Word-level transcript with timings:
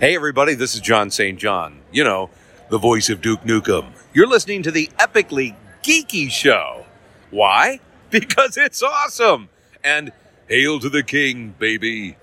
Hey, 0.00 0.16
everybody, 0.16 0.54
this 0.54 0.74
is 0.74 0.80
John 0.80 1.08
St. 1.08 1.38
John. 1.38 1.80
You 1.92 2.02
know, 2.02 2.28
the 2.68 2.78
voice 2.78 3.10
of 3.10 3.20
Duke 3.20 3.42
Nukem. 3.42 3.92
You're 4.12 4.26
listening 4.26 4.60
to 4.64 4.72
the 4.72 4.88
epically 4.98 5.54
geeky 5.84 6.28
show. 6.30 6.84
Why? 7.30 7.80
Because 8.10 8.56
it's 8.56 8.80
awesome. 8.80 9.48
And 9.82 10.12
hail 10.48 10.78
to 10.80 10.88
the 10.88 11.02
king, 11.02 11.54
baby. 11.58 12.16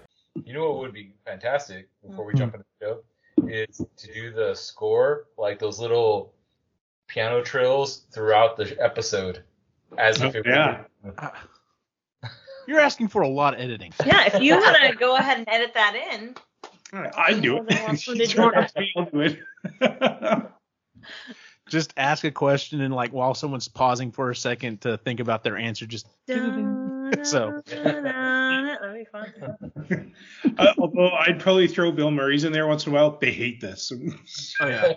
You 0.46 0.54
know 0.54 0.70
what 0.70 0.80
would 0.80 0.94
be 0.94 1.14
fantastic 1.26 1.88
before 2.08 2.26
we 2.26 2.32
hmm. 2.34 2.40
jump 2.40 2.54
into 2.56 2.66
the 2.80 2.86
show 2.86 3.48
is 3.48 3.82
to 3.98 4.14
do 4.14 4.32
the 4.32 4.54
score, 4.54 5.28
like 5.38 5.60
those 5.60 5.80
little 5.80 6.34
piano 7.08 7.42
trills 7.42 8.04
throughout 8.14 8.58
the 8.58 8.78
episode, 8.82 9.44
as 9.98 10.22
if 10.22 10.36
Oh, 10.36 10.40
it 10.40 10.46
yeah. 10.46 10.84
were. 11.04 11.32
You're 12.68 12.80
asking 12.82 13.08
for 13.10 13.22
a 13.22 13.30
lot 13.30 13.54
of 13.54 13.62
editing. 13.62 13.94
Yeah, 14.06 14.28
if 14.28 14.42
you 14.42 14.58
want 14.58 14.78
to 14.78 14.96
go 14.96 15.16
ahead 15.16 15.40
and 15.40 15.50
edit 15.50 15.74
that 15.74 15.96
in. 16.14 16.36
I'd 16.94 17.42
do 17.42 17.56
Well, 17.56 17.66
then 17.68 17.84
what's 17.88 18.08
it. 18.08 18.30
She's? 18.30 18.40
I'll 18.40 19.06
do 19.06 19.22
it. 19.22 19.40
Just 21.70 21.94
ask 21.96 22.26
a 22.26 22.32
question 22.32 22.82
and 22.82 22.94
like 22.94 23.14
while 23.14 23.34
someone's 23.34 23.70
pausing 23.70 24.12
for 24.12 24.30
a 24.30 24.36
second 24.36 24.82
to 24.82 24.98
think 24.98 25.22
about 25.22 25.42
their 25.44 25.56
answer, 25.56 25.86
just 25.86 26.06
so 26.28 27.62
That'd 27.66 28.94
be 28.94 29.06
fun. 29.06 30.14
Uh, 30.58 30.74
although 30.80 31.12
I'd 31.12 31.40
probably 31.40 31.68
throw 31.68 31.92
Bill 31.92 32.12
Murray's 32.12 32.44
in 32.44 32.52
there 32.52 32.68
once 32.68 32.86
in 32.86 32.92
a 32.92 32.96
while. 32.96 33.18
They 33.22 33.32
hate 33.32 33.62
this. 33.62 33.92
oh 34.60 34.68
yeah. 34.68 34.94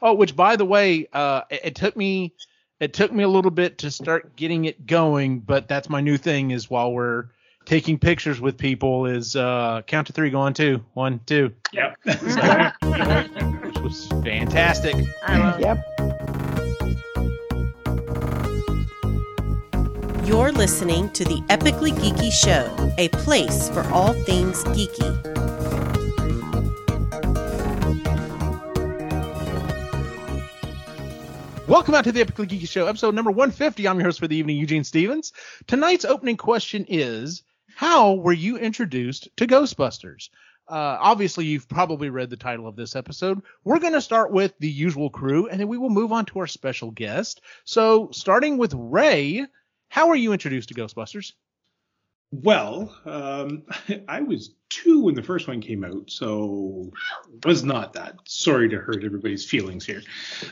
Oh, 0.00 0.14
which 0.14 0.34
by 0.34 0.56
the 0.56 0.64
way, 0.64 1.08
uh, 1.12 1.42
it, 1.50 1.60
it 1.64 1.74
took 1.74 1.96
me 1.96 2.32
it 2.80 2.92
took 2.92 3.12
me 3.12 3.24
a 3.24 3.28
little 3.28 3.50
bit 3.50 3.78
to 3.78 3.90
start 3.90 4.36
getting 4.36 4.64
it 4.64 4.86
going, 4.86 5.40
but 5.40 5.68
that's 5.68 5.88
my 5.88 6.00
new 6.00 6.16
thing 6.16 6.50
is 6.50 6.70
while 6.70 6.92
we're 6.92 7.26
taking 7.66 7.98
pictures 7.98 8.40
with 8.40 8.56
people 8.56 9.04
is 9.06 9.36
uh 9.36 9.82
count 9.86 10.06
to 10.06 10.12
three, 10.12 10.30
go 10.30 10.38
on 10.40 10.54
two, 10.54 10.82
one, 10.94 11.20
two, 11.26 11.52
Yep. 11.72 11.96
which 12.04 13.78
was 13.80 14.06
fantastic. 14.24 14.94
I 15.26 15.38
love 15.38 15.60
Yep. 15.60 15.78
You're 20.26 20.50
listening 20.52 21.10
to 21.10 21.24
the 21.24 21.40
Epically 21.48 21.92
Geeky 21.92 22.32
Show, 22.32 22.92
a 22.98 23.08
place 23.10 23.68
for 23.68 23.82
all 23.90 24.12
things 24.24 24.64
geeky. 24.64 25.34
Welcome 31.68 31.94
out 31.94 32.04
to 32.04 32.12
the 32.12 32.24
Epically 32.24 32.46
Geeky 32.48 32.68
Show, 32.68 32.86
episode 32.86 33.14
number 33.14 33.30
150. 33.32 33.88
I'm 33.88 33.98
your 33.98 34.06
host 34.06 34.20
for 34.20 34.28
the 34.28 34.36
evening, 34.36 34.56
Eugene 34.56 34.84
Stevens. 34.84 35.32
Tonight's 35.66 36.04
opening 36.04 36.36
question 36.36 36.86
is 36.88 37.42
How 37.76 38.14
were 38.14 38.32
you 38.32 38.56
introduced 38.56 39.28
to 39.36 39.46
Ghostbusters? 39.46 40.30
Uh, 40.66 40.96
obviously, 40.98 41.44
you've 41.44 41.68
probably 41.68 42.08
read 42.08 42.30
the 42.30 42.36
title 42.38 42.66
of 42.66 42.74
this 42.74 42.96
episode. 42.96 43.42
We're 43.64 43.80
going 43.80 43.92
to 43.92 44.00
start 44.00 44.32
with 44.32 44.54
the 44.58 44.70
usual 44.70 45.10
crew, 45.10 45.46
and 45.48 45.60
then 45.60 45.68
we 45.68 45.76
will 45.76 45.90
move 45.90 46.10
on 46.10 46.24
to 46.24 46.38
our 46.38 46.46
special 46.46 46.90
guest. 46.90 47.42
So, 47.64 48.08
starting 48.12 48.56
with 48.56 48.72
Ray, 48.72 49.44
how 49.90 50.08
were 50.08 50.14
you 50.14 50.32
introduced 50.32 50.70
to 50.70 50.74
Ghostbusters? 50.74 51.34
Well, 52.32 52.96
um, 53.04 53.64
I 54.08 54.22
was 54.22 54.54
two 54.70 55.02
when 55.02 55.14
the 55.14 55.22
first 55.22 55.46
one 55.46 55.60
came 55.60 55.84
out, 55.84 56.10
so 56.10 56.90
it 57.34 57.44
was 57.44 57.62
not 57.62 57.92
that. 57.92 58.20
Sorry 58.24 58.70
to 58.70 58.78
hurt 58.78 59.04
everybody's 59.04 59.44
feelings 59.44 59.84
here. 59.84 60.00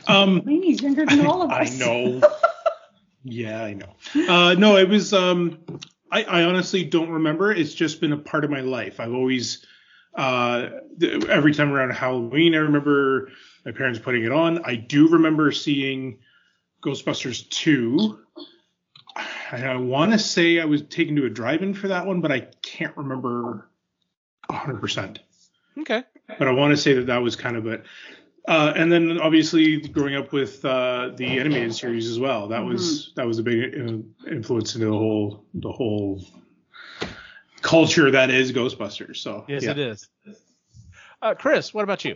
Um, 0.07 0.45
He's 0.47 0.79
younger 0.79 1.07
than 1.07 1.25
all 1.25 1.41
of 1.41 1.49
us. 1.49 1.73
I 1.73 1.83
know. 1.83 2.21
yeah, 3.23 3.63
I 3.63 3.73
know. 3.73 3.95
Uh, 4.29 4.53
no, 4.53 4.77
it 4.77 4.87
was. 4.87 5.11
Um, 5.11 5.57
I, 6.11 6.23
I 6.23 6.43
honestly 6.43 6.83
don't 6.83 7.09
remember. 7.09 7.51
It's 7.51 7.73
just 7.73 7.99
been 8.01 8.13
a 8.13 8.17
part 8.17 8.43
of 8.43 8.51
my 8.51 8.61
life. 8.61 8.99
I've 8.99 9.13
always, 9.13 9.65
uh, 10.13 10.69
every 11.01 11.53
time 11.53 11.71
around 11.71 11.91
Halloween, 11.91 12.53
I 12.55 12.59
remember 12.59 13.29
my 13.65 13.71
parents 13.71 13.99
putting 13.99 14.23
it 14.23 14.31
on. 14.31 14.63
I 14.63 14.75
do 14.75 15.07
remember 15.09 15.51
seeing 15.51 16.19
Ghostbusters 16.83 17.49
2. 17.49 18.19
And 19.51 19.65
I 19.65 19.75
want 19.77 20.11
to 20.11 20.19
say 20.19 20.59
I 20.59 20.65
was 20.65 20.81
taken 20.83 21.15
to 21.15 21.25
a 21.25 21.29
drive-in 21.29 21.73
for 21.73 21.87
that 21.87 22.05
one, 22.05 22.21
but 22.21 22.31
I 22.31 22.47
can't 22.61 22.95
remember 22.97 23.69
100% 24.49 25.19
Okay. 25.79 26.03
but 26.39 26.47
I 26.47 26.51
want 26.51 26.71
to 26.71 26.77
say 26.77 26.93
that 26.93 27.07
that 27.07 27.21
was 27.21 27.35
kind 27.35 27.55
of 27.57 27.65
it. 27.67 27.83
Uh, 28.47 28.73
and 28.75 28.91
then 28.91 29.19
obviously 29.19 29.77
growing 29.77 30.15
up 30.15 30.31
with 30.31 30.63
uh, 30.65 31.11
the 31.15 31.25
animated 31.39 31.73
series 31.73 32.09
as 32.09 32.19
well, 32.19 32.47
that 32.47 32.63
was 32.63 33.11
that 33.15 33.25
was 33.25 33.39
a 33.39 33.43
big 33.43 33.73
uh, 33.73 34.29
influence 34.29 34.75
into 34.75 34.85
the 34.85 34.91
whole 34.91 35.43
the 35.55 35.71
whole 35.71 36.21
culture 37.61 38.11
that 38.11 38.29
is 38.29 38.51
Ghostbusters. 38.51 39.17
So 39.17 39.45
Yes, 39.47 39.63
yeah. 39.63 39.71
it 39.71 39.79
is. 39.79 40.09
Uh, 41.21 41.33
Chris, 41.33 41.73
what 41.73 41.83
about 41.83 42.05
you? 42.05 42.15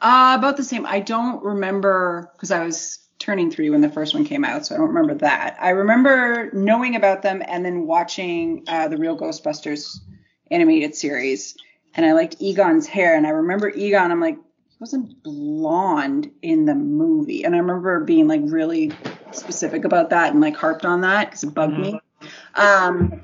Uh, 0.00 0.34
about 0.36 0.56
the 0.56 0.64
same. 0.64 0.84
I 0.84 0.98
don't 0.98 1.42
remember 1.44 2.30
because 2.32 2.50
I 2.50 2.64
was 2.64 2.98
turning 3.18 3.50
three 3.50 3.70
when 3.70 3.80
the 3.80 3.88
first 3.88 4.14
one 4.14 4.24
came 4.24 4.44
out, 4.44 4.66
so 4.66 4.74
I 4.74 4.78
don't 4.78 4.88
remember 4.88 5.14
that. 5.14 5.56
I 5.60 5.70
remember 5.70 6.50
knowing 6.52 6.96
about 6.96 7.22
them 7.22 7.42
and 7.46 7.64
then 7.64 7.86
watching 7.86 8.64
uh, 8.66 8.88
the 8.88 8.96
Real 8.96 9.16
Ghostbusters 9.16 9.98
animated 10.50 10.96
series, 10.96 11.56
and 11.94 12.04
I 12.04 12.12
liked 12.12 12.36
Egon's 12.40 12.86
hair, 12.86 13.16
and 13.16 13.26
I 13.26 13.30
remember 13.30 13.68
Egon. 13.68 14.10
I'm 14.10 14.20
like, 14.20 14.38
he 14.38 14.45
wasn't 14.80 15.22
blonde 15.22 16.30
in 16.42 16.64
the 16.64 16.74
movie, 16.74 17.44
and 17.44 17.54
I 17.54 17.58
remember 17.58 18.00
being 18.04 18.28
like 18.28 18.42
really 18.44 18.92
specific 19.32 19.84
about 19.84 20.10
that 20.10 20.32
and 20.32 20.40
like 20.40 20.56
harped 20.56 20.84
on 20.84 21.02
that 21.02 21.26
because 21.26 21.44
it 21.44 21.54
bugged 21.54 21.78
me. 21.78 22.00
Um, 22.54 23.22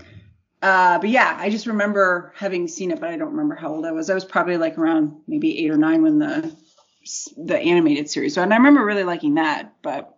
uh, 0.62 0.98
but 0.98 1.10
yeah, 1.10 1.36
I 1.38 1.50
just 1.50 1.66
remember 1.66 2.32
having 2.36 2.68
seen 2.68 2.90
it, 2.90 3.00
but 3.00 3.10
I 3.10 3.16
don't 3.16 3.32
remember 3.32 3.54
how 3.54 3.68
old 3.68 3.84
I 3.84 3.92
was. 3.92 4.10
I 4.10 4.14
was 4.14 4.24
probably 4.24 4.56
like 4.56 4.78
around 4.78 5.20
maybe 5.26 5.58
eight 5.58 5.70
or 5.70 5.76
nine 5.76 6.02
when 6.02 6.18
the 6.18 6.54
the 7.36 7.58
animated 7.58 8.08
series. 8.08 8.34
So, 8.34 8.42
and 8.42 8.52
I 8.52 8.56
remember 8.56 8.84
really 8.84 9.04
liking 9.04 9.34
that, 9.34 9.74
but 9.82 10.16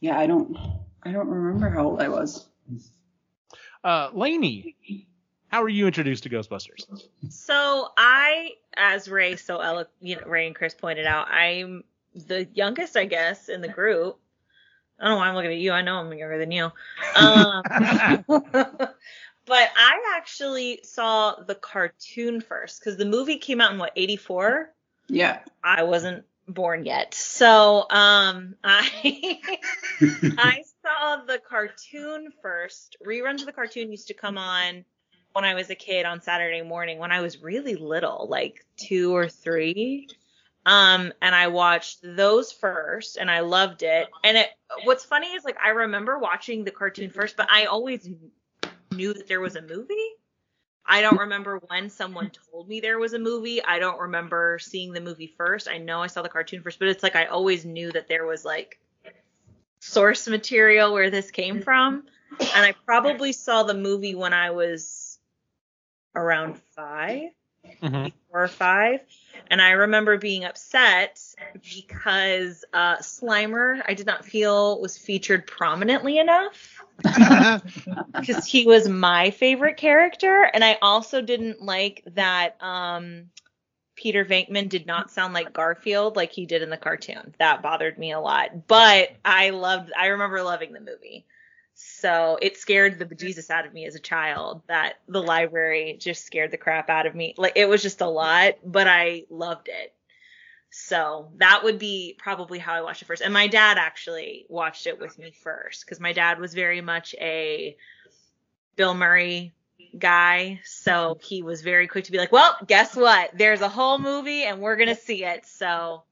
yeah, 0.00 0.18
I 0.18 0.26
don't 0.26 0.56
I 1.02 1.12
don't 1.12 1.28
remember 1.28 1.68
how 1.68 1.84
old 1.84 2.00
I 2.00 2.08
was. 2.08 2.46
Uh, 3.84 4.10
Lainey, 4.14 4.76
how 5.48 5.62
were 5.62 5.68
you 5.68 5.86
introduced 5.86 6.24
to 6.24 6.30
Ghostbusters? 6.30 6.86
So 7.28 7.88
I, 7.96 8.52
as 8.76 9.08
Ray 9.08 9.36
so 9.36 9.60
elo- 9.60 9.86
you 10.00 10.16
know, 10.16 10.22
Ray 10.26 10.46
and 10.46 10.56
Chris 10.56 10.74
pointed 10.74 11.06
out, 11.06 11.28
I'm 11.28 11.84
the 12.14 12.48
youngest, 12.52 12.96
I 12.96 13.04
guess, 13.04 13.48
in 13.48 13.60
the 13.60 13.68
group. 13.68 14.18
I 14.98 15.04
don't 15.04 15.14
know 15.14 15.18
why 15.18 15.28
I'm 15.28 15.34
looking 15.34 15.52
at 15.52 15.58
you. 15.58 15.72
I 15.72 15.82
know 15.82 15.96
I'm 15.96 16.12
younger 16.12 16.38
than 16.38 16.50
you. 16.50 16.64
Um, 17.16 17.62
but 19.46 19.70
I 19.76 20.14
actually 20.16 20.80
saw 20.82 21.34
the 21.34 21.54
cartoon 21.54 22.40
first 22.40 22.80
because 22.80 22.96
the 22.96 23.04
movie 23.04 23.36
came 23.36 23.60
out 23.60 23.72
in 23.72 23.78
what 23.78 23.92
84. 23.94 24.72
Yeah. 25.08 25.40
I 25.62 25.82
wasn't 25.84 26.24
born 26.48 26.84
yet. 26.84 27.14
So 27.14 27.86
um 27.90 28.54
I 28.64 29.38
I 30.38 30.62
saw 30.82 31.24
the 31.24 31.40
cartoon 31.46 32.32
first. 32.42 32.96
Reruns 33.06 33.40
of 33.40 33.46
the 33.46 33.52
cartoon 33.52 33.90
used 33.90 34.08
to 34.08 34.14
come 34.14 34.38
on 34.38 34.84
when 35.36 35.44
I 35.44 35.52
was 35.52 35.68
a 35.68 35.74
kid 35.74 36.06
on 36.06 36.22
Saturday 36.22 36.62
morning 36.62 36.98
when 36.98 37.12
I 37.12 37.20
was 37.20 37.42
really 37.42 37.74
little, 37.74 38.26
like 38.30 38.64
2 38.78 39.14
or 39.14 39.28
3. 39.28 40.08
Um 40.64 41.12
and 41.20 41.34
I 41.34 41.48
watched 41.48 41.98
those 42.02 42.50
first 42.50 43.18
and 43.18 43.30
I 43.30 43.40
loved 43.40 43.82
it. 43.82 44.08
And 44.24 44.38
it 44.38 44.48
what's 44.84 45.04
funny 45.04 45.28
is 45.28 45.44
like 45.44 45.58
I 45.62 45.68
remember 45.68 46.18
watching 46.18 46.64
the 46.64 46.70
cartoon 46.70 47.10
first, 47.10 47.36
but 47.36 47.48
I 47.52 47.66
always 47.66 48.08
knew 48.90 49.12
that 49.12 49.28
there 49.28 49.40
was 49.40 49.56
a 49.56 49.60
movie. 49.60 50.08
I 50.86 51.02
don't 51.02 51.18
remember 51.18 51.60
when 51.68 51.90
someone 51.90 52.30
told 52.50 52.66
me 52.66 52.80
there 52.80 52.98
was 52.98 53.12
a 53.12 53.18
movie. 53.18 53.62
I 53.62 53.78
don't 53.78 54.00
remember 54.00 54.58
seeing 54.58 54.94
the 54.94 55.02
movie 55.02 55.34
first. 55.36 55.68
I 55.68 55.76
know 55.76 56.00
I 56.00 56.06
saw 56.06 56.22
the 56.22 56.30
cartoon 56.30 56.62
first, 56.62 56.78
but 56.78 56.88
it's 56.88 57.02
like 57.02 57.14
I 57.14 57.26
always 57.26 57.66
knew 57.66 57.92
that 57.92 58.08
there 58.08 58.24
was 58.24 58.42
like 58.42 58.80
source 59.80 60.26
material 60.28 60.94
where 60.94 61.10
this 61.10 61.30
came 61.30 61.60
from. 61.60 62.04
And 62.40 62.64
I 62.64 62.74
probably 62.86 63.32
saw 63.32 63.64
the 63.64 63.74
movie 63.74 64.14
when 64.14 64.32
I 64.32 64.50
was 64.50 65.05
around 66.16 66.58
five, 66.76 67.30
Mm-hmm. 67.82 68.08
four 68.30 68.44
or 68.44 68.48
five. 68.48 69.00
And 69.50 69.60
I 69.60 69.70
remember 69.72 70.18
being 70.18 70.44
upset 70.44 71.20
because 71.62 72.64
uh, 72.72 72.96
Slimer, 72.98 73.82
I 73.86 73.94
did 73.94 74.06
not 74.06 74.24
feel 74.24 74.80
was 74.80 74.98
featured 74.98 75.46
prominently 75.46 76.18
enough 76.18 76.82
because 78.20 78.46
he 78.46 78.66
was 78.66 78.88
my 78.88 79.30
favorite 79.30 79.76
character 79.76 80.48
and 80.52 80.64
i 80.64 80.78
also 80.82 81.20
didn't 81.20 81.62
like 81.62 82.02
that 82.14 82.56
um 82.62 83.30
peter 83.96 84.24
venkman 84.24 84.68
did 84.68 84.86
not 84.86 85.10
sound 85.10 85.34
like 85.34 85.52
garfield 85.52 86.16
like 86.16 86.32
he 86.32 86.46
did 86.46 86.62
in 86.62 86.70
the 86.70 86.76
cartoon 86.76 87.34
that 87.38 87.62
bothered 87.62 87.98
me 87.98 88.12
a 88.12 88.20
lot 88.20 88.66
but 88.66 89.10
i 89.24 89.50
loved 89.50 89.92
i 89.98 90.06
remember 90.08 90.42
loving 90.42 90.72
the 90.72 90.80
movie 90.80 91.26
so 92.00 92.38
it 92.40 92.56
scared 92.56 92.98
the 92.98 93.06
bejesus 93.06 93.50
out 93.50 93.66
of 93.66 93.72
me 93.72 93.86
as 93.86 93.94
a 93.94 94.00
child 94.00 94.62
that 94.68 94.94
the 95.08 95.22
library 95.22 95.96
just 95.98 96.24
scared 96.24 96.50
the 96.50 96.56
crap 96.56 96.90
out 96.90 97.06
of 97.06 97.14
me 97.14 97.34
like 97.36 97.52
it 97.56 97.68
was 97.68 97.82
just 97.82 98.00
a 98.00 98.08
lot 98.08 98.54
but 98.64 98.86
i 98.86 99.24
loved 99.30 99.68
it 99.68 99.92
so 100.78 101.28
that 101.36 101.64
would 101.64 101.78
be 101.78 102.16
probably 102.18 102.58
how 102.58 102.74
I 102.74 102.82
watched 102.82 103.00
it 103.00 103.06
first. 103.06 103.22
And 103.22 103.32
my 103.32 103.46
dad 103.46 103.78
actually 103.78 104.44
watched 104.50 104.86
it 104.86 105.00
with 105.00 105.18
me 105.18 105.32
first 105.42 105.84
because 105.84 106.00
my 106.00 106.12
dad 106.12 106.38
was 106.38 106.52
very 106.52 106.82
much 106.82 107.14
a 107.18 107.76
Bill 108.76 108.92
Murray 108.92 109.54
guy, 109.98 110.60
so 110.64 111.18
he 111.22 111.42
was 111.42 111.62
very 111.62 111.88
quick 111.88 112.04
to 112.04 112.12
be 112.12 112.18
like, 112.18 112.30
"Well, 112.30 112.56
guess 112.66 112.94
what? 112.94 113.30
There's 113.32 113.62
a 113.62 113.70
whole 113.70 113.98
movie, 113.98 114.44
and 114.44 114.60
we're 114.60 114.76
gonna 114.76 114.94
see 114.94 115.24
it." 115.24 115.46
So 115.46 116.02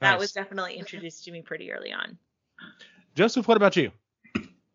that 0.00 0.12
Nice. 0.12 0.20
was 0.20 0.32
definitely 0.32 0.74
introduced 0.76 1.24
to 1.24 1.32
me 1.32 1.40
pretty 1.40 1.72
early 1.72 1.92
on. 1.92 2.18
Joseph, 3.14 3.48
what 3.48 3.56
about 3.56 3.76
you? 3.76 3.90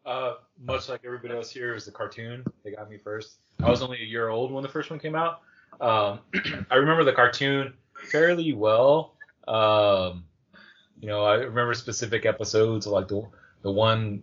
Uh, 0.05 0.35
much 0.61 0.87
like 0.87 1.01
everybody 1.03 1.33
else 1.33 1.49
here, 1.49 1.73
is 1.73 1.85
the 1.85 1.91
cartoon. 1.91 2.43
They 2.63 2.71
got 2.71 2.89
me 2.89 2.97
first. 2.97 3.37
I 3.63 3.69
was 3.69 3.81
only 3.81 4.01
a 4.01 4.05
year 4.05 4.29
old 4.29 4.51
when 4.51 4.61
the 4.61 4.69
first 4.69 4.89
one 4.89 4.99
came 4.99 5.15
out. 5.15 5.41
Um, 5.81 6.19
I 6.69 6.75
remember 6.75 7.03
the 7.03 7.13
cartoon 7.13 7.73
fairly 8.11 8.53
well. 8.53 9.15
Um, 9.47 10.25
you 10.99 11.07
know, 11.07 11.23
I 11.23 11.35
remember 11.35 11.73
specific 11.73 12.25
episodes 12.25 12.87
like 12.87 13.07
the 13.07 13.27
the 13.63 13.71
one 13.71 14.21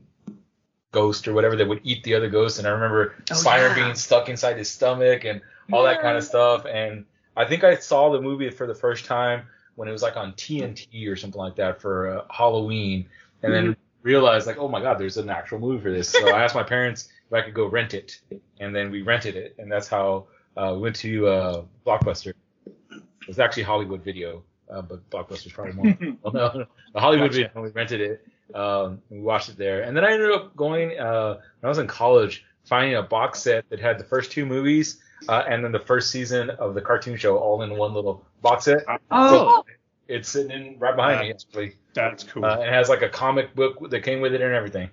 ghost 0.92 1.26
or 1.26 1.32
whatever 1.32 1.56
that 1.56 1.66
would 1.66 1.80
eat 1.82 2.04
the 2.04 2.14
other 2.14 2.28
ghost, 2.30 2.58
and 2.58 2.66
I 2.66 2.70
remember 2.70 3.14
Oh, 3.30 3.34
Spider 3.34 3.68
yeah. 3.68 3.74
being 3.74 3.94
stuck 3.94 4.28
inside 4.28 4.56
his 4.56 4.70
stomach 4.70 5.24
and 5.24 5.40
all 5.72 5.82
that 5.84 6.00
kind 6.00 6.16
of 6.16 6.22
stuff. 6.22 6.64
And 6.66 7.04
I 7.36 7.44
think 7.44 7.64
I 7.64 7.76
saw 7.76 8.12
the 8.12 8.20
movie 8.20 8.50
for 8.50 8.66
the 8.66 8.74
first 8.74 9.04
time 9.04 9.46
when 9.74 9.88
it 9.88 9.92
was 9.92 10.02
like 10.02 10.16
on 10.16 10.32
TNT 10.34 11.08
or 11.08 11.16
something 11.16 11.40
like 11.40 11.56
that 11.56 11.80
for 11.80 12.18
uh, 12.18 12.24
Halloween, 12.30 13.08
and 13.42 13.52
then 13.52 13.76
realized 14.02 14.46
like, 14.46 14.58
oh 14.58 14.68
my 14.68 14.80
god, 14.80 14.98
there's 14.98 15.16
an 15.16 15.30
actual 15.30 15.58
movie 15.58 15.82
for 15.82 15.90
this. 15.90 16.08
So 16.08 16.28
I 16.28 16.42
asked 16.42 16.54
my 16.54 16.62
parents 16.62 17.08
if 17.26 17.32
I 17.32 17.42
could 17.42 17.54
go 17.54 17.66
rent 17.66 17.94
it, 17.94 18.20
and 18.60 18.74
then 18.74 18.90
we 18.90 19.02
rented 19.02 19.36
it, 19.36 19.54
and 19.58 19.70
that's 19.70 19.88
how 19.88 20.26
uh, 20.56 20.72
we 20.74 20.82
went 20.82 20.96
to 20.96 21.26
uh, 21.26 21.64
Blockbuster. 21.86 22.34
It 22.66 23.28
was 23.28 23.38
actually 23.38 23.62
Hollywood 23.64 24.02
Video, 24.02 24.42
uh, 24.70 24.82
but 24.82 25.08
Blockbuster's 25.10 25.52
probably 25.52 25.72
more. 25.72 26.16
well, 26.22 26.32
no, 26.32 26.58
no, 26.60 26.66
the 26.92 27.00
Hollywood 27.00 27.30
Gotcha. 27.30 27.48
Video. 27.48 27.62
We 27.62 27.68
rented 27.70 28.00
it. 28.00 28.26
Um, 28.54 29.00
and 29.08 29.20
we 29.20 29.20
watched 29.20 29.48
it 29.48 29.56
there, 29.56 29.82
and 29.82 29.96
then 29.96 30.04
I 30.04 30.12
ended 30.12 30.30
up 30.30 30.54
going 30.54 30.98
uh, 30.98 31.38
when 31.60 31.64
I 31.64 31.68
was 31.68 31.78
in 31.78 31.86
college, 31.86 32.44
finding 32.64 32.96
a 32.96 33.02
box 33.02 33.40
set 33.40 33.68
that 33.70 33.80
had 33.80 33.98
the 33.98 34.04
first 34.04 34.30
two 34.30 34.44
movies 34.44 35.00
uh, 35.28 35.44
and 35.48 35.64
then 35.64 35.72
the 35.72 35.78
first 35.78 36.10
season 36.10 36.50
of 36.50 36.74
the 36.74 36.80
cartoon 36.80 37.16
show 37.16 37.38
all 37.38 37.62
in 37.62 37.76
one 37.76 37.94
little 37.94 38.24
box 38.40 38.64
set. 38.64 38.84
Oh, 39.10 39.64
It's 40.12 40.28
sitting 40.28 40.50
in 40.50 40.78
right 40.78 40.94
behind 40.94 41.20
me 41.20 41.30
actually. 41.30 41.76
That's 41.94 42.22
cool. 42.24 42.44
Uh, 42.44 42.58
it 42.58 42.68
has 42.68 42.90
like 42.90 43.00
a 43.00 43.08
comic 43.08 43.54
book 43.54 43.90
that 43.90 44.00
came 44.00 44.20
with 44.20 44.34
it 44.34 44.42
and 44.42 44.52
everything. 44.52 44.90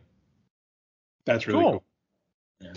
That's 1.25 1.45
really 1.45 1.63
Cool. 1.63 1.83
cool. 2.61 2.73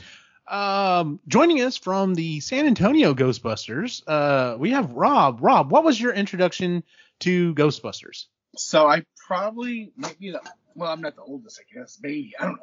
Um, 0.48 1.20
joining 1.28 1.62
us 1.62 1.76
from 1.76 2.14
the 2.14 2.40
San 2.40 2.66
Antonio 2.66 3.14
Ghostbusters, 3.14 4.02
uh, 4.08 4.56
we 4.58 4.70
have 4.70 4.90
Rob. 4.90 5.38
Rob, 5.40 5.70
what 5.70 5.84
was 5.84 6.00
your 6.00 6.12
introduction 6.12 6.82
to 7.20 7.54
Ghostbusters? 7.54 8.26
So 8.56 8.88
I 8.88 9.04
probably 9.16 9.92
might 9.96 10.18
be 10.18 10.32
the 10.32 10.40
well, 10.74 10.90
I'm 10.90 11.00
not 11.00 11.14
the 11.14 11.22
oldest, 11.22 11.60
I 11.60 11.78
guess. 11.78 11.98
Maybe 12.02 12.34
I 12.40 12.44
don't 12.46 12.58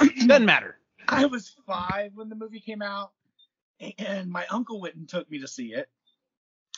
know. 0.00 0.08
Doesn't 0.26 0.46
matter. 0.46 0.76
I 1.08 1.24
was 1.24 1.56
five 1.66 2.12
when 2.14 2.28
the 2.28 2.36
movie 2.36 2.60
came 2.60 2.82
out, 2.82 3.12
and 3.98 4.30
my 4.30 4.46
uncle 4.50 4.80
went 4.80 4.94
and 4.96 5.08
took 5.08 5.30
me 5.30 5.40
to 5.40 5.48
see 5.48 5.72
it. 5.72 5.88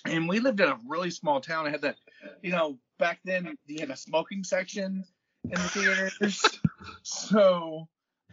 And 0.05 0.29
we 0.29 0.39
lived 0.41 0.61
in 0.61 0.69
a 0.69 0.79
really 0.87 1.11
small 1.11 1.41
town. 1.41 1.67
I 1.67 1.71
had 1.71 1.83
that, 1.83 1.97
you 2.43 2.51
know, 2.53 2.79
back 2.99 3.21
then 3.25 3.57
you 3.67 3.81
had 3.81 3.91
a 3.91 3.97
smoking 3.97 4.45
section 4.45 5.05
in 5.45 5.51
the 5.51 5.59
theaters. 5.69 6.61
so, 7.03 7.89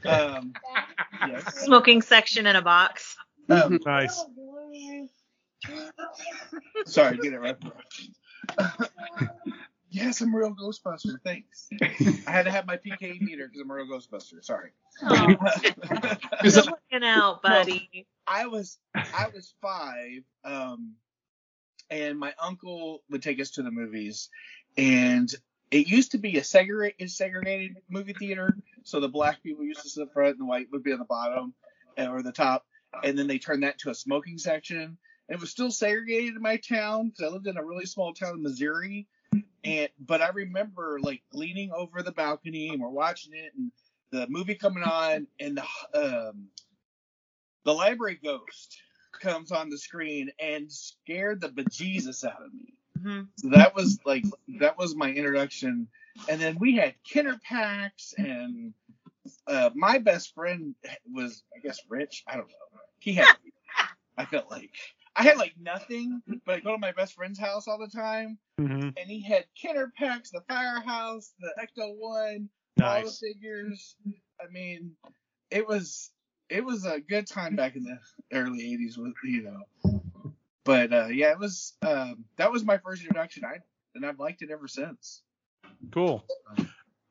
um, 0.06 0.54
yes. 1.28 1.64
Smoking 1.66 2.02
section 2.02 2.48
in 2.48 2.56
a 2.56 2.62
box. 2.62 3.16
Um, 3.50 3.80
Nice. 3.86 4.24
sorry, 6.86 7.18
get 7.18 7.34
it 7.34 7.40
right. 7.40 7.58
yes, 9.90 10.22
I'm 10.22 10.34
a 10.34 10.38
real 10.38 10.56
Ghostbuster. 10.56 11.18
Thanks. 11.24 11.68
I 12.28 12.32
had 12.32 12.44
to 12.46 12.52
have 12.52 12.66
my 12.66 12.78
PK 12.78 13.20
meter 13.22 13.48
because 13.48 13.62
I'm 13.62 13.70
a 13.70 13.74
real 13.74 13.88
Ghostbuster. 13.88 14.44
Sorry. 14.44 14.72
Oh, 15.04 15.36
Is 16.44 16.56
looking 16.56 17.04
out, 17.08 17.42
buddy. 17.42 18.08
I 18.28 18.48
was 18.48 18.78
I 18.96 19.28
was 19.34 19.54
five, 19.62 20.24
um, 20.44 20.94
and 21.92 22.18
my 22.18 22.34
uncle 22.42 23.04
would 23.10 23.22
take 23.22 23.40
us 23.40 23.52
to 23.52 23.64
the 23.64 23.70
movies, 23.70 24.30
and 24.78 25.32
it 25.70 25.88
used 25.88 26.12
to 26.12 26.18
be 26.18 26.38
a 26.38 26.44
segregated 26.44 27.12
segregated 27.12 27.78
movie 27.90 28.14
theater, 28.14 28.58
so 28.84 29.00
the 29.00 29.08
black 29.08 29.44
people 29.44 29.64
used 29.64 29.84
to 29.84 29.90
sit 29.90 30.04
up 30.04 30.14
front 30.14 30.32
and 30.32 30.40
the 30.40 30.46
white 30.46 30.68
would 30.72 30.84
be 30.84 30.94
on 30.94 31.00
the 31.00 31.06
bottom 31.06 31.54
or 31.98 32.24
the 32.24 32.32
top, 32.32 32.66
and 33.04 33.20
then 33.20 33.28
they 33.28 33.38
turned 33.38 33.64
that 33.64 33.78
to 33.80 33.90
a 33.90 33.96
smoking 33.96 34.38
section. 34.38 34.98
It 35.30 35.40
was 35.40 35.52
still 35.52 35.72
segregated 35.72 36.36
in 36.36 36.42
my 36.42 36.58
town 36.58 37.10
because 37.10 37.30
I 37.30 37.34
lived 37.34 37.48
in 37.48 37.58
a 37.58 37.64
really 37.64 37.86
small 37.86 38.14
town 38.14 38.36
in 38.36 38.44
Missouri, 38.44 39.08
and 39.64 39.90
but 40.00 40.22
I 40.22 40.30
remember 40.30 41.00
like 41.02 41.22
leaning 41.34 41.72
over 41.72 42.02
the 42.02 42.12
balcony 42.12 42.70
and 42.70 42.82
we're 42.82 42.90
watching 42.90 43.34
it 43.34 43.54
and 43.56 43.72
the 44.12 44.28
movie 44.28 44.56
coming 44.56 44.84
on 44.84 45.28
and 45.40 45.58
the 45.58 45.64
um 45.94 46.48
the 47.64 47.74
library 47.74 48.20
ghost 48.22 48.82
comes 49.12 49.52
on 49.52 49.70
the 49.70 49.78
screen 49.78 50.32
and 50.40 50.72
scared 50.72 51.42
the 51.42 51.50
bejesus 51.50 52.24
out 52.24 52.42
of 52.44 52.54
me. 52.54 52.74
Mhm. 53.00 53.28
So 53.38 53.50
that 53.50 53.76
was 53.76 54.00
like 54.06 54.26
that 54.60 54.78
was 54.78 54.96
my 54.96 55.10
introduction. 55.12 55.88
And 56.30 56.40
then 56.42 56.58
we 56.60 56.76
had 56.76 56.96
Kenner 57.04 57.40
packs 57.44 58.14
and 58.18 58.74
uh, 59.48 59.70
my 59.76 59.98
best 60.00 60.34
friend 60.34 60.76
was 61.12 61.44
I 61.56 61.60
guess 61.60 61.80
rich. 61.90 62.24
I 62.28 62.36
don't 62.36 62.48
know. 62.50 62.80
He 63.00 63.14
had 63.14 63.28
I 64.18 64.26
felt 64.26 64.50
like 64.52 64.72
I 65.16 65.24
had 65.24 65.38
like 65.38 65.54
nothing, 65.60 66.22
but 66.46 66.56
I 66.56 66.60
go 66.60 66.72
to 66.74 66.78
my 66.78 66.92
best 66.92 67.14
friend's 67.16 67.40
house 67.40 67.68
all 67.68 67.80
the 67.80 67.88
time 67.88 68.38
Mm-hmm. 68.60 68.90
and 68.96 69.10
he 69.10 69.22
had 69.22 69.46
Kenner 69.60 69.92
packs, 69.98 70.30
the 70.30 70.42
firehouse, 70.48 71.34
the 71.40 71.52
Ecto 71.60 71.96
One, 71.98 72.50
all 72.82 73.04
the 73.04 73.12
figures. 73.12 73.96
I 74.40 74.52
mean, 74.52 74.92
it 75.50 75.68
was 75.68 76.12
it 76.52 76.64
was 76.66 76.86
a 76.86 77.00
good 77.00 77.26
time 77.26 77.56
back 77.56 77.76
in 77.76 77.84
the 77.84 77.98
early 78.34 78.60
'80s, 78.60 78.98
with 78.98 79.14
you 79.24 79.44
know. 79.44 80.02
But 80.64 80.94
uh, 80.94 81.08
yeah, 81.08 81.32
it 81.32 81.40
was 81.40 81.74
um, 81.82 82.26
that 82.36 82.52
was 82.52 82.64
my 82.64 82.78
first 82.78 83.02
introduction. 83.02 83.46
I 83.46 83.58
and 83.96 84.06
I've 84.06 84.20
liked 84.20 84.42
it 84.42 84.52
ever 84.52 84.68
since. 84.68 85.22
Cool. 85.92 86.24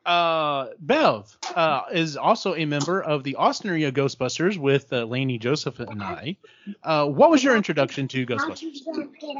Uh, 0.07 0.69
Bev 0.79 1.37
uh, 1.55 1.83
is 1.93 2.17
also 2.17 2.55
a 2.55 2.65
member 2.65 3.03
of 3.03 3.23
the 3.23 3.37
Austin 3.37 3.71
area 3.71 3.93
Ghostbusters 3.93 4.57
with 4.57 4.93
uh, 4.93 5.05
Laney 5.05 5.39
Joseph 5.39 5.79
and 5.79 6.03
I. 6.03 6.37
Uh, 6.83 7.07
what 7.07 7.31
was 7.31 7.45
your 7.45 7.55
introduction 7.57 8.09
to 8.09 8.25
Ghostbusters? 8.25 8.79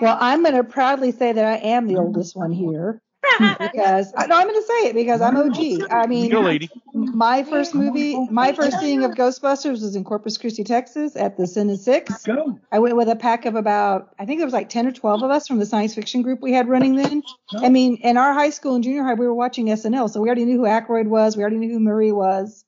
Well, 0.01 0.19
I'm 0.21 0.43
going 0.43 0.55
to 0.55 0.65
proudly 0.65 1.13
say 1.13 1.33
that 1.33 1.45
I 1.45 1.57
am 1.57 1.87
the 1.87 1.97
oldest 1.97 2.37
one 2.37 2.53
here 2.53 3.01
because 3.39 4.13
uh, 4.15 4.27
no, 4.27 4.37
I'm 4.37 4.47
going 4.47 4.61
to 4.61 4.67
say 4.67 4.89
it 4.89 4.95
because 4.95 5.21
I'm 5.21 5.37
OG. 5.37 5.91
I 5.91 6.07
mean, 6.07 6.31
Go, 6.31 6.41
lady. 6.41 6.71
my 6.93 7.43
first 7.43 7.75
movie, 7.75 8.17
my 8.31 8.53
first 8.53 8.79
seeing 8.81 9.05
of 9.05 9.13
Ghostbusters 9.13 9.83
was 9.83 9.95
in 9.95 10.05
Corpus 10.05 10.39
Christi, 10.39 10.65
Texas, 10.65 11.17
at 11.17 11.37
the 11.37 11.47
Sin 11.47 11.71
and 11.71 11.79
Six. 11.79 12.25
Go. 12.25 12.59
I 12.73 12.79
went 12.79 12.97
with 12.97 13.09
a 13.09 13.17
pack 13.17 13.47
of 13.47 13.55
about, 13.55 14.15
I 14.19 14.27
think 14.27 14.39
there 14.39 14.47
was 14.47 14.55
like 14.55 14.69
10 14.69 14.87
or 14.87 14.93
12 14.93 15.23
of 15.23 15.31
us 15.31 15.47
from 15.47 15.59
the 15.59 15.67
science 15.67 15.95
fiction 15.95 16.23
group 16.23 16.41
we 16.41 16.53
had 16.53 16.69
running 16.69 16.97
then. 16.97 17.23
I 17.59 17.69
mean, 17.69 17.97
in 17.97 18.17
our 18.17 18.33
high 18.33 18.51
school 18.51 18.75
and 18.75 18.85
junior 18.85 19.03
high, 19.03 19.15
we 19.15 19.27
were 19.27 19.35
watching 19.35 19.67
SNL, 19.67 20.11
so 20.11 20.21
we 20.21 20.29
already 20.29 20.45
knew 20.45 20.59
who 20.59 20.65
Aykroyd 20.65 21.07
was, 21.07 21.37
we 21.37 21.43
already 21.43 21.59
knew 21.59 21.73
who 21.73 21.81
Murray 21.81 22.13
was, 22.13 22.65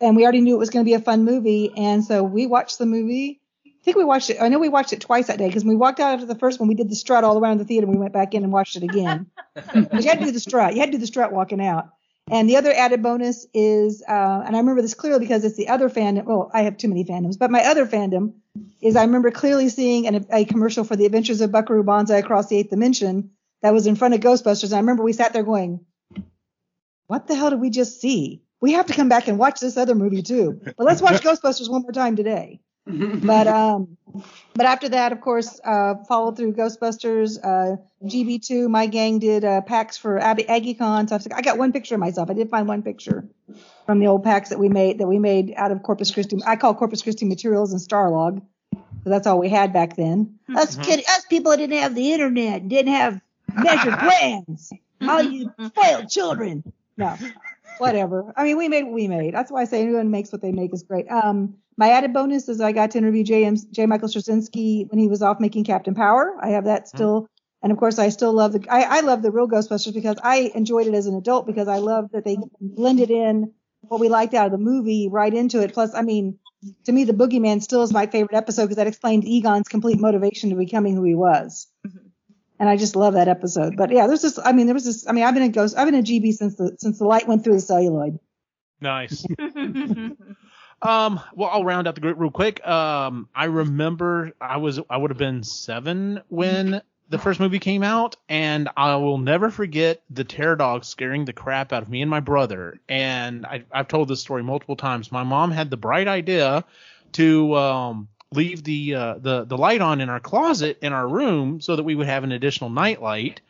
and 0.00 0.16
we 0.16 0.22
already 0.24 0.40
knew 0.40 0.54
it 0.54 0.58
was 0.58 0.70
going 0.70 0.84
to 0.84 0.88
be 0.88 0.94
a 0.94 1.00
fun 1.00 1.24
movie. 1.24 1.72
And 1.76 2.04
so 2.04 2.22
we 2.22 2.46
watched 2.46 2.78
the 2.78 2.86
movie. 2.86 3.40
I 3.84 3.92
think 3.92 3.98
we 3.98 4.04
watched 4.04 4.30
it. 4.30 4.38
I 4.40 4.48
know 4.48 4.58
we 4.58 4.70
watched 4.70 4.94
it 4.94 5.02
twice 5.02 5.26
that 5.26 5.36
day 5.36 5.46
because 5.46 5.62
we 5.62 5.76
walked 5.76 6.00
out 6.00 6.14
after 6.14 6.24
the 6.24 6.34
first 6.34 6.58
one. 6.58 6.70
We 6.70 6.74
did 6.74 6.88
the 6.88 6.96
strut 6.96 7.22
all 7.22 7.38
around 7.38 7.60
the 7.60 7.66
theater. 7.66 7.84
and 7.84 7.94
We 7.94 8.00
went 8.00 8.14
back 8.14 8.32
in 8.32 8.42
and 8.42 8.50
watched 8.50 8.76
it 8.76 8.82
again. 8.82 9.26
Because 9.54 10.04
you 10.06 10.10
had 10.10 10.20
to 10.20 10.24
do 10.24 10.30
the 10.30 10.40
strut. 10.40 10.72
You 10.72 10.80
had 10.80 10.86
to 10.86 10.92
do 10.92 10.98
the 10.98 11.06
strut 11.06 11.32
walking 11.32 11.60
out. 11.60 11.90
And 12.30 12.48
the 12.48 12.56
other 12.56 12.72
added 12.72 13.02
bonus 13.02 13.46
is, 13.52 14.02
uh, 14.08 14.42
and 14.46 14.56
I 14.56 14.58
remember 14.58 14.80
this 14.80 14.94
clearly 14.94 15.18
because 15.18 15.44
it's 15.44 15.58
the 15.58 15.68
other 15.68 15.90
fandom. 15.90 16.24
Well, 16.24 16.50
I 16.54 16.62
have 16.62 16.78
too 16.78 16.88
many 16.88 17.04
fandoms, 17.04 17.38
but 17.38 17.50
my 17.50 17.62
other 17.62 17.84
fandom 17.84 18.32
is 18.80 18.96
I 18.96 19.02
remember 19.02 19.30
clearly 19.30 19.68
seeing 19.68 20.06
an, 20.06 20.24
a 20.32 20.46
commercial 20.46 20.84
for 20.84 20.96
the 20.96 21.04
Adventures 21.04 21.42
of 21.42 21.52
Buckaroo 21.52 21.82
Banzai 21.82 22.16
Across 22.16 22.48
the 22.48 22.56
Eighth 22.56 22.70
Dimension 22.70 23.32
that 23.60 23.74
was 23.74 23.86
in 23.86 23.96
front 23.96 24.14
of 24.14 24.20
Ghostbusters. 24.20 24.68
And 24.68 24.76
I 24.76 24.78
remember 24.78 25.02
we 25.02 25.12
sat 25.12 25.34
there 25.34 25.42
going, 25.42 25.84
what 27.06 27.26
the 27.26 27.34
hell 27.34 27.50
did 27.50 27.60
we 27.60 27.68
just 27.68 28.00
see? 28.00 28.42
We 28.62 28.72
have 28.72 28.86
to 28.86 28.94
come 28.94 29.10
back 29.10 29.28
and 29.28 29.38
watch 29.38 29.60
this 29.60 29.76
other 29.76 29.94
movie 29.94 30.22
too. 30.22 30.58
But 30.64 30.86
let's 30.86 31.02
watch 31.02 31.20
Ghostbusters 31.22 31.68
one 31.68 31.82
more 31.82 31.92
time 31.92 32.16
today. 32.16 32.60
But 33.24 33.46
um, 33.46 33.96
but 34.54 34.66
after 34.66 34.90
that, 34.90 35.12
of 35.12 35.20
course, 35.20 35.58
uh, 35.64 35.94
followed 36.06 36.36
through 36.36 36.52
Ghostbusters, 36.52 37.38
uh, 37.42 37.76
GB2. 38.04 38.68
My 38.68 38.86
gang 38.86 39.18
did 39.18 39.44
uh, 39.44 39.62
packs 39.62 39.96
for 39.96 40.18
Ab- 40.18 40.38
AggieCon. 40.38 41.08
So 41.08 41.18
I 41.34 41.40
got 41.40 41.56
one 41.58 41.72
picture 41.72 41.94
of 41.94 42.00
myself. 42.00 42.30
I 42.30 42.34
did 42.34 42.50
find 42.50 42.68
one 42.68 42.82
picture 42.82 43.24
from 43.86 44.00
the 44.00 44.06
old 44.08 44.24
packs 44.24 44.50
that 44.50 44.58
we 44.58 44.68
made 44.68 44.98
that 44.98 45.06
we 45.06 45.18
made 45.18 45.54
out 45.56 45.72
of 45.72 45.82
Corpus 45.82 46.10
Christi. 46.10 46.38
I 46.46 46.56
call 46.56 46.74
Corpus 46.74 47.02
Christi 47.02 47.24
materials 47.24 47.72
and 47.72 47.80
Starlog. 47.80 48.42
So 48.72 49.10
that's 49.10 49.26
all 49.26 49.38
we 49.38 49.48
had 49.48 49.72
back 49.72 49.96
then. 49.96 50.38
Us 50.54 50.76
kid, 50.76 51.00
us 51.00 51.24
people 51.26 51.50
that 51.50 51.58
didn't 51.58 51.78
have 51.78 51.94
the 51.94 52.12
internet, 52.12 52.68
didn't 52.68 52.92
have 52.92 53.20
measured 53.54 53.94
plans. 53.98 54.72
All 55.06 55.22
you 55.22 55.50
spoiled 55.66 56.08
children. 56.08 56.64
No, 56.96 57.16
whatever. 57.78 58.32
I 58.36 58.44
mean, 58.44 58.56
we 58.56 58.68
made 58.68 58.84
what 58.84 58.94
we 58.94 59.08
made. 59.08 59.34
That's 59.34 59.50
why 59.50 59.62
I 59.62 59.64
say 59.64 59.82
anyone 59.82 60.10
makes 60.10 60.32
what 60.32 60.40
they 60.40 60.52
make 60.52 60.72
is 60.72 60.82
great. 60.82 61.10
Um, 61.10 61.56
my 61.76 61.90
added 61.90 62.12
bonus 62.12 62.48
is 62.48 62.60
I 62.60 62.72
got 62.72 62.92
to 62.92 62.98
interview 62.98 63.24
J. 63.24 63.44
M. 63.44 63.56
J. 63.72 63.86
Michael 63.86 64.08
Straczynski 64.08 64.88
when 64.90 64.98
he 64.98 65.08
was 65.08 65.22
off 65.22 65.40
making 65.40 65.64
Captain 65.64 65.94
Power. 65.94 66.36
I 66.40 66.50
have 66.50 66.64
that 66.64 66.88
still. 66.88 67.28
And 67.62 67.72
of 67.72 67.78
course, 67.78 67.98
I 67.98 68.10
still 68.10 68.32
love 68.32 68.52
the 68.52 68.66
I, 68.70 68.98
I 68.98 69.00
love 69.00 69.22
the 69.22 69.30
real 69.30 69.48
Ghostbusters 69.48 69.94
because 69.94 70.16
I 70.22 70.52
enjoyed 70.54 70.86
it 70.86 70.94
as 70.94 71.06
an 71.06 71.16
adult 71.16 71.46
because 71.46 71.66
I 71.66 71.78
love 71.78 72.10
that 72.12 72.24
they 72.24 72.36
blended 72.60 73.10
in 73.10 73.52
what 73.80 74.00
we 74.00 74.08
liked 74.08 74.34
out 74.34 74.46
of 74.46 74.52
the 74.52 74.58
movie 74.58 75.08
right 75.10 75.32
into 75.32 75.60
it. 75.62 75.72
Plus, 75.72 75.94
I 75.94 76.02
mean, 76.02 76.38
to 76.84 76.92
me, 76.92 77.04
the 77.04 77.12
boogeyman 77.12 77.62
still 77.62 77.82
is 77.82 77.92
my 77.92 78.06
favorite 78.06 78.36
episode 78.36 78.64
because 78.64 78.76
that 78.76 78.86
explained 78.86 79.24
Egon's 79.24 79.68
complete 79.68 79.98
motivation 79.98 80.50
to 80.50 80.56
becoming 80.56 80.94
who 80.94 81.04
he 81.04 81.14
was. 81.14 81.66
Mhm. 81.86 82.10
And 82.58 82.68
I 82.68 82.76
just 82.76 82.96
love 82.96 83.14
that 83.14 83.28
episode. 83.28 83.76
But 83.76 83.90
yeah, 83.90 84.06
there's 84.06 84.22
this. 84.22 84.38
I 84.42 84.52
mean, 84.52 84.66
there 84.66 84.74
was 84.74 84.84
this. 84.84 85.08
I 85.08 85.12
mean, 85.12 85.24
I've 85.24 85.34
been 85.34 85.42
a 85.42 85.48
ghost. 85.48 85.76
I've 85.76 85.86
been 85.86 85.94
a 85.94 86.02
GB 86.02 86.32
since 86.34 86.56
the 86.56 86.76
since 86.78 86.98
the 86.98 87.06
light 87.06 87.26
went 87.26 87.44
through 87.44 87.54
the 87.54 87.60
celluloid. 87.60 88.18
Nice. 88.80 89.24
Um, 90.82 91.20
well, 91.34 91.50
I'll 91.50 91.64
round 91.64 91.88
out 91.88 91.94
the 91.94 92.00
group 92.00 92.18
real 92.18 92.30
quick. 92.30 92.66
Um, 92.66 93.28
I 93.34 93.46
remember 93.46 94.32
I 94.40 94.58
was 94.58 94.80
I 94.90 94.96
would 94.96 95.10
have 95.10 95.18
been 95.18 95.42
seven 95.42 96.20
when 96.28 96.82
the 97.08 97.18
first 97.18 97.40
movie 97.40 97.58
came 97.58 97.82
out, 97.82 98.16
and 98.28 98.68
I 98.76 98.96
will 98.96 99.18
never 99.18 99.50
forget 99.50 100.02
the 100.10 100.24
terror 100.24 100.56
dog 100.56 100.84
scaring 100.84 101.24
the 101.24 101.32
crap 101.32 101.72
out 101.72 101.82
of 101.82 101.88
me 101.88 102.02
and 102.02 102.10
my 102.10 102.20
brother. 102.20 102.80
And 102.88 103.46
I, 103.46 103.64
I've 103.70 103.88
told 103.88 104.08
this 104.08 104.20
story 104.20 104.42
multiple 104.42 104.76
times. 104.76 105.12
My 105.12 105.22
mom 105.22 105.50
had 105.50 105.70
the 105.70 105.76
bright 105.76 106.08
idea 106.08 106.64
to 107.12 107.54
um, 107.56 108.08
leave 108.34 108.64
the 108.64 108.94
uh, 108.94 109.14
the 109.18 109.44
the 109.44 109.56
light 109.56 109.80
on 109.80 110.00
in 110.00 110.08
our 110.08 110.20
closet 110.20 110.78
in 110.82 110.92
our 110.92 111.06
room 111.06 111.60
so 111.60 111.76
that 111.76 111.82
we 111.82 111.94
would 111.94 112.06
have 112.06 112.24
an 112.24 112.32
additional 112.32 112.70
night 112.70 113.00
light. 113.02 113.40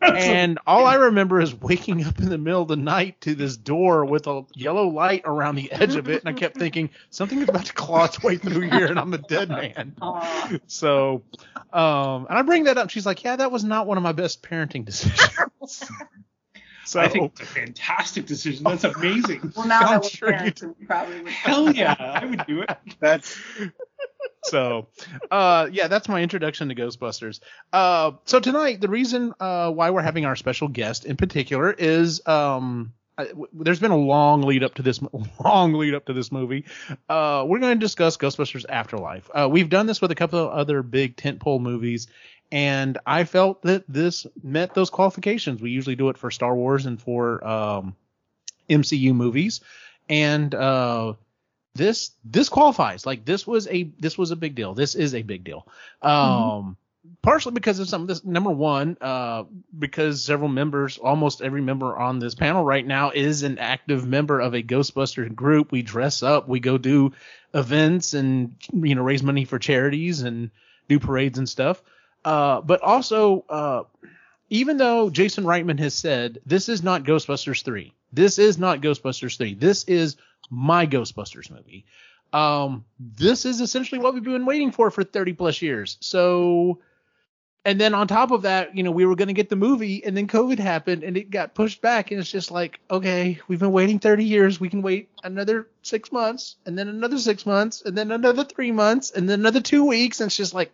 And 0.00 0.58
all 0.66 0.84
I 0.84 0.96
remember 0.96 1.40
is 1.40 1.54
waking 1.54 2.04
up 2.04 2.18
in 2.18 2.28
the 2.28 2.38
middle 2.38 2.62
of 2.62 2.68
the 2.68 2.76
night 2.76 3.20
to 3.22 3.34
this 3.34 3.56
door 3.56 4.04
with 4.04 4.26
a 4.26 4.44
yellow 4.54 4.88
light 4.88 5.22
around 5.24 5.56
the 5.56 5.72
edge 5.72 5.96
of 5.96 6.08
it, 6.08 6.22
and 6.22 6.28
I 6.28 6.38
kept 6.38 6.58
thinking 6.58 6.90
something 7.10 7.40
is 7.40 7.48
about 7.48 7.64
to 7.64 7.72
claw 7.72 8.04
its 8.04 8.22
way 8.22 8.36
through 8.36 8.60
here, 8.68 8.86
and 8.86 8.98
I'm 8.98 9.14
a 9.14 9.18
dead 9.18 9.48
man. 9.48 9.96
So, 10.66 11.22
um, 11.72 12.26
and 12.28 12.38
I 12.38 12.42
bring 12.42 12.64
that 12.64 12.76
up. 12.78 12.90
She's 12.90 13.06
like, 13.06 13.24
"Yeah, 13.24 13.36
that 13.36 13.50
was 13.50 13.64
not 13.64 13.86
one 13.86 13.96
of 13.96 14.02
my 14.02 14.12
best 14.12 14.42
parenting 14.42 14.84
decisions." 14.86 15.90
So 16.86 17.00
I 17.00 17.08
think 17.08 17.32
it's 17.32 17.40
a 17.42 17.46
fantastic 17.46 18.26
decision. 18.26 18.64
That's 18.64 18.84
amazing. 18.84 19.52
Well, 19.56 19.66
now 19.66 19.80
I'm 19.80 19.86
that 20.00 20.02
we're 20.02 20.08
sure 20.08 20.28
you 20.30 20.36
parents, 20.36 20.62
we 20.62 20.86
probably 20.86 21.20
would. 21.22 21.32
Hell 21.32 21.72
yeah, 21.74 21.94
I 21.98 22.24
would 22.24 22.46
do 22.46 22.62
it. 22.62 22.70
That's 23.00 23.38
so 24.44 24.86
uh 25.30 25.68
yeah 25.72 25.88
that's 25.88 26.08
my 26.08 26.22
introduction 26.22 26.68
to 26.68 26.74
ghostbusters 26.74 27.40
uh 27.72 28.12
so 28.26 28.38
tonight 28.38 28.80
the 28.80 28.88
reason 28.88 29.34
uh 29.40 29.70
why 29.70 29.90
we're 29.90 30.02
having 30.02 30.24
our 30.24 30.36
special 30.36 30.68
guest 30.68 31.04
in 31.04 31.16
particular 31.16 31.72
is 31.72 32.24
um 32.26 32.92
I- 33.18 33.26
w- 33.28 33.48
there's 33.52 33.80
been 33.80 33.90
a 33.90 33.96
long 33.96 34.42
lead 34.42 34.62
up 34.62 34.74
to 34.74 34.82
this 34.82 35.00
long 35.42 35.72
lead 35.74 35.94
up 35.94 36.06
to 36.06 36.12
this 36.12 36.30
movie 36.30 36.64
uh 37.08 37.44
we're 37.46 37.58
going 37.58 37.78
to 37.78 37.84
discuss 37.84 38.16
ghostbusters 38.16 38.64
afterlife 38.68 39.28
uh 39.34 39.48
we've 39.50 39.68
done 39.70 39.86
this 39.86 40.00
with 40.00 40.10
a 40.12 40.16
couple 40.16 40.38
of 40.38 40.50
other 40.50 40.82
big 40.82 41.16
tentpole 41.16 41.60
movies 41.60 42.06
and 42.52 42.98
i 43.06 43.24
felt 43.24 43.62
that 43.62 43.84
this 43.88 44.26
met 44.42 44.74
those 44.74 44.90
qualifications. 44.90 45.60
We 45.60 45.70
usually 45.70 45.96
do 45.96 46.08
it 46.08 46.18
for 46.18 46.30
star 46.30 46.54
wars 46.54 46.86
and 46.86 47.00
for 47.00 47.44
um 47.46 47.96
mcu 48.68 49.14
movies. 49.14 49.60
And 50.08 50.54
uh 50.54 51.14
this 51.74 52.12
this 52.24 52.48
qualifies. 52.48 53.04
Like 53.04 53.24
this 53.24 53.46
was 53.46 53.66
a 53.68 53.84
this 53.98 54.16
was 54.16 54.30
a 54.30 54.36
big 54.36 54.54
deal. 54.54 54.74
This 54.74 54.94
is 54.94 55.14
a 55.14 55.22
big 55.22 55.44
deal. 55.44 55.66
Um 56.02 56.76
partially 57.22 57.52
because 57.52 57.78
of 57.78 57.88
some 57.88 58.02
of 58.02 58.08
this 58.08 58.24
number 58.24 58.50
one 58.50 58.96
uh 59.00 59.44
because 59.76 60.22
several 60.22 60.48
members 60.48 60.98
almost 60.98 61.40
every 61.40 61.60
member 61.60 61.96
on 61.96 62.18
this 62.18 62.34
panel 62.34 62.64
right 62.64 62.86
now 62.86 63.10
is 63.10 63.42
an 63.42 63.58
active 63.58 64.06
member 64.06 64.40
of 64.40 64.54
a 64.54 64.62
Ghostbuster 64.62 65.32
group. 65.34 65.72
We 65.72 65.82
dress 65.82 66.22
up. 66.22 66.48
We 66.48 66.60
go 66.60 66.78
do 66.78 67.12
events 67.54 68.14
and 68.14 68.56
you 68.72 68.94
know 68.94 69.02
raise 69.02 69.22
money 69.22 69.44
for 69.44 69.58
charities 69.58 70.22
and 70.22 70.50
do 70.88 71.00
parades 71.00 71.38
and 71.38 71.48
stuff 71.48 71.82
uh 72.26 72.60
but 72.60 72.82
also 72.82 73.44
uh 73.48 73.84
even 74.50 74.76
though 74.76 75.10
Jason 75.10 75.44
Reitman 75.44 75.78
has 75.78 75.94
said 75.94 76.38
this 76.46 76.68
is 76.68 76.82
not 76.82 77.04
Ghostbusters 77.04 77.64
3, 77.64 77.92
this 78.12 78.38
is 78.38 78.58
not 78.58 78.80
Ghostbusters 78.80 79.36
3, 79.36 79.54
this 79.54 79.84
is 79.84 80.16
my 80.50 80.86
Ghostbusters 80.86 81.50
movie. 81.50 81.84
Um, 82.32 82.84
this 82.98 83.44
is 83.44 83.60
essentially 83.60 84.00
what 84.00 84.14
we've 84.14 84.22
been 84.22 84.46
waiting 84.46 84.72
for 84.72 84.90
for 84.90 85.02
30 85.02 85.32
plus 85.34 85.62
years. 85.62 85.96
So, 86.00 86.80
and 87.64 87.80
then 87.80 87.94
on 87.94 88.06
top 88.08 88.30
of 88.30 88.42
that, 88.42 88.76
you 88.76 88.82
know, 88.82 88.90
we 88.90 89.06
were 89.06 89.16
going 89.16 89.28
to 89.28 89.34
get 89.34 89.48
the 89.48 89.56
movie 89.56 90.04
and 90.04 90.16
then 90.16 90.28
COVID 90.28 90.58
happened 90.58 91.02
and 91.02 91.16
it 91.16 91.30
got 91.30 91.54
pushed 91.54 91.80
back. 91.80 92.10
And 92.10 92.20
it's 92.20 92.30
just 92.30 92.50
like, 92.50 92.78
okay, 92.90 93.40
we've 93.48 93.58
been 93.58 93.72
waiting 93.72 93.98
30 93.98 94.24
years. 94.24 94.60
We 94.60 94.68
can 94.68 94.82
wait 94.82 95.08
another 95.24 95.68
six 95.82 96.12
months 96.12 96.56
and 96.66 96.78
then 96.78 96.88
another 96.88 97.18
six 97.18 97.46
months 97.46 97.82
and 97.84 97.96
then 97.96 98.12
another 98.12 98.44
three 98.44 98.72
months 98.72 99.10
and 99.10 99.28
then 99.28 99.40
another 99.40 99.60
two 99.60 99.84
weeks. 99.84 100.20
And 100.20 100.28
it's 100.28 100.36
just 100.36 100.54
like, 100.54 100.72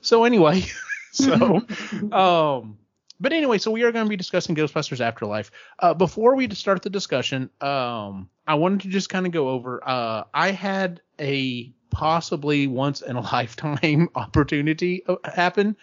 so 0.00 0.24
anyway, 0.24 0.64
so, 1.12 1.62
um, 2.12 2.78
but 3.20 3.32
anyway, 3.32 3.58
so 3.58 3.70
we 3.70 3.82
are 3.82 3.92
going 3.92 4.04
to 4.04 4.08
be 4.08 4.16
discussing 4.16 4.54
Ghostbusters 4.54 5.00
Afterlife. 5.00 5.50
Uh, 5.78 5.94
before 5.94 6.34
we 6.34 6.48
start 6.50 6.82
the 6.82 6.90
discussion, 6.90 7.50
um, 7.60 8.28
I 8.46 8.54
wanted 8.54 8.82
to 8.82 8.88
just 8.88 9.08
kind 9.08 9.26
of 9.26 9.32
go 9.32 9.48
over. 9.48 9.86
Uh, 9.86 10.24
I 10.34 10.50
had 10.50 11.00
a 11.20 11.72
possibly 11.90 12.66
once 12.66 13.00
in 13.02 13.16
a 13.16 13.20
lifetime 13.32 14.08
opportunity 14.14 15.02
uh, 15.06 15.16
happen. 15.24 15.76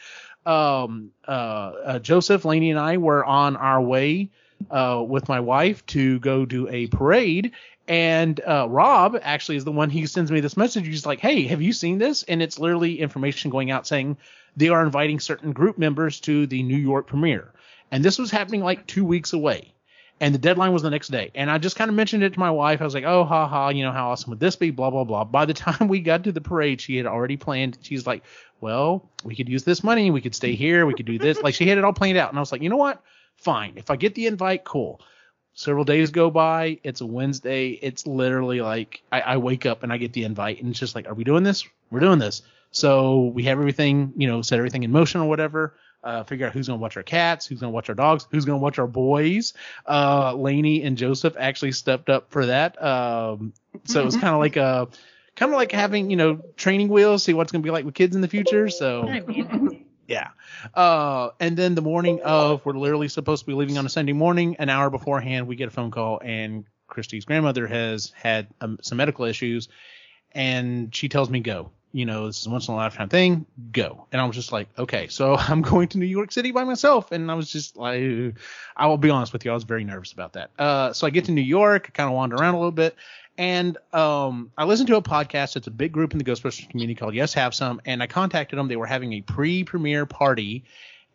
Um, 0.45 1.11
uh, 1.27 1.31
uh, 1.31 1.99
Joseph, 1.99 2.45
Laney, 2.45 2.71
and 2.71 2.79
I 2.79 2.97
were 2.97 3.23
on 3.23 3.55
our 3.55 3.81
way 3.81 4.31
uh, 4.69 5.03
with 5.07 5.27
my 5.29 5.39
wife 5.39 5.85
to 5.87 6.19
go 6.19 6.45
do 6.45 6.67
a 6.69 6.87
parade. 6.87 7.51
And 7.87 8.39
uh, 8.41 8.67
Rob 8.69 9.17
actually 9.21 9.57
is 9.57 9.65
the 9.65 9.71
one 9.71 9.89
he 9.89 10.05
sends 10.05 10.31
me 10.31 10.39
this 10.39 10.55
message. 10.55 10.85
He's 10.85 11.05
like, 11.05 11.19
"Hey, 11.19 11.47
have 11.47 11.61
you 11.61 11.73
seen 11.73 11.97
this?" 11.97 12.23
And 12.23 12.41
it's 12.41 12.59
literally 12.59 12.99
information 12.99 13.51
going 13.51 13.71
out 13.71 13.87
saying 13.87 14.17
they 14.55 14.69
are 14.69 14.83
inviting 14.83 15.19
certain 15.19 15.51
group 15.53 15.77
members 15.77 16.19
to 16.21 16.47
the 16.47 16.63
New 16.63 16.77
York 16.77 17.07
premiere. 17.07 17.51
And 17.91 18.03
this 18.03 18.17
was 18.17 18.31
happening 18.31 18.61
like 18.61 18.87
two 18.87 19.05
weeks 19.05 19.33
away. 19.33 19.73
And 20.19 20.35
the 20.35 20.39
deadline 20.39 20.71
was 20.71 20.83
the 20.83 20.91
next 20.91 21.07
day. 21.07 21.31
And 21.33 21.49
I 21.49 21.57
just 21.57 21.75
kind 21.75 21.89
of 21.89 21.95
mentioned 21.95 22.21
it 22.21 22.33
to 22.33 22.39
my 22.39 22.51
wife. 22.51 22.79
I 22.79 22.83
was 22.83 22.93
like, 22.93 23.05
oh, 23.05 23.23
ha 23.23 23.47
ha, 23.47 23.69
you 23.69 23.83
know, 23.83 23.91
how 23.91 24.11
awesome 24.11 24.29
would 24.29 24.39
this 24.39 24.55
be? 24.55 24.69
Blah, 24.69 24.91
blah, 24.91 25.03
blah. 25.03 25.23
By 25.23 25.45
the 25.45 25.53
time 25.55 25.87
we 25.87 25.99
got 25.99 26.23
to 26.25 26.31
the 26.31 26.41
parade, 26.41 26.79
she 26.79 26.95
had 26.95 27.07
already 27.07 27.37
planned. 27.37 27.79
She's 27.81 28.05
like, 28.05 28.23
well, 28.61 29.09
we 29.23 29.35
could 29.35 29.49
use 29.49 29.63
this 29.63 29.83
money. 29.83 30.11
We 30.11 30.21
could 30.21 30.35
stay 30.35 30.53
here. 30.53 30.85
We 30.85 30.93
could 30.93 31.07
do 31.07 31.17
this. 31.17 31.41
like 31.41 31.55
she 31.55 31.67
had 31.67 31.79
it 31.79 31.83
all 31.83 31.93
planned 31.93 32.19
out. 32.19 32.29
And 32.29 32.37
I 32.37 32.41
was 32.41 32.51
like, 32.51 32.61
you 32.61 32.69
know 32.69 32.77
what? 32.77 33.01
Fine. 33.37 33.73
If 33.77 33.89
I 33.89 33.95
get 33.95 34.13
the 34.13 34.27
invite, 34.27 34.63
cool. 34.63 35.01
Several 35.53 35.83
days 35.83 36.11
go 36.11 36.29
by. 36.29 36.79
It's 36.83 37.01
a 37.01 37.05
Wednesday. 37.05 37.69
It's 37.69 38.07
literally 38.07 38.61
like 38.61 39.01
I, 39.11 39.21
I 39.21 39.37
wake 39.37 39.65
up 39.65 39.83
and 39.83 39.91
I 39.91 39.97
get 39.97 40.13
the 40.13 40.23
invite. 40.23 40.61
And 40.61 40.69
it's 40.69 40.79
just 40.79 40.95
like, 40.95 41.07
are 41.07 41.13
we 41.13 41.23
doing 41.23 41.43
this? 41.43 41.67
We're 41.89 41.99
doing 41.99 42.19
this. 42.19 42.41
So 42.71 43.25
we 43.25 43.43
have 43.43 43.59
everything, 43.59 44.13
you 44.15 44.27
know, 44.27 44.41
set 44.41 44.57
everything 44.57 44.83
in 44.83 44.91
motion 44.91 45.21
or 45.21 45.27
whatever. 45.27 45.75
Uh, 46.03 46.23
figure 46.23 46.47
out 46.47 46.53
who's 46.53 46.67
going 46.67 46.79
to 46.79 46.81
watch 46.81 46.97
our 46.97 47.03
cats, 47.03 47.45
who's 47.45 47.59
going 47.59 47.71
to 47.71 47.75
watch 47.75 47.89
our 47.89 47.95
dogs, 47.95 48.25
who's 48.31 48.45
going 48.45 48.57
to 48.57 48.63
watch 48.63 48.79
our 48.79 48.87
boys. 48.87 49.53
Uh, 49.87 50.33
Laney 50.33 50.81
and 50.81 50.97
Joseph 50.97 51.35
actually 51.37 51.73
stepped 51.73 52.09
up 52.09 52.31
for 52.31 52.47
that. 52.47 52.81
Um, 52.81 53.53
so 53.83 54.01
it 54.01 54.05
was 54.05 54.15
kind 54.15 54.33
of 54.33 54.39
like 54.39 54.55
a, 54.55 54.87
kind 55.35 55.51
of 55.51 55.57
like 55.57 55.71
having, 55.71 56.09
you 56.09 56.15
know, 56.15 56.41
training 56.55 56.89
wheels, 56.89 57.23
see 57.23 57.33
what's 57.33 57.51
going 57.51 57.61
to 57.61 57.65
be 57.65 57.71
like 57.71 57.85
with 57.85 57.93
kids 57.93 58.15
in 58.15 58.21
the 58.21 58.27
future. 58.27 58.67
So 58.69 59.03
yeah. 60.11 60.29
Uh, 60.73 61.29
and 61.39 61.55
then 61.55 61.73
the 61.73 61.81
morning 61.81 62.21
of, 62.21 62.65
we're 62.65 62.73
literally 62.73 63.07
supposed 63.07 63.43
to 63.43 63.47
be 63.47 63.53
leaving 63.53 63.77
on 63.77 63.85
a 63.85 63.89
Sunday 63.89 64.13
morning. 64.13 64.57
An 64.59 64.69
hour 64.69 64.89
beforehand, 64.89 65.47
we 65.47 65.55
get 65.55 65.69
a 65.69 65.71
phone 65.71 65.89
call, 65.89 66.19
and 66.23 66.65
Christy's 66.87 67.25
grandmother 67.25 67.65
has 67.67 68.11
had 68.15 68.47
um, 68.59 68.77
some 68.81 68.97
medical 68.97 69.25
issues, 69.25 69.69
and 70.33 70.93
she 70.93 71.09
tells 71.09 71.29
me 71.29 71.39
go. 71.39 71.71
You 71.93 72.05
know, 72.05 72.27
this 72.27 72.39
is 72.39 72.47
a 72.47 72.49
once 72.49 72.69
in 72.69 72.73
a 72.73 72.77
lifetime 72.77 73.09
thing. 73.09 73.45
Go. 73.73 74.07
And 74.13 74.21
I 74.21 74.25
was 74.25 74.35
just 74.35 74.53
like, 74.53 74.69
okay, 74.79 75.07
so 75.09 75.35
I'm 75.37 75.61
going 75.61 75.89
to 75.89 75.97
New 75.97 76.05
York 76.05 76.31
City 76.31 76.51
by 76.51 76.63
myself. 76.63 77.11
And 77.11 77.29
I 77.29 77.33
was 77.33 77.51
just 77.51 77.75
like, 77.75 78.01
I 78.77 78.87
will 78.87 78.97
be 78.97 79.09
honest 79.09 79.33
with 79.33 79.43
you, 79.43 79.51
I 79.51 79.53
was 79.53 79.65
very 79.65 79.83
nervous 79.83 80.13
about 80.13 80.33
that. 80.33 80.51
Uh, 80.57 80.93
so 80.93 81.05
I 81.05 81.09
get 81.09 81.25
to 81.25 81.33
New 81.33 81.41
York, 81.41 81.87
I 81.89 81.91
kind 81.91 82.07
of 82.07 82.15
wander 82.15 82.37
around 82.37 82.53
a 82.53 82.59
little 82.59 82.71
bit, 82.71 82.95
and 83.41 83.75
um, 83.91 84.51
I 84.55 84.65
listened 84.65 84.87
to 84.89 84.97
a 84.97 85.01
podcast. 85.01 85.55
It's 85.55 85.65
a 85.65 85.71
big 85.71 85.91
group 85.91 86.11
in 86.11 86.19
the 86.19 86.23
Ghostbusters 86.23 86.69
community 86.69 86.93
called 86.93 87.15
Yes 87.15 87.33
Have 87.33 87.55
Some, 87.55 87.81
and 87.85 88.03
I 88.03 88.05
contacted 88.05 88.59
them. 88.59 88.67
They 88.67 88.75
were 88.75 88.85
having 88.85 89.13
a 89.13 89.21
pre-premiere 89.21 90.05
party, 90.05 90.63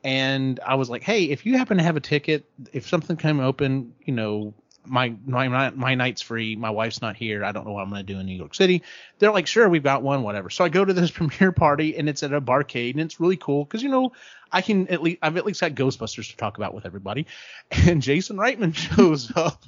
and 0.03 0.59
I 0.67 0.75
was 0.75 0.91
like, 0.91 1.05
hey, 1.05 1.27
if 1.27 1.47
you 1.47 1.57
happen 1.57 1.77
to 1.77 1.85
have 1.85 1.97
a 1.97 2.01
ticket, 2.01 2.45
if 2.73 2.89
something 2.89 3.17
came 3.17 3.39
open, 3.39 3.95
you 4.05 4.13
know, 4.13 4.55
my 4.87 5.15
my 5.27 5.71
my 5.71 5.95
night's 5.95 6.23
free. 6.23 6.57
My 6.57 6.71
wife's 6.71 7.03
not 7.03 7.17
here. 7.17 7.45
I 7.45 7.53
don't 7.53 7.67
know 7.67 7.73
what 7.73 7.83
I'm 7.83 7.91
going 7.91 8.05
to 8.05 8.13
do 8.13 8.19
in 8.19 8.27
New 8.27 8.37
York 8.37 8.55
City. 8.55 8.83
They're 9.19 9.33
like, 9.33 9.47
sure, 9.47 9.69
we've 9.69 9.83
got 9.83 10.03
one, 10.03 10.23
whatever. 10.23 10.51
So 10.51 10.65
I 10.65 10.69
go 10.69 10.85
to 10.85 10.93
this 10.93 11.11
premiere 11.13 11.53
party, 11.53 11.97
and 11.97 12.09
it's 12.09 12.23
at 12.23 12.33
a 12.33 12.41
barcade, 12.41 12.93
and 12.93 13.01
it's 13.01 13.21
really 13.21 13.37
cool 13.37 13.65
because 13.65 13.83
you 13.83 13.89
know 13.89 14.13
I 14.53 14.63
can 14.63 14.89
at 14.89 15.03
least 15.03 15.19
I've 15.23 15.37
at 15.37 15.47
least 15.47 15.61
got 15.61 15.73
Ghostbusters 15.73 16.31
to 16.31 16.37
talk 16.37 16.57
about 16.57 16.75
with 16.75 16.87
everybody, 16.87 17.27
and 17.71 18.03
Jason 18.03 18.37
Reitman 18.37 18.75
shows 18.97 19.33
up. 19.37 19.65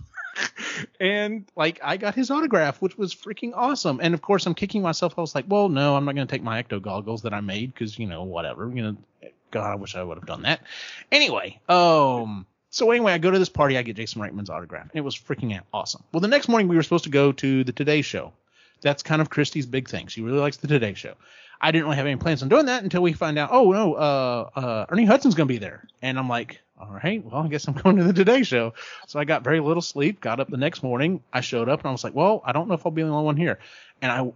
And 1.00 1.50
like 1.56 1.80
I 1.82 1.96
got 1.96 2.14
his 2.14 2.30
autograph, 2.30 2.80
which 2.80 2.96
was 2.96 3.14
freaking 3.14 3.52
awesome. 3.54 3.98
And 4.00 4.14
of 4.14 4.22
course, 4.22 4.46
I'm 4.46 4.54
kicking 4.54 4.82
myself. 4.82 5.14
I 5.18 5.20
was 5.20 5.34
like, 5.34 5.46
"Well, 5.48 5.68
no, 5.68 5.96
I'm 5.96 6.04
not 6.04 6.14
going 6.14 6.26
to 6.26 6.30
take 6.30 6.44
my 6.44 6.62
ecto 6.62 6.80
goggles 6.80 7.22
that 7.22 7.34
I 7.34 7.40
made 7.40 7.74
because 7.74 7.98
you 7.98 8.06
know 8.06 8.22
whatever. 8.22 8.70
You 8.72 8.82
know, 8.82 8.96
God, 9.50 9.72
I 9.72 9.74
wish 9.74 9.96
I 9.96 10.02
would 10.02 10.18
have 10.18 10.26
done 10.26 10.42
that. 10.42 10.60
Anyway, 11.10 11.60
um, 11.68 12.46
so 12.70 12.90
anyway, 12.90 13.12
I 13.12 13.18
go 13.18 13.30
to 13.30 13.38
this 13.38 13.48
party. 13.48 13.78
I 13.78 13.82
get 13.82 13.96
Jason 13.96 14.20
Reitman's 14.20 14.50
autograph. 14.50 14.84
And 14.90 14.96
it 14.96 15.00
was 15.00 15.16
freaking 15.16 15.58
awesome. 15.72 16.02
Well, 16.12 16.20
the 16.20 16.28
next 16.28 16.48
morning 16.48 16.68
we 16.68 16.76
were 16.76 16.82
supposed 16.82 17.04
to 17.04 17.10
go 17.10 17.32
to 17.32 17.64
the 17.64 17.72
Today 17.72 18.02
Show. 18.02 18.32
That's 18.80 19.02
kind 19.02 19.20
of 19.20 19.30
Christie's 19.30 19.66
big 19.66 19.88
thing. 19.88 20.06
She 20.06 20.20
really 20.20 20.38
likes 20.38 20.58
the 20.58 20.68
Today 20.68 20.94
Show. 20.94 21.14
I 21.60 21.72
didn't 21.72 21.84
really 21.84 21.96
have 21.96 22.06
any 22.06 22.16
plans 22.16 22.42
on 22.42 22.48
doing 22.48 22.66
that 22.66 22.84
until 22.84 23.02
we 23.02 23.12
find 23.12 23.38
out. 23.38 23.50
Oh 23.52 23.72
no, 23.72 23.94
uh, 23.94 24.50
uh, 24.54 24.86
Ernie 24.88 25.04
Hudson's 25.04 25.34
gonna 25.34 25.46
be 25.46 25.58
there, 25.58 25.88
and 26.02 26.16
I'm 26.16 26.28
like, 26.28 26.60
all 26.80 26.92
right, 26.92 27.24
well, 27.24 27.42
I 27.42 27.48
guess 27.48 27.66
I'm 27.66 27.74
going 27.82 27.96
to 27.96 28.04
the 28.04 28.12
Today 28.12 28.42
Show. 28.42 28.74
So 29.06 29.18
I 29.18 29.24
got 29.24 29.42
very 29.42 29.60
little 29.60 29.82
sleep, 29.82 30.20
got 30.20 30.40
up 30.40 30.48
the 30.48 30.56
next 30.56 30.82
morning. 30.82 31.22
I 31.32 31.40
showed 31.40 31.68
up 31.68 31.80
and 31.80 31.88
I 31.88 31.92
was 31.92 32.04
like, 32.04 32.14
well, 32.14 32.42
I 32.44 32.52
don't 32.52 32.68
know 32.68 32.74
if 32.74 32.86
I'll 32.86 32.92
be 32.92 33.02
the 33.02 33.08
only 33.08 33.24
one 33.24 33.36
here. 33.36 33.58
And 34.00 34.12
I, 34.12 34.32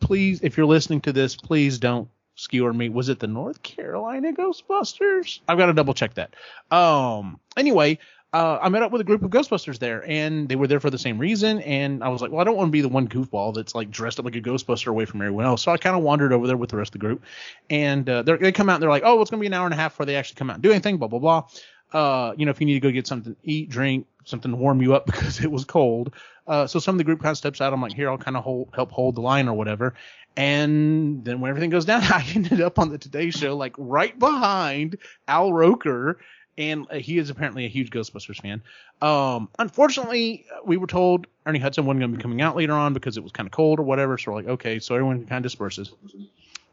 please, 0.00 0.40
if 0.42 0.56
you're 0.56 0.66
listening 0.66 1.02
to 1.02 1.12
this, 1.12 1.36
please 1.36 1.78
don't 1.78 2.08
skewer 2.34 2.72
me. 2.72 2.88
Was 2.88 3.08
it 3.08 3.18
the 3.18 3.26
North 3.26 3.62
Carolina 3.62 4.32
Ghostbusters? 4.32 5.40
I've 5.48 5.58
got 5.58 5.66
to 5.66 5.72
double 5.72 5.94
check 5.94 6.14
that. 6.14 6.34
Um, 6.70 7.38
anyway, 7.56 7.98
uh, 8.34 8.58
I 8.60 8.68
met 8.68 8.82
up 8.82 8.90
with 8.90 9.00
a 9.00 9.04
group 9.04 9.22
of 9.22 9.30
Ghostbusters 9.30 9.78
there, 9.78 10.04
and 10.08 10.48
they 10.48 10.56
were 10.56 10.66
there 10.66 10.80
for 10.80 10.90
the 10.90 10.98
same 10.98 11.18
reason. 11.18 11.60
And 11.60 12.02
I 12.02 12.08
was 12.08 12.20
like, 12.20 12.32
well, 12.32 12.40
I 12.40 12.44
don't 12.44 12.56
want 12.56 12.68
to 12.68 12.72
be 12.72 12.80
the 12.80 12.88
one 12.88 13.06
goofball 13.06 13.54
that's 13.54 13.76
like 13.76 13.92
dressed 13.92 14.18
up 14.18 14.24
like 14.24 14.34
a 14.34 14.40
Ghostbuster 14.40 14.88
away 14.88 15.04
from 15.04 15.22
everyone 15.22 15.44
else. 15.44 15.62
So 15.62 15.70
I 15.70 15.76
kind 15.76 15.96
of 15.96 16.02
wandered 16.02 16.32
over 16.32 16.48
there 16.48 16.56
with 16.56 16.70
the 16.70 16.76
rest 16.76 16.88
of 16.88 17.00
the 17.00 17.06
group, 17.06 17.22
and 17.70 18.08
uh, 18.10 18.22
they 18.22 18.50
come 18.50 18.68
out 18.68 18.74
and 18.74 18.82
they're 18.82 18.90
like, 18.90 19.04
oh, 19.06 19.20
it's 19.22 19.30
gonna 19.30 19.40
be 19.40 19.46
an 19.46 19.54
hour 19.54 19.66
and 19.66 19.74
a 19.74 19.76
half 19.76 19.92
before 19.92 20.06
they 20.06 20.16
actually 20.16 20.36
come 20.36 20.50
out 20.50 20.54
and 20.54 20.62
do 20.64 20.72
anything. 20.72 20.96
Blah 20.96 21.08
blah 21.08 21.20
blah. 21.20 21.46
Uh, 21.92 22.34
you 22.36 22.44
know, 22.44 22.50
if 22.50 22.58
you 22.60 22.66
need 22.66 22.74
to 22.74 22.80
go 22.80 22.90
get 22.90 23.06
something 23.06 23.36
to 23.36 23.40
eat, 23.44 23.70
drink, 23.70 24.08
something 24.24 24.50
to 24.50 24.56
warm 24.56 24.82
you 24.82 24.94
up 24.94 25.06
because 25.06 25.40
it 25.40 25.50
was 25.50 25.64
cold. 25.64 26.12
Uh, 26.46 26.66
so 26.66 26.78
some 26.80 26.96
of 26.96 26.98
the 26.98 27.04
group 27.04 27.22
kind 27.22 27.30
of 27.30 27.38
steps 27.38 27.60
out. 27.60 27.72
I'm 27.72 27.80
like, 27.80 27.94
here, 27.94 28.10
I'll 28.10 28.18
kind 28.18 28.36
of 28.36 28.44
help 28.74 28.90
hold 28.90 29.14
the 29.14 29.20
line 29.20 29.48
or 29.48 29.54
whatever. 29.54 29.94
And 30.36 31.24
then 31.24 31.40
when 31.40 31.48
everything 31.50 31.70
goes 31.70 31.84
down, 31.84 32.02
I 32.04 32.24
ended 32.34 32.60
up 32.60 32.78
on 32.78 32.90
the 32.90 32.98
Today 32.98 33.30
Show, 33.30 33.56
like 33.56 33.74
right 33.78 34.18
behind 34.18 34.98
Al 35.28 35.52
Roker, 35.52 36.18
and 36.56 36.86
uh, 36.90 36.96
he 36.96 37.18
is 37.18 37.30
apparently 37.30 37.64
a 37.64 37.68
huge 37.68 37.90
Ghostbusters 37.90 38.40
fan. 38.40 38.62
Um, 39.02 39.48
unfortunately, 39.58 40.46
we 40.64 40.76
were 40.76 40.86
told 40.86 41.26
Ernie 41.46 41.58
Hudson 41.58 41.84
wasn't 41.86 42.00
going 42.00 42.12
to 42.12 42.16
be 42.18 42.22
coming 42.22 42.42
out 42.42 42.56
later 42.56 42.72
on 42.72 42.94
because 42.94 43.16
it 43.16 43.22
was 43.22 43.32
kind 43.32 43.46
of 43.46 43.52
cold 43.52 43.78
or 43.78 43.82
whatever. 43.82 44.18
So 44.18 44.32
we're 44.32 44.38
like, 44.38 44.48
okay, 44.48 44.78
so 44.78 44.94
everyone 44.94 45.26
kind 45.26 45.44
of 45.44 45.50
disperses. 45.50 45.92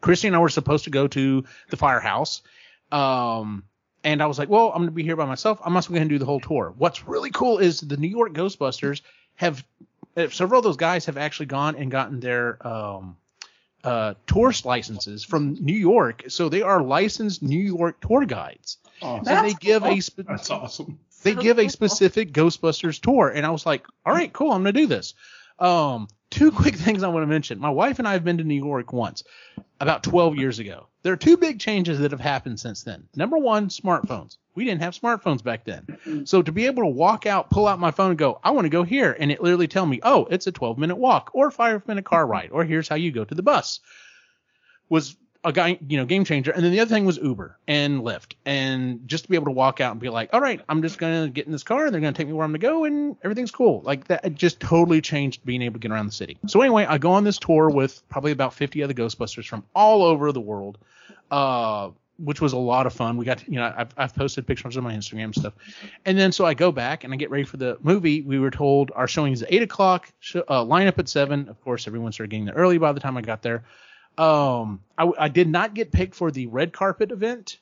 Christy 0.02 0.28
and 0.28 0.36
I 0.36 0.40
were 0.40 0.50
supposed 0.50 0.84
to 0.86 0.90
go 0.90 1.08
to 1.08 1.44
the 1.70 1.78
firehouse. 1.78 2.42
Um, 2.92 3.64
and 4.04 4.22
I 4.22 4.26
was 4.26 4.40
like, 4.40 4.50
well, 4.50 4.70
I'm 4.70 4.80
going 4.80 4.88
to 4.88 4.92
be 4.92 5.04
here 5.04 5.16
by 5.16 5.26
myself. 5.26 5.60
I'm 5.64 5.76
also 5.76 5.94
going 5.94 6.04
to 6.04 6.10
do 6.10 6.18
the 6.18 6.26
whole 6.26 6.40
tour. 6.40 6.74
What's 6.78 7.08
really 7.08 7.30
cool 7.30 7.60
is 7.60 7.80
the 7.80 7.98
New 7.98 8.08
York 8.08 8.34
Ghostbusters 8.34 9.02
have 9.36 9.64
uh, 10.18 10.30
several 10.30 10.60
of 10.60 10.64
those 10.64 10.78
guys 10.78 11.06
have 11.06 11.18
actually 11.18 11.46
gone 11.46 11.76
and 11.76 11.92
gotten 11.92 12.20
their 12.20 12.66
um, 12.68 13.16
uh, 13.84 14.14
tourist 14.28 14.66
licenses 14.66 15.24
from 15.24 15.54
New 15.60 15.76
York, 15.76 16.24
so 16.28 16.50
they 16.50 16.62
are 16.62 16.82
licensed 16.82 17.42
New 17.42 17.60
York 17.60 18.00
tour 18.02 18.26
guides. 18.26 18.78
Awesome. 19.02 19.36
And 19.36 19.48
they 19.48 19.54
give 19.54 19.84
a 19.84 20.00
spe- 20.00 20.22
That's 20.28 20.50
awesome. 20.50 21.00
they 21.24 21.36
give 21.36 21.60
a 21.60 21.68
specific 21.70 22.32
Ghostbusters 22.32 23.00
tour, 23.00 23.30
and 23.30 23.46
I 23.46 23.50
was 23.50 23.66
like, 23.66 23.86
all 24.06 24.14
right, 24.14 24.32
cool, 24.32 24.52
I'm 24.52 24.62
gonna 24.62 24.74
do 24.74 24.88
this. 24.88 25.14
Um, 25.62 26.08
two 26.32 26.52
quick 26.62 26.76
things 26.76 27.04
I 27.04 27.08
want 27.08 27.24
to 27.24 27.28
mention. 27.28 27.60
My 27.60 27.70
wife 27.70 28.00
and 28.00 28.08
I 28.08 28.14
have 28.14 28.26
been 28.26 28.40
to 28.40 28.44
New 28.44 28.62
York 28.62 28.92
once, 28.92 29.24
about 29.80 30.04
12 30.04 30.36
years 30.36 30.60
ago. 30.60 30.88
There 31.04 31.14
are 31.14 31.18
two 31.18 31.38
big 31.38 31.60
changes 31.60 32.00
that 32.00 32.12
have 32.12 32.20
happened 32.20 32.60
since 32.60 32.84
then. 32.84 33.08
Number 33.16 33.38
one, 33.38 33.70
smartphones. 33.70 34.38
We 34.54 34.66
didn't 34.66 34.82
have 34.82 34.94
smartphones 34.94 35.44
back 35.44 35.64
then. 35.64 36.26
So 36.26 36.42
to 36.42 36.52
be 36.52 36.66
able 36.66 36.84
to 36.84 36.90
walk 36.90 37.26
out, 37.26 37.50
pull 37.50 37.68
out 37.68 37.80
my 37.80 37.92
phone, 37.92 38.12
and 38.12 38.20
go, 38.20 38.40
I 38.44 38.52
want 38.52 38.66
to 38.66 38.70
go 38.70 38.84
here, 38.84 39.16
and 39.18 39.32
it 39.32 39.42
literally 39.42 39.68
tell 39.68 39.86
me, 39.86 40.00
oh, 40.04 40.28
it's 40.30 40.48
a 40.48 40.52
12 40.52 40.78
minute 40.78 40.98
walk 40.98 41.32
or 41.34 41.50
five 41.52 41.88
minute 41.88 42.06
car 42.06 42.28
ride, 42.28 42.50
or 42.52 42.66
here's 42.66 42.88
how 42.88 42.96
you 42.96 43.12
go 43.12 43.24
to 43.24 43.34
the 43.34 43.44
bus, 43.44 43.80
was 44.90 45.16
a 45.44 45.52
guy, 45.52 45.80
you 45.88 45.98
know, 45.98 46.06
game 46.06 46.24
changer. 46.24 46.52
And 46.52 46.64
then 46.64 46.72
the 46.72 46.80
other 46.80 46.94
thing 46.94 47.06
was 47.06 47.18
Uber 47.18 47.58
and 47.68 48.02
Lyft, 48.02 48.34
and 48.46 49.08
just 49.08 49.24
to 49.24 49.30
be 49.30 49.36
able 49.36 49.46
to 49.46 49.52
walk 49.52 49.82
out 49.82 49.92
and 49.92 50.00
be 50.00 50.10
like, 50.10 50.30
all 50.34 50.42
right, 50.42 50.62
I'm 50.70 50.82
just 50.82 51.00
gonna 51.00 51.30
get 51.30 51.46
in 51.46 51.52
this 51.52 51.64
car, 51.64 51.86
and 51.86 51.94
they're 51.94 52.02
gonna 52.02 52.14
take 52.14 52.28
me 52.28 52.34
where 52.34 52.44
I'm 52.44 52.52
gonna 52.52 52.60
go, 52.60 52.84
and 52.84 53.16
everything's 53.24 53.52
cool. 53.52 53.82
Like 53.84 54.08
that, 54.08 54.36
just 54.36 54.60
totally 54.60 55.02
changed 55.02 55.44
being 55.44 55.62
able 55.62 55.74
to 55.74 55.80
get 55.80 55.92
around 55.92 56.06
the 56.06 56.12
city. 56.12 56.38
So 56.48 56.62
anyway, 56.62 56.86
I 56.86 56.98
go 56.98 57.12
on 57.12 57.24
this 57.24 57.40
tour 57.40 57.70
with 57.70 58.08
probably 58.10 58.32
about 58.32 58.54
50 58.54 58.84
other 58.84 58.94
Ghostbusters 58.94 59.48
from 59.48 59.64
all 59.76 60.04
over 60.04 60.32
the 60.32 60.42
world. 60.42 60.78
Uh, 61.30 61.92
which 62.18 62.40
was 62.40 62.54
a 62.54 62.58
lot 62.58 62.86
of 62.86 62.94
fun. 62.94 63.18
We 63.18 63.26
got, 63.26 63.48
you 63.48 63.56
know, 63.56 63.74
I've, 63.76 63.90
I've 63.98 64.14
posted 64.14 64.46
pictures 64.46 64.78
on 64.78 64.84
my 64.84 64.94
Instagram 64.94 65.34
stuff. 65.34 65.54
And 66.06 66.18
then 66.18 66.32
so 66.32 66.46
I 66.46 66.54
go 66.54 66.72
back 66.72 67.04
and 67.04 67.12
I 67.12 67.18
get 67.18 67.32
ready 67.32 67.46
for 67.46 67.58
the 67.58 67.78
movie. 67.82 68.22
We 68.22 68.38
were 68.38 68.52
told 68.52 68.92
our 68.96 69.08
showing 69.08 69.34
is 69.34 69.42
at 69.42 69.52
eight 69.52 69.64
o'clock, 69.64 70.12
sh- 70.20 70.36
uh, 70.48 70.64
line 70.64 70.86
up 70.86 71.00
at 71.00 71.10
seven. 71.10 71.50
Of 71.50 71.60
course, 71.62 71.88
everyone 71.88 72.12
started 72.12 72.30
getting 72.30 72.46
there 72.46 72.54
early 72.54 72.78
by 72.78 72.92
the 72.92 73.00
time 73.00 73.18
I 73.18 73.22
got 73.22 73.42
there. 73.42 73.64
Um, 74.18 74.82
I, 74.98 75.12
I 75.18 75.28
did 75.30 75.48
not 75.48 75.74
get 75.74 75.92
picked 75.92 76.16
for 76.16 76.32
the 76.32 76.48
red 76.48 76.74
carpet 76.74 77.12
event, 77.12 77.58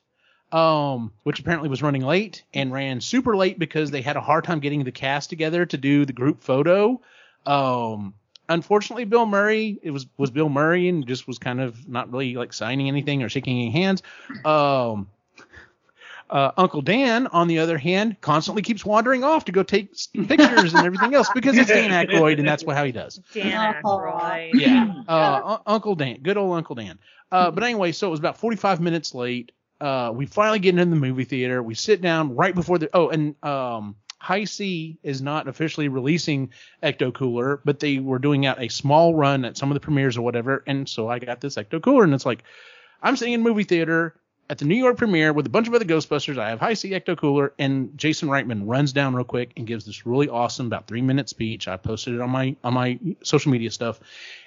um, 0.52 1.12
which 1.22 1.40
apparently 1.40 1.68
was 1.68 1.82
running 1.82 2.04
late 2.04 2.42
and 2.52 2.72
ran 2.72 3.00
super 3.00 3.36
late 3.36 3.58
because 3.58 3.90
they 3.90 4.02
had 4.02 4.16
a 4.16 4.20
hard 4.20 4.44
time 4.44 4.60
getting 4.60 4.84
the 4.84 4.92
cast 4.92 5.30
together 5.30 5.64
to 5.66 5.76
do 5.76 6.04
the 6.04 6.12
group 6.12 6.42
photo. 6.42 7.00
Um, 7.46 8.14
unfortunately, 8.48 9.04
Bill 9.04 9.26
Murray, 9.26 9.78
it 9.82 9.90
was 9.90 10.06
was 10.18 10.30
Bill 10.30 10.48
Murray 10.48 10.88
and 10.88 11.06
just 11.06 11.26
was 11.26 11.38
kind 11.38 11.60
of 11.60 11.88
not 11.88 12.12
really 12.12 12.34
like 12.34 12.52
signing 12.52 12.88
anything 12.88 13.22
or 13.22 13.28
shaking 13.28 13.58
any 13.58 13.70
hands. 13.70 14.02
Um, 14.44 15.08
uh, 16.30 16.52
Uncle 16.56 16.80
Dan, 16.80 17.26
on 17.28 17.48
the 17.48 17.58
other 17.58 17.76
hand, 17.76 18.16
constantly 18.20 18.62
keeps 18.62 18.84
wandering 18.84 19.24
off 19.24 19.44
to 19.46 19.52
go 19.52 19.62
take 19.62 19.92
pictures 20.12 20.72
and 20.74 20.86
everything 20.86 21.14
else 21.14 21.28
because 21.34 21.58
it's 21.58 21.68
Dan 21.68 21.90
Aykroyd 21.90 22.38
and 22.38 22.46
that's 22.46 22.64
what 22.64 22.76
how 22.76 22.84
he 22.84 22.92
does. 22.92 23.16
Dan. 23.34 23.74
Aykroyd. 23.74 24.50
Yeah, 24.54 24.92
uh, 25.08 25.40
Un- 25.44 25.60
Uncle 25.66 25.94
Dan, 25.96 26.20
good 26.22 26.36
old 26.36 26.56
Uncle 26.56 26.76
Dan. 26.76 26.98
Uh, 27.32 27.50
but 27.50 27.64
anyway, 27.64 27.92
so 27.92 28.06
it 28.08 28.10
was 28.10 28.20
about 28.20 28.38
45 28.38 28.80
minutes 28.80 29.14
late. 29.14 29.52
Uh, 29.80 30.12
we 30.14 30.26
finally 30.26 30.58
get 30.58 30.70
into 30.70 30.84
the 30.84 30.96
movie 30.96 31.24
theater. 31.24 31.62
We 31.62 31.74
sit 31.74 32.00
down 32.00 32.36
right 32.36 32.54
before 32.54 32.78
the. 32.78 32.90
Oh, 32.92 33.08
and 33.08 33.34
um, 33.44 33.96
Hi-C 34.18 34.98
is 35.02 35.22
not 35.22 35.48
officially 35.48 35.88
releasing 35.88 36.52
Ecto 36.82 37.12
Cooler, 37.12 37.60
but 37.64 37.80
they 37.80 37.98
were 37.98 38.18
doing 38.18 38.44
out 38.44 38.62
a 38.62 38.68
small 38.68 39.14
run 39.14 39.44
at 39.46 39.56
some 39.56 39.70
of 39.70 39.74
the 39.74 39.80
premieres 39.80 40.18
or 40.18 40.22
whatever. 40.22 40.62
And 40.66 40.86
so 40.86 41.08
I 41.08 41.18
got 41.18 41.40
this 41.40 41.56
Ecto 41.56 41.82
Cooler, 41.82 42.04
and 42.04 42.12
it's 42.12 42.26
like 42.26 42.44
I'm 43.02 43.16
sitting 43.16 43.32
in 43.34 43.40
movie 43.42 43.64
theater 43.64 44.19
at 44.50 44.58
the 44.58 44.64
New 44.64 44.74
York 44.74 44.96
premiere 44.96 45.32
with 45.32 45.46
a 45.46 45.48
bunch 45.48 45.68
of 45.68 45.74
other 45.74 45.84
Ghostbusters. 45.84 46.36
I 46.36 46.48
have 46.50 46.58
Hi-C 46.58 46.90
Ecto 46.90 47.16
Cooler, 47.16 47.54
and 47.56 47.96
Jason 47.96 48.28
Reitman 48.28 48.62
runs 48.64 48.92
down 48.92 49.14
real 49.14 49.24
quick 49.24 49.52
and 49.56 49.64
gives 49.64 49.86
this 49.86 50.04
really 50.04 50.28
awesome, 50.28 50.66
about 50.66 50.88
three 50.88 51.02
minute 51.02 51.28
speech. 51.28 51.68
I 51.68 51.76
posted 51.76 52.16
it 52.16 52.20
on 52.20 52.30
my 52.30 52.56
on 52.64 52.74
my 52.74 52.98
social 53.22 53.52
media 53.52 53.70
stuff, 53.70 54.00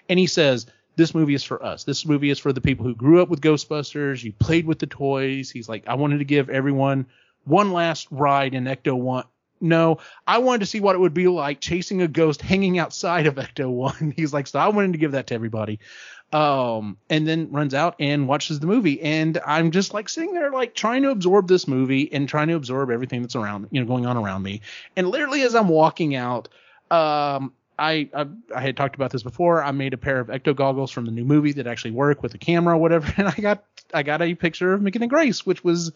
and 0.08 0.20
he 0.20 0.28
says. 0.28 0.68
This 0.96 1.16
movie 1.16 1.34
is 1.34 1.44
for 1.44 1.66
us. 1.66 1.86
This 1.86 2.06
movie 2.06 2.30
is 2.30 2.38
for 2.38 2.54
the 2.54 2.62
people 2.62 2.86
who 2.86 2.94
grew 2.94 3.20
up 3.20 3.28
with 3.28 3.42
Ghostbusters. 3.42 4.24
You 4.24 4.32
played 4.32 4.68
with 4.68 4.78
the 4.78 4.86
toys. 4.86 5.50
He's 5.50 5.68
like, 5.68 5.88
I 5.88 5.96
wanted 5.96 6.20
to 6.20 6.24
give 6.24 6.52
everyone 6.52 7.08
one 7.46 7.74
last 7.74 8.08
ride 8.12 8.54
in 8.54 8.66
Ecto 8.66 8.96
One. 8.96 9.24
No, 9.60 9.98
I 10.28 10.38
wanted 10.38 10.60
to 10.60 10.66
see 10.68 10.82
what 10.82 10.96
it 10.96 11.00
would 11.00 11.16
be 11.16 11.28
like 11.28 11.62
chasing 11.62 12.04
a 12.04 12.08
ghost 12.08 12.44
hanging 12.44 12.78
outside 12.78 13.26
of 13.26 13.36
Ecto 13.36 13.72
One. 13.72 14.14
He's 14.16 14.34
like, 14.34 14.46
so 14.46 14.60
I 14.60 14.68
wanted 14.68 14.92
to 14.92 15.00
give 15.00 15.14
that 15.14 15.26
to 15.28 15.34
everybody. 15.34 15.80
Um, 16.34 16.98
and 17.12 17.28
then 17.28 17.52
runs 17.52 17.76
out 17.76 17.96
and 18.00 18.28
watches 18.28 18.60
the 18.60 18.66
movie, 18.66 19.00
and 19.02 19.40
I'm 19.46 19.70
just 19.70 19.94
like 19.94 20.10
sitting 20.10 20.34
there, 20.34 20.50
like 20.52 20.74
trying 20.74 21.04
to 21.04 21.12
absorb 21.12 21.48
this 21.48 21.68
movie 21.68 22.12
and 22.12 22.28
trying 22.28 22.48
to 22.48 22.56
absorb 22.56 22.90
everything 22.90 23.22
that's 23.22 23.36
around, 23.36 23.68
you 23.70 23.80
know, 23.80 23.86
going 23.86 24.08
on 24.08 24.18
around 24.18 24.42
me. 24.42 24.62
And 24.96 25.10
literally, 25.10 25.44
as 25.44 25.54
I'm 25.54 25.70
walking 25.70 26.16
out, 26.16 26.50
um, 26.90 27.54
I, 27.78 28.10
I 28.16 28.26
I 28.56 28.62
had 28.62 28.76
talked 28.78 28.96
about 28.96 29.12
this 29.12 29.22
before. 29.22 29.64
I 29.64 29.72
made 29.72 29.94
a 29.94 29.98
pair 29.98 30.20
of 30.20 30.30
ecto 30.30 30.56
goggles 30.56 30.90
from 30.90 31.06
the 31.06 31.12
new 31.12 31.24
movie 31.24 31.52
that 31.54 31.68
actually 31.68 31.92
work 31.92 32.24
with 32.24 32.34
a 32.34 32.40
camera 32.40 32.76
or 32.76 32.78
whatever, 32.78 33.14
and 33.18 33.28
I 33.28 33.36
got 33.36 33.64
I 33.94 34.02
got 34.02 34.24
a 34.24 34.34
picture 34.34 34.74
of 34.74 34.82
McKenna 34.82 35.08
Grace, 35.08 35.46
which 35.46 35.64
was 35.64 35.92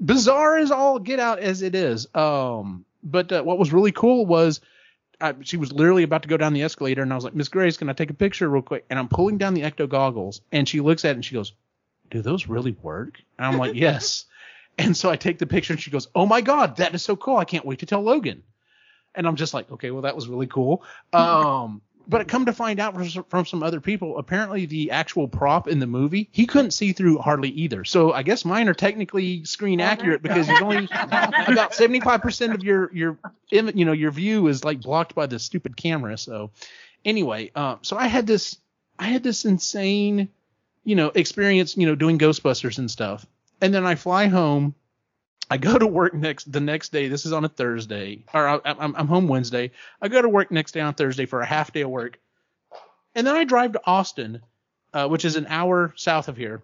bizarre 0.00 0.58
as 0.58 0.72
all 0.72 0.98
get 0.98 1.20
out 1.20 1.38
as 1.38 1.62
it 1.62 1.76
is. 1.76 2.12
Um, 2.14 2.84
but 3.02 3.30
uh, 3.32 3.42
what 3.42 3.58
was 3.58 3.72
really 3.72 3.92
cool 3.92 4.26
was 4.26 4.60
I, 5.20 5.34
she 5.42 5.56
was 5.56 5.72
literally 5.72 6.04
about 6.04 6.22
to 6.22 6.28
go 6.28 6.36
down 6.36 6.52
the 6.52 6.62
escalator, 6.62 7.02
and 7.02 7.12
I 7.12 7.16
was 7.16 7.24
like, 7.24 7.34
Miss 7.34 7.48
Grace, 7.48 7.76
can 7.76 7.88
I 7.88 7.92
take 7.92 8.10
a 8.10 8.14
picture 8.14 8.48
real 8.48 8.62
quick? 8.62 8.84
And 8.88 8.98
I'm 8.98 9.08
pulling 9.08 9.38
down 9.38 9.54
the 9.54 9.62
ecto 9.62 9.88
goggles, 9.88 10.40
and 10.52 10.68
she 10.68 10.80
looks 10.80 11.04
at 11.04 11.10
it 11.10 11.14
and 11.14 11.24
she 11.24 11.34
goes, 11.34 11.52
Do 12.10 12.22
those 12.22 12.46
really 12.46 12.76
work? 12.82 13.20
And 13.38 13.46
I'm 13.46 13.58
like, 13.58 13.74
Yes. 13.76 14.26
And 14.78 14.96
so 14.96 15.10
I 15.10 15.16
take 15.16 15.38
the 15.38 15.46
picture, 15.46 15.72
and 15.72 15.82
she 15.82 15.90
goes, 15.90 16.08
Oh 16.14 16.26
my 16.26 16.40
God, 16.40 16.76
that 16.76 16.94
is 16.94 17.02
so 17.02 17.16
cool! 17.16 17.36
I 17.36 17.44
can't 17.44 17.66
wait 17.66 17.80
to 17.80 17.86
tell 17.86 18.02
Logan. 18.02 18.42
And 19.14 19.26
I'm 19.26 19.36
just 19.36 19.54
like, 19.54 19.70
okay, 19.72 19.90
well, 19.90 20.02
that 20.02 20.14
was 20.14 20.28
really 20.28 20.46
cool. 20.46 20.84
Um, 21.12 21.82
but 22.08 22.22
it 22.22 22.28
come 22.28 22.46
to 22.46 22.52
find 22.52 22.80
out 22.80 22.94
from, 22.94 23.24
from 23.24 23.44
some 23.44 23.62
other 23.62 23.80
people, 23.80 24.18
apparently 24.18 24.64
the 24.64 24.90
actual 24.90 25.28
prop 25.28 25.68
in 25.68 25.78
the 25.78 25.86
movie, 25.86 26.28
he 26.32 26.46
couldn't 26.46 26.70
see 26.70 26.92
through 26.92 27.18
hardly 27.18 27.50
either. 27.50 27.84
So 27.84 28.12
I 28.12 28.22
guess 28.22 28.44
mine 28.44 28.68
are 28.68 28.74
technically 28.74 29.44
screen 29.44 29.80
accurate 29.80 30.22
because 30.22 30.46
there's 30.46 30.62
only 30.62 30.84
about 30.90 31.72
75% 31.72 32.54
of 32.54 32.64
your 32.64 32.90
your 32.94 33.18
you 33.50 33.84
know 33.84 33.92
your 33.92 34.10
view 34.10 34.46
is 34.48 34.64
like 34.64 34.80
blocked 34.80 35.14
by 35.14 35.26
the 35.26 35.38
stupid 35.38 35.76
camera. 35.76 36.16
So 36.16 36.50
anyway, 37.04 37.50
um, 37.54 37.80
so 37.82 37.96
I 37.96 38.06
had 38.06 38.26
this 38.26 38.56
I 38.98 39.04
had 39.04 39.22
this 39.22 39.44
insane 39.44 40.30
you 40.84 40.96
know 40.96 41.12
experience 41.14 41.76
you 41.76 41.86
know 41.86 41.94
doing 41.94 42.18
Ghostbusters 42.18 42.78
and 42.78 42.90
stuff, 42.90 43.26
and 43.60 43.72
then 43.74 43.84
I 43.84 43.94
fly 43.94 44.28
home. 44.28 44.74
I 45.50 45.56
go 45.56 45.78
to 45.78 45.86
work 45.86 46.14
next 46.14 46.50
the 46.50 46.60
next 46.60 46.92
day. 46.92 47.08
This 47.08 47.24
is 47.24 47.32
on 47.32 47.44
a 47.44 47.48
Thursday, 47.48 48.24
or 48.34 48.46
I, 48.46 48.60
I'm, 48.64 48.94
I'm 48.94 49.06
home 49.06 49.28
Wednesday. 49.28 49.70
I 50.00 50.08
go 50.08 50.20
to 50.20 50.28
work 50.28 50.50
next 50.50 50.72
day 50.72 50.80
on 50.80 50.94
Thursday 50.94 51.26
for 51.26 51.40
a 51.40 51.46
half 51.46 51.72
day 51.72 51.82
of 51.82 51.90
work, 51.90 52.18
and 53.14 53.26
then 53.26 53.34
I 53.34 53.44
drive 53.44 53.72
to 53.72 53.80
Austin, 53.84 54.42
uh, 54.92 55.08
which 55.08 55.24
is 55.24 55.36
an 55.36 55.46
hour 55.48 55.94
south 55.96 56.28
of 56.28 56.36
here. 56.36 56.62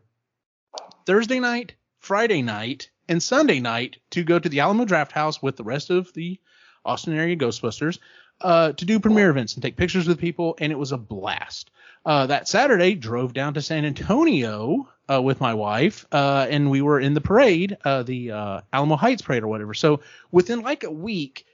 Thursday 1.07 1.41
night, 1.41 1.75
Friday 2.01 2.43
night, 2.43 2.91
and 3.09 3.23
Sunday 3.23 3.61
night 3.61 3.99
to 4.11 4.23
go 4.23 4.39
to 4.39 4.49
the 4.49 4.61
Alamo 4.61 4.85
Drafthouse 4.85 5.43
with 5.43 5.57
the 5.57 5.65
rest 5.65 5.91
of 5.91 6.13
the 6.13 6.39
Austin 6.85 7.15
area 7.15 7.37
Ghostbusters 7.37 7.99
uh, 8.41 8.73
to 8.73 8.85
do 8.85 9.01
premiere 9.01 9.31
events 9.31 9.55
and 9.55 9.63
take 9.63 9.77
pictures 9.77 10.07
with 10.07 10.19
people, 10.19 10.57
and 10.61 10.73
it 10.73 10.79
was 10.79 10.93
a 10.93 10.99
blast. 10.99 11.71
Uh, 12.05 12.27
that 12.27 12.49
Saturday, 12.49 12.95
drove 12.95 13.33
down 13.33 13.55
to 13.55 13.63
San 13.63 13.87
Antonio 13.87 14.89
uh, 15.11 15.21
with 15.21 15.41
my 15.41 15.55
wife, 15.55 16.07
uh, 16.13 16.47
and 16.49 16.71
we 16.71 16.83
were 16.83 17.01
in 17.01 17.15
the 17.15 17.21
parade, 17.21 17.77
uh, 17.85 18.03
the 18.03 18.31
uh, 18.31 18.61
Alamo 18.73 18.97
Heights 18.97 19.23
parade 19.23 19.43
or 19.43 19.49
whatever. 19.49 19.75
So 19.75 20.01
within 20.33 20.61
like 20.61 20.85
a 20.85 20.91
week, 20.91 21.47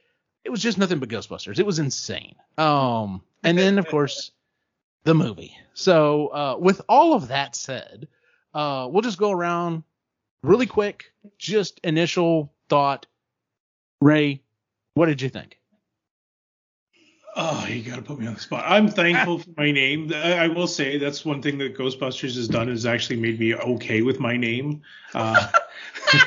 it 0.45 0.51
was 0.51 0.63
just 0.63 0.79
nothing 0.79 0.99
but 0.99 1.09
Ghostbusters. 1.09 1.59
It 1.59 1.67
was 1.67 1.79
insane. 1.79 2.35
Um, 2.59 3.23
and 3.43 3.59
then 3.59 3.79
of 3.79 3.89
course 3.89 4.31
the 5.05 5.15
movie. 5.15 5.57
So 5.75 6.29
uh, 6.29 6.57
with 6.59 6.81
all 6.89 7.15
of 7.15 7.29
that 7.29 7.57
said, 7.57 8.09
uh, 8.55 8.89
we'll 8.91 9.03
just 9.03 9.19
go 9.19 9.31
around 9.31 9.83
really 10.43 10.67
quick. 10.67 11.13
Just 11.39 11.81
initial 11.85 12.53
thought. 12.69 13.07
Ray, 14.01 14.43
what 14.95 15.07
did 15.07 15.21
you 15.21 15.29
think? 15.29 15.60
Oh, 17.37 17.67
you 17.69 17.83
got 17.83 17.97
to 17.97 18.03
put 18.03 18.19
me 18.19 18.27
on 18.27 18.35
the 18.35 18.41
spot. 18.41 18.65
I'm 18.67 18.89
thankful 18.89 19.39
for 19.41 19.51
my 19.57 19.71
name. 19.71 20.13
I, 20.13 20.45
I 20.45 20.49
will 20.49 20.67
say 20.67 20.99
that's 20.99 21.25
one 21.25 21.43
thing 21.43 21.59
that 21.59 21.77
Ghostbusters 21.77 22.35
has 22.37 22.49
done 22.49 22.69
is 22.69 22.87
actually 22.87 23.21
made 23.21 23.39
me 23.39 23.55
okay 23.55 24.03
with 24.03 24.19
my 24.21 24.37
name. 24.37 24.83
Uh, 25.15 25.51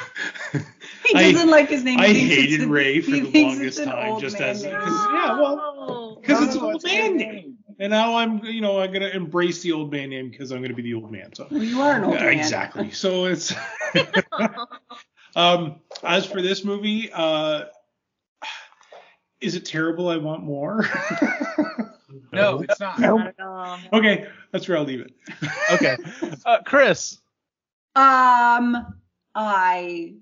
He 1.05 1.13
doesn't 1.19 1.49
like 1.49 1.69
his 1.69 1.83
name. 1.83 1.99
I 1.99 2.07
He 2.07 2.13
thinks 2.13 2.29
hated 2.35 2.61
a- 2.61 2.67
Ray 2.67 3.01
for 3.01 3.11
the 3.17 3.29
longest 3.41 3.83
time, 3.83 4.17
just 4.17 4.39
as 4.39 4.63
because 4.63 5.07
yeah, 5.13 5.31
well, 5.39 6.17
because 6.21 6.39
No, 6.39 6.47
it's 6.47 6.55
an 6.55 6.61
old 6.61 6.83
a 6.83 6.87
man 6.87 7.17
name, 7.17 7.17
name. 7.17 7.57
and 7.79 7.91
now 7.91 8.15
I'm 8.15 8.43
you 8.45 8.61
know 8.61 8.79
I'm 8.79 8.91
gonna 8.91 9.09
embrace 9.09 9.61
the 9.61 9.73
old 9.73 9.91
man 9.91 10.09
name 10.09 10.29
because 10.29 10.51
I'm 10.51 10.61
gonna 10.61 10.73
be 10.73 10.81
the 10.83 10.93
old 10.95 11.11
man. 11.11 11.33
So 11.35 11.47
Well, 11.51 11.63
you 11.63 11.81
are 11.81 11.97
an 11.97 12.03
old 12.05 12.15
man. 12.15 12.29
exactly. 12.29 12.91
So 12.91 13.25
it's 13.25 13.53
um 15.35 15.75
as 16.03 16.25
for 16.25 16.41
this 16.41 16.63
movie, 16.63 17.09
uh 17.13 17.65
is 19.43 19.55
it 19.55 19.65
terrible? 19.65 20.09
I 20.09 20.17
want 20.17 20.43
more. 20.43 20.85
No, 22.31 22.61
it's 22.61 22.79
not. 22.79 22.99
Not 22.99 23.27
at 23.27 23.39
all. 23.39 23.77
okay, 23.93 24.27
that's 24.51 24.67
where 24.67 24.77
I'll 24.77 24.83
leave 24.83 25.01
it. 25.01 25.13
Okay, 25.71 25.95
uh, 26.45 26.59
Chris. 26.65 27.19
Um, 27.95 28.95
I 29.35 30.15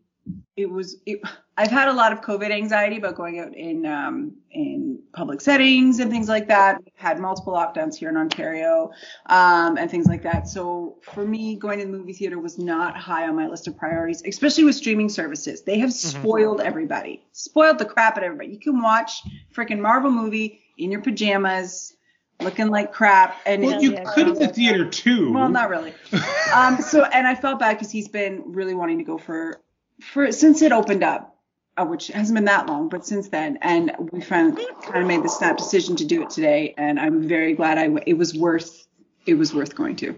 it 0.55 0.69
was 0.69 0.97
it, 1.05 1.19
I've 1.57 1.71
had 1.71 1.87
a 1.87 1.93
lot 1.93 2.11
of 2.13 2.21
COVID 2.21 2.51
anxiety 2.51 2.97
about 2.97 3.15
going 3.15 3.39
out 3.39 3.55
in 3.55 3.85
um 3.85 4.33
in 4.51 4.99
public 5.13 5.41
settings 5.41 5.99
and 5.99 6.11
things 6.11 6.29
like 6.29 6.47
that. 6.47 6.79
We've 6.83 6.93
had 6.95 7.19
multiple 7.19 7.53
lockdowns 7.53 7.95
here 7.95 8.09
in 8.09 8.17
Ontario, 8.17 8.91
um, 9.27 9.77
and 9.77 9.89
things 9.89 10.07
like 10.07 10.23
that. 10.23 10.47
So 10.47 10.97
for 11.01 11.25
me, 11.25 11.55
going 11.55 11.79
to 11.79 11.85
the 11.85 11.91
movie 11.91 12.13
theater 12.13 12.39
was 12.39 12.57
not 12.57 12.95
high 12.97 13.27
on 13.27 13.35
my 13.35 13.47
list 13.47 13.67
of 13.67 13.77
priorities, 13.77 14.21
especially 14.25 14.63
with 14.65 14.75
streaming 14.75 15.09
services. 15.09 15.63
They 15.63 15.79
have 15.79 15.91
spoiled 15.93 16.61
everybody, 16.61 17.23
spoiled 17.31 17.79
the 17.79 17.85
crap 17.85 18.17
out 18.17 18.23
of 18.23 18.25
everybody. 18.25 18.51
You 18.51 18.59
can 18.59 18.81
watch 18.81 19.21
freaking 19.55 19.79
Marvel 19.79 20.11
movie 20.11 20.61
in 20.77 20.91
your 20.91 21.01
pajamas. 21.01 21.93
Looking 22.41 22.69
like 22.69 22.91
crap, 22.91 23.37
and 23.45 23.61
Well, 23.61 23.83
you 23.83 23.93
yeah, 23.93 24.03
could 24.15 24.27
at 24.27 24.39
the 24.39 24.47
theater 24.47 24.89
too. 24.89 25.31
well, 25.31 25.47
not 25.47 25.69
really. 25.69 25.93
Um, 26.55 26.81
so, 26.81 27.03
and 27.05 27.27
I 27.27 27.35
felt 27.35 27.59
bad 27.59 27.73
because 27.75 27.91
he's 27.91 28.07
been 28.07 28.41
really 28.47 28.73
wanting 28.73 28.97
to 28.97 29.03
go 29.05 29.17
for, 29.19 29.61
for 30.01 30.31
since 30.31 30.61
it 30.61 30.71
opened 30.71 31.03
up, 31.03 31.37
uh, 31.77 31.85
which 31.85 32.07
hasn't 32.07 32.35
been 32.35 32.45
that 32.45 32.67
long, 32.67 32.89
but 32.89 33.05
since 33.05 33.29
then, 33.29 33.57
and 33.61 33.91
we 34.11 34.21
finally 34.21 34.65
kind 34.83 34.97
of 35.01 35.07
made 35.07 35.23
the 35.23 35.29
snap 35.29 35.57
decision 35.57 35.95
to 35.97 36.05
do 36.05 36.21
it 36.23 36.29
today, 36.29 36.73
and 36.77 36.99
I'm 36.99 37.27
very 37.27 37.53
glad 37.53 37.77
I. 37.77 37.83
w- 37.83 38.03
It 38.05 38.15
was 38.17 38.33
worth. 38.35 38.87
It 39.25 39.35
was 39.35 39.53
worth 39.53 39.75
going 39.75 39.95
to. 39.97 40.17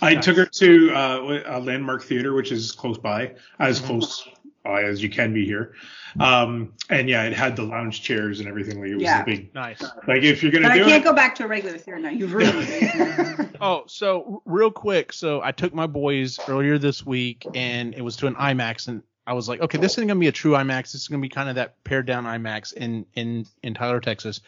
I 0.00 0.16
took 0.16 0.36
her 0.36 0.46
to 0.46 0.90
uh, 0.92 1.42
a 1.46 1.60
landmark 1.60 2.02
theater, 2.02 2.32
which 2.34 2.50
is 2.50 2.72
close 2.72 2.98
by, 2.98 3.34
as 3.60 3.78
Mm-hmm. 3.78 3.86
close 3.86 4.28
by 4.64 4.82
as 4.84 5.02
you 5.02 5.08
can 5.08 5.32
be 5.32 5.44
here. 5.44 5.74
Um, 6.20 6.74
and 6.90 7.08
yeah, 7.08 7.22
it 7.24 7.32
had 7.32 7.56
the 7.56 7.62
lounge 7.62 8.02
chairs 8.02 8.38
and 8.40 8.48
everything. 8.48 8.80
Like 8.80 8.90
it 8.90 8.94
was 8.94 9.02
Yeah. 9.02 9.22
a 9.22 9.24
big, 9.24 9.54
Nice. 9.54 9.82
like 10.06 10.22
if 10.22 10.42
you're 10.42 10.52
gonna 10.52 10.68
I 10.68 10.78
do 10.78 10.84
can't 10.84 11.02
it, 11.02 11.04
go 11.04 11.12
back 11.12 11.34
to 11.36 11.44
a 11.44 11.48
regular 11.48 11.78
theater 11.78 11.98
now. 12.00 12.10
You've 12.10 12.32
ruined 12.34 12.66
it. 12.68 13.48
Oh, 13.60 13.84
so 13.86 14.42
real 14.44 14.72
quick, 14.72 15.12
so 15.12 15.40
I 15.40 15.52
took 15.52 15.72
my 15.72 15.86
boys 15.86 16.36
earlier 16.48 16.78
this 16.78 17.06
week, 17.06 17.46
and 17.54 17.94
it 17.94 18.02
was 18.02 18.16
to 18.16 18.26
an 18.26 18.34
IMAX, 18.34 18.88
and 18.88 19.04
I 19.26 19.34
was 19.34 19.48
like, 19.48 19.60
okay, 19.60 19.78
this 19.78 19.92
isn't 19.92 20.08
gonna 20.08 20.20
be 20.20 20.28
a 20.28 20.32
true 20.32 20.52
IMAX. 20.52 20.92
This 20.92 21.02
is 21.02 21.08
gonna 21.08 21.22
be 21.22 21.28
kind 21.28 21.48
of 21.48 21.54
that 21.56 21.82
pared 21.84 22.06
down 22.06 22.24
IMAX 22.24 22.72
in 22.72 23.06
in 23.14 23.46
in 23.62 23.74
Tyler, 23.74 24.00
Texas. 24.00 24.40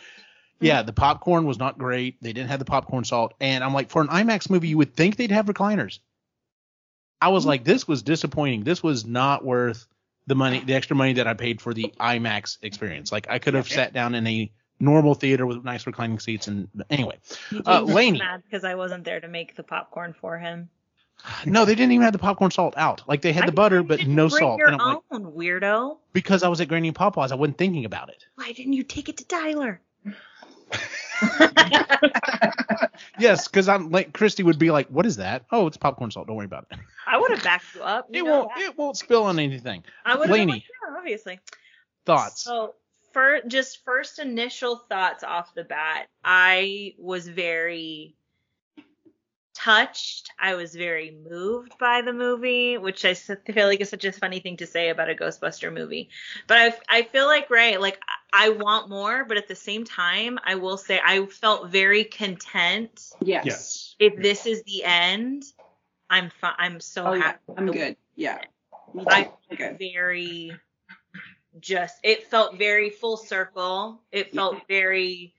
Yeah, 0.60 0.82
the 0.82 0.92
popcorn 0.92 1.44
was 1.46 1.58
not 1.58 1.78
great. 1.78 2.22
They 2.22 2.32
didn't 2.32 2.48
have 2.48 2.58
the 2.58 2.64
popcorn 2.64 3.04
salt, 3.04 3.34
and 3.40 3.62
I'm 3.62 3.74
like, 3.74 3.90
for 3.90 4.02
an 4.02 4.08
IMAX 4.08 4.48
movie, 4.48 4.68
you 4.68 4.78
would 4.78 4.94
think 4.94 5.16
they'd 5.16 5.30
have 5.30 5.46
recliners. 5.46 5.98
I 7.20 7.28
was 7.28 7.44
like, 7.44 7.64
this 7.64 7.86
was 7.88 8.02
disappointing. 8.02 8.64
This 8.64 8.82
was 8.82 9.04
not 9.04 9.44
worth 9.44 9.86
the 10.26 10.34
money, 10.34 10.60
the 10.60 10.74
extra 10.74 10.96
money 10.96 11.14
that 11.14 11.26
I 11.26 11.34
paid 11.34 11.60
for 11.60 11.74
the 11.74 11.92
IMAX 12.00 12.58
experience. 12.62 13.12
Like, 13.12 13.26
I 13.28 13.38
could 13.38 13.54
have 13.54 13.68
sat 13.68 13.92
down 13.92 14.14
in 14.14 14.26
a 14.26 14.50
normal 14.80 15.14
theater 15.14 15.46
with 15.46 15.64
nice 15.64 15.86
reclining 15.86 16.18
seats, 16.18 16.48
and 16.48 16.68
anyway, 16.90 17.18
uh, 17.66 17.82
Lainey. 17.82 18.18
mad 18.18 18.42
because 18.44 18.64
I 18.64 18.74
wasn't 18.74 19.04
there 19.04 19.20
to 19.20 19.28
make 19.28 19.56
the 19.56 19.62
popcorn 19.62 20.14
for 20.20 20.38
him. 20.38 20.68
No, 21.46 21.64
they 21.64 21.74
didn't 21.74 21.92
even 21.92 22.02
have 22.04 22.12
the 22.12 22.18
popcorn 22.18 22.50
salt 22.50 22.74
out. 22.76 23.02
Like 23.08 23.22
they 23.22 23.32
had 23.32 23.48
the 23.48 23.52
butter, 23.52 23.82
but 23.82 24.06
no 24.06 24.28
Bring 24.28 24.40
salt. 24.40 24.58
Your 24.58 24.68
And 24.68 24.80
I'm 24.80 24.88
like, 24.88 24.98
own 25.10 25.32
weirdo. 25.32 25.96
because 26.12 26.42
I 26.42 26.48
was 26.48 26.60
at 26.60 26.68
Granny 26.68 26.88
and 26.88 26.96
Papa's, 26.96 27.32
I 27.32 27.34
wasn't 27.34 27.56
thinking 27.58 27.84
about 27.86 28.10
it. 28.10 28.24
Why 28.34 28.52
didn't 28.52 28.74
you 28.74 28.82
take 28.82 29.08
it 29.08 29.16
to 29.18 29.24
Tyler? 29.26 29.80
Yes, 33.18 33.46
because 33.48 33.68
I'm 33.68 33.90
like 33.90 34.12
Christy 34.12 34.42
would 34.42 34.58
be 34.58 34.70
like, 34.72 34.88
"What 34.88 35.06
is 35.06 35.16
that? 35.16 35.44
Oh, 35.52 35.66
it's 35.68 35.76
popcorn 35.76 36.10
salt. 36.10 36.26
Don't 36.26 36.36
worry 36.36 36.46
about 36.46 36.66
it. 36.70 36.78
I 37.06 37.16
would 37.18 37.30
have 37.30 37.42
backed 37.44 37.74
you 37.74 37.82
up. 37.82 38.08
you 38.10 38.26
It 38.26 38.28
won't. 38.30 38.48
that. 38.54 38.60
It 38.64 38.76
won't 38.78 38.96
spill 38.96 39.24
on 39.24 39.38
anything." 39.38 39.84
I 40.04 40.16
would 40.16 40.28
Lainey. 40.30 40.52
like, 40.54 40.62
yeah, 40.62 40.96
obviously. 40.98 41.38
Thoughts? 42.06 42.42
So, 42.42 42.74
for 43.12 43.40
just 43.46 43.84
first 43.84 44.18
initial 44.18 44.76
thoughts 44.88 45.22
off 45.22 45.54
the 45.54 45.62
bat, 45.64 46.08
I 46.24 46.94
was 46.98 47.28
very 47.28 48.16
touched. 49.64 50.30
I 50.38 50.54
was 50.54 50.74
very 50.74 51.16
moved 51.28 51.78
by 51.78 52.02
the 52.02 52.12
movie, 52.12 52.76
which 52.76 53.04
I 53.04 53.14
feel 53.14 53.66
like 53.66 53.80
is 53.80 53.88
such 53.88 54.04
a 54.04 54.12
funny 54.12 54.40
thing 54.40 54.58
to 54.58 54.66
say 54.66 54.90
about 54.90 55.08
a 55.10 55.14
Ghostbuster 55.14 55.72
movie. 55.72 56.10
But 56.46 56.58
I, 56.58 56.98
I 56.98 57.02
feel 57.02 57.26
like 57.26 57.50
right, 57.50 57.80
like 57.80 57.98
I 58.06 58.46
I 58.46 58.48
want 58.50 58.88
more, 58.88 59.24
but 59.24 59.36
at 59.36 59.48
the 59.48 59.54
same 59.54 59.84
time, 59.84 60.38
I 60.44 60.56
will 60.56 60.76
say 60.76 61.00
I 61.02 61.24
felt 61.26 61.70
very 61.70 62.04
content. 62.04 63.00
yes. 63.22 63.44
yes. 63.46 63.94
If 63.98 64.20
this 64.20 64.44
is 64.44 64.62
the 64.64 64.84
end, 64.84 65.44
I'm 66.10 66.30
fine. 66.30 66.54
I'm 66.58 66.80
so 66.80 67.06
Oh 67.06 67.12
yeah. 67.14 67.22
happy. 67.22 67.38
I'm 67.56 67.70
good. 67.70 67.96
Yeah. 68.16 68.40
I 69.06 69.30
I'm 69.50 69.56
good. 69.56 69.78
very 69.78 70.52
just 71.60 71.96
it 72.02 72.26
felt 72.26 72.58
very 72.58 72.90
full 72.90 73.16
circle 73.16 74.00
it 74.10 74.34
felt 74.34 74.66
very 74.68 75.32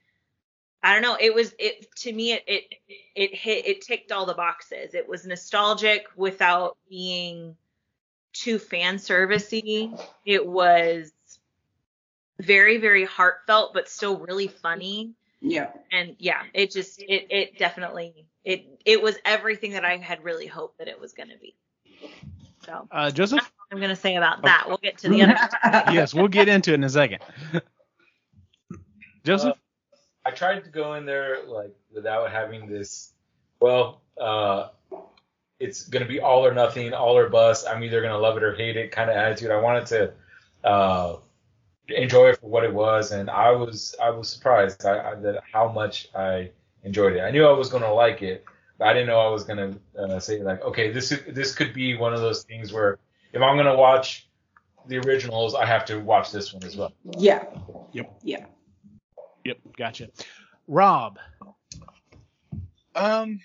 i 0.85 0.93
don't 0.93 1.01
know 1.01 1.17
it 1.19 1.33
was 1.33 1.53
it 1.59 1.93
to 1.95 2.13
me 2.13 2.33
it 2.33 2.43
it 2.47 2.63
it 3.15 3.35
hit 3.35 3.65
it 3.65 3.81
ticked 3.81 4.11
all 4.11 4.25
the 4.25 4.33
boxes 4.33 4.93
it 4.93 5.07
was 5.09 5.25
nostalgic 5.25 6.05
without 6.15 6.77
being 6.89 7.55
too 8.33 8.59
fan 8.59 8.95
servicey 8.97 9.97
it 10.25 10.45
was 10.45 11.11
very 12.39 12.77
very 12.77 13.03
heartfelt 13.05 13.73
but 13.73 13.89
still 13.89 14.17
really 14.19 14.47
funny 14.47 15.11
Yeah. 15.41 15.69
and 15.91 16.15
yeah 16.19 16.43
it 16.53 16.71
just 16.71 17.01
it 17.01 17.27
it 17.29 17.57
definitely 17.57 18.27
it 18.43 18.65
it 18.85 19.01
was 19.01 19.15
everything 19.25 19.71
that 19.71 19.85
i 19.85 19.97
had 19.97 20.23
really 20.23 20.45
hoped 20.47 20.77
that 20.79 20.87
it 20.87 20.99
was 20.99 21.13
going 21.13 21.29
to 21.29 21.37
be 21.37 21.55
so 22.65 22.87
Uh, 22.91 23.09
Joseph? 23.11 23.51
I'm 23.71 23.79
gonna 23.79 23.95
say 23.95 24.15
about 24.15 24.41
that. 24.43 24.65
We'll 24.67 24.77
get 24.77 24.97
to 24.99 25.09
the 25.09 25.21
other. 25.23 25.91
yes, 25.91 26.13
we'll 26.13 26.27
get 26.27 26.47
into 26.47 26.71
it 26.71 26.75
in 26.75 26.83
a 26.83 26.89
second. 26.89 27.19
Joseph? 29.23 29.57
I 30.25 30.31
tried 30.31 30.63
to 30.63 30.69
go 30.69 30.95
in 30.95 31.05
there 31.05 31.45
like 31.47 31.75
without 31.93 32.31
having 32.31 32.67
this. 32.67 33.13
Well, 33.59 34.01
uh, 34.19 34.69
it's 35.59 35.87
gonna 35.87 36.05
be 36.05 36.19
all 36.19 36.45
or 36.45 36.53
nothing, 36.53 36.93
all 36.93 37.17
or 37.17 37.29
bust. 37.29 37.67
I'm 37.67 37.83
either 37.83 38.01
gonna 38.01 38.17
love 38.17 38.35
it 38.37 38.43
or 38.43 38.55
hate 38.55 38.75
it 38.75 38.91
kind 38.91 39.09
of 39.09 39.15
attitude. 39.15 39.51
I 39.51 39.59
wanted 39.61 39.85
to 39.87 40.13
uh, 40.67 41.17
enjoy 41.89 42.29
it 42.29 42.39
for 42.39 42.47
what 42.47 42.63
it 42.63 42.73
was, 42.73 43.11
and 43.11 43.29
I 43.29 43.51
was 43.51 43.95
I 44.01 44.09
was 44.09 44.27
surprised 44.29 44.85
I, 44.85 45.11
I, 45.11 45.15
that 45.15 45.43
how 45.51 45.71
much 45.71 46.09
I 46.15 46.51
enjoyed 46.83 47.15
it. 47.15 47.21
I 47.21 47.31
knew 47.31 47.45
I 47.45 47.51
was 47.51 47.69
gonna 47.69 47.93
like 47.93 48.21
it, 48.21 48.43
but 48.77 48.87
I 48.87 48.93
didn't 48.93 49.07
know 49.07 49.19
I 49.19 49.29
was 49.29 49.43
gonna 49.43 49.77
uh, 49.97 50.19
say 50.19 50.41
like, 50.41 50.61
okay, 50.63 50.91
this 50.91 51.13
this 51.27 51.53
could 51.53 51.73
be 51.73 51.95
one 51.95 52.13
of 52.13 52.21
those 52.21 52.43
things 52.43 52.73
where 52.73 52.99
if 53.31 53.41
I'm 53.41 53.55
gonna 53.57 53.77
watch 53.77 54.27
the 54.87 54.97
originals, 54.97 55.55
I 55.55 55.65
have 55.65 55.85
to 55.85 55.99
watch 55.99 56.31
this 56.31 56.53
one 56.53 56.63
as 56.63 56.75
well. 56.75 56.93
yeah. 57.17 57.45
Yep. 57.93 58.19
Yeah. 58.23 58.45
Yep, 59.45 59.59
gotcha. 59.77 60.09
Rob? 60.67 61.19
Um, 62.95 63.39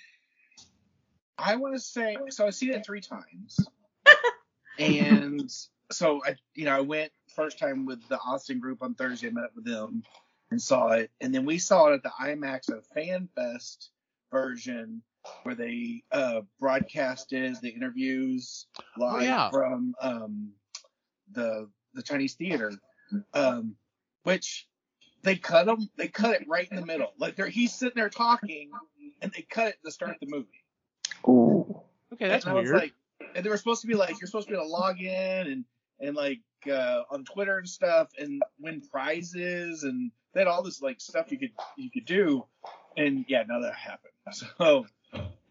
I 1.39 1.57
want 1.57 1.75
to 1.75 1.81
say 1.81 2.17
so. 2.31 2.47
I've 2.47 2.55
seen 2.55 2.71
it 2.71 2.85
three 2.87 3.03
times, 3.03 3.59
and 4.79 5.53
so 5.93 6.23
I, 6.25 6.37
you 6.55 6.65
know, 6.65 6.77
I 6.77 6.81
went 6.81 7.13
first 7.35 7.59
time 7.59 7.85
with 7.85 8.07
the 8.09 8.19
Austin 8.19 8.61
group 8.61 8.83
on 8.83 8.95
Thursday. 8.95 9.29
I 9.29 9.31
met 9.31 9.45
up 9.45 9.51
with 9.55 9.67
them 9.67 10.03
and 10.51 10.61
saw 10.61 10.89
it, 10.93 11.11
and 11.21 11.35
then 11.35 11.45
we 11.45 11.59
saw 11.59 11.89
it 11.89 11.95
at 11.95 12.03
the 12.03 12.13
IMAX 12.19 12.71
of 12.71 12.87
Fan 12.95 13.29
Fest 13.35 13.91
version 14.31 15.03
where 15.43 15.55
they 15.55 16.03
uh, 16.13 16.41
broadcasted 16.59 17.57
the 17.61 17.69
interviews 17.69 18.67
live 18.97 19.23
yeah. 19.23 19.51
from 19.51 19.95
um, 20.01 20.53
the 21.33 21.69
the 21.93 22.03
Chinese 22.03 22.35
theater, 22.35 22.73
um, 23.35 23.77
which 24.23 24.67
they 25.23 25.37
cut 25.37 25.67
them. 25.67 25.89
They 25.97 26.09
cut 26.09 26.35
it 26.41 26.49
right 26.49 26.69
in 26.71 26.77
the 26.77 26.87
middle. 26.87 27.13
Like 27.19 27.37
they're, 27.37 27.49
he's 27.49 27.73
sitting 27.75 27.95
there 27.97 28.09
talking, 28.09 28.71
and 29.21 29.33
they 29.33 29.43
cut 29.43 29.69
it 29.69 29.77
to 29.85 29.91
start 29.91 30.17
the 30.21 30.27
movie. 30.27 30.49
Ooh. 31.29 31.83
Okay, 32.13 32.29
that's 32.29 32.45
and 32.45 32.53
I 32.53 32.55
weird. 32.55 32.73
was 32.73 32.83
like, 32.83 32.93
and 33.35 33.45
they 33.45 33.51
were 33.51 33.57
supposed 33.57 33.83
to 33.83 33.87
be 33.87 33.95
like, 33.95 34.21
you're 34.21 34.27
supposed 34.27 34.49
to 34.49 34.53
be 34.53 34.57
able 34.57 34.67
to 34.67 34.73
log 34.73 35.01
in 35.01 35.47
and 35.47 35.65
and 36.01 36.17
like 36.17 36.41
uh, 36.71 37.03
on 37.11 37.25
Twitter 37.25 37.59
and 37.59 37.69
stuff 37.69 38.09
and 38.19 38.43
win 38.59 38.81
prizes 38.91 39.85
and 39.85 40.11
they 40.33 40.41
had 40.41 40.47
all 40.49 40.63
this 40.63 40.81
like 40.81 41.01
stuff 41.01 41.31
you 41.31 41.39
could 41.39 41.53
you 41.77 41.91
could 41.91 42.05
do, 42.07 42.45
and 42.97 43.25
yeah, 43.29 43.43
none 43.47 43.59
of 43.59 43.63
that 43.65 43.75
happened. 43.75 44.13
So. 44.33 44.87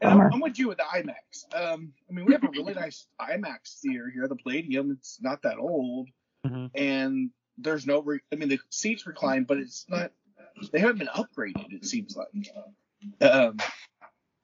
And 0.01 0.09
I'm, 0.13 0.33
I'm 0.35 0.39
with 0.39 0.57
you 0.57 0.69
with 0.69 0.77
the 0.77 0.85
IMAX. 0.85 1.53
Um, 1.53 1.91
I 2.09 2.13
mean, 2.13 2.23
we 2.25 2.31
have 2.31 2.45
a 2.45 2.49
really 2.49 2.73
nice 2.73 3.05
IMAX 3.19 3.81
theater 3.81 4.09
here, 4.09 4.25
the 4.29 4.37
Palladium. 4.37 4.91
It's 4.91 5.19
not 5.21 5.41
that 5.41 5.57
old, 5.57 6.07
Mhm. 6.47 6.71
and 6.73 7.29
there's 7.61 7.85
no. 7.85 8.01
Re- 8.01 8.21
I 8.31 8.35
mean, 8.35 8.49
the 8.49 8.59
seats 8.69 9.05
recline, 9.05 9.43
but 9.43 9.57
it's 9.57 9.85
not. 9.89 10.11
They 10.71 10.79
haven't 10.79 10.99
been 10.99 11.07
upgraded. 11.07 11.71
It 11.71 11.85
seems 11.85 12.15
like. 12.17 12.51
Um, 13.21 13.57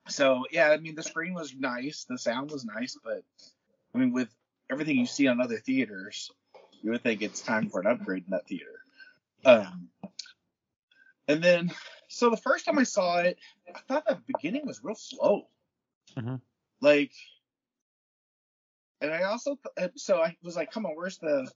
so 0.08 0.44
yeah, 0.50 0.70
I 0.70 0.78
mean, 0.78 0.94
the 0.94 1.02
screen 1.02 1.34
was 1.34 1.54
nice, 1.54 2.04
the 2.08 2.18
sound 2.18 2.50
was 2.50 2.64
nice, 2.64 2.96
but 3.02 3.22
I 3.94 3.98
mean, 3.98 4.12
with 4.12 4.28
everything 4.70 4.96
you 4.98 5.06
see 5.06 5.26
on 5.26 5.40
other 5.40 5.58
theaters, 5.58 6.30
you 6.82 6.90
would 6.90 7.02
think 7.02 7.22
it's 7.22 7.40
time 7.40 7.68
for 7.68 7.80
an 7.80 7.86
upgrade 7.86 8.24
in 8.24 8.30
that 8.30 8.46
theater. 8.46 8.80
Um, 9.44 9.88
and 11.28 11.42
then, 11.42 11.72
so 12.08 12.30
the 12.30 12.36
first 12.36 12.64
time 12.64 12.78
I 12.78 12.84
saw 12.84 13.18
it, 13.18 13.38
I 13.74 13.78
thought 13.80 14.06
the 14.06 14.18
beginning 14.26 14.66
was 14.66 14.82
real 14.82 14.94
slow. 14.94 15.48
Mhm. 16.16 16.40
Like, 16.80 17.12
and 19.00 19.12
I 19.12 19.24
also, 19.24 19.58
th- 19.76 19.92
so 19.96 20.20
I 20.22 20.36
was 20.42 20.56
like, 20.56 20.70
come 20.70 20.86
on, 20.86 20.92
where's 20.94 21.18
the, 21.18 21.50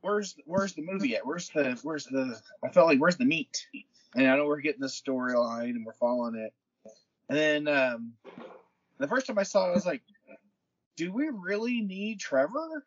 where's, 0.00 0.36
where's 0.44 0.74
the 0.74 0.82
movie 0.82 1.16
at? 1.16 1.26
Where's 1.26 1.48
the, 1.50 1.78
where's 1.82 2.04
the, 2.06 2.40
I 2.64 2.68
felt 2.68 2.86
like, 2.86 2.98
where's 3.00 3.16
the 3.16 3.24
meat? 3.24 3.66
And 4.14 4.26
I 4.26 4.36
know 4.36 4.46
we're 4.46 4.60
getting 4.60 4.80
the 4.80 4.86
storyline 4.86 5.70
and 5.70 5.84
we're 5.84 5.92
following 5.92 6.34
it. 6.34 6.52
And 7.28 7.38
then, 7.66 7.68
um, 7.68 8.12
the 8.98 9.06
first 9.06 9.26
time 9.26 9.38
I 9.38 9.42
saw 9.44 9.66
it, 9.66 9.70
I 9.70 9.74
was 9.74 9.86
like, 9.86 10.02
do 10.96 11.12
we 11.12 11.28
really 11.32 11.80
need 11.80 12.18
Trevor? 12.18 12.84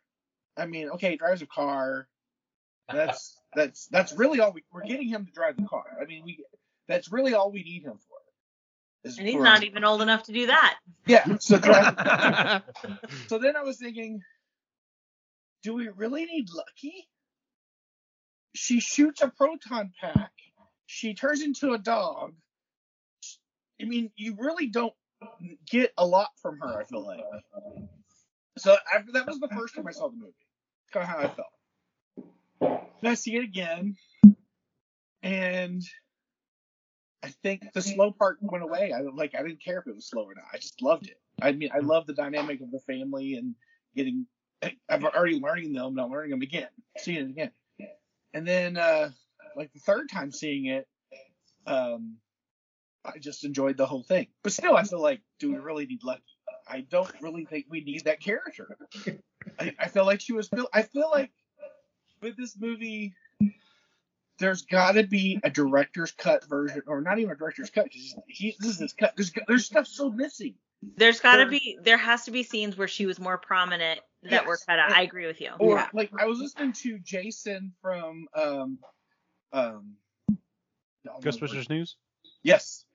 I 0.58 0.66
mean, 0.66 0.90
okay, 0.90 1.12
he 1.12 1.16
drives 1.18 1.42
a 1.42 1.46
car. 1.46 2.08
That's 2.92 3.38
that's 3.56 3.88
that's 3.88 4.14
really 4.14 4.40
all 4.42 4.52
we, 4.52 4.64
we're 4.72 4.84
getting 4.84 5.08
him 5.08 5.26
to 5.26 5.32
drive 5.32 5.56
the 5.58 5.64
car. 5.64 5.86
I 6.02 6.06
mean, 6.06 6.24
we 6.26 6.44
that's 6.88 7.12
really 7.12 7.34
all 7.34 7.52
we 7.52 7.64
need 7.64 7.84
him 7.84 7.98
for. 7.98 9.08
is 9.10 9.18
And 9.18 9.28
he's 9.28 9.38
for- 9.38 9.44
not 9.44 9.64
even 9.64 9.86
old 9.86 10.02
enough 10.02 10.24
to 10.24 10.34
do 10.34 10.48
that. 10.48 10.78
Yeah. 11.06 11.38
So 11.40 11.56
so 13.28 13.38
then 13.40 13.56
I 13.56 13.64
was 13.64 13.78
thinking, 13.78 14.22
do 15.64 15.74
we 15.74 15.90
really 15.90 16.26
need 16.26 16.50
Lucky? 16.54 17.08
She 18.54 18.80
shoots 18.80 19.22
a 19.22 19.30
proton 19.30 19.92
pack. 20.00 20.32
She 20.86 21.14
turns 21.14 21.42
into 21.42 21.74
a 21.74 21.78
dog. 21.78 22.34
I 23.82 23.86
mean, 23.86 24.12
you 24.16 24.36
really 24.38 24.68
don't 24.68 24.94
get 25.70 25.94
a 25.98 26.06
lot 26.06 26.30
from 26.42 26.60
her. 26.60 26.82
I 26.82 26.84
feel 26.84 27.06
like. 27.06 27.22
So 28.58 28.76
after 28.94 29.14
that 29.14 29.26
was 29.28 29.40
the 29.40 29.48
first 29.48 29.76
time 29.76 29.88
I 29.88 29.92
saw 29.92 30.10
the 30.10 30.18
movie. 30.18 30.34
Kind 30.92 31.04
of 31.04 31.10
how 31.10 31.18
I 31.20 31.30
felt. 31.30 32.88
Then 33.02 33.12
I 33.12 33.14
see 33.16 33.36
it 33.36 33.44
again, 33.44 33.96
and 35.24 35.82
I 37.24 37.30
think 37.42 37.72
the 37.74 37.82
slow 37.82 38.12
part 38.12 38.38
went 38.42 38.64
away. 38.64 38.94
I 38.94 39.02
like 39.02 39.34
I 39.34 39.42
didn't 39.42 39.64
care 39.64 39.80
if 39.80 39.88
it 39.88 39.96
was 39.96 40.08
slow 40.08 40.24
or 40.24 40.36
not. 40.36 40.46
I 40.54 40.58
just 40.58 40.82
loved 40.82 41.08
it. 41.08 41.20
I 41.42 41.54
mean, 41.54 41.70
I 41.74 41.80
love 41.80 42.06
the 42.06 42.14
dynamic 42.14 42.62
of 42.62 42.72
the 42.72 42.80
family 42.80 43.36
and 43.36 43.56
getting. 43.96 44.28
I'm 44.90 45.04
already 45.06 45.40
learning 45.40 45.74
them, 45.74 45.88
and 45.88 46.00
I'm 46.00 46.12
learning 46.12 46.32
them 46.32 46.42
again, 46.42 46.68
seeing 46.98 47.18
it 47.18 47.30
again. 47.30 47.52
And 48.34 48.48
then, 48.48 48.78
uh, 48.78 49.12
like 49.56 49.74
the 49.74 49.80
third 49.80 50.10
time 50.10 50.32
seeing 50.32 50.66
it, 50.66 50.88
um, 51.68 52.18
I 53.04 53.18
just 53.18 53.44
enjoyed 53.44 53.78
the 53.78 53.86
whole 53.86 54.04
thing. 54.04 54.28
But 54.44 54.54
still, 54.54 54.76
I 54.76 54.84
feel 54.84 55.02
like, 55.02 55.22
do 55.40 55.52
we 55.52 55.58
really 55.58 55.86
need 55.86 56.04
Lucky? 56.04 56.22
I 56.68 56.82
don't 56.82 57.12
really 57.22 57.46
think 57.46 57.66
we 57.70 57.84
need 57.84 58.06
that 58.06 58.22
character. 58.22 58.78
I, 59.60 59.76
I 59.80 59.88
feel 59.88 60.06
like 60.06 60.22
she 60.22 60.34
was. 60.34 60.50
I 60.74 60.84
feel 60.84 61.10
like 61.10 61.32
with 62.22 62.38
this 62.38 62.56
movie, 62.58 63.14
there's 64.38 64.62
got 64.62 64.94
to 64.94 65.04
be 65.04 65.40
a 65.44 65.50
director's 65.50 66.12
cut 66.12 66.48
version, 66.48 66.84
or 66.88 67.02
not 67.02 67.20
even 67.20 67.32
a 67.32 67.36
director's 67.36 67.70
cut. 67.70 67.86
'cause 67.92 68.16
He, 68.28 68.56
this 68.60 68.70
is 68.72 68.80
his 68.80 68.94
cut. 68.94 69.14
There's 69.16 69.32
there's 69.48 69.66
stuff 69.66 69.88
so 69.88 70.12
missing. 70.12 70.56
There's 70.98 71.20
got 71.20 71.38
to 71.38 71.48
be, 71.48 71.78
there 71.84 71.98
has 71.98 72.26
to 72.26 72.32
be 72.32 72.42
scenes 72.42 72.76
where 72.76 72.88
she 72.88 73.06
was 73.06 73.20
more 73.20 73.38
prominent 73.38 74.00
that 74.24 74.46
were 74.46 74.58
cut 74.58 74.80
out. 74.80 74.92
I 74.92 75.02
agree 75.04 75.28
with 75.28 75.42
you. 75.42 75.52
Or 75.60 75.78
Yeah. 75.78 75.90
like 75.94 76.12
I 76.18 76.26
was 76.26 76.40
listening 76.40 76.74
to 76.74 77.00
Jason 77.00 77.74
from 77.82 78.28
um 78.36 78.80
um 79.54 79.96
Ghostbusters 81.22 81.70
news. 81.70 81.96
Yes. 82.44 82.86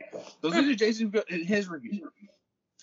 Those 0.40 0.56
are 0.56 0.64
the 0.64 0.74
Jason 0.76 1.12
in 1.28 1.44
his 1.44 1.68
review. 1.68 2.10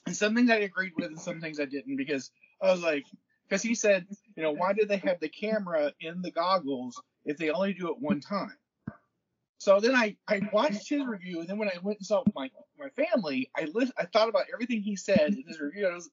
And 0.06 0.16
some 0.16 0.36
things 0.36 0.50
I 0.50 0.58
agreed 0.58 0.94
with 0.96 1.08
and 1.08 1.20
some 1.20 1.40
things 1.40 1.60
I 1.60 1.66
didn't 1.66 1.96
because 1.96 2.32
I 2.62 2.72
was 2.72 2.82
like 2.82 3.06
because 3.48 3.62
he 3.62 3.76
said, 3.76 4.06
you 4.36 4.44
know, 4.44 4.52
why 4.52 4.74
did 4.74 4.90
they 4.90 4.98
have 4.98 5.20
the 5.20 5.30
camera 5.30 5.94
in 6.00 6.22
the 6.22 6.32
goggles 6.32 7.02
if 7.26 7.38
they 7.38 7.50
only 7.50 7.74
do 7.74 7.90
it 7.90 8.00
one 8.00 8.20
time? 8.20 8.58
So 9.60 9.80
then 9.80 9.96
I, 9.96 10.18
I 10.28 10.42
watched 10.52 10.90
his 10.90 11.06
review 11.06 11.40
and 11.40 11.48
then 11.48 11.58
when 11.58 11.70
I 11.70 11.78
went 11.82 12.00
and 12.00 12.06
saw 12.06 12.20
it 12.20 12.26
with 12.26 12.36
my 12.36 12.50
my 12.78 12.90
family, 12.90 13.50
I 13.56 13.68
li- 13.74 13.92
I 13.98 14.06
thought 14.06 14.28
about 14.28 14.46
everything 14.54 14.82
he 14.82 14.98
said 14.98 15.34
in 15.34 15.44
his 15.48 15.60
review. 15.60 15.88
I 15.88 15.94
was 15.94 16.10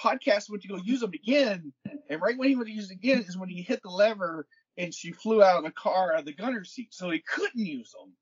podcast 0.00 0.50
went 0.50 0.62
to 0.62 0.68
go 0.68 0.76
use 0.76 1.00
them 1.00 1.12
again, 1.12 1.72
and 2.08 2.20
right 2.20 2.36
when 2.36 2.48
he 2.48 2.56
went 2.56 2.68
to 2.68 2.74
use 2.74 2.90
it 2.90 2.94
again 2.94 3.24
is 3.26 3.36
when 3.36 3.48
he 3.48 3.62
hit 3.62 3.80
the 3.82 3.90
lever 3.90 4.46
and 4.78 4.94
she 4.94 5.12
flew 5.12 5.42
out 5.42 5.58
of 5.58 5.64
the 5.64 5.70
car 5.70 6.12
out 6.12 6.20
of 6.20 6.24
the 6.24 6.32
gunner 6.32 6.64
seat, 6.64 6.88
so 6.92 7.10
he 7.10 7.20
couldn't 7.20 7.64
use 7.64 7.92
them. 7.92 8.12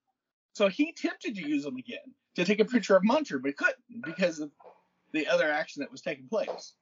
So 0.55 0.69
he 0.69 0.89
attempted 0.91 1.37
to 1.37 1.49
use 1.49 1.65
them 1.65 1.77
again 1.77 1.99
to 2.37 2.45
take 2.45 2.61
a 2.61 2.65
picture 2.65 2.97
of 2.97 3.03
Muncher, 3.03 3.41
but 3.41 3.49
he 3.49 3.53
couldn't 3.53 4.05
because 4.05 4.41
of 4.41 4.51
the 5.13 5.29
other 5.29 5.51
action 5.51 5.81
that 5.81 5.91
was 5.91 6.01
taking 6.01 6.29
place. 6.29 6.75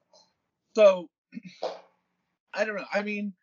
So 0.74 1.08
I 2.54 2.64
don't 2.64 2.76
know. 2.76 2.84
I 2.92 3.02
mean, 3.02 3.34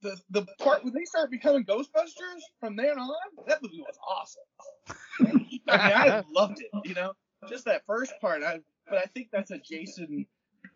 the 0.00 0.18
the 0.30 0.46
part 0.58 0.84
when 0.84 0.94
they 0.94 1.04
start 1.04 1.30
becoming 1.30 1.64
Ghostbusters 1.64 2.40
from 2.60 2.76
then 2.76 2.98
on, 2.98 3.14
that 3.46 3.62
movie 3.62 3.82
was 3.82 3.98
awesome. 4.08 4.96
I 5.20 5.32
mean, 5.32 5.60
I 5.68 6.22
loved 6.30 6.60
it. 6.60 6.70
You 6.84 6.94
know, 6.94 7.12
just 7.48 7.64
that 7.66 7.82
first 7.86 8.12
part. 8.20 8.42
I 8.42 8.60
but 8.88 8.98
I 8.98 9.06
think 9.06 9.28
that's 9.32 9.50
a 9.50 9.58
Jason. 9.58 10.26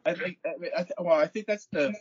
I 0.04 0.14
think. 0.14 0.38
I 0.46 0.58
mean, 0.58 0.70
I 0.76 0.82
th- 0.82 0.92
well, 0.98 1.16
I 1.16 1.26
think 1.26 1.46
that's 1.46 1.66
the 1.72 1.94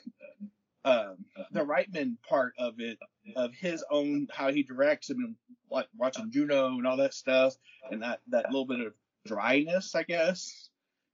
um, 0.85 1.17
the 1.51 1.61
Reitman 1.61 2.15
part 2.27 2.53
of 2.57 2.79
it, 2.79 2.97
of 3.35 3.53
his 3.53 3.83
own 3.91 4.27
how 4.31 4.51
he 4.51 4.63
directs. 4.63 5.11
I 5.11 5.15
mean, 5.15 5.35
like 5.69 5.87
watching 5.97 6.31
Juno 6.31 6.67
and 6.67 6.87
all 6.87 6.97
that 6.97 7.13
stuff, 7.13 7.55
and 7.91 8.01
that 8.03 8.21
that 8.29 8.45
little 8.45 8.65
bit 8.65 8.79
of 8.79 8.93
dryness, 9.25 9.95
I 9.95 10.03
guess, 10.03 10.69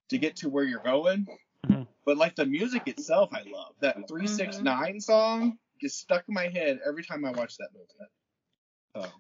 to 0.10 0.18
get 0.18 0.38
to 0.38 0.50
where 0.50 0.64
you're 0.64 0.84
going. 0.84 1.28
Mhm. 1.66 1.88
But 2.06 2.18
like 2.18 2.36
the 2.36 2.46
music 2.46 2.88
itself, 2.88 3.32
I 3.34 3.44
love 3.50 3.74
that 3.80 4.08
three 4.08 4.28
six 4.28 4.60
nine 4.60 5.00
song 5.00 5.58
gets 5.80 5.96
stuck 5.96 6.24
in 6.28 6.34
my 6.36 6.50
head 6.50 6.80
every 6.86 7.04
time 7.04 7.26
I 7.26 7.32
watch 7.32 7.58
that 7.58 7.70
movie. 7.74 7.88
So 8.96 9.12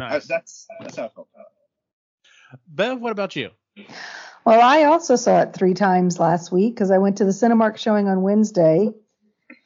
I, 0.00 0.18
that's 0.18 0.66
that's 0.80 0.96
how 0.96 1.04
I 1.04 1.08
felt 1.08 1.28
about 1.32 1.46
it. 1.46 2.60
Bev, 2.66 3.00
what 3.00 3.12
about 3.12 3.36
you? 3.36 3.50
Well, 4.46 4.60
I 4.60 4.84
also 4.84 5.16
saw 5.16 5.40
it 5.40 5.52
three 5.52 5.74
times 5.74 6.20
last 6.20 6.52
week 6.52 6.74
because 6.74 6.92
I 6.92 6.98
went 6.98 7.16
to 7.16 7.24
the 7.24 7.32
Cinemark 7.32 7.78
showing 7.78 8.06
on 8.06 8.22
Wednesday. 8.22 8.92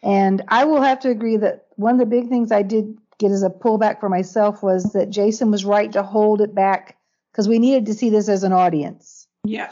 And 0.02 0.42
I 0.48 0.64
will 0.64 0.80
have 0.80 1.00
to 1.00 1.10
agree 1.10 1.36
that 1.36 1.66
one 1.76 1.92
of 1.92 1.98
the 1.98 2.06
big 2.06 2.30
things 2.30 2.50
I 2.50 2.62
did 2.62 2.96
get 3.18 3.30
as 3.30 3.42
a 3.42 3.50
pullback 3.50 4.00
for 4.00 4.08
myself 4.08 4.62
was 4.62 4.94
that 4.94 5.10
Jason 5.10 5.50
was 5.50 5.66
right 5.66 5.92
to 5.92 6.02
hold 6.02 6.40
it 6.40 6.54
back 6.54 6.96
because 7.30 7.46
we 7.46 7.58
needed 7.58 7.86
to 7.86 7.94
see 7.94 8.08
this 8.08 8.30
as 8.30 8.42
an 8.42 8.54
audience. 8.54 9.28
Yeah. 9.44 9.70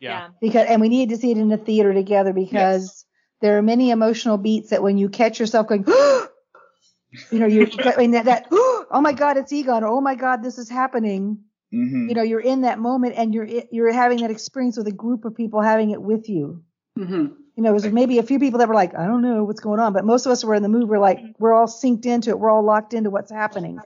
Yeah. 0.00 0.28
because 0.40 0.66
and 0.68 0.80
we 0.80 0.88
needed 0.88 1.14
to 1.14 1.20
see 1.20 1.32
it 1.32 1.38
in 1.38 1.48
the 1.48 1.56
theater 1.58 1.92
together 1.92 2.32
because 2.32 3.04
there 3.42 3.58
are 3.58 3.62
many 3.62 3.90
emotional 3.90 4.38
beats 4.38 4.70
that 4.70 4.82
when 4.82 4.96
you 4.98 5.08
catch 5.08 5.40
yourself 5.40 5.68
going 5.68 5.84
you 7.30 7.38
know 7.38 7.46
you're 7.46 7.66
I 7.82 7.96
mean 7.96 8.10
that, 8.10 8.26
that 8.26 8.46
oh 8.52 9.00
my 9.00 9.14
god 9.14 9.38
it's 9.38 9.52
Egon 9.54 9.84
or 9.84 9.88
oh 9.88 10.02
my 10.02 10.14
god 10.14 10.42
this 10.42 10.58
is 10.58 10.68
happening 10.68 11.38
Mm-hmm. 11.74 12.08
you 12.08 12.14
know 12.14 12.22
you're 12.22 12.40
in 12.40 12.60
that 12.60 12.78
moment 12.78 13.14
and 13.16 13.34
you're 13.34 13.48
you're 13.72 13.92
having 13.92 14.20
that 14.20 14.30
experience 14.30 14.76
with 14.76 14.86
a 14.86 14.92
group 14.92 15.24
of 15.24 15.34
people 15.34 15.60
having 15.60 15.90
it 15.90 16.00
with 16.00 16.28
you 16.28 16.62
Mm-hmm. 16.98 17.26
you 17.56 17.62
know, 17.62 17.78
there's 17.78 17.92
maybe 17.92 18.18
a 18.18 18.22
few 18.22 18.38
people 18.38 18.60
that 18.60 18.68
were 18.68 18.74
like, 18.74 18.94
I 18.94 19.06
don't 19.06 19.20
know 19.20 19.44
what's 19.44 19.60
going 19.60 19.80
on, 19.80 19.92
but 19.92 20.04
most 20.04 20.24
of 20.24 20.32
us 20.32 20.42
were 20.42 20.54
in 20.54 20.62
the 20.62 20.68
mood. 20.70 20.88
We're 20.88 20.98
like, 20.98 21.20
we're 21.38 21.52
all 21.52 21.66
synced 21.66 22.06
into 22.06 22.30
it. 22.30 22.38
We're 22.38 22.50
all 22.50 22.64
locked 22.64 22.94
into 22.94 23.10
what's 23.10 23.30
happening. 23.30 23.78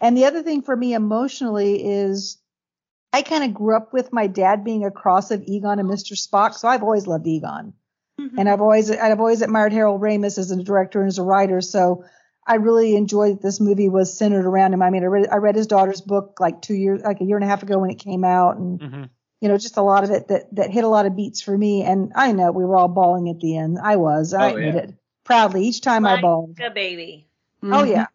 And 0.00 0.16
the 0.16 0.24
other 0.24 0.42
thing 0.42 0.62
for 0.62 0.74
me 0.74 0.94
emotionally 0.94 1.84
is 1.84 2.38
I 3.12 3.20
kind 3.22 3.44
of 3.44 3.52
grew 3.52 3.76
up 3.76 3.92
with 3.92 4.10
my 4.12 4.26
dad 4.26 4.64
being 4.64 4.86
a 4.86 4.90
cross 4.90 5.30
of 5.30 5.42
Egon 5.42 5.78
and 5.78 5.88
Mr. 5.88 6.12
Spock. 6.12 6.54
So 6.54 6.66
I've 6.66 6.82
always 6.82 7.06
loved 7.06 7.26
Egon 7.26 7.74
and 8.18 8.48
I've 8.48 8.62
always, 8.62 8.90
I've 8.90 9.20
always 9.20 9.42
admired 9.42 9.74
Harold 9.74 10.00
Ramis 10.00 10.38
as 10.38 10.50
a 10.50 10.62
director 10.62 11.00
and 11.00 11.08
as 11.08 11.18
a 11.18 11.22
writer. 11.22 11.60
So 11.60 12.04
I 12.46 12.54
really 12.56 12.94
enjoyed 12.96 13.36
that 13.38 13.42
this 13.42 13.60
movie 13.60 13.88
was 13.88 14.16
centered 14.16 14.46
around 14.46 14.72
him. 14.72 14.82
I 14.82 14.90
mean, 14.90 15.02
I 15.02 15.06
read, 15.06 15.28
I 15.32 15.36
read 15.36 15.56
his 15.56 15.66
daughter's 15.66 16.00
book 16.00 16.38
like 16.38 16.62
two 16.62 16.74
years, 16.74 17.02
like 17.02 17.20
a 17.20 17.24
year 17.24 17.36
and 17.36 17.44
a 17.44 17.48
half 17.48 17.62
ago 17.62 17.78
when 17.78 17.90
it 17.90 17.98
came 17.98 18.24
out 18.24 18.56
and 18.56 18.80
Mm-hmm. 18.80 19.04
you 19.40 19.48
know, 19.48 19.58
just 19.58 19.76
a 19.76 19.82
lot 19.82 20.04
of 20.04 20.10
it 20.10 20.28
that 20.28 20.54
that 20.54 20.70
hit 20.70 20.84
a 20.84 20.88
lot 20.88 21.06
of 21.06 21.16
beats 21.16 21.42
for 21.42 21.56
me. 21.56 21.82
And 21.82 22.12
I 22.14 22.32
know 22.32 22.52
we 22.52 22.64
were 22.64 22.76
all 22.76 22.88
bawling 22.88 23.28
at 23.30 23.40
the 23.40 23.56
end. 23.56 23.78
I 23.82 23.96
was. 23.96 24.32
I 24.32 24.52
Oh, 24.52 24.56
admit 24.56 24.74
yeah. 24.74 24.80
it 24.82 24.94
proudly 25.24 25.64
each 25.66 25.80
time 25.80 26.06
I 26.06 26.12
Like 26.14 26.22
bawled. 26.22 26.58
a 26.60 26.70
baby. 26.70 27.26
Oh 27.62 27.82
yeah, 27.82 28.06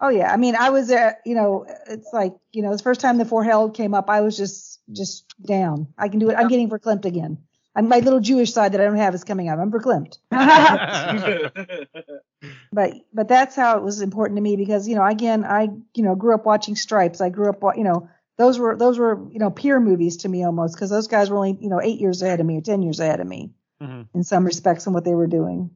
Oh 0.00 0.08
yeah, 0.08 0.32
I 0.32 0.36
mean, 0.38 0.56
I 0.56 0.70
was 0.70 0.88
there. 0.88 1.18
You 1.26 1.34
know, 1.34 1.66
it's 1.88 2.08
like 2.12 2.34
you 2.52 2.62
know, 2.62 2.74
the 2.76 2.82
first 2.82 3.00
time 3.00 3.18
the 3.18 3.24
four 3.24 3.44
held 3.44 3.74
came 3.74 3.92
up, 3.94 4.08
I 4.10 4.20
was 4.22 4.36
just 4.36 4.80
just 4.92 5.24
down. 5.42 5.88
I 5.98 6.08
can 6.08 6.18
do 6.20 6.30
it. 6.30 6.34
I'm 6.38 6.48
getting 6.48 6.68
verklempt 6.70 7.04
again. 7.04 7.38
I'm, 7.76 7.88
my 7.88 7.98
little 7.98 8.20
Jewish 8.20 8.52
side 8.52 8.72
that 8.72 8.80
I 8.80 8.84
don't 8.84 8.96
have 8.96 9.14
is 9.14 9.24
coming 9.24 9.48
out. 9.48 9.58
I'm 9.58 9.70
verklempt. 9.72 10.18
but 12.72 12.94
but 13.12 13.28
that's 13.28 13.54
how 13.56 13.76
it 13.76 13.82
was 13.82 14.00
important 14.00 14.36
to 14.36 14.42
me 14.42 14.56
because 14.56 14.88
you 14.88 14.94
know 14.94 15.04
again 15.04 15.44
I 15.44 15.68
you 15.94 16.02
know 16.02 16.14
grew 16.14 16.34
up 16.34 16.44
watching 16.46 16.76
Stripes. 16.76 17.20
I 17.20 17.28
grew 17.30 17.48
up 17.48 17.62
you 17.76 17.84
know 17.84 18.08
those 18.36 18.58
were 18.58 18.76
those 18.76 18.98
were 18.98 19.20
you 19.30 19.38
know 19.38 19.50
peer 19.50 19.78
movies 19.80 20.18
to 20.18 20.28
me 20.28 20.44
almost 20.44 20.74
because 20.74 20.90
those 20.90 21.08
guys 21.08 21.30
were 21.30 21.36
only 21.36 21.58
you 21.60 21.68
know 21.68 21.80
eight 21.80 22.00
years 22.00 22.22
ahead 22.22 22.40
of 22.40 22.46
me 22.46 22.58
or 22.58 22.62
ten 22.62 22.82
years 22.82 23.00
ahead 23.00 23.20
of 23.20 23.26
me 23.26 23.52
Mhm. 23.82 24.08
in 24.14 24.24
some 24.24 24.44
respects 24.44 24.86
in 24.86 24.92
what 24.92 25.04
they 25.04 25.14
were 25.14 25.26
doing. 25.26 25.70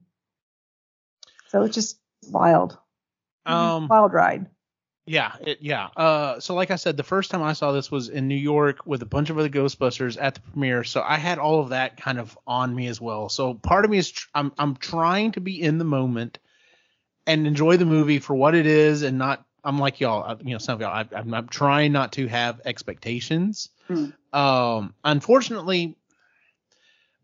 So 1.48 1.62
it's 1.62 1.74
just 1.74 1.98
wild, 2.30 2.78
Um, 3.46 3.88
wild 3.88 4.12
ride. 4.12 4.46
Yeah, 5.06 5.32
it, 5.40 5.58
yeah. 5.62 5.86
Uh, 5.96 6.38
so 6.38 6.54
like 6.54 6.70
I 6.70 6.76
said, 6.76 6.98
the 6.98 7.02
first 7.02 7.30
time 7.30 7.42
I 7.42 7.54
saw 7.54 7.72
this 7.72 7.90
was 7.90 8.10
in 8.10 8.28
New 8.28 8.34
York 8.36 8.86
with 8.86 9.00
a 9.00 9.06
bunch 9.06 9.30
of 9.30 9.38
other 9.38 9.48
Ghostbusters 9.48 10.18
at 10.20 10.34
the 10.34 10.40
premiere. 10.42 10.84
So 10.84 11.00
I 11.02 11.16
had 11.16 11.38
all 11.38 11.60
of 11.60 11.70
that 11.70 11.96
kind 11.96 12.18
of 12.18 12.36
on 12.46 12.74
me 12.74 12.88
as 12.88 13.00
well. 13.00 13.30
So 13.30 13.54
part 13.54 13.86
of 13.86 13.90
me 13.90 13.96
is 13.96 14.10
tr- 14.10 14.28
I'm 14.34 14.52
I'm 14.58 14.76
trying 14.76 15.32
to 15.32 15.40
be 15.40 15.62
in 15.62 15.78
the 15.78 15.84
moment 15.84 16.38
and 17.28 17.46
enjoy 17.46 17.76
the 17.76 17.84
movie 17.86 18.18
for 18.18 18.34
what 18.34 18.54
it 18.56 18.66
is, 18.66 19.02
and 19.02 19.18
not. 19.18 19.44
I'm 19.64 19.78
like 19.78 20.00
y'all, 20.00 20.22
I- 20.22 20.42
you 20.42 20.52
know, 20.52 20.58
some 20.58 20.74
of 20.76 20.80
y'all. 20.80 20.92
I, 20.94 21.06
I'm, 21.16 21.32
I'm 21.34 21.48
trying 21.48 21.92
not 21.92 22.12
to 22.12 22.26
have 22.28 22.60
expectations. 22.64 23.68
Hmm. 23.86 24.06
Um, 24.32 24.94
unfortunately, 25.04 25.96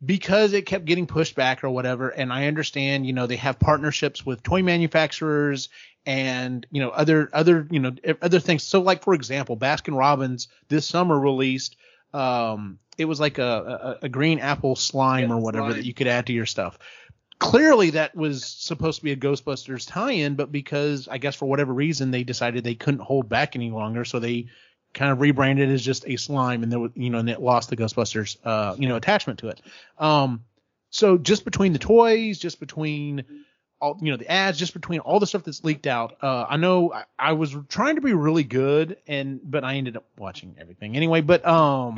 because 0.04 0.52
it 0.52 0.66
kept 0.66 0.84
getting 0.84 1.06
pushed 1.06 1.34
back 1.34 1.64
or 1.64 1.70
whatever, 1.70 2.08
and 2.10 2.32
I 2.32 2.46
understand, 2.46 3.06
you 3.06 3.12
know, 3.12 3.26
they 3.26 3.36
have 3.36 3.58
partnerships 3.58 4.24
with 4.26 4.42
toy 4.42 4.62
manufacturers 4.62 5.68
and 6.06 6.66
you 6.70 6.82
know 6.82 6.90
other 6.90 7.30
other 7.32 7.66
you 7.70 7.80
know 7.80 7.92
other 8.20 8.38
things. 8.40 8.62
So 8.62 8.82
like 8.82 9.02
for 9.02 9.14
example, 9.14 9.56
Baskin 9.56 9.96
Robbins 9.96 10.48
this 10.68 10.86
summer 10.86 11.18
released 11.18 11.76
um 12.12 12.78
it 12.98 13.06
was 13.06 13.18
like 13.18 13.38
a 13.38 13.96
a, 14.02 14.04
a 14.06 14.08
green 14.10 14.38
apple 14.38 14.76
slime 14.76 15.30
Yeah, 15.30 15.36
or 15.36 15.38
whatever 15.38 15.68
slime. 15.70 15.76
that 15.78 15.86
you 15.86 15.94
could 15.94 16.06
add 16.06 16.26
to 16.26 16.32
your 16.34 16.46
stuff. 16.46 16.78
Clearly 17.38 17.90
that 17.90 18.14
was 18.14 18.44
supposed 18.44 18.98
to 18.98 19.04
be 19.04 19.12
a 19.12 19.16
Ghostbusters 19.16 19.86
tie-in, 19.88 20.34
but 20.34 20.50
because 20.52 21.08
I 21.08 21.18
guess 21.18 21.34
for 21.34 21.46
whatever 21.46 21.72
reason 21.74 22.10
they 22.10 22.24
decided 22.24 22.64
they 22.64 22.74
couldn't 22.74 23.00
hold 23.00 23.28
back 23.28 23.54
any 23.56 23.70
longer, 23.70 24.04
so 24.04 24.18
they 24.18 24.46
kind 24.94 25.10
of 25.12 25.20
rebranded 25.20 25.70
as 25.70 25.84
just 25.84 26.06
a 26.06 26.16
slime 26.16 26.62
and 26.62 26.70
there 26.70 26.78
was 26.78 26.92
you 26.94 27.10
know 27.10 27.18
and 27.18 27.28
it 27.28 27.40
lost 27.40 27.68
the 27.68 27.76
Ghostbusters 27.76 28.36
uh 28.44 28.76
you 28.78 28.88
know 28.88 28.96
attachment 28.96 29.40
to 29.40 29.48
it. 29.48 29.60
Um 29.98 30.44
so 30.90 31.18
just 31.18 31.44
between 31.44 31.72
the 31.72 31.78
toys, 31.80 32.38
just 32.38 32.60
between 32.60 33.24
all 33.80 33.98
you 34.00 34.10
know 34.12 34.16
the 34.16 34.30
ads 34.30 34.56
just 34.58 34.72
between 34.72 35.00
all 35.00 35.18
the 35.18 35.26
stuff 35.26 35.42
that's 35.42 35.64
leaked 35.64 35.86
out 35.88 36.16
uh 36.22 36.46
i 36.48 36.56
know 36.56 36.92
I, 36.92 37.04
I 37.18 37.32
was 37.32 37.56
trying 37.68 37.96
to 37.96 38.00
be 38.00 38.12
really 38.14 38.44
good 38.44 38.96
and 39.08 39.40
but 39.42 39.64
i 39.64 39.74
ended 39.74 39.96
up 39.96 40.04
watching 40.16 40.54
everything 40.58 40.96
anyway 40.96 41.20
but 41.20 41.44
um 41.44 41.96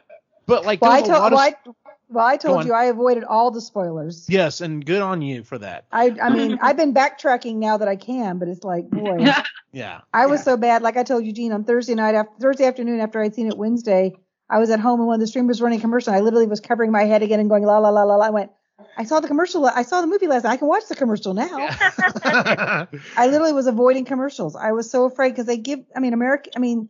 but 0.46 0.66
like 0.66 0.80
Well, 0.80 0.90
I 0.90 1.00
there 1.00 1.14
a 1.14 1.18
lot 1.18 1.32
told 1.32 1.32
of 1.32 1.38
well, 1.38 1.46
s- 1.46 1.54
I, 1.66 1.81
well, 2.12 2.26
I 2.26 2.36
told 2.36 2.64
you 2.64 2.72
I 2.72 2.84
avoided 2.84 3.24
all 3.24 3.50
the 3.50 3.60
spoilers. 3.60 4.28
yes 4.28 4.60
and 4.60 4.84
good 4.84 5.02
on 5.02 5.22
you 5.22 5.42
for 5.44 5.58
that 5.58 5.86
I 5.92 6.14
I 6.22 6.30
mean 6.30 6.58
I've 6.62 6.76
been 6.76 6.94
backtracking 6.94 7.56
now 7.56 7.76
that 7.78 7.88
I 7.88 7.96
can, 7.96 8.38
but 8.38 8.48
it's 8.48 8.62
like 8.64 8.88
boy, 8.90 9.18
yeah 9.72 10.00
I 10.12 10.26
was 10.26 10.40
Yeah. 10.40 10.44
so 10.44 10.56
bad. 10.56 10.82
Like 10.82 10.96
I 10.96 11.02
told 11.02 11.24
Eugene 11.24 11.52
on 11.52 11.64
Thursday 11.64 11.94
night 11.94 12.14
after 12.14 12.32
Thursday 12.40 12.64
afternoon 12.66 13.00
after 13.00 13.20
I'd 13.22 13.34
seen 13.34 13.48
it 13.48 13.56
Wednesday, 13.56 14.12
I 14.50 14.58
was 14.58 14.70
at 14.70 14.80
home 14.80 15.00
and 15.00 15.06
one 15.06 15.14
of 15.14 15.20
the 15.20 15.26
streamers 15.26 15.54
was 15.56 15.62
running 15.62 15.80
commercial. 15.80 16.12
I 16.12 16.20
literally 16.20 16.46
was 16.46 16.60
covering 16.60 16.90
my 16.92 17.04
head 17.04 17.22
again 17.22 17.40
and 17.40 17.48
going 17.48 17.64
la 17.64 17.78
la 17.78 17.88
la 17.88 18.02
la 18.02 18.16
la. 18.16 18.26
I 18.26 18.30
went, 18.30 18.50
I 18.98 19.04
saw 19.04 19.20
the 19.20 19.28
commercial. 19.28 19.64
I 19.64 19.82
saw 19.82 20.00
the 20.02 20.06
movie 20.06 20.26
last 20.26 20.44
night. 20.44 20.52
I 20.52 20.56
can 20.58 20.68
watch 20.68 20.84
the 20.88 20.94
commercial 20.96 21.32
now. 21.34 21.48
I 22.24 22.86
literally 23.26 23.52
was 23.52 23.66
avoiding 23.66 24.04
commercials. 24.04 24.56
I 24.56 24.72
was 24.72 24.90
so 24.90 25.04
afraid 25.04 25.30
because 25.30 25.46
they 25.46 25.56
give. 25.56 25.80
I 25.96 26.00
mean, 26.00 26.12
America. 26.12 26.50
I 26.56 26.58
mean, 26.58 26.88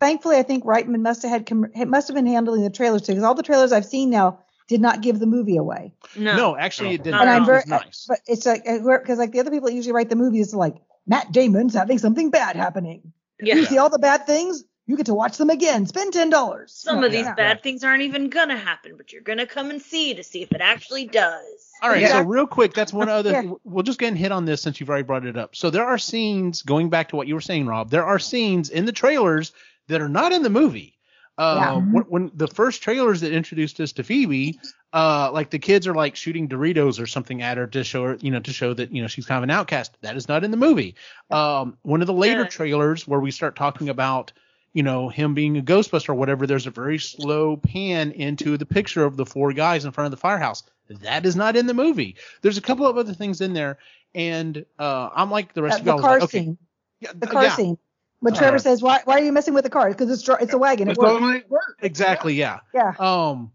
thankfully, 0.00 0.36
I 0.36 0.42
think 0.42 0.64
Reitman 0.64 1.00
must 1.00 1.22
have 1.22 1.30
had 1.30 1.46
com- 1.46 1.70
it 1.74 1.86
must 1.88 2.08
have 2.08 2.14
been 2.14 2.26
handling 2.26 2.62
the 2.62 2.70
trailers 2.70 3.02
too, 3.02 3.12
because 3.12 3.24
all 3.24 3.34
the 3.34 3.42
trailers 3.42 3.72
I've 3.72 3.86
seen 3.86 4.10
now 4.10 4.40
did 4.68 4.80
not 4.80 5.00
give 5.00 5.18
the 5.18 5.26
movie 5.26 5.56
away. 5.56 5.92
No. 6.14 6.36
no 6.36 6.56
actually 6.56 6.94
it 6.94 7.02
didn't 7.02 7.20
And 7.20 7.28
I'm 7.28 7.42
It 7.42 7.46
very- 7.46 7.62
was 7.66 7.72
uh, 7.72 7.78
nice 7.78 8.06
But 8.08 8.20
it's 8.26 8.46
like 8.46 8.62
uh, 8.68 8.78
because 8.98 9.18
like 9.18 9.32
the 9.32 9.40
other 9.40 9.50
people 9.50 9.68
that 9.68 9.74
usually 9.74 9.92
write 9.94 10.10
the 10.10 10.16
movies, 10.16 10.54
like 10.54 10.76
Matt 11.06 11.32
Damon's 11.32 11.74
having 11.74 11.98
something 11.98 12.30
bad 12.30 12.54
happening. 12.54 13.12
Yeah. 13.40 13.54
You 13.56 13.64
see 13.64 13.78
all 13.78 13.88
the 13.90 13.98
bad 13.98 14.26
things, 14.26 14.64
you 14.86 14.96
get 14.96 15.06
to 15.06 15.14
watch 15.14 15.36
them 15.38 15.48
again. 15.50 15.86
Spend 15.86 16.12
ten 16.12 16.28
dollars. 16.30 16.72
Some 16.72 17.02
of 17.04 17.10
these 17.12 17.24
Yeah. 17.24 17.34
bad 17.34 17.62
things 17.62 17.82
aren't 17.84 18.02
even 18.02 18.28
gonna 18.30 18.56
happen, 18.58 18.94
but 18.96 19.12
you're 19.12 19.22
gonna 19.22 19.46
come 19.46 19.70
and 19.70 19.80
see 19.80 20.14
to 20.14 20.22
see 20.22 20.42
if 20.42 20.52
it 20.52 20.60
actually 20.60 21.06
does. 21.06 21.70
All 21.82 21.88
right, 21.90 22.00
Yeah. 22.02 22.08
so 22.12 22.22
real 22.22 22.46
quick, 22.46 22.74
that's 22.74 22.92
one 22.92 23.08
other. 23.08 23.30
Yeah. 23.30 23.52
We'll 23.64 23.84
just 23.84 23.98
go 23.98 24.04
ahead 24.04 24.12
and 24.14 24.18
hit 24.18 24.32
on 24.32 24.44
this 24.44 24.60
since 24.60 24.80
you've 24.80 24.88
already 24.90 25.04
brought 25.04 25.24
it 25.24 25.36
up. 25.38 25.54
So 25.56 25.70
there 25.70 25.84
are 25.86 25.96
scenes 25.98 26.62
going 26.62 26.90
back 26.90 27.10
to 27.10 27.16
what 27.16 27.26
you 27.28 27.34
were 27.34 27.40
saying, 27.40 27.66
Rob. 27.66 27.90
There 27.90 28.04
are 28.04 28.18
scenes 28.18 28.68
in 28.70 28.84
the 28.84 28.92
trailers 28.92 29.52
that 29.86 30.00
are 30.02 30.08
not 30.08 30.32
in 30.32 30.42
the 30.42 30.50
movie. 30.50 30.97
Uh, 31.38 31.54
Yeah. 31.56 31.80
when, 31.80 32.04
when 32.04 32.30
the 32.34 32.48
first 32.48 32.82
trailers 32.82 33.20
that 33.22 33.32
introduced 33.32 33.80
us 33.80 33.92
to 33.92 34.02
Phoebe, 34.02 34.58
uh, 34.92 35.30
like 35.32 35.50
the 35.50 35.58
kids 35.58 35.86
are 35.86 35.94
like 35.94 36.16
shooting 36.16 36.48
Doritos 36.48 37.00
or 37.00 37.06
something 37.06 37.42
at 37.42 37.56
her 37.56 37.66
to 37.68 37.84
show 37.84 38.04
her, 38.04 38.18
you 38.20 38.30
know, 38.32 38.40
to 38.40 38.52
show 38.52 38.74
that 38.74 38.92
you 38.92 39.00
know 39.02 39.08
she's 39.08 39.26
kind 39.26 39.38
of 39.38 39.44
an 39.44 39.50
outcast. 39.50 39.96
That 40.02 40.16
is 40.16 40.28
not 40.28 40.44
in 40.44 40.50
the 40.50 40.56
movie. 40.56 40.96
Um, 41.30 41.78
one 41.82 42.00
of 42.00 42.06
the 42.06 42.12
later 42.12 42.42
Yeah. 42.42 42.48
trailers 42.48 43.06
where 43.06 43.20
we 43.20 43.30
start 43.30 43.56
talking 43.56 43.88
about 43.88 44.32
you 44.74 44.82
know, 44.82 45.08
him 45.08 45.34
being 45.34 45.56
a 45.56 45.62
Ghostbuster 45.62 46.10
or 46.10 46.14
whatever, 46.14 46.46
there's 46.46 46.66
a 46.66 46.70
very 46.70 46.98
slow 46.98 47.56
pan 47.56 48.12
into 48.12 48.56
the 48.58 48.66
picture 48.66 49.04
of 49.04 49.16
the 49.16 49.24
four 49.24 49.52
guys 49.52 49.84
in 49.84 49.92
front 49.92 50.06
of 50.06 50.10
the 50.10 50.18
firehouse. 50.18 50.62
That 51.00 51.24
is 51.26 51.36
not 51.36 51.56
in 51.56 51.66
the 51.66 51.74
movie. 51.74 52.16
There's 52.42 52.58
a 52.58 52.62
couple 52.62 52.86
of 52.86 52.96
other 52.98 53.14
things 53.14 53.40
in 53.40 53.54
there, 53.54 53.78
and 54.14 54.64
uh, 54.78 55.08
I'm 55.14 55.30
like 55.30 55.54
the 55.54 55.62
rest 55.62 55.76
Uh, 55.76 55.80
of 55.80 55.84
the 55.86 55.90
y'all. 55.90 55.96
Was 55.96 56.02
car 56.02 56.20
like, 56.20 56.22
okay, 56.24 56.38
scene. 56.40 56.58
yeah, 57.00 57.12
The 57.18 57.26
uh, 57.26 57.30
car 57.30 57.44
yeah, 57.44 57.56
scene. 57.56 57.78
Uh, 58.26 58.30
Trevor 58.34 58.58
says, 58.58 58.82
"Why? 58.82 59.00
Why 59.04 59.14
are 59.14 59.24
you 59.24 59.32
messing 59.32 59.54
with 59.54 59.64
the 59.64 59.70
car? 59.70 59.88
Because 59.88 60.10
it's 60.10 60.28
it's 60.42 60.52
a 60.52 60.58
wagon. 60.58 60.88
It 60.88 60.98
That's 61.00 61.48
works." 61.48 61.74
exactly, 61.80 62.34
yeah. 62.34 62.60
Yeah. 62.74 62.94
Um, 62.98 63.52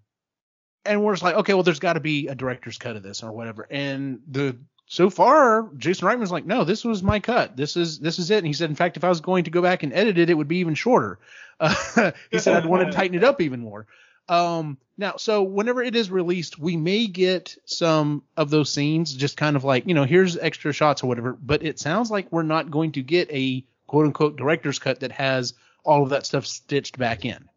and 0.85 1.03
we're 1.03 1.13
just 1.13 1.23
like, 1.23 1.35
okay, 1.35 1.53
well, 1.53 1.63
there's 1.63 1.79
got 1.79 1.93
to 1.93 1.99
be 1.99 2.27
a 2.27 2.35
director's 2.35 2.77
cut 2.77 2.95
of 2.95 3.03
this 3.03 3.23
or 3.23 3.31
whatever. 3.31 3.67
And 3.69 4.19
the 4.29 4.57
so 4.85 5.09
far, 5.09 5.69
Jason 5.77 6.07
Reitman's 6.07 6.31
like, 6.31 6.45
no, 6.45 6.63
this 6.63 6.83
was 6.83 7.01
my 7.01 7.19
cut. 7.19 7.55
This 7.55 7.77
is 7.77 7.99
this 7.99 8.19
is 8.19 8.31
it. 8.31 8.37
And 8.37 8.47
he 8.47 8.53
said, 8.53 8.69
in 8.69 8.75
fact, 8.75 8.97
if 8.97 9.03
I 9.03 9.09
was 9.09 9.21
going 9.21 9.45
to 9.45 9.51
go 9.51 9.61
back 9.61 9.83
and 9.83 9.93
edit 9.93 10.17
it, 10.17 10.29
it 10.29 10.33
would 10.33 10.47
be 10.47 10.57
even 10.57 10.75
shorter. 10.75 11.19
Uh, 11.59 12.11
he 12.31 12.39
said 12.39 12.55
I'd 12.55 12.65
want 12.65 12.85
to 12.85 12.91
tighten 12.91 13.17
it 13.17 13.23
up 13.23 13.41
even 13.41 13.61
more. 13.61 13.87
Um, 14.29 14.77
now, 14.97 15.15
so 15.17 15.43
whenever 15.43 15.81
it 15.81 15.95
is 15.95 16.11
released, 16.11 16.59
we 16.59 16.77
may 16.77 17.07
get 17.07 17.57
some 17.65 18.23
of 18.37 18.49
those 18.49 18.71
scenes, 18.71 19.13
just 19.13 19.35
kind 19.35 19.55
of 19.55 19.63
like, 19.63 19.87
you 19.87 19.93
know, 19.93 20.05
here's 20.05 20.37
extra 20.37 20.71
shots 20.71 21.03
or 21.03 21.07
whatever. 21.07 21.33
But 21.33 21.63
it 21.63 21.79
sounds 21.79 22.11
like 22.11 22.31
we're 22.31 22.43
not 22.43 22.71
going 22.71 22.93
to 22.93 23.01
get 23.01 23.31
a 23.31 23.65
quote 23.93 24.07
unquote 24.07 24.35
director's 24.35 24.79
cut 24.79 25.01
that 25.01 25.11
has 25.11 25.53
all 25.83 26.01
of 26.01 26.09
that 26.09 26.25
stuff 26.25 26.47
stitched 26.47 26.97
back 26.97 27.25
in. 27.25 27.47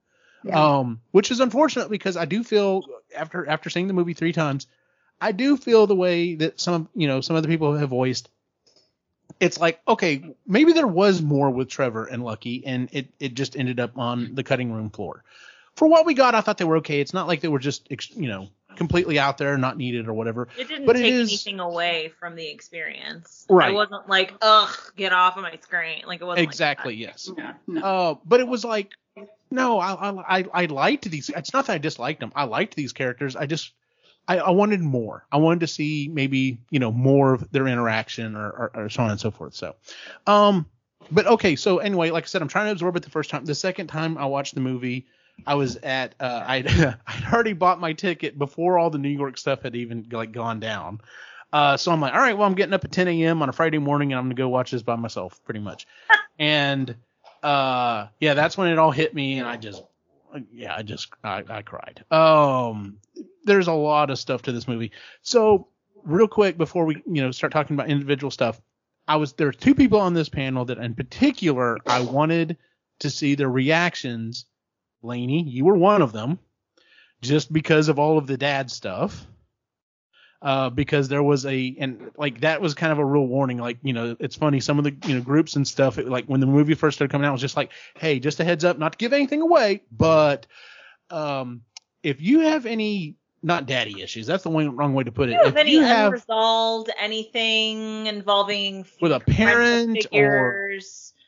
Yeah. 0.44 0.62
Um, 0.81 1.01
which 1.11 1.31
is 1.31 1.40
unfortunate 1.40 1.88
because 1.88 2.14
I 2.18 2.27
do 2.27 2.44
feel 2.44 2.83
after 3.16 3.49
after 3.49 3.70
seeing 3.70 3.87
the 3.87 3.94
movie 3.94 4.12
three 4.12 4.35
times, 4.35 4.66
I 5.18 5.33
do 5.33 5.57
feel 5.57 5.87
the 5.87 5.96
way 5.96 6.35
that 6.35 6.61
some 6.61 6.90
you 6.94 7.09
know 7.09 7.22
some 7.22 7.37
other 7.37 7.49
people 7.49 7.75
have 7.75 7.88
voiced. 7.88 8.29
It's 9.40 9.59
like 9.59 9.81
okay, 9.88 10.35
maybe 10.46 10.75
there 10.75 10.87
was 10.87 11.22
more 11.22 11.49
with 11.49 11.70
Trevor 11.70 12.05
and 12.05 12.22
Lucky, 12.22 12.66
and 12.66 12.90
it 12.92 13.09
it 13.18 13.33
just 13.33 13.57
ended 13.57 13.81
up 13.81 13.96
on 13.96 14.35
the 14.35 14.44
cutting 14.44 14.70
room 14.70 14.90
floor. 14.90 15.25
For 15.75 15.88
what 15.88 16.05
we 16.05 16.12
got, 16.12 16.35
I 16.35 16.42
thought 16.42 16.59
they 16.59 16.66
were 16.66 16.79
okay. 16.79 17.01
It's 17.01 17.14
not 17.14 17.29
like 17.29 17.40
they 17.40 17.49
were 17.49 17.59
just 17.59 17.90
you 17.90 18.29
know 18.29 18.51
completely 18.77 19.19
out 19.19 19.39
there, 19.39 19.57
not 19.59 19.77
needed 19.77 20.09
or 20.09 20.12
whatever. 20.12 20.49
It 20.59 20.69
didn't 20.69 20.87
But 20.87 20.97
it 20.97 21.01
take 21.01 21.12
is- 21.15 21.29
anything 21.31 21.61
away 21.61 22.12
from 22.21 22.37
the 22.37 22.47
experience. 22.49 23.47
Right. 23.49 23.71
It 23.71 23.75
wasn't 23.75 24.09
like, 24.09 24.35
ugh, 24.43 24.77
get 24.97 25.12
off 25.12 25.37
of 25.37 25.43
my 25.43 25.57
screen. 25.62 26.03
Like 26.07 26.21
it 26.21 26.25
wasn't 26.25 26.45
Exactly. 26.45 26.95
Like 26.95 27.01
yes. 27.01 27.31
Yeah, 27.37 27.55
no. 27.67 27.81
Uh, 27.81 28.15
but 28.25 28.41
it 28.41 28.49
was 28.49 28.65
like, 28.65 28.93
no, 29.51 29.79
I, 29.79 30.11
I, 30.11 30.39
I, 30.39 30.45
I 30.53 30.65
liked 30.67 31.11
these. 31.11 31.31
It's 31.31 31.53
not 31.53 31.67
that 31.67 31.73
I 31.75 31.79
disliked 31.79 32.21
them. 32.21 32.33
I 32.35 32.45
liked 32.45 32.75
these 32.75 32.93
characters. 32.93 33.37
I 33.37 33.47
just, 33.47 33.73
I, 34.29 34.39
I 34.39 34.51
wanted 34.51 34.81
more. 34.81 35.25
I 35.31 35.37
wanted 35.37 35.61
to 35.61 35.69
see 35.69 36.11
maybe, 36.12 36.59
you 36.71 36.81
know, 36.81 36.91
more 36.91 37.35
of 37.35 37.51
their 37.53 37.69
interaction 37.69 38.35
or, 38.35 38.51
or, 38.51 38.71
or 38.75 38.89
so 38.89 39.05
on 39.05 39.11
and 39.12 39.21
so 39.21 39.31
forth. 39.31 39.55
So, 39.55 39.77
um, 40.27 40.67
but 41.12 41.27
okay. 41.27 41.55
So 41.55 41.79
anyway, 41.79 42.11
like 42.11 42.25
I 42.25 42.27
said, 42.27 42.43
I'm 42.43 42.49
trying 42.49 42.67
to 42.67 42.73
absorb 42.73 42.97
it 42.97 43.05
the 43.05 43.11
first 43.11 43.31
time. 43.31 43.45
The 43.45 43.55
second 43.55 43.87
time 43.87 44.19
I 44.19 44.27
watched 44.27 44.55
the 44.57 44.61
movie, 44.61 45.07
I 45.46 45.55
was 45.55 45.77
at, 45.77 46.14
uh, 46.20 46.44
I'd, 46.46 46.68
I'd 47.07 47.33
already 47.33 47.53
bought 47.53 47.81
my 47.81 47.92
ticket 47.92 48.38
before 48.38 48.79
all 48.79 48.90
the 48.90 48.99
New 48.99 49.09
York 49.09 49.38
stuff 49.38 49.62
had 49.62 49.77
even 49.77 50.07
like 50.11 50.33
gone 50.33 50.61
down. 50.61 51.01
Uh, 51.53 51.77
so 51.77 51.92
I'm 51.92 52.01
like, 52.01 52.12
all 52.12 52.20
right, 52.20 52.37
well, 52.37 52.46
I'm 52.46 52.55
getting 52.55 52.75
up 52.75 52.85
at 52.85 52.92
10 52.92 53.09
a.m. 53.09 53.42
on 53.42 53.49
a 53.49 53.53
Friday 53.53 53.79
morning 53.79 54.12
and 54.12 54.18
I'm 54.18 54.27
gonna 54.27 54.35
go 54.35 54.49
watch 54.49 54.70
this 54.70 54.83
by 54.83 54.96
myself, 54.96 55.42
pretty 55.44 55.61
much. 55.61 55.87
and 56.38 56.94
uh, 57.42 58.09
yeah, 58.20 58.35
that's 58.35 58.58
when 58.58 58.69
it 58.69 58.79
all 58.79 58.90
hit 58.90 59.15
me, 59.15 59.38
and 59.38 59.46
I 59.46 59.56
just, 59.56 59.83
yeah, 60.52 60.75
I 60.75 60.83
just, 60.83 61.08
I, 61.23 61.44
I 61.48 61.63
cried. 61.63 62.04
Um, 62.11 62.98
there's 63.44 63.69
a 63.69 63.73
lot 63.73 64.11
of 64.11 64.19
stuff 64.19 64.42
to 64.42 64.52
this 64.52 64.67
movie. 64.67 64.90
So 65.23 65.69
real 66.02 66.29
quick 66.29 66.58
before 66.58 66.85
we, 66.85 67.02
you 67.06 67.23
know, 67.23 67.31
start 67.31 67.52
talking 67.52 67.75
about 67.77 67.88
individual 67.88 68.31
stuff, 68.31 68.61
I 69.08 69.17
was 69.17 69.33
there 69.35 69.48
are 69.48 69.52
two 69.52 69.75
people 69.75 70.00
on 70.00 70.15
this 70.15 70.29
panel 70.29 70.65
that 70.65 70.79
in 70.79 70.94
particular 70.94 71.79
I 71.87 72.00
wanted 72.00 72.56
to 73.00 73.11
see 73.11 73.35
their 73.35 73.50
reactions. 73.50 74.46
Laney, 75.03 75.42
you 75.42 75.65
were 75.65 75.77
one 75.77 76.03
of 76.03 76.13
them, 76.13 76.38
just 77.23 77.53
because 77.53 77.88
of 77.88 77.99
all 77.99 78.19
of 78.19 78.27
the 78.27 78.37
dad 78.37 78.71
stuff. 78.71 79.27
uh, 80.42 80.69
because 80.71 81.09
there 81.09 81.23
was 81.23 81.47
a 81.47 81.75
and 81.81 82.11
like 82.17 82.40
that 82.42 82.61
was 82.61 82.75
kind 82.75 82.92
of 82.92 82.99
a 82.99 83.05
real 83.05 83.27
warning. 83.27 83.59
Like 83.59 83.79
you 83.83 83.92
know, 83.92 84.17
it's 84.21 84.37
funny 84.37 84.61
some 84.61 84.79
of 84.79 84.85
the 84.85 84.94
you 85.09 85.15
know 85.17 85.21
groups 85.23 85.57
and 85.57 85.67
stuff. 85.67 85.99
It, 85.99 86.09
like 86.09 86.27
when 86.27 86.40
the 86.40 86.47
movie 86.47 86.75
first 86.75 86.99
started 86.99 87.11
coming 87.11 87.25
out, 87.27 87.31
it 87.31 87.33
was 87.33 87.40
just 87.40 87.57
like, 87.57 87.73
hey, 87.97 88.21
just 88.21 88.38
a 88.40 88.44
heads 88.44 88.65
up, 88.65 88.79
not 88.79 88.92
to 88.92 88.99
give 88.99 89.13
anything 89.13 89.40
away, 89.40 89.83
but 89.90 90.47
um, 91.11 91.63
if 92.03 92.21
you 92.21 92.40
have 92.40 92.67
any 92.67 93.17
not 93.42 93.67
daddy 93.67 94.03
issues, 94.03 94.27
that's 94.27 94.44
the 94.44 94.51
wrong, 94.51 94.77
wrong 94.77 94.94
way 94.94 95.05
to 95.05 95.13
put 95.13 95.29
it. 95.29 95.33
Do 95.33 95.38
you 95.38 95.44
have 95.44 95.55
if 95.55 95.59
any 95.59 95.73
you 95.73 95.81
have 95.81 96.07
unresolved 96.09 96.90
anything 96.99 98.07
involving 98.07 98.85
with 99.01 99.13
a 99.13 99.21
parent 99.21 100.07
or 100.13 100.79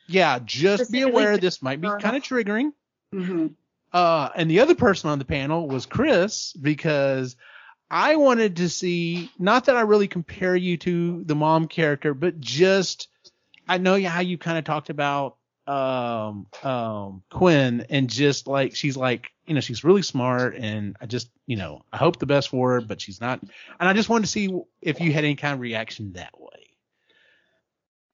yeah, 0.07 0.39
just 0.43 0.91
be 0.91 1.01
aware 1.01 1.37
this 1.37 1.61
might 1.61 1.81
be 1.81 1.87
kind 1.87 2.15
of 2.15 2.23
triggering. 2.23 2.73
Hmm 3.13 3.47
Uh, 3.91 4.29
and 4.35 4.49
the 4.49 4.59
other 4.59 4.75
person 4.75 5.09
on 5.09 5.19
the 5.19 5.25
panel 5.25 5.67
was 5.67 5.85
Chris 5.85 6.53
because 6.53 7.35
I 7.89 8.17
wanted 8.17 8.57
to 8.57 8.69
see 8.69 9.31
not 9.39 9.65
that 9.65 9.75
I 9.75 9.81
really 9.81 10.07
compare 10.07 10.55
you 10.55 10.77
to 10.77 11.23
the 11.23 11.35
mom 11.35 11.67
character, 11.67 12.13
but 12.13 12.39
just 12.39 13.07
I 13.67 13.77
know 13.79 14.01
how 14.03 14.21
you 14.21 14.37
kind 14.37 14.57
of 14.57 14.63
talked 14.63 14.89
about 14.89 15.37
um 15.67 16.47
um 16.63 17.21
Quinn 17.29 17.85
and 17.89 18.09
just 18.09 18.47
like 18.47 18.75
she's 18.75 18.97
like 18.97 19.31
you 19.45 19.53
know 19.53 19.59
she's 19.59 19.83
really 19.83 20.01
smart 20.01 20.55
and 20.55 20.97
I 20.99 21.05
just 21.05 21.29
you 21.45 21.57
know 21.57 21.83
I 21.93 21.97
hope 21.97 22.17
the 22.17 22.25
best 22.25 22.49
for 22.49 22.73
her, 22.73 22.81
but 22.81 23.01
she's 23.01 23.21
not. 23.21 23.39
And 23.41 23.89
I 23.89 23.93
just 23.93 24.09
wanted 24.09 24.25
to 24.25 24.31
see 24.31 24.61
if 24.81 24.99
you 25.01 25.11
had 25.11 25.23
any 25.23 25.35
kind 25.35 25.53
of 25.53 25.59
reaction 25.59 26.13
that 26.13 26.39
way. 26.39 26.75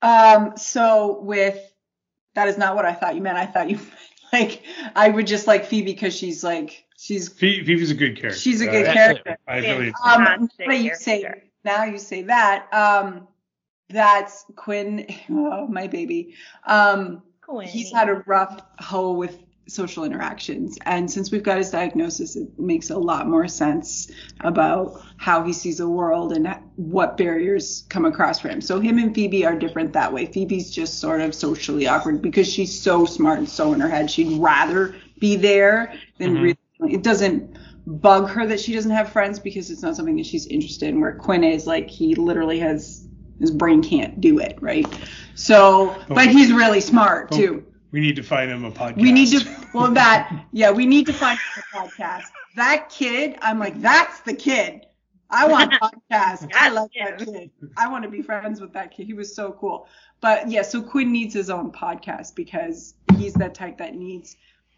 Um, 0.01 0.57
so 0.57 1.19
with 1.21 1.59
that 2.35 2.47
is 2.47 2.57
not 2.57 2.75
what 2.75 2.85
I 2.85 2.93
thought 2.93 3.15
you 3.15 3.21
meant. 3.21 3.37
I 3.37 3.45
thought 3.45 3.69
you 3.69 3.79
like 4.39 4.63
I 4.95 5.09
would 5.09 5.27
just 5.27 5.47
like 5.47 5.65
Phoebe 5.65 5.93
because 5.93 6.15
she's 6.15 6.43
like 6.43 6.85
she's 6.97 7.29
Phoe- 7.29 7.63
Phoebe's 7.65 7.91
a 7.91 7.95
good 7.95 8.15
character. 8.19 8.39
she's 8.39 8.61
a 8.61 8.65
good 8.67 8.87
Uh, 8.87 8.93
character. 8.93 9.37
I 9.47 9.57
really. 9.59 9.87
Um, 10.03 10.25
Fantastic 10.25 10.67
now 10.67 10.73
you 10.73 10.95
say 10.95 11.33
now 11.63 11.83
you 11.85 11.97
say 11.97 12.23
that. 12.23 12.67
Um, 12.73 13.27
that's 13.89 14.45
Quinn. 14.55 15.05
Oh, 15.29 15.67
my 15.67 15.87
baby. 15.87 16.33
Um, 16.65 17.21
Quinny. 17.41 17.69
he's 17.69 17.91
had 17.91 18.09
a 18.09 18.23
rough 18.25 18.59
hole 18.79 19.15
with 19.15 19.37
social 19.67 20.03
interactions, 20.03 20.77
and 20.85 21.09
since 21.09 21.31
we've 21.31 21.43
got 21.43 21.57
his 21.57 21.71
diagnosis, 21.71 22.35
it 22.35 22.47
makes 22.59 22.89
a 22.89 22.97
lot 22.97 23.27
more 23.27 23.47
sense 23.47 24.11
about 24.41 25.01
how 25.17 25.43
he 25.43 25.51
sees 25.53 25.79
the 25.79 25.89
world 25.89 26.33
and 26.33 26.47
what 26.75 27.17
barriers 27.17 27.85
come 27.89 28.05
across 28.05 28.39
for 28.39 28.49
him. 28.49 28.61
So 28.61 28.79
him 28.79 28.97
and 28.99 29.13
Phoebe 29.13 29.45
are 29.45 29.57
different 29.57 29.93
that 29.93 30.11
way. 30.13 30.27
Phoebe's 30.27 30.69
just 30.69 30.99
sort 30.99 31.21
of 31.21 31.33
socially 31.33 31.87
awkward 31.87 32.21
because 32.21 32.47
she's 32.51 32.79
so 32.79 33.05
smart 33.05 33.39
and 33.39 33.49
so 33.49 33.73
in 33.73 33.79
her 33.79 33.89
head. 33.89 34.11
She'd 34.11 34.39
rather 34.39 34.95
be 35.19 35.35
there 35.35 35.93
than 36.19 36.35
Mhm. 36.35 36.41
really. 36.41 36.93
It 36.93 37.03
doesn't 37.03 37.57
bug 37.87 38.29
her 38.29 38.45
that 38.47 38.59
she 38.59 38.73
doesn't 38.73 38.91
have 38.91 39.09
friends 39.09 39.39
because 39.39 39.71
it's 39.71 39.81
not 39.81 39.95
something 39.95 40.17
that 40.17 40.25
she's 40.25 40.45
interested 40.47 40.89
in. 40.89 40.99
Where 40.99 41.13
Quinn 41.13 41.43
is 41.43 41.65
like 41.65 41.89
he 41.89 42.15
literally 42.15 42.59
has 42.59 43.07
his 43.39 43.51
brain 43.51 43.81
can't 43.81 44.21
do 44.21 44.39
it, 44.39 44.57
right? 44.61 44.85
So, 45.35 45.95
but 46.07 46.27
he's 46.27 46.51
really 46.53 46.81
smart 46.81 47.29
Oh. 47.31 47.37
too. 47.37 47.63
We 47.95 48.01
need 48.01 48.17
to 48.17 48.23
find 48.23 48.51
him 48.51 48.65
a 48.65 48.71
podcast. 48.71 48.97
We 48.97 49.13
need 49.13 49.29
to, 49.29 49.67
well, 49.73 49.89
that, 49.93 50.47
yeah, 50.51 50.69
we 50.69 50.85
need 50.85 51.05
to 51.05 51.13
find 51.13 51.39
him 51.39 51.63
a 51.63 51.77
podcast. 51.77 52.25
That 52.57 52.89
kid, 52.89 53.37
I'm 53.41 53.57
like, 53.57 53.79
that's 53.79 54.19
the 54.19 54.33
kid. 54.33 54.85
I 55.29 55.47
want 55.47 55.73
a 55.75 55.77
podcast. 55.77 56.51
I 56.53 56.67
like 56.71 56.91
that 56.99 57.19
kid. 57.19 57.51
I 57.77 57.89
want 57.89 58.03
to 58.03 58.09
be 58.09 58.21
friends 58.21 58.59
with 58.59 58.73
that 58.73 58.91
kid. 58.91 59.07
He 59.07 59.13
was 59.13 59.33
so 59.33 59.53
cool. 59.53 59.87
But 60.19 60.51
yeah, 60.51 60.63
so 60.63 60.81
Quinn 60.81 61.13
needs 61.13 61.33
his 61.33 61.49
own 61.49 61.71
podcast 61.71 62.35
because 62.35 62.95
he's 63.15 63.33
that 63.35 63.55
type 63.55 63.77
that 63.77 63.95
needs 63.95 64.35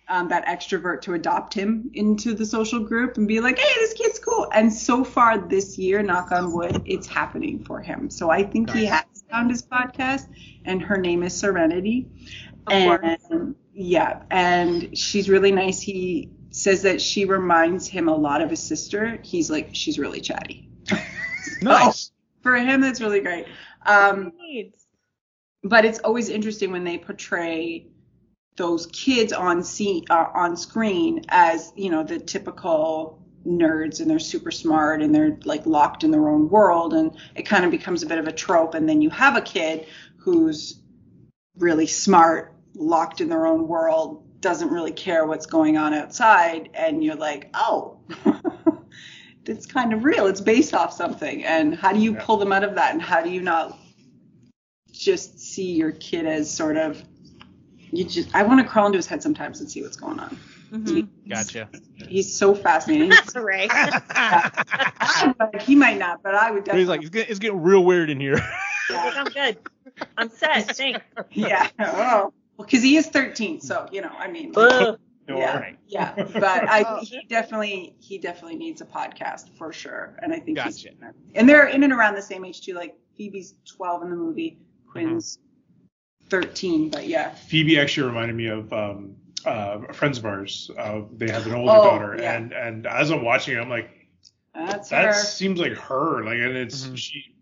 um, 0.09 0.29
that 0.29 0.45
extrovert 0.45 1.01
to 1.01 1.15
adopt 1.15 1.55
him 1.55 1.89
into 1.95 2.35
the 2.35 2.45
social 2.45 2.81
group 2.81 3.17
and 3.17 3.27
be 3.27 3.39
like, 3.39 3.57
hey, 3.57 3.73
this 3.79 3.93
kid's 3.93 4.19
cool. 4.19 4.47
And 4.53 4.71
so 4.71 5.03
far 5.03 5.39
this 5.39 5.75
year, 5.79 6.03
knock 6.03 6.31
on 6.31 6.53
wood, 6.53 6.83
it's 6.85 7.07
happening 7.07 7.63
for 7.63 7.81
him. 7.81 8.11
So 8.11 8.29
I 8.29 8.43
think 8.43 8.69
he 8.69 8.85
has 8.85 9.05
found 9.31 9.49
his 9.49 9.63
podcast, 9.63 10.27
and 10.65 10.83
her 10.83 10.97
name 10.97 11.23
is 11.23 11.35
Serenity. 11.35 12.07
Of 12.67 12.99
course. 12.99 13.17
and 13.29 13.55
yeah, 13.73 14.23
and 14.31 14.97
she's 14.97 15.29
really 15.29 15.51
nice. 15.51 15.81
He 15.81 16.31
says 16.49 16.81
that 16.81 16.99
she 17.01 17.25
reminds 17.25 17.87
him 17.87 18.07
a 18.07 18.15
lot 18.15 18.41
of 18.41 18.49
his 18.49 18.61
sister. 18.61 19.19
He's 19.23 19.49
like, 19.49 19.69
she's 19.73 19.99
really 19.99 20.21
chatty. 20.21 20.69
Nice. 21.61 22.11
For 22.43 22.55
him, 22.55 22.81
that's 22.81 23.01
really 23.01 23.21
great. 23.21 23.45
Um, 23.85 24.31
but 25.63 25.85
it's 25.85 25.99
always 25.99 26.29
interesting 26.29 26.71
when 26.71 26.83
they 26.83 26.97
portray 26.97 27.87
those 28.57 28.87
kids 28.87 29.33
on 29.33 29.63
scene 29.63 30.03
uh, 30.09 30.27
on 30.33 30.57
screen 30.57 31.21
as 31.29 31.71
you 31.75 31.89
know 31.89 32.03
the 32.03 32.19
typical 32.19 33.21
nerds 33.45 34.01
and 34.01 34.09
they're 34.09 34.19
super 34.19 34.51
smart 34.51 35.01
and 35.01 35.13
they're 35.13 35.37
like 35.45 35.65
locked 35.65 36.03
in 36.03 36.11
their 36.11 36.27
own 36.27 36.49
world 36.49 36.93
and 36.93 37.15
it 37.35 37.43
kind 37.43 37.63
of 37.63 37.71
becomes 37.71 38.03
a 38.03 38.05
bit 38.05 38.17
of 38.17 38.27
a 38.27 38.31
trope 38.31 38.73
and 38.73 38.89
then 38.89 39.01
you 39.01 39.09
have 39.09 39.37
a 39.37 39.41
kid 39.41 39.85
who's 40.17 40.81
really 41.57 41.87
smart 41.87 42.53
locked 42.77 43.21
in 43.21 43.29
their 43.29 43.45
own 43.45 43.67
world 43.67 44.23
doesn't 44.41 44.69
really 44.69 44.91
care 44.91 45.25
what's 45.25 45.45
going 45.45 45.77
on 45.77 45.93
outside 45.93 46.69
and 46.73 47.03
you're 47.03 47.15
like 47.15 47.49
oh 47.55 47.99
it's 49.45 49.65
kind 49.65 49.93
of 49.93 50.03
real 50.03 50.27
it's 50.27 50.41
based 50.41 50.73
off 50.73 50.93
something 50.93 51.43
and 51.43 51.73
how 51.75 51.91
do 51.91 51.99
you 51.99 52.13
Yeah. 52.13 52.23
pull 52.23 52.37
them 52.37 52.51
out 52.51 52.63
of 52.63 52.75
that 52.75 52.93
and 52.93 53.01
how 53.01 53.21
do 53.21 53.29
you 53.31 53.41
not 53.41 53.77
just 54.91 55.39
see 55.39 55.71
your 55.73 55.91
kid 55.91 56.25
as 56.27 56.49
sort 56.51 56.77
of 56.77 57.03
you 57.91 58.03
just 58.03 58.33
I 58.35 58.43
want 58.43 58.59
to 58.61 58.67
crawl 58.67 58.85
into 58.87 58.97
his 58.97 59.07
head 59.07 59.23
sometimes 59.23 59.59
and 59.61 59.69
see 59.71 59.81
what's 59.81 59.95
going 59.95 60.19
on. 60.19 60.37
Mhm. 60.71 61.07
Gotcha. 61.29 61.69
He's 62.09 62.31
so 62.33 62.53
fascinating. 62.53 63.09
That's 63.09 63.33
right. 63.35 63.69
I 63.73 64.51
he 65.61 65.75
might 65.75 65.97
not, 65.97 66.21
but 66.21 66.35
I 66.35 66.51
would 66.51 66.65
definitely. 66.65 66.81
He's 66.81 66.89
like, 66.89 67.01
it's 67.01 67.09
getting, 67.09 67.29
it's 67.29 67.39
getting 67.39 67.61
real 67.61 67.85
weird 67.85 68.09
in 68.09 68.19
here. 68.19 68.35
Like, 68.89 69.15
I'm 69.15 69.25
good. 69.25 69.57
I'm 70.17 70.29
set. 70.29 70.75
Thanks. 70.75 70.99
yeah. 71.31 71.69
Oh. 71.79 72.33
Well, 72.57 72.65
because 72.65 72.81
he 72.83 72.97
is 72.97 73.07
13, 73.07 73.61
so 73.61 73.87
you 73.91 74.01
know, 74.01 74.11
I 74.17 74.27
mean, 74.29 74.51
like, 74.53 74.97
yeah, 75.29 75.57
Right. 75.59 75.77
yeah. 75.87 76.13
But 76.15 76.67
I, 76.69 76.99
he 77.03 77.21
definitely, 77.29 77.95
he 77.99 78.17
definitely 78.17 78.57
needs 78.57 78.81
a 78.81 78.85
podcast 78.85 79.49
for 79.57 79.71
sure, 79.71 80.17
and 80.21 80.33
I 80.33 80.39
think 80.39 80.57
he's. 80.59 80.83
Gotcha. 80.83 80.95
And 81.35 81.47
they're 81.47 81.67
in 81.67 81.83
and 81.83 81.93
around 81.93 82.15
the 82.15 82.21
same 82.21 82.43
age 82.45 82.61
too. 82.61 82.73
Like 82.73 82.95
Phoebe's 83.17 83.55
12 83.75 84.03
in 84.03 84.09
the 84.09 84.15
movie, 84.15 84.57
Quinn's 84.89 85.39
13, 86.29 86.89
but 86.89 87.07
yeah. 87.07 87.29
Phoebe 87.35 87.79
actually 87.79 88.07
reminded 88.07 88.35
me 88.35 88.47
of 88.47 88.71
um, 88.73 89.15
uh, 89.45 89.79
friends 89.93 90.17
of 90.17 90.25
ours. 90.25 90.71
Uh, 90.77 91.01
they 91.15 91.29
have 91.29 91.45
an 91.45 91.53
older 91.53 91.71
Oh, 91.71 91.83
daughter, 91.83 92.17
yeah. 92.19 92.35
and 92.37 92.53
and 92.53 92.87
as 92.87 93.11
I'm 93.11 93.23
watching 93.23 93.55
it, 93.57 93.59
I'm 93.61 93.69
like, 93.69 93.89
That's 94.55 94.89
that 94.89 95.05
her. 95.05 95.13
seems 95.13 95.59
like 95.59 95.73
her. 95.73 96.23
Like, 96.23 96.39
and 96.39 96.57
it's 96.57 96.87
Mhm. 96.87 96.97
she. 96.97 97.35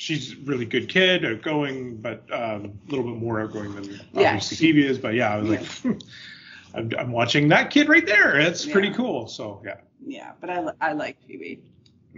She's 0.00 0.32
a 0.32 0.36
really 0.46 0.64
good 0.64 0.88
kid, 0.88 1.26
outgoing, 1.26 1.96
but 1.96 2.22
um, 2.32 2.72
a 2.88 2.90
little 2.90 3.04
bit 3.04 3.20
more 3.20 3.38
outgoing 3.42 3.74
than 3.74 3.84
Yeah, 4.14 4.28
obviously 4.30 4.56
she- 4.56 4.64
Phoebe 4.72 4.86
is. 4.86 4.96
But 4.98 5.12
yeah, 5.12 5.34
I 5.34 5.36
was 5.36 5.50
like, 5.50 5.62
I'm, 6.74 6.90
I'm 6.98 7.12
watching 7.12 7.48
that 7.48 7.68
kid 7.70 7.86
right 7.86 8.06
there. 8.06 8.42
That's 8.42 8.64
pretty 8.64 8.94
cool. 8.94 9.28
So 9.28 9.60
yeah. 9.62 9.76
Yeah, 10.02 10.32
but 10.40 10.48
I, 10.48 10.64
I 10.80 10.92
like 10.94 11.18
Phoebe. 11.26 11.60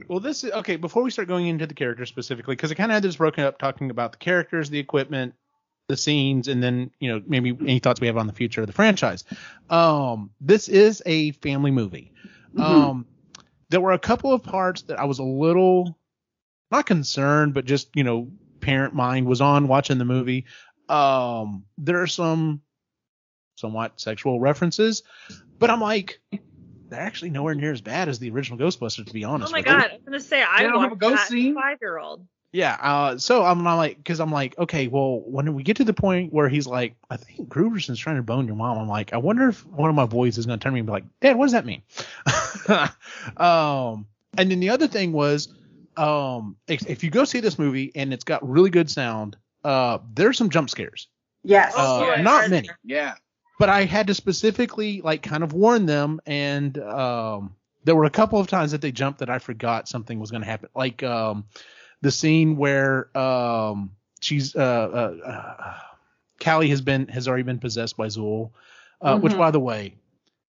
Well, 0.06 0.20
this 0.20 0.44
is 0.44 0.52
okay. 0.52 0.76
Before 0.76 1.02
we 1.02 1.10
start 1.10 1.26
going 1.26 1.48
into 1.48 1.66
the 1.66 1.74
characters 1.74 2.08
specifically, 2.08 2.54
because 2.54 2.70
I 2.70 2.76
kind 2.76 2.92
of 2.92 2.94
had 2.94 3.02
this 3.02 3.16
broken 3.16 3.42
up, 3.42 3.58
talking 3.58 3.90
about 3.90 4.12
the 4.12 4.18
characters, 4.18 4.70
the 4.70 4.78
equipment, 4.78 5.34
the 5.88 5.96
scenes, 5.96 6.46
and 6.46 6.62
then 6.62 6.92
you 7.00 7.10
know 7.12 7.20
maybe 7.26 7.50
any 7.62 7.80
thoughts 7.80 8.00
we 8.00 8.06
have 8.06 8.16
on 8.16 8.28
the 8.28 8.32
future 8.32 8.60
of 8.60 8.68
the 8.68 8.72
franchise. 8.72 9.24
Um, 9.70 10.30
this 10.40 10.68
is 10.68 11.02
a 11.04 11.32
family 11.32 11.72
movie. 11.72 12.12
Mhm. 12.54 12.60
Um, 12.62 13.06
there 13.70 13.80
were 13.80 13.92
a 13.92 13.98
couple 13.98 14.32
of 14.32 14.44
parts 14.44 14.82
that 14.82 15.00
I 15.00 15.04
was 15.04 15.18
a 15.18 15.24
little 15.24 15.98
not 16.72 16.86
concerned, 16.86 17.54
but 17.54 17.64
just 17.64 17.88
you 17.94 18.02
know, 18.04 18.28
parent 18.60 18.94
mind 18.94 19.26
was 19.26 19.40
on 19.40 19.68
watching 19.68 19.98
the 19.98 20.04
movie. 20.04 20.46
Um, 20.88 21.64
there 21.78 22.02
are 22.02 22.06
some 22.08 22.62
somewhat 23.56 24.00
sexual 24.00 24.40
references, 24.40 25.02
but 25.58 25.70
I'm 25.70 25.80
like, 25.80 26.20
they're 26.88 27.00
actually 27.00 27.30
nowhere 27.30 27.54
near 27.54 27.72
as 27.72 27.80
bad 27.80 28.08
as 28.08 28.18
the 28.18 28.30
original 28.30 28.58
Ghostbusters, 28.58 29.06
to 29.06 29.12
be 29.12 29.24
honest. 29.24 29.50
Oh 29.50 29.52
my 29.52 29.60
with 29.60 29.66
you. 29.66 29.72
god, 29.72 29.90
I 29.90 29.94
was 29.94 30.02
gonna 30.04 30.20
say 30.20 30.42
I 30.42 30.58
They 30.58 30.68
don't 30.68 30.80
have 30.80 30.90
a 30.92 30.94
watched 30.94 31.00
ghost 31.00 31.16
that 31.16 31.28
scene? 31.28 31.54
five 31.54 31.78
year 31.80 31.98
old. 31.98 32.26
Yeah. 32.52 32.76
Uh, 32.78 33.16
so 33.16 33.44
I'm 33.44 33.64
not 33.64 33.76
like, 33.76 33.96
because 33.96 34.20
I'm 34.20 34.30
like, 34.30 34.58
okay, 34.58 34.86
well, 34.86 35.22
when 35.24 35.54
we 35.54 35.62
get 35.62 35.78
to 35.78 35.84
the 35.84 35.94
point 35.94 36.34
where 36.34 36.50
he's 36.50 36.66
like, 36.66 36.96
I 37.08 37.16
think 37.16 37.48
Grooberson's 37.48 37.98
trying 37.98 38.16
to 38.16 38.22
bone 38.22 38.46
your 38.46 38.56
mom, 38.56 38.76
I'm 38.78 38.88
like, 38.88 39.14
I 39.14 39.16
wonder 39.16 39.48
if 39.48 39.64
one 39.64 39.88
of 39.88 39.96
my 39.96 40.04
boys 40.04 40.36
is 40.36 40.44
going 40.44 40.58
to 40.58 40.62
turn 40.62 40.72
to 40.72 40.74
me 40.74 40.80
and 40.80 40.86
be 40.86 40.92
like, 40.92 41.04
Dad, 41.20 41.38
what 41.38 41.46
does 41.46 41.52
that 41.52 41.64
mean? 41.64 41.82
um, 43.38 44.06
and 44.36 44.50
then 44.50 44.60
the 44.60 44.68
other 44.68 44.86
thing 44.86 45.12
was, 45.12 45.48
um, 45.96 46.56
if, 46.68 46.86
if 46.88 47.04
you 47.04 47.10
go 47.10 47.24
see 47.24 47.40
this 47.40 47.58
movie 47.58 47.92
and 47.94 48.12
it's 48.12 48.24
got 48.24 48.48
really 48.48 48.70
good 48.70 48.90
sound, 48.90 49.36
uh, 49.64 49.98
there's 50.14 50.38
some 50.38 50.50
jump 50.50 50.70
scares, 50.70 51.08
Yes. 51.44 51.72
Uh, 51.76 52.00
boy, 52.16 52.22
not 52.22 52.50
many. 52.50 52.68
Yeah. 52.84 53.14
but 53.58 53.68
I 53.68 53.84
had 53.84 54.06
to 54.08 54.14
specifically 54.14 55.00
like 55.02 55.22
kind 55.22 55.42
of 55.42 55.52
warn 55.52 55.86
them, 55.86 56.20
and 56.26 56.76
um, 56.78 57.54
there 57.84 57.94
were 57.96 58.04
a 58.04 58.10
couple 58.10 58.38
of 58.40 58.46
times 58.46 58.72
that 58.72 58.80
they 58.80 58.92
jumped 58.92 59.20
that 59.20 59.30
I 59.30 59.38
forgot 59.38 59.88
something 59.88 60.18
was 60.20 60.30
going 60.30 60.42
to 60.42 60.46
happen, 60.48 60.68
like 60.74 61.02
um, 61.02 61.44
the 62.00 62.10
scene 62.10 62.56
where 62.56 63.16
um, 63.16 63.90
she's 64.20 64.54
uh, 64.56 64.60
uh, 64.60 65.28
uh, 65.28 65.74
Callie 66.42 66.68
has 66.70 66.80
been 66.80 67.06
has 67.08 67.28
already 67.28 67.44
been 67.44 67.58
possessed 67.60 67.96
by 67.96 68.06
Zuul, 68.06 68.50
uh, 69.00 69.18
which 69.18 69.32
Mhm. 69.32 69.38
by 69.38 69.50
the 69.52 69.60
way, 69.60 69.94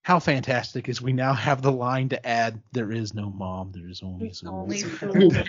how 0.02 0.18
fantastic 0.18 0.88
is 0.88 1.00
we 1.00 1.12
now 1.12 1.32
have 1.32 1.62
the 1.62 1.70
line 1.70 2.08
to 2.08 2.26
add 2.26 2.60
there 2.72 2.90
is 2.90 3.14
no 3.14 3.30
mom 3.30 3.70
there 3.72 3.88
is 3.88 4.02
only 4.02 4.32
Only 4.44 4.82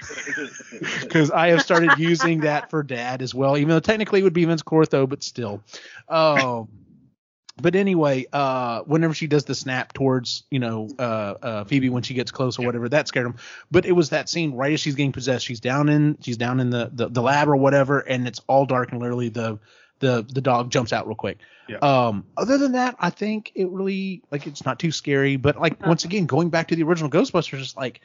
because 1.01 1.31
I 1.31 1.49
have 1.49 1.61
started 1.61 1.97
using 1.97 2.41
that 2.41 2.69
for 2.69 2.83
dad 2.83 3.21
as 3.21 3.33
well 3.33 3.57
even 3.57 3.69
though 3.69 3.79
technically 3.79 4.21
it 4.21 4.23
would 4.23 4.33
be 4.33 4.45
Vinz 4.45 4.63
Clortho 4.63 5.09
but 5.09 5.23
still. 5.23 5.61
Um 6.07 6.69
but 7.61 7.75
anyway 7.75 8.25
uh 8.31 8.81
whenever 8.81 9.13
she 9.13 9.27
does 9.27 9.45
the 9.45 9.55
snap 9.55 9.93
towards 9.93 10.43
you 10.51 10.59
know 10.59 10.87
uh, 10.99 11.01
uh 11.41 11.63
Phoebe 11.65 11.89
when 11.89 12.03
she 12.03 12.13
gets 12.13 12.31
close 12.31 12.59
or 12.59 12.65
whatever 12.65 12.87
that 12.89 13.07
scared 13.07 13.25
him. 13.25 13.35
But 13.71 13.87
it 13.87 13.93
was 13.93 14.11
that 14.11 14.29
scene 14.29 14.53
right 14.53 14.73
as 14.73 14.79
she's 14.79 14.95
getting 14.95 15.11
possessed. 15.11 15.45
She's 15.45 15.59
down 15.59 15.89
in 15.89 16.17
she's 16.21 16.37
down 16.37 16.59
in 16.59 16.69
the 16.69 16.91
the, 16.93 17.09
the 17.09 17.21
lab 17.23 17.49
or 17.49 17.55
whatever 17.55 17.99
and 17.99 18.27
it's 18.27 18.41
all 18.47 18.67
dark 18.67 18.91
and 18.91 19.01
literally 19.01 19.29
the 19.29 19.59
the 20.03 20.25
the 20.33 20.41
dog 20.41 20.69
jumps 20.69 20.91
out 20.93 21.07
real 21.07 21.15
quick 21.15 21.37
Yeah. 21.69 21.77
um 21.81 22.25
other 22.37 22.57
than 22.57 22.73
that 22.73 22.95
i 22.99 23.09
think 23.09 23.51
it 23.55 23.69
really 23.69 24.21
like 24.31 24.45
it's 24.45 24.65
not 24.65 24.77
too 24.79 24.91
scary 24.91 25.37
but 25.37 25.59
like 25.59 25.73
Uh-huh. 25.73 25.89
once 25.89 26.03
again 26.05 26.25
going 26.25 26.49
back 26.49 26.67
to 26.67 26.75
the 26.75 26.83
original 26.83 27.09
ghostbusters 27.09 27.61
it's 27.61 27.75
like 27.77 28.01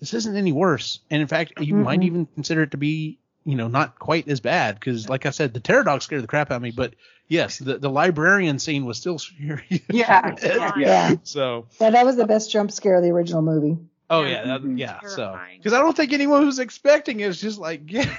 this 0.00 0.14
isn't 0.14 0.36
any 0.36 0.52
worse 0.52 1.00
and 1.10 1.20
in 1.22 1.28
fact 1.28 1.54
you 1.60 1.74
might 1.74 2.00
Mhm. 2.00 2.04
even 2.04 2.26
consider 2.34 2.62
it 2.62 2.70
to 2.72 2.76
be 2.76 3.18
you 3.44 3.56
know 3.56 3.68
not 3.68 3.98
quite 3.98 4.28
as 4.28 4.40
bad 4.40 4.74
because 4.74 5.08
like 5.08 5.24
i 5.26 5.30
said 5.30 5.54
the 5.54 5.60
terror 5.60 5.84
dog 5.84 6.02
scared 6.02 6.22
the 6.22 6.26
crap 6.28 6.50
out 6.50 6.56
of 6.56 6.62
me 6.62 6.70
but 6.70 6.94
yes 7.28 7.58
the, 7.58 7.78
the 7.78 7.88
librarian 7.90 8.58
scene 8.58 8.84
was 8.84 8.98
still 8.98 9.18
scary 9.18 9.82
Yeah. 9.88 10.34
Yeah. 10.42 10.72
Yeah. 10.78 11.14
so 11.22 11.66
Yeah, 11.80 11.90
that 11.90 12.04
was 12.04 12.16
the 12.16 12.26
best 12.26 12.50
jump 12.52 12.70
scare 12.70 12.96
of 12.96 13.02
the 13.02 13.10
original 13.10 13.42
movie. 13.42 13.78
Oh 14.10 14.22
Yeah. 14.22 14.28
yeah 14.28 14.44
that, 14.44 14.62
Mhm. 14.62 14.78
yeah 14.78 15.00
so 15.06 15.38
because 15.56 15.72
i 15.72 15.78
don't 15.78 15.96
think 15.96 16.12
anyone 16.12 16.44
was 16.46 16.58
expecting 16.58 17.20
it. 17.20 17.28
it's 17.28 17.40
just 17.40 17.58
like 17.58 17.82
yeah 17.92 18.14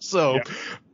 so 0.00 0.38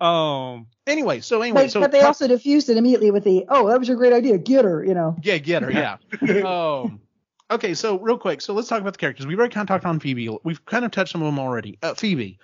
um 0.00 0.66
anyway 0.86 1.20
so 1.20 1.42
anyway 1.42 1.62
But, 1.64 1.70
so 1.72 1.80
but 1.80 1.92
they 1.92 2.00
also 2.02 2.26
diffused 2.28 2.68
it 2.68 2.76
immediately 2.76 3.10
with 3.10 3.24
the, 3.24 3.44
oh, 3.48 3.68
that 3.68 3.78
was 3.78 3.88
your 3.88 3.96
great 3.96 4.12
idea. 4.12 4.38
Get 4.38 4.64
her, 4.64 4.84
you 4.84 4.94
know. 4.94 5.16
Yeah, 5.22 5.38
get 5.38 5.62
her. 5.62 5.70
Yeah. 6.22 6.42
um, 6.44 7.00
okay, 7.50 7.74
so 7.74 7.98
real 7.98 8.18
quick, 8.18 8.40
so 8.40 8.54
let's 8.54 8.68
talk 8.68 8.80
about 8.80 8.92
the 8.94 8.98
characters. 8.98 9.26
We've 9.26 9.38
already 9.38 9.54
kind 9.54 9.68
of 9.68 9.74
talked 9.74 9.84
on 9.86 10.00
Phoebe. 10.00 10.28
We've 10.44 10.64
kind 10.66 10.84
of 10.84 10.90
touched 10.90 11.14
on 11.14 11.22
them 11.22 11.38
already. 11.38 11.78
Uh, 11.82 11.94
Phoebe, 11.94 12.38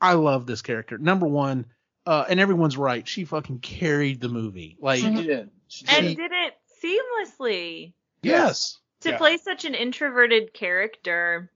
I 0.00 0.14
love 0.14 0.46
this 0.46 0.62
character. 0.62 0.98
Number 0.98 1.26
one, 1.26 1.66
uh, 2.06 2.24
and 2.28 2.40
everyone's 2.40 2.76
right. 2.76 3.06
She 3.06 3.24
fucking 3.24 3.60
carried 3.60 4.20
the 4.20 4.28
movie. 4.28 4.76
Like, 4.80 5.00
She 5.00 5.10
did. 5.10 5.50
She 5.68 5.86
and 5.88 6.06
did. 6.08 6.16
did 6.16 6.30
it 6.32 6.54
seamlessly. 6.82 7.92
yes, 8.22 8.78
to 9.00 9.10
Yeah. 9.10 9.18
play 9.18 9.36
such 9.36 9.64
an 9.64 9.74
introverted 9.74 10.52
character 10.54 11.50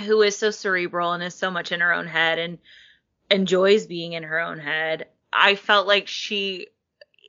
who 0.00 0.22
is 0.22 0.36
so 0.36 0.50
cerebral 0.50 1.12
and 1.12 1.22
is 1.22 1.34
so 1.34 1.50
much 1.50 1.72
in 1.72 1.80
her 1.80 1.92
own 1.92 2.06
head 2.06 2.38
and 2.38 2.58
enjoys 3.30 3.86
being 3.86 4.12
in 4.12 4.22
her 4.22 4.38
own 4.40 4.58
head 4.58 5.06
i 5.32 5.54
felt 5.54 5.86
like 5.86 6.08
she 6.08 6.66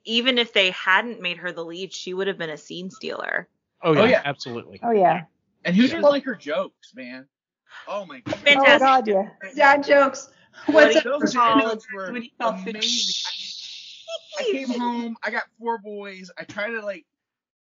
even 0.04 0.38
if 0.38 0.52
they 0.54 0.72
hadn't 0.72 1.22
made 1.22 1.38
her 1.38 1.52
the 1.52 1.64
lead 1.64 1.94
she 1.94 2.14
would 2.14 2.28
have 2.28 2.38
been 2.38 2.50
a 2.50 2.58
scene 2.58 2.90
stealer 2.90 3.48
oh 3.82 3.94
yeah, 3.94 4.02
Oh, 4.02 4.06
yeah. 4.06 4.22
absolutely. 4.26 4.80
Oh, 4.84 4.92
yeah. 4.92 5.24
And 5.64 5.76
who 5.76 5.84
doesn't 5.84 6.02
like 6.02 6.26
her 6.26 6.36
jokes, 6.36 6.94
man? 6.96 7.28
Oh 7.88 8.06
my 8.06 8.20
god. 8.20 8.36
Oh, 8.36 8.44
Fantastic. 8.46 8.80
God, 8.80 9.08
yeah. 9.08 9.50
Dad 9.56 9.84
jokes. 9.84 10.30
What's 10.68 10.94
do 10.94 11.00
up? 11.00 11.06
you 11.06 11.12
Those 11.12 11.34
jokes 11.34 11.88
were 11.94 12.12
When 12.12 12.22
he 12.22 12.34
felt 12.38 12.56
amazing. 12.68 13.16
I 14.40 14.44
came 14.44 14.68
home. 14.70 15.18
I 15.24 15.32
got 15.32 15.44
four 15.60 15.78
boys. 15.80 16.30
I 16.38 16.44
tried 16.44 16.72
to 16.72 16.82
like 16.82 17.06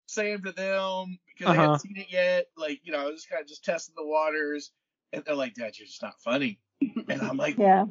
say 0.07 0.31
them 0.33 0.43
to 0.43 0.51
them 0.51 1.19
because 1.37 1.51
I 1.51 1.53
Uh-huh. 1.53 1.61
hadn't 1.63 1.79
seen 1.79 1.97
it 1.97 2.07
yet. 2.11 2.47
Like 2.57 2.81
you 2.83 2.91
know, 2.91 2.99
I 2.99 3.05
was 3.05 3.15
just 3.15 3.29
kind 3.29 3.41
of 3.41 3.47
just 3.47 3.63
testing 3.65 3.95
the 3.97 4.05
waters, 4.05 4.71
and 5.13 5.23
they're 5.25 5.35
like, 5.35 5.53
"Dad, 5.55 5.77
you're 5.77 5.87
just 5.87 6.01
not 6.01 6.19
funny." 6.21 6.59
And 7.09 7.21
I'm 7.21 7.37
like, 7.37 7.57
Yeah. 7.57 7.85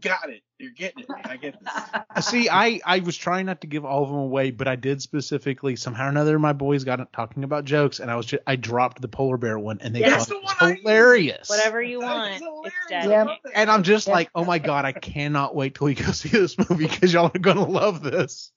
"Got 0.00 0.30
it. 0.30 0.42
You're 0.58 0.72
getting 0.72 1.04
it. 1.04 1.08
I 1.24 1.36
get 1.36 1.56
this." 1.60 2.24
See, 2.24 2.48
I 2.48 2.80
I 2.84 2.98
was 3.00 3.16
trying 3.16 3.46
not 3.46 3.60
to 3.62 3.66
give 3.66 3.84
all 3.84 4.02
of 4.02 4.08
them 4.08 4.18
away, 4.18 4.50
but 4.50 4.66
I 4.68 4.76
did 4.76 5.00
specifically 5.02 5.76
somehow 5.76 6.06
or 6.06 6.08
another. 6.10 6.38
My 6.38 6.52
boys 6.52 6.84
got 6.84 7.00
it 7.00 7.08
talking 7.12 7.44
about 7.44 7.64
jokes, 7.64 8.00
and 8.00 8.10
I 8.10 8.16
was 8.16 8.26
just 8.26 8.42
I 8.46 8.56
dropped 8.56 9.00
the 9.00 9.08
polar 9.08 9.36
bear 9.36 9.58
one, 9.58 9.78
and 9.80 9.94
they 9.94 10.00
That's 10.00 10.26
thought 10.26 10.36
it 10.36 10.42
was 10.42 10.54
one 10.60 10.70
I 10.70 10.72
used. 10.72 10.82
hilarious. 10.82 11.48
whatever 11.48 11.82
you 11.82 12.00
want 12.00 12.32
it's 12.32 12.42
hilarious. 12.44 12.72
dead 12.88 13.04
Yeah. 13.10 13.20
I 13.22 13.24
love 13.24 13.38
that. 13.44 13.56
And 13.56 13.70
I'm 13.70 13.82
just 13.82 14.08
Yeah. 14.08 14.14
like, 14.14 14.30
oh 14.34 14.44
my 14.44 14.58
god, 14.58 14.84
I 14.84 14.92
cannot 14.92 15.54
wait 15.54 15.74
till 15.76 15.86
we 15.86 15.94
go 15.94 16.10
see 16.12 16.28
this 16.30 16.56
movie 16.58 16.86
because 16.86 17.12
y'all 17.12 17.30
are 17.34 17.38
gonna 17.38 17.68
love 17.68 18.02
this. 18.02 18.52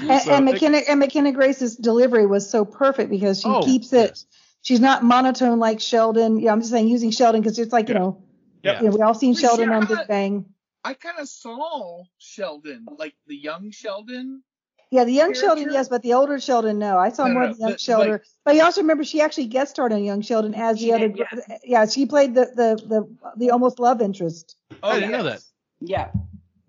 And, 0.00 0.22
So- 0.22 0.32
and 0.32 0.44
McKenna 0.44 0.78
and 0.78 0.98
McKenna 1.00 1.32
Grace's 1.32 1.76
delivery 1.76 2.26
was 2.26 2.48
so 2.48 2.64
perfect 2.64 3.10
because 3.10 3.40
she 3.40 3.48
Oh, 3.48 3.62
keeps 3.62 3.92
it. 3.92 4.10
yes. 4.10 4.26
She's 4.62 4.80
not 4.80 5.02
monotone 5.04 5.58
like 5.58 5.80
Sheldon. 5.80 6.38
Yeah, 6.38 6.52
I'm 6.52 6.60
just 6.60 6.70
saying 6.72 6.88
using 6.88 7.10
Sheldon 7.10 7.40
because 7.40 7.58
it's 7.58 7.72
like 7.72 7.88
you 7.88 7.94
know, 7.94 8.22
Yeah. 8.62 8.80
you 8.82 8.88
know, 8.90 8.96
we 8.96 9.02
all 9.02 9.14
seen 9.14 9.32
Well, 9.32 9.40
Sheldon 9.40 9.70
yeah, 9.70 9.76
on 9.76 9.82
I- 9.84 9.86
Big 9.86 10.08
Bang. 10.08 10.44
I 10.82 10.94
kind 10.94 11.18
of 11.18 11.28
saw 11.28 12.04
Sheldon, 12.18 12.86
like 12.98 13.14
the 13.26 13.36
young 13.36 13.70
Sheldon. 13.70 14.42
Yeah, 14.90 15.04
the 15.04 15.12
young 15.12 15.34
Sheldon, 15.34 15.68
yes, 15.70 15.88
but 15.88 16.02
the 16.02 16.14
older 16.14 16.40
Sheldon, 16.40 16.78
no. 16.78 16.98
I 16.98 17.10
saw 17.10 17.26
No, 17.26 17.34
more 17.34 17.42
no, 17.44 17.50
of 17.50 17.56
the 17.56 17.60
young 17.60 17.70
but, 17.72 17.80
Sheldon. 17.80 18.12
like- 18.12 18.22
but 18.44 18.54
you 18.56 18.62
also 18.62 18.80
remember 18.80 19.04
she 19.04 19.20
actually 19.20 19.46
guest 19.46 19.70
starred 19.72 19.92
on 19.92 20.02
Young 20.02 20.20
Sheldon 20.20 20.54
as 20.54 20.78
She 20.80 20.86
the 20.86 20.92
other. 20.94 21.08
did, 21.08 21.26
Yeah, 21.64 21.86
she 21.86 22.06
played 22.06 22.34
the 22.34 22.46
the 22.56 22.82
the 22.88 23.16
the 23.36 23.50
almost 23.50 23.78
love 23.78 24.00
interest. 24.00 24.56
Oh, 24.82 24.88
I 24.90 24.94
didn't 25.00 25.12
know 25.12 25.20
oh, 25.20 25.24
that. 25.24 25.42
Yeah. 25.80 26.10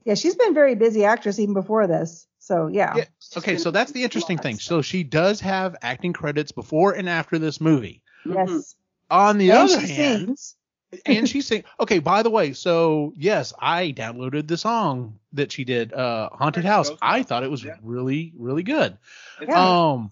Yeah, 0.05 0.13
she's 0.15 0.35
been 0.35 0.49
a 0.51 0.53
very 0.53 0.75
busy 0.75 1.03
actress 1.05 1.39
even 1.39 1.53
before 1.55 1.87
this. 1.87 2.27
So 2.51 2.67
yeah. 2.67 2.93
Yeah. 2.97 3.05
Okay, 3.37 3.55
so 3.57 3.71
that's 3.71 3.93
the 3.93 4.03
interesting 4.03 4.37
thing. 4.37 4.59
So 4.59 4.81
she 4.81 5.03
does 5.03 5.39
have 5.39 5.77
acting 5.81 6.11
credits 6.11 6.51
before 6.51 6.91
and 6.91 7.07
after 7.07 7.39
this 7.39 7.61
movie. 7.61 8.01
Yes. 8.25 8.75
On 9.09 9.37
the 9.37 9.51
and 9.51 9.59
other 9.59 9.79
she 9.79 9.93
hand, 9.93 10.37
sings. 10.37 10.55
and 11.05 11.29
she 11.29 11.39
sing. 11.39 11.63
Okay, 11.79 11.99
by 11.99 12.23
the 12.23 12.29
way, 12.29 12.51
so 12.51 13.13
yes, 13.15 13.53
I 13.57 13.93
downloaded 13.95 14.49
the 14.49 14.57
song 14.57 15.17
that 15.31 15.53
she 15.53 15.63
did, 15.63 15.93
uh, 15.93 16.27
"Haunted 16.33 16.65
House." 16.65 16.91
I 17.01 17.23
thought 17.23 17.43
it 17.43 17.49
was 17.51 17.63
Yeah. 17.63 17.77
really, 17.83 18.33
really 18.37 18.63
good. 18.63 18.97
Yeah. 19.41 19.91
Um, 19.91 20.11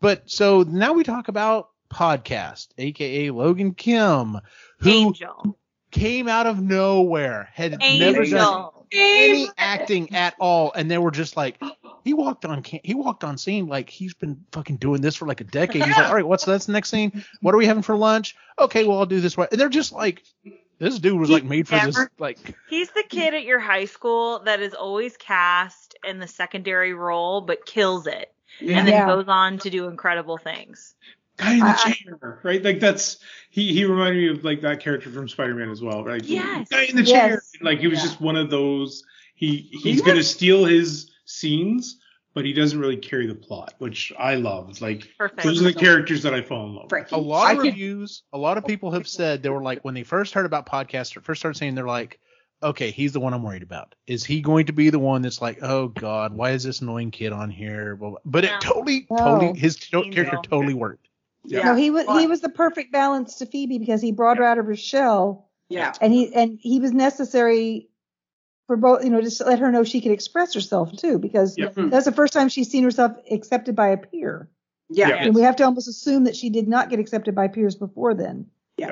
but 0.00 0.30
so 0.30 0.62
now 0.62 0.94
we 0.94 1.04
talk 1.04 1.28
about 1.28 1.68
podcast, 1.92 2.68
aka 2.78 3.28
Logan 3.30 3.74
Kim, 3.74 4.38
who 4.78 4.88
angel 4.88 5.58
came 5.90 6.28
out 6.28 6.46
of 6.46 6.62
nowhere, 6.62 7.50
had 7.52 7.78
never 7.78 8.24
done 8.24 8.38
angel 8.38 8.79
any 8.92 9.48
acting 9.58 10.14
at 10.14 10.34
all, 10.40 10.72
and 10.74 10.90
they 10.90 10.98
were 10.98 11.10
just 11.10 11.36
like, 11.36 11.60
he 12.04 12.14
walked 12.14 12.44
on, 12.44 12.62
ca- 12.62 12.80
he 12.82 12.94
walked 12.94 13.24
on 13.24 13.38
scene 13.38 13.66
like 13.66 13.90
he's 13.90 14.14
been 14.14 14.44
fucking 14.52 14.76
doing 14.76 15.00
this 15.00 15.16
for 15.16 15.26
like 15.26 15.40
a 15.40 15.44
decade. 15.44 15.84
He's 15.84 15.96
like, 15.96 16.08
all 16.08 16.14
right, 16.14 16.26
what's 16.26 16.44
that's 16.44 16.66
the 16.66 16.72
next 16.72 16.88
scene? 16.90 17.24
What 17.40 17.54
are 17.54 17.58
we 17.58 17.66
having 17.66 17.82
for 17.82 17.96
lunch? 17.96 18.36
Okay, 18.58 18.84
well 18.84 18.98
I'll 18.98 19.06
do 19.06 19.20
this. 19.20 19.36
Right. 19.36 19.48
And 19.50 19.60
they're 19.60 19.68
just 19.68 19.92
like, 19.92 20.22
this 20.78 20.98
dude 20.98 21.18
was 21.20 21.28
like 21.30 21.44
made 21.44 21.68
for 21.68 21.78
this. 21.78 21.98
Like, 22.18 22.38
he's 22.68 22.90
the 22.90 23.04
kid 23.08 23.34
at 23.34 23.44
your 23.44 23.58
high 23.60 23.84
school 23.84 24.40
that 24.44 24.60
is 24.60 24.72
always 24.74 25.16
cast 25.16 25.96
in 26.08 26.18
the 26.18 26.26
secondary 26.26 26.94
role 26.94 27.42
but 27.42 27.66
kills 27.66 28.06
it 28.06 28.32
and 28.60 28.70
then 28.70 28.88
Yeah. 28.88 29.06
goes 29.06 29.28
on 29.28 29.58
to 29.58 29.70
do 29.70 29.86
incredible 29.88 30.38
things 30.38 30.94
Guy 31.40 31.52
in 31.54 31.58
the 31.60 31.66
I- 31.66 31.92
chair, 31.92 32.40
right? 32.42 32.62
Like 32.62 32.80
that's 32.80 33.18
he. 33.50 33.72
He 33.72 33.84
reminded 33.84 34.16
me 34.18 34.28
of 34.38 34.44
like 34.44 34.60
that 34.62 34.80
character 34.80 35.10
from 35.10 35.28
Spider-Man 35.28 35.70
as 35.70 35.82
well, 35.82 36.04
right? 36.04 36.22
Yes. 36.24 36.68
Guy 36.68 36.84
in 36.84 36.96
the 36.96 37.02
Yes. 37.02 37.10
chair. 37.10 37.42
Like 37.62 37.80
he 37.80 37.88
was 37.88 37.98
Yeah. 37.98 38.04
just 38.04 38.20
one 38.20 38.36
of 38.36 38.50
those. 38.50 39.04
He 39.34 39.68
he's 39.72 40.00
He 40.00 40.02
gonna 40.02 40.22
steal 40.22 40.64
his 40.64 41.10
scenes, 41.24 41.98
but 42.34 42.44
he 42.44 42.52
doesn't 42.52 42.78
really 42.78 42.96
carry 42.96 43.26
the 43.26 43.34
plot, 43.34 43.74
which 43.78 44.12
I 44.18 44.34
love. 44.34 44.80
Like 44.80 45.08
perfect 45.18 45.42
those 45.42 45.60
are 45.60 45.64
the 45.64 45.74
characters 45.74 46.22
that 46.24 46.34
I 46.34 46.42
fall 46.42 46.66
in 46.66 46.74
love. 46.74 46.90
with. 46.90 47.12
A 47.12 47.16
lot 47.16 47.52
of 47.52 47.58
could- 47.58 47.66
reviews, 47.68 48.22
a 48.32 48.38
lot 48.38 48.58
of 48.58 48.64
people 48.66 48.90
have 48.92 49.08
said 49.08 49.42
they 49.42 49.48
were 49.48 49.62
like 49.62 49.84
when 49.84 49.94
they 49.94 50.02
first 50.02 50.34
heard 50.34 50.46
about 50.46 50.66
podcasts 50.66 51.16
or 51.16 51.20
first 51.22 51.40
started 51.40 51.56
saying 51.58 51.74
they're 51.74 51.86
like, 51.86 52.20
okay, 52.62 52.90
he's 52.90 53.12
the 53.12 53.20
one 53.20 53.32
I'm 53.32 53.42
worried 53.42 53.62
about. 53.62 53.94
Is 54.06 54.22
he 54.22 54.42
going 54.42 54.66
to 54.66 54.72
be 54.74 54.90
the 54.90 54.98
one 54.98 55.22
that's 55.22 55.40
like, 55.40 55.62
oh 55.62 55.88
god, 55.88 56.34
why 56.34 56.50
is 56.50 56.62
this 56.62 56.82
annoying 56.82 57.10
kid 57.10 57.32
on 57.32 57.48
here? 57.50 57.96
Blah, 57.96 58.10
blah. 58.10 58.18
But 58.26 58.44
it 58.44 58.52
totally, 58.60 59.06
No. 59.10 59.16
totally, 59.16 59.58
his 59.58 59.76
to- 59.76 60.10
character 60.10 60.38
totally 60.42 60.74
worked. 60.74 61.08
Yeah. 61.44 61.62
No, 61.64 61.74
he 61.74 61.90
was 61.90 62.04
But- 62.06 62.20
he 62.20 62.26
was 62.26 62.40
the 62.40 62.48
perfect 62.48 62.92
balance 62.92 63.36
to 63.36 63.46
Phoebe 63.46 63.78
because 63.78 64.00
he 64.02 64.12
brought 64.12 64.38
her 64.38 64.44
out 64.44 64.58
of 64.58 64.66
her 64.66 64.76
shell 64.76 65.48
Yeah. 65.68 65.92
and 66.00 66.12
he 66.12 66.34
and 66.34 66.58
he 66.60 66.80
was 66.80 66.92
necessary 66.92 67.88
for 68.66 68.76
both, 68.76 69.02
you 69.02 69.10
know, 69.10 69.20
just 69.20 69.38
to 69.38 69.44
let 69.44 69.58
her 69.58 69.72
know 69.72 69.82
she 69.82 70.00
could 70.00 70.12
express 70.12 70.54
herself 70.54 70.94
too, 70.96 71.18
because 71.18 71.56
Yeah. 71.58 71.66
Mm-hmm. 71.66 71.88
that's 71.88 72.04
the 72.04 72.12
first 72.12 72.32
time 72.32 72.48
she's 72.48 72.70
seen 72.70 72.84
herself 72.84 73.12
accepted 73.30 73.74
by 73.74 73.88
a 73.88 73.96
peer. 73.96 74.48
Yeah. 74.90 75.08
Yeah. 75.08 75.14
And 75.24 75.34
we 75.34 75.42
have 75.42 75.56
to 75.56 75.64
almost 75.64 75.88
assume 75.88 76.24
that 76.24 76.36
she 76.36 76.50
did 76.50 76.68
not 76.68 76.90
get 76.90 76.98
accepted 77.00 77.34
by 77.34 77.48
peers 77.48 77.74
before 77.74 78.14
then. 78.14 78.46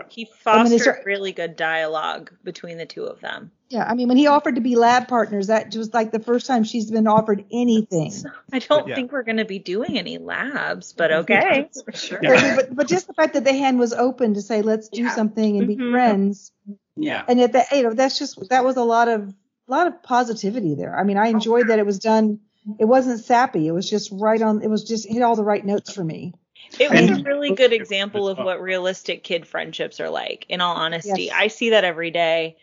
He 0.09 0.23
I 0.23 0.25
mean, 0.25 0.35
fostered 0.69 0.81
there- 0.81 1.03
really 1.07 1.33
good 1.33 1.57
dialogue 1.57 2.31
between 2.45 2.79
the 2.79 2.87
two 2.87 3.05
of 3.05 3.21
them 3.21 3.51
Yeah, 3.69 3.85
I 3.85 3.95
mean, 3.95 4.09
when 4.09 4.17
he 4.17 4.27
offered 4.27 4.55
to 4.57 4.61
be 4.61 4.77
lab 4.77 5.09
partners, 5.09 5.49
that 5.49 5.75
was 5.77 5.93
like 5.93 6.11
the 6.11 6.21
first 6.21 6.47
time 6.47 6.65
she's 6.65 6.91
been 6.91 7.07
offered 7.07 7.45
anything. 7.53 8.13
i 8.53 8.59
don't 8.59 8.89
Yeah. 8.89 8.95
think 8.95 9.13
we're 9.13 9.23
going 9.23 9.37
to 9.39 9.45
be 9.45 9.59
doing 9.59 9.99
any 9.99 10.19
labs 10.19 10.93
but 10.93 11.11
okay 11.23 11.69
For 11.85 11.93
sure. 11.93 12.21
Yeah. 12.23 12.57
But, 12.57 12.75
but 12.77 12.89
just 12.89 13.07
the 13.07 13.15
fact 13.15 13.35
that 13.35 13.45
the 13.45 13.53
hand 13.53 13.79
was 13.79 13.93
open 13.93 14.35
to 14.35 14.43
say, 14.43 14.63
let's 14.63 14.89
do 14.89 15.03
Yeah. 15.03 15.15
something 15.15 15.59
and 15.59 15.67
be 15.69 15.77
Mhm. 15.77 15.91
friends, 15.93 16.53
Yeah. 16.97 17.25
and 17.29 17.41
that, 17.41 17.53
that 17.53 17.73
you 17.73 17.83
know, 17.85 17.93
that's 17.95 18.19
just 18.19 18.49
that 18.51 18.65
was 18.65 18.77
a 18.77 18.85
lot 18.85 19.09
of 19.09 19.29
a 19.69 19.71
lot 19.71 19.87
of 19.87 20.03
positivity 20.03 20.75
there. 20.75 20.99
I 20.99 21.05
mean, 21.05 21.19
I 21.19 21.27
enjoyed 21.29 21.69
that 21.69 21.79
it 21.79 21.85
was 21.87 21.99
done. 21.99 22.41
It 22.79 22.87
wasn't 22.87 23.21
sappy. 23.21 23.67
It 23.67 23.73
was 23.73 23.89
just 23.89 24.11
right 24.13 24.41
on. 24.41 24.63
It 24.63 24.69
was 24.71 24.83
just 24.85 25.07
hit 25.09 25.21
all 25.23 25.37
the 25.37 25.45
right 25.45 25.65
notes 25.65 25.93
for 25.93 26.03
me. 26.03 26.33
It 26.79 26.91
was 26.91 27.19
a 27.19 27.23
really 27.23 27.55
good 27.55 27.73
example 27.73 28.29
of 28.29 28.39
what 28.39 28.61
realistic 28.61 29.25
kid 29.25 29.47
friendships 29.47 30.01
are 30.01 30.11
like, 30.11 30.47
in 30.49 30.61
all 30.61 30.77
honesty. 30.77 31.25
Yes. 31.25 31.35
I 31.37 31.49
see 31.49 31.71
that 31.71 31.85
every 31.85 32.11
day 32.11 32.57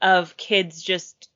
of 0.00 0.36
kids 0.36 0.82
just 0.82 1.28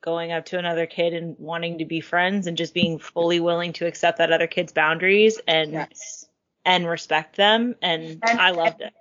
going 0.00 0.30
up 0.32 0.46
to 0.46 0.58
another 0.58 0.86
kid 0.86 1.12
and 1.12 1.36
wanting 1.38 1.78
to 1.78 1.84
be 1.84 2.00
friends 2.00 2.46
and 2.46 2.56
just 2.56 2.72
being 2.72 2.98
fully 2.98 3.40
willing 3.40 3.72
to 3.74 3.86
accept 3.86 4.18
that 4.18 4.32
other 4.32 4.46
kid's 4.46 4.72
boundaries 4.72 5.40
and 5.48 5.72
Yes. 5.72 6.24
and 6.64 6.86
respect 6.86 7.34
them 7.36 7.74
and, 7.82 8.20
And- 8.22 8.40
I 8.40 8.50
loved 8.50 8.80
it. 8.80 8.94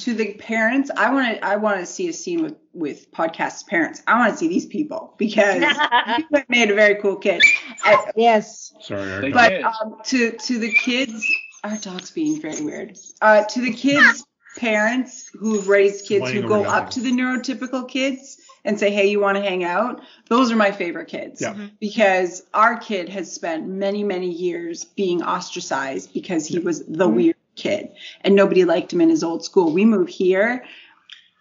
To 0.00 0.14
the 0.14 0.32
parents, 0.34 0.90
I 0.96 1.12
want 1.12 1.36
to 1.36 1.44
I 1.44 1.56
want 1.56 1.80
to 1.80 1.86
see 1.86 2.08
a 2.08 2.12
scene 2.14 2.42
with 2.42 2.56
with 2.72 3.12
podcast 3.12 3.66
parents. 3.66 4.02
I 4.06 4.18
want 4.18 4.32
to 4.32 4.38
see 4.38 4.48
these 4.48 4.64
people 4.66 5.14
because 5.18 5.56
you 5.60 5.68
have 5.68 6.24
made 6.48 6.70
a 6.70 6.74
very 6.74 6.94
cool 6.96 7.16
kid. 7.16 7.42
I- 7.84 8.10
Yes. 8.16 8.72
Sorry, 8.80 9.12
our 9.12 9.20
They 9.20 9.30
dog. 9.30 9.34
but 9.34 9.62
um, 9.64 9.96
to 10.06 10.32
to 10.32 10.58
the 10.58 10.72
kids, 10.72 11.22
our 11.64 11.76
dog's 11.78 12.10
being 12.10 12.40
very 12.40 12.60
weird. 12.62 12.98
Uh, 13.20 13.44
to 13.44 13.60
the 13.60 13.72
kids' 13.72 14.24
parents 14.56 15.30
who've 15.38 15.68
raised 15.68 16.06
kids 16.06 16.30
who 16.30 16.42
go 16.42 16.60
over 16.60 16.68
up 16.68 16.90
to 16.90 17.00
the 17.00 17.10
neurotypical 17.10 17.88
kids 17.88 18.38
and 18.64 18.78
say, 18.78 18.90
"Hey, 18.90 19.08
you 19.08 19.20
want 19.20 19.36
to 19.36 19.42
hang 19.42 19.64
out?" 19.64 20.00
Those 20.28 20.50
are 20.50 20.56
my 20.56 20.72
favorite 20.72 21.08
kids. 21.08 21.40
Yeah. 21.40 21.54
Because 21.80 22.42
our 22.54 22.76
kid 22.76 23.08
has 23.08 23.32
spent 23.32 23.66
many 23.66 24.04
many 24.04 24.30
years 24.30 24.84
being 24.84 25.22
ostracized 25.22 26.12
because 26.12 26.46
he 26.46 26.58
was 26.58 26.84
the 26.86 27.08
weird 27.08 27.36
kid 27.56 27.90
and 28.22 28.34
nobody 28.36 28.64
liked 28.64 28.92
him 28.92 29.00
in 29.00 29.08
his 29.08 29.24
old 29.24 29.44
school. 29.44 29.72
We 29.72 29.84
move 29.84 30.08
here 30.08 30.64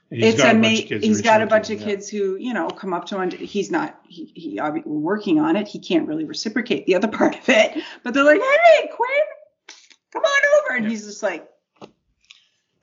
He's 0.10 0.36
it's 0.36 0.42
got 0.42 0.52
a 0.52 0.54
bunch 0.54 0.66
amazing. 0.66 0.84
of 0.84 0.90
kids 0.90 1.06
He's 1.06 1.22
got 1.22 1.42
a 1.42 1.48
bunch 1.48 1.70
of 1.70 1.82
yeah. 1.82 1.86
kids 1.86 2.10
who, 2.10 2.38
you 2.38 2.54
know, 2.54 2.70
come 2.70 2.94
up 2.94 3.06
to 3.08 3.20
him. 3.22 3.32
He's 3.32 3.70
not. 3.70 4.00
He, 4.08 4.32
he 4.36 4.58
obvi- 4.58 4.86
we're 4.86 5.00
working 5.00 5.40
on 5.40 5.58
it. 5.58 5.68
He 5.68 5.80
can't 5.80 6.08
really 6.08 6.24
reciprocate 6.24 6.86
the 6.86 6.96
other 6.96 7.08
part 7.20 7.36
of 7.36 7.50
it. 7.50 7.84
But 8.04 8.14
they're 8.14 8.24
like, 8.24 8.42
"Hey, 8.42 8.90
Quinn, 8.96 9.10
come 10.12 10.24
on 10.24 10.42
over," 10.66 10.78
and 10.78 10.88
he's 10.90 11.06
just 11.06 11.24
like, 11.24 11.50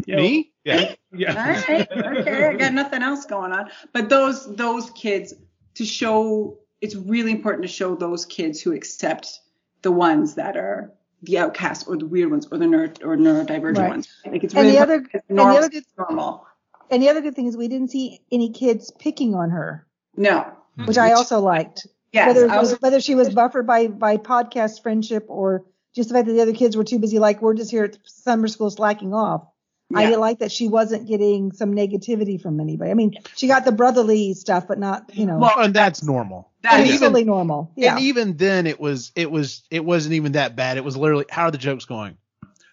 Yeah, 0.07 0.16
Me? 0.16 0.53
Yeah. 0.64 0.81
"All 1.12 1.18
Yeah. 1.18 1.62
right, 1.68 1.89
okay, 1.93 2.45
I 2.49 2.55
got 2.55 2.72
nothing 2.75 3.03
else 3.03 3.25
going 3.27 3.53
on." 3.53 3.70
But 3.93 4.09
those 4.09 4.55
those 4.57 4.91
kids 4.91 5.35
to 5.75 5.85
show 5.85 6.59
it's 6.81 6.95
really 6.95 7.31
important 7.33 7.62
to 7.62 7.68
show 7.68 7.95
those 7.95 8.27
kids 8.27 8.61
who 8.61 8.72
accept 8.72 9.41
the 9.83 9.91
ones 9.93 10.35
that 10.35 10.57
are 10.57 10.93
the 11.22 11.39
outcasts 11.39 11.87
or 11.89 11.97
the 11.97 12.05
weird 12.07 12.31
ones 12.31 12.47
or 12.53 12.59
the 12.59 12.66
neuro 12.66 12.89
or 13.03 13.16
neurodivergent 13.16 13.79
Right. 13.79 13.89
ones. 13.89 14.09
Like 14.27 14.45
it's 14.45 14.53
And 14.55 14.62
really 14.64 14.77
the 14.77 14.83
other 14.83 14.95
important. 14.97 15.25
and 15.31 15.39
the 15.39 15.43
other 15.45 15.68
good 15.70 15.85
normal. 15.97 16.47
and 16.91 17.03
the 17.03 17.09
other 17.09 17.22
good 17.22 17.35
thing 17.35 17.47
is 17.47 17.57
we 17.57 17.68
didn't 17.68 17.91
see 17.91 18.20
any 18.31 18.51
kids 18.51 18.91
picking 18.99 19.35
on 19.35 19.49
her, 19.51 19.87
No. 20.16 20.47
which 20.85 20.99
I 20.99 21.12
also 21.12 21.41
liked. 21.41 21.87
Yes. 22.12 22.29
whether 22.29 22.47
was, 22.47 22.70
was- 22.72 22.81
whether 22.83 23.01
she 23.01 23.14
was 23.14 23.31
buffered 23.31 23.66
by 23.66 23.89
by 23.89 24.18
podcast 24.18 24.83
friendship 24.83 25.25
or 25.29 25.64
just 25.95 26.09
the 26.09 26.15
fact 26.15 26.27
that 26.27 26.33
the 26.33 26.43
other 26.43 26.53
kids 26.55 26.77
were 26.77 26.85
too 26.85 26.99
busy, 26.99 27.19
like 27.19 27.41
we're 27.43 27.55
just 27.55 27.71
here 27.71 27.85
at 27.85 27.99
summer 28.05 28.49
school 28.49 28.71
slacking 28.71 29.15
off. 29.15 29.47
I 29.95 30.05
Yeah. 30.05 30.11
did 30.11 30.19
like 30.19 30.39
that 30.39 30.51
she 30.51 30.67
wasn't 30.67 31.07
getting 31.07 31.53
some 31.53 31.75
negativity 31.75 32.41
from 32.41 32.59
anybody. 32.59 32.91
I 32.91 32.95
mean, 32.95 33.15
she 33.37 33.47
got 33.49 33.65
the 33.67 33.71
brotherly 33.73 34.33
stuff, 34.35 34.67
but 34.67 34.79
not, 34.79 35.15
you 35.15 35.27
know, 35.27 35.39
Well, 35.39 35.53
and 35.59 35.75
that's 35.75 36.03
normal. 36.03 36.51
That's 36.63 36.77
and 36.77 36.85
is- 36.87 36.91
it's 36.93 37.01
totally 37.01 37.25
normal. 37.25 37.71
Yeah. 37.77 37.97
And 37.97 38.05
even 38.05 38.37
then, 38.39 38.67
it 38.67 38.81
was 38.81 39.13
it 39.15 39.31
was 39.31 39.63
it 39.71 39.85
wasn't 39.85 40.15
even 40.15 40.33
that 40.33 40.57
bad. 40.57 40.79
It 40.79 40.85
was 40.85 40.97
literally 40.97 41.27
how 41.31 41.45
are 41.45 41.51
the 41.51 41.59
jokes 41.59 41.85
going? 41.85 42.17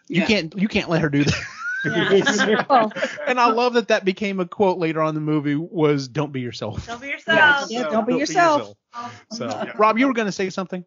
You 0.07 0.21
Yeah. 0.21 0.25
can't 0.25 0.53
you 0.57 0.67
can't 0.69 0.89
let 0.89 1.01
her 1.01 1.09
do 1.09 1.25
that. 1.25 1.43
Yeah. 1.83 2.63
Well, 2.69 2.91
oh. 2.95 3.01
and 3.27 3.39
I 3.39 3.47
love 3.51 3.73
that 3.73 3.89
that 3.89 4.05
became 4.05 4.39
a 4.39 4.45
quote 4.45 4.77
later 4.77 5.01
on 5.01 5.09
in 5.09 5.15
the 5.15 5.21
movie 5.21 5.55
was 5.55 6.07
"Don't 6.07 6.31
be 6.31 6.39
yourself." 6.39 6.85
Don't 6.87 7.01
be 7.01 7.07
Yes. 7.07 7.25
yourself. 7.27 7.71
yeah, 7.71 7.83
don't 7.89 8.07
be 8.07 8.15
yourself. 8.15 8.73
So, 9.31 9.67
Rob, 9.77 9.97
you 9.97 10.05
were 10.07 10.13
going 10.13 10.27
to 10.27 10.31
say 10.31 10.49
something. 10.49 10.85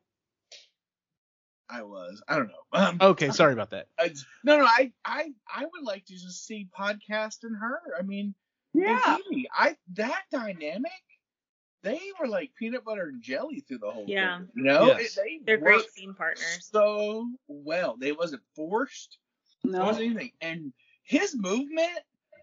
I 1.74 1.82
was. 1.82 2.22
I 2.28 2.36
don't 2.36 2.48
know. 2.48 2.54
Um, 2.72 2.98
Okay, 3.00 3.30
sorry 3.30 3.52
about 3.58 3.70
that. 3.70 3.88
I- 3.98 4.14
no, 4.44 4.58
no. 4.58 4.64
I, 4.64 4.92
I, 5.04 5.30
I 5.52 5.64
would 5.64 5.82
like 5.84 6.04
to 6.06 6.12
just 6.14 6.46
see 6.46 6.68
podcast 6.78 7.38
and 7.42 7.56
her. 7.56 7.80
I 7.98 8.02
mean, 8.02 8.34
Yeah. 8.72 9.16
Phoebe, 9.28 9.48
I 9.52 9.76
that 9.94 10.22
dynamic. 10.30 10.92
They 11.82 12.00
were 12.18 12.28
like 12.28 12.52
peanut 12.58 12.82
butter 12.84 13.08
and 13.08 13.20
jelly 13.22 13.60
through 13.60 13.78
the 13.78 13.90
whole 13.90 14.06
Yeah. 14.06 14.38
thing. 14.38 14.48
You 14.56 14.62
know, 14.64 14.86
Yes. 14.86 15.16
It- 15.18 15.20
they 15.22 15.40
They're 15.44 15.58
great 15.58 15.76
worked 15.78 15.92
scene 15.92 16.14
partners. 16.14 16.68
so 16.72 17.28
well. 17.46 17.96
They 17.98 18.12
wasn't 18.12 18.42
forced. 18.56 19.18
It 19.64 19.70
No. 19.70 19.84
wasn't 19.84 20.06
anything. 20.06 20.32
And 20.40 20.72
his 21.02 21.36
movement, 21.36 21.98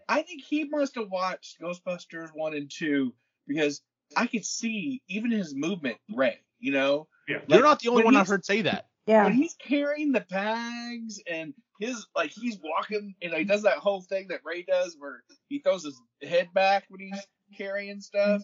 I 0.08 0.22
think 0.22 0.42
he 0.42 0.64
must 0.64 0.94
have 0.96 1.08
watched 1.10 1.60
Ghostbusters 1.60 2.28
one 2.34 2.54
and 2.54 2.70
two 2.70 3.14
because 3.48 3.82
I 4.16 4.26
could 4.26 4.44
see 4.44 5.02
even 5.08 5.30
his 5.32 5.54
movement, 5.54 5.96
Ray. 6.14 6.38
You 6.60 6.72
know, 6.72 7.08
Yeah. 7.26 7.40
You're 7.48 7.62
not 7.62 7.80
the 7.80 7.88
only 7.88 8.04
one 8.04 8.14
I've 8.14 8.28
heard 8.28 8.44
say 8.44 8.62
that. 8.62 8.86
Yeah. 9.06 9.24
when 9.24 9.32
he's 9.34 9.54
carrying 9.54 10.12
the 10.12 10.20
bags 10.30 11.20
and 11.30 11.52
his 11.80 12.06
like 12.14 12.30
he's 12.30 12.58
walking 12.62 13.14
and 13.20 13.34
he 13.34 13.44
does 13.44 13.62
that 13.62 13.78
whole 13.78 14.02
thing 14.02 14.28
that 14.28 14.40
Ray 14.44 14.62
does 14.62 14.96
where 14.98 15.24
he 15.48 15.58
throws 15.58 15.84
his 15.84 16.00
head 16.22 16.48
back 16.54 16.84
when 16.88 17.00
he's 17.00 17.26
carrying 17.56 18.00
stuff. 18.00 18.42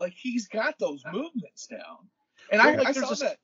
Like 0.00 0.14
he's 0.16 0.48
got 0.48 0.78
those 0.78 1.02
movements 1.12 1.66
down. 1.66 2.08
And 2.50 2.60
I, 2.60 2.74
like, 2.76 2.88
I 2.88 2.92
there's 2.92 3.06
saw 3.06 3.26
a- 3.26 3.28
that. 3.28 3.36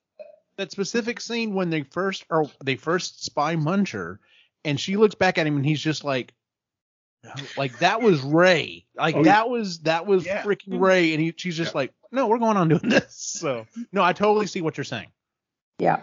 That 0.57 0.72
specific 0.72 1.20
scene 1.20 1.55
when 1.55 1.70
they 1.70 1.82
first 1.84 2.24
or 2.30 2.51
they 2.64 2.74
first 2.74 3.24
spy 3.24 3.55
Muncher, 3.55 4.18
and 4.64 4.80
she 4.80 4.96
looks 4.96 5.14
back 5.14 5.38
at 5.38 5.46
him 5.46 5.55
and 5.57 5.64
he's 5.64 5.80
just 5.80 6.03
like, 6.03 6.34
like 7.57 7.78
that 7.78 8.03
was 8.03 8.20
Ray. 8.22 8.86
Like 8.96 9.14
Oh, 9.14 9.18
yeah. 9.18 9.24
that 9.24 9.49
was 9.51 9.80
that 9.80 10.07
was 10.07 10.26
Yeah. 10.26 10.42
freaking 10.42 10.80
Ray, 10.80 11.12
and 11.12 11.22
he 11.22 11.32
she's 11.36 11.57
just 11.57 11.76
like, 11.76 11.92
no, 12.11 12.26
we're 12.26 12.38
going 12.38 12.57
on 12.57 12.68
doing 12.68 12.88
this. 12.88 13.14
So 13.14 13.66
no, 13.92 14.03
I 14.03 14.12
totally 14.12 14.46
see 14.49 14.61
what 14.61 14.76
you're 14.76 14.82
saying. 14.84 15.12
Yeah. 15.78 16.03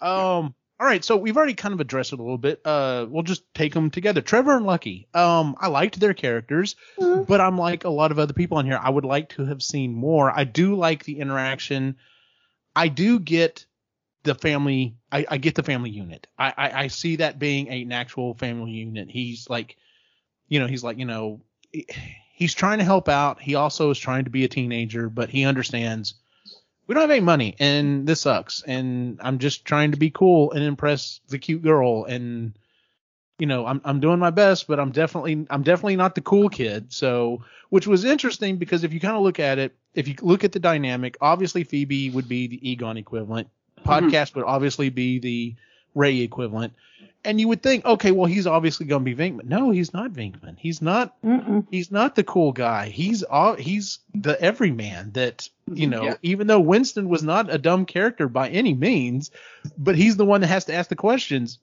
Um. 0.00 0.54
All 0.80 0.86
right, 0.86 1.04
so 1.04 1.16
we've 1.16 1.36
already 1.36 1.54
kind 1.54 1.74
of 1.74 1.80
addressed 1.80 2.12
it 2.12 2.20
a 2.20 2.22
little 2.22 2.38
bit. 2.38 2.60
Uh, 2.64 3.04
we'll 3.08 3.24
just 3.24 3.42
take 3.52 3.74
them 3.74 3.90
together. 3.90 4.20
Trevor 4.20 4.56
and 4.56 4.64
Lucky. 4.64 5.08
Um, 5.12 5.56
I 5.58 5.66
liked 5.66 5.98
their 5.98 6.14
characters, 6.14 6.76
Mhm. 7.00 7.26
but 7.26 7.40
I'm 7.40 7.58
like 7.58 7.82
a 7.82 7.88
lot 7.90 8.12
of 8.12 8.20
other 8.20 8.32
people 8.32 8.58
on 8.58 8.64
here. 8.64 8.78
I 8.80 8.88
would 8.88 9.04
like 9.04 9.30
to 9.30 9.44
have 9.44 9.60
seen 9.60 9.92
more. 9.92 10.30
I 10.30 10.44
do 10.44 10.76
like 10.76 11.02
the 11.02 11.18
interaction. 11.18 11.96
I 12.76 12.86
do 12.86 13.18
get 13.18 13.66
the 14.22 14.36
family. 14.36 14.94
I, 15.10 15.26
I 15.28 15.38
get 15.38 15.56
the 15.56 15.64
family 15.64 15.90
unit. 15.90 16.28
I, 16.38 16.54
I 16.56 16.82
I 16.84 16.86
see 16.86 17.16
that 17.16 17.40
being 17.40 17.68
an 17.70 17.90
actual 17.90 18.34
family 18.34 18.70
unit. 18.70 19.10
He's 19.10 19.50
like, 19.50 19.76
you 20.46 20.60
know, 20.60 20.68
he's 20.68 20.84
like, 20.84 20.96
you 20.98 21.06
know, 21.06 21.40
he's 22.34 22.54
trying 22.54 22.78
to 22.78 22.84
help 22.84 23.08
out. 23.08 23.40
He 23.40 23.56
also 23.56 23.90
is 23.90 23.98
trying 23.98 24.26
to 24.26 24.30
be 24.30 24.44
a 24.44 24.48
teenager, 24.48 25.08
but 25.08 25.28
he 25.28 25.44
understands 25.44 26.14
we 26.88 26.94
don't 26.94 27.02
have 27.02 27.10
any 27.10 27.20
money 27.20 27.54
and 27.60 28.06
this 28.06 28.22
sucks 28.22 28.62
and 28.66 29.20
i'm 29.22 29.38
just 29.38 29.64
trying 29.64 29.92
to 29.92 29.96
be 29.96 30.10
cool 30.10 30.50
and 30.50 30.64
impress 30.64 31.20
the 31.28 31.38
cute 31.38 31.62
girl 31.62 32.04
and 32.04 32.58
you 33.38 33.46
know 33.46 33.64
i'm 33.66 33.80
i'm 33.84 34.00
doing 34.00 34.18
my 34.18 34.30
best 34.30 34.66
but 34.66 34.80
i'm 34.80 34.90
definitely 34.90 35.46
i'm 35.50 35.62
definitely 35.62 35.96
not 35.96 36.16
the 36.16 36.20
cool 36.20 36.48
kid 36.48 36.92
so 36.92 37.44
which 37.68 37.86
was 37.86 38.04
interesting 38.04 38.56
because 38.56 38.82
if 38.82 38.92
you 38.92 38.98
kind 38.98 39.16
of 39.16 39.22
look 39.22 39.38
at 39.38 39.58
it 39.58 39.76
if 39.94 40.08
you 40.08 40.16
look 40.22 40.42
at 40.42 40.50
the 40.50 40.58
dynamic 40.58 41.16
obviously 41.20 41.62
phoebe 41.62 42.10
would 42.10 42.28
be 42.28 42.48
the 42.48 42.70
egon 42.70 42.96
equivalent. 42.96 43.48
Mm-hmm. 43.80 43.90
Podcast 43.90 44.34
would 44.34 44.44
obviously 44.44 44.88
be 44.88 45.18
the 45.18 45.54
ray 45.98 46.18
equivalent 46.20 46.72
and 47.24 47.40
you 47.40 47.48
would 47.48 47.62
think 47.62 47.84
okay 47.84 48.10
well 48.10 48.26
he's 48.26 48.46
obviously 48.46 48.86
going 48.86 49.04
to 49.04 49.14
be 49.14 49.14
venkman 49.14 49.44
no 49.44 49.70
he's 49.70 49.92
not 49.92 50.12
venkman 50.12 50.56
he's 50.58 50.80
not 50.80 51.20
Mm-mm. 51.22 51.66
he's 51.70 51.90
not 51.90 52.14
the 52.14 52.24
cool 52.24 52.52
guy. 52.52 52.88
He's 52.88 53.22
all 53.22 53.54
he's 53.54 53.98
the 54.14 54.40
everyman 54.40 55.12
that 55.12 55.48
you 55.66 55.86
mm-hmm. 55.86 55.90
know. 55.90 56.04
Yeah. 56.04 56.14
Even 56.22 56.46
though 56.46 56.60
Winston 56.60 57.08
was 57.08 57.22
not 57.22 57.52
a 57.52 57.58
dumb 57.58 57.86
character 57.86 58.28
by 58.28 58.48
any 58.48 58.74
means, 58.74 59.30
but 59.76 59.96
he's 59.96 60.16
the 60.16 60.24
one 60.24 60.40
that 60.40 60.46
has 60.48 60.66
to 60.66 60.74
ask 60.74 60.88
the 60.88 60.96
questions. 60.96 61.58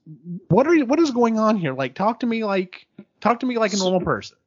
What 0.49 0.67
are 0.67 0.75
you, 0.75 0.85
what 0.85 0.99
is 0.99 1.11
going 1.11 1.39
on 1.39 1.57
here? 1.57 1.73
Like, 1.73 1.95
talk 1.95 2.19
to 2.21 2.25
me 2.25 2.43
like 2.43 2.87
talk 3.21 3.39
to 3.41 3.45
me 3.45 3.57
like 3.57 3.73
a 3.73 3.77
normal 3.77 4.01
person. 4.01 4.37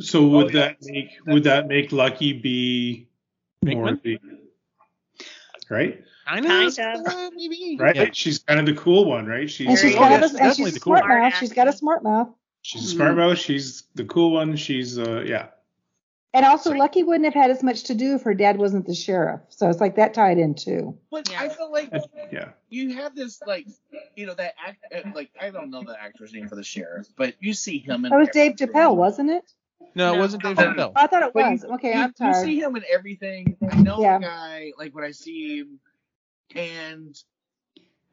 So 0.00 0.26
would 0.26 0.54
Oh, 0.54 0.58
yeah. 0.58 0.66
that 0.66 0.76
make 0.82 1.10
would 1.26 1.44
that 1.44 1.68
make 1.68 1.92
Lucky 1.92 2.32
be 2.32 3.06
more 3.64 3.88
Venkman? 3.88 4.02
the 4.02 4.18
right? 5.70 6.02
Kind 6.26 6.46
Kind 6.46 6.78
of, 6.78 7.06
of. 7.06 7.32
maybe. 7.36 7.76
Right? 7.78 7.96
Yeah. 7.96 8.08
She's 8.12 8.38
kind 8.38 8.60
of 8.60 8.66
the 8.66 8.74
cool 8.74 9.04
one, 9.04 9.26
right? 9.26 9.50
She's 9.50 9.66
And 9.68 9.78
she's 9.78 9.94
Oh, 9.94 9.98
got 9.98 10.10
yes, 10.10 10.22
a, 10.22 10.24
and 10.28 10.38
definitely 10.38 10.64
she's 10.64 10.74
the 10.74 10.80
cool 10.80 10.96
smart 10.96 11.08
one. 11.10 11.20
mouth. 11.20 11.34
She's 11.38 11.52
got 11.52 11.68
a 11.68 11.72
smart 11.72 12.02
mouth. 12.02 12.28
she's 12.62 12.84
a 12.84 12.88
smart 12.88 13.16
mouth. 13.16 13.38
She's 13.38 13.84
the 13.94 14.04
cool 14.04 14.32
one. 14.32 14.56
She's 14.56 14.98
uh 14.98 15.22
yeah. 15.26 15.46
And 16.32 16.44
also, 16.44 16.72
Lucky 16.72 17.04
wouldn't 17.04 17.26
have 17.26 17.34
had 17.40 17.52
as 17.52 17.62
much 17.62 17.84
to 17.84 17.94
do 17.94 18.16
if 18.16 18.22
her 18.22 18.34
dad 18.34 18.58
wasn't 18.58 18.86
the 18.86 18.94
sheriff. 18.94 19.40
So 19.50 19.68
it's 19.70 19.80
like 19.80 19.94
that 19.96 20.14
tied 20.14 20.36
in 20.38 20.56
too. 20.56 20.98
But 21.08 21.30
Yeah. 21.30 21.42
I 21.42 21.48
feel 21.48 21.70
like 21.70 21.90
And- 21.92 22.02
yeah. 22.32 22.48
you 22.70 22.94
have 22.96 23.14
this 23.14 23.40
like 23.46 23.66
you 24.16 24.26
know 24.26 24.34
that 24.34 24.54
act 24.66 24.84
uh, 24.92 25.10
like 25.14 25.30
I 25.40 25.50
don't 25.50 25.70
know 25.70 25.82
the 25.84 25.96
actor's 26.00 26.32
name 26.32 26.48
for 26.48 26.56
the 26.56 26.64
sheriff, 26.64 27.06
but 27.16 27.34
you 27.38 27.52
see 27.52 27.78
him 27.78 28.04
in 28.04 28.10
That 28.10 28.18
was 28.18 28.28
Dave 28.32 28.52
everything. 28.54 28.68
Chappelle, 28.74 28.96
wasn't 28.96 29.30
it? 29.30 29.44
No, 29.94 30.12
it 30.14 30.18
wasn't 30.18 30.42
Dave 30.42 30.56
Chappelle. 30.56 30.90
I 30.96 31.06
thought 31.06 31.22
it 31.22 31.34
was. 31.36 31.62
you- 31.62 31.74
Okay, 31.74 31.94
you, 31.94 32.00
I'm 32.00 32.12
tired. 32.14 32.34
you 32.48 32.54
see 32.54 32.60
him 32.60 32.74
in 32.74 32.82
everything. 32.92 33.56
I 33.70 33.76
know 33.82 34.00
Yeah. 34.00 34.18
the 34.18 34.24
guy, 34.24 34.72
like 34.76 34.92
when 34.92 35.04
I 35.04 35.12
see 35.12 35.58
him, 35.58 35.78
and 36.54 37.16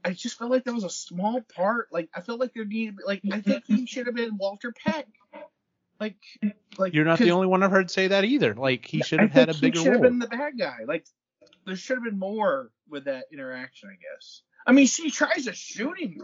I 0.04 0.14
just 0.14 0.38
felt 0.38 0.52
like 0.52 0.64
that 0.64 0.74
was 0.74 0.84
a 0.84 0.90
small 0.90 1.42
part. 1.42 1.90
Like 1.92 2.10
I 2.16 2.22
felt 2.22 2.40
like 2.40 2.54
there 2.54 2.66
needed, 2.66 3.00
like 3.06 3.22
I 3.32 3.42
think 3.42 3.66
he 3.66 3.86
should 3.86 4.08
have 4.08 4.16
been 4.16 4.38
Walter 4.38 4.72
Peck. 4.72 5.08
Like, 6.00 6.18
like 6.78 6.94
You're 6.94 7.06
not 7.06 7.20
the 7.20 7.32
only 7.32 7.48
one 7.48 7.62
I've 7.62 7.72
heard 7.72 7.92
say 7.92 8.08
that 8.08 8.24
either. 8.26 8.56
Like 8.56 8.86
he 8.86 9.04
should 9.04 9.20
have 9.20 9.32
had 9.32 9.50
a 9.50 9.54
think 9.54 9.64
he 9.64 9.70
bigger 9.70 9.80
should 9.80 9.94
have 9.94 10.02
role. 10.02 10.10
been 10.10 10.20
the 10.20 10.28
bad 10.28 10.58
guy. 10.58 10.80
Like 10.88 11.06
there 11.66 11.76
should 11.76 11.98
have 11.98 12.04
been 12.04 12.18
more 12.18 12.72
with 12.90 13.06
that 13.06 13.26
interaction. 13.32 13.90
I 13.90 13.98
guess. 14.02 14.42
I 14.66 14.72
mean, 14.72 14.88
she 14.88 15.12
tries 15.12 15.46
to 15.46 15.54
shoot 15.54 16.00
him. 16.00 16.18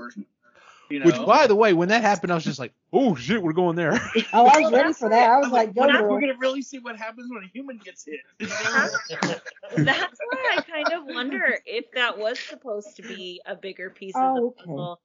Or, 0.89 0.93
You 0.93 0.99
know? 0.99 1.05
Which, 1.05 1.25
by 1.25 1.47
the 1.47 1.55
way, 1.55 1.73
when 1.73 1.89
that 1.89 2.01
happened, 2.01 2.31
I 2.31 2.35
was 2.35 2.43
just 2.43 2.59
like, 2.59 2.73
"Oh 2.93 3.15
shit, 3.15 3.41
we're 3.41 3.53
going 3.53 3.75
there." 3.75 3.99
Oh, 4.33 4.45
I 4.45 4.59
was 4.59 4.71
ready 4.71 4.93
for 4.93 5.09
that. 5.09 5.29
I 5.29 5.37
was 5.39 5.51
like, 5.51 5.73
go 5.73 5.81
we're, 5.81 5.87
not- 5.87 6.01
girl. 6.01 6.11
we're 6.11 6.21
gonna 6.21 6.37
really 6.39 6.61
see 6.61 6.79
what 6.79 6.97
happens 6.97 7.29
when 7.31 7.43
a 7.43 7.47
human 7.47 7.77
gets 7.77 8.05
hit. 8.05 8.19
That's 8.39 10.19
why 10.29 10.55
I 10.57 10.61
kind 10.61 10.87
of 10.93 11.05
wonder 11.05 11.59
if 11.65 11.85
that 11.93 12.17
was 12.17 12.39
supposed 12.39 12.95
to 12.97 13.01
be 13.01 13.41
a 13.45 13.55
bigger 13.55 13.89
piece 13.89 14.15
of 14.15 14.21
Oh, 14.21 14.35
the 14.35 14.41
okay. 14.41 14.57
puzzle. 14.65 14.99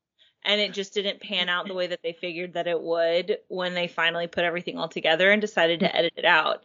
And 0.44 0.60
it 0.60 0.72
just 0.72 0.92
didn't 0.94 1.20
pan 1.20 1.48
out 1.48 1.68
the 1.68 1.74
way 1.74 1.86
that 1.86 2.00
they 2.02 2.12
figured 2.12 2.54
that 2.54 2.66
it 2.66 2.80
would 2.80 3.38
when 3.48 3.74
they 3.74 3.86
finally 3.86 4.26
put 4.26 4.42
everything 4.44 4.76
all 4.76 4.88
together 4.88 5.30
and 5.30 5.40
decided 5.40 5.80
to 5.80 5.86
mm-hmm. 5.86 5.96
edit 5.96 6.14
it 6.16 6.24
out. 6.24 6.64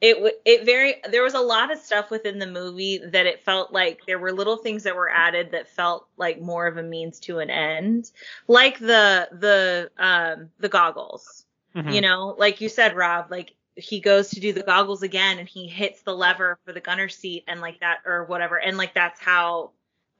It 0.00 0.40
it 0.44 0.64
very 0.64 0.96
there 1.10 1.22
was 1.24 1.34
a 1.34 1.40
lot 1.40 1.72
of 1.72 1.78
stuff 1.78 2.10
within 2.10 2.38
the 2.38 2.46
movie 2.46 2.98
that 2.98 3.26
it 3.26 3.42
felt 3.42 3.72
like 3.72 4.00
there 4.06 4.18
were 4.18 4.32
little 4.32 4.56
things 4.56 4.84
that 4.84 4.94
were 4.94 5.10
added 5.10 5.50
that 5.50 5.68
felt 5.68 6.06
like 6.16 6.40
more 6.40 6.66
of 6.68 6.76
a 6.76 6.82
means 6.82 7.18
to 7.20 7.40
an 7.40 7.50
end, 7.50 8.10
like 8.46 8.78
the 8.78 9.28
the 9.32 9.90
um 9.98 10.50
the 10.60 10.68
goggles. 10.68 11.44
Mm-hmm. 11.76 11.90
you 11.90 12.00
know 12.00 12.34
like 12.38 12.62
you 12.62 12.68
said 12.70 12.96
rob 12.96 13.30
like 13.30 13.54
he 13.76 14.00
goes 14.00 14.30
to 14.30 14.40
do 14.40 14.54
the 14.54 14.62
goggles 14.62 15.02
again 15.02 15.38
and 15.38 15.46
he 15.46 15.68
hits 15.68 16.00
the 16.00 16.16
lever 16.16 16.58
for 16.64 16.72
the 16.72 16.80
gunner 16.80 17.10
seat 17.10 17.44
and 17.46 17.60
like 17.60 17.78
that 17.80 17.98
or 18.06 18.24
whatever 18.24 18.58
and 18.58 18.78
like 18.78 18.94
that's 18.94 19.20
how 19.20 19.72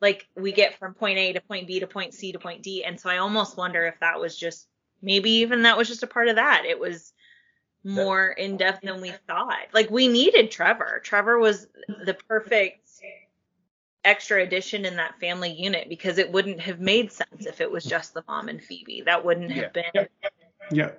like 0.03 0.29
we 0.37 0.53
get 0.53 0.79
from 0.79 0.93
point 0.93 1.18
a 1.18 1.33
to 1.33 1.41
point 1.41 1.66
b 1.66 1.81
to 1.81 1.87
point 1.87 2.12
c 2.12 2.33
to 2.33 2.39
point 2.39 2.62
d. 2.62 2.85
And 2.85 3.01
so 3.01 3.09
i 3.09 3.16
almost 3.16 3.57
wonder 3.57 3.87
if 3.87 3.99
that 4.01 4.20
was 4.20 4.37
just 4.37 4.68
maybe 5.03 5.31
even 5.31 5.62
that 5.62 5.76
was 5.76 5.89
just 5.89 6.03
a 6.03 6.07
part 6.09 6.29
of 6.29 6.37
that. 6.37 6.64
It 6.66 6.79
was 6.79 7.12
more 7.95 8.28
in 8.28 8.57
depth 8.57 8.82
than 8.82 9.01
we 9.01 9.12
thought 9.26 9.66
like 9.72 9.91
we 9.91 10.09
needed 10.09 10.51
trevor 10.51 11.01
trevor 11.03 11.39
was 11.39 11.66
the 12.05 12.14
perfect 12.28 12.89
extra 14.05 14.43
addition 14.43 14.84
in 14.84 14.97
that 14.97 15.18
family 15.20 15.51
unit 15.53 15.89
because 15.89 16.18
it 16.18 16.30
wouldn't 16.30 16.61
have 16.61 16.80
made 16.80 17.11
sense 17.12 17.47
if 17.47 17.61
it 17.61 17.70
was 17.70 17.84
just 17.84 18.14
the 18.14 18.22
mom 18.28 18.49
and 18.49 18.62
phoebe 18.62 19.03
that 19.05 19.24
wouldn't 19.24 19.51
have 19.51 19.72
been 19.72 20.07
Yeah. 20.70 20.91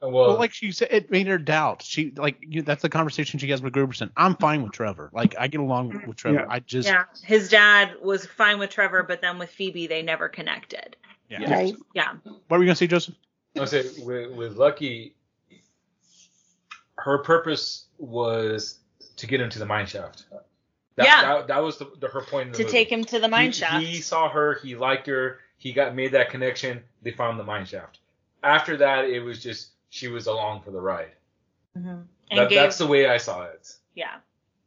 Well, 0.00 0.10
Well, 0.10 0.36
like 0.36 0.52
she 0.52 0.72
said, 0.72 0.88
it 0.90 1.12
made 1.12 1.28
her 1.28 1.38
doubt. 1.38 1.82
She 1.82 2.12
like 2.16 2.36
you, 2.40 2.62
that's 2.62 2.82
the 2.82 2.88
conversation 2.88 3.38
she 3.38 3.48
has 3.50 3.62
with 3.62 3.72
Grooberson. 3.72 4.10
I'm 4.16 4.34
fine 4.34 4.64
with 4.64 4.72
Trevor. 4.72 5.10
Like 5.12 5.36
I 5.38 5.46
get 5.46 5.60
along 5.60 6.02
with 6.08 6.16
Trevor. 6.16 6.40
Yeah. 6.40 6.46
I 6.48 6.58
just 6.58 6.88
yeah, 6.88 7.04
his 7.22 7.48
dad 7.48 7.92
was 8.02 8.26
fine 8.26 8.58
with 8.58 8.70
Trevor, 8.70 9.04
but 9.04 9.20
then 9.20 9.38
with 9.38 9.50
Phoebe, 9.50 9.86
they 9.86 10.02
never 10.02 10.28
connected. 10.28 10.96
yeah. 11.28 11.48
Right. 11.48 11.76
Yeah, 11.94 12.14
What 12.24 12.58
were 12.58 12.58
you 12.58 12.66
gonna 12.66 12.74
say, 12.74 12.88
Joseph? 12.88 13.14
I 13.56 13.64
say 13.66 13.84
with, 14.04 14.32
with 14.32 14.56
Lucky, 14.56 15.14
her 17.04 17.18
purpose 17.18 17.86
was 17.98 18.78
to 19.16 19.26
get 19.26 19.40
him 19.40 19.50
to 19.50 19.58
the 19.58 19.66
mine 19.66 19.86
shaft. 19.86 20.24
That, 20.96 21.06
Yeah. 21.06 21.22
that, 21.22 21.46
that 21.48 21.62
was 21.62 21.78
the, 21.78 21.90
the, 22.00 22.08
her 22.08 22.20
point 22.22 22.46
in 22.46 22.52
the 22.52 22.58
to 22.58 22.64
movie. 22.64 22.72
take 22.72 22.90
him 22.92 23.04
to 23.04 23.18
the 23.18 23.28
mine 23.28 23.46
he, 23.46 23.52
shaft. 23.52 23.84
He 23.84 24.00
saw 24.00 24.28
her. 24.28 24.58
He 24.62 24.74
liked 24.76 25.06
her. 25.06 25.38
He 25.58 25.72
got 25.72 25.94
made 25.94 26.12
that 26.12 26.30
connection. 26.30 26.82
They 27.02 27.12
found 27.12 27.38
the 27.38 27.44
mine 27.44 27.66
shaft. 27.66 27.98
After 28.42 28.76
that, 28.78 29.04
it 29.06 29.20
was 29.20 29.42
just 29.42 29.70
she 29.90 30.08
was 30.08 30.26
along 30.26 30.62
for 30.62 30.70
the 30.70 30.80
ride. 30.80 31.12
Mm-hmm. 31.78 32.02
That, 32.36 32.48
gave, 32.48 32.58
that's 32.58 32.78
the 32.78 32.86
way 32.86 33.06
I 33.06 33.18
saw 33.18 33.42
it. 33.44 33.74
yeah, 33.94 34.16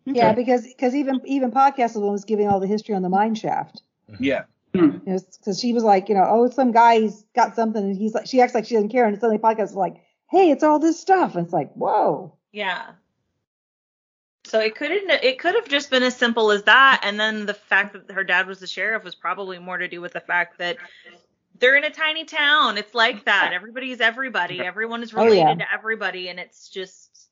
Yeah, 0.06 0.34
because 0.34 0.68
because 0.68 0.94
even 0.96 1.20
even 1.26 1.52
podcast 1.52 1.96
one 1.96 2.12
was 2.12 2.26
giving 2.26 2.48
all 2.48 2.60
the 2.60 2.68
history 2.68 2.96
on 2.96 3.02
the 3.02 3.10
mine 3.10 3.36
shaft. 3.36 3.82
Yeah. 4.20 4.44
Because 4.72 5.60
she 5.60 5.74
was 5.74 5.84
like, 5.84 6.10
you 6.10 6.16
know, 6.16 6.26
oh, 6.28 6.50
some 6.50 6.72
guy 6.72 7.00
he's 7.00 7.24
got 7.34 7.56
something, 7.56 7.82
and 7.84 7.98
he's 7.98 8.14
like, 8.14 8.28
she 8.28 8.42
acts 8.42 8.54
like 8.54 8.66
she 8.66 8.76
doesn't 8.76 8.90
care, 8.90 9.06
and 9.06 9.16
suddenly 9.20 9.38
podcast 9.38 9.64
is 9.70 9.76
like, 9.76 9.96
hey, 10.36 10.52
it's 10.52 10.64
all 10.64 10.80
this 10.80 11.00
stuff, 11.00 11.36
and 11.36 11.46
it's 11.46 11.54
like, 11.54 11.72
whoa. 11.74 12.34
yeah. 12.52 12.92
So 14.46 14.60
it 14.60 14.76
couldn't. 14.76 15.10
It 15.10 15.40
could 15.40 15.56
have 15.56 15.68
just 15.68 15.90
been 15.90 16.04
as 16.04 16.16
simple 16.16 16.52
as 16.52 16.64
that, 16.64 17.02
and 17.04 17.20
then 17.20 17.48
the 17.48 17.56
fact 17.56 17.94
that 17.94 18.12
her 18.14 18.24
dad 18.24 18.46
was 18.46 18.60
the 18.60 18.68
sheriff 18.68 19.04
was 19.04 19.16
probably 19.16 19.58
more 19.58 19.78
to 19.78 19.88
do 19.88 20.02
with 20.02 20.14
the 20.14 20.20
fact 20.20 20.60
that 20.60 20.78
they're 21.58 21.76
in 21.78 21.84
a 21.84 21.90
tiny 21.90 22.26
town. 22.26 22.78
It's 22.78 22.94
like 22.94 23.26
that. 23.26 23.54
Everybody's 23.54 24.02
everybody. 24.02 24.60
Everyone 24.62 25.02
is 25.02 25.14
Oh, 25.16 25.24
related 25.24 25.58
yeah. 25.60 25.66
to 25.66 25.74
everybody, 25.74 26.30
and 26.30 26.40
it's 26.40 26.70
just, 26.70 27.28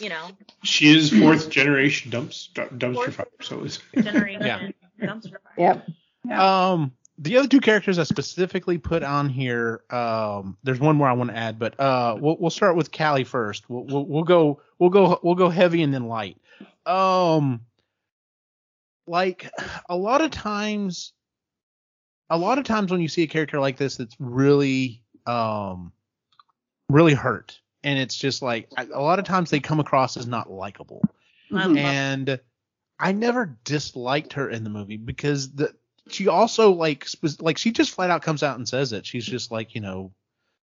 you 0.00 0.08
know, 0.08 0.28
She 0.62 0.96
is 0.96 1.10
fourth 1.10 1.50
generation 1.50 2.12
dumps, 2.12 2.48
dumpster 2.54 2.94
Fourth- 2.94 3.14
fire. 3.16 3.26
So 3.42 3.64
it's 3.64 3.80
generation 4.00 4.72
dumpster 5.00 5.38
fire. 5.56 5.82
Yep. 6.28 6.38
Um, 6.38 6.92
the 7.18 7.36
other 7.38 7.48
two 7.48 7.60
characters 7.60 7.98
I 7.98 8.04
specifically 8.04 8.78
put 8.78 9.02
on 9.02 9.28
here. 9.28 9.82
Um, 9.90 10.56
there's 10.62 10.80
one 10.80 10.96
more 10.96 11.08
I 11.08 11.12
want 11.14 11.30
to 11.30 11.36
add, 11.36 11.58
but 11.58 11.78
uh, 11.78 12.16
we'll 12.18 12.36
we'll 12.38 12.50
start 12.50 12.76
with 12.76 12.92
Callie 12.92 13.24
first. 13.24 13.68
We'll, 13.68 13.84
we'll 13.84 14.04
we'll 14.04 14.24
go 14.24 14.60
we'll 14.78 14.90
go 14.90 15.18
we'll 15.22 15.34
go 15.34 15.48
heavy 15.48 15.82
and 15.82 15.92
then 15.92 16.08
light. 16.08 16.36
Um, 16.84 17.62
like 19.06 19.50
a 19.88 19.96
lot 19.96 20.20
of 20.20 20.30
times, 20.30 21.12
a 22.30 22.38
lot 22.38 22.58
of 22.58 22.64
times 22.64 22.90
when 22.90 23.00
you 23.00 23.08
see 23.08 23.22
a 23.22 23.28
character 23.28 23.60
like 23.60 23.76
this 23.76 23.96
that's 23.96 24.16
really 24.18 25.02
um 25.26 25.92
really 26.88 27.14
hurt, 27.14 27.60
and 27.82 27.98
it's 27.98 28.16
just 28.16 28.42
like 28.42 28.68
a 28.76 29.00
lot 29.00 29.18
of 29.18 29.24
times 29.24 29.50
they 29.50 29.60
come 29.60 29.80
across 29.80 30.16
as 30.16 30.26
not 30.26 30.50
likable 30.50 31.02
and 31.78 32.40
I 32.98 33.12
never 33.12 33.56
disliked 33.64 34.34
her 34.34 34.48
in 34.48 34.64
the 34.64 34.70
movie 34.70 34.96
because 34.96 35.52
the 35.52 35.74
she 36.08 36.28
also 36.28 36.70
like 36.72 37.06
spe- 37.06 37.40
like 37.40 37.58
she 37.58 37.72
just 37.72 37.90
flat 37.92 38.10
out 38.10 38.22
comes 38.22 38.42
out 38.42 38.56
and 38.56 38.68
says 38.68 38.92
it. 38.92 39.06
She's 39.06 39.26
just 39.26 39.50
like 39.50 39.74
you 39.74 39.80
know, 39.80 40.12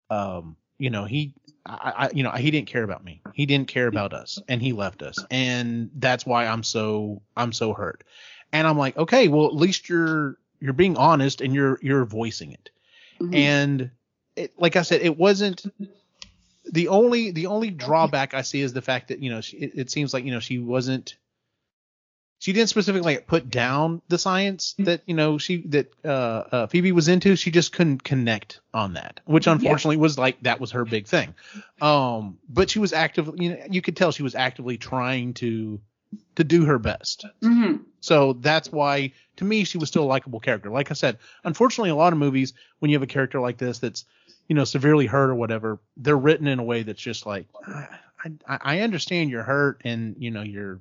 um, 0.09 0.55
you 0.77 0.89
know 0.89 1.05
he, 1.05 1.33
I, 1.65 1.93
I 1.95 2.09
you 2.13 2.23
know 2.23 2.31
he 2.31 2.51
didn't 2.51 2.67
care 2.67 2.83
about 2.83 3.03
me. 3.03 3.21
He 3.33 3.45
didn't 3.45 3.67
care 3.67 3.87
about 3.87 4.13
us, 4.13 4.39
and 4.47 4.61
he 4.61 4.73
left 4.73 5.01
us, 5.01 5.23
and 5.29 5.91
that's 5.95 6.25
why 6.25 6.47
I'm 6.47 6.63
so 6.63 7.21
I'm 7.37 7.53
so 7.53 7.73
hurt. 7.73 8.03
And 8.51 8.67
I'm 8.67 8.77
like, 8.77 8.97
okay, 8.97 9.27
well 9.27 9.45
at 9.45 9.55
least 9.55 9.89
you're 9.89 10.37
you're 10.59 10.73
being 10.73 10.97
honest 10.97 11.41
and 11.41 11.53
you're 11.53 11.79
you're 11.81 12.05
voicing 12.05 12.51
it. 12.51 12.69
Mhm. 13.19 13.35
And 13.35 13.91
it, 14.35 14.53
like 14.57 14.75
I 14.75 14.81
said, 14.81 15.01
it 15.01 15.17
wasn't 15.17 15.65
the 16.71 16.87
only 16.87 17.31
the 17.31 17.47
only 17.47 17.69
drawback 17.69 18.33
I 18.33 18.41
see 18.41 18.61
is 18.61 18.73
the 18.73 18.81
fact 18.81 19.09
that 19.09 19.19
you 19.19 19.29
know 19.29 19.41
she, 19.41 19.57
it, 19.57 19.71
it 19.75 19.91
seems 19.91 20.13
like 20.13 20.23
you 20.23 20.31
know 20.31 20.39
she 20.39 20.59
wasn't 20.59 21.15
she 22.39 22.53
didn't 22.53 22.69
specifically 22.69 23.15
like, 23.15 23.27
put 23.27 23.49
down 23.49 24.01
the 24.07 24.17
science 24.17 24.73
that 24.79 25.01
you 25.05 25.13
know 25.13 25.37
she 25.37 25.61
that 25.67 25.93
uh, 26.03 26.07
uh 26.51 26.67
Phoebe 26.67 26.93
was 26.93 27.07
into. 27.07 27.35
She 27.35 27.51
just 27.51 27.73
couldn't 27.73 28.03
connect 28.03 28.61
on 28.73 28.93
that, 28.93 29.19
which 29.25 29.45
unfortunately 29.45 29.97
was 29.97 30.17
like 30.17 30.41
that 30.43 30.59
was 30.59 30.71
her 30.71 30.85
big 30.85 31.05
thing. 31.05 31.35
Um, 31.81 32.39
but 32.49 32.69
she 32.69 32.79
was 32.79 32.93
actively 32.93 33.45
you 33.45 33.49
know 33.51 33.63
you 33.69 33.81
could 33.81 33.95
tell 33.95 34.11
she 34.11 34.23
was 34.23 34.35
actively 34.35 34.77
trying 34.77 35.33
to 35.35 35.79
to 36.35 36.43
do 36.43 36.65
her 36.65 36.79
best. 36.79 37.25
Mhm. 37.41 37.81
So 37.99 38.33
that's 38.33 38.71
why, 38.71 39.11
to 39.35 39.43
me, 39.43 39.63
she 39.65 39.77
was 39.77 39.89
still 39.89 40.03
a 40.03 40.05
likable 40.05 40.39
character. 40.39 40.69
Like 40.69 40.89
I 40.89 40.93
said, 40.93 41.17
unfortunately, 41.43 41.89
a 41.89 41.95
lot 41.95 42.13
of 42.13 42.19
movies, 42.19 42.53
when 42.79 42.89
you 42.89 42.95
have 42.95 43.03
a 43.03 43.07
character 43.07 43.39
like 43.39 43.57
this 43.57 43.79
that's, 43.79 44.05
you 44.47 44.55
know, 44.55 44.63
severely 44.63 45.05
hurt 45.05 45.29
or 45.29 45.35
whatever, 45.35 45.79
they're 45.97 46.17
written 46.17 46.47
in 46.47 46.57
a 46.57 46.63
way 46.63 46.83
that's 46.83 47.01
just 47.01 47.25
like, 47.25 47.45
I, 47.67 47.87
I, 48.47 48.57
I 48.61 48.79
understand 48.79 49.29
you're 49.29 49.43
hurt 49.43 49.81
and 49.83 50.15
you 50.17 50.31
know 50.31 50.41
you're 50.41 50.79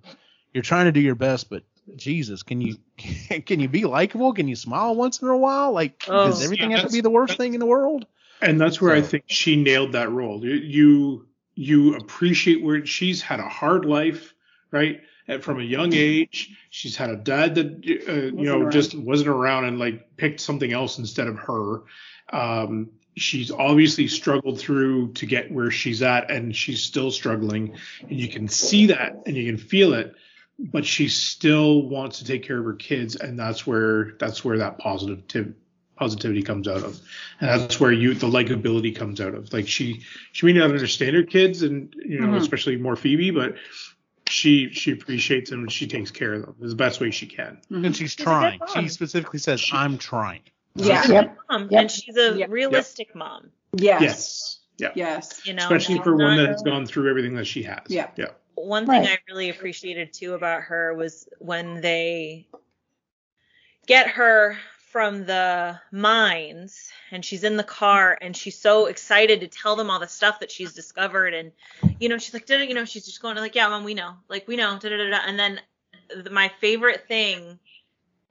you're 0.55 0.63
trying 0.63 0.87
to 0.87 0.93
do 0.93 1.01
your 1.01 1.15
best, 1.15 1.51
but 1.51 1.63
Jesus, 1.97 2.43
can 2.43 2.61
you 2.61 2.77
can 3.47 3.61
you 3.61 3.69
be 3.69 3.85
likable? 3.85 4.33
Can 4.35 4.49
you 4.49 4.57
smile 4.57 4.95
once 4.95 5.21
in 5.23 5.29
a 5.29 5.37
while? 5.37 5.73
Like, 5.73 6.05
Oh. 6.09 6.27
does 6.27 6.43
everything 6.43 6.71
Yeah, 6.71 6.79
have 6.79 6.87
to 6.89 6.93
be 6.93 7.01
the 7.01 7.11
worst 7.11 7.37
thing 7.37 7.55
in 7.55 7.61
the 7.61 7.67
world? 7.67 8.07
and 8.41 8.61
that's 8.61 8.81
where 8.81 8.95
I 8.95 9.03
think 9.03 9.25
she 9.27 9.57
nailed 9.57 9.93
that 9.93 10.11
role. 10.13 10.45
You 10.45 10.55
you, 10.55 11.27
you 11.55 11.97
appreciate 11.97 12.63
where 12.63 12.87
she's 12.87 13.21
had 13.21 13.41
a 13.41 13.49
hard 13.49 13.85
life, 13.85 14.33
right? 14.71 15.01
And 15.27 15.43
from 15.43 15.61
a 15.61 15.65
young 15.65 15.93
age, 15.93 16.57
she's 16.71 16.97
had 16.97 17.11
a 17.11 17.17
dad 17.17 17.55
that 17.57 17.67
uh, 17.67 18.13
you 18.37 18.45
know 18.45 18.61
around. 18.63 18.73
just 18.73 18.95
wasn't 18.95 19.29
around 19.31 19.65
and 19.65 19.79
like 19.79 20.17
picked 20.17 20.41
something 20.41 20.73
else 20.73 20.99
instead 20.99 21.27
of 21.27 21.37
her. 21.37 21.83
Um, 22.33 22.91
she's 23.17 23.51
obviously 23.51 24.07
struggled 24.07 24.61
through 24.61 25.13
to 25.15 25.27
get 25.27 25.51
where 25.51 25.71
she's 25.71 26.03
at, 26.03 26.31
and 26.31 26.55
she's 26.55 26.83
still 26.83 27.11
struggling, 27.11 27.75
and 28.03 28.13
you 28.21 28.29
can 28.29 28.49
see 28.49 28.87
that 28.87 29.23
and 29.27 29.37
you 29.37 29.45
can 29.47 29.59
feel 29.59 29.95
it. 29.95 30.15
But 30.59 30.85
she 30.85 31.09
still 31.09 31.83
wants 31.83 32.19
to 32.19 32.25
take 32.25 32.43
care 32.43 32.59
of 32.59 32.65
her 32.65 32.75
kids, 32.75 33.15
and 33.17 33.39
that's 33.39 33.67
where 33.67 34.13
that's 34.19 34.45
where 34.45 34.59
that 34.59 34.79
positive 34.79 35.23
positivity 35.97 36.43
comes 36.45 36.69
out 36.69 36.85
of 36.85 37.01
and 37.41 37.51
that's 37.51 37.81
where 37.81 37.91
you 37.91 38.15
the 38.15 38.27
likability 38.29 38.95
comes 38.95 39.21
out 39.21 39.35
of 39.35 39.53
like 39.53 39.67
she 39.67 40.01
she 40.31 40.47
may 40.47 40.53
not 40.53 40.71
understand 40.71 41.17
her 41.17 41.25
kids 41.25 41.63
and 41.63 41.93
you 41.97 42.21
know 42.21 42.29
Mhm. 42.29 42.37
especially 42.41 42.77
more 42.77 42.95
phoebe 42.95 43.33
but 43.33 43.57
she 44.29 44.71
she 44.71 44.93
appreciates 44.93 45.51
them 45.51 45.61
and 45.63 45.73
she 45.73 45.89
takes 45.89 46.13
care 46.13 46.35
of 46.35 46.43
them 46.43 46.55
the 46.61 46.75
best 46.77 47.01
way 47.01 47.11
she 47.11 47.27
can 47.27 47.59
And 47.71 47.97
she's 47.97 48.15
a 48.15 48.17
trying. 48.23 48.61
She 48.75 48.89
specifically 48.89 49.41
says, 49.41 49.65
"I'm 49.73 49.99
trying." 49.99 50.43
Yeah. 50.77 51.03
She's 51.03 51.11
Yep. 51.11 51.37
mom, 51.51 51.69
Yep. 51.71 51.81
and 51.81 51.91
she's 51.91 52.17
a 52.17 52.39
Yep. 52.39 52.51
realistic 52.51 53.15
mom. 53.17 53.51
Yes. 53.77 54.01
yes 54.01 54.59
yeah 54.79 54.91
Yes. 54.95 55.41
You 55.47 55.55
know, 55.55 55.65
especially 55.65 55.99
for 55.99 56.15
one 56.15 56.37
that 56.37 56.49
has 56.49 56.63
gone 56.63 56.87
through 56.87 57.11
everything 57.11 57.35
that 57.35 57.47
she 57.47 57.65
has 57.65 57.81
Yeah. 57.89 58.11
yeah 58.17 58.27
one 58.67 58.87
thing 58.87 59.03
Right. 59.03 59.09
I 59.09 59.19
really 59.29 59.51
appreciated 59.51 60.13
too 60.13 60.35
about 60.35 60.63
her 60.63 60.95
was 60.95 61.29
when 61.39 61.81
they 61.81 62.47
get 63.87 64.09
her 64.09 64.57
from 64.91 65.27
the 65.27 65.79
mines 65.93 66.91
and 67.11 67.25
she's 67.25 67.45
in 67.45 67.57
the 67.57 67.65
car 67.65 68.17
and 68.21 68.37
she's 68.37 68.59
so 68.59 68.87
excited 68.87 69.41
to 69.41 69.49
tell 69.49 69.77
them 69.77 69.91
all 69.91 69.99
the 69.99 70.09
stuff 70.09 70.41
that 70.41 70.51
she's 70.51 70.73
discovered 70.73 71.35
and 71.35 71.53
you 72.01 72.09
know 72.09 72.17
she's 72.17 72.33
like 72.33 72.49
you 72.49 72.75
know 72.75 72.87
she's 72.87 73.05
just 73.05 73.21
going 73.21 73.37
like 73.37 73.55
yeah 73.55 73.69
mom 73.69 73.85
we 73.85 73.93
know 73.93 74.15
like 74.29 74.49
we 74.49 74.57
know 74.57 74.79
da, 74.79 74.89
da, 74.89 75.11
da, 75.11 75.19
and 75.27 75.39
then 75.39 75.61
the, 76.23 76.31
my 76.31 76.51
favorite 76.61 77.07
thing 77.07 77.59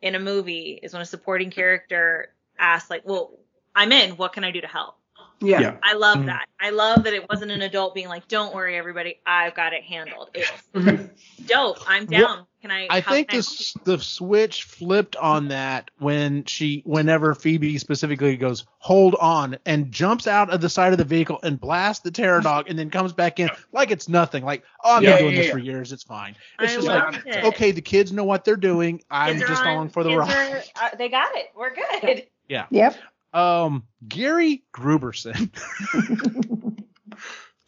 in 0.01 0.15
a 0.15 0.19
movie 0.19 0.80
is 0.82 0.93
when 0.93 1.01
a 1.01 1.05
supporting 1.05 1.51
character 1.51 2.34
asks 2.57 2.89
like 2.89 3.03
well 3.05 3.38
I'm 3.78 3.91
in. 3.91 4.17
What 4.17 4.34
can 4.34 4.43
I 4.43 4.49
do 4.49 4.59
to 4.59 4.67
help? 4.67 4.95
Yeah. 5.39 5.59
Yeah. 5.61 5.77
I 5.83 5.93
love 5.93 6.17
Mhm. 6.17 6.25
that. 6.27 6.47
I 6.59 6.71
love 6.71 7.03
that 7.03 7.13
it 7.13 7.29
wasn't 7.29 7.51
an 7.51 7.61
adult 7.61 7.93
being 7.93 8.07
like, 8.07 8.27
"Don't 8.27 8.55
worry, 8.55 8.75
everybody, 8.75 9.19
I've 9.25 9.53
got 9.53 9.73
it 9.73 9.83
handled." 9.83 10.31
It's 10.33 10.51
dope. 11.45 11.77
I'm 11.88 12.07
Well, 12.07 12.21
down. 12.21 12.45
Can 12.61 12.71
I? 12.71 12.88
I 12.89 13.01
think 13.01 13.29
can 13.29 13.39
the 13.39 13.73
the 13.83 13.99
switch 13.99 14.63
flipped 14.63 15.15
on 15.15 15.49
that 15.49 15.91
when 15.99 16.43
she, 16.45 16.81
whenever 16.85 17.35
Phoebe 17.35 17.77
specifically 17.77 18.35
goes, 18.35 18.65
"Hold 18.79 19.13
on," 19.21 19.57
and 19.67 19.91
jumps 19.91 20.25
out 20.25 20.49
of 20.49 20.59
the 20.59 20.69
side 20.69 20.91
of 20.91 20.97
the 20.97 21.05
vehicle 21.05 21.39
and 21.43 21.59
blasts 21.61 22.01
the 22.03 22.09
terror 22.09 22.41
dog, 22.41 22.67
and 22.67 22.77
then 22.79 22.89
comes 22.89 23.13
back 23.13 23.39
in 23.39 23.49
like 23.71 23.91
it's 23.91 24.09
nothing. 24.09 24.43
Like, 24.43 24.63
oh, 24.83 24.95
I've 24.95 25.03
Yeah, 25.03 25.11
been 25.17 25.19
doing 25.19 25.31
yeah, 25.33 25.38
this 25.38 25.45
yeah. 25.47 25.51
for 25.53 25.59
years. 25.59 25.91
It's 25.93 26.03
fine. 26.03 26.35
It's 26.59 26.73
I 26.73 26.75
just 26.75 26.88
like, 26.88 27.25
it. 27.27 27.43
okay, 27.45 27.69
the 27.69 27.81
kids 27.81 28.11
know 28.11 28.23
what 28.23 28.43
they're 28.43 28.55
doing. 28.55 29.03
I'm 29.11 29.38
Kids 29.38 29.47
just 29.49 29.61
on- 29.61 29.67
along 29.67 29.89
for 29.89 30.03
the 30.03 30.09
kids 30.09 30.19
ride. 30.19 30.63
are- 30.81 30.85
uh, 30.85 30.89
they 30.97 31.09
got 31.09 31.35
it. 31.35 31.51
We're 31.55 31.75
good. 31.75 32.25
Yeah. 32.49 32.65
Yep. 32.71 32.95
Um, 33.34 33.84
Gary 34.07 34.63
Grooberson, 34.73 35.51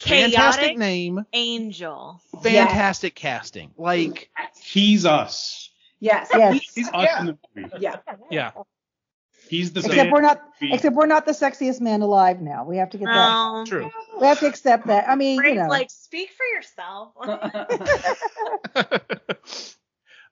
Chaotic 0.00 0.78
name, 0.78 1.24
angel. 1.32 2.20
fantastic 2.42 3.14
casting. 3.14 3.70
Like, 3.76 4.30
He's 4.60 5.04
us. 5.06 5.70
Yes. 6.00 6.28
Yes. 6.32 6.60
He's 6.74 6.88
us 6.88 6.94
Yeah. 7.04 7.20
in 7.20 7.26
the 7.26 7.38
movie. 7.54 7.70
Yeah. 7.78 7.96
yeah, 8.30 8.50
He's 9.48 9.72
the 9.72 9.80
Except 9.80 9.94
fan- 9.96 10.10
we're 10.10 10.20
not. 10.22 10.40
Be- 10.60 10.72
Except 10.72 10.94
we're 10.94 11.06
not 11.06 11.26
the 11.26 11.32
sexiest 11.32 11.80
man 11.80 12.02
alive 12.02 12.40
now. 12.40 12.64
We 12.64 12.76
have 12.78 12.90
to 12.90 12.98
get 12.98 13.06
that. 13.06 13.16
Um, 13.16 13.66
true. 13.66 13.90
We 14.20 14.26
have 14.26 14.38
to 14.40 14.46
accept 14.46 14.86
that. 14.86 15.08
I 15.08 15.14
mean, 15.16 15.42
you 15.44 15.54
know. 15.56 15.66
like, 15.66 15.90
speak 15.90 16.30
for 16.30 16.44
yourself. 16.46 17.12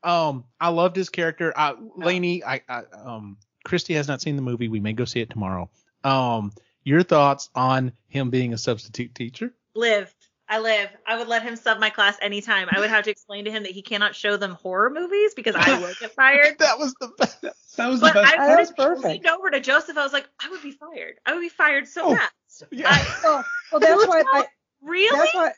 um, 0.03 0.45
I 0.61 0.69
loved 0.69 0.97
his 0.97 1.09
character. 1.11 1.53
I, 1.57 1.75
Lainey, 1.97 2.45
I, 2.45 2.63
I, 2.69 2.83
um, 3.05 3.37
Christy 3.69 3.95
has 3.95 4.09
not 4.09 4.21
seen 4.23 4.37
the 4.37 4.43
movie. 4.43 4.69
We 4.69 4.81
may 4.81 4.95
go 4.95 5.05
see 5.05 5.21
it 5.21 5.31
tomorrow. 5.31 5.69
Um, 6.03 6.53
your 6.85 7.03
thoughts 7.03 7.51
on 7.55 7.93
him 8.09 8.31
being 8.31 8.53
a 8.55 8.59
substitute 8.59 9.15
teacher? 9.15 9.53
live. 9.75 10.13
I 10.51 10.61
live. 10.61 10.89
I 11.07 11.19
would 11.19 11.29
let 11.29 11.43
him 11.43 11.57
sub 11.57 11.79
my 11.79 11.91
class 11.91 12.17
anytime. 12.23 12.69
I 12.71 12.81
would 12.81 12.89
have 12.89 13.05
to 13.05 13.11
explain 13.11 13.45
to 13.45 13.51
him 13.51 13.65
that 13.65 13.73
he 13.73 13.83
cannot 13.83 14.15
show 14.17 14.39
them 14.39 14.53
horror 14.53 14.89
movies 14.89 15.35
because 15.35 15.55
I 15.55 15.79
will 15.79 15.93
get 16.01 16.13
fired. 16.13 16.57
That 16.59 16.79
was 16.79 16.95
the 16.95 17.11
best. 17.19 17.43
that 17.77 17.87
was 17.91 18.01
the 18.01 18.07
best. 18.07 18.17
I 18.35 18.37
That 18.39 18.49
would 18.49 18.59
was 18.61 18.69
have 18.69 18.77
perfect. 18.77 19.05
leaned 19.05 19.27
over 19.27 19.51
to 19.51 19.61
Joseph. 19.61 19.99
I 19.99 20.03
was 20.03 20.15
like, 20.15 20.27
I 20.43 20.49
would 20.49 20.63
be 20.63 20.71
fired. 20.71 21.17
I 21.27 21.35
would 21.35 21.41
be 21.43 21.51
fired 21.51 21.87
so 21.87 22.13
Oh, 22.13 22.17
fast. 22.17 22.63
Yeah. 22.71 22.89
I, 22.89 23.21
well, 23.23 23.45
well, 23.73 23.81
that's 23.81 24.07
why. 24.09 24.23
I, 24.33 24.47
really? 24.83 25.19
that's 25.19 25.35
why. 25.35 25.53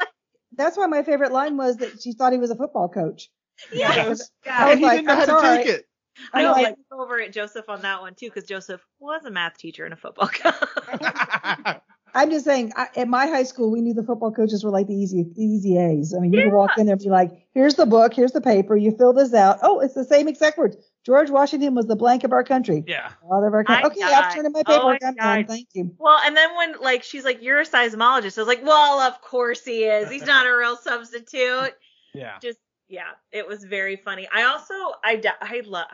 That's 0.56 0.76
why 0.76 0.86
my 0.86 1.04
favorite 1.04 1.30
line 1.30 1.56
was 1.56 1.76
that 1.76 2.02
she 2.02 2.12
thought 2.12 2.32
he 2.32 2.38
was 2.38 2.50
a 2.50 2.56
football 2.56 2.88
coach. 2.88 3.30
yes. 3.72 3.96
I 3.96 4.08
was 4.08 4.30
and 4.44 4.80
he 4.80 4.86
like, 4.86 4.96
didn't 4.96 5.06
know 5.06 5.12
I'm 5.12 5.18
how 5.20 5.24
to 5.26 5.30
sorry. 5.40 5.56
take 5.58 5.66
it. 5.68 5.86
I'm 6.32 6.46
I 6.46 6.50
like, 6.50 6.66
did 6.76 6.84
look 6.90 7.00
over 7.00 7.20
at 7.20 7.32
Joseph 7.32 7.68
on 7.68 7.82
that 7.82 8.00
one 8.00 8.14
too 8.14 8.26
because 8.26 8.44
Joseph 8.44 8.84
was 8.98 9.24
a 9.24 9.30
math 9.30 9.56
teacher 9.58 9.84
and 9.84 9.94
a 9.94 9.96
football 9.96 10.28
coach. 10.32 10.54
I'm 12.12 12.28
just 12.30 12.44
saying, 12.44 12.72
I, 12.74 12.88
at 12.96 13.06
my 13.06 13.26
high 13.28 13.44
school, 13.44 13.70
we 13.70 13.80
knew 13.80 13.94
the 13.94 14.02
football 14.02 14.32
coaches 14.32 14.64
were 14.64 14.70
like 14.70 14.88
the 14.88 14.94
easy, 14.94 15.26
easy 15.36 15.78
A's. 15.78 16.12
I 16.12 16.18
mean, 16.18 16.32
you 16.32 16.42
could 16.42 16.52
walk 16.52 16.76
in 16.76 16.86
there 16.86 16.94
and 16.94 17.00
be 17.02 17.08
like, 17.08 17.30
"Here's 17.54 17.76
the 17.76 17.86
book, 17.86 18.12
here's 18.14 18.32
the 18.32 18.40
paper, 18.40 18.76
you 18.76 18.90
fill 18.96 19.12
this 19.12 19.32
out. 19.32 19.60
Oh, 19.62 19.78
it's 19.78 19.94
the 19.94 20.04
same 20.04 20.26
exact 20.26 20.58
words. 20.58 20.76
George 21.06 21.30
Washington 21.30 21.76
was 21.76 21.86
the 21.86 21.94
blank 21.94 22.24
of 22.24 22.32
our 22.32 22.42
country. 22.42 22.82
yeah. 22.88 23.12
Father 23.28 23.46
of 23.46 23.54
our 23.54 23.62
country. 23.62 23.84
I 23.84 23.86
Okay, 23.86 24.00
died. 24.00 24.24
I've 24.24 24.34
turned 24.34 24.46
in 24.46 24.52
my 24.52 24.62
Oh, 24.66 24.72
paperwork. 24.72 24.98
I 25.04 25.06
I'm 25.06 25.14
done. 25.14 25.46
Thank 25.46 25.68
you. 25.74 25.94
well, 25.98 26.18
and 26.26 26.36
then 26.36 26.56
when 26.56 26.74
like 26.80 27.04
she's 27.04 27.24
like, 27.24 27.42
"You're 27.42 27.60
a 27.60 27.64
seismologist," 27.64 28.36
I 28.38 28.40
was 28.40 28.48
like, 28.48 28.64
"Well, 28.64 28.98
of 28.98 29.20
course 29.22 29.64
he 29.64 29.84
is. 29.84 30.10
He's 30.10 30.26
not 30.26 30.46
a 30.46 30.56
real 30.56 30.74
substitute." 30.76 31.74
Yeah. 32.12 32.38
just 32.42 32.58
yeah, 32.90 33.12
it 33.32 33.46
was 33.46 33.64
very 33.64 33.96
funny. 33.96 34.28
I 34.32 34.42
also 34.42 34.74
I 35.02 35.16
d- 35.16 35.28
I 35.40 35.62
love 35.64 35.86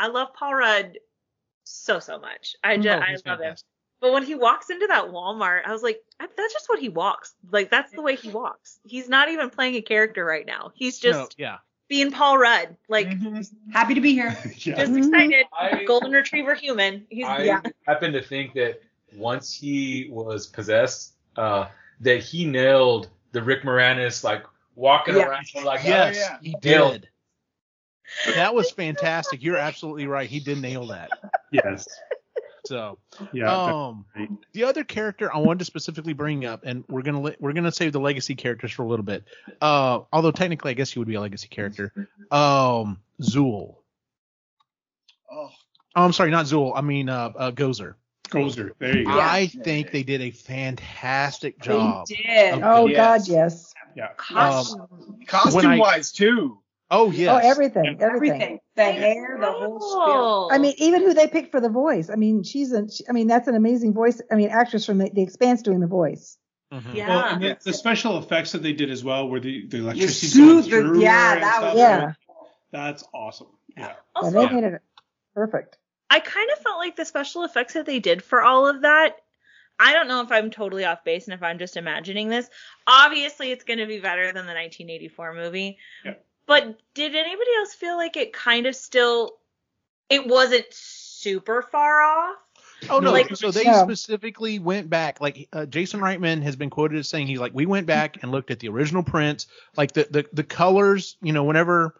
I 0.00 0.06
love 0.08 0.32
Paul 0.34 0.54
Rudd 0.54 0.98
so 1.64 1.98
so 1.98 2.18
much. 2.18 2.56
I 2.64 2.76
just 2.76 2.88
Oh, 2.88 2.92
I 2.92 3.10
love 3.10 3.10
him. 3.10 3.18
fantastic. 3.24 3.66
But 4.00 4.12
when 4.12 4.22
he 4.22 4.34
walks 4.34 4.68
into 4.70 4.86
that 4.88 5.06
Walmart, 5.06 5.62
I 5.66 5.72
was 5.72 5.82
like, 5.82 6.00
that's 6.18 6.52
just 6.52 6.68
what 6.68 6.78
he 6.78 6.88
walks. 6.90 7.32
Like 7.50 7.70
that's 7.70 7.90
the 7.92 8.02
way 8.02 8.16
he 8.16 8.30
walks. 8.42 8.78
He's 8.84 9.08
not 9.08 9.28
even 9.30 9.50
playing 9.50 9.76
a 9.76 9.82
character 9.82 10.24
right 10.24 10.46
now. 10.46 10.72
He's 10.74 10.98
just 10.98 11.18
No, 11.18 11.28
yeah. 11.38 11.56
being 11.88 12.10
Paul 12.10 12.36
Rudd. 12.38 12.76
Like 12.88 13.08
Happy 13.72 13.94
to 13.94 14.00
be 14.00 14.12
here. 14.12 14.36
yeah. 14.58 14.76
just 14.76 14.92
Mhm. 14.92 14.98
excited. 14.98 15.46
I- 15.58 15.84
Golden 15.84 16.12
retriever 16.12 16.54
human. 16.54 17.06
He's 17.08 17.26
I 17.26 17.42
yeah. 17.44 17.60
happen 17.86 18.12
to 18.12 18.22
think 18.22 18.52
that 18.54 18.82
once 19.16 19.54
he 19.54 20.08
was 20.10 20.46
possessed, 20.46 21.14
uh, 21.36 21.66
that 22.00 22.18
he 22.22 22.44
nailed 22.44 23.08
the 23.32 23.42
Rick 23.42 23.62
Moranis 23.62 24.22
like 24.22 24.44
walking 24.74 25.16
Yeah. 25.16 25.26
around 25.26 25.46
like 25.64 25.84
Yes, 25.84 26.16
yeah. 26.16 26.38
he 26.42 26.56
Nailed. 26.64 26.92
did. 26.92 27.08
That 28.34 28.54
was 28.54 28.70
fantastic. 28.70 29.42
You're 29.42 29.56
absolutely 29.56 30.06
right. 30.06 30.28
He 30.28 30.40
did 30.40 30.58
nail 30.58 30.88
that. 30.88 31.10
Yes. 31.50 31.86
So, 32.66 32.98
Yeah. 33.32 33.52
um, 33.52 34.06
right. 34.16 34.28
the 34.52 34.64
other 34.64 34.84
character 34.84 35.34
I 35.34 35.38
wanted 35.38 35.60
to 35.60 35.64
specifically 35.66 36.12
bring 36.14 36.44
up, 36.46 36.62
and 36.64 36.84
we're 36.88 37.02
gonna 37.02 37.20
let, 37.20 37.40
we're 37.40 37.52
gonna 37.52 37.72
save 37.72 37.92
the 37.92 38.00
legacy 38.00 38.34
characters 38.34 38.72
for 38.72 38.82
a 38.82 38.86
little 38.86 39.04
bit. 39.04 39.24
Uh, 39.60 40.00
although 40.12 40.30
technically, 40.30 40.70
I 40.70 40.74
guess 40.74 40.90
he 40.90 40.98
would 40.98 41.08
be 41.08 41.14
a 41.14 41.20
legacy 41.20 41.48
character. 41.48 41.92
Um, 42.30 43.00
Zuul. 43.20 43.76
Oh, 45.30 45.50
Oh, 45.96 46.02
I'm 46.04 46.12
sorry, 46.12 46.30
not 46.32 46.46
Zuul. 46.46 46.72
I 46.74 46.80
mean, 46.80 47.08
uh, 47.08 47.32
uh 47.36 47.50
Gozer. 47.52 47.94
Gozer. 48.28 48.70
There 48.78 48.96
you 48.98 49.04
go. 49.04 49.12
I 49.12 49.50
Yeah, 49.54 49.62
think 49.62 49.90
they 49.92 50.02
did 50.02 50.20
a 50.20 50.30
fantastic 50.30 51.60
job. 51.60 52.06
They 52.08 52.16
did. 52.16 52.62
Oh 52.62 52.86
Yes. 52.86 52.96
God, 52.96 53.28
yes. 53.32 53.74
Yeah. 53.96 54.08
Costume. 54.16 55.18
costume 55.26 55.78
wise 55.78 56.10
too. 56.12 56.58
Oh 56.90 57.10
yes. 57.10 57.28
Oh, 57.44 57.48
everything, 57.48 57.96
everything. 58.00 58.02
Everything. 58.42 58.58
The 58.76 58.84
hair, 58.84 59.38
the 59.40 59.50
whole 59.52 59.80
spiel. 59.80 60.02
Oh. 60.04 60.48
I 60.50 60.58
mean, 60.58 60.74
even 60.78 61.02
who 61.02 61.14
they 61.14 61.28
picked 61.28 61.50
for 61.52 61.60
the 61.60 61.68
voice. 61.68 62.10
I 62.10 62.16
mean, 62.16 62.42
she's 62.42 62.72
a. 62.72 62.86
I 63.08 63.12
mean, 63.12 63.26
that's 63.26 63.46
an 63.48 63.54
amazing 63.54 63.92
voice. 63.94 64.20
I 64.30 64.34
mean, 64.34 64.48
actress 64.50 64.84
from 64.84 64.98
the, 64.98 65.10
the 65.10 65.22
Expanse 65.22 65.62
doing 65.62 65.80
the 65.80 65.86
voice. 65.86 66.36
Mhm. 66.72 66.94
Yeah. 66.94 67.08
Well, 67.08 67.24
and 67.34 67.42
the, 67.42 67.58
the 67.64 67.72
special 67.72 68.18
effects 68.18 68.52
that 68.52 68.62
they 68.62 68.72
did 68.72 68.90
as 68.90 69.04
well, 69.04 69.28
where 69.28 69.38
the, 69.40 69.66
the 69.66 69.78
electricity 69.78 70.26
suit, 70.26 70.70
going 70.70 70.92
the- 70.94 71.00
yeah, 71.00 71.28
her 71.30 71.34
and 71.34 71.42
that 71.42 71.54
stuff, 71.54 71.64
was- 71.64 71.78
Yeah. 71.78 72.12
That's 72.72 73.04
awesome. 73.14 73.46
Yeah. 73.76 73.92
Yeah, 74.22 74.30
they 74.30 74.42
Yeah. 74.42 74.48
made 74.50 74.64
it 74.64 74.82
perfect. 75.34 75.78
I 76.14 76.20
kind 76.20 76.48
of 76.56 76.62
felt 76.62 76.78
like 76.78 76.94
the 76.94 77.04
special 77.04 77.42
effects 77.42 77.74
that 77.74 77.86
they 77.86 77.98
did 77.98 78.22
for 78.22 78.42
all 78.42 78.68
of 78.68 78.82
that. 78.82 79.16
I 79.80 79.92
don't 79.92 80.06
know 80.06 80.20
if 80.20 80.30
I'm 80.30 80.50
totally 80.50 80.84
off 80.84 81.02
base 81.02 81.26
and 81.26 81.34
if 81.34 81.42
I'm 81.42 81.58
just 81.58 81.76
imagining 81.76 82.28
this. 82.28 82.48
Obviously, 82.86 83.50
it's 83.50 83.64
going 83.64 83.80
to 83.80 83.86
be 83.86 83.98
better 83.98 84.26
than 84.26 84.46
the 84.46 84.54
1984 84.54 85.34
movie. 85.34 85.78
Yeah. 86.04 86.14
But 86.46 86.78
did 86.94 87.16
anybody 87.16 87.50
else 87.58 87.74
feel 87.74 87.96
like 87.96 88.16
it 88.16 88.32
kind 88.32 88.66
of 88.66 88.76
still, 88.76 89.32
it 90.08 90.24
wasn't 90.26 90.66
super 90.70 91.62
far 91.62 92.02
off? 92.02 92.36
Oh 92.90 93.00
no! 93.00 93.10
Like- 93.12 93.34
so 93.34 93.50
they 93.50 93.64
No. 93.64 93.82
specifically 93.82 94.58
went 94.60 94.90
back. 94.90 95.20
Like 95.20 95.48
uh, 95.52 95.66
Jason 95.66 96.00
Reitman 96.00 96.42
has 96.42 96.54
been 96.54 96.70
quoted 96.70 96.98
as 96.98 97.08
saying, 97.08 97.26
he's 97.26 97.40
like, 97.40 97.54
we 97.54 97.66
went 97.66 97.86
back 97.86 98.22
and 98.22 98.30
looked 98.30 98.50
at 98.52 98.60
the 98.60 98.68
original 98.68 99.02
prints, 99.02 99.46
like 99.76 99.92
the 99.92 100.06
the, 100.10 100.26
the 100.34 100.44
colors. 100.44 101.16
You 101.22 101.32
know, 101.32 101.44
whenever 101.44 101.94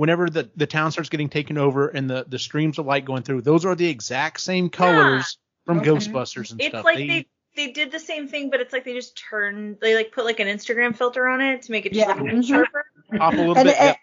whenever 0.00 0.30
the, 0.30 0.50
the 0.56 0.66
town 0.66 0.90
starts 0.90 1.10
getting 1.10 1.28
taken 1.28 1.58
over 1.58 1.88
and 1.88 2.08
the 2.08 2.24
the 2.26 2.38
streams 2.38 2.78
of 2.78 2.86
light 2.86 3.04
going 3.04 3.22
through, 3.22 3.42
those 3.42 3.66
are 3.66 3.74
the 3.74 3.86
exact 3.86 4.40
same 4.40 4.70
colors 4.70 5.36
from 5.66 5.78
Okay. 5.80 5.90
Ghostbusters 5.90 6.50
and 6.52 6.60
It's 6.60 6.70
stuff. 6.70 6.84
like 6.86 6.96
They- 6.96 7.06
they, 7.06 7.26
they 7.56 7.72
did 7.72 7.92
the 7.92 7.98
same 7.98 8.26
thing, 8.28 8.48
but 8.48 8.60
it's 8.60 8.72
like 8.72 8.84
they 8.84 8.94
just 8.94 9.20
turned, 9.30 9.76
they 9.82 9.94
like 9.94 10.12
put 10.12 10.24
like 10.24 10.40
an 10.40 10.46
Instagram 10.48 10.96
filter 10.96 11.26
on 11.28 11.40
it 11.42 11.62
to 11.62 11.72
make 11.72 11.84
it 11.84 11.92
just 11.92 12.06
Yeah. 12.08 12.14
look 12.14 12.20
a 12.20 12.24
little 12.24 12.42
sharper. 12.42 12.84
Mm-hmm. 13.12 13.20
off 13.22 13.34
a 13.34 13.36
little 13.36 13.58
And, 13.58 13.64
bit. 13.66 13.76
and, 13.76 13.86
yep. 13.88 13.96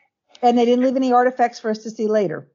and 0.44 0.58
they 0.58 0.66
didn't 0.66 0.86
leave 0.86 0.96
any 0.98 1.12
artifacts 1.14 1.60
for 1.60 1.72
us 1.72 1.80
to 1.80 1.90
see 1.90 2.06
later. 2.08 2.48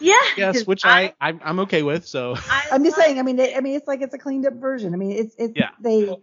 Yeah. 0.00 0.16
Yes, 0.36 0.66
which 0.66 0.84
I, 0.84 1.14
I 1.20 1.38
I'm 1.44 1.60
okay 1.60 1.82
with. 1.84 2.06
So 2.08 2.34
I 2.36 2.62
I'm 2.72 2.82
just 2.82 2.96
saying. 2.96 3.18
I 3.20 3.22
mean, 3.22 3.36
they, 3.36 3.54
I 3.54 3.60
mean, 3.60 3.76
it's 3.76 3.86
like 3.86 4.00
it's 4.00 4.14
a 4.14 4.18
cleaned 4.18 4.46
up 4.46 4.54
version. 4.54 4.94
I 4.94 4.96
mean, 4.96 5.12
it's 5.12 5.34
it's 5.38 5.52
Yeah. 5.54 5.68
they. 5.80 6.16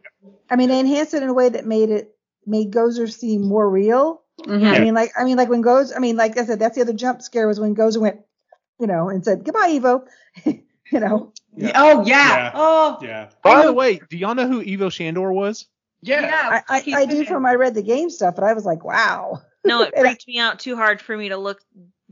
I 0.49 0.55
mean, 0.57 0.67
they 0.69 0.79
enhanced 0.79 1.13
it 1.13 1.23
in 1.23 1.29
a 1.29 1.33
way 1.33 1.47
that 1.47 1.65
made 1.65 1.89
it 1.89 2.13
made 2.45 2.71
Gozer 2.71 3.09
seem 3.09 3.47
more 3.47 3.69
real. 3.69 4.23
Mhm. 4.43 4.73
I 4.73 4.79
mean, 4.79 4.93
like 4.93 5.11
I 5.17 5.23
mean, 5.23 5.37
like 5.37 5.49
when 5.49 5.61
goes, 5.61 5.93
I 5.93 5.99
mean, 5.99 6.15
like 6.15 6.37
I 6.37 6.45
said, 6.45 6.59
that's 6.59 6.75
the 6.75 6.81
other 6.81 6.93
jump 6.93 7.21
scare 7.21 7.47
was 7.47 7.59
when 7.59 7.73
goes 7.73 7.97
went, 7.97 8.21
you 8.79 8.87
know, 8.87 9.09
and 9.09 9.23
said 9.23 9.43
goodbye, 9.43 9.71
Ivo. 9.75 10.05
you 10.45 10.99
know. 10.99 11.33
Yeah. 11.55 11.71
Oh 11.75 12.05
yeah. 12.05 12.27
Yeah. 12.27 12.51
Oh 12.53 12.97
Yeah. 13.01 13.29
by 13.43 13.65
the 13.65 13.73
way, 13.73 14.01
do 14.09 14.17
y'all 14.17 14.35
know 14.35 14.47
who 14.47 14.61
Ivo 14.61 14.89
Shandor 14.89 15.33
was? 15.33 15.67
Yeah. 16.01 16.21
yeah. 16.21 16.61
I, 16.69 16.77
I, 16.77 17.01
I 17.01 17.05
do 17.05 17.25
from 17.25 17.45
I 17.45 17.55
read 17.55 17.75
the 17.75 17.81
game 17.83 18.09
stuff, 18.09 18.35
but 18.35 18.43
I 18.43 18.53
was 18.53 18.65
like, 18.65 18.83
wow. 18.85 19.41
No, 19.65 19.81
it 19.81 19.93
And 19.95 20.05
freaked 20.05 20.27
me 20.27 20.39
out 20.39 20.59
too 20.59 20.75
hard 20.75 21.01
for 21.01 21.15
me 21.15 21.29
to 21.29 21.37
look 21.37 21.61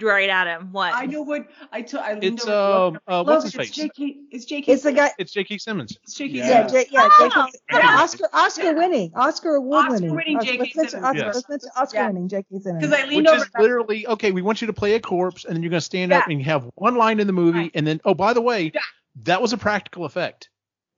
right 0.01 0.29
at 0.29 0.47
him. 0.47 0.71
What? 0.71 0.93
I 0.93 1.05
know 1.05 1.21
what 1.21 1.47
I 1.71 1.81
told. 1.81 2.03
I 2.03 2.13
leaned 2.13 2.35
It's 2.39 2.47
over. 2.47 2.97
um 2.97 2.99
uh, 3.07 3.23
what's 3.23 3.45
his 3.45 3.55
it's 3.55 3.69
face? 3.69 3.75
J.K. 3.75 4.15
It's 4.31 4.45
J.K. 4.45 4.71
It's 4.71 4.83
the 4.83 4.93
guy. 4.93 5.11
It's 5.17 5.31
J.K. 5.31 5.57
Simmons. 5.57 5.97
It's 6.03 6.13
J.K. 6.13 6.33
Yeah. 6.37 6.47
Yeah, 6.49 6.67
J, 6.67 6.85
yeah, 6.91 7.09
Oh, 7.19 7.29
J.K. 7.29 7.59
yeah. 7.79 7.97
Oscar, 8.01 8.25
Oscar 8.33 8.73
winning, 8.75 9.11
Oscar 9.15 9.55
award 9.55 9.89
winning, 9.89 10.11
Oscar-winning 10.11 10.39
J.K. 10.41 10.71
Let's 10.75 10.91
Simmons. 10.91 11.05
Oscar, 11.07 11.17
Yes. 11.25 11.43
let's 11.49 11.67
Oscar 11.75 11.97
Yeah. 11.97 12.07
winning 12.07 12.27
J.K. 12.29 12.59
Simmons. 12.59 12.81
Because 12.87 12.93
I 12.99 13.05
leaned 13.05 13.25
Which 13.25 13.27
over. 13.35 13.43
is 13.43 13.49
literally 13.59 14.07
okay. 14.07 14.31
We 14.31 14.41
want 14.41 14.61
you 14.61 14.67
to 14.67 14.73
play 14.73 14.93
a 14.93 14.99
corpse, 14.99 15.45
and 15.45 15.55
then 15.55 15.63
you're 15.63 15.69
going 15.71 15.79
to 15.79 15.85
stand 15.85 16.13
up 16.13 16.27
and 16.27 16.41
have 16.43 16.69
one 16.75 16.95
line 16.95 17.19
in 17.19 17.27
the 17.27 17.33
movie, 17.33 17.59
Right. 17.59 17.71
and 17.73 17.85
then 17.87 17.99
oh 18.05 18.13
by 18.13 18.33
the 18.33 18.41
way, 18.41 18.71
Yeah. 18.73 18.81
that 19.23 19.41
was 19.41 19.53
a 19.53 19.57
practical 19.57 20.05
effect. 20.05 20.49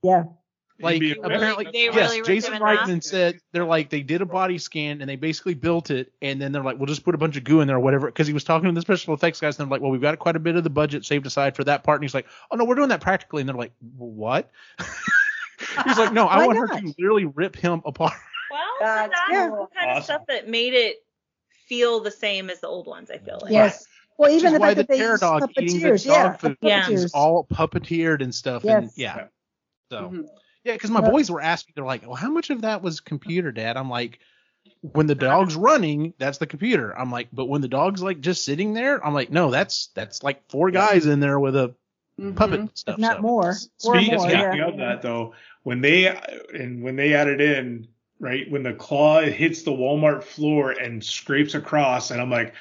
yeah, 0.04 0.24
Like 0.82 1.02
apparently, 1.24 1.68
They 1.72 1.86
yes, 1.86 1.96
really 1.96 2.18
ripped 2.18 2.28
Jason 2.28 2.54
him 2.54 2.62
in? 2.62 2.68
Reitman 2.68 3.04
said 3.04 3.40
they're 3.52 3.66
like 3.66 3.90
they 3.90 4.02
did 4.02 4.22
a 4.22 4.26
body 4.26 4.58
scan 4.58 5.02
and 5.02 5.10
they 5.10 5.16
basically 5.18 5.54
built 5.54 5.92
it, 5.92 6.12
and 6.22 6.42
then 6.42 6.52
they're 6.52 6.64
like, 6.64 6.78
we'll 6.78 6.86
just 6.86 7.04
put 7.04 7.16
a 7.16 7.18
bunch 7.18 7.36
of 7.38 7.44
goo 7.44 7.62
in 7.62 7.68
there 7.68 7.78
or 7.78 7.82
whatever. 7.82 8.08
Because 8.08 8.28
he 8.28 8.34
was 8.34 8.44
talking 8.44 8.70
to 8.70 8.74
the 8.74 8.82
special 8.82 9.14
effects 9.14 9.40
guys, 9.42 9.60
and 9.60 9.68
they're 9.68 9.72
like, 9.76 9.82
well, 9.82 9.92
we've 9.92 10.02
got 10.02 10.18
quite 10.20 10.36
a 10.36 10.40
bit 10.40 10.56
of 10.56 10.64
the 10.64 10.70
budget 10.70 11.06
saved 11.06 11.26
aside 11.26 11.56
for 11.56 11.64
that 11.66 11.84
part, 11.84 11.98
and 12.00 12.04
he's 12.04 12.14
like, 12.14 12.28
oh 12.52 12.56
no, 12.56 12.64
we're 12.66 12.76
doing 12.76 12.90
that 12.90 13.02
practically, 13.02 13.42
and 13.42 13.50
they're 13.50 13.56
like, 13.56 13.74
what? 13.98 14.50
he's 15.86 15.98
like, 15.98 16.14
no, 16.14 16.28
I 16.28 16.38
Why 16.40 16.48
want 16.48 16.58
her 16.60 16.68
to 16.80 16.94
literally 16.98 17.26
rip 17.26 17.56
him 17.56 17.82
apart. 17.86 18.14
Well, 18.52 18.62
That's 18.80 19.12
that's 19.12 19.32
yeah. 19.32 19.48
the 19.50 19.68
kind 19.80 19.98
of 19.98 20.04
stuff 20.04 20.22
that 20.28 20.48
made 20.48 20.74
it 20.74 21.04
feel 21.68 22.00
the 22.00 22.12
same 22.12 22.50
as 22.50 22.62
the 22.62 22.68
old 22.68 22.88
ones. 22.88 23.12
I 23.12 23.18
feel 23.20 23.40
like. 23.42 23.52
Yes. 23.52 23.86
Well, 24.18 24.32
Which 24.32 24.42
even 24.42 24.48
is 24.48 24.54
the 24.54 24.60
why 24.60 24.68
fact 24.74 24.76
the 24.78 24.84
that 24.84 24.88
they 24.90 24.98
terror 24.98 25.12
used 25.12 25.22
dog 25.22 25.50
eating 25.60 25.80
the 25.82 25.90
dog 25.90 26.06
yeah, 26.06 26.34
food 26.38 26.58
Yeah. 26.62 26.90
is 26.90 27.12
all 27.14 27.46
puppeteered 27.46 28.22
and 28.22 28.34
stuff, 28.34 28.64
and 28.64 28.86
Yes. 28.86 28.94
yeah. 28.98 29.28
So 29.92 30.10
Mhm. 30.10 30.28
Yeah, 30.64 30.74
because 30.74 30.92
my 30.92 31.02
Yep. 31.02 31.12
boys 31.12 31.32
were 31.32 31.42
asking, 31.42 31.74
they're 31.76 31.86
like, 31.86 32.06
well, 32.06 32.16
how 32.16 32.30
much 32.30 32.50
of 32.50 32.62
that 32.62 32.82
was 32.82 33.00
computer, 33.00 33.52
Dad? 33.52 33.78
I'm 33.78 33.90
like. 33.90 34.20
When 34.82 35.08
the 35.08 35.16
dog's 35.16 35.56
running, 35.56 36.14
that's 36.20 36.38
the 36.38 36.46
computer. 36.46 36.98
I'm 36.98 37.12
like, 37.12 37.28
but 37.34 37.46
when 37.48 37.62
the 37.62 37.68
dog's 37.68 38.02
like 38.04 38.22
just 38.22 38.46
sitting 38.46 38.74
there, 38.74 39.06
I'm 39.06 39.14
like, 39.14 39.30
no, 39.32 39.52
that's 39.52 39.90
that's 39.96 40.22
like 40.24 40.50
four 40.50 40.70
guys 40.72 41.06
in 41.06 41.20
there 41.20 41.40
with 41.40 41.56
a 41.56 41.76
Mhm. 42.20 42.36
puppet 42.36 42.60
and 42.62 42.70
stuff. 42.78 42.94
if 42.96 43.00
not 43.00 43.18
so. 43.18 43.22
more, 43.22 43.54
Speaking, 43.78 44.16
more. 44.16 44.30
speaking 44.30 44.40
Yeah. 44.40 44.68
of 44.68 44.78
that 44.78 45.02
though, 45.02 45.34
when 45.64 45.82
they 45.82 46.08
and 46.54 46.84
when 46.84 46.96
they 46.96 47.14
added 47.14 47.42
in 47.42 47.88
right 48.20 48.50
when 48.52 48.64
the 48.64 48.74
claw 48.74 49.22
hits 49.22 49.64
the 49.64 49.72
Walmart 49.72 50.24
floor 50.24 50.72
and 50.72 51.04
scrapes 51.04 51.56
across, 51.56 52.12
and 52.12 52.22
I'm 52.22 52.30
like, 52.30 52.54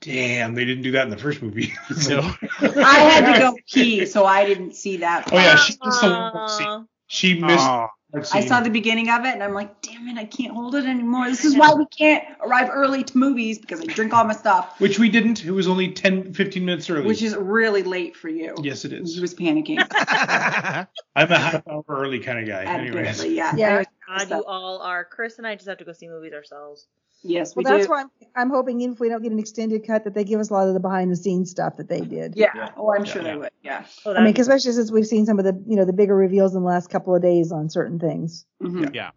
damn, 0.00 0.54
they 0.54 0.64
didn't 0.64 0.82
do 0.82 0.92
that 0.92 1.04
in 1.04 1.10
the 1.10 1.18
first 1.18 1.42
movie. 1.42 1.72
so. 1.96 2.18
I 2.60 2.98
had 3.00 3.32
to 3.32 3.38
go 3.38 3.56
pee, 3.70 4.06
so 4.06 4.24
I 4.24 4.44
didn't 4.46 4.74
see 4.74 4.98
that. 4.98 5.28
Oh 5.32 5.36
yeah, 5.36 5.56
she 5.56 5.74
missed 5.84 6.00
the 6.00 6.06
Walmart 6.08 6.34
Aw. 6.34 6.46
scene. 6.46 6.88
She 7.06 7.40
missed. 7.40 7.64
Aw. 7.66 7.88
I 8.32 8.46
saw 8.46 8.60
the 8.60 8.70
beginning 8.70 9.10
of 9.10 9.24
it 9.24 9.34
and 9.34 9.42
I'm 9.42 9.54
like, 9.54 9.82
damn 9.82 10.06
it, 10.08 10.16
I 10.18 10.24
can't 10.24 10.52
hold 10.52 10.76
it 10.76 10.84
anymore. 10.84 11.28
This 11.28 11.44
is 11.44 11.56
why 11.56 11.74
we 11.74 11.84
can't 11.86 12.24
arrive 12.40 12.70
early 12.72 13.02
to 13.02 13.18
movies 13.18 13.58
because 13.58 13.80
I 13.80 13.86
drink 13.86 14.14
all 14.14 14.24
my 14.24 14.34
stuff, 14.34 14.80
which 14.80 15.00
we 15.00 15.08
didn't. 15.08 15.44
It 15.44 15.50
was 15.50 15.66
only 15.66 15.90
10, 15.90 16.32
15 16.32 16.64
minutes 16.64 16.88
early. 16.88 17.06
which 17.06 17.22
is 17.22 17.34
really 17.34 17.82
late 17.82 18.16
for 18.16 18.28
you. 18.28 18.54
yes, 18.62 18.84
it 18.84 18.92
is. 18.92 19.16
He 19.16 19.20
was 19.20 19.34
panicking. 19.34 19.78
I'm 21.16 21.32
a 21.32 21.38
half 21.38 21.66
hour 21.66 21.84
early 21.88 22.20
kind 22.20 22.38
of 22.38 22.46
guy. 22.46 22.64
Anyways, 22.64 23.24
yeah. 23.24 23.54
Yeah. 23.56 23.82
God, 24.06 24.30
you 24.30 24.44
all 24.44 24.78
are. 24.78 25.04
Chris 25.04 25.38
and 25.38 25.46
I 25.46 25.56
just 25.56 25.68
have 25.68 25.78
to 25.78 25.84
go 25.84 25.92
see 25.92 26.08
movies 26.08 26.34
ourselves. 26.34 26.86
Yes, 27.24 27.56
we 27.56 27.64
Well, 27.64 27.72
that's 27.72 27.86
do. 27.86 27.92
why 27.92 28.02
I'm, 28.02 28.10
I'm 28.36 28.50
hoping 28.50 28.80
even 28.80 28.92
if 28.94 29.00
we 29.00 29.08
don't 29.08 29.22
get 29.22 29.32
an 29.32 29.38
extended 29.38 29.86
cut, 29.86 30.04
that 30.04 30.14
they 30.14 30.24
give 30.24 30.40
us 30.40 30.50
a 30.50 30.52
lot 30.52 30.68
of 30.68 30.74
the 30.74 30.80
behind 30.80 31.10
the 31.10 31.16
scenes 31.16 31.50
stuff 31.50 31.76
that 31.78 31.88
they 31.88 32.02
did. 32.02 32.34
Yeah. 32.36 32.70
Oh, 32.76 32.92
I'm 32.94 33.04
sure 33.04 33.22
Yeah. 33.22 33.32
they 33.32 33.38
would. 33.38 33.50
Yeah. 33.62 33.84
Oh, 34.04 34.14
I 34.14 34.22
mean, 34.22 34.38
especially 34.38 34.72
since 34.72 34.90
we've 34.92 35.06
seen 35.06 35.24
some 35.26 35.38
of 35.38 35.44
the, 35.44 35.60
you 35.66 35.76
know, 35.76 35.84
the 35.84 35.92
bigger 35.92 36.14
reveals 36.14 36.54
in 36.54 36.60
the 36.62 36.68
last 36.68 36.90
couple 36.90 37.14
of 37.14 37.22
days 37.22 37.50
on 37.50 37.70
certain 37.70 37.98
things. 37.98 38.44
Mhm. 38.62 39.10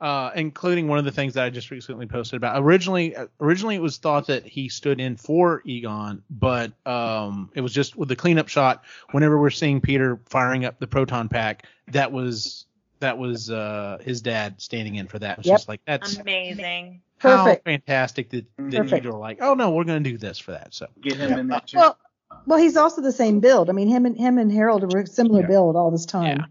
uh, 0.00 0.30
including 0.34 0.88
one 0.88 0.98
of 0.98 1.04
the 1.04 1.12
things 1.12 1.34
that 1.34 1.44
I 1.44 1.50
just 1.50 1.70
recently 1.70 2.06
posted 2.06 2.38
about. 2.38 2.62
Originally, 2.62 3.14
uh, 3.14 3.26
originally 3.38 3.74
it 3.74 3.82
was 3.82 3.98
thought 3.98 4.28
that 4.28 4.46
he 4.46 4.70
stood 4.70 4.98
in 4.98 5.16
for 5.18 5.60
Egon, 5.66 6.22
but 6.30 6.72
um, 6.86 7.50
it 7.54 7.60
was 7.60 7.74
just 7.74 7.96
with 7.96 8.08
the 8.08 8.16
cleanup 8.16 8.48
shot. 8.48 8.84
Whenever 9.10 9.38
we're 9.38 9.50
seeing 9.50 9.82
Peter 9.82 10.18
firing 10.30 10.64
up 10.64 10.78
the 10.78 10.86
proton 10.86 11.28
pack, 11.28 11.66
that 11.88 12.12
was 12.12 12.64
that 13.00 13.18
was 13.18 13.50
uh, 13.50 13.98
his 14.00 14.22
dad 14.22 14.58
standing 14.62 14.94
in 14.94 15.06
for 15.06 15.18
that. 15.18 15.32
It 15.32 15.38
was 15.38 15.46
Yep. 15.48 15.54
just 15.56 15.68
like 15.68 15.80
that's 15.86 16.16
amazing. 16.16 17.02
How 17.20 17.44
Perfect. 17.44 17.64
fantastic 17.64 18.30
that, 18.30 18.46
that 18.56 18.72
Perfect. 18.82 19.04
you 19.04 19.12
were 19.12 19.18
like, 19.18 19.38
oh 19.42 19.52
no, 19.54 19.70
we're 19.70 19.84
going 19.84 20.02
to 20.02 20.10
do 20.10 20.16
this 20.16 20.38
for 20.38 20.52
that. 20.52 20.72
So 20.72 20.86
Get 21.02 21.16
him 21.16 21.38
in 21.38 21.48
there 21.48 21.60
too. 21.60 21.76
Well, 21.76 21.98
well, 22.46 22.58
he's 22.58 22.76
also 22.78 23.02
the 23.02 23.12
same 23.12 23.40
build. 23.40 23.68
I 23.68 23.74
mean, 23.74 23.88
him 23.88 24.06
and 24.06 24.16
him 24.16 24.38
and 24.38 24.50
Harold 24.50 24.90
were 24.90 25.00
a 25.00 25.06
similar 25.06 25.42
Yeah. 25.42 25.48
build 25.48 25.76
all 25.76 25.90
this 25.90 26.06
time. 26.06 26.46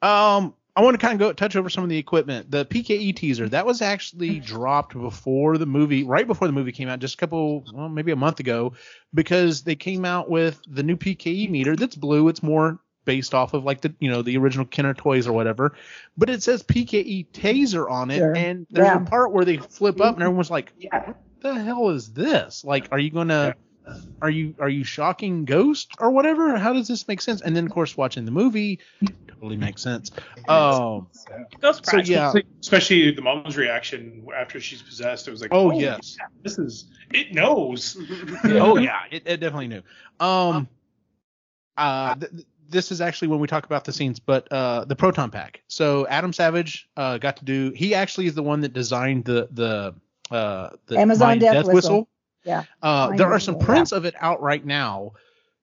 Um, 0.00 0.54
I 0.74 0.82
want 0.82 0.98
to 0.98 1.06
kind 1.06 1.12
of 1.12 1.18
go 1.18 1.32
touch 1.34 1.56
over 1.56 1.68
some 1.68 1.84
of 1.84 1.90
the 1.90 1.98
equipment. 1.98 2.50
The 2.50 2.64
PKE 2.64 3.14
teaser 3.14 3.46
that 3.50 3.66
was 3.66 3.82
actually 3.82 4.40
dropped 4.40 4.94
before 4.94 5.58
the 5.58 5.66
movie, 5.66 6.04
right 6.04 6.26
before 6.26 6.48
the 6.48 6.52
movie 6.54 6.72
came 6.72 6.88
out, 6.88 7.00
just 7.00 7.14
a 7.14 7.18
couple, 7.18 7.64
well, 7.74 7.90
maybe 7.90 8.12
a 8.12 8.16
month 8.16 8.40
ago, 8.40 8.72
because 9.12 9.62
they 9.62 9.74
came 9.74 10.06
out 10.06 10.30
with 10.30 10.58
the 10.66 10.82
new 10.82 10.96
PKE 10.96 11.50
meter 11.50 11.76
that's 11.76 11.96
blue. 11.96 12.28
It's 12.28 12.42
more 12.42 12.80
based 13.10 13.34
off 13.34 13.54
of 13.54 13.64
like 13.64 13.80
the 13.80 13.92
you 13.98 14.08
know 14.08 14.22
the 14.22 14.36
original 14.36 14.64
Kenner 14.64 14.94
toys 14.94 15.26
or 15.26 15.32
whatever, 15.32 15.74
but 16.16 16.30
it 16.30 16.44
says 16.44 16.62
PKE 16.62 17.26
taser 17.32 17.90
on 17.90 18.08
it, 18.12 18.18
Sure. 18.18 18.36
and 18.36 18.68
there's 18.70 18.86
Yeah. 18.86 19.02
a 19.02 19.04
part 19.04 19.32
where 19.32 19.44
they 19.44 19.56
flip 19.56 20.00
up 20.00 20.14
and 20.14 20.22
everyone's 20.22 20.48
like, 20.50 20.72
Yeah. 20.78 21.06
"What 21.06 21.16
the 21.40 21.54
hell 21.60 21.88
is 21.90 22.12
this? 22.12 22.64
Like, 22.64 22.86
are 22.92 22.98
you 23.00 23.10
gonna?" 23.10 23.54
Are 24.22 24.30
you 24.30 24.54
are 24.60 24.68
you 24.68 24.84
shocking 24.84 25.44
Ghost 25.44 25.94
or 25.98 26.12
whatever? 26.12 26.56
How 26.56 26.72
does 26.72 26.86
this 26.86 27.08
make 27.08 27.20
sense? 27.20 27.40
And 27.40 27.56
then 27.56 27.66
of 27.66 27.72
course 27.72 27.96
watching 27.96 28.24
the 28.24 28.30
movie 28.30 28.78
totally 29.26 29.56
makes 29.56 29.82
sense. 29.82 30.12
Um, 30.46 31.08
Ghost 31.60 31.86
so 31.86 31.96
yeah, 31.96 32.32
especially 32.60 33.10
the 33.10 33.22
mom's 33.22 33.56
reaction 33.56 34.24
after 34.36 34.60
she's 34.60 34.80
possessed. 34.80 35.26
It 35.26 35.32
was 35.32 35.40
like, 35.40 35.52
Oh, 35.52 35.70
holy 35.70 35.82
yes. 35.82 36.14
crap, 36.16 36.30
this 36.44 36.56
is 36.58 36.86
it 37.12 37.34
knows. 37.34 37.96
oh 38.44 38.76
yeah, 38.76 39.00
it, 39.10 39.24
it 39.26 39.38
definitely 39.40 39.68
knew. 39.68 39.82
Um, 40.20 40.68
uh, 41.76 42.14
th- 42.14 42.30
th- 42.30 42.46
this 42.70 42.92
is 42.92 43.00
actually 43.00 43.28
when 43.28 43.40
we 43.40 43.46
talk 43.46 43.64
about 43.66 43.84
the 43.84 43.92
scenes, 43.92 44.18
but 44.18 44.50
uh, 44.52 44.84
the 44.84 44.96
proton 44.96 45.30
pack. 45.30 45.62
So 45.68 46.06
Adam 46.06 46.32
Savage 46.32 46.88
uh, 46.96 47.18
got 47.18 47.36
to 47.38 47.44
do. 47.44 47.72
He 47.74 47.94
actually 47.94 48.26
is 48.26 48.34
the 48.34 48.42
one 48.42 48.60
that 48.60 48.72
designed 48.72 49.24
the 49.24 49.48
the 49.50 49.94
uh 50.34 50.70
the 50.86 50.98
Amazon 50.98 51.28
Mind 51.28 51.40
Death 51.40 51.66
Whistle. 51.66 52.08
Yeah. 52.44 52.64
Uh, 52.82 53.16
there 53.16 53.32
are 53.32 53.40
some 53.40 53.56
Whistle, 53.56 53.66
prints 53.66 53.92
of 53.92 54.04
it 54.04 54.14
out 54.18 54.40
right 54.40 54.64
now, 54.64 55.12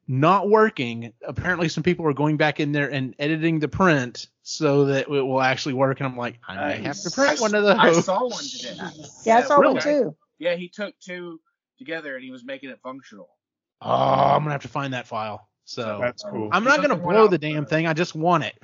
not 0.08 0.50
working. 0.50 1.14
Apparently, 1.26 1.70
some 1.70 1.84
people 1.84 2.06
are 2.06 2.14
going 2.14 2.38
back 2.38 2.60
in 2.60 2.72
there 2.72 2.92
and 2.92 3.16
editing 3.18 3.60
the 3.60 3.68
print 3.68 4.28
so 4.44 4.86
that 4.86 5.10
it 5.10 5.10
will 5.10 5.42
actually 5.42 5.74
work. 5.74 6.00
And 6.00 6.08
I'm 6.08 6.18
like, 6.18 6.40
I 6.48 6.68
may 6.68 6.84
have 6.84 7.02
to 7.02 7.12
print 7.12 7.40
one 7.40 7.56
of 7.56 7.64
those. 7.64 7.78
I 7.78 7.94
saw 8.02 8.28
one 8.28 8.44
today. 8.44 8.78
Yeah, 9.26 9.38
I 9.38 9.42
saw 9.44 9.58
really? 9.58 9.74
one 9.74 9.84
too. 9.84 10.16
Yeah, 10.40 10.56
he 10.56 10.70
took 10.70 10.94
two 11.00 11.40
together 11.78 12.16
and 12.16 12.24
he 12.24 12.32
was 12.32 12.44
making 12.44 12.70
it 12.70 12.80
functional. 12.84 13.30
Oh, 13.82 13.90
I'm 13.90 14.42
gonna 14.42 14.52
have 14.52 14.62
to 14.64 14.68
find 14.68 14.94
that 14.94 15.08
file. 15.08 15.48
So 15.68 16.00
That's 16.02 16.24
cool. 16.24 16.50
I'm 16.54 16.64
not 16.64 16.82
gonna 16.82 16.96
blow 16.96 17.28
the 17.28 17.38
damn 17.38 17.66
thing. 17.66 17.88
I 17.88 17.94
just 17.94 18.16
want 18.16 18.46
it. 18.46 18.56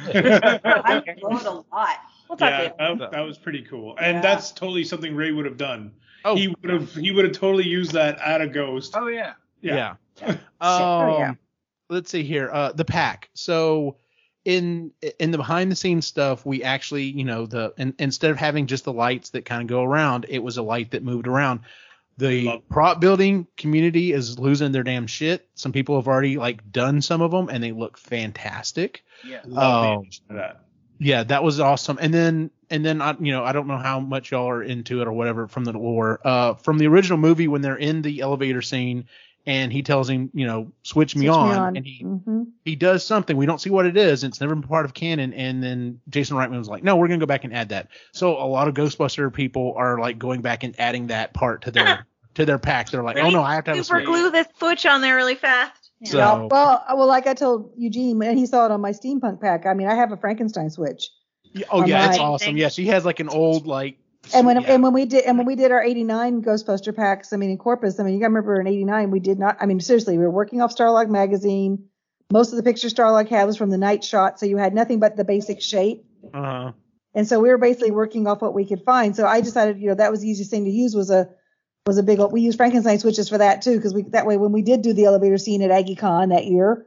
I 0.00 1.00
blow 1.20 1.36
it 1.36 1.46
a 1.46 1.50
lot. 1.50 1.96
We'll 2.28 2.38
yeah, 2.40 2.72
that, 2.78 3.10
that 3.12 3.20
was 3.20 3.38
pretty 3.38 3.62
cool, 3.62 3.96
and 3.98 4.16
Yeah. 4.16 4.20
that's 4.20 4.50
totally 4.50 4.84
something 4.84 5.14
Ray 5.14 5.30
would 5.32 5.44
have 5.44 5.56
done. 5.56 5.92
Oh, 6.24 6.34
he 6.36 6.48
would 6.48 6.70
have 6.70 6.92
he 6.92 7.12
would 7.12 7.24
have 7.24 7.34
totally 7.34 7.66
used 7.66 7.92
that 7.92 8.18
at 8.18 8.40
a 8.40 8.48
ghost. 8.48 8.94
Oh 8.96 9.06
yeah. 9.06 9.34
yeah. 9.60 9.94
Yeah. 10.20 10.36
Um, 10.60 11.10
yeah. 11.18 11.34
let's 11.88 12.10
see 12.10 12.22
here. 12.24 12.50
Uh, 12.52 12.72
the 12.72 12.84
pack. 12.84 13.30
So 13.32 13.96
in 14.44 14.90
in 15.18 15.30
the 15.30 15.38
behind 15.38 15.70
the 15.70 15.76
scenes 15.76 16.06
stuff, 16.06 16.44
we 16.44 16.62
actually, 16.64 17.04
you 17.04 17.24
know, 17.24 17.46
the 17.46 17.72
in, 17.78 17.94
instead 17.98 18.30
of 18.32 18.36
having 18.36 18.66
just 18.66 18.84
the 18.84 18.92
lights 18.92 19.30
that 19.30 19.44
kind 19.44 19.62
of 19.62 19.68
go 19.68 19.82
around, 19.84 20.26
it 20.28 20.40
was 20.40 20.56
a 20.56 20.62
light 20.62 20.90
that 20.90 21.02
moved 21.04 21.26
around. 21.28 21.60
The 22.20 22.42
Love- 22.44 22.68
prop 22.68 23.00
building 23.00 23.46
community 23.56 24.12
is 24.12 24.38
losing 24.38 24.72
their 24.72 24.82
damn 24.82 25.06
shit. 25.06 25.48
Some 25.54 25.72
people 25.72 25.96
have 25.96 26.06
already 26.06 26.36
like 26.36 26.70
done 26.70 27.00
some 27.02 27.22
of 27.22 27.30
them, 27.30 27.48
and 27.48 27.62
they 27.64 27.72
look 27.72 27.96
fantastic. 27.98 29.02
Yeah. 29.24 29.40
Love 29.44 29.82
the 29.82 30.00
addition 30.00 30.24
to 30.28 30.34
that. 30.34 30.64
Yeah, 30.98 31.24
that 31.24 31.42
was 31.42 31.60
awesome. 31.60 31.98
And 32.00 32.12
then 32.12 32.50
and 32.68 32.84
then 32.84 33.00
I 33.00 33.16
you 33.18 33.32
know 33.32 33.42
I 33.42 33.52
don't 33.52 33.66
know 33.66 33.78
how 33.78 34.00
much 34.00 34.30
y'all 34.32 34.48
are 34.48 34.62
into 34.62 35.00
it 35.00 35.08
or 35.08 35.12
whatever 35.12 35.48
from 35.48 35.64
the 35.64 35.72
lore. 35.72 36.20
Uh, 36.24 36.54
from 36.54 36.76
the 36.78 36.86
original 36.88 37.18
movie 37.18 37.48
when 37.48 37.62
they're 37.62 37.76
in 37.76 38.02
the 38.02 38.20
elevator 38.20 38.60
scene 38.60 39.06
and 39.46 39.72
he 39.72 39.82
tells 39.82 40.10
him 40.10 40.30
you 40.34 40.46
know 40.46 40.70
switch 40.82 41.16
me, 41.16 41.24
Switch 41.26 41.34
on, 41.36 41.76
and 41.78 41.86
he 41.86 42.02
hmm 42.04 42.42
he 42.66 42.76
does 42.76 43.04
something 43.04 43.38
we 43.38 43.46
don't 43.46 43.60
see 43.60 43.70
what 43.70 43.86
it 43.86 43.96
is. 43.96 44.22
It's 44.22 44.42
never 44.42 44.54
been 44.54 44.68
part 44.68 44.84
of 44.84 44.92
canon. 44.92 45.32
And 45.32 45.62
then 45.62 46.00
Jason 46.10 46.36
Reitman 46.36 46.58
was 46.58 46.68
like, 46.68 46.84
no, 46.84 46.96
we're 46.96 47.08
gonna 47.08 47.18
go 47.18 47.24
back 47.24 47.44
and 47.44 47.54
add 47.54 47.70
that. 47.70 47.88
So 48.12 48.36
a 48.36 48.44
lot 48.44 48.68
of 48.68 48.74
Ghostbuster 48.74 49.32
people 49.32 49.72
are 49.78 49.98
like 49.98 50.18
going 50.18 50.42
back 50.42 50.62
and 50.64 50.78
adding 50.78 51.06
that 51.06 51.32
part 51.32 51.62
to 51.62 51.70
their 51.70 52.06
to 52.34 52.44
their 52.44 52.58
pack. 52.58 52.90
They're 52.90 53.02
like, 53.02 53.16
oh 53.18 53.30
no, 53.30 53.42
I 53.42 53.54
have 53.54 53.64
to 53.64 53.70
have 53.72 53.80
a 53.80 53.84
Super 53.84 54.00
switch. 54.00 54.06
glue 54.06 54.30
this 54.30 54.46
switch 54.58 54.86
on 54.86 55.00
there 55.00 55.16
really 55.16 55.34
fast. 55.34 55.90
So 56.04 56.18
Well, 56.18 56.84
uh, 56.88 56.94
well, 56.96 57.06
like 57.06 57.26
I 57.26 57.34
told 57.34 57.72
Eugene, 57.76 58.22
and 58.22 58.38
he 58.38 58.46
saw 58.46 58.64
it 58.64 58.70
on 58.70 58.80
my 58.80 58.92
steampunk 58.92 59.40
pack. 59.40 59.66
I 59.66 59.74
mean, 59.74 59.86
I 59.86 59.94
have 59.94 60.12
a 60.12 60.16
Frankenstein 60.16 60.70
switch, 60.70 61.10
oh 61.70 61.84
yeah, 61.86 62.08
it's 62.08 62.18
Online. 62.18 62.32
awesome. 62.32 62.56
Yeah, 62.56 62.68
she 62.68 62.86
has 62.86 63.04
like 63.04 63.20
an 63.20 63.28
old 63.28 63.66
like. 63.66 63.98
and 64.34 64.46
when 64.46 64.60
yeah. 64.60 64.72
and 64.72 64.82
when 64.82 64.92
we 64.92 65.04
did 65.06 65.24
and 65.24 65.38
when 65.38 65.46
we 65.46 65.56
did 65.56 65.72
our 65.72 65.82
'89 65.82 66.42
Ghostbuster 66.42 66.94
packs, 66.94 67.32
I 67.32 67.36
mean, 67.36 67.50
in 67.50 67.58
Corpus, 67.58 67.98
I 67.98 68.04
mean, 68.04 68.14
you 68.14 68.20
got 68.20 68.26
to 68.26 68.30
remember 68.30 68.60
in 68.60 68.66
'89 68.66 69.10
we 69.10 69.20
did 69.20 69.38
not. 69.38 69.56
I 69.60 69.66
mean, 69.66 69.80
seriously, 69.80 70.18
we 70.18 70.24
were 70.24 70.30
working 70.30 70.60
off 70.60 70.74
Starlog 70.74 71.08
magazine. 71.08 71.86
Most 72.32 72.52
of 72.52 72.56
the 72.56 72.62
pictures 72.62 72.94
Starlog 72.94 73.28
had 73.28 73.44
was 73.44 73.56
from 73.56 73.70
the 73.70 73.78
night 73.78 74.04
shot, 74.04 74.38
so 74.38 74.46
you 74.46 74.56
had 74.56 74.74
nothing 74.74 75.00
but 75.00 75.16
the 75.16 75.24
basic 75.24 75.60
shape. 75.60 76.04
Uh 76.32 76.42
huh. 76.42 76.72
And 77.12 77.26
so 77.26 77.40
we 77.40 77.48
were 77.48 77.58
basically 77.58 77.90
working 77.90 78.28
off 78.28 78.40
what 78.40 78.54
we 78.54 78.64
could 78.64 78.84
find. 78.84 79.16
So 79.16 79.26
I 79.26 79.40
decided, 79.40 79.80
you 79.80 79.88
know, 79.88 79.96
that 79.96 80.12
was 80.12 80.20
the 80.20 80.28
easiest 80.28 80.52
thing 80.52 80.64
to 80.64 80.70
use 80.70 80.94
was 80.94 81.10
a 81.10 81.28
was 81.86 81.98
a 81.98 82.02
big. 82.02 82.20
Old. 82.20 82.32
We 82.32 82.40
used 82.40 82.56
Frankenstein 82.56 82.98
switches 82.98 83.28
for 83.28 83.38
that 83.38 83.62
too, 83.62 83.76
because 83.76 83.94
we 83.94 84.02
that 84.10 84.26
way 84.26 84.36
when 84.36 84.52
we 84.52 84.62
did 84.62 84.82
do 84.82 84.92
the 84.92 85.04
elevator 85.04 85.38
scene 85.38 85.62
at 85.62 85.70
AggieCon 85.70 86.30
that 86.30 86.46
year, 86.46 86.86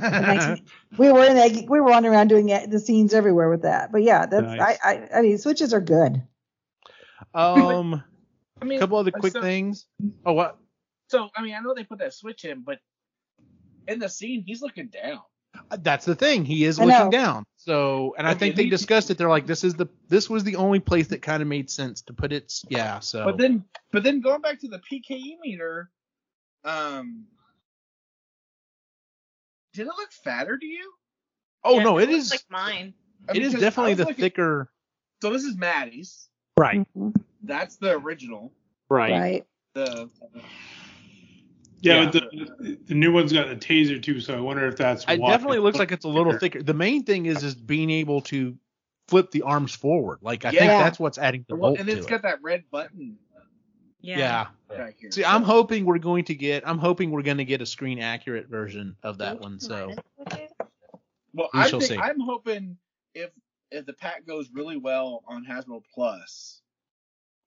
19 0.00 0.64
we 0.98 1.10
were 1.10 1.24
in 1.24 1.36
Aggie, 1.36 1.66
we 1.68 1.80
were 1.80 1.88
wandering 1.88 2.14
around 2.14 2.28
doing 2.28 2.46
the 2.46 2.78
scenes 2.78 3.14
everywhere 3.14 3.48
with 3.48 3.62
that. 3.62 3.92
But 3.92 4.02
yeah, 4.02 4.26
that's 4.26 4.42
Nice. 4.42 4.78
I, 4.84 4.92
I 4.92 5.18
I 5.18 5.22
mean 5.22 5.38
switches 5.38 5.72
are 5.74 5.80
good. 5.80 6.22
um. 7.34 8.02
I 8.62 8.66
mean, 8.66 8.76
A 8.76 8.80
couple 8.80 8.98
other 8.98 9.10
quick 9.10 9.32
so, 9.32 9.40
things. 9.40 9.86
Oh, 10.26 10.34
what? 10.34 10.58
So 11.08 11.30
I 11.34 11.42
mean, 11.42 11.54
I 11.54 11.60
know 11.60 11.72
they 11.74 11.84
put 11.84 12.00
that 12.00 12.12
switch 12.12 12.44
in, 12.44 12.60
but 12.60 12.78
in 13.88 13.98
the 13.98 14.08
scene, 14.08 14.44
he's 14.46 14.60
looking 14.60 14.88
down. 14.88 15.20
That's 15.70 16.04
the 16.04 16.14
thing. 16.14 16.44
He 16.44 16.64
is 16.64 16.78
looking 16.78 17.10
down. 17.10 17.44
So, 17.56 18.14
and 18.16 18.26
I 18.26 18.34
think 18.34 18.56
they 18.56 18.68
discussed 18.68 19.10
it. 19.10 19.18
They're 19.18 19.28
like, 19.28 19.46
this 19.46 19.64
is 19.64 19.74
the 19.74 19.86
this 20.08 20.30
was 20.30 20.44
the 20.44 20.56
only 20.56 20.80
place 20.80 21.08
that 21.08 21.20
kind 21.22 21.42
of 21.42 21.48
made 21.48 21.68
sense 21.70 22.02
to 22.02 22.12
put 22.14 22.32
it. 22.32 22.52
Yeah. 22.68 23.00
So. 23.00 23.24
But 23.24 23.36
then, 23.38 23.64
but 23.92 24.02
then 24.02 24.20
going 24.20 24.40
back 24.40 24.60
to 24.60 24.68
the 24.68 24.78
PKE 24.78 25.38
meter, 25.42 25.90
um, 26.64 27.26
did 29.74 29.82
it 29.86 29.92
look 29.96 30.12
fatter 30.24 30.56
to 30.58 30.66
you? 30.66 30.92
oh 31.64 31.76
Yeah, 31.78 31.84
no, 31.84 31.98
it 31.98 32.08
looks 32.08 32.24
is. 32.24 32.30
like 32.30 32.44
mine. 32.50 32.94
I 33.28 33.32
mean, 33.34 33.42
is 33.42 33.52
'cause 33.52 33.60
definitely 33.60 33.94
the 33.94 34.04
looking- 34.06 34.16
thicker. 34.16 34.70
So 35.22 35.30
this 35.32 35.44
is 35.44 35.56
Maddie's. 35.56 36.28
Right. 36.58 36.86
Mhm. 36.96 37.14
That's 37.42 37.76
the 37.76 37.92
original. 37.92 38.52
Right. 38.88 39.12
Right. 39.12 39.46
The 39.74 40.08
Yeah, 41.82 42.02
Yeah. 42.02 42.10
but 42.10 42.12
the, 42.12 42.78
the 42.86 42.94
new 42.94 43.12
one's 43.12 43.32
got 43.32 43.50
a 43.50 43.56
taser 43.56 44.02
too, 44.02 44.20
so 44.20 44.36
I 44.36 44.40
wonder 44.40 44.66
if 44.66 44.76
that's. 44.76 45.06
Why. 45.06 45.14
It 45.14 45.20
why. 45.20 45.30
definitely 45.30 45.58
looks 45.60 45.78
like 45.78 45.92
it's 45.92 46.04
a 46.04 46.08
little 46.08 46.38
thicker. 46.38 46.62
The 46.62 46.74
main 46.74 47.04
thing 47.04 47.26
is 47.26 47.42
is 47.42 47.54
being 47.54 47.90
able 47.90 48.20
to 48.22 48.56
flip 49.08 49.30
the 49.30 49.42
arms 49.42 49.74
forward. 49.74 50.18
Like 50.22 50.44
I 50.44 50.50
think 50.50 50.62
that's 50.62 50.98
what's 50.98 51.18
adding 51.18 51.44
the 51.48 51.56
well, 51.56 51.70
volt 51.70 51.78
and 51.80 51.88
to 51.88 51.96
it's 51.96 52.06
it. 52.06 52.10
got 52.10 52.22
that 52.22 52.42
red 52.42 52.64
button 52.70 53.16
Yeah. 54.00 54.18
yeah. 54.18 54.46
back 54.76 54.96
here. 55.00 55.10
See, 55.10 55.24
I'm 55.24 55.42
hoping 55.42 55.84
we're 55.84 55.98
going 55.98 56.24
to 56.26 56.34
get. 56.34 56.62
I'm 56.68 56.78
hoping 56.78 57.10
we're 57.10 57.22
going 57.22 57.38
to 57.38 57.44
get 57.44 57.60
a 57.62 57.66
screen 57.66 57.98
accurate 57.98 58.48
version 58.48 58.96
of 59.02 59.18
that 59.18 59.40
one. 59.40 59.58
So 59.58 59.94
Well, 61.32 61.48
We 61.54 61.60
I 61.60 61.68
shall 61.68 61.80
think 61.80 61.92
see. 61.92 61.98
I'm 61.98 62.20
hoping 62.20 62.76
if 63.14 63.30
if 63.70 63.86
the 63.86 63.92
pack 63.92 64.26
goes 64.26 64.50
really 64.52 64.76
well 64.76 65.22
on 65.28 65.44
Hasbro 65.44 65.82
Plus, 65.94 66.60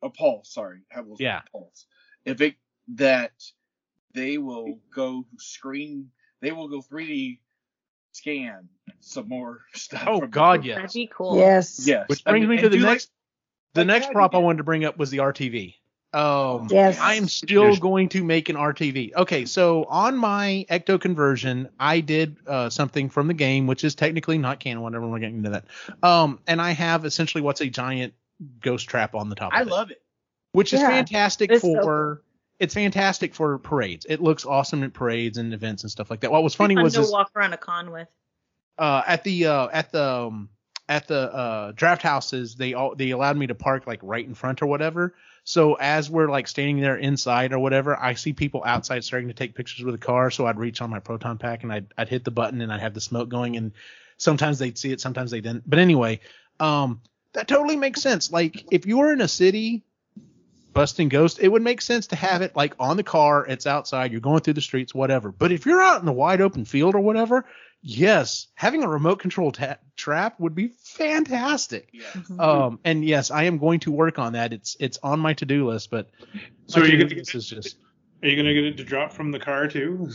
or 0.01 0.11
Pulse, 0.11 0.53
sorry, 0.53 0.79
Hasbro 0.95 1.17
Yeah. 1.19 1.41
Pulse, 1.51 1.85
if 2.25 2.41
it 2.41 2.55
that 2.95 3.31
they 4.13 4.37
will 4.37 4.79
go 4.93 5.25
screen, 5.37 6.09
they 6.41 6.51
will 6.51 6.67
go 6.67 6.81
3D 6.81 7.39
scan 8.11 8.69
some 8.99 9.27
more 9.27 9.61
stuff. 9.73 10.03
Oh 10.07 10.21
God, 10.21 10.63
the- 10.63 10.67
yes. 10.67 10.75
That'd 10.77 10.93
be 10.93 11.09
cool. 11.13 11.37
Yes. 11.37 11.85
Yes. 11.85 12.07
Which 12.09 12.21
I 12.25 12.31
brings 12.31 12.47
mean, 12.47 12.57
me 12.57 12.61
to 12.63 12.69
the 12.69 12.77
do 12.77 12.83
like- 12.83 12.91
next. 12.93 13.11
the 13.73 13.81
like 13.81 13.87
next 13.87 14.05
how 14.07 14.11
prop 14.13 14.35
I 14.35 14.37
wanted 14.39 14.57
to 14.57 14.63
bring 14.63 14.85
up 14.85 14.97
was 14.97 15.09
the 15.09 15.17
RTV. 15.19 15.75
Um, 16.13 16.67
Yes. 16.69 16.99
I 16.99 17.15
am 17.15 17.27
still 17.27 17.75
going 17.75 18.09
to 18.09 18.23
make 18.23 18.47
an 18.49 18.55
RTV. 18.55 19.15
Okay, 19.15 19.45
so 19.45 19.85
on 19.85 20.15
my 20.15 20.63
Ecto 20.69 21.01
conversion, 21.01 21.69
I 21.79 22.01
did 22.01 22.37
uh, 22.45 22.69
something 22.69 23.09
from 23.09 23.25
the 23.27 23.33
game, 23.33 23.65
which 23.65 23.83
is 23.83 23.95
technically 23.95 24.37
not 24.37 24.59
canon. 24.59 24.83
Whatever, 24.83 25.07
we're 25.07 25.17
getting 25.17 25.37
into 25.37 25.49
that. 25.49 25.65
Um, 26.07 26.37
and 26.45 26.61
I 26.61 26.69
have 26.71 27.05
essentially 27.05 27.41
what's 27.41 27.61
a 27.61 27.65
giant 27.67 28.13
ghost 28.61 28.87
trap 28.87 29.15
on 29.15 29.29
the 29.29 29.35
top. 29.35 29.53
I 29.55 29.61
of 29.61 29.67
it, 29.67 29.71
love 29.71 29.89
it. 29.89 30.03
which 30.51 30.71
is 30.71 30.81
fantastic 30.81 31.51
It's 31.51 31.63
so 31.63 31.81
for. 31.81 32.21
It's 32.59 32.73
fantastic 32.73 33.35
for 33.35 33.57
parades. 33.57 34.05
It 34.07 34.21
looks 34.21 34.45
awesome 34.45 34.83
at 34.83 34.93
parades 34.93 35.37
and 35.37 35.53
events 35.53 35.83
and 35.83 35.91
stuff 35.91 36.09
like 36.09 36.21
that. 36.21 36.31
What 36.31 36.43
was 36.43 36.55
funny 36.55 36.75
Fun 36.75 36.83
was 36.83 36.93
to 36.93 37.01
this, 37.01 37.11
walk 37.11 37.31
around 37.35 37.53
a 37.53 37.57
con 37.57 37.91
with. 37.91 38.07
uh, 38.77 39.01
at 39.05 39.23
the 39.23 39.47
uh, 39.47 39.67
at 39.71 39.91
the 39.91 40.03
um, 40.03 40.49
at 40.89 41.07
the 41.07 41.33
uh, 41.33 41.71
draft 41.73 42.01
houses 42.01 42.55
they 42.55 42.73
all 42.73 42.95
they 42.95 43.11
allowed 43.11 43.37
me 43.37 43.47
to 43.47 43.55
park 43.55 43.87
like 43.87 43.99
right 44.03 44.25
in 44.25 44.33
front 44.33 44.61
or 44.61 44.67
whatever. 44.67 45.15
So 45.45 45.73
as 45.73 46.09
we're 46.09 46.29
like 46.29 46.47
standing 46.47 46.79
there 46.79 46.95
inside 46.95 47.51
or 47.53 47.59
whatever, 47.59 47.99
I 47.99 48.13
see 48.13 48.33
people 48.33 48.63
outside 48.65 49.03
starting 49.03 49.27
to 49.27 49.33
take 49.33 49.55
pictures 49.55 49.83
with 49.83 49.93
the 49.93 50.05
car. 50.05 50.31
So 50.31 50.45
I'd 50.45 50.57
reach 50.57 50.81
on 50.81 50.89
my 50.89 50.99
proton 50.99 51.37
pack 51.37 51.63
and 51.63 51.73
I'd 51.73 51.87
I'd 51.97 52.09
hit 52.09 52.23
the 52.23 52.31
button 52.31 52.61
and 52.61 52.71
I'd 52.71 52.81
have 52.81 52.93
the 52.93 53.01
smoke 53.01 53.29
going 53.29 53.57
and 53.57 53.71
sometimes 54.17 54.59
they'd 54.59 54.77
see 54.77 54.91
it, 54.91 55.01
sometimes 55.01 55.31
they 55.31 55.41
didn't. 55.41 55.69
But 55.69 55.79
anyway, 55.79 56.21
um, 56.59 57.01
that 57.33 57.47
totally 57.47 57.75
makes 57.75 58.01
sense. 58.01 58.31
Like 58.31 58.65
if 58.71 58.85
you 58.85 58.99
were 58.99 59.11
in 59.11 59.21
a 59.21 59.27
city 59.27 59.83
busting 60.73 61.09
ghosts, 61.09 61.39
it 61.39 61.47
would 61.47 61.61
make 61.61 61.81
sense 61.81 62.07
to 62.07 62.15
have 62.15 62.41
it 62.41 62.55
like 62.55 62.73
on 62.79 62.97
the 62.97 63.03
car. 63.03 63.45
It's 63.45 63.67
outside. 63.67 64.11
You're 64.11 64.21
going 64.21 64.41
through 64.41 64.53
the 64.53 64.61
streets, 64.61 64.93
whatever. 64.93 65.31
But 65.31 65.51
if 65.51 65.65
you're 65.65 65.81
out 65.81 65.99
in 65.99 66.05
the 66.05 66.13
wide 66.13 66.41
open 66.41 66.65
field 66.65 66.95
or 66.95 66.99
whatever, 66.99 67.45
yes, 67.81 68.47
having 68.55 68.83
a 68.83 68.87
remote 68.87 69.19
control 69.19 69.51
ta- 69.51 69.77
trap 69.95 70.39
would 70.39 70.55
be 70.55 70.69
fantastic. 70.83 71.89
Yeah. 71.91 72.03
Mm-hmm. 72.13 72.39
Um, 72.39 72.79
and 72.83 73.05
yes, 73.05 73.31
I 73.31 73.43
am 73.43 73.57
going 73.57 73.81
to 73.81 73.91
work 73.91 74.19
on 74.19 74.33
that. 74.33 74.53
It's 74.53 74.75
it's 74.79 74.97
on 75.03 75.19
my 75.19 75.33
to 75.33 75.45
do 75.45 75.69
list, 75.69 75.91
but 75.91 76.09
So 76.67 76.79
my 76.79 76.85
are 76.85 76.89
you 76.89 76.97
gonna 76.97 77.15
list 77.15 77.35
is 77.35 77.47
just 77.47 77.77
Are 78.21 78.27
you 78.27 78.35
gonna 78.35 78.53
get 78.53 78.63
it 78.63 78.77
to 78.77 78.83
drop 78.83 79.13
from 79.13 79.31
the 79.31 79.39
car 79.39 79.67
too? 79.67 80.09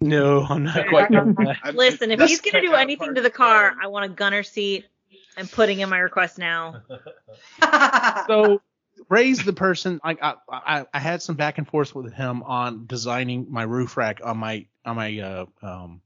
no, 0.00 0.42
I'm 0.42 0.64
not 0.64 0.88
quite 0.88 1.10
doing 1.10 1.36
Listen, 1.74 2.10
if 2.10 2.20
he's 2.20 2.40
gonna 2.40 2.60
do 2.60 2.74
anything 2.74 3.14
to 3.14 3.20
the 3.20 3.30
car. 3.30 3.74
I 3.82 3.86
want 3.88 4.04
a 4.04 4.14
gunner 4.14 4.42
seat. 4.42 4.86
I'm 5.36 5.48
putting 5.48 5.80
in 5.80 5.88
my 5.88 5.98
request 5.98 6.38
now. 6.38 6.82
so 8.28 8.60
Ray's 9.08 9.44
the 9.44 9.52
person 9.52 10.00
like 10.04 10.18
I, 10.22 10.34
I 10.48 10.86
I 10.92 10.98
had 10.98 11.22
some 11.22 11.36
back 11.36 11.58
and 11.58 11.68
forth 11.68 11.94
with 11.94 12.12
him 12.12 12.42
on 12.42 12.86
designing 12.86 13.46
my 13.50 13.62
roof 13.64 13.96
rack 13.96 14.20
on 14.24 14.38
my 14.38 14.66
on 14.84 14.96
my 14.96 15.18
uh 15.18 15.46
um 15.62 16.00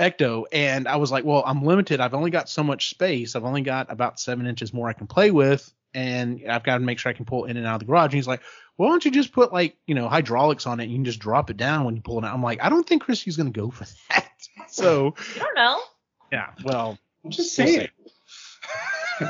ecto 0.00 0.44
and 0.52 0.88
I 0.88 0.96
was 0.96 1.12
like, 1.12 1.24
well, 1.24 1.42
I'm 1.46 1.62
limited. 1.62 2.00
I've 2.00 2.14
only 2.14 2.30
got 2.30 2.48
so 2.48 2.62
much 2.62 2.90
space. 2.90 3.36
I've 3.36 3.44
only 3.44 3.62
got 3.62 3.90
about 3.92 4.18
seven 4.18 4.46
inches 4.46 4.72
more 4.72 4.88
I 4.88 4.92
can 4.92 5.06
play 5.06 5.30
with, 5.30 5.72
and 5.94 6.42
I've 6.48 6.64
got 6.64 6.78
to 6.78 6.84
make 6.84 6.98
sure 6.98 7.10
I 7.10 7.14
can 7.14 7.24
pull 7.24 7.44
in 7.44 7.56
and 7.56 7.66
out 7.66 7.74
of 7.74 7.80
the 7.80 7.86
garage. 7.86 8.06
And 8.06 8.14
he's 8.14 8.26
like, 8.26 8.42
well, 8.76 8.88
why 8.88 8.92
don't 8.94 9.04
you 9.04 9.10
just 9.12 9.32
put 9.32 9.52
like 9.52 9.76
you 9.86 9.94
know 9.94 10.08
hydraulics 10.08 10.66
on 10.66 10.80
it? 10.80 10.84
And 10.84 10.92
you 10.92 10.98
can 10.98 11.04
just 11.04 11.20
drop 11.20 11.50
it 11.50 11.56
down 11.56 11.84
when 11.84 11.94
you 11.94 12.02
pull 12.02 12.18
it 12.18 12.24
out. 12.24 12.34
I'm 12.34 12.42
like, 12.42 12.62
I 12.62 12.68
don't 12.68 12.86
think 12.88 13.02
Christy's 13.02 13.36
gonna 13.36 13.50
go 13.50 13.70
for 13.70 13.84
that. 14.10 14.28
So 14.68 15.14
I 15.36 15.38
don't 15.38 15.54
know. 15.54 15.80
yeah, 16.32 16.48
well, 16.64 16.98
I'm 17.24 17.30
just 17.30 17.56
We'll 17.58 17.66
saying. 17.68 17.88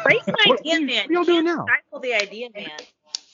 Ray's 0.06 0.26
an 0.26 0.34
What- 0.46 0.60
idea 0.60 0.72
what- 0.74 0.82
man. 0.82 0.96
what 1.04 1.10
y'all 1.10 1.24
doing 1.24 1.44
now? 1.44 1.66
Stifle 2.04 2.10
the 2.10 2.14
idea 2.14 2.48
man. 2.54 2.70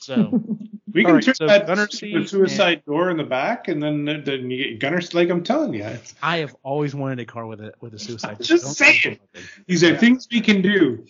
so 0.00 0.42
We 0.92 1.04
can 1.04 1.14
right, 1.14 1.22
turn 1.22 1.34
so 1.34 1.46
that 1.46 1.66
gunner 1.68 1.86
to 1.86 2.20
the 2.20 2.26
suicide 2.26 2.84
door 2.84 3.10
in 3.10 3.16
the 3.16 3.22
back, 3.24 3.68
and 3.68 3.80
then 3.80 4.04
then 4.04 4.50
you 4.50 4.70
get 4.70 4.80
gunner. 4.80 5.00
Like 5.12 5.30
I'm 5.30 5.44
telling 5.44 5.72
you, 5.72 5.86
I 6.20 6.38
have 6.38 6.56
always 6.64 6.96
wanted 6.96 7.20
a 7.20 7.24
car 7.24 7.46
with 7.46 7.60
a 7.60 7.72
with 7.80 7.94
a 7.94 7.98
suicide. 7.98 8.38
door. 8.38 8.46
Just 8.46 8.64
Don't 8.64 8.74
saying. 8.74 8.98
think 9.00 9.16
about 9.18 9.28
it. 9.34 9.48
these 9.68 9.84
are 9.84 9.96
things 9.96 10.26
we 10.30 10.40
can 10.40 10.62
do. 10.62 11.06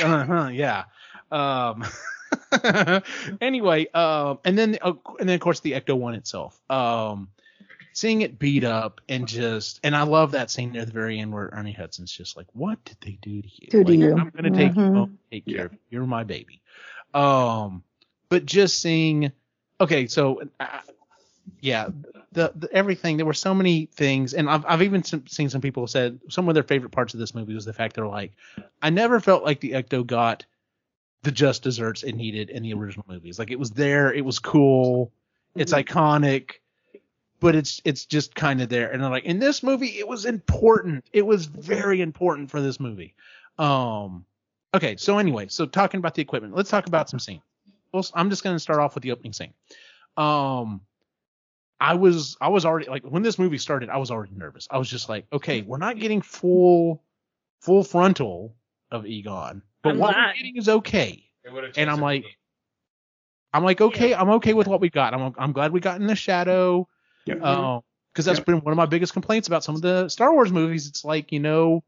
uh-huh, 0.00 0.50
yeah. 0.52 0.84
Um, 1.32 1.84
anyway, 3.40 3.88
um, 3.88 4.38
and 4.44 4.56
then 4.56 4.78
uh, 4.80 4.92
and 5.18 5.28
then 5.28 5.34
of 5.34 5.40
course 5.40 5.58
the 5.60 5.72
Ecto 5.72 5.98
One 5.98 6.14
itself. 6.14 6.60
Um, 6.70 7.28
seeing 7.94 8.20
it 8.20 8.38
beat 8.38 8.62
up 8.62 9.00
and 9.08 9.26
just 9.26 9.80
and 9.82 9.96
I 9.96 10.02
love 10.04 10.32
that 10.32 10.50
scene 10.52 10.70
near 10.70 10.84
the 10.84 10.92
very 10.92 11.18
end 11.18 11.32
where 11.32 11.48
Ernie 11.52 11.72
Hudson's 11.72 12.12
just 12.12 12.36
like, 12.36 12.46
"What 12.52 12.84
did 12.84 12.98
they 13.00 13.18
do 13.22 13.42
to 13.42 13.48
you? 13.48 13.68
To 13.70 13.78
Like, 13.82 13.98
you. 13.98 14.12
I'm 14.16 14.30
gonna 14.30 14.50
take 14.50 14.76
you 14.76 14.82
Mhm. 14.82 14.94
home, 14.94 15.18
take 15.32 15.46
care 15.46 15.66
of 15.66 15.72
you. 15.72 15.78
You're 15.90 16.06
my 16.06 16.22
baby." 16.22 16.60
Um, 17.16 17.82
but 18.28 18.46
just 18.46 18.80
seeing, 18.80 19.32
okay, 19.80 20.06
so. 20.06 20.42
Uh, 20.60 20.66
yeah, 21.60 21.88
the, 22.32 22.52
the 22.54 22.68
everything. 22.72 23.16
There 23.16 23.26
were 23.26 23.34
so 23.34 23.54
many 23.54 23.86
things, 23.86 24.34
and 24.34 24.48
I've 24.48 24.64
I've 24.66 24.82
even 24.82 25.02
some, 25.02 25.26
seen 25.26 25.48
some 25.48 25.60
people 25.60 25.86
said 25.86 26.20
some 26.28 26.48
of 26.48 26.54
their 26.54 26.62
favorite 26.62 26.92
parts 26.92 27.14
of 27.14 27.20
this 27.20 27.34
movie 27.34 27.54
was 27.54 27.64
the 27.64 27.72
fact 27.72 27.96
they're 27.96 28.06
like, 28.06 28.32
I 28.82 28.90
never 28.90 29.20
felt 29.20 29.44
like 29.44 29.60
the 29.60 29.72
Ecto 29.72 30.06
got 30.06 30.44
the 31.22 31.30
just 31.30 31.62
desserts 31.62 32.02
it 32.02 32.14
needed 32.14 32.50
in 32.50 32.62
the 32.62 32.74
original 32.74 33.04
movies. 33.08 33.38
Like 33.38 33.50
it 33.50 33.58
was 33.58 33.70
there, 33.70 34.12
it 34.12 34.24
was 34.24 34.38
cool, 34.38 35.12
it's 35.54 35.72
iconic, 35.72 36.52
but 37.40 37.54
it's 37.54 37.80
it's 37.84 38.06
just 38.06 38.34
kind 38.34 38.60
of 38.60 38.68
there. 38.68 38.90
And 38.90 39.04
I'm 39.04 39.10
like, 39.10 39.24
in 39.24 39.38
this 39.38 39.62
movie, 39.62 39.98
it 39.98 40.06
was 40.06 40.24
important. 40.24 41.04
It 41.12 41.26
was 41.26 41.46
very 41.46 42.00
important 42.00 42.50
for 42.50 42.60
this 42.60 42.78
movie. 42.78 43.14
Um, 43.58 44.24
okay, 44.74 44.96
so 44.96 45.18
anyway, 45.18 45.46
so 45.48 45.66
talking 45.66 45.98
about 45.98 46.14
the 46.14 46.22
equipment, 46.22 46.54
let's 46.54 46.70
talk 46.70 46.86
about 46.86 47.08
some 47.08 47.18
scene. 47.18 47.42
Well, 47.92 48.06
I'm 48.14 48.30
just 48.30 48.44
gonna 48.44 48.58
start 48.58 48.80
off 48.80 48.94
with 48.94 49.02
the 49.02 49.12
opening 49.12 49.32
scene. 49.32 49.54
Um, 50.16 50.82
I 51.80 51.94
was 51.94 52.36
I 52.40 52.48
was 52.48 52.64
already 52.64 52.88
like 52.88 53.04
when 53.04 53.22
this 53.22 53.38
movie 53.38 53.58
started, 53.58 53.88
I 53.88 53.98
was 53.98 54.10
already 54.10 54.32
nervous. 54.34 54.66
I 54.70 54.78
was 54.78 54.88
just 54.88 55.08
like, 55.08 55.26
okay, 55.32 55.62
we're 55.62 55.78
not 55.78 55.98
getting 55.98 56.22
full 56.22 57.02
full 57.60 57.84
frontal 57.84 58.54
of 58.90 59.06
Egon, 59.06 59.62
but 59.82 59.90
I'm 59.90 59.98
what 59.98 60.14
glad. 60.14 60.26
we're 60.26 60.34
getting 60.34 60.56
is 60.56 60.68
okay. 60.68 61.24
And 61.76 61.88
I'm 61.88 62.00
like, 62.00 62.24
for. 62.24 62.28
I'm 63.54 63.64
like, 63.64 63.80
okay, 63.80 64.14
I'm 64.14 64.30
okay 64.30 64.52
with 64.52 64.66
what 64.66 64.80
we 64.80 64.90
got. 64.90 65.14
I'm 65.14 65.34
I'm 65.38 65.52
glad 65.52 65.72
we 65.72 65.80
got 65.80 66.00
in 66.00 66.06
the 66.06 66.16
shadow. 66.16 66.88
Yep. 67.26 67.42
Um, 67.42 67.82
because 68.12 68.24
that's 68.24 68.40
been 68.40 68.60
one 68.60 68.72
of 68.72 68.78
my 68.78 68.86
biggest 68.86 69.12
complaints 69.12 69.46
about 69.46 69.62
some 69.62 69.74
of 69.74 69.82
the 69.82 70.08
Star 70.08 70.32
Wars 70.32 70.50
movies. 70.50 70.88
It's 70.88 71.04
like, 71.04 71.32
you 71.32 71.40
know, 71.40 71.84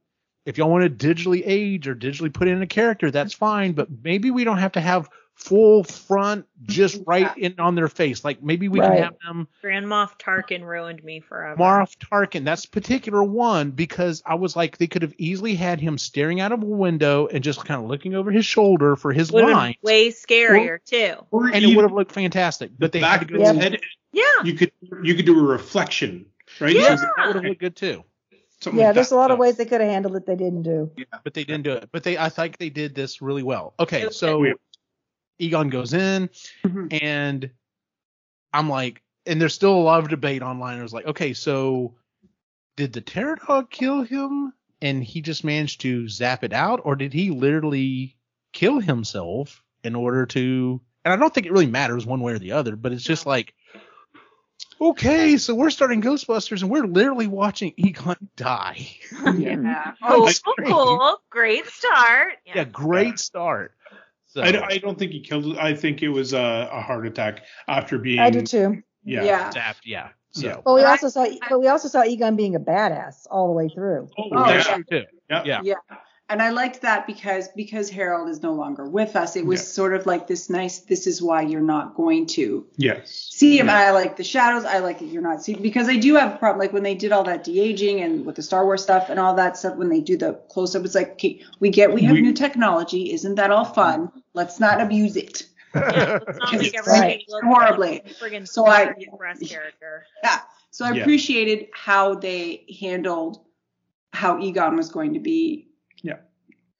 if 0.48 0.56
y'all 0.58 0.70
want 0.70 0.98
to 0.98 1.06
digitally 1.06 1.42
age 1.44 1.86
or 1.86 1.94
digitally 1.94 2.32
put 2.32 2.48
in 2.48 2.62
a 2.62 2.66
character, 2.66 3.10
that's 3.10 3.34
fine, 3.34 3.72
but 3.72 3.88
maybe 4.02 4.30
we 4.30 4.44
don't 4.44 4.58
have 4.58 4.72
to 4.72 4.80
have 4.80 5.08
full 5.34 5.84
front 5.84 6.46
just 6.64 7.00
right 7.06 7.36
in 7.36 7.54
on 7.60 7.74
their 7.74 7.86
face. 7.86 8.24
Like 8.24 8.42
maybe 8.42 8.68
we 8.68 8.80
Right. 8.80 8.94
can 8.94 9.02
have 9.04 9.14
them 9.24 9.46
Grand 9.60 9.86
Moff 9.86 10.18
Tarkin 10.18 10.62
ruined 10.64 11.04
me 11.04 11.20
forever. 11.20 11.56
Moff 11.60 11.96
Tarkin. 11.98 12.44
That's 12.44 12.66
particular 12.66 13.22
one 13.22 13.70
because 13.72 14.22
I 14.26 14.34
was 14.36 14.56
like, 14.56 14.78
they 14.78 14.86
could 14.86 15.02
have 15.02 15.14
easily 15.18 15.54
had 15.54 15.80
him 15.80 15.98
staring 15.98 16.40
out 16.40 16.50
of 16.52 16.62
a 16.62 16.66
window 16.66 17.26
and 17.28 17.44
just 17.44 17.64
kind 17.64 17.80
of 17.80 17.88
looking 17.88 18.14
over 18.14 18.30
his 18.32 18.46
shoulder 18.46 18.96
for 18.96 19.12
his 19.12 19.30
would 19.30 19.44
line, 19.44 19.74
been 19.82 19.86
way 19.88 20.08
scarier 20.10 20.78
too. 20.84 21.14
Or 21.30 21.46
and 21.48 21.62
it 21.64 21.76
would 21.76 21.84
have 21.84 21.92
looked 21.92 22.12
fantastic. 22.12 22.70
But 22.78 22.90
they 22.92 23.00
had 23.00 23.20
to 23.20 23.26
go. 23.26 23.38
his 23.38 23.56
head, 23.62 23.80
Yeah. 24.12 24.22
you 24.44 24.54
could 24.54 24.72
you 25.02 25.14
could 25.14 25.26
do 25.26 25.38
a 25.38 25.42
reflection, 25.42 26.24
right? 26.58 26.74
Yeah. 26.74 26.96
So 26.96 27.06
That 27.16 27.26
would 27.26 27.36
have 27.36 27.44
looked 27.44 27.60
good 27.60 27.76
too. 27.76 28.02
Something 28.68 28.80
Yeah, 28.80 28.86
like 28.86 28.94
there's 28.94 29.08
that. 29.10 29.14
a 29.14 29.18
lot 29.18 29.30
of 29.30 29.38
ways 29.38 29.56
they 29.56 29.64
could 29.64 29.80
have 29.80 29.90
handled 29.90 30.16
it 30.16 30.26
they 30.26 30.36
didn't 30.36 30.62
do. 30.62 30.90
Yeah, 30.96 31.04
but 31.24 31.34
they 31.34 31.44
didn't 31.44 31.64
do 31.64 31.72
it. 31.72 31.88
But 31.92 32.02
they, 32.04 32.16
I 32.18 32.28
think 32.28 32.58
they 32.58 32.70
did 32.70 32.94
this 32.94 33.20
really 33.22 33.42
well. 33.42 33.74
Okay, 33.80 34.08
so 34.10 34.42
Yeah. 34.44 34.52
Egon 35.38 35.68
goes 35.68 35.94
in, 35.94 36.30
Mhm. 36.64 37.02
and 37.02 37.50
I'm 38.52 38.68
like, 38.68 39.02
and 39.26 39.40
there's 39.40 39.54
still 39.54 39.74
a 39.74 39.80
lot 39.82 40.00
of 40.02 40.08
debate 40.08 40.42
online. 40.42 40.78
I 40.78 40.82
was 40.82 40.92
like, 40.92 41.06
okay, 41.06 41.32
so 41.34 41.94
did 42.76 42.92
the 42.92 43.00
Terror 43.00 43.36
Dog 43.46 43.70
kill 43.70 44.02
him? 44.02 44.52
and 44.80 45.02
he 45.02 45.20
just 45.20 45.42
managed 45.42 45.80
to 45.80 46.08
zap 46.08 46.44
it 46.44 46.52
out, 46.52 46.80
or 46.84 46.94
did 46.94 47.12
he 47.12 47.30
literally 47.30 48.16
kill 48.52 48.78
himself 48.78 49.60
in 49.82 49.96
order 49.96 50.24
to? 50.24 50.80
And 51.04 51.12
I 51.12 51.16
don't 51.16 51.34
think 51.34 51.46
it 51.46 51.52
really 51.52 51.66
matters 51.66 52.06
one 52.06 52.20
way 52.20 52.34
or 52.34 52.38
the 52.38 52.52
other, 52.52 52.76
but 52.76 52.92
it's 52.92 53.02
just 53.02 53.26
like, 53.26 53.54
okay, 54.80 55.36
so 55.36 55.54
we're 55.54 55.70
starting 55.70 56.02
Ghostbusters, 56.02 56.62
and 56.62 56.70
we're 56.70 56.86
literally 56.86 57.26
watching 57.26 57.72
Egon 57.76 58.16
die. 58.36 58.88
Yeah. 59.36 59.92
Oh, 60.02 60.08
cool, 60.08 60.26
That's 60.26 60.40
cool, 60.40 61.20
great. 61.30 61.66
start. 61.66 62.34
yeah, 62.46 62.64
great 62.64 63.18
start. 63.18 63.72
So, 64.26 64.42
I, 64.42 64.66
I 64.66 64.78
don't 64.78 64.98
think 64.98 65.12
he 65.12 65.20
killed. 65.20 65.56
I 65.58 65.74
think 65.74 66.02
it 66.02 66.08
was 66.08 66.32
a, 66.32 66.68
a 66.70 66.80
heart 66.80 67.06
attack 67.06 67.44
after 67.66 67.98
being. 67.98 68.20
I 68.20 68.30
do 68.30 68.42
too. 68.42 68.82
Yeah. 69.04 69.24
Yeah. 69.24 69.50
zapped, 69.50 69.80
yeah. 69.84 70.08
So 70.32 70.46
Yeah. 70.46 70.56
But 70.64 70.74
we 70.74 70.82
also 70.82 71.08
saw, 71.08 71.26
but 71.48 71.58
we 71.60 71.68
also 71.68 71.88
saw 71.88 72.04
Egon 72.04 72.36
being 72.36 72.54
a 72.54 72.60
badass 72.60 73.26
all 73.30 73.48
the 73.48 73.54
way 73.54 73.68
through. 73.68 74.08
Oh, 74.18 74.28
Oh, 74.32 74.46
that's 74.46 74.68
yeah. 74.68 74.74
true 74.74 74.84
too. 74.84 75.04
Yeah. 75.30 75.42
Yeah. 75.44 75.60
Yeah. 75.64 75.74
And 76.30 76.42
I 76.42 76.50
liked 76.50 76.82
that 76.82 77.06
because 77.06 77.48
because 77.56 77.88
Harold 77.88 78.28
is 78.28 78.42
no 78.42 78.52
longer 78.52 78.84
with 78.84 79.16
us. 79.16 79.34
It 79.34 79.46
was 79.46 79.60
Yeah. 79.60 79.64
sort 79.64 79.94
of 79.94 80.04
like 80.04 80.26
this 80.26 80.50
nice. 80.50 80.80
This 80.80 81.06
is 81.06 81.22
why 81.22 81.40
you're 81.40 81.62
not 81.62 81.94
going 81.94 82.26
to 82.26 82.66
Yes. 82.76 83.28
see 83.30 83.58
him. 83.58 83.68
And 83.70 83.78
I 83.78 83.92
like 83.92 84.16
the 84.16 84.24
shadows. 84.24 84.66
I 84.66 84.78
like 84.80 84.98
that 84.98 85.06
you're 85.06 85.22
not 85.22 85.42
seeing 85.42 85.62
because 85.62 85.88
I 85.88 85.96
do 85.96 86.16
have 86.16 86.34
a 86.34 86.36
problem. 86.36 86.58
Like 86.58 86.74
when 86.74 86.82
they 86.82 86.94
did 86.94 87.12
all 87.12 87.24
that 87.24 87.44
de 87.44 87.58
aging 87.60 88.02
and 88.02 88.26
with 88.26 88.36
the 88.36 88.42
Star 88.42 88.66
Wars 88.66 88.82
stuff 88.82 89.08
and 89.08 89.18
all 89.18 89.34
that 89.36 89.56
stuff. 89.56 89.76
When 89.76 89.88
they 89.88 90.00
do 90.00 90.18
the 90.18 90.34
close 90.50 90.76
up, 90.76 90.84
it's 90.84 90.94
like 90.94 91.12
okay, 91.12 91.40
we 91.60 91.70
get 91.70 91.94
we 91.94 92.02
have 92.02 92.14
We- 92.14 92.20
new 92.20 92.34
technology. 92.34 93.12
Isn't 93.14 93.36
that 93.36 93.50
all 93.50 93.64
fun? 93.64 94.12
Let's 94.34 94.60
not 94.60 94.82
abuse 94.82 95.16
it. 95.16 95.44
Yeah, 95.74 96.18
let's 96.26 96.38
not 96.38 96.52
make 96.52 96.76
everything 96.78 97.00
right. 97.00 97.24
look 97.28 97.44
horribly. 97.44 98.02
like 98.20 98.46
So 98.46 98.66
I- 98.66 98.92
breast 99.16 99.48
character. 99.48 100.04
Yeah. 100.22 100.40
So 100.72 100.84
I 100.84 100.92
Yeah. 100.92 101.02
appreciated 101.02 101.68
how 101.72 102.14
they 102.14 102.64
handled 102.80 103.40
how 104.12 104.38
Egon 104.40 104.76
was 104.76 104.90
going 104.90 105.14
to 105.14 105.20
be. 105.20 105.67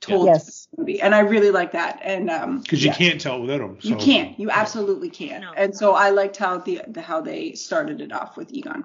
Yeah. 0.06 0.14
Told 0.14 0.26
Yes. 0.26 0.68
to 0.76 0.84
be, 0.84 1.00
and 1.02 1.14
I 1.14 1.20
really 1.20 1.50
like 1.50 1.72
that. 1.72 1.98
And 2.02 2.30
um, 2.30 2.60
Because 2.60 2.84
yeah. 2.84 2.92
you 2.92 2.96
can't 2.98 3.20
tell 3.20 3.40
without 3.40 3.60
him. 3.60 3.78
So. 3.80 3.88
You 3.88 3.96
can't. 3.96 4.38
You 4.38 4.50
absolutely 4.50 5.10
can't. 5.10 5.42
No. 5.42 5.52
And 5.56 5.76
so 5.76 5.92
I 5.94 6.10
liked 6.10 6.36
how 6.36 6.58
the, 6.58 6.82
the 6.86 7.02
how 7.02 7.20
they 7.20 7.52
started 7.54 8.00
it 8.00 8.12
off 8.12 8.36
with 8.36 8.52
Egon. 8.52 8.84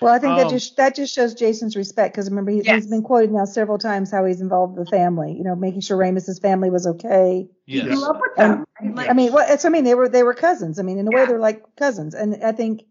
Well, 0.00 0.12
I 0.12 0.18
think 0.18 0.36
that 0.36 0.46
Um, 0.46 0.50
just 0.52 0.76
that 0.76 0.96
just 0.96 1.14
shows 1.14 1.34
Jason's 1.34 1.76
respect 1.76 2.14
because 2.14 2.28
remember 2.28 2.50
he, 2.50 2.62
Yes. 2.62 2.82
he's 2.82 2.86
been 2.88 3.02
quoted 3.02 3.30
now 3.32 3.44
several 3.44 3.78
times 3.78 4.10
how 4.10 4.24
he's 4.24 4.40
involved 4.40 4.76
with 4.76 4.86
the 4.86 4.90
family. 4.90 5.32
You 5.32 5.44
know, 5.44 5.54
making 5.54 5.82
sure 5.82 5.96
Ramis's 5.96 6.40
family 6.40 6.68
was 6.68 6.86
okay. 6.86 7.48
He 7.64 7.76
Yes. 7.76 7.86
grew 7.86 8.04
up 8.04 8.20
with 8.20 8.34
them. 8.36 8.64
right? 8.80 8.94
Like, 8.96 9.10
I 9.10 9.12
mean, 9.12 9.32
what 9.32 9.48
it's 9.50 9.64
I 9.64 9.68
mean 9.70 9.84
they 9.84 9.94
were 9.94 10.08
they 10.08 10.24
were 10.24 10.34
cousins. 10.34 10.78
I 10.78 10.82
mean, 10.82 10.98
in 10.98 11.06
a 11.06 11.10
way 11.10 11.24
they're 11.26 11.38
like 11.38 11.62
cousins, 11.76 12.14
and 12.14 12.42
I 12.44 12.52
think 12.52 12.82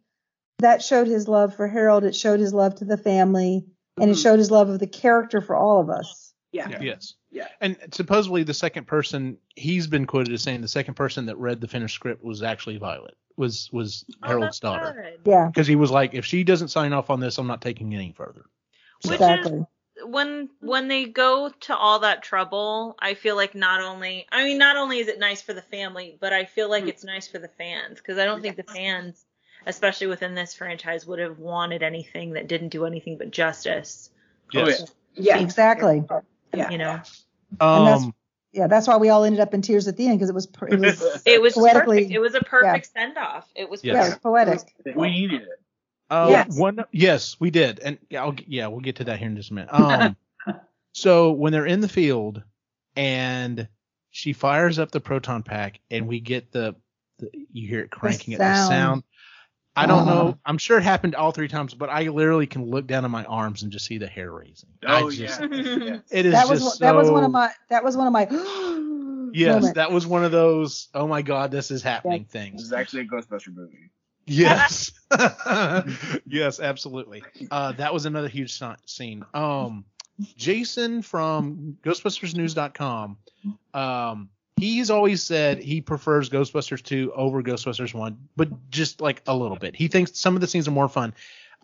that 0.59 0.81
showed 0.81 1.07
his 1.07 1.27
love 1.27 1.55
for 1.55 1.67
Harold. 1.67 2.03
It 2.05 2.15
showed 2.15 2.39
his 2.39 2.53
love 2.53 2.75
to 2.75 2.85
the 2.85 2.97
family, 2.97 3.65
and 3.99 4.09
it 4.09 4.13
Mhm. 4.15 4.23
showed 4.23 4.39
his 4.39 4.49
love 4.49 4.69
of 4.69 4.79
the 4.79 4.87
character 4.87 5.39
for 5.41 5.55
all 5.55 5.79
of 5.81 5.89
us. 5.89 6.33
yeah. 6.53 6.69
Yeah. 6.69 6.81
Yes. 6.81 7.15
Yeah. 7.33 7.47
And 7.61 7.75
supposedly 7.91 8.43
the 8.43 8.53
second 8.53 8.85
person 8.85 9.37
he's 9.55 9.87
been 9.87 10.05
quoted 10.05 10.33
as 10.33 10.43
saying 10.43 10.61
the 10.61 10.67
second 10.67 10.93
person 10.93 11.25
that 11.25 11.37
read 11.37 11.59
the 11.59 11.67
finished 11.67 11.95
script 11.95 12.23
was 12.23 12.43
actually 12.43 12.77
Violet. 12.77 13.17
Was 13.37 13.69
was 13.73 14.05
Oh, 14.21 14.27
Harold's 14.27 14.45
that's 14.45 14.59
daughter. 14.59 14.93
good. 15.23 15.29
Yeah, 15.31 15.47
Because 15.47 15.65
he 15.65 15.75
was 15.75 15.89
like, 15.89 16.13
if 16.13 16.25
she 16.25 16.43
doesn't 16.43 16.67
sign 16.67 16.93
off 16.93 17.09
on 17.09 17.19
this, 17.19 17.39
I'm 17.39 17.47
not 17.47 17.61
taking 17.61 17.93
any 17.95 18.13
further. 18.15 18.45
Which 19.03 19.13
exactly. 19.15 19.59
is 19.59 19.65
when 20.05 20.49
when 20.59 20.87
they 20.87 21.05
go 21.05 21.49
to 21.61 21.75
all 21.75 21.99
that 21.99 22.21
trouble, 22.21 22.95
I 22.99 23.15
feel 23.15 23.35
like 23.35 23.55
not 23.55 23.81
only 23.81 24.27
I 24.31 24.43
mean 24.43 24.59
not 24.59 24.77
only 24.77 24.99
is 24.99 25.07
it 25.07 25.17
nice 25.19 25.41
for 25.41 25.53
the 25.53 25.61
family, 25.63 26.17
but 26.19 26.33
I 26.33 26.45
feel 26.45 26.69
like 26.69 26.83
Mhm. 26.83 26.89
it's 26.89 27.03
nice 27.03 27.27
for 27.27 27.39
the 27.39 27.47
fans 27.47 27.97
because 27.97 28.19
I 28.19 28.25
don't 28.25 28.41
think 28.41 28.57
the 28.57 28.63
fans, 28.63 29.25
especially 29.65 30.07
within 30.07 30.35
this 30.35 30.53
franchise, 30.53 31.07
would 31.07 31.19
have 31.19 31.39
wanted 31.39 31.81
anything 31.81 32.33
that 32.33 32.47
didn't 32.47 32.69
do 32.69 32.85
anything 32.85 33.17
but 33.17 33.31
justice. 33.31 34.11
Oh, 34.55 34.67
Yes. 34.67 34.85
Yeah. 35.15 35.39
Exactly. 35.39 36.03
Yeah. 36.53 36.69
You 36.69 36.77
know, 36.77 37.01
And 37.59 37.87
that's- 37.87 38.03
Um, 38.03 38.15
Yeah, 38.55 38.67
that's 38.67 38.87
why 38.87 38.97
we 38.97 39.09
all 39.09 39.23
ended 39.23 39.39
up 39.41 39.53
in 39.55 39.63
tears 39.63 39.87
at 39.87 39.97
the 39.97 40.05
end 40.07 40.19
because 40.19 40.29
it 40.29 40.35
was 40.35 40.45
it 40.69 40.79
was 40.79 41.23
it 41.25 41.41
was 41.41 41.53
Poetically- 41.55 41.97
perfect. 42.01 42.11
It 42.13 42.19
was 42.19 42.35
a 42.35 42.41
perfect 42.41 42.91
send 42.93 43.17
off. 43.17 43.49
It 43.55 43.67
was 43.69 43.83
Yes. 43.83 43.93
yeah, 43.95 44.05
it 44.05 44.09
was 44.09 44.17
poetic. 44.19 44.59
We 44.95 45.09
needed 45.09 45.41
it. 45.41 45.47
uh, 46.11 46.27
Yes. 46.29 46.55
One, 46.59 46.83
yes, 46.91 47.35
we 47.39 47.49
did, 47.49 47.79
and 47.79 47.97
yeah, 48.11 48.21
I'll, 48.23 48.35
yeah, 48.45 48.67
we'll 48.67 48.81
get 48.81 48.97
to 48.97 49.05
that 49.05 49.17
here 49.17 49.27
in 49.27 49.35
just 49.35 49.49
a 49.49 49.53
minute. 49.55 49.69
Um, 49.73 50.15
so 50.91 51.31
when 51.31 51.51
they're 51.51 51.65
in 51.65 51.81
the 51.81 51.87
field, 51.87 52.43
and 52.95 53.67
she 54.11 54.33
fires 54.33 54.77
up 54.77 54.91
the 54.91 54.99
proton 54.99 55.41
pack, 55.41 55.79
and 55.89 56.07
we 56.07 56.19
get 56.19 56.51
the, 56.51 56.75
the 57.17 57.31
you 57.51 57.67
hear 57.67 57.79
it 57.79 57.89
cranking 57.89 58.35
at 58.35 58.39
the 58.39 58.67
sound. 58.67 59.03
Sound. 59.75 59.91
I 59.91 59.93
don't 59.95 60.07
Oh. 60.07 60.13
know. 60.27 60.37
I'm 60.45 60.57
sure 60.57 60.77
it 60.77 60.83
happened 60.83 61.15
all 61.15 61.31
three 61.31 61.47
times, 61.47 61.73
but 61.73 61.89
I 61.89 62.03
literally 62.09 62.47
can 62.47 62.65
look 62.69 62.87
down 62.87 63.05
at 63.05 63.11
my 63.11 63.25
arms 63.25 63.63
and 63.63 63.71
just 63.71 63.85
see 63.85 63.97
the 63.97 64.07
hair 64.07 64.31
raising. 64.31 64.69
I 64.85 65.01
Oh 65.01 65.09
just, 65.11 65.39
yeah. 65.39 65.47
yeah. 65.51 65.97
It 66.11 66.25
is 66.25 66.33
That 66.33 66.47
was 66.49 66.61
just 66.61 66.79
that 66.79 66.95
was 66.95 67.09
one 67.09 67.23
of 67.23 67.31
my 67.31 67.51
that 67.69 67.83
was 67.83 67.97
one 67.97 68.07
of 68.07 68.13
my 68.13 68.27
Yes, 69.35 69.47
moments. 69.55 69.73
that 69.75 69.91
was 69.91 70.05
one 70.05 70.23
of 70.23 70.31
those. 70.31 70.89
Oh 70.93 71.07
my 71.07 71.23
God, 71.23 71.49
this 71.49 71.71
is 71.71 71.81
happening 71.81 72.23
This 72.23 72.31
things. 72.31 72.53
This 72.57 72.65
is 72.67 72.73
actually 72.73 73.01
a 73.01 73.05
Ghostbuster 73.05 73.53
movie. 73.55 73.89
Yes, 74.27 74.91
yes, 76.27 76.59
absolutely. 76.59 77.23
Uh, 77.51 77.71
that 77.73 77.93
was 77.93 78.05
another 78.05 78.27
huge 78.27 78.53
si- 78.57 78.65
scene. 78.85 79.25
Um, 79.33 79.85
Jason 80.37 81.01
from 81.01 81.77
GhostbustersNews.com. 81.83 83.17
Um, 83.73 84.29
he's 84.63 84.89
always 84.89 85.21
said 85.21 85.59
he 85.59 85.81
prefers 85.81 86.29
Ghostbusters 86.29 86.81
2 86.83 87.13
over 87.15 87.43
Ghostbusters 87.43 87.93
1, 87.93 88.17
but 88.35 88.69
just 88.69 89.01
like 89.01 89.21
a 89.27 89.35
little 89.35 89.57
bit. 89.57 89.75
He 89.75 89.87
thinks 89.87 90.17
some 90.17 90.35
of 90.35 90.41
the 90.41 90.47
scenes 90.47 90.67
are 90.67 90.71
more 90.71 90.89
fun. 90.89 91.13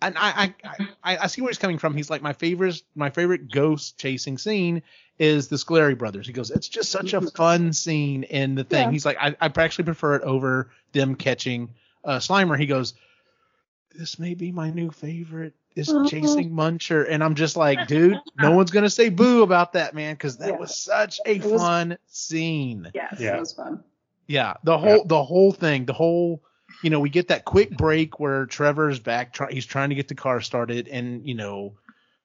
And 0.02 0.18
I, 0.18 0.54
I, 0.64 0.88
I, 1.04 1.18
I 1.18 1.28
see 1.28 1.42
where 1.42 1.50
he's 1.50 1.58
coming 1.58 1.78
from. 1.78 1.96
He's 1.96 2.10
like 2.10 2.22
my 2.22 2.34
favorite, 2.34 2.82
my 2.96 3.10
favorite 3.10 3.52
ghost 3.52 3.98
chasing 3.98 4.38
scene 4.38 4.82
is 5.18 5.48
the 5.50 5.58
Scolari 5.58 5.98
brothers. 5.98 6.28
He 6.28 6.34
goes, 6.34 6.52
it's 6.52 6.70
just 6.70 6.92
such 6.92 7.14
a 7.14 7.22
fun 7.32 7.74
scene 7.74 8.24
in 8.24 8.56
the 8.56 8.64
thing. 8.64 8.88
Yeah. 8.88 8.92
He's 8.92 9.06
like, 9.06 9.18
I, 9.20 9.36
I 9.42 9.52
actually 9.58 9.86
prefer 9.86 10.16
it 10.16 10.24
over 10.24 10.72
them 10.94 11.16
catching 11.16 11.74
uh, 12.06 12.20
Slimer. 12.20 12.58
He 12.58 12.66
goes, 12.66 12.94
this 13.94 14.20
may 14.20 14.36
be 14.36 14.52
my 14.52 14.70
new 14.70 14.92
favorite 14.92 15.54
is 15.80 15.90
Uh-huh. 15.90 16.08
chasing 16.08 16.52
Muncher, 16.52 17.06
and 17.10 17.24
I'm 17.24 17.36
just 17.36 17.56
like, 17.58 17.88
dude, 17.88 18.18
no 18.38 18.52
one's 18.52 18.72
gonna 18.72 18.90
say 18.90 19.10
boo 19.10 19.42
about 19.44 19.74
that, 19.74 19.94
man, 19.96 20.14
because 20.16 20.38
that 20.38 20.50
Yeah. 20.50 20.58
was 20.58 20.78
such 20.78 21.20
a 21.26 21.40
was- 21.40 21.62
fun 21.62 21.98
scene. 22.08 22.92
Yes. 22.94 23.16
Yeah. 23.20 23.32
That 23.32 23.40
was 23.40 23.54
fun. 23.54 23.84
Yeah, 24.28 24.54
the 24.64 24.78
whole 24.78 25.04
the 25.06 25.24
whole 25.24 25.52
thing, 25.52 25.86
the 25.86 25.94
whole, 25.94 26.44
you 26.84 26.92
know, 26.92 27.00
we 27.00 27.10
get 27.10 27.30
that 27.30 27.46
quick 27.46 27.76
break 27.76 28.20
where 28.20 28.46
Trevor's 28.46 29.00
back, 29.00 29.34
try, 29.34 29.52
he's 29.52 29.66
trying 29.66 29.90
to 29.90 29.96
get 29.96 30.08
the 30.08 30.14
car 30.16 30.40
started, 30.42 30.88
and 30.88 31.28
you 31.28 31.34
know, 31.34 31.74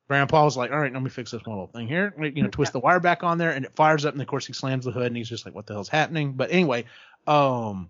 Grandpa's 0.09 0.55
like, 0.55 0.71
all 0.71 0.79
right, 0.79 0.93
let 0.93 1.03
me 1.03 1.09
fix 1.09 1.31
this 1.31 1.43
one 1.47 1.57
little 1.57 1.67
thing 1.73 1.89
here, 1.89 2.13
you 2.21 2.43
know, 2.43 2.51
twist 2.51 2.75
the 2.75 2.79
wire 2.81 3.01
back 3.01 3.23
on 3.23 3.39
there, 3.39 3.53
and 3.53 3.65
it 3.65 3.75
fires 3.75 4.05
up, 4.05 4.13
and 4.13 4.21
of 4.21 4.29
course 4.29 4.47
he 4.47 4.53
slams 4.53 4.85
the 4.85 4.91
hood, 4.91 5.07
and 5.07 5.17
he's 5.17 5.31
just 5.31 5.47
like, 5.47 5.55
what 5.55 5.67
the 5.67 5.73
hell's 5.73 5.89
happening? 5.89 6.33
But 6.35 6.51
anyway, 6.51 6.85
um. 7.27 7.89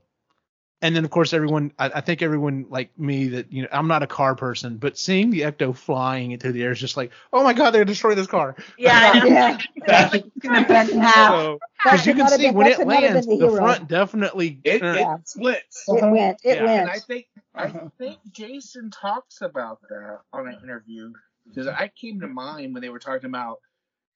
And 0.85 0.95
then 0.95 1.03
of 1.05 1.11
course 1.11 1.33
everyone, 1.33 1.73
I, 1.79 1.87
I 1.95 2.01
think 2.03 2.21
everyone 2.21 2.67
like 2.69 2.97
me 2.99 3.29
that 3.29 3.51
you 3.51 3.63
know 3.63 3.69
I'm 3.73 3.89
not 3.89 4.03
a 4.03 4.07
car 4.07 4.35
person, 4.35 4.77
but 4.77 4.99
seeing 4.99 5.31
the 5.31 5.41
Ecto 5.41 5.75
flying 5.75 6.33
into 6.33 6.53
the 6.53 6.63
air 6.63 6.73
is 6.73 6.79
just 6.79 6.95
like, 6.97 7.11
oh 7.33 7.43
my 7.43 7.55
god, 7.55 7.71
they're 7.71 7.81
gonna 7.81 7.87
destroy 7.87 8.15
this 8.15 8.27
car. 8.27 8.55
yeah, 8.77 9.13
I. 9.15 9.67
Yeah, 9.89 10.11
It's 10.13 10.29
gonna 10.41 10.67
bend 10.67 10.91
in 10.91 10.99
half. 11.01 11.31
So, 11.31 11.59
That 11.85 12.05
you 12.07 12.15
can 12.15 12.29
see 12.29 12.43
been- 12.47 12.55
when 12.55 12.67
it 12.67 12.77
could 12.77 12.87
lands, 12.87 13.27
the, 13.27 13.37
the 13.39 13.51
front 13.51 13.89
definitely. 13.89 14.61
It, 14.63 14.81
turns. 14.81 14.99
it 15.01 15.29
splits. 15.29 15.85
it 15.89 16.11
went. 16.11 16.39
It 16.45 16.57
Yeah. 16.57 16.65
went. 16.65 16.81
And 16.83 16.91
I 16.91 16.99
think 16.99 17.27
I 17.55 17.69
think 17.99 18.19
Jason 18.31 18.91
talks 18.91 19.41
about 19.41 19.81
that 19.89 20.21
on 20.35 20.49
an 20.49 20.59
interview 20.63 21.13
because 21.49 21.67
I 21.67 21.89
came 21.99 22.21
to 22.21 22.29
mind 22.29 22.75
when 22.75 22.83
they 22.83 22.91
were 22.91 22.99
talking 22.99 23.29
about 23.31 23.61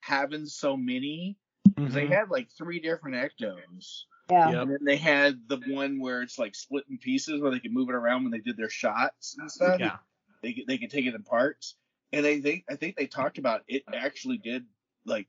having 0.01 0.45
so 0.47 0.77
many. 0.77 1.39
'cause 1.77 1.95
They 1.95 2.07
Mhm. 2.07 2.13
had 2.13 2.29
like 2.31 2.51
three 2.51 2.81
different 2.81 3.17
ectos, 3.17 4.03
yeah. 4.31 4.51
Yep. 4.51 4.63
and 4.63 4.71
then 4.71 4.85
they 4.85 4.97
had 4.97 5.41
the 5.49 5.61
one 5.69 6.01
where 6.01 6.23
it's 6.23 6.39
like 6.39 6.55
split 6.55 6.85
in 6.91 6.99
pieces 6.99 7.41
where 7.41 7.51
they 7.51 7.61
could 7.61 7.73
move 7.73 7.89
it 7.89 7.95
around 7.95 8.25
when 8.25 8.33
they 8.33 8.39
did 8.39 8.57
their 8.57 8.71
shots 8.71 9.37
and 9.39 9.51
stuff. 9.51 9.81
Yeah. 9.81 9.97
They 10.43 10.53
could, 10.53 10.67
they 10.67 10.79
could 10.79 10.91
take 10.91 11.07
it 11.07 11.15
in 11.15 11.23
parts, 11.23 11.75
and 12.13 12.25
they, 12.25 12.39
they 12.39 12.65
I 12.71 12.77
think 12.77 12.97
they 12.97 13.07
talked 13.07 13.39
about 13.39 13.63
it 13.67 13.83
actually 13.93 14.39
did 14.39 14.65
like 15.05 15.27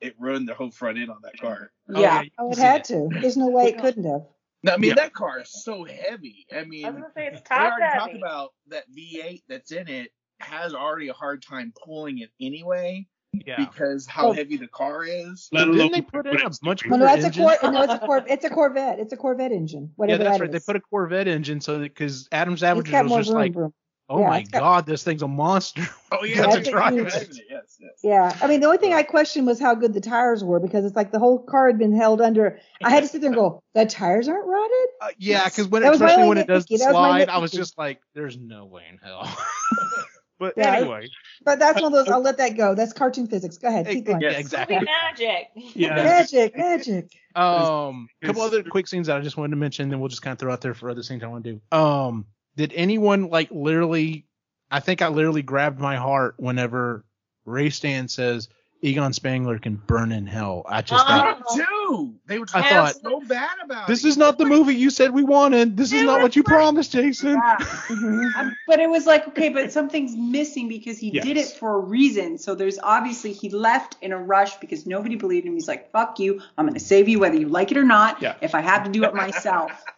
it 0.00 0.14
ruined 0.18 0.48
the 0.48 0.54
whole 0.54 0.70
front 0.70 0.98
end 0.98 1.10
on 1.10 1.18
that 1.22 1.38
car. 1.40 1.70
Oh, 1.88 2.00
yeah. 2.00 2.22
Oh, 2.38 2.50
it 2.50 2.56
see 2.56 2.60
had 2.60 2.84
to. 2.84 3.08
There's 3.20 3.36
no 3.36 3.48
way 3.48 3.66
it 3.66 3.78
couldn't 3.78 4.04
have. 4.04 4.26
No, 4.64 4.72
I 4.72 4.76
mean 4.76 4.90
Yeah. 4.90 4.94
that 4.96 5.14
car 5.14 5.40
is 5.40 5.50
so 5.64 5.84
heavy. 5.84 6.46
I 6.54 6.64
mean, 6.64 6.84
I 6.84 6.90
was 6.90 7.00
gonna 7.00 7.12
say 7.14 7.26
it's 7.28 7.40
they 7.40 7.54
top 7.56 7.72
already 7.72 7.98
talked 7.98 8.16
about 8.16 8.50
that 8.68 8.84
V8 8.90 9.42
that's 9.48 9.72
in 9.72 9.88
it 9.88 10.12
has 10.40 10.74
already 10.74 11.08
a 11.08 11.12
hard 11.12 11.42
time 11.42 11.72
pulling 11.84 12.18
it 12.18 12.30
anyway 12.40 13.06
Yeah. 13.32 13.64
because 13.64 14.06
how 14.06 14.28
Oh. 14.28 14.32
heavy 14.32 14.56
the 14.58 14.68
car 14.68 15.04
is. 15.04 15.48
Let 15.52 15.60
Didn't 15.64 15.74
alone 15.80 15.92
they 15.92 16.00
put 16.02 16.26
in 16.26 16.40
a 16.40 16.46
it's 16.46 16.62
much 16.62 16.82
doing. 16.82 16.90
Well, 16.90 17.00
no, 17.00 17.06
bigger 17.16 17.26
it's 17.28 17.36
a 17.36 17.40
cor- 17.40 17.72
no, 17.72 17.82
it's 17.82 17.92
a 17.94 17.98
cor- 17.98 18.24
it's 18.28 18.44
a 18.44 18.50
Corvette. 18.50 18.98
It's 19.00 19.12
a 19.12 19.16
Corvette 19.16 19.52
engine. 19.52 19.84
Yeah, 19.88 19.92
Whatever 19.96 20.24
that's 20.24 20.38
that 20.38 20.44
right. 20.44 20.52
They 20.52 20.60
put 20.60 20.76
a 20.76 20.80
Corvette 20.80 21.28
engine 21.28 21.60
so 21.62 21.78
because 21.78 22.28
Adam 22.30 22.52
It's 22.54 22.60
Savage 22.60 22.90
was 22.90 23.10
just 23.10 23.28
room, 23.30 23.38
like, 23.38 23.54
room. 23.56 23.74
oh 24.10 24.20
Yeah, 24.20 24.28
my 24.28 24.42
got- 24.42 24.60
god, 24.60 24.86
this 24.86 25.02
thing's 25.02 25.22
a 25.22 25.28
monster. 25.28 25.82
Oh 26.12 26.24
Yeah, 26.24 26.36
yeah, 26.36 26.44
it's 26.48 26.54
that's 26.56 26.68
a 26.68 26.72
right. 26.76 26.94
Yes, 26.94 27.26
yes. 27.48 27.78
Yeah, 28.04 28.36
I 28.42 28.46
mean 28.48 28.60
the 28.60 28.66
only 28.66 28.76
thing 28.78 28.92
I 28.92 29.02
questioned 29.02 29.46
was 29.46 29.58
how 29.58 29.74
good 29.74 29.94
the 29.94 30.02
tires 30.02 30.44
were 30.44 30.60
because 30.60 30.84
it's 30.84 30.94
like 30.94 31.10
the 31.10 31.18
whole 31.18 31.38
car 31.38 31.68
had 31.68 31.78
been 31.78 31.96
held 31.96 32.20
under. 32.20 32.58
I 32.84 32.90
had 32.90 33.00
to 33.02 33.08
sit 33.08 33.22
there 33.22 33.28
and 33.30 33.34
go, 33.36 33.62
the 33.74 33.86
tires 33.86 34.28
aren't 34.28 34.46
rotted. 34.46 34.88
Uh, 35.00 35.08
yeah, 35.18 35.44
because 35.46 35.68
when 35.68 35.80
That 35.82 35.94
especially 35.94 36.28
when 36.28 36.36
it 36.36 36.46
does 36.46 36.66
the 36.66 36.74
nitpicky. 36.74 36.78
That 36.80 36.86
was 36.88 36.92
slide, 36.92 37.28
I 37.30 37.38
was 37.38 37.50
just 37.50 37.78
like, 37.78 38.00
there's 38.14 38.36
no 38.36 38.66
way 38.66 38.82
in 38.90 38.98
hell. 38.98 39.26
But 40.42 40.54
Yeah, 40.56 40.74
anyway, 40.74 41.08
But 41.44 41.60
that's 41.60 41.80
one 41.80 41.92
of 41.94 42.04
those. 42.04 42.08
I'll 42.12 42.20
let 42.20 42.36
that 42.38 42.56
go. 42.56 42.74
That's 42.74 42.92
cartoon 42.92 43.28
physics. 43.28 43.58
Go 43.58 43.68
ahead, 43.68 43.86
keep 43.86 44.04
going. 44.06 44.20
yeah, 44.20 44.30
Yes. 44.32 44.40
exactly. 44.40 44.80
Magic. 44.80 45.48
Yeah. 45.76 45.94
Magic, 45.94 46.56
magic. 46.56 47.12
Um, 47.36 48.08
a 48.22 48.26
couple 48.26 48.42
other 48.42 48.64
quick 48.64 48.88
scenes 48.88 49.06
that 49.06 49.16
I 49.16 49.20
just 49.20 49.36
wanted 49.36 49.50
to 49.50 49.56
mention, 49.56 49.88
then 49.88 50.00
we'll 50.00 50.08
just 50.08 50.20
kind 50.22 50.32
of 50.32 50.40
throw 50.40 50.52
out 50.52 50.60
there 50.60 50.74
for 50.74 50.90
other 50.90 51.04
scenes 51.04 51.22
I 51.22 51.28
want 51.28 51.44
to 51.44 51.52
do. 51.52 51.76
Um, 51.78 52.26
did 52.56 52.72
anyone 52.74 53.28
like 53.30 53.50
literally? 53.52 54.26
I 54.68 54.80
think 54.80 55.00
I 55.00 55.08
literally 55.08 55.42
grabbed 55.42 55.78
my 55.78 55.94
heart 55.96 56.34
whenever 56.38 57.04
Ray 57.44 57.68
Stantz 57.68 58.10
says 58.10 58.48
Egon 58.84 59.12
Spangler 59.12 59.58
can 59.60 59.76
burn 59.76 60.10
in 60.10 60.26
hell. 60.26 60.64
I 60.66 60.82
just 60.82 61.06
thought 61.06 61.40
Oh. 61.48 61.56
Too. 61.56 62.14
They 62.26 62.38
were 62.40 62.46
I 62.52 62.68
thought- 62.68 62.96
so 63.00 63.20
bad 63.20 63.50
about 63.62 63.86
this 63.86 64.04
it. 64.04 64.08
is 64.08 64.16
not 64.16 64.38
the 64.38 64.44
movie 64.44 64.74
you 64.74 64.90
said 64.90 65.12
we 65.12 65.22
wanted. 65.22 65.76
This 65.76 65.92
is 65.92 66.02
not 66.02 66.20
what 66.20 66.34
you 66.34 66.42
like- 66.42 66.52
promised, 66.52 66.92
Jason. 66.92 67.34
Yeah. 67.34 67.56
Um, 68.34 68.56
but 68.66 68.80
it 68.80 68.88
was 68.88 69.06
like, 69.06 69.28
okay, 69.28 69.48
but 69.50 69.72
something's 69.72 70.16
missing 70.16 70.68
because 70.68 70.98
he 70.98 71.10
did 71.10 71.36
it 71.36 71.48
for 71.48 71.76
a 71.76 71.78
reason. 71.78 72.38
So 72.38 72.54
there's 72.54 72.78
obviously 72.82 73.32
he 73.32 73.50
left 73.50 73.96
in 74.00 74.12
a 74.12 74.18
rush 74.18 74.56
because 74.56 74.86
nobody 74.86 75.16
believed 75.16 75.46
him. 75.46 75.54
He's 75.54 75.68
like, 75.68 75.90
fuck 75.92 76.18
you. 76.18 76.40
I'm 76.56 76.64
going 76.66 76.74
to 76.74 76.80
save 76.80 77.08
you 77.08 77.18
whether 77.20 77.36
you 77.36 77.48
like 77.48 77.70
it 77.70 77.76
or 77.76 77.84
not. 77.84 78.20
Yeah. 78.22 78.34
If 78.40 78.54
I 78.54 78.60
have 78.60 78.84
to 78.84 78.90
do 78.90 79.04
it 79.04 79.14
myself. 79.14 79.70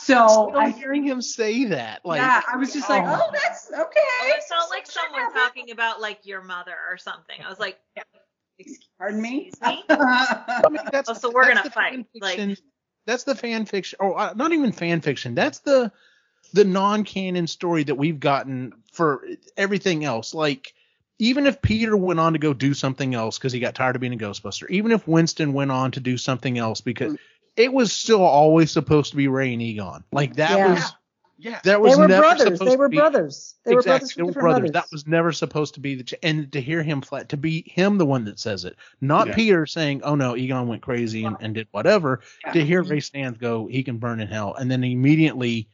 So 0.00 0.54
I'm 0.56 0.72
hearing 0.72 1.02
him 1.04 1.20
say 1.20 1.66
that. 1.66 2.00
Like, 2.02 2.20
yeah, 2.20 2.40
I 2.50 2.56
was 2.56 2.72
just 2.72 2.88
like, 2.88 3.02
oh. 3.04 3.18
oh, 3.20 3.30
that's 3.30 3.70
okay. 3.70 4.00
It 4.30 4.42
felt 4.44 4.70
like 4.70 4.86
someone 4.86 5.30
talking 5.34 5.70
about 5.70 6.00
like 6.00 6.24
your 6.24 6.40
mother 6.40 6.74
or 6.90 6.96
something. 6.96 7.36
I 7.44 7.50
was 7.50 7.58
like, 7.58 7.78
Pardon 8.98 9.22
me. 9.22 9.50
Me? 9.64 9.84
I 9.88 10.62
mean, 10.70 10.80
that's, 10.90 11.08
Oh, 11.08 11.14
so 11.14 11.30
we're 11.32 11.46
gonna 11.48 11.70
fight, 11.70 11.92
fan 11.94 12.06
like- 12.20 12.58
that's 13.06 13.24
the 13.24 13.34
fan 13.34 13.64
fiction, 13.64 13.96
or 14.00 14.18
uh, 14.18 14.34
not 14.34 14.52
even 14.52 14.70
fan 14.72 15.00
fiction. 15.00 15.34
That's 15.34 15.60
the 15.60 15.90
the 16.52 16.64
non-canon 16.64 17.46
story 17.46 17.84
that 17.84 17.94
we've 17.94 18.18
gotten 18.20 18.72
for 18.92 19.24
everything 19.56 20.04
else. 20.04 20.32
Like, 20.34 20.72
even 21.18 21.46
if 21.46 21.60
Peter 21.62 21.96
went 21.96 22.20
on 22.20 22.32
to 22.34 22.38
go 22.38 22.52
do 22.54 22.72
something 22.74 23.14
else 23.14 23.38
because 23.38 23.52
he 23.52 23.60
got 23.60 23.74
tired 23.74 23.96
of 23.96 24.00
being 24.00 24.14
a 24.14 24.16
Ghostbuster, 24.18 24.68
even 24.70 24.92
if 24.92 25.06
Winston 25.06 25.52
went 25.52 25.70
on 25.70 25.90
to 25.92 26.00
do 26.00 26.16
something 26.16 26.56
else 26.58 26.80
because 26.80 27.16
it 27.56 27.72
was 27.72 27.92
still 27.92 28.22
always 28.22 28.70
supposed 28.70 29.10
to 29.10 29.16
be 29.16 29.28
Ray 29.28 29.52
and 29.52 29.60
Egon. 29.62 30.04
Like 30.12 30.36
that 30.36 30.56
Yeah. 30.58 30.72
was 30.74 30.92
yeah. 31.38 31.60
that 31.64 31.80
was 31.80 31.94
They 31.96 32.02
were 32.02 32.08
never 32.08 32.22
brothers. 32.22 32.42
supposed 32.44 32.60
They 32.62 32.70
to 32.72 32.76
were 32.78 32.88
be- 32.88 32.96
brothers. 32.98 33.54
They 33.64 33.74
were 33.74 33.82
brothers 33.82 34.02
exactly. 34.10 34.22
They 34.22 34.26
were 34.26 34.32
brothers. 34.32 34.60
mothers. 34.60 34.70
That 34.72 34.86
was 34.92 35.06
never 35.06 35.32
supposed 35.32 35.74
to 35.74 35.80
be 35.80 35.94
the 35.94 36.04
ch- 36.04 36.14
and 36.22 36.50
to 36.52 36.60
hear 36.60 36.82
him 36.82 37.00
flat 37.00 37.28
to 37.30 37.36
be 37.36 37.64
him 37.66 37.96
the 37.98 38.06
one 38.06 38.24
that 38.26 38.38
says 38.38 38.64
it, 38.64 38.76
not 39.00 39.28
Yeah. 39.28 39.34
Peter 39.34 39.66
saying, 39.66 40.02
"Oh 40.04 40.14
no, 40.14 40.36
Egon 40.36 40.66
went 40.68 40.82
crazy 40.82 41.24
and, 41.24 41.36
and 41.40 41.54
did 41.54 41.68
whatever." 41.70 42.20
Yeah. 42.44 42.52
To 42.52 42.64
hear 42.64 42.82
mm-hmm. 42.82 42.90
Ray 42.92 42.98
Stantz 42.98 43.38
go, 43.38 43.66
he 43.66 43.82
can 43.82 43.98
burn 43.98 44.20
in 44.20 44.28
hell, 44.28 44.54
and 44.54 44.70
then 44.70 44.82
immediately 44.84 45.68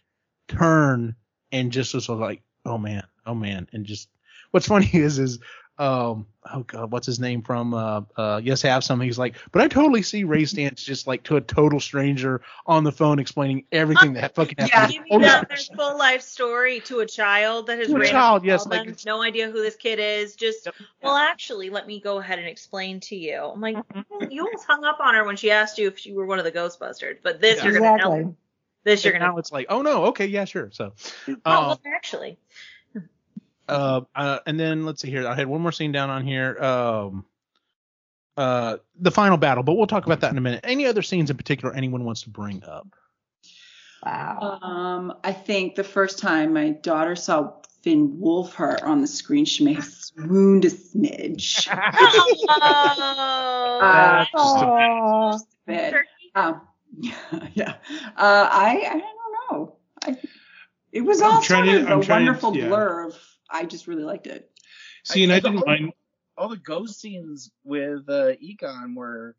turn 0.48 1.14
and 1.52 1.72
just 1.72 1.94
was 1.94 2.08
like, 2.08 2.42
"Oh 2.64 2.78
man, 2.78 3.04
oh 3.26 3.34
man," 3.34 3.68
and 3.72 3.84
just 3.86 4.08
what's 4.50 4.66
funny 4.66 4.90
is 4.92 5.18
is 5.18 5.38
um 5.78 6.26
oh 6.52 6.62
god 6.62 6.92
what's 6.92 7.06
his 7.06 7.18
name 7.18 7.42
from 7.42 7.74
uh 7.74 8.00
uh 8.16 8.40
yes 8.42 8.62
have 8.62 8.84
some 8.84 9.00
he's 9.00 9.18
like 9.18 9.34
but 9.50 9.60
i 9.60 9.66
totally 9.66 10.02
see 10.02 10.22
ray 10.22 10.42
Stantz 10.44 10.84
just 10.84 11.06
like 11.08 11.24
to 11.24 11.36
a 11.36 11.40
total 11.40 11.80
stranger 11.80 12.42
on 12.66 12.84
the 12.84 12.92
phone 12.92 13.18
explaining 13.18 13.64
everything 13.72 14.12
that 14.12 14.34
fucking 14.36 14.54
Yeah. 14.58 14.66
happened 14.66 14.92
giving 14.92 15.08
oh, 15.10 15.20
yeah. 15.20 15.40
them 15.40 15.46
their 15.48 15.76
full 15.76 15.98
life 15.98 16.22
story 16.22 16.80
to 16.80 17.00
a 17.00 17.06
child 17.06 17.66
that 17.66 17.78
has 17.78 17.88
To 17.88 17.96
a 17.96 18.06
child, 18.06 18.44
yes, 18.44 18.66
like 18.66 18.84
them, 18.86 18.96
no 19.04 19.22
idea 19.22 19.50
who 19.50 19.62
this 19.62 19.74
kid 19.76 19.98
is. 19.98 20.36
Just 20.36 20.66
Yep. 20.66 20.74
well, 21.02 21.16
actually, 21.16 21.70
let 21.70 21.86
me 21.86 22.00
go 22.00 22.18
ahead 22.18 22.38
and 22.38 22.46
explain 22.46 23.00
to 23.00 23.16
you. 23.16 23.36
I'm 23.36 23.60
like, 23.60 23.76
Mm-hmm. 23.76 24.30
you 24.30 24.44
almost 24.44 24.64
hung 24.66 24.84
up 24.84 25.00
on 25.00 25.14
her 25.14 25.24
when 25.24 25.36
she 25.36 25.50
asked 25.50 25.78
you 25.78 25.88
if 25.88 26.06
you 26.06 26.14
were 26.14 26.26
one 26.26 26.38
of 26.38 26.44
the 26.44 26.52
Ghostbusters, 26.52 27.18
but 27.22 27.40
this 27.40 27.58
Yeah. 27.58 27.64
you're 27.64 27.80
gonna 27.80 27.94
exactly. 27.94 28.18
know. 28.20 28.36
This 28.84 29.04
you're 29.04 29.12
gonna. 29.14 29.24
now 29.26 29.38
it's 29.38 29.50
like 29.50 29.66
oh 29.70 29.82
no 29.82 30.04
okay 30.06 30.26
yeah 30.26 30.44
sure 30.44 30.70
so 30.70 30.92
Oh, 31.28 31.32
uh, 31.32 31.36
well, 31.44 31.80
actually, 31.86 32.38
Uh, 33.68 34.02
uh, 34.14 34.38
and 34.46 34.58
then 34.60 34.84
let's 34.84 35.02
see 35.02 35.10
here. 35.10 35.26
I 35.26 35.34
had 35.34 35.46
one 35.46 35.60
more 35.60 35.72
scene 35.72 35.92
down 35.92 36.10
on 36.10 36.24
here. 36.26 36.58
Um, 36.62 37.24
uh, 38.36 38.78
the 38.98 39.10
final 39.10 39.36
battle, 39.36 39.62
but 39.62 39.74
we'll 39.74 39.86
talk 39.86 40.06
about 40.06 40.20
that 40.20 40.32
in 40.32 40.38
a 40.38 40.40
minute. 40.40 40.60
Any 40.64 40.86
other 40.86 41.02
scenes 41.02 41.30
in 41.30 41.36
particular 41.36 41.74
anyone 41.74 42.04
wants 42.04 42.22
to 42.22 42.30
bring 42.30 42.62
up? 42.64 42.86
Wow. 44.04 44.58
Um, 44.60 45.14
I 45.24 45.32
think 45.32 45.76
the 45.76 45.84
first 45.84 46.18
time 46.18 46.52
my 46.52 46.70
daughter 46.70 47.16
saw 47.16 47.52
Finn 47.82 48.18
Wolfhard 48.20 48.82
on 48.82 49.00
the 49.00 49.06
screen, 49.06 49.44
she 49.44 49.64
may 49.64 49.74
have 49.74 49.84
swooned 49.84 50.64
a 50.64 50.70
smidge. 50.70 51.68
oh, 51.72 53.78
Uh, 53.80 54.24
Aw. 54.34 55.38
bit. 55.66 55.90
turkey. 55.92 56.08
Um, 56.34 56.60
yeah. 57.54 57.74
Uh, 58.16 58.48
I 58.50 58.88
I 58.90 58.98
don't 58.98 59.02
know. 59.50 59.76
I, 60.04 60.16
it 60.92 61.00
was 61.02 61.20
I'm 61.22 61.30
all 61.32 61.42
sort 61.42 61.64
to- 61.66 61.80
of 61.82 61.86
I'm 61.88 62.00
a 62.00 62.04
trying 62.04 62.24
to- 62.26 62.32
wonderful 62.32 62.56
yeah. 62.56 62.68
blur 62.68 63.06
of. 63.08 63.18
I 63.50 63.64
just 63.64 63.86
really 63.86 64.04
liked 64.04 64.26
it. 64.26 64.50
See, 65.04 65.22
and 65.24 65.32
I 65.32 65.40
didn't 65.40 65.58
whole- 65.58 65.66
mind. 65.66 65.92
all 66.36 66.48
the 66.48 66.56
ghost 66.56 67.00
scenes 67.00 67.50
with 67.64 68.08
uh, 68.08 68.32
Egon 68.40 68.94
were. 68.94 69.36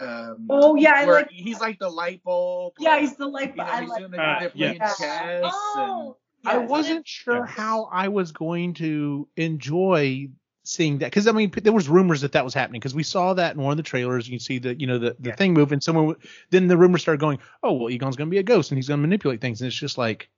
Um, 0.00 0.46
Oh, 0.48 0.76
yeah, 0.76 0.92
I 0.94 1.04
like- 1.06 1.30
He's 1.30 1.60
like 1.60 1.78
the 1.80 1.88
light 1.88 2.22
bulb. 2.22 2.74
Yeah, 2.78 2.96
or, 2.96 3.00
he's 3.00 3.16
the 3.16 3.26
like. 3.26 3.50
You 3.50 3.56
know, 3.56 3.64
I 3.64 3.80
he's 3.80 3.90
like. 3.90 3.98
doing 3.98 4.10
the, 4.12 4.20
Uh, 4.22 4.40
they're 4.40 4.50
playing 4.50 4.76
yes. 4.76 4.98
chess. 4.98 5.42
Oh, 5.44 6.16
I 6.46 6.58
wasn't 6.58 7.06
sure 7.06 7.38
Yes. 7.46 7.50
how 7.50 7.84
I 7.90 8.08
was 8.08 8.30
going 8.30 8.74
to 8.74 9.28
enjoy 9.36 10.28
seeing 10.62 10.98
that 10.98 11.06
because 11.06 11.26
I 11.26 11.32
mean 11.32 11.50
there 11.62 11.72
was 11.72 11.88
rumors 11.88 12.20
that 12.20 12.32
that 12.32 12.44
was 12.44 12.52
happening 12.54 12.78
because 12.78 12.94
we 12.94 13.02
saw 13.02 13.32
that 13.34 13.56
in 13.56 13.62
one 13.62 13.72
of 13.72 13.76
the 13.78 13.82
trailers. 13.82 14.28
You 14.28 14.38
see 14.38 14.58
the 14.58 14.78
you 14.78 14.86
know 14.86 14.98
the, 14.98 15.16
the 15.18 15.30
Yeah. 15.30 15.34
thing 15.34 15.54
move 15.54 15.72
and 15.72 15.82
someone 15.82 16.14
then 16.50 16.68
the 16.68 16.76
rumors 16.76 17.00
started 17.02 17.20
going, 17.20 17.38
oh 17.64 17.72
well 17.72 17.90
Egon's 17.90 18.16
going 18.16 18.28
to 18.28 18.30
be 18.30 18.38
a 18.38 18.42
ghost 18.44 18.70
and 18.70 18.78
he's 18.78 18.86
going 18.86 18.98
to 18.98 19.02
manipulate 19.02 19.40
things 19.40 19.60
and 19.62 19.66
it's 19.68 19.76
just 19.76 19.98
like, 19.98 20.28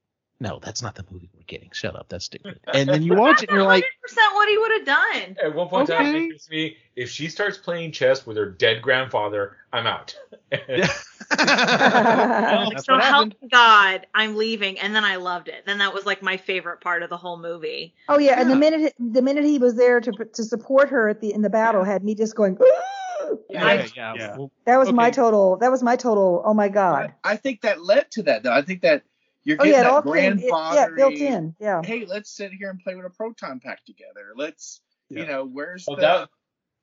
no, 0.40 0.58
that's 0.62 0.80
not 0.82 0.94
the 0.94 1.04
movie 1.10 1.28
we're 1.34 1.42
getting. 1.46 1.70
Shut 1.72 1.94
up, 1.94 2.08
that's 2.08 2.24
stupid. 2.24 2.58
And 2.72 2.88
then 2.88 3.02
you 3.02 3.14
watch 3.14 3.42
it 3.42 3.50
and 3.50 3.56
you're 3.56 3.66
like, 3.66 3.84
100% 3.84 4.34
what 4.34 4.48
he 4.48 4.56
would 4.58 4.72
have 4.72 4.86
done. 4.86 5.36
At 5.42 5.54
one 5.54 5.68
point 5.68 5.90
in 5.90 5.96
time, 5.96 6.06
Okay. 6.06 6.16
it 6.18 6.22
interests 6.22 6.50
me 6.50 6.76
if 6.96 7.10
she 7.10 7.28
starts 7.28 7.58
playing 7.58 7.92
chess 7.92 8.26
with 8.26 8.36
her 8.38 8.46
dead 8.46 8.80
grandfather, 8.80 9.58
I'm 9.72 9.86
out. 9.86 10.16
well, 10.50 10.88
so 12.82 12.98
help. 12.98 13.34
God, 13.50 14.06
I'm 14.14 14.36
leaving, 14.36 14.78
and 14.80 14.94
then 14.94 15.04
I 15.04 15.16
loved 15.16 15.48
it. 15.48 15.64
Then 15.66 15.78
that 15.78 15.94
was 15.94 16.06
like 16.06 16.22
my 16.22 16.36
favorite 16.36 16.80
part 16.80 17.02
of 17.02 17.10
the 17.10 17.16
whole 17.16 17.38
movie. 17.38 17.94
Oh 18.08 18.18
yeah, 18.18 18.40
and 18.40 18.50
the 18.50 18.56
minute 18.56 18.94
the 18.98 19.22
minute 19.22 19.44
he 19.44 19.58
was 19.58 19.76
there 19.76 20.00
to 20.00 20.10
to 20.10 20.44
support 20.44 20.88
her 20.88 21.08
at 21.08 21.20
the 21.20 21.32
in 21.32 21.42
the 21.42 21.50
battle 21.50 21.84
had 21.84 22.02
me 22.02 22.14
just 22.14 22.34
going. 22.34 22.58
"Ooh!" 22.60 23.38
Yeah. 23.48 23.64
Okay, 23.64 23.88
yeah, 23.94 24.14
Yeah. 24.14 24.36
That 24.64 24.78
was 24.78 24.92
my 24.92 25.10
total. 25.10 25.56
That 25.58 25.70
was 25.70 25.82
my 25.82 25.96
total. 25.96 26.42
Oh 26.44 26.54
my 26.54 26.68
god. 26.68 27.14
I 27.22 27.36
think 27.36 27.60
that 27.60 27.82
led 27.82 28.10
to 28.12 28.24
that 28.24 28.42
though. 28.42 28.52
I 28.52 28.62
think 28.62 28.82
that 28.82 29.02
you're 29.44 29.56
Oh 29.60 29.64
yeah, 29.64 29.82
that 29.82 29.90
all 29.90 30.02
grandfather. 30.02 30.76
yeah, 30.76 30.88
built 30.96 31.14
in. 31.14 31.54
Yeah. 31.60 31.82
Hey, 31.82 32.04
let's 32.06 32.30
sit 32.30 32.52
here 32.52 32.70
and 32.70 32.78
play 32.80 32.94
with 32.94 33.06
a 33.06 33.10
proton 33.10 33.60
pack 33.60 33.84
together. 33.84 34.32
Let's, 34.36 34.80
Yeah. 35.08 35.20
you 35.22 35.26
know, 35.28 35.44
where's 35.46 35.84
Well, 35.86 35.96
the 35.96 36.02
that 36.02 36.28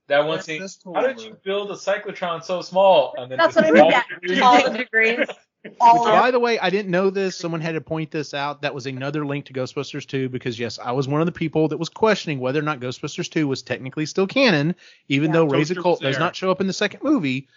that 0.08 0.20
one 0.20 0.30
where's 0.30 0.46
scene. 0.46 0.62
How 0.96 1.02
did 1.02 1.18
tool? 1.18 1.26
you 1.28 1.38
build 1.44 1.70
a 1.72 1.76
cyclotron 1.76 2.44
so 2.44 2.62
small? 2.62 3.14
And 3.18 3.30
then 3.32 3.38
That's 3.38 3.56
what 3.56 3.66
I 3.66 3.72
mean. 3.72 3.82
all 3.84 3.92
degrees? 4.22 4.42
all 4.42 4.72
the 4.72 4.78
degrees. 4.78 5.28
All 5.82 6.06
By 6.06 6.32
the 6.32 6.40
way, 6.40 6.58
I 6.60 6.70
didn't 6.70 6.92
know 6.92 7.10
this. 7.10 7.36
Someone 7.36 7.60
had 7.60 7.74
to 7.74 7.82
point 7.82 8.10
this 8.10 8.34
out. 8.34 8.62
That 8.62 8.74
was 8.74 8.86
another 8.86 9.26
link 9.26 9.46
to 9.48 9.54
Ghostbusters 9.54 10.08
2 10.08 10.30
because 10.30 10.58
yes, 10.58 10.80
I 10.80 10.94
was 10.94 11.10
one 11.10 11.20
of 11.20 11.26
the 11.26 11.32
people 11.34 11.68
that 11.68 11.78
was 11.78 11.90
questioning 11.90 12.40
whether 12.40 12.60
or 12.60 12.64
not 12.64 12.80
Ghostbusters 12.80 13.30
2 13.30 13.50
was 13.50 13.64
technically 13.64 14.06
still 14.06 14.28
canon, 14.28 14.76
even 15.10 15.30
Yeah. 15.30 15.34
though 15.34 15.46
Ray's 15.46 15.68
Toaster 15.68 15.82
Cult 15.82 16.02
was 16.02 16.14
does 16.14 16.20
not 16.20 16.38
show 16.38 16.52
up 16.52 16.62
in 16.62 16.68
the 16.68 16.74
second 16.74 17.04
movie. 17.04 17.50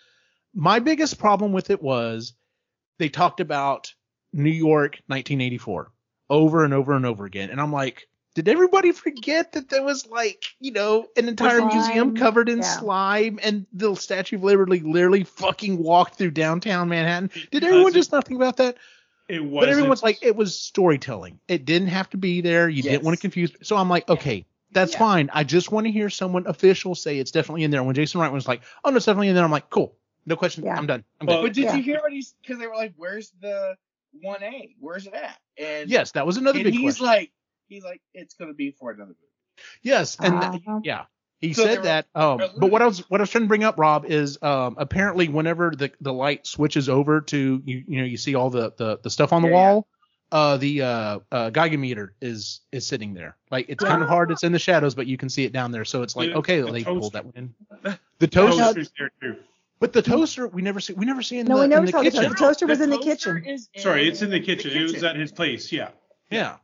My 0.54 0.80
biggest 0.80 1.18
problem 1.20 1.52
with 1.52 1.70
it 1.70 1.80
was 1.80 2.32
they 2.98 3.10
talked 3.10 3.38
about 3.38 3.94
New 4.32 4.50
York 4.50 5.00
1984 5.06 5.90
over 6.28 6.64
and 6.64 6.72
over 6.74 6.92
and 6.94 7.04
over 7.06 7.24
again, 7.24 7.50
and 7.50 7.60
I'm 7.60 7.72
like, 7.72 8.06
did 8.36 8.46
everybody 8.46 8.92
forget 8.92 9.52
that 9.52 9.68
there 9.68 9.82
was 9.82 10.06
like, 10.06 10.44
you 10.60 10.70
know, 10.70 11.06
an 11.16 11.28
entire 11.28 11.64
museum 11.64 12.14
covered 12.14 12.48
in 12.48 12.58
Yeah. 12.58 12.78
slime 12.78 13.40
and 13.42 13.66
the 13.72 13.94
Statue 13.96 14.36
of 14.36 14.44
Liberty 14.44 14.78
literally 14.80 15.24
fucking 15.24 15.76
walked 15.82 16.14
through 16.14 16.30
downtown 16.30 16.88
Manhattan? 16.88 17.30
Did 17.50 17.64
everyone 17.64 17.86
Because 17.86 17.94
just 17.94 18.12
not 18.12 18.28
think 18.28 18.38
about 18.38 18.58
that? 18.58 18.76
It 19.28 19.44
was. 19.44 19.62
But 19.62 19.68
everyone's 19.68 20.02
like, 20.04 20.20
it 20.22 20.36
was 20.36 20.56
storytelling. 20.58 21.40
It 21.48 21.64
didn't 21.64 21.88
have 21.88 22.08
to 22.10 22.16
be 22.16 22.40
there. 22.40 22.68
You 22.68 22.82
didn't 22.84 23.02
want 23.02 23.16
to 23.16 23.20
confuse. 23.20 23.50
So 23.62 23.76
I'm 23.76 23.88
like, 23.88 24.08
okay, 24.08 24.46
that's 24.70 24.92
Yeah. 24.92 24.98
fine. 25.00 25.30
I 25.32 25.42
just 25.42 25.72
want 25.72 25.86
to 25.86 25.90
hear 25.92 26.08
someone 26.08 26.46
official 26.46 26.94
say 26.94 27.18
it's 27.18 27.32
definitely 27.32 27.64
in 27.64 27.72
there. 27.72 27.82
When 27.82 27.96
Jason 27.96 28.20
Reitman 28.20 28.32
was 28.32 28.46
like, 28.46 28.62
oh 28.84 28.90
no, 28.90 28.96
it's 28.96 29.06
definitely 29.06 29.28
in 29.28 29.34
there. 29.34 29.44
I'm 29.44 29.50
like, 29.50 29.70
cool, 29.70 29.96
no 30.24 30.36
question. 30.36 30.64
Yeah. 30.64 30.76
I'm 30.76 30.86
done. 30.86 31.02
I'm 31.20 31.26
Well, 31.26 31.42
good. 31.42 31.48
But 31.48 31.54
did 31.54 31.64
Yeah. 31.64 31.74
you 31.76 31.82
hear 31.82 32.00
what 32.00 32.12
he's? 32.12 32.32
Because 32.40 32.58
they 32.60 32.68
were 32.68 32.76
like, 32.76 32.92
"Where's 32.96 33.32
the 33.40 33.74
one 34.22 34.42
A? 34.42 34.74
Where's 34.78 35.06
it 35.06 35.14
at?" 35.14 35.38
And 35.58 35.90
Yes, 35.90 36.12
that 36.12 36.26
was 36.26 36.36
another 36.36 36.58
and 36.58 36.64
big 36.64 36.74
he's 36.74 36.98
question. 36.98 37.06
like, 37.06 37.32
he's 37.68 37.84
like, 37.84 38.00
"It's 38.14 38.34
gonna 38.34 38.54
be 38.54 38.70
for 38.72 38.90
another 38.90 39.08
movie." 39.10 39.64
yes, 39.82 40.16
and 40.20 40.34
Uh-huh. 40.34 40.80
yeah, 40.82 41.04
he 41.40 41.52
So 41.52 41.62
they 41.64 41.70
said 41.74 41.78
were- 41.78 41.84
that. 41.84 42.06
Um, 42.14 42.38
but 42.58 42.70
what 42.70 42.82
I 42.82 42.86
was 42.86 43.08
what 43.10 43.20
I 43.20 43.22
was 43.22 43.30
trying 43.30 43.44
to 43.44 43.48
bring 43.48 43.64
up, 43.64 43.78
Rob, 43.78 44.06
is 44.06 44.42
um, 44.42 44.76
apparently 44.78 45.28
whenever 45.28 45.70
the 45.70 45.90
the 46.00 46.12
light 46.12 46.46
switches 46.46 46.88
over 46.88 47.20
to 47.22 47.62
you, 47.64 47.84
you 47.86 47.98
know, 47.98 48.04
you 48.06 48.16
see 48.16 48.34
all 48.34 48.50
the 48.50 48.72
the, 48.76 48.98
the 49.02 49.10
stuff 49.10 49.32
on 49.32 49.42
the 49.42 49.48
Yeah, 49.48 49.54
yeah. 49.54 49.72
wall. 49.72 49.88
Uh, 50.32 50.56
the 50.58 50.80
uh, 50.82 51.18
uh, 51.32 51.50
Geiger 51.50 51.76
meter 51.76 52.14
is 52.20 52.60
is 52.70 52.86
sitting 52.86 53.14
there. 53.14 53.36
Like 53.50 53.66
it's 53.68 53.82
kind 53.82 54.00
of 54.00 54.08
hard. 54.08 54.30
It's 54.30 54.44
in 54.44 54.52
the 54.52 54.60
shadows, 54.60 54.94
but 54.94 55.08
you 55.08 55.16
can 55.16 55.28
see 55.28 55.44
it 55.44 55.52
down 55.52 55.72
there. 55.72 55.84
So 55.84 56.02
it's 56.02 56.14
like 56.14 56.30
The- 56.30 56.36
okay, 56.38 56.60
the 56.60 56.70
they 56.70 56.84
toaster. 56.84 57.00
pulled 57.00 57.12
that 57.14 57.24
one 57.24 57.34
in. 57.36 57.54
The 58.20 58.28
toaster, 58.28 58.62
Toaster's 58.62 58.92
there 58.98 59.10
too. 59.20 59.36
But 59.80 59.92
the 59.92 60.02
toaster 60.02 60.46
we 60.46 60.62
never 60.62 60.78
see. 60.80 60.92
We 60.92 61.06
never 61.06 61.22
see 61.22 61.38
in 61.38 61.46
the 61.46 61.50
kitchen. 61.54 61.56
No, 61.56 61.56
the, 61.56 61.62
we 61.62 61.68
never 61.68 61.80
in 61.80 61.86
the 61.86 61.92
saw 61.92 61.98
the 62.02 62.10
kitchen. 62.10 62.22
toaster. 62.24 62.36
toaster 62.44 62.66
was 62.66 62.80
in 62.80 62.90
the 62.90 62.98
kitchen. 62.98 63.44
in 63.44 63.58
Sorry, 63.80 64.06
it's 64.08 64.22
in 64.22 64.30
the 64.30 64.40
kitchen. 64.40 64.70
It 64.72 64.82
was 64.92 65.02
at 65.02 65.16
his 65.16 65.32
place. 65.32 65.72
Yeah. 65.72 65.90
Yeah, 66.30 66.56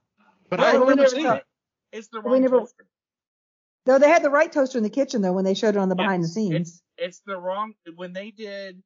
but 0.48 0.60
Right, 0.60 0.68
I 0.68 0.72
don't 0.72 0.82
we 0.82 0.90
remember 0.92 1.02
never 1.02 1.14
seeing 1.14 1.26
saw 1.26 1.34
it. 1.34 1.44
It's 1.92 2.08
the 2.08 2.20
We 2.20 2.30
wrong 2.30 2.42
never- 2.42 2.60
toaster. 2.60 2.86
Though 3.86 3.98
they 3.98 4.08
had 4.08 4.22
the 4.22 4.30
right 4.30 4.50
toaster 4.52 4.78
in 4.78 4.84
the 4.84 4.90
kitchen 4.90 5.22
though 5.22 5.32
when 5.32 5.44
they 5.44 5.54
showed 5.54 5.76
it 5.76 5.78
on 5.78 5.88
the 5.88 5.94
behind 5.94 6.22
the 6.22 6.28
scenes. 6.28 6.82
It's 6.98 7.20
the 7.26 7.38
wrong 7.38 7.74
when 7.94 8.12
they 8.12 8.30
did 8.32 8.82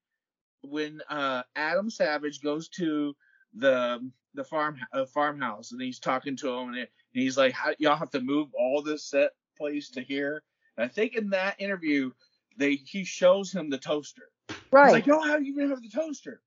when 0.62 1.00
uh 1.08 1.42
Adam 1.56 1.88
Savage 1.90 2.42
goes 2.42 2.68
to 2.70 3.14
the 3.54 4.10
the 4.34 4.44
farm 4.44 4.76
uh, 4.92 5.06
farmhouse 5.06 5.72
and 5.72 5.80
he's 5.80 5.98
talking 5.98 6.36
to 6.36 6.50
him 6.50 6.68
and, 6.68 6.78
and 6.78 6.88
he's 7.12 7.36
like, 7.36 7.52
How, 7.52 7.72
"Y'all 7.78 7.96
have 7.96 8.10
to 8.10 8.20
move 8.20 8.48
all 8.54 8.82
this 8.82 9.04
set 9.04 9.30
place 9.58 9.88
to 9.92 10.02
here." 10.02 10.42
And 10.76 10.84
I 10.84 10.88
think 10.88 11.14
in 11.16 11.30
that 11.30 11.60
interview, 11.60 12.10
they 12.60 12.76
he 12.76 13.04
shows 13.04 13.52
him 13.52 13.70
the 13.70 13.78
toaster. 13.78 14.30
He's 14.48 14.56
Right. 14.70 14.92
like, 14.92 15.06
"Yo, 15.06 15.18
how 15.20 15.38
do 15.38 15.44
you 15.44 15.54
even 15.54 15.70
have 15.70 15.82
the 15.82 15.88
toaster?" 15.90 16.42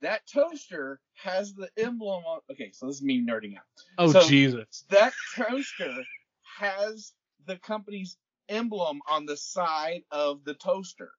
That 0.00 0.26
toaster 0.26 1.00
has 1.14 1.54
the 1.54 1.70
emblem 1.78 2.24
on. 2.26 2.40
Okay, 2.50 2.72
so 2.72 2.86
this 2.86 2.96
is 2.96 3.02
me 3.02 3.22
nerding 3.24 3.56
out. 3.56 3.64
Oh 3.98 4.12
So- 4.12 4.28
Jesus. 4.28 4.84
That 4.90 5.14
toaster 5.36 6.04
has 6.58 7.14
the 7.46 7.56
company's 7.58 8.18
emblem 8.50 9.00
on 9.08 9.24
the 9.26 9.36
side 9.36 10.02
of 10.10 10.44
the 10.44 10.54
toaster. 10.54 11.12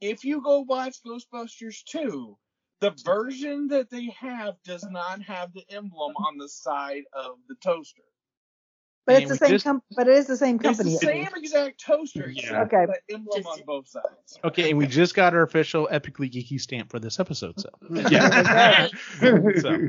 If 0.00 0.24
you 0.24 0.40
go 0.42 0.60
watch 0.60 0.96
Ghostbusters 1.06 1.84
2, 1.84 2.36
the 2.80 2.90
version 3.04 3.68
that 3.68 3.90
they 3.90 4.06
have 4.18 4.60
does 4.64 4.84
not 4.90 5.22
have 5.22 5.52
the 5.52 5.64
emblem 5.70 6.14
on 6.16 6.38
the 6.38 6.48
side 6.48 7.04
of 7.12 7.38
the 7.48 7.54
toaster. 7.56 8.02
But 9.06 9.14
and 9.16 9.22
it's 9.22 9.32
the 9.32 9.38
same 9.38 9.50
just- 9.50 9.64
com- 9.64 9.82
but 9.96 10.08
it 10.08 10.16
is 10.16 10.26
the 10.26 10.36
same 10.36 10.58
company. 10.58 10.92
It's 10.92 11.00
the 11.00 11.06
same 11.06 11.28
exact 11.36 11.80
toaster. 11.84 12.30
Yeah. 12.30 12.42
just 12.42 12.52
Okay. 12.72 12.86
The 13.08 13.14
emblem 13.14 13.46
on 13.46 13.60
both 13.66 13.88
sides. 13.88 14.38
Okay, 14.44 14.70
and 14.70 14.78
we 14.78 14.86
just 14.86 15.14
got 15.14 15.34
our 15.34 15.42
official 15.42 15.88
epically 15.92 16.30
geeky 16.30 16.60
stamp 16.60 16.90
for 16.90 16.98
this 17.00 17.18
episode. 17.20 17.58
So 17.60 17.68
Yeah. 17.90 18.88
So- 19.20 19.88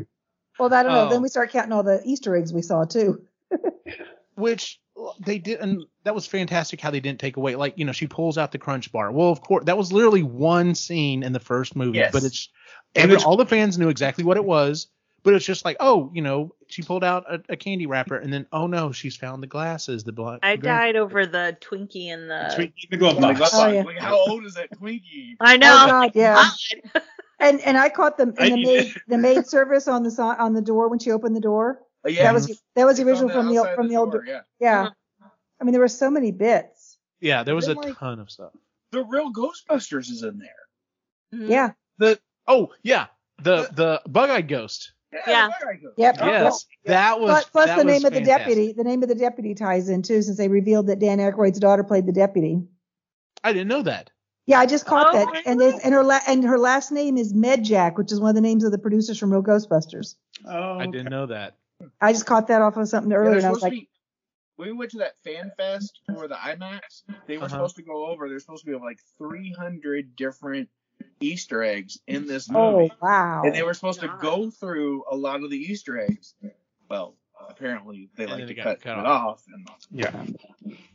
Well, 0.60 0.74
I 0.74 0.84
don't 0.84 0.92
know. 0.92 1.00
Oh. 1.06 1.10
Then 1.10 1.18
um, 1.18 1.24
we 1.24 1.30
start 1.30 1.52
counting 1.52 1.72
all 1.72 1.84
the 1.84 2.02
Easter 2.06 2.36
eggs 2.36 2.54
we 2.54 2.62
saw 2.62 2.86
too. 2.86 3.24
which 4.36 4.80
they 5.26 5.38
did 5.40 5.60
and 5.60 5.84
that 6.04 6.16
was 6.16 6.26
fantastic 6.26 6.80
how 6.80 6.90
they 6.92 7.00
didn't 7.00 7.20
take 7.20 7.38
away 7.38 7.56
like 7.56 7.78
you 7.78 7.86
know 7.86 7.92
she 7.92 8.08
pulls 8.08 8.38
out 8.38 8.52
the 8.52 8.58
crunch 8.58 8.92
bar 8.92 9.12
well 9.12 9.30
of 9.30 9.42
course 9.42 9.66
that 9.66 9.78
was 9.78 9.92
literally 9.92 10.24
one 10.24 10.74
scene 10.76 11.24
in 11.24 11.34
the 11.34 11.40
first 11.40 11.76
movie 11.76 11.98
Yes. 11.98 12.12
but 12.14 12.24
it's 12.24 12.50
And 12.96 13.12
it's- 13.12 13.26
all 13.26 13.36
the 13.38 13.46
fans 13.46 13.78
knew 13.78 13.90
exactly 13.90 14.24
what 14.24 14.38
it 14.38 14.46
was 14.46 14.88
but 15.24 15.34
it's 15.34 15.46
just 15.46 15.64
like 15.66 15.78
oh 15.80 16.10
you 16.14 16.22
know 16.22 16.54
she 16.68 16.82
pulled 16.82 17.04
out 17.04 17.26
a, 17.32 17.42
a 17.50 17.58
candy 17.58 17.86
wrapper 17.86 18.16
and 18.16 18.32
then 18.34 18.46
oh 18.52 18.68
no 18.68 18.92
she's 18.92 19.16
found 19.16 19.42
the 19.44 19.48
glasses 19.48 20.04
the 20.04 20.12
black 20.12 20.40
I 20.44 20.56
died 20.56 20.96
over 20.96 21.26
the 21.26 21.58
Twinkie 21.62 22.08
and 22.14 22.30
the. 22.30 22.50
Sweet 22.56 22.74
in 22.84 22.90
the 22.92 22.98
glove 22.98 23.18
Oh 23.18 23.22
my 23.22 23.34
box. 23.34 23.52
God, 23.52 23.70
Oh, 23.70 23.74
yeah. 23.74 23.84
like, 23.84 23.98
how 24.00 24.16
old 24.18 24.46
is 24.46 24.54
that 24.56 24.70
Twinkie? 24.72 25.36
I 25.40 25.56
Oh 25.56 25.58
know. 25.58 25.86
God, 25.88 26.12
yeah. 26.16 26.50
God. 26.94 27.02
And 27.40 27.60
and 27.62 27.76
I 27.76 27.90
caught 27.90 28.20
them 28.20 28.36
in 28.38 28.52
the 28.54 28.64
maid 28.64 28.94
the 29.08 29.18
maid 29.18 29.48
service 29.48 29.88
on 29.88 30.04
the 30.04 30.22
on 30.22 30.54
the 30.54 30.62
door 30.62 30.90
when 30.90 31.00
she 31.00 31.10
opened 31.10 31.36
the 31.36 31.40
door. 31.42 31.82
Uh, 32.06 32.10
yeah, 32.10 32.24
That 32.26 32.34
was 32.36 32.62
that 32.76 32.86
was 32.86 32.98
the 32.98 33.02
it's 33.10 33.20
on 33.20 33.26
original 33.26 33.30
from 33.30 33.56
the 33.56 33.72
from 33.76 33.88
the 33.88 33.96
old 33.98 34.12
door, 34.12 34.24
yeah. 34.28 34.42
yeah. 34.60 34.90
I 35.60 35.64
mean 35.64 35.72
there 35.72 35.82
were 35.82 35.88
so 35.88 36.12
many 36.12 36.32
bits. 36.32 37.00
yeah 37.20 37.42
there 37.44 37.56
was 37.56 37.68
a 37.68 37.74
Then, 37.74 37.84
like- 37.84 37.98
ton 37.98 38.20
of 38.20 38.30
stuff 38.30 38.52
The 38.92 39.04
real 39.04 39.34
Ghostbusters 39.34 40.12
is 40.12 40.22
in 40.22 40.38
there. 40.38 41.40
Mhm. 41.40 41.50
Yeah. 41.50 41.72
The 41.98 42.20
oh 42.48 42.74
yeah 42.84 43.08
the 43.42 43.70
the 43.74 44.02
bug-eyed 44.08 44.48
ghost 44.48 44.94
Yeah. 45.28 45.50
there 45.60 45.70
I 45.72 45.76
go. 45.76 45.92
Yep. 45.98 46.16
Yes 46.20 46.66
that 46.86 47.20
was 47.20 47.30
Plus, 47.30 47.46
plus 47.50 47.66
that 47.68 47.78
the 47.80 47.86
was 47.86 47.94
name 47.94 48.06
of 48.06 48.14
the 48.14 48.20
fantastic. 48.20 48.46
deputy. 48.46 48.74
The 48.74 48.84
name 48.84 49.04
of 49.04 49.10
the 49.10 49.16
deputy 49.16 49.54
ties 49.54 49.90
in 49.90 50.02
too, 50.02 50.22
since 50.22 50.38
they 50.38 50.48
revealed 50.48 50.88
that 50.88 51.00
Dan 51.00 51.20
Aykroyd's 51.20 51.60
daughter 51.60 51.84
played 51.84 52.06
the 52.08 52.12
deputy. 52.12 52.62
i 53.44 53.52
didn't 53.54 53.68
know 53.68 53.82
that 53.84 54.10
Yeah, 54.48 54.60
I 54.60 54.66
just 54.66 54.86
caught 54.86 55.08
Oh, 55.14 55.18
that. 55.18 55.44
And 55.46 55.60
there's 55.60 55.80
and 55.84 55.94
her 55.94 56.04
la- 56.04 56.20
and 56.28 56.44
her 56.44 56.58
last 56.58 56.92
name 56.92 57.18
is 57.18 57.34
Medjuck, 57.34 57.98
which 57.98 58.12
is 58.12 58.20
one 58.20 58.30
of 58.30 58.36
the 58.36 58.42
names 58.42 58.64
of 58.64 58.72
the 58.72 58.78
producers 58.80 59.18
from 59.20 59.32
Real 59.32 59.44
Ghostbusters. 59.44 60.16
Oh, 60.48 60.80
i 60.80 60.86
didn't 60.88 61.10
know 61.12 61.26
that 61.28 61.56
I 62.00 62.14
just 62.14 62.26
caught 62.26 62.48
that 62.48 62.62
off 62.62 62.78
of 62.78 62.88
something 62.88 63.12
earlier, 63.12 63.32
they're 63.32 63.38
and 63.40 63.48
I 63.48 63.52
was 63.52 63.62
like, 63.62 63.72
be- 63.72 63.90
when 64.58 64.70
we 64.70 64.74
went 64.74 64.92
to 64.92 65.00
that 65.00 65.14
fan 65.24 65.52
fest 65.58 66.00
for 66.16 66.28
the 66.28 66.36
IMAX, 66.36 67.04
they 67.28 67.38
were 67.38 67.46
Uh-huh. 67.46 67.56
supposed 67.56 67.76
to 67.78 67.82
go 67.84 68.06
over. 68.06 68.30
There's 68.30 68.44
supposed 68.44 68.64
to 68.66 68.72
be 68.72 68.78
like 68.78 69.00
300 69.18 70.16
different 70.16 70.70
Easter 71.20 71.64
eggs 71.64 72.00
in 72.08 72.28
this 72.28 72.50
oh 72.54 72.72
movie, 72.74 72.92
wow. 73.02 73.44
and 73.46 73.56
they 73.56 73.64
were 73.64 73.74
supposed 73.74 74.00
to 74.02 74.14
go 74.22 74.50
through 74.50 75.04
a 75.10 75.16
lot 75.16 75.44
of 75.44 75.50
the 75.50 75.58
Easter 75.58 76.00
eggs. 76.00 76.34
Well, 76.90 77.16
apparently 77.50 78.10
they 78.16 78.24
And 78.26 78.34
like 78.34 78.48
to 78.48 78.56
cut, 78.56 78.82
cut 78.82 79.00
it 79.00 79.06
off. 79.06 79.28
off. 79.34 79.44
And 79.54 79.70
yeah. 79.92 80.26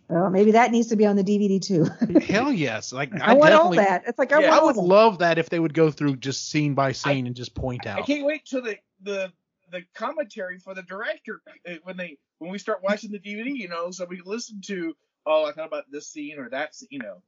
Well, 0.09 0.31
maybe 0.31 0.53
that 0.53 0.71
needs 0.71 0.89
to 0.89 0.97
be 0.97 1.05
on 1.07 1.17
the 1.17 1.25
DVD 1.25 1.61
too. 1.61 1.87
hell 2.33 2.53
yes 2.53 2.93
like 2.93 3.13
I, 3.21 3.33
i, 3.33 3.35
want 3.35 3.55
all 3.55 3.71
that. 3.75 4.05
It's 4.07 4.19
like 4.19 4.33
I 4.33 4.41
Yeah, 4.41 4.51
want 4.51 4.63
I 4.63 4.65
would 4.67 4.77
that. 4.77 4.81
love 4.83 5.19
that 5.19 5.39
if 5.39 5.51
they 5.51 5.59
would 5.59 5.75
go 5.75 5.91
through 5.91 6.17
just 6.17 6.49
scene 6.49 6.75
by 6.75 6.93
scene 6.93 7.27
and 7.27 7.35
just 7.35 7.55
point 7.55 7.87
out. 7.87 7.99
I 7.99 8.03
can't 8.03 8.25
wait 8.25 8.45
till 8.45 8.63
the 8.63 8.77
the 9.03 9.33
the 9.73 9.83
commentary 9.95 10.59
for 10.59 10.75
the 10.75 10.83
director 10.83 11.43
uh, 11.69 11.75
when 11.83 11.97
they 11.97 12.19
when 12.39 12.53
we 12.53 12.59
start 12.59 12.83
watching 12.85 13.11
the 13.11 13.19
DVD, 13.19 13.51
you 13.53 13.69
know, 13.69 13.91
so 13.91 14.05
we 14.05 14.21
listen 14.25 14.61
to 14.67 14.95
oh 15.27 15.45
I 15.47 15.53
thought 15.53 15.67
about 15.67 15.91
this 15.91 16.07
scene 16.09 16.39
or 16.39 16.49
that 16.51 16.75
scene, 16.77 16.89
you 16.93 17.01
know, 17.01 17.23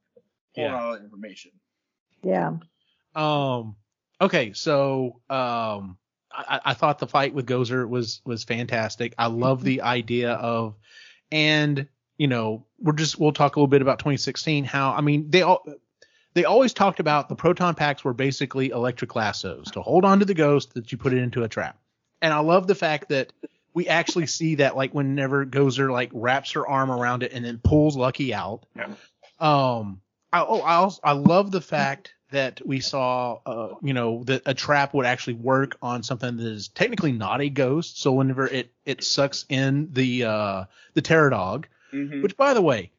pull 0.55 0.63
Yeah. 0.63 0.81
all 0.81 0.93
that 0.93 1.01
information. 1.03 1.51
Yeah. 2.23 2.57
Um. 3.15 3.75
Okay, 4.21 4.51
so 4.53 5.21
um, 5.29 5.97
I, 6.31 6.59
I 6.65 6.73
thought 6.73 6.99
the 6.99 7.07
fight 7.07 7.33
with 7.33 7.45
Gozer 7.45 7.87
was 7.87 8.21
was 8.25 8.43
fantastic. 8.43 9.13
I 9.17 9.27
love 9.27 9.63
the 9.63 9.81
idea 9.81 10.33
of, 10.33 10.75
and 11.31 11.87
you 12.17 12.27
know, 12.27 12.65
we're 12.79 12.93
just 12.93 13.19
we'll 13.19 13.31
talk 13.31 13.55
a 13.55 13.59
little 13.59 13.67
bit 13.67 13.81
about 13.81 13.99
2016. 13.99 14.65
How 14.65 14.91
I 14.91 15.01
mean 15.01 15.29
they 15.29 15.41
all. 15.41 15.65
They 16.35 16.45
always 16.45 16.73
talked 16.73 16.99
about 16.99 17.27
the 17.27 17.35
proton 17.35 17.73
packs 17.73 18.03
were 18.03 18.13
basically 18.13 18.69
electric 18.69 19.15
lassos 19.15 19.71
to 19.71 19.81
hold 19.81 20.05
on 20.05 20.19
to 20.19 20.25
the 20.25 20.35
ghost 20.35 20.75
that 20.75 20.91
you 20.91 20.97
put 20.97 21.11
it 21.11 21.17
into 21.17 21.43
a 21.43 21.49
trap. 21.49 21.79
And 22.21 22.31
I 22.31 22.39
love 22.39 22.67
the 22.67 22.75
fact 22.75 23.09
that 23.09 23.33
we 23.73 23.87
actually 23.87 24.27
see 24.27 24.55
that 24.55 24.75
like 24.75 24.93
whenever 24.93 25.45
Gozer 25.45 25.91
like 25.91 26.11
wraps 26.13 26.51
her 26.51 26.67
arm 26.67 26.91
around 26.91 27.23
it 27.23 27.33
and 27.33 27.43
then 27.43 27.59
pulls 27.63 27.97
Lucky 27.97 28.33
out. 28.33 28.65
Yeah. 28.75 28.89
Um, 29.39 30.01
I, 30.31 30.41
oh, 30.41 30.59
I 30.59 30.75
also 30.75 30.99
I 31.03 31.13
love 31.13 31.51
the 31.51 31.61
fact 31.61 32.13
that 32.31 32.61
we 32.63 32.79
saw, 32.79 33.39
uh, 33.45 33.75
you 33.81 33.93
know, 33.93 34.23
that 34.25 34.43
a 34.45 34.53
trap 34.53 34.93
would 34.93 35.05
actually 35.07 35.33
work 35.33 35.77
on 35.81 36.03
something 36.03 36.37
that 36.37 36.45
is 36.45 36.67
technically 36.67 37.11
not 37.11 37.41
a 37.41 37.49
ghost. 37.49 37.99
So 37.99 38.13
whenever 38.13 38.47
it 38.47 38.71
it 38.85 39.03
sucks 39.03 39.45
in 39.49 39.89
the 39.93 40.25
uh 40.25 40.63
the 40.93 41.01
terror 41.01 41.29
dog, 41.29 41.67
Mm-hmm. 41.91 42.21
which 42.21 42.37
by 42.37 42.53
the 42.53 42.61
way, 42.61 42.91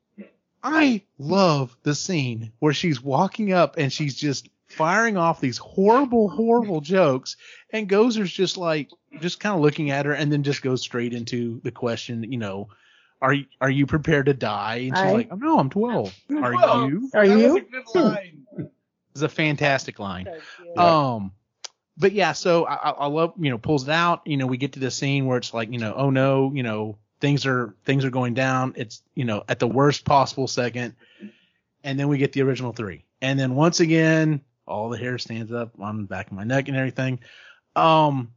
I 0.65 1.03
love 1.19 1.77
the 1.85 1.95
scene 1.95 2.53
where 2.59 2.73
she's 2.75 3.01
walking 3.01 3.53
up 3.53 3.77
and 3.79 3.93
she's 3.93 4.17
just 4.17 4.49
firing 4.67 5.17
off 5.17 5.41
these 5.41 5.59
horrible, 5.59 6.29
horrible 6.29 6.81
jokes, 6.81 7.37
and 7.73 7.89
Gozer's 7.89 8.33
just 8.33 8.57
like 8.57 8.91
just 9.21 9.41
kind 9.41 9.55
of 9.55 9.61
looking 9.61 9.91
at 9.91 10.07
her 10.07 10.13
and 10.13 10.33
then 10.33 10.43
just 10.43 10.63
goes 10.63 10.83
straight 10.83 11.13
into 11.13 11.61
the 11.63 11.71
question, 11.71 12.31
you 12.31 12.39
know, 12.39 12.69
are 13.23 13.33
you 13.35 13.45
are 13.61 13.71
you 13.71 13.87
prepared 13.87 14.27
to 14.27 14.35
die? 14.35 14.77
And 14.77 14.97
she's 14.97 15.05
I- 15.05 15.13
like, 15.13 15.29
oh, 15.31 15.37
no, 15.37 15.59
I'm 15.59 15.71
12. 15.71 16.15
Are 16.43 16.55
Well, 16.55 16.89
you? 16.89 17.11
Are 17.15 17.27
that 17.27 17.39
you? 17.39 17.55
Was 17.55 17.57
a 17.57 17.61
good 17.61 18.03
line. 18.03 18.47
It's 19.13 19.23
a 19.23 19.29
fantastic 19.29 19.99
line. 19.99 20.29
Um, 20.77 21.33
but 21.99 22.13
yeah, 22.13 22.31
so 22.33 22.65
I, 22.65 22.75
I 22.77 22.91
I 22.91 23.07
love 23.09 23.35
you 23.39 23.51
know 23.51 23.59
pulls 23.59 23.83
it 23.89 23.91
out. 23.91 24.23
You 24.25 24.37
know, 24.37 24.47
we 24.47 24.57
get 24.57 24.75
to 24.75 24.79
the 24.79 24.91
scene 24.91 25.27
where 25.27 25.37
it's 25.37 25.53
like 25.53 25.73
you 25.73 25.79
know, 25.79 25.93
oh 25.97 26.11
no, 26.11 26.53
you 26.55 26.63
know 26.63 26.97
things 27.21 27.45
are 27.45 27.75
things 27.85 28.05
are 28.05 28.11
going 28.11 28.35
down. 28.35 28.75
It's 28.77 29.03
you 29.17 29.25
know 29.25 29.43
at 29.49 29.59
the 29.59 29.67
worst 29.67 30.05
possible 30.05 30.47
second, 30.47 30.95
and 31.83 31.99
then 31.99 32.07
we 32.07 32.19
get 32.19 32.33
the 32.33 32.43
original 32.43 32.73
three, 32.73 33.05
and 33.21 33.37
then 33.39 33.57
once 33.57 33.81
again 33.81 34.43
all 34.65 34.89
the 34.91 34.97
hair 34.99 35.19
stands 35.19 35.51
up 35.53 35.73
on 35.81 35.97
the 36.03 36.07
back 36.07 36.29
of 36.29 36.33
my 36.35 36.45
neck 36.45 36.69
and 36.69 36.77
everything. 36.77 37.19
Um, 37.75 38.33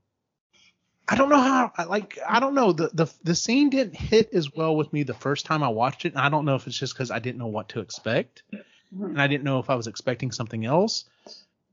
I 1.08 1.16
don't 1.16 1.30
know 1.30 1.42
how 1.42 1.72
I 1.78 1.84
like 1.84 2.18
I 2.28 2.40
don't 2.40 2.56
know 2.56 2.72
the 2.72 2.90
the 2.94 3.14
the 3.24 3.36
scene 3.36 3.70
didn't 3.70 3.96
hit 3.96 4.34
as 4.34 4.54
well 4.54 4.76
with 4.76 4.94
me 4.94 5.04
the 5.04 5.14
first 5.14 5.46
time 5.46 5.62
I 5.62 5.68
watched 5.68 6.06
it. 6.06 6.14
And 6.14 6.22
I 6.22 6.30
don't 6.30 6.46
know 6.46 6.56
if 6.56 6.66
it's 6.66 6.78
just 6.78 6.94
because 6.94 7.12
I 7.12 7.20
didn't 7.20 7.40
know 7.40 7.48
what 7.48 7.70
to 7.70 7.82
expect, 7.82 8.44
and 8.92 9.20
I 9.20 9.28
didn't 9.28 9.44
know 9.44 9.60
if 9.60 9.70
I 9.70 9.76
was 9.76 9.88
expecting 9.88 10.32
something 10.32 10.66
else. 10.66 11.06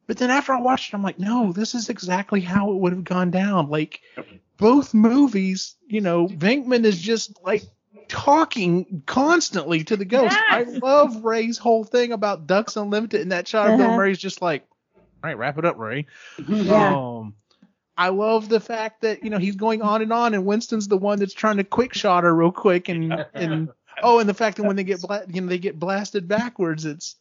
But 0.09 0.19
then 0.19 0.31
after 0.31 0.53
I 0.53 0.61
watched 0.61 0.93
it, 0.93 0.97
I'm 0.97 1.03
like, 1.05 1.21
no, 1.21 1.53
this 1.53 1.77
is 1.77 1.89
exactly 1.89 2.41
how 2.41 2.73
it 2.73 2.77
would 2.79 2.93
have 2.93 3.05
gone 3.05 3.31
down. 3.31 3.71
Like 3.71 4.01
both 4.57 4.93
movies, 4.93 5.77
you 5.87 6.01
know, 6.01 6.27
Venkman 6.27 6.85
is 6.85 7.01
just 7.01 7.41
like 7.45 7.63
talking 8.09 9.05
constantly 9.07 9.85
to 9.85 9.97
the 9.97 10.05
ghost. 10.05 10.37
I 10.51 10.65
love 10.65 11.25
Ray's 11.25 11.59
whole 11.59 11.85
thing 11.85 12.11
about 12.11 12.49
Ducks 12.49 12.77
Unlimited 12.77 13.21
and 13.21 13.31
that 13.31 13.47
shot 13.47 13.69
of 13.69 13.79
Bill 13.79 13.87
Uh-huh. 13.87 13.97
Murray's 13.97 14.19
just 14.19 14.43
like, 14.43 14.67
all 15.23 15.29
right, 15.29 15.39
wrap 15.39 15.59
it 15.59 15.65
up, 15.65 15.79
Ray. 15.79 16.07
Yeah. 16.49 16.97
Um, 16.97 17.35
I 18.01 18.09
love 18.09 18.49
the 18.49 18.61
fact 18.61 19.03
that 19.03 19.23
you 19.23 19.29
know 19.29 19.37
he's 19.37 19.57
going 19.57 19.83
on 19.83 20.01
and 20.01 20.11
on, 20.11 20.33
and 20.33 20.47
Winston's 20.47 20.89
the 20.89 20.97
one 20.97 21.19
that's 21.19 21.35
trying 21.35 21.59
to 21.59 21.65
quick 21.65 21.93
shot 21.93 22.25
her 22.25 22.35
real 22.35 22.51
quick, 22.51 22.89
and 22.89 23.27
and 23.35 23.69
oh, 24.03 24.21
and 24.21 24.29
the 24.29 24.33
fact 24.33 24.57
that 24.57 24.63
when 24.65 24.77
they 24.77 24.85
get 24.85 25.03
bla- 25.03 25.25
you 25.29 25.43
know 25.43 25.49
they 25.49 25.59
get 25.59 25.79
blasted 25.79 26.27
backwards, 26.27 26.87
it's 26.87 27.17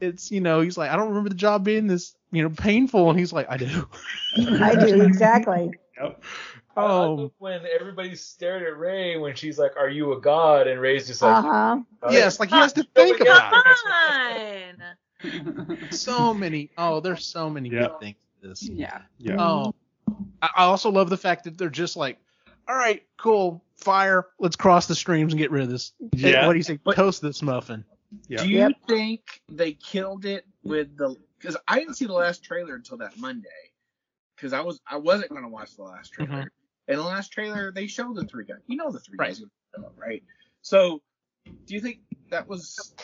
it's 0.00 0.30
you 0.30 0.40
know 0.40 0.60
he's 0.60 0.78
like 0.78 0.90
I 0.90 0.96
don't 0.96 1.08
remember 1.08 1.30
the 1.30 1.34
job 1.34 1.64
being 1.64 1.88
this 1.88 2.14
you 2.30 2.44
know 2.44 2.50
painful, 2.50 3.10
and 3.10 3.18
he's 3.18 3.32
like 3.32 3.50
I 3.50 3.56
do. 3.56 3.88
I 4.62 4.76
do 4.76 5.02
exactly. 5.02 5.72
I 6.00 6.04
Um, 6.76 7.16
love 7.16 7.30
when 7.38 7.62
everybody 7.66 8.14
stared 8.14 8.62
at 8.62 8.78
Ray 8.78 9.18
when 9.18 9.34
she's 9.34 9.58
like, 9.58 9.76
"Are 9.76 9.88
you 9.88 10.12
a 10.12 10.20
god?" 10.20 10.68
and 10.68 10.80
Ray's 10.80 11.08
just 11.08 11.22
like, 11.22 11.36
Uh 11.36 11.42
huh. 11.42 11.80
"Uh, 12.04 12.10
yes, 12.12 12.38
like 12.38 12.50
he 12.50 12.56
has 12.56 12.72
to 12.74 12.84
think 12.94 13.18
about 13.20 13.52
Come 13.52 13.62
on. 13.64 14.36
it. 15.90 15.94
So 15.94 16.32
many. 16.32 16.70
Oh, 16.78 17.00
there's 17.00 17.26
so 17.26 17.50
many 17.50 17.68
Yeah. 17.68 17.88
good 17.88 18.00
things. 18.00 18.16
to 18.42 18.48
This. 18.48 18.68
Yeah. 18.68 19.02
Yeah. 19.18 19.36
Oh, 19.38 19.74
I 20.42 20.48
I 20.56 20.64
also 20.64 20.90
love 20.90 21.10
the 21.10 21.16
fact 21.16 21.44
that 21.44 21.56
they're 21.58 21.70
just 21.70 21.96
like, 21.96 22.18
all 22.68 22.76
right, 22.76 23.02
cool, 23.16 23.62
fire. 23.76 24.26
Let's 24.38 24.56
cross 24.56 24.86
the 24.86 24.94
streams 24.94 25.32
and 25.32 25.38
get 25.38 25.50
rid 25.50 25.62
of 25.62 25.70
this. 25.70 25.92
Hey, 26.16 26.32
Yeah. 26.32 26.46
what 26.46 26.52
do 26.52 26.58
you 26.58 26.62
say? 26.62 26.78
But- 26.82 26.96
Toast 26.96 27.22
this 27.22 27.42
muffin. 27.42 27.84
Yeah. 28.28 28.42
Do 28.42 28.48
you 28.48 28.58
Yep. 28.58 28.72
think 28.88 29.42
they 29.48 29.72
killed 29.74 30.24
it 30.24 30.44
with 30.64 30.96
the? 30.96 31.14
Because 31.38 31.56
I 31.68 31.78
didn't 31.78 31.94
see 31.94 32.06
the 32.06 32.12
last 32.12 32.42
trailer 32.42 32.74
until 32.74 32.96
that 32.98 33.16
Monday. 33.18 33.48
Because 34.36 34.52
I 34.52 34.60
was 34.60 34.80
I 34.86 34.96
wasn't 34.96 35.30
gonna 35.30 35.48
watch 35.48 35.76
the 35.76 35.82
last 35.82 36.12
trailer. 36.12 36.30
Mm-hmm. 36.30 36.48
And 36.88 36.98
the 36.98 37.04
last 37.04 37.30
trailer 37.32 37.70
they 37.70 37.86
showed 37.86 38.16
the 38.16 38.24
three 38.24 38.44
guys. 38.44 38.58
You 38.66 38.76
know 38.76 38.90
the 38.90 38.98
three 39.00 39.16
Right. 39.18 39.28
guys, 39.28 39.40
are 39.40 39.46
gonna 39.76 39.84
show 39.84 39.86
up, 39.88 39.94
right? 39.98 40.22
So, 40.62 41.02
do 41.44 41.74
you 41.74 41.80
think 41.80 42.00
that 42.30 42.48
was? 42.48 42.94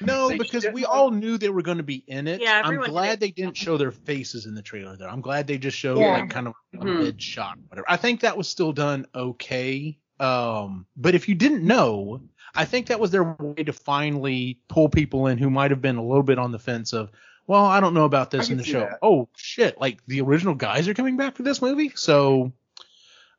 No, 0.00 0.34
because 0.38 0.66
we 0.72 0.84
all 0.84 1.10
knew 1.10 1.38
they 1.38 1.48
were 1.48 1.62
going 1.62 1.78
to 1.78 1.82
be 1.82 2.02
in 2.06 2.28
it. 2.28 2.40
Yeah, 2.40 2.62
I'm 2.64 2.80
glad 2.80 3.18
did. 3.18 3.20
they 3.20 3.30
didn't 3.30 3.56
show 3.56 3.76
their 3.76 3.90
faces 3.92 4.46
in 4.46 4.54
the 4.54 4.62
trailer 4.62 4.96
though. 4.96 5.08
I'm 5.08 5.20
glad 5.20 5.46
they 5.46 5.58
just 5.58 5.76
showed 5.78 5.98
Yeah. 5.98 6.18
like 6.18 6.30
kind 6.30 6.46
of 6.48 6.54
a 6.74 6.78
Mhm. 6.78 6.98
mid 6.98 7.22
shot, 7.22 7.58
whatever. 7.68 7.86
I 7.90 7.96
think 7.96 8.20
that 8.20 8.36
was 8.36 8.48
still 8.48 8.72
done 8.72 9.06
okay. 9.14 9.98
Um, 10.20 10.86
but 10.96 11.14
if 11.14 11.28
you 11.28 11.34
didn't 11.34 11.64
know, 11.66 12.20
I 12.54 12.64
think 12.64 12.86
that 12.88 13.00
was 13.00 13.10
their 13.10 13.24
way 13.38 13.64
to 13.64 13.72
finally 13.72 14.60
pull 14.68 14.88
people 14.88 15.26
in 15.26 15.38
who 15.38 15.50
might 15.50 15.70
have 15.70 15.80
been 15.80 15.96
a 15.96 16.04
little 16.04 16.22
bit 16.22 16.38
on 16.38 16.52
the 16.52 16.58
fence 16.58 16.92
of, 16.92 17.10
well, 17.46 17.64
I 17.64 17.80
don't 17.80 17.94
know 17.94 18.04
about 18.04 18.30
this 18.30 18.48
I 18.48 18.52
in 18.52 18.58
the 18.58 18.64
show. 18.64 18.80
that. 18.80 18.98
Oh 19.02 19.28
shit, 19.36 19.80
like 19.80 19.98
the 20.06 20.20
original 20.20 20.54
guys 20.54 20.86
are 20.86 20.94
coming 20.94 21.16
back 21.16 21.34
for 21.34 21.42
this 21.42 21.60
movie. 21.60 21.90
So, 21.96 22.52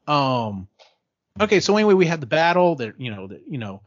um, 0.07 0.67
okay. 1.39 1.59
So 1.59 1.75
anyway, 1.77 1.93
we 1.93 2.05
had 2.05 2.19
the 2.21 2.27
battle 2.27 2.75
that 2.75 2.99
you 2.99 3.11
know 3.11 3.27
that 3.27 3.43
you 3.49 3.57
know, 3.57 3.81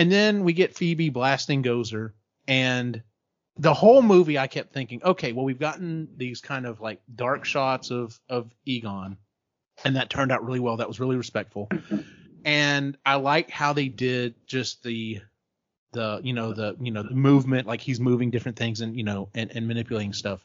and 0.00 0.10
then 0.10 0.44
we 0.44 0.54
get 0.54 0.74
Phoebe 0.74 1.10
blasting 1.10 1.62
Gozer, 1.62 2.12
and 2.48 3.02
the 3.58 3.74
whole 3.74 4.00
movie 4.00 4.38
I 4.38 4.46
kept 4.46 4.72
thinking, 4.72 5.02
okay, 5.04 5.32
well 5.32 5.44
we've 5.44 5.58
gotten 5.58 6.08
these 6.16 6.40
kind 6.40 6.66
of 6.66 6.80
like 6.80 7.02
dark 7.14 7.44
shots 7.44 7.90
of 7.90 8.18
of 8.30 8.50
Egon, 8.64 9.18
and 9.84 9.96
that 9.96 10.08
turned 10.08 10.32
out 10.32 10.42
really 10.42 10.58
well. 10.58 10.78
That 10.78 10.88
was 10.88 11.00
really 11.00 11.16
respectful, 11.16 11.68
and 12.46 12.96
I 13.04 13.16
like 13.16 13.50
how 13.50 13.74
they 13.74 13.88
did 13.88 14.36
just 14.46 14.82
the 14.82 15.20
the 15.92 16.22
you 16.24 16.32
know 16.32 16.54
the 16.54 16.76
you 16.80 16.92
know 16.92 17.02
the 17.02 17.14
movement 17.14 17.66
like 17.66 17.82
he's 17.82 18.00
moving 18.00 18.30
different 18.30 18.56
things 18.56 18.80
and 18.80 18.96
you 18.96 19.04
know 19.04 19.28
and, 19.34 19.54
and 19.54 19.68
manipulating 19.68 20.14
stuff. 20.14 20.42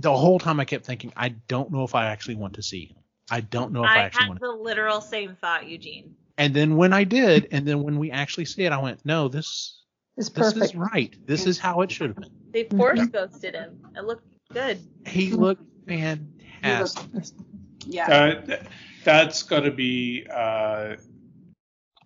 The 0.00 0.12
whole 0.12 0.40
time 0.40 0.58
i 0.58 0.64
kept 0.64 0.86
thinking 0.86 1.12
i 1.16 1.28
don't 1.28 1.70
know 1.70 1.84
if 1.84 1.94
i 1.94 2.06
actually 2.06 2.34
want 2.34 2.54
to 2.54 2.62
see 2.62 2.86
him. 2.86 2.96
I 3.30 3.42
don't 3.42 3.72
know 3.72 3.84
if 3.84 3.90
i, 3.90 3.98
actually 3.98 4.28
want 4.28 4.40
to 4.40 4.44
I 4.44 4.48
actually 4.48 4.48
had 4.48 4.56
want 4.56 4.58
the 4.58 4.64
literal 4.64 5.00
same 5.00 5.36
thought, 5.36 5.68
Eugene. 5.68 6.16
And 6.38 6.54
then 6.54 6.76
when 6.76 6.92
i 6.92 7.04
did 7.04 7.48
and 7.52 7.66
then 7.66 7.82
when 7.82 7.98
we 7.98 8.10
actually 8.10 8.44
see 8.44 8.64
it 8.64 8.72
i 8.72 8.78
went 8.78 9.04
no 9.04 9.28
this 9.28 9.82
It's 10.16 10.28
this 10.30 10.56
is 10.56 10.74
right 10.74 11.14
this 11.26 11.46
is 11.46 11.58
how 11.58 11.80
it 11.82 11.90
should 11.90 12.08
have 12.08 12.16
been 12.16 12.30
They 12.52 12.64
force 12.64 13.06
ghosted 13.06 13.54
him. 13.54 13.78
It 13.96 14.04
looked 14.04 14.26
good. 14.52 14.78
he 15.06 15.30
looked 15.32 15.62
He 15.86 15.96
fantastic 15.96 17.12
looked- 17.12 17.32
yeah. 17.86 18.06
Uh, 18.06 18.46
th- 18.46 18.60
that's 19.04 19.42
got 19.42 19.60
to 19.60 19.70
be 19.72 20.24
uh, 20.30 20.94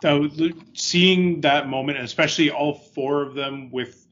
that, 0.01 0.55
seeing 0.74 1.40
that 1.43 1.69
moment, 1.69 1.98
and 1.98 2.05
especially 2.07 2.51
all 2.51 2.74
four 2.74 3.23
of 3.23 3.35
them 3.35 3.70
with. 3.70 4.07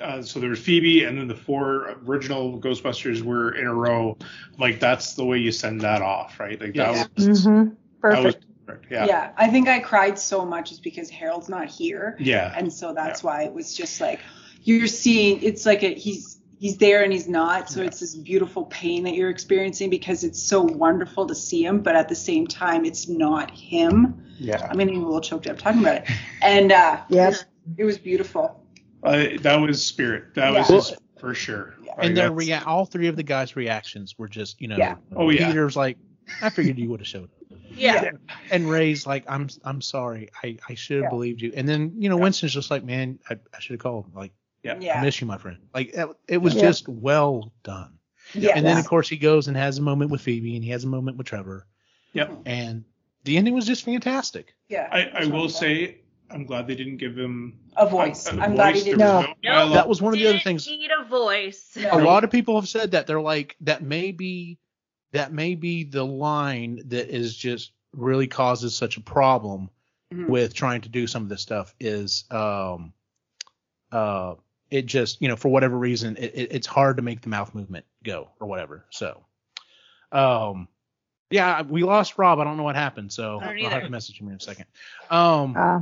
Uh, 0.00 0.22
so 0.22 0.38
there 0.40 0.48
was 0.50 0.60
Phoebe, 0.60 1.04
and 1.04 1.18
then 1.18 1.26
the 1.28 1.34
four 1.34 1.96
original 2.06 2.58
Ghostbusters 2.60 3.20
were 3.20 3.52
in 3.56 3.66
a 3.66 3.74
row. 3.74 4.16
Like 4.58 4.80
that's 4.80 5.14
the 5.14 5.24
way 5.24 5.38
you 5.38 5.52
send 5.52 5.80
that 5.82 6.00
off, 6.02 6.38
right? 6.40 6.58
Like 6.60 6.74
Yes. 6.74 7.08
that 7.08 7.28
was 7.28 7.44
hmm 7.44 7.60
that 7.60 7.66
was 7.66 7.74
Perfect. 8.00 8.24
perfect. 8.24 8.44
Yeah. 8.90 9.06
Yeah, 9.06 9.30
I 9.36 9.48
think 9.48 9.68
I 9.68 9.78
cried 9.80 10.18
so 10.18 10.44
much 10.44 10.72
is 10.72 10.80
because 10.80 11.08
Harold's 11.10 11.48
not 11.48 11.68
here. 11.68 12.16
yeah, 12.20 12.52
and 12.56 12.72
so 12.72 12.92
that's 12.94 13.22
why 13.22 13.42
it 13.44 13.52
was 13.52 13.76
just 13.76 14.00
like 14.00 14.20
you're 14.62 14.86
seeing 14.86 15.42
it's 15.42 15.64
like 15.66 15.82
a, 15.82 15.94
he's 15.94 16.40
he's 16.58 16.76
there 16.78 17.02
and 17.04 17.12
he's 17.12 17.28
not 17.28 17.70
so 17.70 17.80
Yeah. 17.80 17.86
it's 17.86 18.00
this 18.00 18.14
beautiful 18.16 18.64
pain 18.66 19.04
that 19.04 19.14
you're 19.14 19.30
experiencing 19.30 19.88
because 19.90 20.24
it's 20.24 20.42
so 20.42 20.60
wonderful 20.62 21.26
to 21.28 21.34
see 21.34 21.64
him 21.64 21.80
but 21.80 21.94
at 21.94 22.08
the 22.08 22.16
same 22.16 22.46
time 22.48 22.84
it's 22.84 23.08
not 23.08 23.50
him 23.52 24.20
yeah. 24.38 24.66
i'm 24.68 24.76
getting 24.76 24.96
a 24.96 25.04
little 25.04 25.20
choked 25.20 25.46
up 25.46 25.56
talking 25.58 25.80
about 25.80 25.98
it 25.98 26.08
and 26.42 26.72
uh 26.72 26.98
Yes. 27.08 27.44
it 27.76 27.84
was 27.84 27.96
beautiful 27.98 28.60
Uh, 29.04 29.26
that 29.42 29.56
was 29.60 29.86
spirit. 29.86 30.34
That 30.34 30.52
was 30.52 30.66
his, 30.66 30.92
for 31.20 31.32
sure. 31.34 31.74
Yeah. 31.84 31.92
And 31.98 32.16
their 32.16 32.30
that's- 32.30 32.36
rea- 32.48 32.64
all 32.66 32.84
three 32.84 33.06
of 33.06 33.14
the 33.14 33.22
guys 33.22 33.54
reactions 33.54 34.18
were 34.18 34.28
just 34.28 34.60
you 34.60 34.66
know 34.66 34.76
Yeah. 34.76 34.96
Oh, 35.14 35.30
yeah. 35.30 35.46
peter's 35.46 35.76
like 35.76 35.96
i 36.42 36.50
figured 36.50 36.76
you 36.78 36.90
would 36.90 36.98
have 37.00 37.06
showed 37.06 37.24
up 37.24 37.30
Yeah. 37.70 38.10
and 38.50 38.68
Ray's 38.70 39.06
like, 39.06 39.24
I'm 39.28 39.48
I'm 39.64 39.80
sorry, 39.80 40.30
I, 40.42 40.58
I 40.68 40.74
should 40.74 40.96
have 40.96 41.04
Yeah. 41.04 41.10
believed 41.10 41.40
you. 41.42 41.52
And 41.54 41.68
then 41.68 41.92
you 41.98 42.08
know 42.08 42.16
Yeah. 42.16 42.22
Winston's 42.24 42.52
just 42.54 42.70
like, 42.70 42.84
man, 42.84 43.18
I, 43.30 43.34
I 43.54 43.60
should 43.60 43.74
have 43.74 43.80
called. 43.80 44.14
Like, 44.14 44.32
Yeah. 44.62 44.98
I 44.98 45.02
miss 45.04 45.20
you, 45.20 45.26
my 45.26 45.38
friend. 45.38 45.58
Like 45.74 45.90
it, 45.94 46.08
it 46.26 46.38
was 46.38 46.54
Yeah. 46.54 46.62
just 46.62 46.88
well 46.88 47.52
done. 47.62 47.98
yeah 48.34 48.52
And 48.56 48.66
then 48.66 48.78
of 48.78 48.86
course 48.86 49.08
he 49.08 49.16
goes 49.16 49.48
and 49.48 49.56
has 49.56 49.78
a 49.78 49.82
moment 49.82 50.10
with 50.10 50.20
Phoebe, 50.20 50.54
and 50.56 50.64
he 50.64 50.70
has 50.70 50.84
a 50.84 50.88
moment 50.88 51.16
with 51.16 51.26
Trevor, 51.26 51.66
Yep. 52.12 52.38
and 52.46 52.84
the 53.24 53.36
ending 53.36 53.54
was 53.54 53.66
just 53.66 53.84
fantastic. 53.84 54.54
yeah 54.68 54.88
I, 54.90 55.22
I 55.22 55.26
will 55.26 55.48
say, 55.48 56.00
I'm 56.30 56.44
glad 56.44 56.66
they 56.66 56.74
didn't 56.74 56.96
give 56.98 57.16
him 57.16 57.58
a 57.76 57.86
voice 57.88 58.26
a- 58.30 58.36
a 58.36 58.40
i'm 58.40 58.54
glad 58.54 58.74
he 58.74 58.82
didn't 58.82 58.98
There 58.98 59.08
No. 59.08 59.20
No, 59.22 59.34
dialogue. 59.42 59.74
That 59.74 59.88
was 59.88 60.02
one 60.02 60.12
of 60.12 60.18
the 60.18 60.26
other 60.26 60.32
Didn't 60.34 60.44
things. 60.44 60.66
Need 60.66 60.90
a 60.90 61.04
voice. 61.08 61.76
No. 61.76 61.90
A 61.92 62.02
lot 62.02 62.24
of 62.24 62.30
people 62.30 62.60
have 62.60 62.68
said 62.68 62.90
that 62.90 63.06
they're 63.06 63.20
like 63.20 63.56
that 63.62 63.82
may 63.82 64.12
be 64.12 64.58
that 65.12 65.32
may 65.32 65.54
be 65.54 65.84
the 65.84 66.04
line 66.04 66.82
that 66.88 67.08
is 67.14 67.36
just 67.36 67.72
really 67.92 68.26
causes 68.26 68.74
such 68.74 68.96
a 68.96 69.00
problem 69.00 69.70
Mhm. 70.12 70.28
with 70.28 70.54
trying 70.54 70.80
to 70.82 70.88
do 70.88 71.06
some 71.06 71.22
of 71.22 71.28
this 71.28 71.42
stuff 71.42 71.74
is 71.78 72.24
um 72.30 72.94
uh 73.92 74.34
it 74.70 74.86
just 74.86 75.20
you 75.20 75.28
know 75.28 75.36
for 75.36 75.48
whatever 75.50 75.76
reason 75.76 76.16
it, 76.16 76.32
it, 76.34 76.48
it's 76.52 76.66
hard 76.66 76.96
to 76.96 77.02
make 77.02 77.20
the 77.20 77.28
mouth 77.28 77.54
movement 77.54 77.84
go 78.04 78.28
or 78.40 78.46
whatever 78.48 78.86
so 78.90 79.22
um 80.12 80.66
yeah 81.30 81.60
we 81.62 81.82
lost 81.82 82.16
rob 82.16 82.38
i 82.38 82.44
don't 82.44 82.56
know 82.56 82.62
what 82.62 82.74
happened 82.74 83.12
so 83.12 83.38
I 83.40 83.46
don't 83.48 83.64
i'll 83.64 83.70
have 83.70 83.82
to 83.84 83.90
message 83.90 84.18
him 84.18 84.28
in 84.28 84.34
a 84.36 84.40
second 84.40 84.64
um 85.10 85.54
Uh, 85.56 85.80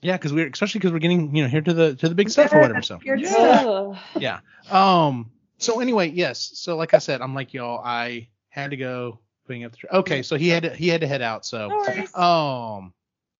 yeah 0.00 0.16
because 0.16 0.32
we're 0.32 0.46
especially 0.48 0.78
because 0.78 0.92
we're 0.92 1.00
getting 1.00 1.34
you 1.34 1.42
know 1.42 1.48
here 1.48 1.62
to 1.62 1.72
the 1.74 1.96
to 1.96 2.08
the 2.08 2.14
big 2.14 2.30
stuff 2.30 2.52
or 2.54 2.60
whatever 2.60 2.82
so 2.82 2.98
Good 2.98 3.26
stuff. 3.26 3.66
Ugh. 3.66 3.96
yeah. 4.20 4.40
Um. 4.70 5.32
So 5.58 5.80
anyway, 5.80 6.10
yes. 6.10 6.50
So 6.54 6.76
like 6.76 6.94
I 6.94 6.98
said, 6.98 7.20
I'm 7.22 7.34
like 7.34 7.52
y'all. 7.54 7.80
I 7.84 8.28
had 8.56 8.70
to 8.70 8.76
go 8.76 9.18
putting 9.46 9.64
up 9.64 9.72
the. 9.72 9.78
Tr- 9.78 9.86
okay. 9.92 10.22
So 10.22 10.36
he 10.36 10.48
had 10.48 10.64
to 10.64 10.74
he 10.74 10.88
had 10.88 11.00
to 11.02 11.06
head 11.06 11.22
out. 11.22 11.44
So 11.46 11.68
No 11.68 12.20
um. 12.20 12.92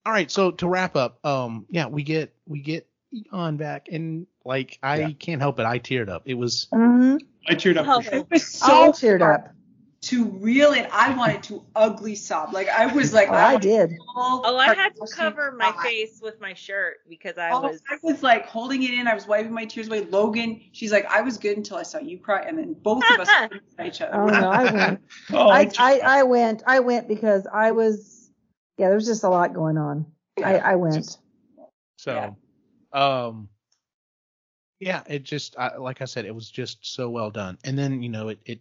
All 0.04 0.12
right. 0.12 0.30
So 0.30 0.52
to 0.52 0.68
wrap 0.68 0.94
up, 0.96 1.24
um. 1.24 1.66
Yeah, 1.70 1.86
we 1.86 2.02
get 2.02 2.34
we 2.46 2.60
get 2.60 2.86
Egon 3.12 3.56
back, 3.56 3.88
and 3.90 4.26
like 4.44 4.78
I 4.82 4.96
Yeah. 5.00 5.10
can't 5.18 5.40
help 5.40 5.58
it. 5.58 5.66
I 5.66 5.78
teared 5.78 6.08
up. 6.08 6.22
It 6.26 6.34
was 6.34 6.68
mhm. 6.72 7.20
I 7.48 7.54
cheered 7.54 7.78
up 7.78 7.86
Oh. 7.88 8.00
for 8.00 8.10
sure. 8.10 8.18
it 8.20 8.30
was 8.30 8.46
so 8.46 8.88
I 8.88 8.92
cheered 8.92 9.22
up. 9.22 9.52
To 10.02 10.26
reel 10.26 10.72
it 10.72 10.88
i 10.92 11.14
wanted 11.16 11.42
to 11.42 11.64
ugly 11.74 12.14
sob 12.14 12.52
like 12.52 12.68
i 12.68 12.86
was 12.86 13.12
like 13.12 13.28
Oh, 13.28 13.32
I 13.32 13.54
wanted 13.54 13.88
did. 13.88 13.98
Oh, 14.18 14.56
I 14.56 14.74
had 14.74 14.94
to 14.96 15.06
cover 15.12 15.52
my 15.52 15.72
cry. 15.72 15.82
face 15.84 16.20
with 16.22 16.40
my 16.40 16.54
shirt 16.54 16.98
because 17.08 17.36
I 17.36 17.50
Oh, 17.50 17.60
was. 17.60 17.82
I 17.90 17.98
was 18.02 18.22
like 18.22 18.46
holding 18.46 18.82
it 18.82 18.92
in. 18.92 19.06
I 19.06 19.14
was 19.14 19.26
wiping 19.26 19.52
my 19.52 19.66
tears 19.66 19.88
away. 19.88 20.04
Logan, 20.04 20.60
she's 20.72 20.90
like, 20.90 21.04
I 21.06 21.20
was 21.20 21.36
good 21.36 21.56
until 21.56 21.76
I 21.76 21.82
saw 21.82 21.98
you 21.98 22.18
cry, 22.18 22.42
and 22.42 22.58
then 22.58 22.72
both 22.74 23.04
of 23.10 23.20
us 23.20 23.28
at 23.78 23.86
each 23.86 24.00
other. 24.00 24.14
Oh 24.14 24.26
no, 24.26 24.50
I 24.50 24.72
went. 24.72 25.00
Oh, 25.32 25.48
I, 25.50 25.64
cheered 25.66 26.02
I. 26.02 26.20
I 26.20 26.22
went. 26.22 26.62
I 26.66 26.80
went 26.80 27.08
because 27.08 27.46
I 27.52 27.72
was. 27.72 28.30
Yeah, 28.78 28.86
there 28.86 28.94
was 28.94 29.06
just 29.06 29.24
a 29.24 29.28
lot 29.28 29.52
going 29.52 29.76
on. 29.76 30.06
I, 30.42 30.58
I 30.58 30.74
went. 30.76 31.18
so. 31.96 32.36
Um. 32.92 33.48
Yeah. 34.80 35.02
It 35.06 35.24
just 35.24 35.58
I, 35.58 35.76
like 35.76 36.00
I 36.00 36.06
said, 36.06 36.24
it 36.24 36.34
was 36.34 36.50
just 36.50 36.78
so 36.86 37.10
well 37.10 37.30
done. 37.30 37.58
And 37.64 37.78
then 37.78 38.02
you 38.02 38.08
know 38.08 38.28
it 38.28 38.38
it 38.46 38.60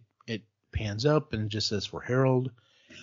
pans 0.76 1.06
up 1.06 1.32
and 1.32 1.44
it 1.46 1.48
just 1.48 1.68
says 1.68 1.86
for 1.86 2.00
Harold. 2.00 2.50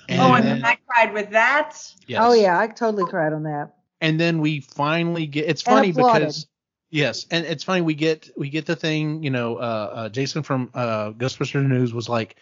And 0.07 0.21
oh, 0.21 0.33
and 0.33 0.45
then- 0.45 0.61
then 0.61 0.65
I 0.65 0.77
cried 0.87 1.13
with 1.13 1.31
that. 1.31 1.73
yes. 2.07 2.19
Oh 2.23 2.33
yeah, 2.33 2.59
I 2.59 2.67
totally 2.67 3.05
cried 3.09 3.33
on 3.33 3.43
that. 3.43 3.73
and 4.01 4.19
then 4.19 4.39
we 4.39 4.59
finally 4.59 5.25
get 5.27 5.47
it's 5.47 5.61
funny 5.61 5.91
because 5.91 6.45
yes 6.89 7.25
and 7.31 7.45
it's 7.45 7.63
funny 7.63 7.81
we 7.81 7.93
get 7.93 8.29
we 8.37 8.49
get 8.49 8.65
the 8.65 8.75
thing 8.75 9.23
you 9.23 9.29
know 9.31 9.55
uh, 9.55 9.91
uh 9.95 10.09
jason 10.09 10.43
from 10.43 10.69
uh 10.73 11.11
ghostbusters 11.11 11.65
news 11.65 11.93
was 11.93 12.07
like 12.09 12.35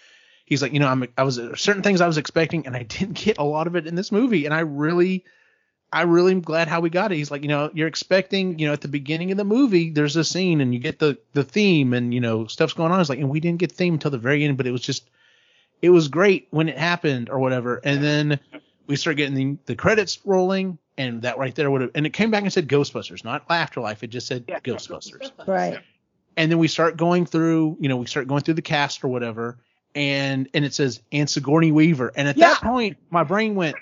he's 0.46 0.62
like 0.62 0.74
you 0.74 0.80
know 0.80 0.88
i'm 0.88 1.06
i 1.18 1.24
was 1.24 1.40
certain 1.56 1.84
things 1.84 2.02
i 2.02 2.08
was 2.08 2.18
expecting 2.18 2.66
and 2.66 2.76
i 2.76 2.84
didn't 2.98 3.14
get 3.14 3.38
a 3.38 3.44
lot 3.44 3.68
of 3.68 3.76
it 3.76 3.86
in 3.88 3.96
this 3.96 4.12
movie 4.12 4.46
and 4.46 4.54
i 4.54 4.60
really 4.62 5.24
i 5.94 6.02
really 6.02 6.32
am 6.32 6.42
glad 6.42 6.68
how 6.68 6.80
we 6.82 6.90
got 6.90 7.12
it 7.12 7.16
he's 7.16 7.30
like 7.32 7.44
you 7.44 7.48
know 7.48 7.70
you're 7.74 7.88
expecting 7.88 8.58
you 8.60 8.66
know 8.68 8.74
at 8.74 8.82
the 8.82 8.88
beginning 8.90 9.30
of 9.32 9.38
the 9.38 9.46
movie 9.46 9.92
there's 9.92 10.16
a 10.18 10.24
scene 10.24 10.60
and 10.62 10.74
you 10.74 10.80
get 10.80 11.00
the 11.00 11.18
the 11.34 11.44
theme 11.44 11.94
and 11.94 12.14
you 12.14 12.20
know 12.22 12.48
stuff's 12.48 12.74
going 12.74 12.92
on 12.92 13.00
it's 13.00 13.10
like 13.10 13.20
and 13.20 13.30
we 13.30 13.40
didn't 13.40 13.60
get 13.60 13.70
the 13.70 13.76
theme 13.76 13.94
until 13.94 14.12
the 14.12 14.18
very 14.18 14.44
end 14.44 14.58
but 14.58 14.66
it 14.68 14.72
was 14.72 14.82
just 14.82 15.10
it 15.82 15.90
was 15.90 16.08
great 16.08 16.48
when 16.52 16.70
it 16.70 16.78
happened 16.78 17.30
or 17.30 17.40
whatever 17.40 17.78
and 17.84 18.04
then 18.04 18.40
we 18.88 18.96
start 18.96 19.18
getting 19.18 19.36
the, 19.36 19.58
the 19.66 19.76
credits 19.76 20.20
rolling 20.26 20.78
and 20.98 21.22
that 21.24 21.38
right 21.38 21.56
there 21.56 21.70
would 21.72 21.82
have 21.82 21.92
and 21.96 22.06
it 22.06 22.12
came 22.12 22.30
back 22.32 22.44
and 22.44 22.52
said 22.54 22.68
ghostbusters 22.68 23.24
not 23.24 23.44
afterlife 23.50 24.04
it 24.04 24.08
just 24.08 24.28
said 24.28 24.44
Yeah. 24.48 24.60
ghostbusters 24.60 25.32
Right. 25.48 25.80
and 26.38 26.52
then 26.52 26.60
we 26.60 26.68
start 26.68 26.98
going 26.98 27.26
through 27.26 27.78
you 27.80 27.90
know 27.90 27.98
we 27.98 28.06
start 28.08 28.28
going 28.28 28.42
through 28.42 28.56
the 28.56 28.62
cast 28.62 29.04
or 29.04 29.08
whatever 29.08 29.58
and 29.96 30.48
and 30.54 30.64
it 30.64 30.74
says 30.74 31.02
and 31.12 31.30
sigourney 31.30 31.72
weaver 31.72 32.12
and 32.16 32.28
at 32.28 32.38
Yeah. 32.38 32.50
that 32.54 32.62
point 32.62 32.98
my 33.10 33.24
brain 33.24 33.56
went 33.56 33.76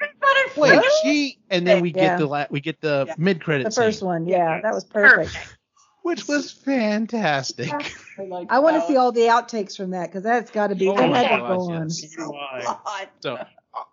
Wait, 0.57 0.75
wait 0.77 0.83
she 1.03 1.37
and 1.51 1.65
then 1.67 1.79
we 1.81 1.89
Yeah. 1.91 2.01
get 2.07 2.17
the 2.19 2.25
la- 2.25 2.45
we 2.49 2.59
get 2.59 2.81
the 2.81 3.05
Yeah. 3.07 3.13
mid 3.17 3.41
credit 3.43 3.65
The 3.65 3.71
first 3.71 3.99
scene 3.99 4.07
one. 4.07 4.27
Yeah, 4.27 4.59
that 4.61 4.73
was 4.73 4.83
perfect. 4.83 5.31
Perfect. 5.33 5.57
Which 6.03 6.27
was 6.27 6.51
fantastic 6.51 7.71
I, 7.71 8.23
liked 8.23 8.51
I 8.51 8.59
want 8.59 8.75
to 8.81 8.87
see 8.87 8.97
all 8.97 9.11
the 9.11 9.21
outtakes 9.21 9.75
from 9.77 9.91
that 9.91 10.07
because 10.07 10.23
that's 10.23 10.51
got 10.51 10.67
to 10.67 10.75
be. 10.75 10.87
Oh 10.89 10.95
that 10.95 11.09
my 11.09 11.17
had 11.19 11.35
to 11.35 11.37
gosh, 11.41 11.47
go 11.49 11.71
on. 11.71 11.81
yes. 11.89 12.13
So 12.15 12.35
I. 12.35 12.63
one. 12.65 13.07
so 13.21 13.45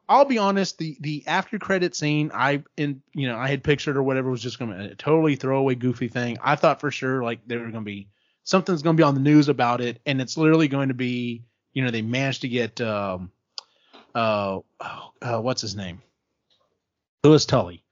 I'll 0.09 0.25
be 0.25 0.39
honest, 0.39 0.79
the 0.79 0.97
the 1.01 1.25
after 1.27 1.59
credit 1.59 1.95
scene, 1.95 2.31
I 2.33 2.63
in 2.77 3.03
you 3.15 3.29
know 3.29 3.37
I 3.37 3.49
had 3.49 3.63
pictured 3.63 3.97
or 3.97 4.03
whatever 4.03 4.31
was 4.31 4.43
just 4.43 4.59
gonna 4.59 4.91
a 4.93 4.95
totally 4.95 5.37
throwaway 5.37 5.75
goofy 5.75 6.09
thing. 6.09 6.39
I 6.43 6.57
thought 6.57 6.81
for 6.81 6.91
sure 6.91 7.23
like 7.23 7.41
they 7.47 7.57
were 7.57 7.67
gonna 7.71 7.83
be 7.83 8.09
something's 8.45 8.83
gonna 8.83 8.97
be 8.97 9.03
on 9.03 9.15
the 9.15 9.21
news 9.21 9.49
about 9.49 9.81
it, 9.81 10.01
and 10.07 10.21
it's 10.21 10.37
literally 10.37 10.69
going 10.69 10.89
to 10.89 10.95
be 10.95 11.45
you 11.73 11.85
know 11.85 11.91
they 11.91 12.03
managed 12.03 12.43
to 12.43 12.49
get 12.49 12.81
um 12.81 13.31
uh, 14.15 14.61
oh, 14.81 15.13
uh 15.21 15.41
what's 15.41 15.61
his 15.61 15.77
name 15.77 16.01
Louis 17.23 17.45
Tully. 17.45 17.83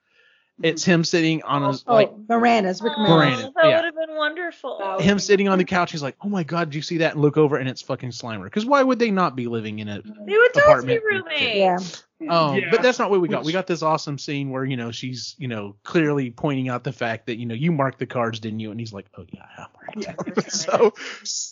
It's 0.62 0.84
him 0.84 1.02
sitting 1.02 1.42
on 1.42 1.64
a 1.64 1.74
Oh, 1.86 1.94
like 1.94 2.12
Moranis, 2.12 2.80
Rick 2.82 2.92
Oh, 2.96 3.00
Moranis, 3.02 3.52
Moranis. 3.52 3.52
that 3.54 3.68
yeah. 3.68 3.90
Would 4.18 4.36
have 4.36 4.36
been 4.36 4.68
wonderful. 4.70 4.98
him 5.00 5.18
sitting 5.18 5.48
on 5.48 5.58
the 5.58 5.64
couch. 5.64 5.92
He's 5.92 6.02
like, 6.02 6.16
oh 6.22 6.28
my 6.28 6.42
god, 6.42 6.70
did 6.70 6.76
you 6.76 6.82
see 6.82 6.98
that? 6.98 7.12
And 7.14 7.22
look 7.22 7.36
over, 7.36 7.56
and 7.56 7.68
it's 7.68 7.82
fucking 7.82 8.10
Slimer. 8.10 8.44
Because 8.44 8.64
why 8.66 8.82
would 8.82 8.98
they 8.98 9.10
not 9.10 9.36
be 9.36 9.46
living 9.46 9.78
in 9.78 9.88
it? 9.88 10.04
They 10.04 10.32
would 10.36 10.54
totally 10.54 10.62
apartment 10.94 11.02
be 11.02 11.16
roommates. 11.16 12.04
Yeah. 12.20 12.30
Um, 12.30 12.56
Yeah. 12.56 12.70
but 12.70 12.80
that's 12.82 12.98
not 12.98 13.10
what 13.10 13.20
we 13.20 13.28
got. 13.28 13.44
We 13.44 13.52
got 13.52 13.66
this 13.66 13.82
awesome 13.82 14.18
scene 14.18 14.50
where 14.50 14.64
you 14.64 14.76
know 14.76 14.90
she's 14.90 15.34
you 15.38 15.48
know 15.48 15.76
clearly 15.82 16.30
pointing 16.30 16.68
out 16.68 16.84
the 16.84 16.92
fact 16.92 17.26
that 17.26 17.36
you 17.38 17.46
know 17.46 17.54
you 17.54 17.72
marked 17.72 17.98
the 17.98 18.06
cards, 18.06 18.40
didn't 18.40 18.60
you? 18.60 18.70
And 18.70 18.80
he's 18.80 18.92
like, 18.92 19.06
oh 19.18 19.24
yeah, 19.32 19.42
I 19.58 19.66
marked 19.74 19.96
Yeah. 20.36 20.42
so 20.48 20.92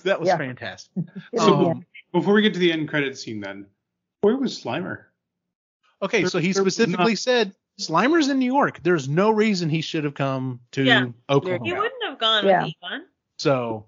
that 0.05 0.19
was 0.21 0.29
Yeah. 0.29 0.37
fantastic. 0.39 0.93
So 1.37 1.71
Um, 1.71 1.87
before 2.13 2.35
we 2.35 2.43
get 2.43 2.55
to 2.55 2.61
the 2.61 2.73
end 2.73 2.89
credit 2.89 3.19
scene, 3.19 3.41
then 3.41 3.67
where 4.23 4.37
was 4.37 4.63
Slimer? 4.63 5.05
okay, 6.01 6.25
so 6.25 6.39
he 6.39 6.53
specifically 6.53 7.13
not- 7.13 7.19
said 7.19 7.55
Slimer's 7.81 8.29
in 8.29 8.39
New 8.39 8.53
York. 8.53 8.81
There's 8.83 9.09
no 9.09 9.31
reason 9.31 9.69
he 9.69 9.81
should 9.81 10.05
have 10.05 10.15
come 10.15 10.61
to 10.73 10.85
Yeah. 10.85 11.07
Oklahoma. 11.31 11.65
He 11.65 11.73
wouldn't 11.73 12.02
have 12.23 12.43
gone 12.43 12.47
Yeah. 12.47 12.63
with 12.65 12.75
Egon. 12.83 13.07
So, 13.39 13.87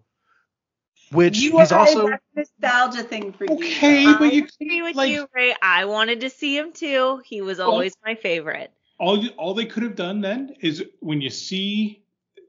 which 1.12 1.38
You 1.38 1.58
he's 1.58 1.70
also 1.72 2.08
a 2.08 2.18
nostalgia 2.34 3.02
thing 3.02 3.32
for 3.32 3.44
you. 3.44 3.54
Okay, 3.54 4.04
but 4.18 4.32
you 4.32 4.42
I 4.42 4.48
agree 4.60 4.82
with 4.82 4.96
like- 4.96 5.10
you, 5.10 5.28
Ray. 5.34 5.54
I 5.62 5.84
wanted 5.84 6.20
to 6.22 6.30
see 6.30 6.56
him 6.56 6.72
too. 6.72 7.22
He 7.24 7.40
was 7.40 7.60
always 7.60 7.94
my 8.04 8.14
favorite. 8.14 8.72
all 8.98 9.18
you, 9.22 9.30
all 9.30 9.54
they 9.54 9.66
could 9.66 9.82
have 9.82 9.96
done 9.96 10.20
then 10.20 10.54
is 10.60 10.82
when 11.00 11.20
you 11.20 11.30
see 11.30 12.02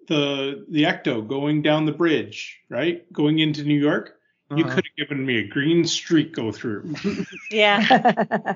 the 0.08 0.66
the 0.70 0.84
ecto 0.84 1.28
going 1.28 1.62
down 1.62 1.86
the 1.86 1.92
bridge, 1.92 2.60
right, 2.70 3.12
going 3.12 3.40
into 3.40 3.64
New 3.64 3.80
York, 3.80 4.20
you 4.56 4.64
Uh-huh. 4.64 4.76
could 4.76 4.86
have 4.86 4.96
given 5.10 5.26
me 5.26 5.40
a 5.40 5.48
green 5.48 5.86
streak 5.86 6.34
go 6.34 6.52
through. 6.52 6.94
Yeah. 7.52 7.80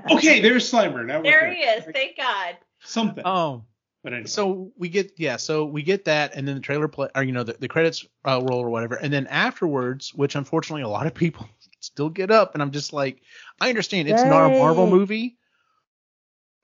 okay, 0.11 0.39
there's 0.41 0.72
Slimer. 0.72 1.03
Now 1.06 1.18
we're 1.18 1.23
there 1.23 1.49
good. 1.49 1.57
he 1.57 1.64
is. 1.64 1.84
Thank 1.91 2.18
God. 2.18 2.57
Something. 2.81 3.26
um 3.26 3.64
but 4.03 4.13
anyway. 4.13 4.27
so 4.27 4.71
we 4.77 4.89
get 4.89 5.11
yeah 5.17 5.35
so 5.38 5.65
we 5.65 5.81
get 5.81 6.05
that 6.05 6.31
and 6.35 6.47
then 6.47 6.55
the 6.55 6.61
trailer 6.61 6.88
play 6.88 7.07
or 7.15 7.23
you 7.23 7.31
know 7.31 7.43
the, 7.43 7.53
the 7.59 7.67
credits 7.67 8.05
uh, 8.26 8.39
roll 8.43 8.59
or 8.59 8.69
whatever 8.69 8.95
and 8.95 9.11
then 9.11 9.27
afterwards 9.27 10.13
which 10.13 10.35
unfortunately 10.35 10.81
a 10.84 10.88
lot 10.88 11.05
of 11.07 11.13
people 11.13 11.47
still 11.80 12.09
get 12.09 12.31
up 12.31 12.53
and 12.53 12.61
i'm 12.61 12.71
just 12.71 12.93
like 12.93 13.21
i 13.61 13.69
understand 13.69 14.07
it's 14.09 14.23
not 14.23 14.45
a 14.45 14.49
marvel 14.57 14.88
movie 14.88 15.38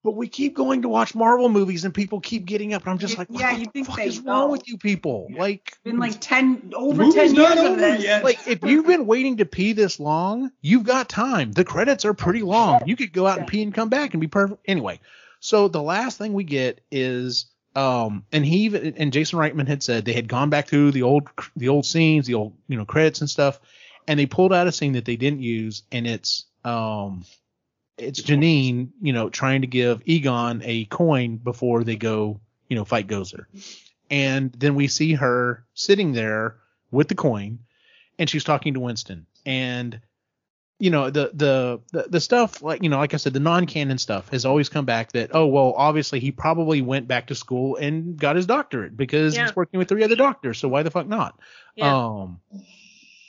but 0.03 0.11
we 0.15 0.27
keep 0.27 0.53
going 0.55 0.83
to 0.83 0.89
watch 0.89 1.15
marvel 1.15 1.49
movies 1.49 1.83
and 1.83 1.93
people 1.93 2.19
keep 2.19 2.45
getting 2.45 2.73
up 2.73 2.83
and 2.83 2.91
i'm 2.91 2.97
just 2.99 3.17
like 3.17 3.27
what 3.29 3.39
Yeah, 3.39 3.53
the 3.55 3.61
you 3.61 3.65
think 3.67 3.87
fuck 3.87 3.97
they 3.97 4.05
is 4.07 4.19
wrong 4.19 4.51
with 4.51 4.67
you 4.67 4.77
people 4.77 5.27
like 5.35 5.73
been 5.83 5.97
like 5.97 6.17
ten 6.21 6.71
over 6.75 7.09
ten 7.11 7.33
not 7.33 7.55
years 7.57 7.69
of 7.71 7.77
this. 7.77 8.03
yet. 8.03 8.23
like 8.23 8.39
if 8.47 8.63
you've 8.63 8.85
been 8.85 9.07
waiting 9.07 9.37
to 9.37 9.45
pee 9.45 9.73
this 9.73 9.99
long, 9.99 10.51
you've 10.61 10.83
got 10.83 11.09
time. 11.09 11.51
The 11.53 11.63
credits 11.65 12.05
are 12.05 12.13
pretty 12.13 12.43
long. 12.43 12.81
You 12.85 12.95
could 12.95 13.13
go 13.13 13.25
out 13.25 13.39
and 13.39 13.47
pee 13.47 13.63
and 13.63 13.73
come 13.73 13.89
back 13.89 14.13
and 14.13 14.21
be 14.21 14.27
perfect. 14.27 14.61
Anyway, 14.65 14.99
so 15.39 15.67
the 15.67 15.81
last 15.81 16.17
thing 16.17 16.33
we 16.33 16.43
get 16.43 16.81
is 16.91 17.47
um 17.75 18.25
and 18.31 18.45
he 18.45 18.59
even 18.59 18.95
and 18.97 19.13
Jason 19.13 19.39
Reitman 19.39 19.67
had 19.67 19.83
said 19.83 20.05
they 20.05 20.13
had 20.13 20.27
gone 20.27 20.49
back 20.49 20.67
through 20.67 20.91
the 20.91 21.03
old 21.03 21.29
the 21.55 21.69
old 21.69 21.85
scenes, 21.85 22.27
the 22.27 22.35
old 22.35 22.55
you 22.67 22.77
know 22.77 22.85
credits 22.85 23.21
and 23.21 23.29
stuff, 23.29 23.59
and 24.07 24.19
they 24.19 24.25
pulled 24.25 24.53
out 24.53 24.67
a 24.67 24.71
scene 24.71 24.93
that 24.93 25.05
they 25.05 25.15
didn't 25.15 25.41
use, 25.41 25.83
and 25.91 26.07
it's 26.07 26.45
um 26.63 27.25
it's 27.97 28.21
Janine, 28.21 28.89
you 29.01 29.13
know, 29.13 29.29
trying 29.29 29.61
to 29.61 29.67
give 29.67 30.01
Egon 30.05 30.61
a 30.65 30.85
coin 30.85 31.37
before 31.37 31.83
they 31.83 31.95
go, 31.95 32.41
you 32.67 32.75
know, 32.75 32.83
fight 32.83 33.07
Gozer. 33.07 33.45
And 34.09 34.51
then 34.51 34.75
we 34.75 34.87
see 34.87 35.13
her 35.13 35.65
sitting 35.73 36.11
there 36.11 36.57
with 36.91 37.07
the 37.07 37.15
coin 37.15 37.59
and 38.17 38.29
she's 38.29 38.43
talking 38.43 38.73
to 38.73 38.79
Winston. 38.79 39.25
And 39.45 39.99
you 40.77 40.89
know, 40.89 41.09
the 41.09 41.31
the 41.33 41.81
the, 41.93 42.07
the 42.09 42.19
stuff 42.19 42.61
like 42.61 42.83
you 42.83 42.89
know, 42.89 42.97
like 42.97 43.13
I 43.13 43.17
said, 43.17 43.33
the 43.33 43.39
non-canon 43.39 43.97
stuff 43.97 44.29
has 44.29 44.45
always 44.45 44.67
come 44.69 44.85
back 44.85 45.13
that 45.13 45.31
oh 45.33 45.45
well, 45.47 45.73
obviously 45.77 46.19
he 46.19 46.31
probably 46.31 46.81
went 46.81 47.07
back 47.07 47.27
to 47.27 47.35
school 47.35 47.77
and 47.77 48.17
got 48.17 48.35
his 48.35 48.45
doctorate 48.45 48.97
because 48.97 49.35
Yeah. 49.35 49.45
he's 49.45 49.55
working 49.55 49.77
with 49.77 49.87
three 49.87 50.03
other 50.03 50.15
doctors. 50.17 50.57
So 50.59 50.67
why 50.67 50.83
the 50.83 50.91
fuck 50.91 51.07
not? 51.07 51.39
Yeah. 51.75 51.95
Um 51.95 52.41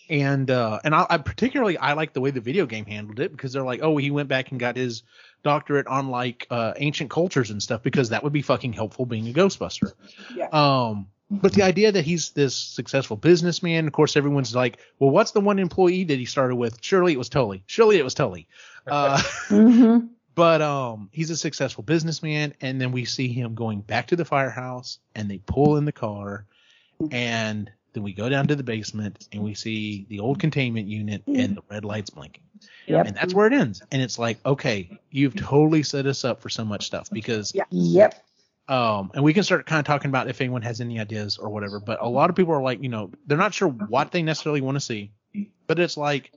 and 0.08 0.50
uh 0.50 0.78
and 0.84 0.94
I, 0.94 1.06
I 1.10 1.18
particularly 1.18 1.76
I 1.78 1.94
like 1.94 2.12
the 2.12 2.20
way 2.20 2.30
the 2.30 2.40
video 2.40 2.66
game 2.66 2.84
handled 2.86 3.20
it 3.20 3.32
because 3.32 3.52
they're 3.52 3.64
like, 3.64 3.80
oh, 3.82 3.96
he 3.96 4.10
went 4.10 4.28
back 4.28 4.50
and 4.50 4.60
got 4.60 4.76
his 4.76 5.02
doctorate 5.42 5.86
on 5.86 6.08
like 6.08 6.46
uh 6.50 6.74
ancient 6.76 7.10
cultures 7.10 7.50
and 7.50 7.62
stuff 7.62 7.82
because 7.82 8.08
that 8.10 8.22
would 8.24 8.32
be 8.32 8.42
fucking 8.42 8.72
helpful 8.72 9.06
being 9.06 9.28
a 9.28 9.32
Ghostbuster. 9.32 9.92
Yeah. 10.34 10.48
Um 10.52 11.08
but 11.30 11.52
the 11.52 11.62
idea 11.62 11.92
that 11.92 12.04
he's 12.04 12.30
this 12.30 12.54
successful 12.54 13.16
businessman, 13.16 13.86
of 13.86 13.92
course, 13.92 14.16
everyone's 14.16 14.54
like, 14.54 14.78
well, 14.98 15.10
what's 15.10 15.32
the 15.32 15.40
one 15.40 15.58
employee 15.58 16.04
that 16.04 16.18
he 16.18 16.24
started 16.24 16.56
with? 16.56 16.78
Surely 16.80 17.12
it 17.12 17.18
was 17.18 17.28
Tully. 17.28 17.62
Surely 17.66 17.98
it 17.98 18.04
was 18.04 18.14
Tully. 18.14 18.48
Uh, 18.86 19.20
hmm 19.48 19.98
but 20.36 20.60
um, 20.60 21.08
he's 21.12 21.30
a 21.30 21.36
successful 21.36 21.82
businessman, 21.82 22.52
and 22.60 22.78
then 22.78 22.92
we 22.92 23.06
see 23.06 23.28
him 23.28 23.54
going 23.54 23.80
back 23.80 24.08
to 24.08 24.16
the 24.16 24.24
firehouse, 24.26 24.98
and 25.14 25.30
they 25.30 25.38
pull 25.38 25.78
in 25.78 25.86
the 25.86 25.92
car, 25.92 26.44
and 27.10 27.70
then 27.94 28.02
we 28.02 28.12
go 28.12 28.28
down 28.28 28.46
to 28.48 28.54
the 28.54 28.62
basement, 28.62 29.26
and 29.32 29.42
we 29.42 29.54
see 29.54 30.04
the 30.10 30.20
old 30.20 30.38
containment 30.38 30.88
unit 30.88 31.22
and 31.26 31.56
the 31.56 31.62
red 31.70 31.86
lights 31.86 32.10
blinking, 32.10 32.42
Yep. 32.86 33.06
and 33.06 33.16
that's 33.16 33.32
where 33.32 33.46
it 33.46 33.54
ends. 33.54 33.82
And 33.90 34.02
it's 34.02 34.18
like, 34.18 34.36
okay, 34.44 35.00
you've 35.10 35.34
totally 35.34 35.82
set 35.82 36.04
us 36.04 36.22
up 36.22 36.42
for 36.42 36.50
so 36.50 36.66
much 36.66 36.84
stuff 36.84 37.08
because 37.10 37.54
Yeah. 37.54 37.64
Yep. 37.70 38.22
Um, 38.68 39.12
and 39.14 39.22
we 39.22 39.32
can 39.32 39.44
start 39.44 39.66
kind 39.66 39.78
of 39.78 39.84
talking 39.84 40.08
about 40.08 40.28
if 40.28 40.40
anyone 40.40 40.62
has 40.62 40.80
any 40.80 40.98
ideas 40.98 41.38
or 41.38 41.50
whatever. 41.50 41.78
But 41.78 42.02
a 42.02 42.08
lot 42.08 42.30
of 42.30 42.36
people 42.36 42.52
are 42.52 42.62
like, 42.62 42.82
you 42.82 42.88
know, 42.88 43.10
they're 43.26 43.38
not 43.38 43.54
sure 43.54 43.68
what 43.68 44.10
they 44.10 44.22
necessarily 44.22 44.60
want 44.60 44.76
to 44.76 44.80
see, 44.80 45.12
but 45.66 45.78
it's 45.78 45.96
like, 45.96 46.32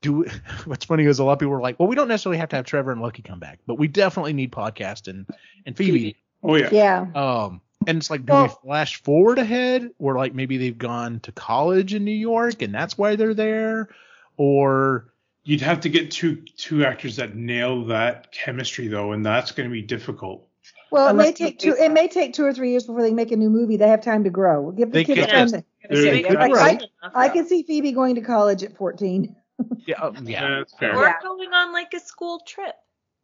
do 0.00 0.24
what's 0.64 0.84
funny 0.84 1.04
is 1.04 1.18
a 1.18 1.24
lot 1.24 1.34
of 1.34 1.38
people 1.38 1.54
are 1.54 1.60
like, 1.60 1.78
well, 1.78 1.88
we 1.88 1.96
don't 1.96 2.08
necessarily 2.08 2.38
have 2.38 2.48
to 2.50 2.56
have 2.56 2.64
Trevor 2.64 2.92
and 2.92 3.00
Loki 3.00 3.22
come 3.22 3.38
back, 3.38 3.60
but 3.66 3.76
we 3.76 3.88
definitely 3.88 4.32
need 4.32 4.50
podcast 4.50 5.08
and 5.08 5.26
and 5.66 5.76
Phoebe. 5.76 6.16
oh 6.42 6.56
yeah. 6.56 6.68
Yeah. 6.72 7.06
Um, 7.14 7.60
and 7.86 7.98
it's 7.98 8.10
like, 8.10 8.26
do 8.26 8.42
we 8.42 8.48
flash 8.48 9.00
forward 9.02 9.38
ahead, 9.38 9.90
or 9.98 10.16
like 10.16 10.34
maybe 10.34 10.58
they've 10.58 10.76
gone 10.76 11.20
to 11.20 11.32
college 11.32 11.94
in 11.94 12.04
New 12.04 12.10
York 12.10 12.60
and 12.60 12.74
that's 12.74 12.98
why 12.98 13.14
they're 13.14 13.34
there, 13.34 13.88
or 14.36 15.12
You'd 15.44 15.62
have 15.62 15.80
to 15.80 15.88
get 15.88 16.10
two 16.10 16.42
two 16.58 16.84
actors 16.84 17.16
that 17.16 17.34
nail 17.34 17.86
that 17.86 18.32
chemistry 18.32 18.88
though, 18.88 19.12
and 19.12 19.24
that's 19.24 19.52
going 19.52 19.66
to 19.66 19.72
be 19.72 19.80
difficult. 19.80 20.46
Well, 20.90 21.08
it 21.08 21.14
may 21.14 21.32
take 21.32 21.58
two. 21.58 21.74
It 21.78 21.92
may 21.92 22.08
take 22.08 22.32
two 22.32 22.44
or 22.44 22.52
three 22.52 22.70
years 22.70 22.86
before 22.86 23.02
they 23.02 23.12
make 23.12 23.30
a 23.32 23.36
new 23.36 23.50
movie. 23.50 23.76
They 23.76 23.88
have 23.88 24.02
time 24.02 24.24
to 24.24 24.30
grow. 24.30 24.70
Give 24.72 24.90
the 24.90 25.04
They 25.04 25.04
kids 25.04 25.26
time. 25.26 25.48
to- 25.48 25.64
They're- 25.90 26.12
Make 26.12 26.28
they're 26.28 26.46
it 26.46 26.52
right. 26.52 26.76
enough, 27.02 27.12
I 27.14 27.28
can 27.28 27.46
see 27.46 27.62
Phoebe 27.62 27.92
going 27.92 28.14
to 28.16 28.20
college 28.20 28.62
at 28.62 28.76
14. 28.76 29.34
yeah, 29.86 30.00
uh, 30.02 30.12
yeah. 30.22 30.58
That's 30.58 30.74
fair. 30.74 30.96
Or 30.96 31.04
Yeah. 31.04 31.14
going 31.22 31.52
on 31.52 31.72
like 31.72 31.92
a 31.94 32.00
school 32.00 32.40
trip. 32.46 32.74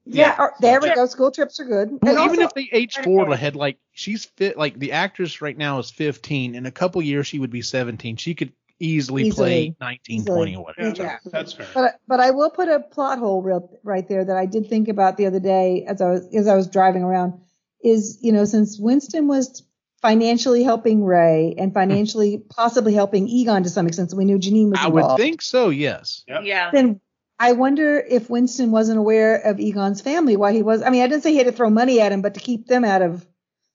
Yeah. 0.07 0.35
or- 0.39 0.55
there 0.61 0.81
we 0.81 0.95
go. 0.95 1.07
School 1.07 1.31
trips 1.31 1.59
are 1.61 1.65
good. 1.65 1.91
Well, 2.03 2.17
and 2.17 2.25
even 2.33 2.43
also, 2.43 2.43
if 2.43 2.55
they 2.55 2.69
age 2.73 2.97
forward 2.99 3.33
ahead, 3.33 3.57
like 3.57 3.79
she's 3.93 4.25
fit, 4.25 4.57
like 4.59 4.79
the 4.79 4.93
actress 4.93 5.41
right 5.43 5.57
now 5.57 5.79
is 5.79 5.91
15. 5.91 6.55
In 6.55 6.67
a 6.67 6.71
couple 6.71 7.01
years, 7.03 7.27
she 7.27 7.39
would 7.39 7.51
be 7.51 7.63
17. 7.63 8.17
She 8.17 8.35
could 8.35 8.53
easily, 8.81 9.31
play 9.31 9.75
19, 9.81 10.21
Easily. 10.21 10.37
20 10.37 10.57
or 10.57 10.65
whatever. 10.65 11.03
Yeah, 11.03 11.19
that's 11.27 11.53
fair. 11.53 11.67
but 11.75 12.01
but 12.09 12.21
I 12.21 12.33
will 12.33 12.51
put 12.51 12.69
a 12.69 12.81
plot 12.81 13.19
hole 13.19 13.41
real 13.41 13.71
right 13.83 14.07
there 14.09 14.25
that 14.25 14.37
I 14.37 14.47
did 14.47 14.69
think 14.69 14.89
about 14.89 15.17
the 15.17 15.27
other 15.27 15.41
day 15.41 15.85
as 15.87 16.01
I 16.03 16.11
was 16.11 16.27
as 16.35 16.49
I 16.49 16.57
was 16.57 16.67
driving 16.67 17.03
around. 17.03 17.41
Is 17.85 18.19
you 18.23 18.33
know 18.33 18.45
since 18.47 18.79
Winston 18.79 19.29
was 19.29 19.63
financially 20.01 20.63
helping 20.63 21.05
Ray 21.05 21.55
and 21.57 21.73
financially 21.73 22.43
possibly 22.51 22.95
helping 22.95 23.29
Egon 23.29 23.63
to 23.63 23.71
some 23.71 23.87
extent, 23.87 24.11
so 24.11 24.17
we 24.17 24.25
knew 24.25 24.39
Janine 24.39 24.71
was 24.71 24.85
involved. 24.85 24.99
I 24.99 25.13
would 25.13 25.17
think 25.17 25.43
so. 25.43 25.69
Yes. 25.69 26.25
Yep. 26.27 26.43
Yeah. 26.45 26.71
then 26.73 27.01
I 27.39 27.53
wonder 27.53 27.99
if 27.99 28.31
Winston 28.31 28.71
wasn't 28.71 28.99
aware 28.99 29.37
of 29.37 29.61
Egon's 29.61 30.01
family, 30.01 30.37
why 30.37 30.53
he 30.53 30.63
was. 30.63 30.83
I 30.83 30.91
mean, 30.91 31.03
I 31.03 31.09
didn't 31.09 31.23
say 31.23 31.33
he 31.33 31.39
had 31.39 31.47
to 31.47 31.53
throw 31.53 31.69
money 31.69 32.01
at 32.01 32.13
him, 32.13 32.23
but 32.23 32.35
to 32.35 32.41
keep 32.41 32.67
them 32.67 32.85
out 32.85 33.03
of 33.03 33.27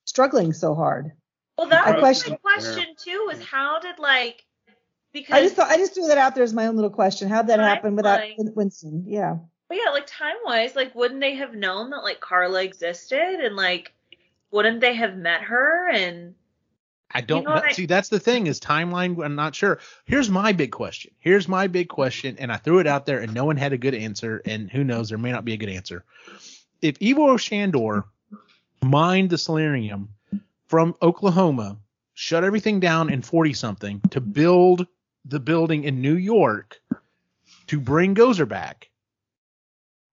struggling 0.06 0.54
so 0.54 0.76
hard. 0.76 1.12
Well, 1.58 1.68
that 1.68 1.86
I 1.86 1.92
was 1.92 2.00
question- 2.00 2.38
my 2.44 2.54
question 2.54 2.96
too. 2.98 3.26
Was 3.28 3.44
how 3.44 3.80
did 3.80 4.00
like 4.00 4.46
because 5.12 5.36
I 5.36 5.42
just 5.42 5.56
thought 5.56 5.70
I 5.70 5.78
just 5.78 5.94
threw 5.94 6.08
that 6.08 6.18
out 6.18 6.36
there 6.36 6.44
as 6.44 6.54
my 6.54 6.68
own 6.68 6.76
little 6.76 6.90
question. 6.90 7.28
How'd 7.28 7.48
that 7.48 7.60
happen 7.60 7.96
without 7.96 8.20
Timeline. 8.22 8.56
Winston? 8.56 9.06
Yeah. 9.08 9.38
But 9.68 9.78
yeah, 9.78 9.92
like 9.92 10.08
time 10.08 10.38
wise, 10.46 10.76
like 10.76 10.96
wouldn't 10.96 11.20
they 11.20 11.36
have 11.36 11.54
known 11.54 11.90
that 11.90 12.04
like 12.04 12.20
Carla 12.20 12.64
existed 12.64 13.40
and 13.44 13.56
like 13.56 13.94
wouldn't 14.52 14.82
they 14.82 14.96
have 14.96 15.16
met 15.18 15.42
her 15.42 15.90
and 15.90 16.36
I 17.12 17.22
don't 17.22 17.44
know 17.44 17.56
know. 17.56 17.62
I- 17.66 17.72
See, 17.72 17.88
that's 17.88 18.10
the 18.10 18.20
thing 18.20 18.48
is 18.48 18.60
timeline. 18.60 19.24
I'm 19.24 19.36
not 19.36 19.56
sure. 19.56 19.80
Here's 20.06 20.30
my 20.30 20.52
big 20.52 20.72
question. 20.72 21.12
Here's 21.20 21.48
my 21.48 21.66
big 21.68 21.90
question, 21.90 22.36
and 22.38 22.52
I 22.52 22.58
threw 22.58 22.80
it 22.80 22.86
out 22.88 23.08
there, 23.08 23.20
and 23.20 23.34
no 23.34 23.46
one 23.46 23.58
had 23.58 23.74
a 23.74 23.78
good 23.80 23.96
answer. 23.96 24.42
And 24.46 24.70
who 24.70 24.84
knows? 24.84 25.10
There 25.10 25.18
may 25.18 25.32
not 25.32 25.44
be 25.44 25.54
a 25.54 25.58
good 25.58 25.70
answer. 25.70 26.04
If 26.84 26.98
Ivo 27.02 27.36
Shandor 27.38 28.06
mined 28.84 29.32
the 29.32 29.40
selenium 29.40 30.10
from 30.68 30.96
Oklahoma, 31.02 31.78
shut 32.14 32.44
everything 32.44 32.80
down 32.80 33.12
in 33.12 33.24
40 33.24 33.54
something 33.54 34.02
to 34.12 34.22
build 34.22 34.86
the 35.26 35.40
building 35.40 35.86
in 35.86 36.02
New 36.02 36.16
York 36.16 36.80
to 37.68 37.80
bring 37.80 38.14
Gozer 38.14 38.48
back, 38.48 38.90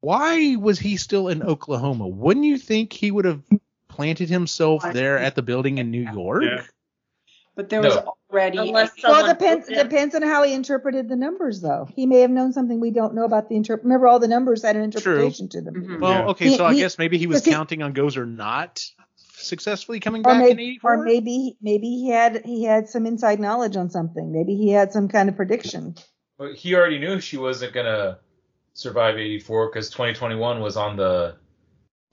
why 0.00 0.56
was 0.56 0.78
he 0.78 0.96
still 0.96 1.28
in 1.28 1.42
Oklahoma? 1.42 2.06
Wouldn't 2.08 2.46
you 2.46 2.56
think 2.58 2.92
he 2.92 3.10
would 3.10 3.24
have 3.26 3.42
planted 3.96 4.28
himself 4.28 4.84
there 4.92 5.18
at 5.18 5.34
the 5.34 5.42
building 5.42 5.78
in 5.78 5.90
New 5.90 6.06
York? 6.12 6.42
Yeah. 6.44 6.62
But 7.54 7.70
there 7.70 7.80
was 7.80 7.94
No. 7.94 8.12
already. 8.30 8.58
Unless 8.58 9.02
Well, 9.02 9.24
it 9.24 9.28
depends. 9.38 9.66
Depends 9.68 10.14
on 10.14 10.20
how 10.20 10.42
he 10.42 10.52
interpreted 10.52 11.08
the 11.08 11.16
numbers, 11.16 11.62
though. 11.62 11.88
He 11.96 12.04
may 12.04 12.20
have 12.20 12.30
known 12.30 12.52
something 12.52 12.78
we 12.80 12.90
don't 12.90 13.14
know 13.14 13.24
about 13.24 13.48
the 13.48 13.56
interpret. 13.56 13.84
Remember, 13.84 14.06
all 14.06 14.18
the 14.18 14.28
numbers 14.28 14.62
had 14.62 14.76
an 14.76 14.82
interpretation 14.82 15.48
to 15.48 15.62
them. 15.62 15.74
Mhm. 15.74 16.00
Well, 16.00 16.10
Yeah. 16.12 16.26
okay, 16.28 16.48
He- 16.50 16.56
so 16.56 16.66
I 16.66 16.74
he- 16.74 16.80
guess 16.80 16.98
maybe 16.98 17.16
he 17.16 17.26
was 17.26 17.36
because 17.40 17.46
he- 17.46 17.52
counting 17.52 17.82
on 17.82 17.94
Gozer 17.94 18.28
not 18.30 18.84
successfully 19.38 20.00
coming 20.00 20.20
Or 20.20 20.34
back 20.34 20.50
in 20.50 20.60
'84. 20.60 20.94
or 20.94 21.04
maybe, 21.04 21.56
maybe 21.62 21.86
he 21.88 22.10
had 22.10 22.44
he 22.44 22.64
had 22.64 22.88
some 22.90 23.06
inside 23.06 23.40
knowledge 23.40 23.76
on 23.76 23.88
something. 23.88 24.32
Maybe 24.32 24.54
he 24.56 24.70
had 24.70 24.92
some 24.92 25.08
kind 25.08 25.30
of 25.30 25.36
prediction. 25.36 25.94
But 26.38 26.54
he 26.56 26.74
already 26.74 26.98
knew 26.98 27.20
she 27.20 27.38
wasn't 27.38 27.72
gonna 27.72 28.18
survive 28.74 29.16
84 29.16 29.68
because 29.70 29.88
2021 29.88 30.60
was 30.60 30.76
on 30.76 30.96
the 30.98 31.36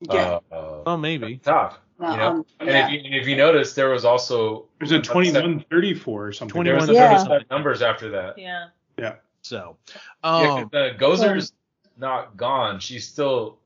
Yeah. 0.02 0.40
uh, 0.52 0.84
Oh, 0.86 0.98
maybe. 0.98 1.38
top. 1.38 1.80
Uh, 2.00 2.12
you 2.12 2.18
know, 2.18 2.28
um, 2.28 2.46
and 2.60 2.70
yeah. 2.70 2.88
if 2.88 2.92
you 2.92 3.00
if 3.22 3.28
you 3.28 3.36
notice, 3.38 3.74
there 3.76 3.90
was 3.90 4.04
also 4.04 4.68
There's 4.80 4.92
a 4.92 5.00
2134 5.00 6.28
or 6.28 6.32
something. 6.34 6.64
there 6.64 6.74
was 6.76 6.86
21, 6.86 7.20
some 7.20 7.30
Yeah. 7.30 7.36
other 7.36 7.46
numbers 7.52 7.82
after 7.82 8.10
that. 8.10 8.38
Yeah. 8.38 8.68
Yeah. 8.98 9.16
So, 9.42 9.78
Yeah, 10.24 10.30
um, 10.30 10.70
'cause, 10.70 10.74
uh, 10.74 10.98
Gozer's 10.98 11.54
not 11.98 12.36
gone. 12.36 12.80
She's 12.80 13.08
still. 13.08 13.60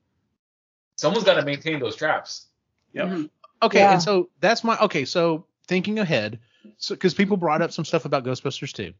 Someone's 0.97 1.23
got 1.23 1.35
to 1.35 1.43
maintain 1.45 1.79
those 1.79 1.95
traps. 1.95 2.47
Yep. 2.93 3.07
Mhm. 3.07 3.29
okay, 3.63 3.79
Yeah. 3.79 3.93
and 3.93 4.01
so 4.01 4.29
that's 4.39 4.63
my 4.63 4.77
okay. 4.79 5.05
So 5.05 5.45
thinking 5.67 5.99
ahead, 5.99 6.39
so 6.77 6.95
because 6.95 7.13
people 7.13 7.37
brought 7.37 7.61
up 7.61 7.71
some 7.71 7.85
stuff 7.85 8.05
about 8.05 8.23
Ghostbusters 8.23 8.73
too, 8.73 8.93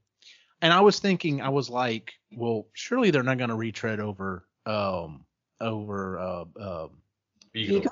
and 0.62 0.72
I 0.74 0.82
was 0.82 1.00
thinking, 1.00 1.42
I 1.42 1.50
was 1.50 1.70
like, 1.70 2.14
well, 2.32 2.68
surely 2.74 3.12
they're 3.12 3.24
not 3.24 3.38
going 3.38 3.50
to 3.50 3.56
retread 3.56 4.00
over, 4.00 4.48
um, 4.66 5.26
over, 5.60 6.20
uh, 6.20 6.46
um, 6.60 7.02
Vigo. 7.66 7.90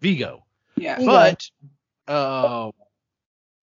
Vigo. 0.00 0.44
Yeah. 0.76 0.98
But 1.04 1.50
uh 2.06 2.70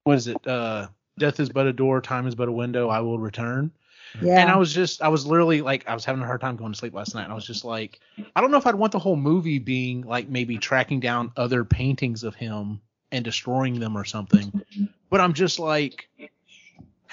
what 0.04 0.18
is 0.18 0.28
it? 0.28 0.48
Uh 0.48 0.88
Death 1.18 1.40
is 1.40 1.50
but 1.50 1.66
a 1.66 1.74
door, 1.74 2.02
time 2.02 2.28
is 2.28 2.36
but 2.36 2.50
a 2.50 2.52
window, 2.52 2.90
I 2.90 3.00
will 3.00 3.20
return. 3.20 3.72
Yeah. 4.22 4.40
And 4.42 4.50
I 4.50 4.58
was 4.58 4.74
just 4.74 5.02
I 5.02 5.08
was 5.08 5.26
literally 5.26 5.62
like 5.62 5.88
I 5.88 5.94
was 5.94 6.06
having 6.06 6.22
a 6.22 6.26
hard 6.26 6.42
time 6.42 6.56
going 6.56 6.72
to 6.72 6.78
sleep 6.78 6.94
last 6.94 7.16
night 7.16 7.24
and 7.24 7.32
I 7.32 7.36
was 7.36 7.46
just 7.46 7.66
like 7.66 8.00
I 8.36 8.42
don't 8.42 8.52
know 8.52 8.58
if 8.58 8.68
I'd 8.68 8.76
want 8.76 8.92
the 8.92 9.00
whole 9.00 9.16
movie 9.16 9.60
being 9.60 10.02
like 10.02 10.28
maybe 10.30 10.58
tracking 10.58 11.00
down 11.00 11.32
other 11.38 11.64
paintings 11.64 12.24
of 12.24 12.36
him 12.36 12.82
and 13.12 13.24
destroying 13.24 13.80
them 13.80 13.98
or 13.98 14.06
something. 14.06 14.62
But 15.10 15.22
I'm 15.22 15.34
just 15.34 15.60
like 15.60 16.10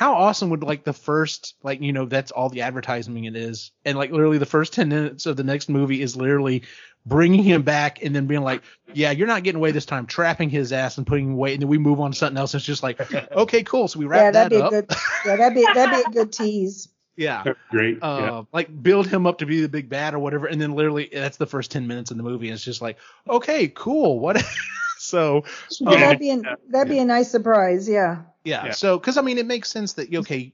how 0.02 0.14
awesome 0.14 0.50
would 0.50 0.64
like 0.64 0.82
the 0.82 0.92
first 0.92 1.54
like 1.62 1.80
you 1.80 1.92
know 1.92 2.06
that's 2.06 2.32
all 2.32 2.48
the 2.48 2.62
advertising 2.62 3.24
it 3.24 3.36
is 3.36 3.70
and 3.84 3.96
like 3.96 4.10
literally 4.10 4.36
the 4.36 4.44
first 4.44 4.72
10 4.72 4.88
minutes 4.88 5.26
of 5.26 5.36
the 5.36 5.44
next 5.44 5.68
movie 5.68 6.02
is 6.02 6.16
literally 6.16 6.64
bringing 7.06 7.44
him 7.44 7.62
back 7.62 8.02
and 8.02 8.12
then 8.14 8.26
being 8.26 8.42
like 8.42 8.62
yeah 8.94 9.12
you're 9.12 9.28
not 9.28 9.44
getting 9.44 9.60
away 9.60 9.70
this 9.70 9.86
time 9.86 10.04
trapping 10.04 10.50
his 10.50 10.72
ass 10.72 10.98
and 10.98 11.06
putting 11.06 11.26
him 11.28 11.34
away 11.34 11.52
and 11.52 11.62
then 11.62 11.68
we 11.68 11.78
move 11.78 12.00
on 12.00 12.10
to 12.10 12.18
something 12.18 12.36
else 12.36 12.52
it's 12.52 12.64
just 12.64 12.82
like 12.82 13.00
okay 13.32 13.62
cool 13.62 13.86
so 13.86 14.00
we 14.00 14.04
wrap 14.04 14.22
yeah, 14.22 14.30
that 14.32 14.50
that'd 14.50 14.58
be 14.58 14.62
up 14.62 14.72
a 14.72 14.82
good. 14.82 14.98
Yeah, 15.24 15.36
that'd 15.36 15.54
be 15.54 15.64
that'd 15.72 16.04
be 16.04 16.10
a 16.10 16.12
good 16.12 16.32
tease. 16.32 16.88
yeah 17.16 17.42
That's 17.44 17.58
great. 17.70 17.98
uh, 18.02 18.18
yeah. 18.20 18.42
like 18.52 18.82
build 18.82 19.06
him 19.06 19.24
up 19.24 19.38
to 19.38 19.46
be 19.46 19.60
the 19.60 19.68
big 19.68 19.88
bad 19.88 20.14
or 20.14 20.18
whatever, 20.18 20.46
and 20.46 20.60
then 20.60 20.72
literally 20.72 21.10
that's 21.12 21.36
the 21.36 21.46
first 21.46 21.70
ten 21.70 21.86
minutes 21.86 22.10
in 22.10 22.16
the 22.16 22.24
movie, 22.24 22.48
and 22.48 22.56
it's 22.56 22.64
just 22.64 22.82
like, 22.82 22.98
okay, 23.28 23.68
cool, 23.68 24.18
what? 24.18 24.42
So 25.02 25.44
Well, 25.80 25.94
um, 25.94 26.00
that'd 26.00 26.18
be 26.20 26.30
an, 26.30 26.46
that'd 26.70 26.90
be 26.90 26.98
a 26.98 27.04
nice 27.04 27.30
surprise. 27.30 27.88
Yeah. 27.88 28.22
yeah, 28.44 28.66
Yeah. 28.66 28.70
so 28.72 28.98
because 28.98 29.18
I 29.18 29.22
mean, 29.22 29.38
it 29.38 29.46
makes 29.46 29.70
sense 29.70 29.94
that 29.94 30.14
okay, 30.14 30.52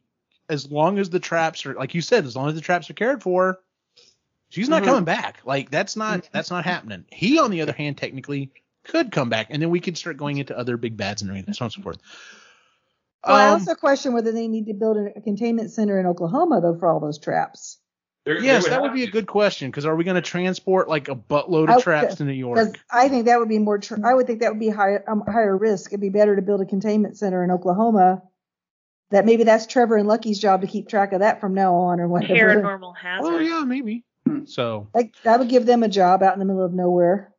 as 0.49 0.70
long 0.70 0.99
as 0.99 1.11
the 1.11 1.20
traps 1.20 1.66
are 1.66 1.75
like 1.75 1.95
you 1.95 2.01
said, 2.01 2.25
as 2.25 2.35
long 2.37 2.49
as 2.49 2.55
the 2.55 2.61
traps 2.61 2.89
are 2.91 2.95
cared 2.95 3.23
for, 3.23 3.61
she's 4.49 4.69
not 4.69 4.83
Mhm. 4.83 4.87
coming 4.87 5.05
back. 5.05 5.41
Like 5.45 5.70
that's 5.70 5.97
not 5.97 6.29
that's 6.33 6.51
not 6.51 6.65
happening. 6.65 7.05
He, 7.12 7.39
on 7.39 7.51
the 7.51 7.62
other 7.62 7.73
hand, 7.73 7.99
technically 7.99 8.51
could 8.85 9.12
come 9.12 9.29
back, 9.29 9.49
and 9.51 9.61
then 9.61 9.70
we 9.70 9.81
could 9.81 9.99
start 9.99 10.16
going 10.16 10.39
into 10.39 10.57
other 10.57 10.77
big 10.77 10.97
bads 10.97 11.20
and 11.23 11.31
everything, 11.31 11.53
so 11.55 11.65
on 11.65 11.66
and 11.66 11.73
so 11.75 11.83
forth. 11.83 11.99
Well, 13.27 13.37
I 13.37 13.49
Um, 13.49 13.53
also 13.53 13.75
question 13.75 14.15
whether 14.15 14.33
they 14.33 14.49
need 14.49 14.66
to 14.66 14.75
build 14.75 14.97
a 14.97 15.20
containment 15.20 15.70
center 15.73 15.99
in 16.01 16.07
Oklahoma 16.07 16.61
though 16.62 16.79
for 16.79 16.89
all 16.89 17.01
those 17.01 17.19
traps. 17.19 17.79
There- 18.28 18.42
yes, 18.42 18.64
there 18.64 18.72
that 18.72 18.82
would 18.82 18.88
have 18.88 18.94
be 18.94 19.05
a 19.05 19.10
good 19.10 19.26
question 19.26 19.70
because 19.70 19.86
are 19.86 19.96
we 19.96 20.05
going 20.05 20.16
to 20.16 20.20
transport 20.20 20.86
like 20.88 21.09
a 21.09 21.14
buttload 21.14 21.70
I- 21.70 21.76
of 21.76 21.82
traps 21.82 22.16
to 22.16 22.24
New 22.24 22.32
Because 22.32 22.66
York? 22.68 22.78
I 22.92 23.09
think 23.09 23.24
that 23.24 23.38
would 23.38 23.48
be 23.48 23.59
more. 23.59 23.78
Tr- 23.78 24.05
I 24.05 24.12
would 24.12 24.26
think 24.26 24.40
that 24.40 24.50
would 24.52 24.60
be 24.60 24.68
higher 24.68 25.02
um, 25.09 25.22
higher 25.26 25.56
risk. 25.56 25.90
It'd 25.92 26.00
be 26.02 26.10
better 26.10 26.36
to 26.36 26.42
build 26.42 26.60
a 26.60 26.66
containment 26.66 27.16
center 27.16 27.42
in 27.42 27.50
Oklahoma. 27.50 28.22
That 29.10 29.24
maybe 29.24 29.44
that's 29.44 29.66
Trevor 29.66 29.96
and 29.96 30.06
Lucky's 30.06 30.38
job 30.38 30.60
to 30.60 30.66
keep 30.66 30.88
track 30.90 31.14
of 31.14 31.20
that 31.20 31.40
from 31.40 31.55
now 31.55 31.74
on 31.74 32.00
or 32.00 32.09
whatever. 32.09 32.60
Paranormal 32.60 32.94
hazard. 32.98 33.24
Oh 33.32 33.38
yeah, 33.38 33.64
maybe. 33.64 34.05
Hmm. 34.26 34.44
So, 34.44 34.88
Like 34.92 35.14
that 35.22 35.38
would 35.38 35.48
give 35.48 35.64
them 35.64 35.82
a 35.82 35.88
job 35.88 36.22
out 36.22 36.34
in 36.34 36.38
the 36.38 36.44
middle 36.44 36.62
of 36.64 36.74
nowhere. 36.74 37.32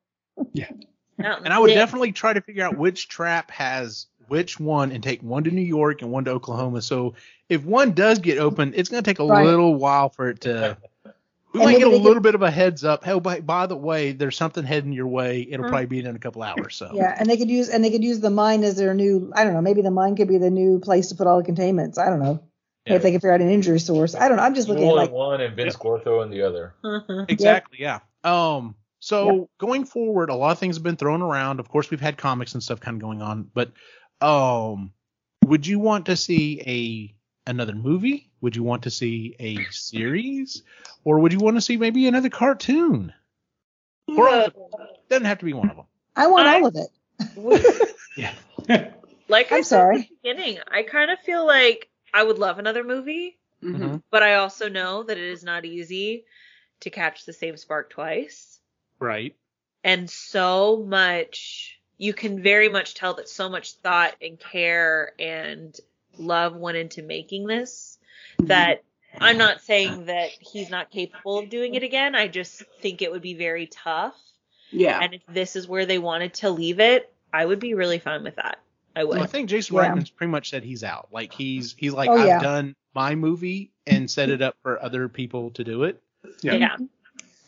yeah. 0.53 0.71
and 1.19 1.53
I 1.53 1.59
would 1.59 1.69
the- 1.69 1.75
definitely 1.75 2.11
try 2.13 2.33
to 2.33 2.41
figure 2.41 2.63
out 2.65 2.75
which 2.77 3.07
trap 3.09 3.51
has 3.51 4.07
which 4.29 4.59
one, 4.59 4.91
and 4.91 5.03
take 5.03 5.21
one 5.21 5.43
to 5.43 5.51
New 5.51 5.61
York 5.61 6.01
and 6.01 6.11
one 6.11 6.25
to 6.25 6.31
Oklahoma. 6.31 6.81
So 6.81 7.15
if 7.49 7.63
one 7.63 7.91
does 7.93 8.19
get 8.19 8.37
open, 8.37 8.73
it's 8.75 8.89
going 8.89 9.03
to 9.03 9.09
take 9.09 9.19
a 9.19 9.25
Right. 9.25 9.45
little 9.45 9.75
while 9.75 10.09
for 10.09 10.29
it 10.29 10.41
to. 10.41 10.77
We 11.51 11.61
And 11.61 11.65
might 11.71 11.77
get 11.79 11.87
a 11.87 11.89
little 11.89 12.13
could- 12.13 12.21
bit 12.21 12.35
of 12.35 12.43
a 12.43 12.51
heads 12.51 12.83
up. 12.83 13.03
Hey, 13.03 13.17
by, 13.19 13.39
by 13.39 13.65
the 13.65 13.75
way, 13.75 14.11
there's 14.11 14.37
something 14.37 14.63
heading 14.63 14.91
your 14.93 15.07
way. 15.07 15.47
It'll 15.49 15.65
Mhm. 15.65 15.69
probably 15.69 15.87
be 15.87 15.97
in 15.97 16.15
a 16.15 16.19
couple 16.19 16.43
hours. 16.43 16.75
So 16.75 16.91
Yeah, 16.93 17.15
and 17.17 17.27
they 17.27 17.37
could 17.37 17.49
use 17.49 17.69
and 17.69 17.83
they 17.83 17.89
could 17.89 18.03
use 18.03 18.19
the 18.19 18.29
mine 18.29 18.63
as 18.63 18.75
their 18.75 18.93
new. 18.93 19.31
I 19.35 19.43
don't 19.43 19.53
know. 19.55 19.61
Maybe 19.61 19.81
the 19.81 19.89
mine 19.89 20.15
could 20.15 20.27
be 20.27 20.37
the 20.37 20.51
new 20.51 20.77
place 20.77 21.09
to 21.09 21.15
put 21.15 21.25
all 21.25 21.39
the 21.39 21.43
containments. 21.43 21.97
I 21.97 22.07
don't 22.11 22.19
know. 22.19 22.39
Yeah. 22.85 22.93
If 22.97 23.01
they 23.01 23.09
can 23.09 23.19
figure 23.19 23.33
out 23.33 23.41
an 23.41 23.49
injury 23.49 23.79
source. 23.79 24.13
I 24.13 24.27
don't 24.27 24.37
know. 24.37 24.43
I'm 24.43 24.53
just 24.53 24.67
looking 24.69 24.87
at 24.87 24.93
like 24.93 25.11
one 25.11 25.41
and 25.41 25.57
Vinz 25.57 25.75
Clortho 25.75 26.21
in 26.23 26.29
the 26.29 26.43
other. 26.43 26.75
Exactly. 27.27 27.79
Yeah. 27.81 28.01
Um. 28.23 28.75
So 28.99 29.49
going 29.57 29.85
forward, 29.85 30.29
a 30.29 30.35
lot 30.35 30.51
of 30.51 30.59
things 30.59 30.75
have 30.75 30.83
been 30.83 30.97
thrown 30.97 31.23
around. 31.23 31.59
Of 31.59 31.67
course, 31.67 31.89
we've 31.89 31.99
had 31.99 32.15
comics 32.15 32.53
and 32.53 32.61
stuff 32.61 32.79
kind 32.79 32.95
of 32.95 33.01
going 33.01 33.23
on, 33.23 33.49
but 33.55 33.71
um, 34.21 34.91
would 35.45 35.65
you 35.67 35.79
want 35.79 36.07
to 36.07 36.15
see 36.15 36.61
a 37.47 37.49
another 37.49 37.73
movie? 37.73 38.29
Would 38.41 38.55
you 38.55 38.63
want 38.63 38.83
to 38.83 38.89
see 38.91 39.35
a 39.39 39.63
series, 39.71 40.63
or 41.03 41.19
would 41.19 41.33
you 41.33 41.39
want 41.39 41.57
to 41.57 41.61
see 41.61 41.77
maybe 41.77 42.07
another 42.07 42.29
cartoon? 42.29 43.13
Or 44.07 44.47
doesn't 45.09 45.25
have 45.25 45.39
to 45.39 45.45
be 45.45 45.53
one 45.53 45.69
of 45.69 45.75
them. 45.75 45.85
I 46.15 46.27
want 46.27 46.47
I- 46.47 46.55
all 46.59 46.65
of 46.67 46.75
it. 46.75 47.85
Yeah. 48.17 48.33
like 49.29 49.51
I 49.51 49.57
I'm 49.57 49.63
said 49.63 49.77
sorry. 49.77 49.95
at 49.99 50.09
the 50.09 50.15
beginning, 50.21 50.59
I 50.67 50.83
kind 50.83 51.09
of 51.11 51.19
feel 51.19 51.45
like 51.45 51.89
I 52.13 52.23
would 52.23 52.37
love 52.37 52.59
another 52.59 52.83
movie, 52.83 53.37
Mhm. 53.63 54.01
but 54.11 54.23
I 54.23 54.35
also 54.35 54.67
know 54.67 55.03
that 55.03 55.17
it 55.17 55.23
is 55.23 55.43
not 55.43 55.63
easy 55.63 56.25
to 56.81 56.89
catch 56.89 57.25
the 57.25 57.31
same 57.33 57.55
spark 57.55 57.89
twice. 57.91 58.59
Right. 58.99 59.35
And 59.83 60.09
so 60.09 60.83
much, 60.85 61.78
you 61.99 62.13
can 62.13 62.41
very 62.41 62.69
much 62.69 62.95
tell 62.95 63.13
that 63.15 63.29
so 63.29 63.49
much 63.49 63.73
thought 63.73 64.15
and 64.21 64.39
care 64.39 65.11
and 65.19 65.77
love 66.17 66.55
went 66.55 66.77
into 66.77 67.03
making 67.03 67.45
this 67.45 67.99
that 68.39 68.83
I'm 69.19 69.37
not 69.37 69.61
saying 69.61 70.05
that 70.05 70.29
he's 70.39 70.69
not 70.69 70.89
capable 70.89 71.39
of 71.39 71.49
doing 71.49 71.75
it 71.75 71.83
again. 71.83 72.15
I 72.15 72.27
just 72.27 72.63
think 72.81 73.01
it 73.01 73.11
would 73.11 73.21
be 73.21 73.33
very 73.33 73.67
tough. 73.67 74.15
Yeah. 74.71 74.99
And 75.01 75.15
if 75.15 75.21
this 75.27 75.55
is 75.55 75.67
where 75.67 75.85
they 75.85 75.97
wanted 75.97 76.35
to 76.35 76.49
leave 76.51 76.79
it, 76.79 77.11
I 77.33 77.45
would 77.45 77.59
be 77.59 77.73
really 77.73 77.99
fine 77.99 78.23
with 78.23 78.37
that. 78.37 78.59
I 78.95 79.03
would. 79.03 79.15
Well, 79.15 79.23
I 79.23 79.27
think 79.27 79.49
Jason 79.49 79.75
Yeah. 79.75 79.89
Reitman's 79.89 80.09
pretty 80.09 80.31
much 80.31 80.49
said 80.49 80.63
he's 80.63 80.83
out. 80.83 81.09
Like 81.11 81.33
he's 81.33 81.75
he's 81.77 81.93
like 81.93 82.09
Oh, 82.09 82.17
I've 82.17 82.27
yeah. 82.27 82.39
done 82.39 82.75
my 82.95 83.15
movie 83.15 83.71
and 83.85 84.09
set 84.09 84.29
it 84.29 84.41
up 84.41 84.55
for 84.61 84.81
other 84.81 85.09
people 85.09 85.51
to 85.51 85.63
do 85.63 85.83
it. 85.83 86.01
Yeah. 86.41 86.53
yeah. 86.55 86.75
Um, 86.75 86.87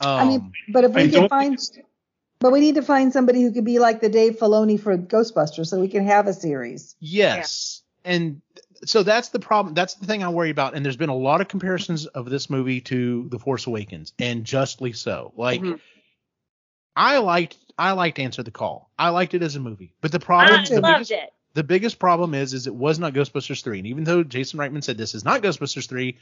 I 0.01 0.25
mean, 0.25 0.51
but 0.69 0.83
if 0.83 0.93
we 0.93 1.07
don't 1.07 1.29
can 1.29 1.29
find, 1.29 1.59
but 2.41 2.51
we 2.51 2.59
need 2.59 2.75
to 2.75 2.81
find 2.81 3.13
somebody 3.13 3.41
who 3.43 3.51
could 3.51 3.63
be 3.63 3.79
like 3.79 4.01
the 4.01 4.09
Dave 4.09 4.37
Filoni 4.39 4.77
for 4.79 4.97
Ghostbusters, 4.97 5.67
so 5.67 5.79
we 5.79 5.87
can 5.87 6.05
have 6.05 6.27
a 6.27 6.33
series. 6.33 6.95
Yes. 6.99 7.83
And 8.03 8.41
so 8.83 9.03
that's 9.03 9.29
the 9.29 9.39
problem. 9.39 9.75
That's 9.75 9.93
the 9.93 10.07
thing 10.07 10.23
I 10.23 10.29
worry 10.29 10.49
about. 10.49 10.73
And 10.75 10.83
there's 10.83 10.97
been 10.97 11.09
a 11.09 11.15
lot 11.15 11.39
of 11.39 11.47
comparisons 11.47 12.07
of 12.07 12.29
this 12.29 12.49
movie 12.49 12.81
to 12.81 13.29
The 13.29 13.37
Force 13.37 13.67
Awakens, 13.67 14.13
and 14.17 14.43
justly 14.43 14.91
so. 14.91 15.31
Like, 15.37 15.61
Mhm. 15.61 15.79
I 16.95 17.19
liked 17.19 17.57
I 17.77 17.91
liked 17.93 18.19
Answer 18.19 18.43
the 18.43 18.51
Call. 18.51 18.91
I 18.99 19.09
liked 19.09 19.33
it 19.33 19.41
as 19.43 19.55
a 19.55 19.59
movie. 19.59 19.93
But 20.01 20.11
the 20.11 20.19
problem 20.19 20.59
I 20.59 20.67
the 20.67 20.81
loved 20.81 20.95
biggest, 20.97 21.11
it. 21.11 21.33
the 21.53 21.63
biggest 21.63 21.99
problem 21.99 22.33
is 22.33 22.53
is 22.53 22.67
it 22.67 22.75
was 22.75 22.99
not 22.99 23.13
Ghostbusters 23.13 23.63
3. 23.63 23.79
And 23.79 23.87
even 23.87 24.03
though 24.03 24.23
Jason 24.23 24.59
Reitman 24.59 24.83
said 24.83 24.97
this 24.97 25.15
is 25.15 25.23
not 25.23 25.41
Ghostbusters 25.41 25.87
3, 25.87 26.17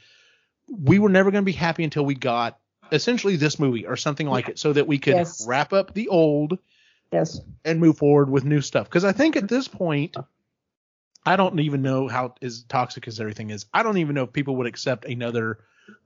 we 0.68 0.98
were 0.98 1.08
never 1.08 1.30
going 1.30 1.42
to 1.42 1.46
be 1.46 1.52
happy 1.52 1.82
until 1.82 2.04
we 2.04 2.14
got 2.14 2.59
essentially 2.92 3.36
this 3.36 3.58
movie 3.58 3.86
or 3.86 3.96
something 3.96 4.26
like 4.28 4.48
it 4.48 4.58
so 4.58 4.72
that 4.72 4.86
we 4.86 4.98
could 4.98 5.14
Yes. 5.14 5.46
wrap 5.46 5.72
up 5.72 5.94
the 5.94 6.08
old 6.08 6.58
Yes. 7.12 7.40
and 7.64 7.80
move 7.80 7.98
forward 7.98 8.30
with 8.30 8.44
new 8.44 8.60
stuff. 8.60 8.88
Because 8.88 9.04
I 9.04 9.12
think 9.12 9.36
at 9.36 9.48
this 9.48 9.68
point, 9.68 10.16
uh-huh. 10.16 10.26
I 11.26 11.36
don't 11.36 11.60
even 11.60 11.82
know 11.82 12.08
how 12.08 12.34
as 12.40 12.62
toxic 12.68 13.06
as 13.06 13.20
everything 13.20 13.50
is. 13.50 13.66
I 13.74 13.82
don't 13.82 13.98
even 13.98 14.14
know 14.14 14.24
if 14.24 14.32
people 14.32 14.56
would 14.56 14.66
accept 14.66 15.04
another 15.04 15.58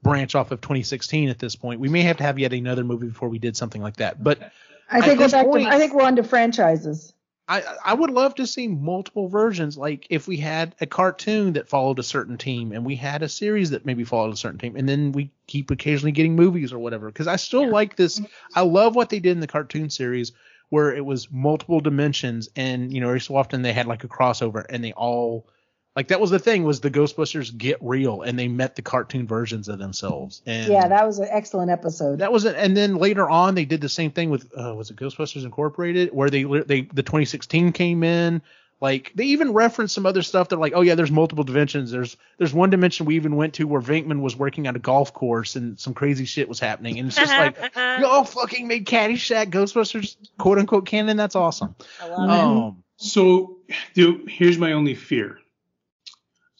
branch 0.03 0.35
off 0.35 0.51
of 0.51 0.59
2016 0.61 1.29
at 1.29 1.39
this 1.39 1.55
point. 1.55 1.79
We 1.79 1.87
may 1.87 2.01
have 2.01 2.17
to 2.17 2.23
have 2.23 2.37
yet 2.37 2.51
another 2.51 2.83
movie 2.83 3.07
before 3.07 3.29
we 3.29 3.39
did 3.39 3.55
something 3.55 3.81
like 3.81 3.95
that. 3.97 4.21
But 4.21 4.51
I 4.91 4.99
think 5.01 5.19
we're 5.21 5.29
back 5.29 5.45
point- 5.45 5.63
to, 5.67 5.69
I 5.73 5.77
think 5.77 5.93
we're 5.93 6.03
on 6.03 6.17
to 6.17 6.23
franchises. 6.23 7.13
I 7.47 7.63
I 7.83 7.93
would 7.93 8.09
love 8.09 8.35
to 8.35 8.47
see 8.47 8.67
multiple 8.67 9.27
versions. 9.27 9.77
Like 9.77 10.07
if 10.09 10.27
we 10.27 10.37
had 10.37 10.75
a 10.81 10.85
cartoon 10.85 11.53
that 11.53 11.69
followed 11.69 11.99
a 11.99 12.03
certain 12.03 12.37
team, 12.37 12.71
and 12.71 12.85
we 12.85 12.95
had 12.95 13.21
a 13.21 13.29
series 13.29 13.69
that 13.71 13.85
maybe 13.85 14.03
followed 14.03 14.33
a 14.33 14.37
certain 14.37 14.59
team, 14.59 14.75
and 14.75 14.89
then 14.89 15.11
we 15.11 15.31
keep 15.47 15.71
occasionally 15.71 16.11
getting 16.11 16.35
movies 16.35 16.73
or 16.73 16.79
whatever. 16.79 17.07
Because 17.07 17.27
I 17.27 17.35
still 17.35 17.69
like 17.69 17.95
this. 17.95 18.19
Mm-hmm. 18.19 18.59
I 18.59 18.61
love 18.61 18.95
what 18.95 19.09
they 19.09 19.19
did 19.19 19.31
in 19.31 19.41
the 19.41 19.47
cartoon 19.47 19.89
series, 19.89 20.31
where 20.69 20.93
it 20.95 21.05
was 21.05 21.31
multiple 21.31 21.79
dimensions, 21.79 22.49
and 22.55 22.91
you 22.91 22.99
know, 23.01 23.07
every 23.07 23.21
so 23.21 23.35
often 23.35 23.61
they 23.61 23.73
had 23.73 23.87
like 23.87 24.03
a 24.03 24.09
crossover, 24.09 24.65
and 24.67 24.83
they 24.83 24.93
all 24.93 25.47
like 25.95 26.09
that 26.09 26.19
was 26.19 26.29
the 26.29 26.39
thing 26.39 26.63
was 26.63 26.81
the 26.81 26.91
Ghostbusters 26.91 27.57
get 27.57 27.77
real, 27.81 28.21
and 28.21 28.37
they 28.37 28.47
met 28.47 28.75
the 28.75 28.81
cartoon 28.81 29.27
versions 29.27 29.69
of 29.69 29.79
themselves. 29.79 30.41
And 30.45 30.71
Yeah, 30.71 30.87
that 30.89 31.07
was 31.07 31.19
an 31.19 31.27
excellent 31.31 31.71
episode. 31.71 32.19
that 32.19 32.31
was 32.33 32.45
it. 32.45 32.55
And 32.57 32.75
then 32.75 32.95
later 32.95 33.29
on, 33.29 33.55
they 33.55 33.65
did 33.65 33.81
the 33.81 33.89
same 33.89 34.11
thing 34.11 34.29
with 34.29 34.51
uh, 34.57 34.75
was 34.75 34.89
it 34.91 34.97
Ghostbusters 34.97 35.45
Incorporated, 35.45 36.09
where 36.13 36.29
they 36.29 36.43
they 36.43 36.81
the 36.81 37.03
2016 37.03 37.71
came 37.71 38.03
in. 38.03 38.41
Like 38.81 39.13
they 39.15 39.23
even 39.27 39.53
referenced 39.53 39.95
some 39.95 40.05
other 40.05 40.21
stuff. 40.21 40.49
They're 40.49 40.59
like, 40.59 40.73
oh 40.75 40.81
yeah, 40.81 40.95
there's 40.95 41.09
multiple 41.09 41.45
dimensions. 41.45 41.91
There's 41.91 42.17
there's 42.37 42.53
one 42.53 42.69
dimension 42.69 43.05
we 43.05 43.15
even 43.15 43.37
went 43.37 43.53
to 43.53 43.63
where 43.65 43.79
Venkman 43.79 44.19
was 44.19 44.35
working 44.35 44.67
on 44.67 44.75
a 44.75 44.79
golf 44.79 45.13
course 45.13 45.55
and 45.55 45.79
some 45.79 45.93
crazy 45.93 46.25
shit 46.25 46.49
was 46.49 46.59
happening. 46.59 46.99
And 46.99 47.07
it's 47.07 47.15
just 47.15 47.31
like 47.31 47.55
y'all 48.01 48.25
fucking 48.25 48.67
made 48.67 48.85
Caddyshack 48.85 49.45
Ghostbusters 49.49 50.17
quote 50.37 50.59
unquote 50.59 50.85
canon. 50.85 51.15
That's 51.15 51.37
awesome. 51.37 51.73
I 52.01 52.07
love 52.09 52.29
it. 52.29 52.33
Um, 52.33 52.83
So, 52.97 53.57
dude, 53.93 54.29
here's 54.29 54.57
my 54.57 54.73
only 54.73 54.93
fear. 54.93 55.39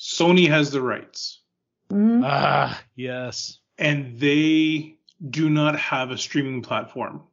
Sony 0.06 0.48
has 0.48 0.70
the 0.70 0.82
rights, 0.82 1.42
Mhm. 1.92 2.22
ah 2.24 2.80
yes. 2.96 3.58
and 3.78 4.20
they 4.20 4.98
do 5.30 5.50
not 5.50 5.78
have 5.80 6.12
a 6.12 6.18
streaming 6.18 6.62
platform. 6.62 7.24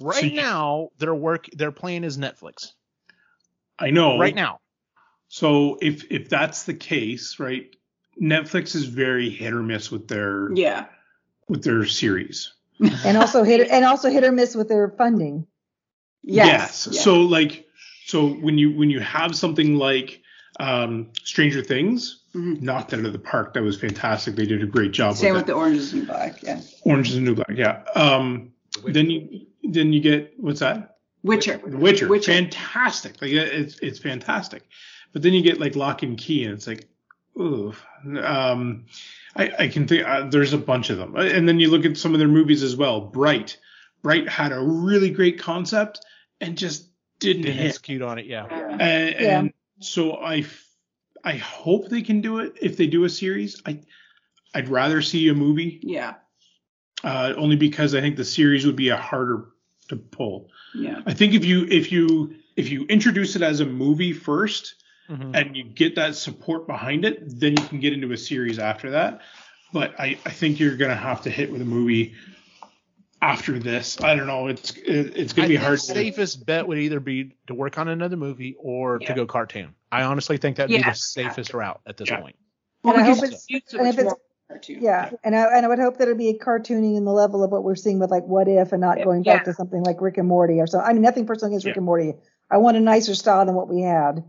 Right 0.00 0.20
So 0.20 0.26
you- 0.26 0.36
now, 0.36 0.88
their 0.98 1.14
work 1.14 1.48
their 1.52 1.72
plan 1.72 2.04
is 2.04 2.16
Netflix. 2.16 2.72
I 3.78 3.90
know. 3.90 4.18
Right 4.18 4.34
now. 4.34 4.60
So 5.28 5.78
if 5.82 6.10
if 6.10 6.28
that's 6.30 6.64
the 6.64 6.74
case, 6.74 7.38
right, 7.38 7.74
Netflix 8.20 8.74
is 8.74 8.86
very 8.86 9.28
hit 9.28 9.52
or 9.52 9.62
miss 9.62 9.90
with 9.90 10.08
their 10.08 10.50
Yeah. 10.54 10.86
with 11.48 11.62
their 11.62 11.84
series. 11.84 12.52
And 13.04 13.16
also 13.18 13.42
hit 13.42 13.68
and 13.70 13.84
also 13.84 14.08
hit 14.10 14.24
or 14.24 14.32
miss 14.32 14.54
with 14.54 14.68
their 14.68 14.88
funding. 14.96 15.46
Yes. 16.22 16.88
yeah. 16.90 17.00
So 17.02 17.20
like 17.22 17.66
so 18.06 18.28
when 18.28 18.56
you 18.58 18.72
when 18.72 18.88
you 18.90 19.00
have 19.00 19.36
something 19.36 19.76
like 19.76 20.22
um 20.60 21.08
Stranger 21.24 21.62
Things 21.62 22.22
Mhm. 22.34 22.60
knocked 22.62 22.92
it 22.92 22.98
out 23.00 23.06
of 23.06 23.12
the 23.12 23.18
park, 23.18 23.54
that 23.54 23.62
was 23.62 23.78
fantastic. 23.80 24.36
They 24.36 24.46
did 24.46 24.62
a 24.62 24.66
great 24.66 24.92
job 24.92 25.16
Same 25.16 25.32
with 25.32 25.40
with 25.42 25.46
the 25.46 25.52
Orange 25.54 25.78
is 25.78 25.94
New 25.94 26.04
Black. 26.06 26.42
Yeah. 26.42 26.60
Orange 26.82 27.10
is 27.10 27.18
New 27.18 27.34
Black, 27.34 27.52
yeah. 27.54 27.82
Um 27.94 28.52
then 28.84 29.08
you 29.10 29.46
then 29.64 29.92
you 29.92 30.00
get 30.00 30.32
what's 30.38 30.60
that? 30.60 30.96
Witcher. 31.22 31.60
The 31.66 31.76
Witcher. 31.76 32.08
Witcher. 32.08 32.32
Fantastic. 32.32 33.20
Like 33.22 33.32
it's 33.32 33.78
it's 33.80 33.98
fantastic. 33.98 34.62
But 35.12 35.22
then 35.22 35.32
you 35.32 35.42
get 35.42 35.58
like 35.60 35.76
Locke 35.76 36.02
and 36.02 36.16
Key 36.18 36.44
and 36.44 36.54
it's 36.54 36.66
like 36.66 36.86
ooh. 37.40 37.74
Um 38.22 38.86
I, 39.38 39.52
I 39.58 39.68
can 39.68 39.86
think 39.86 40.06
uh, 40.06 40.28
there's 40.30 40.52
a 40.54 40.58
bunch 40.58 40.88
of 40.90 40.96
them. 40.98 41.14
And 41.16 41.46
then 41.46 41.60
you 41.60 41.70
look 41.70 41.84
at 41.84 41.96
some 41.98 42.14
of 42.14 42.18
their 42.18 42.28
movies 42.28 42.62
as 42.62 42.74
well. 42.76 43.00
Bright. 43.02 43.58
Bright 44.02 44.26
had 44.28 44.50
a 44.52 44.58
really 44.60 45.10
great 45.10 45.38
concept 45.38 46.00
and 46.40 46.56
just 46.56 46.88
didn't, 47.18 47.42
Didn't 47.42 47.58
hit. 47.58 47.66
execute 47.68 48.00
on 48.02 48.18
it. 48.18 48.24
Yeah. 48.26 48.46
And, 48.46 48.80
Yeah. 49.20 49.38
and 49.40 49.52
so 49.80 50.16
I, 50.16 50.44
I 51.24 51.36
hope 51.36 51.88
they 51.88 52.02
can 52.02 52.20
do 52.20 52.38
it 52.38 52.54
if 52.60 52.76
they 52.76 52.86
do 52.86 53.04
a 53.04 53.08
series. 53.08 53.60
I 53.66 53.80
I'd 54.54 54.68
rather 54.68 55.02
see 55.02 55.28
a 55.28 55.34
movie 55.34 55.80
Yeah. 55.82 56.14
uh, 57.04 57.34
only 57.36 57.56
because 57.56 57.94
I 57.94 58.00
think 58.00 58.16
the 58.16 58.24
series 58.24 58.64
would 58.64 58.76
be 58.76 58.88
a 58.88 58.96
harder 58.96 59.48
to 59.88 59.96
pull. 59.96 60.50
Yeah. 60.74 61.00
I 61.06 61.12
think 61.14 61.34
if 61.34 61.44
you 61.44 61.66
if 61.70 61.92
you 61.92 62.36
if 62.56 62.70
you 62.70 62.86
introduce 62.86 63.36
it 63.36 63.42
as 63.42 63.60
a 63.60 63.66
movie 63.66 64.12
first 64.12 64.74
Mhm. 65.10 65.36
and 65.36 65.56
you 65.56 65.62
get 65.62 65.94
that 65.96 66.16
support 66.16 66.66
behind 66.66 67.04
it, 67.04 67.22
then 67.38 67.52
you 67.52 67.62
can 67.68 67.78
get 67.78 67.92
into 67.92 68.10
a 68.12 68.16
series 68.16 68.58
after 68.58 68.90
that. 68.90 69.20
But 69.72 69.94
I, 70.00 70.18
I 70.26 70.30
think 70.30 70.58
you're 70.58 70.76
gonna 70.76 70.96
have 70.96 71.22
to 71.22 71.30
hit 71.30 71.52
with 71.52 71.60
a 71.62 71.66
movie 71.66 72.14
after 73.22 73.58
this. 73.58 74.00
I 74.02 74.14
don't 74.14 74.26
know. 74.26 74.48
It's 74.48 74.72
it's 74.76 75.32
gonna 75.32 75.46
I 75.46 75.48
be 75.48 75.54
think 75.56 75.64
hard. 75.64 75.78
The 75.78 75.82
safest 75.82 76.44
bet 76.46 76.66
would 76.66 76.78
either 76.78 77.00
be 77.00 77.36
to 77.46 77.54
work 77.54 77.78
on 77.78 77.88
another 77.88 78.16
movie 78.16 78.56
or 78.58 78.98
Yeah. 79.00 79.08
to 79.08 79.14
go 79.14 79.26
cartoon. 79.26 79.74
I 79.90 80.02
honestly 80.02 80.36
think 80.36 80.56
that'd 80.56 80.74
be 80.74 80.82
the 80.82 80.92
safest 80.94 81.54
route 81.54 81.80
at 81.86 81.96
this 81.96 82.10
Yeah. 82.10 82.20
point. 82.20 82.36
And 82.84 82.96
I 83.00 83.02
hope 83.04 83.18
it's- 83.24 83.46
and 83.72 83.88
if 83.88 83.98
it's- 83.98 84.14
cartoon. 84.48 84.78
Yeah, 84.80 85.10
and 85.24 85.34
I 85.34 85.56
and 85.56 85.66
I 85.66 85.68
would 85.68 85.78
hope 85.80 85.96
that 85.98 86.04
it'd 86.04 86.18
be 86.18 86.38
cartooning 86.40 86.96
in 86.96 87.04
the 87.04 87.12
level 87.12 87.42
of 87.42 87.50
what 87.50 87.64
we're 87.64 87.74
seeing 87.74 87.98
with 87.98 88.10
like 88.10 88.24
What 88.24 88.46
If, 88.48 88.72
and 88.72 88.80
not 88.80 88.98
Yeah. 88.98 89.04
going 89.04 89.22
back 89.22 89.40
Yeah. 89.40 89.52
to 89.52 89.54
something 89.54 89.82
like 89.82 90.00
Rick 90.00 90.18
and 90.18 90.28
Morty 90.28 90.60
or 90.60 90.66
so. 90.68 90.78
I 90.78 90.92
mean, 90.92 91.02
nothing 91.02 91.26
personal 91.26 91.50
against 91.52 91.66
Rick 91.66 91.76
and 91.76 91.84
Morty. 91.86 92.14
I 92.50 92.58
want 92.58 92.76
a 92.76 92.80
nicer 92.80 93.14
style 93.16 93.44
than 93.44 93.54
what 93.56 93.68
we 93.68 93.80
had. 93.82 94.22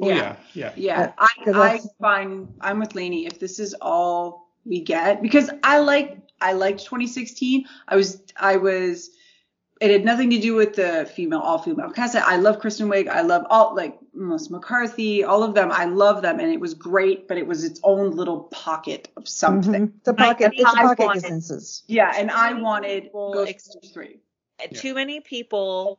Oh 0.00 0.08
yeah, 0.08 0.36
yeah. 0.54 0.72
Yeah, 0.76 1.12
Uh, 1.18 1.26
'cause 1.44 1.54
I, 1.56 1.60
I 1.60 1.66
that's- 1.72 1.88
find 2.00 2.48
I'm 2.60 2.78
with 2.78 2.94
Lainey. 2.94 3.26
If 3.26 3.38
this 3.40 3.58
is 3.58 3.74
all 3.80 4.48
we 4.64 4.80
get, 4.80 5.20
because 5.22 5.50
I 5.64 5.78
like 5.80 6.18
I 6.44 6.52
liked 6.52 6.84
2016. 6.84 7.64
I 7.88 7.96
was 7.96 8.20
I 8.36 8.56
was 8.58 9.10
it 9.80 9.90
had 9.90 10.04
nothing 10.04 10.30
to 10.30 10.38
do 10.38 10.54
with 10.54 10.74
the 10.76 11.10
female 11.16 11.40
all 11.40 11.58
female 11.58 11.90
cast. 11.90 12.14
I 12.14 12.36
love 12.36 12.60
Kristen 12.60 12.88
Wiig. 12.88 13.08
I 13.08 13.22
love 13.22 13.44
all 13.50 13.74
like 13.74 13.98
Melissa 14.14 14.52
McCarthy, 14.52 15.24
all 15.24 15.42
of 15.42 15.54
them. 15.54 15.70
I 15.72 15.86
love 15.86 16.22
them, 16.22 16.38
and 16.38 16.50
it 16.52 16.60
was 16.60 16.74
great. 16.74 17.26
But 17.26 17.38
it 17.38 17.46
was 17.46 17.64
its 17.64 17.80
own 17.82 18.12
little 18.12 18.42
pocket 18.44 19.08
of 19.16 19.26
something. 19.26 19.88
Mhm. 19.88 19.92
It's 19.98 20.08
a 20.08 20.14
pocket. 20.14 20.50
think 20.50 20.60
It's 20.62 20.72
a 20.74 20.78
I 20.78 20.82
pocket 20.82 21.04
wanted- 21.06 21.22
consensus. 21.22 21.82
Yeah, 21.88 22.12
and 22.16 22.30
I 22.30 22.52
wanted 22.52 23.10
Ghostbusters 23.12 23.92
three. 23.92 24.20
Too 24.74 24.94
many 24.94 25.20
people 25.20 25.98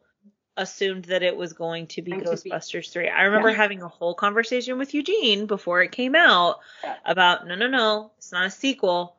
assumed 0.58 1.04
that 1.06 1.22
it 1.22 1.36
was 1.36 1.52
going 1.52 1.86
to 1.88 2.02
be 2.02 2.12
Going 2.12 2.24
to 2.24 2.42
be- 2.42 2.50
Ghostbusters 2.50 2.90
3. 2.90 3.10
I 3.10 3.24
remember 3.24 3.50
Yeah. 3.50 3.58
having 3.58 3.82
a 3.82 3.90
whole 3.90 4.14
conversation 4.14 4.78
with 4.78 4.94
Eugene 4.94 5.48
before 5.48 5.82
it 5.84 5.92
came 5.92 6.16
out 6.16 6.60
Yeah. 6.82 6.96
about 7.04 7.46
no, 7.46 7.56
no, 7.56 7.68
no, 7.68 8.12
it's 8.18 8.32
not 8.32 8.46
a 8.46 8.50
sequel. 8.50 9.15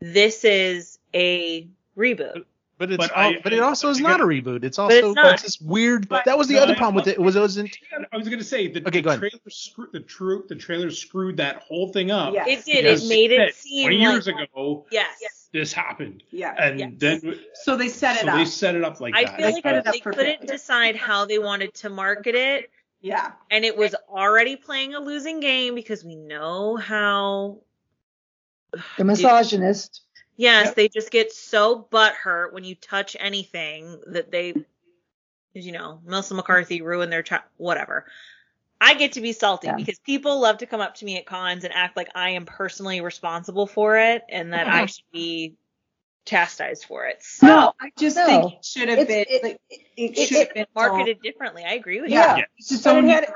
This 0.00 0.44
is 0.44 0.98
a 1.14 1.68
reboot. 1.96 2.44
But 2.78 2.90
it's 2.92 2.98
But 2.98 3.16
al- 3.16 3.30
I- 3.36 3.40
but 3.42 3.54
it 3.54 3.60
also 3.60 3.88
is 3.88 4.00
not 4.00 4.20
a 4.20 4.24
reboot. 4.24 4.62
It's 4.62 4.78
also 4.78 5.14
not. 5.14 5.32
it's 5.34 5.42
this 5.44 5.60
weird. 5.62 6.10
But- 6.10 6.26
that 6.26 6.36
was 6.36 6.46
the 6.48 6.54
No, 6.56 6.64
other 6.64 6.74
I- 6.74 6.76
problem 6.76 6.94
with 6.96 7.06
it. 7.08 7.12
It 7.12 7.20
was 7.22 7.34
it 7.34 7.40
wasn't. 7.40 7.74
I 8.12 8.16
was 8.18 8.28
gonna 8.28 8.44
say 8.44 8.68
the, 8.68 8.80
Okay, 8.86 9.00
the 9.00 9.02
go 9.02 9.16
trailer 9.16 9.30
screwed 9.48 9.92
the 9.92 10.00
true 10.00 10.44
the 10.46 10.56
trailer 10.56 10.90
screwed 10.90 11.38
that 11.38 11.62
whole 11.62 11.90
thing 11.90 12.10
up. 12.10 12.34
Yeah. 12.34 12.46
It 12.46 12.66
did. 12.66 12.84
It 12.84 13.02
made 13.08 13.32
it 13.32 13.46
shit, 13.46 13.54
seem 13.54 13.84
20 13.88 13.96
like 14.04 14.12
years 14.12 14.26
ago 14.28 14.84
yes. 14.90 15.48
this 15.52 15.72
happened, 15.72 16.22
Yeah. 16.30 16.54
and 16.58 16.78
Yes. 16.78 16.90
then 16.98 17.40
So 17.64 17.76
they 17.78 17.88
set 17.88 18.16
it 18.16 18.24
so 18.24 18.28
up. 18.28 18.36
they 18.36 18.44
set 18.44 18.74
it 18.74 18.84
up 18.84 19.00
like 19.00 19.14
I 19.16 19.24
that. 19.24 19.36
feel 19.38 19.50
like 19.52 19.62
set 19.62 19.74
it 19.76 19.86
up 19.86 19.92
they 19.94 20.00
couldn't 20.00 20.16
failure. 20.40 20.46
decide 20.46 20.96
how 20.96 21.24
they 21.24 21.38
wanted 21.38 21.72
to 21.76 21.88
market 21.88 22.34
it, 22.34 22.70
yeah. 23.00 23.32
and 23.50 23.64
it 23.64 23.74
was 23.74 23.94
already 24.10 24.54
playing 24.56 24.94
a 24.94 25.00
losing 25.00 25.40
game 25.40 25.74
because 25.74 26.04
we 26.04 26.14
know 26.14 26.76
how 26.76 27.56
The 28.98 29.04
misogynist. 29.04 30.02
Yes, 30.36 30.66
Yeah. 30.66 30.72
they 30.74 30.88
just 30.88 31.10
get 31.10 31.32
so 31.32 31.86
butthurt 31.90 32.52
when 32.52 32.64
you 32.64 32.74
touch 32.74 33.16
anything 33.18 34.00
that 34.08 34.30
they, 34.30 34.52
'cause, 34.52 34.64
you 35.54 35.72
know, 35.72 36.00
Melissa 36.04 36.34
McCarthy 36.34 36.82
ruined 36.82 37.10
their 37.12 37.22
child, 37.22 37.42
whatever. 37.56 38.06
I 38.80 38.94
get 38.94 39.12
to 39.12 39.22
be 39.22 39.32
salty 39.32 39.68
Yeah. 39.68 39.76
because 39.76 39.98
people 40.00 40.38
love 40.40 40.58
to 40.58 40.66
come 40.66 40.82
up 40.82 40.96
to 40.96 41.04
me 41.06 41.16
at 41.16 41.24
cons 41.24 41.64
and 41.64 41.72
act 41.72 41.96
like 41.96 42.10
I 42.14 42.30
am 42.30 42.44
personally 42.44 43.00
responsible 43.00 43.66
for 43.66 43.96
it 43.96 44.22
and 44.28 44.52
that 44.52 44.66
I 44.66 44.78
uh-huh. 44.78 44.86
should 44.88 45.04
be 45.12 45.54
chastised 46.26 46.84
for 46.84 47.06
it. 47.06 47.22
So 47.22 47.46
No, 47.46 47.72
I 47.80 47.90
just 47.98 48.16
No. 48.16 48.26
think 48.26 48.52
it 48.54 48.64
should 48.64 48.88
have 48.90 49.08
been. 49.08 49.24
it- 49.28 49.42
like, 49.42 49.60
it, 49.70 50.18
it- 50.18 50.28
should 50.28 50.36
have 50.48 50.54
been 50.54 50.66
marketed 50.74 51.22
differently. 51.22 51.64
I 51.64 51.72
agree 51.72 52.02
with 52.02 52.10
Yeah. 52.10 52.36
you. 52.36 52.44
It's 52.58 52.70
its 52.72 52.82
But 52.82 52.96
it 52.96 52.98
own 52.98 53.08
had- 53.08 53.32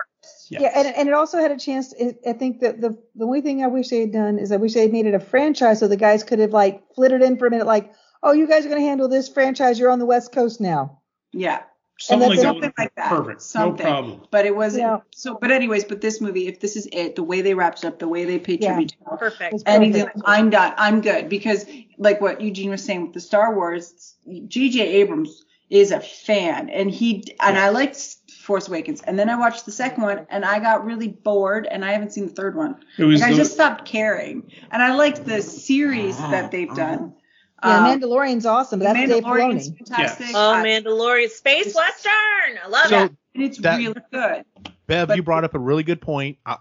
universe. 0.50 0.72
Yeah. 0.74 0.82
Yeah, 0.82 0.88
and, 0.88 0.96
and 0.96 1.08
it 1.08 1.14
also 1.14 1.38
had 1.38 1.50
a 1.50 1.58
chance. 1.58 1.92
It, 1.92 2.18
I 2.26 2.32
think 2.32 2.60
that 2.60 2.80
the 2.80 2.98
the 3.14 3.24
only 3.24 3.40
thing 3.40 3.62
I 3.62 3.68
wish 3.68 3.88
they 3.88 4.00
had 4.00 4.12
done 4.12 4.38
is 4.38 4.52
I 4.52 4.56
wish 4.56 4.74
they 4.74 4.82
had 4.82 4.92
made 4.92 5.06
it 5.06 5.14
a 5.14 5.20
franchise 5.20 5.78
so 5.80 5.88
the 5.88 5.96
guys 5.96 6.24
could 6.24 6.38
have 6.38 6.52
like 6.52 6.82
flitted 6.94 7.22
in 7.22 7.36
for 7.38 7.46
a 7.46 7.50
minute, 7.50 7.66
like, 7.66 7.92
oh, 8.22 8.32
you 8.32 8.46
guys 8.46 8.66
are 8.66 8.68
going 8.68 8.80
to 8.82 8.86
handle 8.88 9.08
this 9.08 9.28
franchise. 9.28 9.78
You're 9.78 9.90
on 9.90 9.98
the 9.98 10.06
West 10.06 10.32
Coast 10.32 10.60
now. 10.60 11.00
Yeah. 11.32 11.62
something 11.98 12.28
that's 12.30 12.42
like 12.42 12.42
that. 12.42 12.42
something 12.42 12.72
like 12.78 12.94
that. 12.96 13.08
Perfect. 13.08 13.42
Something. 13.42 13.86
No 13.86 13.92
problem. 13.92 14.22
But 14.30 14.46
it 14.46 14.56
wasn't. 14.56 14.82
Yeah. 14.82 14.98
So, 15.14 15.38
but 15.40 15.50
anyways, 15.50 15.84
but 15.84 16.00
this 16.00 16.20
movie, 16.20 16.48
if 16.48 16.60
this 16.60 16.76
is 16.76 16.88
it, 16.92 17.14
the 17.16 17.22
way 17.22 17.40
they 17.42 17.54
wrapped 17.54 17.84
it 17.84 17.86
up, 17.86 17.98
the 17.98 18.08
way 18.08 18.24
they 18.24 18.38
paid 18.38 18.62
Yeah. 18.62 18.70
tribute 18.74 18.90
to 18.90 19.14
it, 19.14 19.18
Perfect. 19.18 19.54
It's 19.54 19.62
anything, 19.66 20.06
perfect. 20.06 20.22
I'm 20.24 20.50
done. 20.50 20.74
I'm 20.76 21.00
good 21.00 21.28
because, 21.28 21.66
like 21.98 22.20
what 22.20 22.40
Eugene 22.40 22.70
was 22.70 22.82
saying 22.82 23.02
with 23.02 23.12
the 23.12 23.20
Star 23.20 23.54
Wars, 23.54 24.14
J.J. 24.48 24.80
Abrams 24.80 25.44
is 25.68 25.92
a 25.92 26.00
fan, 26.00 26.68
and 26.68 26.90
he 26.90 27.22
and 27.40 27.56
I 27.56 27.68
liked 27.68 28.19
Force 28.50 28.66
Awakens, 28.66 29.00
and 29.02 29.16
then 29.16 29.30
I 29.30 29.36
watched 29.36 29.64
the 29.64 29.70
second 29.70 30.02
one, 30.02 30.26
and 30.28 30.44
I 30.44 30.58
got 30.58 30.84
really 30.84 31.06
bored, 31.06 31.68
and 31.70 31.84
I 31.84 31.92
haven't 31.92 32.10
seen 32.12 32.26
the 32.26 32.32
third 32.32 32.56
one. 32.56 32.74
It 32.98 33.04
was 33.04 33.20
Like, 33.20 33.30
I 33.30 33.36
just 33.36 33.52
stopped 33.52 33.84
caring, 33.84 34.50
and 34.72 34.82
I 34.82 34.92
liked 34.96 35.24
the 35.24 35.40
series 35.40 36.18
that 36.18 36.50
they've 36.50 36.74
done. 36.74 37.14
Yeah, 37.62 37.76
Um, 37.92 38.00
Mandalorian's 38.00 38.46
awesome, 38.46 38.80
but 38.80 38.92
that's 38.92 39.08
Dave 39.08 39.22
Mandalorian's 39.22 39.70
Filoni. 39.70 39.76
fantastic. 39.86 40.26
Oh, 40.34 40.50
I- 40.54 40.64
Mandalorian 40.64 41.28
Space 41.28 41.76
Western. 41.76 42.58
I 42.64 42.68
love 42.68 42.86
So 42.88 43.04
it. 43.04 43.12
and 43.36 43.44
it's 43.44 43.58
that- 43.58 43.78
really 43.78 43.94
good. 44.12 44.44
Bev, 44.88 45.06
But- 45.06 45.16
you 45.16 45.22
brought 45.22 45.44
up 45.44 45.54
a 45.54 45.58
really 45.60 45.84
good 45.84 46.00
point. 46.00 46.38
Uh, 46.44 46.56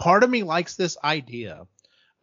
part 0.00 0.24
of 0.24 0.30
me 0.30 0.42
likes 0.42 0.74
this 0.74 0.96
idea 1.04 1.68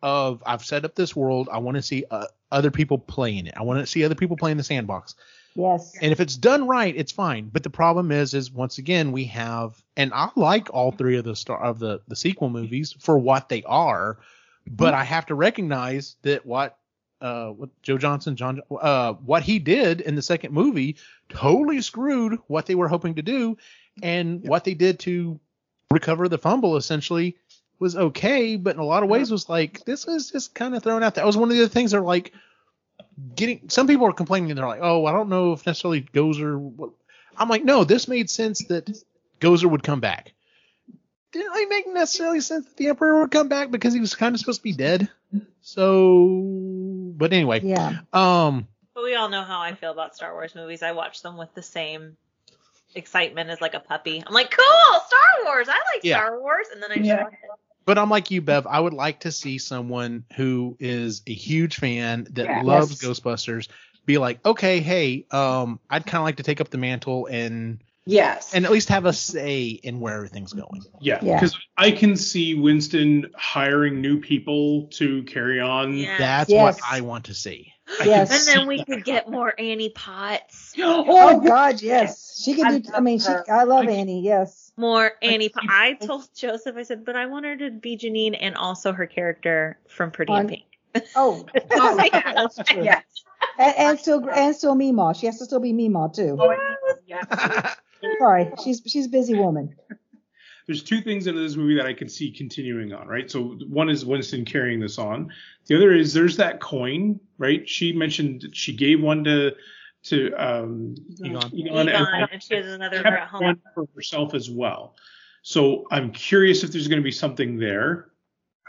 of 0.01 0.43
I've 0.45 0.65
set 0.65 0.84
up 0.84 0.95
this 0.95 1.15
world. 1.15 1.47
I 1.49 1.60
want 1.60 1.76
to 1.77 1.81
see 1.81 2.03
uh, 2.11 2.26
other 2.51 2.69
people 2.72 2.97
playing 2.97 3.47
it. 3.47 3.53
I 3.55 3.64
want 3.64 3.80
to 3.80 3.88
see 3.88 4.03
other 4.03 4.15
people 4.15 4.35
playing 4.35 4.57
the 4.57 4.64
sandbox. 4.64 5.15
Yes. 5.55 5.95
And 6.01 6.11
if 6.11 6.19
it's 6.19 6.35
done 6.35 6.67
right, 6.67 6.95
it's 6.95 7.11
fine. 7.11 7.49
But 7.51 7.63
the 7.63 7.69
problem 7.69 8.11
is, 8.11 8.34
is 8.34 8.51
once 8.51 8.80
again 8.80 9.11
we 9.11 9.25
have, 9.25 9.81
and 9.95 10.11
I 10.13 10.30
like 10.35 10.73
all 10.73 10.91
three 10.91 11.17
of 11.17 11.25
the 11.25 11.35
star 11.35 11.61
of 11.61 11.80
the 11.80 12.01
the 12.07 12.15
sequel 12.15 12.49
movies 12.49 12.95
for 12.99 13.17
what 13.17 13.49
they 13.49 13.63
are, 13.63 14.17
but 14.65 14.93
I 14.93 15.03
have 15.03 15.27
to 15.27 15.35
recognize 15.35 16.15
that 16.23 16.45
what 16.45 16.77
uh 17.21 17.49
what 17.49 17.69
Joe 17.84 17.97
Johnson 17.97 18.35
John 18.35 18.61
uh 18.81 19.13
what 19.13 19.43
he 19.43 19.59
did 19.59 20.01
in 20.01 20.15
the 20.15 20.21
second 20.21 20.53
movie 20.53 20.97
totally 21.30 21.81
screwed 21.81 22.39
what 22.47 22.65
they 22.65 22.75
were 22.75 22.88
hoping 22.88 23.15
to 23.15 23.21
do, 23.21 23.57
and 24.01 24.43
what 24.47 24.63
they 24.63 24.73
did 24.73 24.99
to 25.01 25.39
recover 25.91 26.27
the 26.27 26.39
fumble 26.39 26.77
essentially 26.77 27.38
was 27.77 27.95
okay, 27.95 28.55
but 28.55 28.75
in 28.75 28.81
a 28.81 28.85
lot 28.85 29.03
of 29.03 29.09
ways 29.09 29.30
was 29.30 29.49
like 29.49 29.85
this 29.85 30.07
is 30.07 30.31
just 30.31 30.55
kind 30.55 30.75
of 30.75 30.81
thrown 30.81 31.03
out. 31.03 31.15
That 31.15 31.25
was 31.25 31.38
one 31.38 31.49
of 31.49 31.55
the 31.55 31.61
other 31.61 31.69
things 31.69 31.91
that 31.91 31.97
are 31.97 32.01
like 32.01 32.34
getting 33.35 33.69
some 33.69 33.88
people 33.88 34.07
are 34.07 34.14
complaining 34.14 34.52
and 34.52 34.57
they're 34.57 34.68
like, 34.68 34.81
oh, 34.81 35.06
I 35.06 35.11
don't 35.11 35.30
know 35.30 35.53
if 35.53 35.65
necessarily 35.65 36.02
Gozer. 36.02 36.91
I'm 37.38 37.49
like, 37.49 37.64
no, 37.64 37.84
this 37.84 38.07
made 38.07 38.30
sense 38.30 38.65
that 38.65 38.90
Gozer 39.40 39.69
would 39.69 39.84
come 39.84 39.99
back. 39.99 40.34
Didn't 41.31 41.52
really 41.52 41.65
make 41.65 41.88
necessarily 41.88 42.41
sense 42.41 42.65
that 42.65 42.77
the 42.77 42.90
Emperor 42.90 43.22
would 43.22 43.31
come 43.31 43.48
back 43.49 43.72
because 43.72 43.94
he 43.94 43.99
was 43.99 44.14
kind 44.14 44.35
of 44.35 44.40
supposed 44.40 44.60
to 44.60 44.64
be 44.64 44.73
dead. 44.73 45.10
So, 45.61 46.27
but 47.18 47.34
anyway, 47.34 47.61
Yeah. 47.64 48.02
um, 48.14 48.68
But 48.94 49.03
we 49.03 49.15
all 49.15 49.30
know 49.30 49.41
how 49.44 49.60
I 49.60 49.73
feel 49.73 49.91
about 49.91 50.15
Star 50.15 50.34
Wars 50.34 50.53
movies. 50.53 50.84
I 50.84 50.91
watch 50.91 51.22
them 51.23 51.38
with 51.38 51.53
the 51.56 51.64
same 51.64 52.18
excitement 52.95 53.49
as 53.49 53.60
like 53.61 53.73
a 53.73 53.80
puppy. 53.80 54.23
I'm 54.26 54.34
like, 54.34 54.52
cool, 54.52 54.99
Star 55.07 55.45
Wars. 55.45 55.68
I 55.69 55.73
like 55.94 56.03
Yeah. 56.03 56.18
Star 56.19 56.40
Wars, 56.40 56.68
and 56.72 56.84
then 56.84 56.91
I 56.91 56.95
Yeah. 56.98 57.23
shut 57.23 57.34
it. 57.34 57.40
But 57.85 57.97
I'm 57.97 58.10
like 58.10 58.31
you, 58.31 58.41
Bev. 58.41 58.68
I 58.68 58.80
would 58.80 58.93
like 58.93 59.22
to 59.22 59.31
see 59.31 59.57
someone 59.57 60.26
who 60.35 60.77
is 60.80 61.22
a 61.27 61.34
huge 61.34 61.77
fan 61.77 62.27
that 62.31 62.45
Yeah. 62.45 62.61
loves 62.64 63.01
Yes. 63.03 63.19
Ghostbusters 63.19 63.68
be 64.05 64.18
like, 64.18 64.45
okay, 64.45 64.80
hey, 64.80 65.26
um, 65.31 65.80
I'd 65.89 66.05
kind 66.05 66.22
of 66.22 66.26
like 66.26 66.38
to 66.38 66.43
take 66.43 66.60
up 66.61 66.69
the 66.69 66.77
mantle 66.77 67.27
and 67.27 67.80
Yes. 68.05 68.53
and 68.53 68.65
at 68.65 68.72
least 68.72 68.89
have 68.89 69.05
a 69.05 69.14
say 69.14 69.68
in 69.68 70.01
where 70.01 70.14
everything's 70.15 70.51
going. 70.51 70.81
Yeah, 70.99 71.19
Yeah. 71.22 71.35
because 71.39 71.57
I 71.77 71.91
can 71.91 72.18
see 72.18 72.53
Winston 72.53 73.27
hiring 73.35 74.01
new 74.01 74.19
people 74.19 74.88
to 74.93 75.23
carry 75.23 75.61
on. 75.61 75.95
Yeah. 75.95 76.18
That's 76.18 76.49
Yes. 76.49 76.76
what 76.81 76.81
I 76.91 76.99
want 77.01 77.26
to 77.26 77.34
see. 77.34 77.72
I 78.01 78.05
Yes. 78.05 78.47
And 78.49 78.60
then 78.60 78.68
we 78.68 78.84
could 78.84 79.05
get 79.05 79.30
more 79.30 79.53
Annie 79.57 79.89
Potts. 79.89 80.73
Oh 80.77 81.39
God, 81.39 81.81
yes. 81.81 82.41
She 82.43 82.55
could 82.55 82.65
I 82.65 82.80
do. 82.80 82.91
I 82.93 82.99
mean, 82.99 83.19
she. 83.19 83.30
love. 83.30 83.43
I 83.49 83.64
love 83.64 83.88
Annie. 83.88 84.22
Yes. 84.22 84.62
More 84.77 85.11
Annie 85.21 85.49
keep- 85.49 85.53
Potts. 85.53 85.67
I 85.69 85.93
told 85.93 86.27
Joseph, 86.35 86.75
I 86.77 86.83
said, 86.83 87.05
but 87.05 87.15
I 87.15 87.25
want 87.27 87.45
her 87.45 87.55
to 87.57 87.71
be 87.71 87.97
Janine 87.97 88.37
and 88.39 88.55
also 88.55 88.91
her 88.91 89.05
character 89.05 89.77
from 89.87 90.11
Pretty 90.11 90.33
On- 90.33 90.41
in 90.41 90.47
Pink. 90.47 90.63
Oh, 91.15 91.45
Oh, 91.71 91.97
yeah. 92.13 92.33
that's 92.33 92.57
true. 92.67 92.83
yes. 92.83 93.03
And, 93.59 93.75
and 93.77 93.99
still, 93.99 94.29
and 94.29 94.55
still 94.55 94.75
Meemaw. 94.75 95.19
She 95.19 95.25
has 95.27 95.37
to 95.39 95.45
still 95.45 95.59
be 95.59 95.73
Meemaw 95.73 96.13
too. 96.15 96.37
Oh, 96.39 96.55
yes. 97.07 97.25
Sorry, 98.19 98.51
she's 98.63 98.81
she's 98.85 99.05
a 99.05 99.09
busy 99.09 99.33
woman. 99.35 99.75
There's 100.67 100.83
two 100.83 101.01
things 101.01 101.27
in 101.27 101.35
this 101.35 101.55
movie 101.55 101.75
that 101.75 101.85
I 101.85 101.93
can 101.93 102.07
see 102.09 102.31
continuing 102.31 102.93
on, 102.93 103.07
right? 103.07 103.29
So 103.29 103.57
one 103.67 103.89
is 103.89 104.05
Winston 104.05 104.45
carrying 104.45 104.79
this 104.79 104.97
on. 104.97 105.31
The 105.67 105.75
other 105.75 105.93
is 105.93 106.13
there's 106.13 106.37
that 106.37 106.59
coin, 106.61 107.19
right? 107.37 107.67
She 107.67 107.91
mentioned 107.93 108.45
she 108.53 108.73
gave 108.73 109.01
one 109.01 109.23
to 109.25 109.51
to 110.03 110.34
um 110.34 110.95
Egon. 111.23 111.35
Egon, 111.53 111.53
Egon, 111.53 111.89
and 111.89 112.30
and 112.31 112.43
she 112.43 112.55
has 112.55 112.65
another 112.67 113.01
kept 113.01 113.15
at 113.15 113.27
home. 113.27 113.43
one 113.43 113.61
for 113.73 113.88
herself 113.95 114.34
as 114.34 114.49
well. 114.49 114.95
So 115.41 115.85
I'm 115.91 116.11
curious 116.11 116.63
if 116.63 116.71
there's 116.71 116.88
going 116.88 117.01
to 117.01 117.03
be 117.03 117.11
something 117.11 117.57
there. 117.57 118.09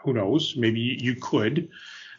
Who 0.02 0.12
knows? 0.12 0.54
Maybe 0.56 0.80
you 0.80 1.14
could. 1.16 1.68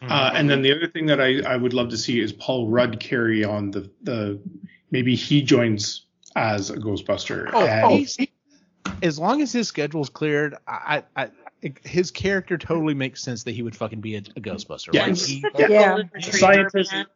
Uh, 0.02 0.30
and 0.34 0.48
then 0.50 0.60
the 0.60 0.70
other 0.74 0.86
thing 0.88 1.06
that 1.06 1.20
I, 1.20 1.40
I 1.40 1.56
would 1.56 1.72
love 1.72 1.88
to 1.90 1.96
see 1.96 2.20
is 2.20 2.32
Paul 2.32 2.68
Rudd 2.68 3.00
carry 3.00 3.44
on 3.44 3.70
the 3.70 3.90
the 4.02 4.40
maybe 4.90 5.14
he 5.14 5.40
joins 5.42 6.06
as 6.34 6.68
a 6.70 6.76
Ghostbuster. 6.76 7.48
Oh, 7.52 7.64
and- 7.66 7.92
he's, 7.92 8.18
as 9.02 9.18
long 9.18 9.40
as 9.40 9.52
his 9.52 9.68
schedule's 9.68 10.08
cleared, 10.10 10.54
I, 10.68 11.02
I, 11.16 11.24
I, 11.62 11.72
his 11.84 12.10
character 12.10 12.56
totally 12.58 12.94
makes 12.94 13.22
sense 13.22 13.42
that 13.44 13.52
he 13.52 13.62
would 13.62 13.74
fucking 13.74 14.00
be 14.00 14.16
a, 14.16 14.18
a 14.18 14.40
Ghostbuster. 14.40 14.92
Yeah. 14.92 15.00
Like, 15.02 15.08
He's 15.10 15.26
he- 15.26 15.40
Such 15.40 15.54
a 15.60 15.72
Yeah. 15.72 15.88
golden 15.88 16.06
the 16.06 16.12
retriever, 16.14 16.38
scientist 16.38 16.92
man. 16.92 17.06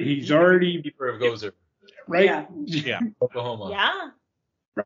Is 0.00 0.06
he's 0.06 0.32
already 0.32 0.82
Keeper 0.82 1.08
of 1.08 1.20
Gozer, 1.20 1.52
right 2.08 2.24
Yeah. 2.26 2.46
yeah. 2.64 3.00
Oklahoma. 3.22 3.70
Yeah. 3.70 4.10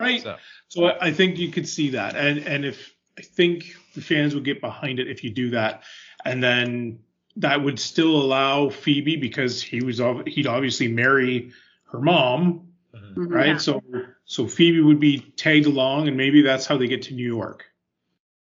right. 0.01 0.23
So, 0.23 0.36
So 0.69 0.85
I 0.86 1.07
I 1.09 1.12
think 1.12 1.39
you 1.39 1.51
could 1.51 1.69
see 1.69 1.91
that, 1.91 2.16
and 2.16 2.39
and 2.39 2.65
if 2.65 2.95
I 3.19 3.23
think 3.23 3.77
the 3.95 4.01
fans 4.01 4.35
would 4.35 4.45
get 4.45 4.61
behind 4.61 4.99
it 4.99 5.09
if 5.09 5.23
you 5.24 5.31
do 5.31 5.51
that, 5.51 5.82
and 6.24 6.43
then 6.43 6.99
that 7.36 7.62
would 7.62 7.78
still 7.78 8.16
allow 8.16 8.69
Phoebe 8.70 9.16
because 9.16 9.61
he 9.62 9.82
was 9.85 10.01
ob- 10.01 10.27
he'd 10.28 10.47
obviously 10.47 10.89
marry 10.89 11.53
her 11.91 12.01
mom, 12.01 12.69
Mhm. 12.95 13.15
Mhm. 13.15 13.31
right? 13.32 13.47
Yeah. 13.49 13.57
So 13.59 13.82
so 14.24 14.47
Phoebe 14.49 14.81
would 14.81 15.01
be 15.01 15.20
tagged 15.36 15.66
along, 15.66 16.09
and 16.09 16.16
maybe 16.16 16.43
that's 16.43 16.66
how 16.66 16.77
they 16.78 16.89
get 16.89 17.03
to 17.03 17.15
New 17.15 17.27
York, 17.27 17.65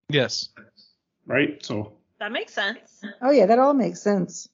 yes. 0.09 0.49
right? 1.27 1.65
So 1.65 1.93
That 2.19 2.33
makes 2.33 2.53
sense. 2.55 3.01
Oh 3.23 3.31
yeah, 3.31 3.47
that 3.47 3.59
all 3.59 3.75
makes 3.75 4.01
sense. 4.03 4.49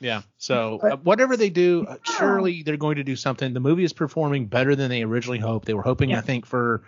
Yeah. 0.00 0.22
So 0.38 0.80
uh, 0.82 0.96
whatever 0.96 1.36
they 1.36 1.50
do, 1.50 1.86
uh, 1.88 1.96
surely 2.02 2.62
they're 2.62 2.76
going 2.76 2.96
to 2.96 3.04
do 3.04 3.16
something. 3.16 3.54
The 3.54 3.60
movie 3.60 3.84
is 3.84 3.92
performing 3.92 4.46
better 4.46 4.74
than 4.76 4.90
they 4.90 5.02
originally 5.02 5.38
hoped. 5.38 5.66
They 5.66 5.74
were 5.74 5.82
hoping, 5.82 6.14
I 6.14 6.20
think, 6.20 6.46
for 6.46 6.82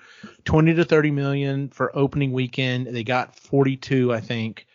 20 0.44 0.74
to 0.74 0.84
30 0.84 1.10
million 1.12 1.68
for 1.68 1.96
opening 1.96 2.32
weekend. 2.32 2.88
They 2.88 3.04
got 3.04 3.34
42, 3.36 4.12
I 4.12 4.20
think. 4.20 4.66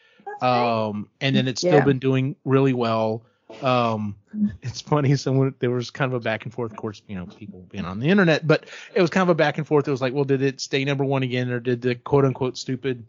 Um, 0.42 1.10
and 1.20 1.36
then 1.36 1.48
it's 1.48 1.62
still 1.62 1.80
Yeah. 1.80 1.84
been 1.86 2.00
doing 2.00 2.36
really 2.46 2.74
well. 2.74 3.24
Um, 3.62 4.16
it's 4.64 4.82
funny. 4.82 5.16
Someone 5.18 5.54
there 5.60 5.70
was 5.70 5.92
kind 5.92 6.12
of 6.12 6.20
a 6.20 6.24
back 6.24 6.46
and 6.46 6.54
forth. 6.54 6.72
Of 6.72 6.78
course, 6.78 7.02
you 7.08 7.16
know, 7.16 7.28
people 7.28 7.66
being 7.70 7.86
on 7.86 8.00
the 8.00 8.08
internet, 8.08 8.48
but 8.48 8.66
it 8.96 9.02
was 9.02 9.10
kind 9.12 9.24
of 9.24 9.30
a 9.30 9.36
back 9.36 9.58
and 9.60 9.68
forth. 9.68 9.88
It 9.88 9.92
was 9.92 10.02
like, 10.02 10.14
well, 10.14 10.24
did 10.24 10.42
it 10.42 10.62
stay 10.62 10.84
number 10.86 11.04
one 11.04 11.22
again, 11.22 11.52
or 11.52 11.60
did 11.60 11.82
the 11.82 11.96
quote 11.96 12.26
unquote 12.26 12.58
stupid 12.58 13.06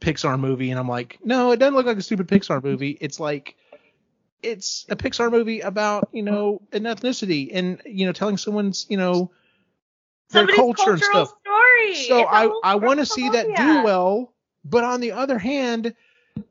Pixar 0.00 0.38
movie? 0.38 0.70
And 0.70 0.78
I'm 0.78 0.88
like, 0.88 1.18
no, 1.24 1.52
it 1.52 1.58
doesn't 1.58 1.74
look 1.74 1.86
like 1.86 1.96
a 1.98 2.02
stupid 2.02 2.28
Pixar 2.28 2.62
movie. 2.62 2.98
It's 3.00 3.20
like 3.20 3.56
it's 4.42 4.86
a 4.88 4.96
Pixar 4.96 5.30
movie 5.30 5.60
about 5.60 6.08
you 6.12 6.22
know 6.22 6.62
an 6.72 6.84
ethnicity 6.84 7.50
and 7.52 7.80
you 7.84 8.06
know 8.06 8.12
telling 8.12 8.36
someone's 8.36 8.86
you 8.88 8.96
know 8.96 9.30
their 10.30 10.46
culture 10.46 10.92
and 10.92 11.02
stuff. 11.02 11.34
story. 11.40 11.94
So 11.94 12.20
It's 12.20 12.30
a 12.30 12.34
I 12.34 12.60
I 12.62 12.74
want 12.76 13.00
to 13.00 13.06
see 13.06 13.28
that 13.28 13.56
do 13.56 13.82
well, 13.82 14.32
but 14.64 14.84
on 14.84 15.00
the 15.00 15.12
other 15.12 15.38
hand, 15.38 15.94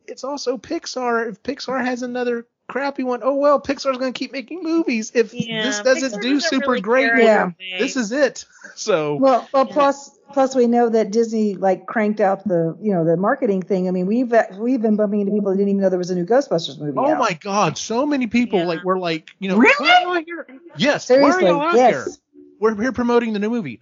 it's 0.08 0.24
also 0.24 0.58
Pixar. 0.58 1.30
If 1.30 1.44
Pixar 1.44 1.84
has 1.84 2.02
another 2.04 2.48
crappy 2.68 3.04
one, 3.04 3.22
oh 3.24 3.36
well, 3.36 3.62
Pixar's 3.62 3.98
going 3.98 4.14
to 4.14 4.18
keep 4.18 4.32
making 4.32 4.64
movies. 4.64 5.12
If 5.14 5.34
Yeah, 5.34 5.64
this 5.64 5.82
doesn't 5.82 6.12
Pixar 6.12 6.22
do 6.22 6.34
doesn't 6.36 6.50
super 6.50 6.72
really 6.72 6.82
great, 6.82 7.24
Yeah. 7.24 7.52
this 7.80 7.96
is 7.96 8.12
it. 8.12 8.46
So 8.78 9.16
Well, 9.16 9.48
well, 9.54 9.66
plus 9.68 10.15
plus 10.34 10.56
we 10.56 10.68
know 10.68 10.90
that 10.90 11.12
Disney 11.12 11.56
like 11.56 11.86
cranked 11.86 12.20
out 12.20 12.48
the 12.48 12.78
you 12.82 12.92
know 12.94 13.04
the 13.06 13.18
marketing 13.18 13.62
thing. 13.62 13.88
I 13.88 13.92
mean, 13.92 14.06
we've 14.06 14.34
we've 14.58 14.82
been 14.82 14.96
bumping 14.96 15.22
into 15.22 15.32
people 15.34 15.52
that 15.52 15.58
didn't 15.58 15.70
even 15.70 15.82
know 15.82 15.90
there 15.90 15.98
was 16.00 16.10
a 16.12 16.16
new 16.16 16.26
Ghostbusters 16.26 16.80
movie. 16.80 16.98
Oh 16.98 17.14
out. 17.14 17.20
my 17.20 17.34
God! 17.42 17.78
So 17.78 18.06
many 18.06 18.28
people 18.28 18.60
Yeah. 18.60 18.66
like 18.66 18.84
were 18.84 19.00
like, 19.00 19.32
you 19.40 19.50
know, 19.50 19.58
Really? 19.58 19.74
why 19.80 20.04
are 20.04 20.16
y'all 20.16 20.24
here? 20.26 20.48
Yes, 20.78 21.06
Seriously, 21.06 21.44
why 21.46 21.50
are 21.50 21.54
y'all 21.54 21.62
out 21.70 21.76
yes. 21.76 21.94
here? 22.06 22.14
We're 22.60 22.76
here 22.82 22.92
promoting 22.92 23.34
the 23.34 23.40
new 23.40 23.50
movie. 23.50 23.80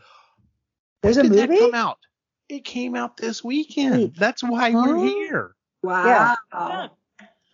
There's 1.01 1.17
a 1.17 1.21
When 1.21 1.31
did 1.31 1.39
that 1.39 1.49
movie. 1.49 1.61
come 1.61 1.75
out? 1.75 1.97
It 2.49 2.65
came 2.65 2.95
out 2.95 3.17
this 3.17 3.43
weekend. 3.43 3.95
Wait. 3.95 4.15
That's 4.17 4.43
why 4.43 4.69
we're 4.71 4.97
here. 5.05 5.55
Wow. 5.81 6.35
Yeah. 6.51 6.87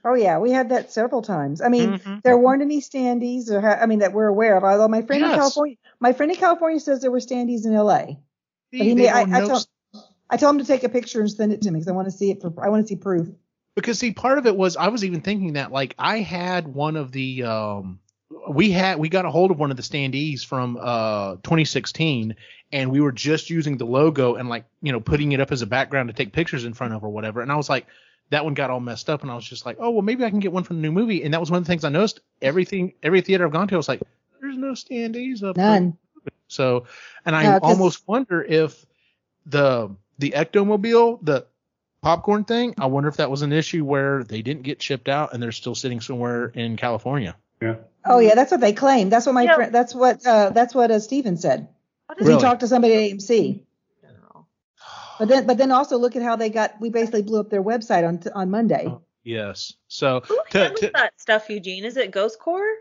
Oh 0.06 0.14
yeah, 0.14 0.38
we 0.40 0.52
had 0.52 0.70
that 0.70 0.92
several 0.94 1.22
times. 1.22 1.62
I 1.62 1.68
mean, 1.68 2.00
Mhm. 2.00 2.24
there 2.24 2.38
weren't 2.38 2.62
any 2.62 2.80
standees, 2.80 3.52
or 3.52 3.60
ha- 3.60 3.80
I 3.82 3.86
mean 3.86 4.00
that 4.00 4.14
we're 4.14 4.28
aware 4.28 4.56
of. 4.56 4.64
Although 4.64 4.88
my 4.88 5.02
friend 5.02 5.24
in 5.24 5.30
California, 5.30 5.76
my 6.00 6.14
friend 6.14 6.32
in 6.32 6.38
California 6.38 6.80
says 6.80 7.02
there 7.02 7.12
were 7.12 7.20
standees 7.20 7.66
in 7.66 7.74
L.A. 7.74 8.18
But 8.72 8.82
he 8.82 8.90
They 8.90 8.96
may, 8.96 9.10
I, 9.10 9.24
don't 9.24 9.34
I, 9.34 9.40
know 9.40 9.48
told, 9.48 9.68
I 10.30 10.38
told 10.38 10.56
him 10.56 10.60
to 10.62 10.66
take 10.68 10.84
a 10.84 10.90
picture 10.90 11.20
and 11.22 11.32
send 11.32 11.54
it 11.54 11.62
to 11.64 11.72
me 11.72 11.80
because 11.80 11.88
I 11.88 11.92
want 11.94 12.08
to 12.08 12.12
see 12.12 12.32
it 12.32 12.42
for 12.42 12.54
I 12.64 12.70
want 12.70 12.84
to 12.84 12.88
see 12.88 12.96
proof. 12.96 13.28
because 13.76 13.98
see 14.00 14.12
part 14.12 14.38
of 14.38 14.46
it 14.46 14.56
was 14.56 14.76
i 14.78 14.88
was 14.90 15.04
even 15.06 15.22
thinking 15.22 15.54
that 15.54 15.72
like 15.72 15.96
i 15.98 16.20
had 16.20 16.68
one 16.68 16.96
of 16.98 17.12
the 17.12 17.44
um 17.44 18.00
we 18.50 18.72
had 18.72 19.00
we 19.00 19.10
got 19.10 19.26
a 19.26 19.32
hold 19.32 19.52
of 19.52 19.58
one 19.60 19.72
of 19.72 19.78
the 19.78 19.84
standees 19.84 20.46
from 20.46 20.78
uh 20.80 21.36
2016 21.38 22.36
and 22.72 22.92
we 22.92 23.00
were 23.00 23.12
just 23.12 23.50
using 23.50 23.78
the 23.78 23.86
logo 23.86 24.36
and 24.36 24.50
like 24.50 24.66
you 24.82 24.92
know 24.92 25.00
putting 25.00 25.32
it 25.32 25.40
up 25.40 25.52
as 25.52 25.62
a 25.62 25.66
background 25.68 26.10
to 26.10 26.14
take 26.14 26.34
pictures 26.34 26.66
in 26.66 26.74
front 26.74 26.94
of 26.94 27.04
or 27.04 27.10
whatever 27.10 27.42
and 27.42 27.52
i 27.52 27.56
was 27.56 27.70
like 27.70 27.88
that 28.32 28.44
one 28.44 28.54
got 28.54 28.70
all 28.70 28.80
messed 28.80 29.10
up 29.10 29.22
and 29.24 29.32
i 29.32 29.36
was 29.36 29.46
just 29.46 29.66
like 29.66 29.78
oh 29.80 29.90
well 29.92 30.02
maybe 30.02 30.24
i 30.26 30.30
can 30.30 30.40
get 30.40 30.52
one 30.52 30.64
from 30.64 30.76
the 30.78 30.82
new 30.82 30.92
movie 30.92 31.24
and 31.24 31.34
that 31.34 31.40
was 31.40 31.50
one 31.50 31.58
of 31.58 31.64
the 31.64 31.68
things 31.70 31.84
i 31.84 31.90
noticed 31.90 32.20
everything 32.42 32.94
every 33.02 33.22
theater 33.22 33.46
i've 33.46 33.52
gone 33.54 33.68
to 33.68 33.76
i 33.76 33.78
was 33.78 33.88
like 33.88 34.02
there's 34.42 34.58
no 34.58 34.72
standees 34.72 35.44
up 35.44 35.56
for 35.56 35.62
None. 35.62 35.98
So, 36.50 36.86
and 37.26 37.36
I 37.36 37.44
No, 37.44 37.60
'cause- 37.60 37.72
almost 37.72 38.08
wonder 38.08 38.44
if 38.44 38.86
the 39.46 39.96
the 40.18 40.32
ectomobile, 40.32 41.20
the 41.24 41.46
popcorn 42.02 42.44
thing, 42.44 42.74
I 42.78 42.88
wonder 42.88 43.08
if 43.08 43.18
that 43.18 43.32
was 43.32 43.42
an 43.42 43.54
issue 43.54 43.86
where 43.86 44.24
they 44.24 44.42
didn't 44.42 44.64
get 44.64 44.82
shipped 44.82 45.08
out 45.08 45.34
and 45.34 45.42
they're 45.42 45.52
still 45.54 45.76
sitting 45.76 46.02
somewhere 46.02 46.48
in 46.48 46.76
California. 46.76 47.36
yeah. 47.62 47.76
Oh 48.06 48.20
yeah, 48.20 48.34
that's 48.36 48.52
what 48.52 48.62
they 48.62 48.74
claim. 48.74 49.10
That's 49.10 49.26
what 49.26 49.34
my 49.36 49.44
Yeah. 49.44 49.56
friend. 49.56 49.74
That's 49.76 49.94
what 49.96 50.26
uh, 50.26 50.50
that's 50.52 50.74
what 50.76 50.92
uh, 50.92 51.00
Steven 51.00 51.38
said. 51.38 51.68
What 52.08 52.18
'Cause 52.18 52.22
is 52.24 52.28
Really? 52.30 52.40
He 52.40 52.46
talked 52.46 52.62
to 52.62 52.68
somebody 52.68 52.94
at 52.96 53.02
AMC. 53.18 53.62
general? 54.02 54.48
But 55.20 55.28
then 55.28 55.46
but 55.46 55.58
then 55.58 55.72
also 55.72 55.98
look 55.98 56.16
at 56.16 56.22
how 56.24 56.36
they 56.38 56.50
got. 56.50 56.80
We 56.80 56.90
basically 56.90 57.22
blew 57.24 57.40
up 57.42 57.50
their 57.50 57.62
website 57.64 58.08
on 58.08 58.20
on 58.34 58.50
Monday. 58.50 58.86
Oh. 58.88 59.02
Yes. 59.24 59.74
So 59.90 60.22
Who 60.22 60.40
to, 60.52 60.58
handles 60.60 60.80
to 60.80 60.92
that 60.96 61.14
stuff, 61.20 61.50
Eugene? 61.50 61.84
Is 61.86 61.98
it 61.98 62.12
Ghost 62.12 62.40
Corps? 62.40 62.74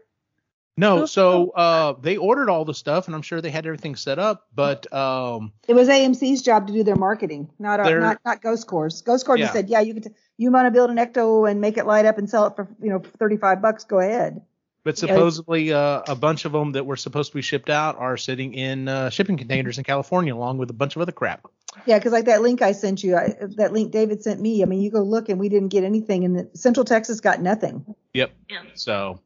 No, 0.78 1.06
so 1.06 1.50
uh, 1.50 1.94
they 2.00 2.16
ordered 2.16 2.48
all 2.48 2.64
the 2.64 2.72
stuff, 2.74 3.06
and 3.06 3.14
I'm 3.14 3.22
sure 3.22 3.40
they 3.40 3.50
had 3.50 3.66
everything 3.66 3.96
set 3.96 4.18
up. 4.18 4.46
But 4.54 4.90
um, 4.92 5.52
It 5.66 5.74
was 5.74 5.88
AMC's 5.88 6.40
job 6.42 6.68
to 6.68 6.72
do 6.72 6.84
their 6.84 6.96
marketing, 6.96 7.50
not 7.58 7.80
our, 7.80 7.98
not 8.00 8.20
not 8.24 8.40
Ghost 8.40 8.66
Corps'. 8.66 9.02
Ghost 9.04 9.26
Corps 9.26 9.36
Yeah. 9.36 9.44
just 9.46 9.54
said, 9.54 9.68
yeah, 9.68 9.80
you 9.80 9.94
can 9.94 10.02
t- 10.04 10.10
you 10.36 10.50
want 10.52 10.66
to 10.66 10.70
build 10.70 10.90
an 10.90 10.96
Ecto 10.96 11.50
and 11.50 11.60
make 11.60 11.76
it 11.78 11.84
light 11.86 12.06
up 12.06 12.16
and 12.18 12.30
sell 12.30 12.46
it 12.46 12.54
for 12.56 12.68
you 12.80 12.90
know 12.90 13.00
35 13.18 13.60
bucks, 13.60 13.84
go 13.84 13.98
ahead. 13.98 14.40
but 14.84 14.96
Yeah. 15.02 15.08
supposedly 15.12 15.72
uh, 15.72 16.02
a 16.06 16.14
bunch 16.14 16.44
of 16.44 16.52
them 16.52 16.72
that 16.72 16.86
were 16.86 16.96
supposed 16.96 17.32
to 17.32 17.36
be 17.36 17.42
shipped 17.42 17.68
out 17.68 17.96
are 17.98 18.16
sitting 18.16 18.54
in 18.54 18.86
uh, 18.88 19.10
shipping 19.10 19.36
containers 19.36 19.76
in 19.78 19.84
California, 19.84 20.34
along 20.34 20.58
with 20.58 20.70
a 20.70 20.74
bunch 20.74 20.94
of 20.96 21.02
other 21.02 21.12
crap. 21.12 21.46
Yeah, 21.86 21.98
because 21.98 22.12
like 22.12 22.24
that 22.26 22.40
link 22.40 22.62
I 22.62 22.72
sent 22.72 23.02
you, 23.04 23.16
I, 23.16 23.34
that 23.56 23.72
link 23.72 23.90
David 23.90 24.22
sent 24.22 24.40
me. 24.40 24.62
I 24.62 24.66
mean, 24.66 24.80
you 24.80 24.90
go 24.90 25.02
look 25.02 25.28
and 25.28 25.38
we 25.40 25.48
didn't 25.48 25.68
get 25.68 25.82
anything, 25.84 26.24
and 26.24 26.36
the, 26.38 26.50
Central 26.54 26.84
Texas 26.84 27.20
got 27.20 27.42
nothing. 27.42 27.84
Yep. 28.14 28.30
Yeah. 28.48 28.62
So 28.74 28.94
Or 29.12 29.20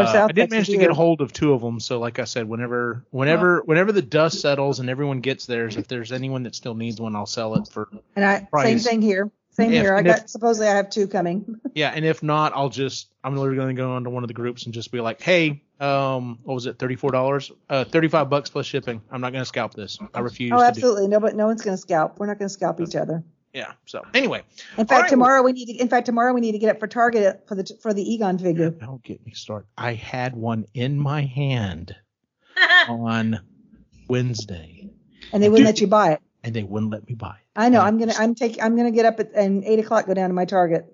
uh, 0.00 0.12
South 0.12 0.30
I 0.30 0.32
did 0.32 0.50
manage 0.50 0.66
to 0.68 0.76
get 0.78 0.90
a 0.90 0.94
hold 0.94 1.20
of 1.20 1.32
two 1.32 1.52
of 1.52 1.60
them. 1.60 1.80
So 1.80 1.98
like 1.98 2.18
I 2.18 2.24
said, 2.24 2.48
whenever 2.48 3.04
whenever 3.10 3.62
whenever 3.64 3.92
the 3.92 4.02
dust 4.02 4.40
settles 4.40 4.80
and 4.80 4.88
everyone 4.88 5.20
gets 5.20 5.46
theirs, 5.46 5.76
if 5.76 5.88
there's 5.88 6.12
anyone 6.12 6.42
that 6.44 6.54
still 6.54 6.74
needs 6.74 7.00
one, 7.00 7.14
I'll 7.16 7.26
sell 7.26 7.54
it 7.56 7.68
for 7.68 7.88
And 8.16 8.24
I 8.24 8.46
same 8.62 8.78
thing 8.78 9.02
here. 9.02 9.30
Same 9.50 9.70
If- 9.72 9.82
here. 9.82 9.94
I 9.94 9.98
and 9.98 10.08
if- 10.08 10.16
got 10.16 10.30
supposedly 10.30 10.68
I 10.68 10.76
have 10.76 10.88
two 10.88 11.06
coming. 11.06 11.60
yeah. 11.74 11.92
And 11.94 12.04
if 12.04 12.22
not, 12.22 12.52
I'll 12.54 12.70
just 12.70 13.08
I'm 13.22 13.36
literally 13.36 13.56
going 13.56 13.76
to 13.76 13.80
go 13.80 13.92
onto 13.92 14.08
one 14.10 14.24
of 14.24 14.28
the 14.28 14.34
groups 14.34 14.64
and 14.64 14.72
just 14.72 14.90
be 14.90 15.00
like, 15.00 15.20
hey, 15.20 15.62
um, 15.78 16.38
what 16.44 16.54
was 16.54 16.66
it, 16.66 16.78
thirty 16.78 16.96
four 16.96 17.10
dollars, 17.10 17.52
uh, 17.68 17.84
thirty 17.84 18.08
five 18.08 18.30
bucks 18.30 18.48
plus 18.48 18.64
shipping. 18.66 19.02
I'm 19.10 19.20
not 19.20 19.32
going 19.32 19.42
to 19.42 19.46
scalp 19.48 19.74
this. 19.74 19.98
I 20.14 20.20
refuse. 20.20 20.52
Oh, 20.52 20.56
to 20.56 20.62
do 20.62 20.66
absolutely. 20.66 21.08
No, 21.08 21.20
but 21.20 21.34
no 21.36 21.46
one's 21.46 21.60
going 21.62 21.76
to 21.76 21.80
scalp. 21.80 22.18
We're 22.18 22.26
not 22.26 22.38
going 22.38 22.48
to 22.48 22.52
scalp 22.52 22.80
each 22.80 22.96
other. 22.96 23.22
Yeah. 23.52 23.72
So 23.86 24.02
anyway, 24.14 24.42
In 24.78 24.86
fact, 24.86 25.02
right. 25.02 25.10
tomorrow 25.10 25.42
we 25.42 25.52
need 25.52 25.66
to. 25.66 25.72
In 25.74 25.88
fact, 25.88 26.06
tomorrow 26.06 26.32
we 26.32 26.40
need 26.40 26.52
to 26.52 26.58
get 26.58 26.74
it 26.74 26.80
for 26.80 26.86
Target 26.86 27.44
for 27.46 27.54
the 27.54 27.64
for 27.82 27.92
the 27.92 28.02
Egon 28.02 28.38
figure. 28.38 28.70
don't 28.70 29.02
get 29.02 29.24
me 29.26 29.32
started. 29.32 29.66
I 29.76 29.92
had 29.94 30.34
one 30.34 30.64
in 30.74 30.98
my 30.98 31.22
hand 31.22 31.94
on 32.88 33.40
Wednesday, 34.08 34.88
and 35.32 35.42
they 35.42 35.48
wouldn't 35.48 35.66
let 35.66 35.80
you 35.80 35.86
buy 35.86 36.12
it. 36.12 36.20
and 36.44 36.54
they 36.54 36.62
wouldn't 36.62 36.90
let 36.90 37.06
me 37.08 37.14
buy 37.14 37.30
it. 37.34 37.46
I 37.56 37.68
know. 37.68 37.80
I'm 37.80 37.98
gonna. 37.98 38.14
I'm 38.18 38.34
taking. 38.34 38.62
I'm 38.62 38.76
gonna 38.76 38.90
get 38.90 39.04
up 39.06 39.20
at 39.20 39.32
and 39.34 39.64
eight 39.64 39.78
o'clock. 39.78 40.06
Go 40.06 40.14
down 40.14 40.30
to 40.30 40.34
my 40.34 40.44
Target. 40.44 40.86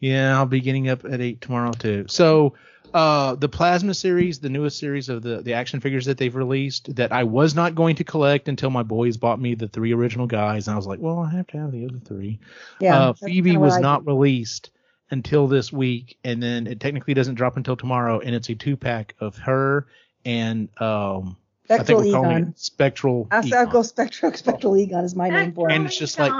Yeah, 0.00 0.36
I'll 0.36 0.46
be 0.46 0.60
getting 0.60 0.88
up 0.88 1.04
at 1.04 1.20
eight 1.20 1.40
tomorrow 1.40 1.72
too. 1.72 2.04
So, 2.08 2.54
uh, 2.94 3.34
the 3.34 3.48
plasma 3.48 3.94
series, 3.94 4.38
the 4.40 4.48
newest 4.48 4.78
series 4.78 5.08
of 5.08 5.22
the 5.22 5.42
the 5.42 5.54
action 5.54 5.80
figures 5.80 6.06
that 6.06 6.18
they've 6.18 6.34
released, 6.34 6.94
that 6.96 7.12
I 7.12 7.24
was 7.24 7.54
not 7.54 7.74
going 7.74 7.96
to 7.96 8.04
collect 8.04 8.48
until 8.48 8.70
my 8.70 8.82
boys 8.82 9.16
bought 9.16 9.40
me 9.40 9.54
the 9.54 9.68
three 9.68 9.92
original 9.92 10.26
guys, 10.26 10.66
and 10.68 10.74
I 10.74 10.76
was 10.76 10.86
like, 10.86 10.98
well, 11.00 11.18
I 11.18 11.30
have 11.30 11.46
to 11.48 11.58
have 11.58 11.72
the 11.72 11.84
other 11.86 11.98
three. 11.98 12.38
Yeah. 12.80 12.98
uh, 12.98 13.12
Phoebe 13.14 13.56
was 13.56 13.76
I 13.76 13.80
not 13.80 14.00
did. 14.04 14.08
released 14.08 14.70
until 15.10 15.46
this 15.48 15.72
week, 15.72 16.18
and 16.24 16.42
then 16.42 16.66
it 16.66 16.80
technically 16.80 17.14
doesn't 17.14 17.34
drop 17.36 17.56
until 17.56 17.76
tomorrow, 17.76 18.20
and 18.20 18.34
it's 18.34 18.48
a 18.48 18.54
two 18.54 18.76
pack 18.76 19.14
of 19.20 19.36
her 19.38 19.86
and 20.24 20.68
um. 20.80 21.36
I 21.70 21.76
think 21.76 21.86
Spectral 21.86 22.00
we're 22.06 22.12
calling 22.12 22.30
Egon. 22.38 22.48
it 22.48 22.58
Spectral. 22.58 23.28
I'll, 23.30 23.40
I'll 23.40 23.46
Egon. 23.46 23.68
go 23.68 23.82
Spectral. 23.82 24.32
Spectral 24.32 24.74
Egon 24.78 25.04
is 25.04 25.14
my 25.14 25.28
name 25.28 25.52
for 25.52 25.68
it. 25.68 25.74
And 25.74 25.84
it's 25.84 25.98
just 25.98 26.18
like- 26.18 26.32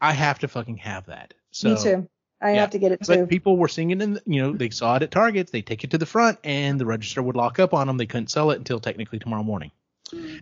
I 0.00 0.12
have 0.12 0.38
to 0.38 0.46
fucking 0.48 0.76
have 0.76 1.06
that. 1.06 1.34
So, 1.50 1.70
Me 1.70 1.76
too. 1.82 2.08
I 2.40 2.54
yeah. 2.54 2.60
have 2.60 2.70
to 2.70 2.78
get 2.78 2.92
it 2.92 3.04
too. 3.04 3.16
But 3.16 3.28
people 3.28 3.56
were 3.56 3.68
singing 3.68 4.00
in, 4.00 4.14
the, 4.14 4.22
you 4.26 4.42
know, 4.42 4.52
they 4.52 4.70
saw 4.70 4.96
it 4.96 5.02
at 5.02 5.10
Target. 5.10 5.50
They 5.50 5.62
take 5.62 5.82
it 5.84 5.90
to 5.90 5.98
the 5.98 6.06
front, 6.06 6.38
and 6.44 6.80
the 6.80 6.86
register 6.86 7.22
would 7.22 7.36
lock 7.36 7.58
up 7.58 7.74
on 7.74 7.86
them. 7.86 7.96
They 7.96 8.06
couldn't 8.06 8.30
sell 8.30 8.50
it 8.52 8.58
until 8.58 8.78
technically 8.78 9.18
tomorrow 9.18 9.42
morning. 9.42 9.72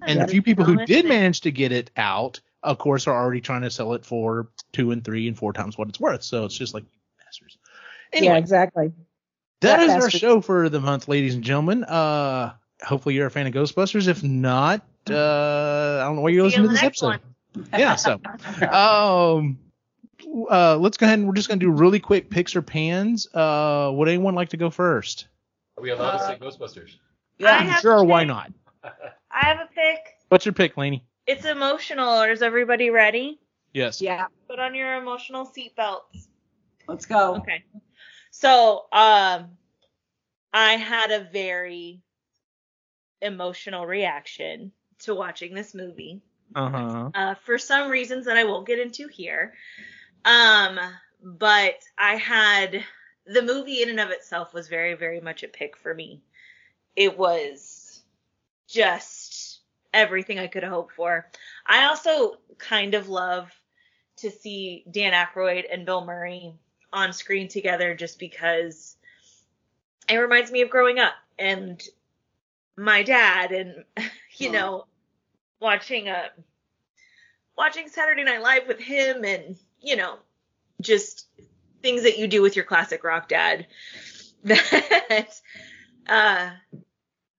And 0.03 0.21
the 0.21 0.29
few 0.29 0.43
people 0.43 0.65
who 0.65 0.85
did 0.85 1.07
manage 1.07 1.41
to 1.43 1.51
get 1.51 1.73
it 1.73 1.91
out, 1.97 2.41
of 2.63 2.79
course, 2.79 3.07
are 3.07 3.17
already 3.17 3.41
trying 3.41 3.63
to 3.63 3.71
sell 3.71 3.95
it 3.95 4.05
for 4.05 4.49
two 4.73 4.91
and 4.93 5.05
three 5.05 5.27
and 5.27 5.37
four 5.37 5.53
times 5.53 5.77
what 5.77 5.89
it's 5.89 5.99
worth. 5.99 6.23
So 6.23 6.45
it's 6.45 6.57
just 6.57 6.75
like 6.75 6.85
bastards. 7.25 7.59
Anyway, 8.13 8.35
yeah, 8.35 8.39
exactly. 8.39 8.93
that 9.61 9.79
that 9.79 9.81
is 9.81 10.05
our 10.05 10.11
show 10.11 10.41
for 10.41 10.69
the 10.69 10.81
month, 10.81 11.09
ladies 11.09 11.35
and 11.35 11.43
gentlemen. 11.43 11.83
Uh, 11.83 12.53
hopefully 12.83 13.15
you're 13.17 13.27
a 13.27 13.31
fan 13.31 13.47
of 13.47 13.55
Ghostbusters. 13.55 14.07
If 14.07 14.23
not, 14.23 14.83
uh, 15.11 16.01
I 16.01 16.05
don't 16.05 16.17
know 16.17 16.23
why 16.23 16.31
you're 16.31 16.49
See 16.51 16.57
you 16.57 16.63
listening 16.63 16.69
to 16.69 16.73
this 16.75 16.83
episode. 16.83 17.21
next 17.73 17.79
Yeah. 17.79 17.97
So, 17.97 18.21
um, 19.39 19.59
uh, 20.51 20.77
let's 20.77 20.97
go 20.97 21.07
ahead 21.07 21.19
and 21.19 21.27
we're 21.29 21.35
just 21.35 21.49
gonna 21.49 21.59
do 21.61 21.71
really 21.71 22.01
quick 22.01 22.31
picks 22.31 22.57
or 22.57 22.63
pans. 22.63 23.27
Uh, 23.35 23.91
would 23.95 24.09
anyone 24.09 24.35
like 24.35 24.51
to 24.51 24.57
go 24.57 24.71
first? 24.71 25.29
Are 25.77 25.83
we 25.83 25.91
allowed 25.91 26.13
to 26.13 26.25
Uh, 26.25 26.29
say 26.29 26.37
Ghostbusters? 26.37 26.97
I 27.45 27.63
have 27.65 27.81
sure. 27.81 28.03
Why 28.05 28.25
not? 28.25 28.53
I 28.85 29.41
have 29.47 29.59
a 29.61 29.69
pick. 29.75 30.15
What's 30.29 30.47
your 30.47 30.55
pick, 30.55 30.77
Laney? 30.77 31.05
It's 31.27 31.45
emotional. 31.45 32.23
Is 32.23 32.41
everybody 32.43 32.91
ready? 32.91 33.39
Yes. 33.73 34.01
Yeah, 34.01 34.27
Put 34.49 34.59
on 34.59 34.75
your 34.75 34.95
emotional 34.97 35.45
seatbelts. 35.47 36.29
let's 36.89 37.05
go. 37.05 37.37
Okay. 37.37 37.63
So, 38.31 38.87
um, 38.93 39.51
I 40.53 40.73
had 40.77 41.11
a 41.11 41.29
very 41.31 42.01
emotional 43.21 43.87
reaction 43.87 44.73
to 45.01 45.15
watching 45.15 45.55
this 45.55 45.75
movie. 45.75 46.23
Uh 46.55 46.71
huh. 46.71 47.11
uh, 47.15 47.35
for 47.45 47.59
some 47.59 47.91
reasons 47.91 48.27
that 48.27 48.37
I 48.37 48.45
won't 48.45 48.67
get 48.67 48.79
into 48.79 49.09
here. 49.09 49.53
Um, 50.25 50.79
but 51.23 51.83
I 51.99 52.17
had 52.17 52.85
the 53.27 53.43
movie 53.43 53.83
in 53.83 53.91
and 53.91 54.01
of 54.01 54.11
itself 54.11 54.55
was 54.55 54.69
very, 54.69 54.95
very 54.95 55.21
much 55.21 55.43
a 55.43 55.49
pick 55.49 55.77
for 55.77 55.93
me. 55.93 56.23
It 56.95 57.19
was 57.19 58.03
just 58.69 59.61
everything 59.93 60.39
I 60.39 60.47
could 60.47 60.63
have 60.63 60.73
hoped 60.73 60.95
for. 60.95 61.31
I 61.67 61.87
also 61.87 62.37
kind 62.59 62.95
of 62.95 63.09
love 63.09 63.51
to 64.19 64.31
see 64.31 64.85
Dan 64.91 65.13
Aykroyd 65.13 65.65
and 65.71 65.85
Bill 65.85 66.05
Murray 66.05 66.55
on 66.93 67.13
screen 67.13 67.49
together 67.49 67.95
just 67.95 68.19
because 68.19 68.97
it 70.09 70.17
reminds 70.17 70.51
me 70.51 70.63
of 70.63 70.71
growing 70.71 70.99
up 70.99 71.15
and 71.39 71.83
my 72.77 73.03
dad 73.03 73.53
and 73.53 73.85
you 74.37 74.49
Aw. 74.51 74.53
know 74.53 74.87
watching 75.61 76.09
a 76.09 76.31
watching 77.57 77.89
Saturday 77.89 78.25
Night 78.25 78.43
Live 78.43 78.67
with 78.67 78.79
him 78.79 79.25
and 79.25 79.57
you 79.81 79.97
know 79.97 80.17
just 80.81 81.27
things 81.83 82.03
that 82.03 82.19
you 82.19 82.27
do 82.27 82.43
with 82.43 82.57
your 82.57 82.65
classic 82.65 83.05
rock 83.05 83.29
dad 83.29 83.67
that 84.45 85.41
uh 86.09 86.51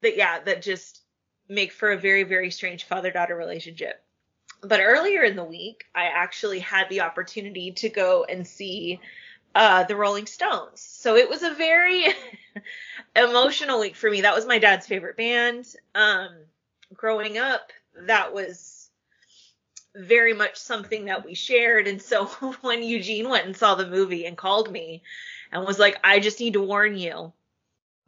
that 0.01 0.17
yeah 0.17 0.39
that 0.41 0.61
just 0.61 1.01
make 1.49 1.71
for 1.71 1.91
a 1.91 1.97
very 1.97 2.23
very 2.23 2.51
strange 2.51 2.83
father 2.85 3.11
daughter 3.11 3.35
relationship. 3.35 4.03
But 4.61 4.81
earlier 4.81 5.23
in 5.23 5.35
the 5.35 5.43
week 5.43 5.85
I 5.95 6.05
actually 6.05 6.59
had 6.59 6.89
the 6.89 7.01
opportunity 7.01 7.71
to 7.73 7.89
go 7.89 8.25
and 8.27 8.45
see 8.45 8.99
uh 9.55 9.83
the 9.83 9.95
Rolling 9.95 10.25
Stones. 10.25 10.81
So 10.81 11.15
it 11.15 11.29
was 11.29 11.43
a 11.43 11.53
very 11.53 12.07
emotional 13.15 13.79
week 13.79 13.95
for 13.95 14.09
me. 14.09 14.21
That 14.21 14.35
was 14.35 14.45
my 14.45 14.59
dad's 14.59 14.87
favorite 14.87 15.17
band. 15.17 15.67
Um 15.95 16.29
growing 16.93 17.37
up 17.37 17.71
that 18.05 18.33
was 18.33 18.76
very 19.97 20.33
much 20.33 20.57
something 20.57 21.05
that 21.05 21.25
we 21.25 21.33
shared. 21.33 21.87
And 21.87 22.01
so 22.01 22.25
when 22.61 22.83
Eugene 22.83 23.29
went 23.29 23.45
and 23.45 23.55
saw 23.57 23.75
the 23.75 23.87
movie 23.87 24.25
and 24.25 24.37
called 24.37 24.71
me 24.71 25.03
and 25.51 25.65
was 25.65 25.79
like, 25.79 25.97
I 26.03 26.19
just 26.19 26.39
need 26.39 26.53
to 26.53 26.61
warn 26.61 26.97
you, 26.97 27.33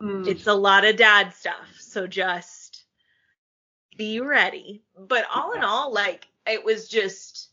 Mm. 0.01 0.25
it's 0.27 0.47
a 0.47 0.53
lot 0.53 0.85
of 0.85 0.95
dad 0.95 1.33
stuff. 1.33 1.75
So 1.79 2.07
just 2.07 2.85
be 3.97 4.21
ready. 4.21 4.81
But 4.97 5.25
all 5.33 5.51
in 5.51 5.61
all, 5.61 5.93
like, 5.93 6.25
it 6.47 6.63
was 6.63 6.87
just, 6.87 7.49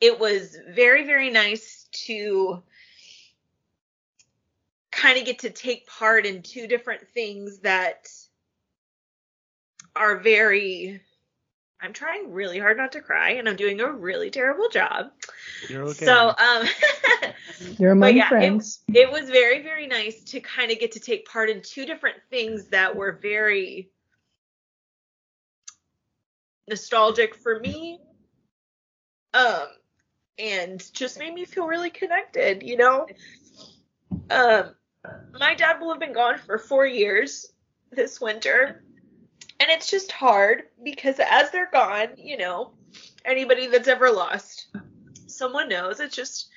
it 0.00 0.20
was 0.20 0.56
very, 0.70 1.04
very 1.06 1.30
nice 1.30 1.88
to 2.06 2.62
kind 4.92 5.18
of 5.18 5.24
get 5.24 5.40
to 5.40 5.50
take 5.50 5.88
part 5.88 6.24
in 6.24 6.42
two 6.42 6.68
different 6.68 7.08
things 7.08 7.58
that 7.60 8.08
are 9.96 10.18
very 10.18 11.00
I'm 11.80 11.92
trying 11.92 12.32
really 12.32 12.58
hard 12.58 12.76
not 12.76 12.92
to 12.92 13.00
cry 13.00 13.30
and 13.32 13.48
I'm 13.48 13.56
doing 13.56 13.80
a 13.80 13.90
really 13.90 14.30
terrible 14.30 14.68
job. 14.68 15.10
You're 15.68 15.84
okay. 15.84 16.06
So 16.06 16.34
um 16.36 16.66
You're 17.78 17.92
among 17.92 18.16
yeah, 18.16 18.26
it- 18.26 18.28
friends. 18.28 18.80
it 18.92 19.10
was 19.10 19.30
very 19.30 19.62
very 19.62 19.86
nice 19.86 20.22
to 20.24 20.40
kind 20.40 20.70
of 20.70 20.78
get 20.78 20.92
to 20.92 21.00
take 21.00 21.28
part 21.28 21.50
in 21.50 21.62
two 21.62 21.86
different 21.86 22.16
things 22.30 22.66
that 22.68 22.94
were 22.94 23.12
very 23.22 23.90
nostalgic 26.68 27.34
for 27.34 27.58
me 27.60 27.98
um 29.32 29.66
and 30.38 30.92
just 30.92 31.18
made 31.18 31.32
me 31.32 31.44
feel 31.46 31.66
really 31.66 31.88
connected 31.90 32.62
you 32.62 32.76
know 32.76 33.06
um 34.30 34.74
my 35.38 35.54
dad 35.54 35.80
will 35.80 35.90
have 35.90 36.00
been 36.00 36.12
gone 36.12 36.36
for 36.38 36.58
4 36.58 36.86
years 36.86 37.46
this 37.90 38.20
winter 38.20 38.82
and 39.60 39.70
it's 39.70 39.90
just 39.90 40.12
hard 40.12 40.64
because 40.82 41.16
as 41.18 41.50
they're 41.50 41.70
gone 41.70 42.08
you 42.16 42.36
know 42.36 42.72
anybody 43.24 43.66
that's 43.66 43.88
ever 43.88 44.10
lost 44.10 44.68
someone 45.38 45.68
knows. 45.68 46.00
It's 46.00 46.16
just 46.16 46.48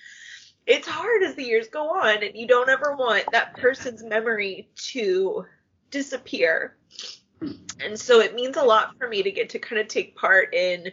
it's 0.66 0.88
hard 0.88 1.24
as 1.24 1.36
the 1.36 1.44
years 1.44 1.70
go 1.70 1.90
on 1.90 2.24
and 2.24 2.36
you 2.36 2.48
don't 2.48 2.70
ever 2.70 2.96
want 2.96 3.26
that 3.32 3.56
person's 3.58 4.04
memory 4.04 4.70
to 4.76 5.46
disappear. 5.90 6.76
And 7.84 8.00
so 8.00 8.20
it 8.20 8.36
means 8.36 8.58
a 8.58 8.64
lot 8.64 8.96
for 8.98 9.08
me 9.08 9.24
to 9.24 9.32
get 9.32 9.50
to 9.52 9.60
kind 9.60 9.82
of 9.82 9.88
take 9.88 10.16
part 10.16 10.54
in 10.54 10.92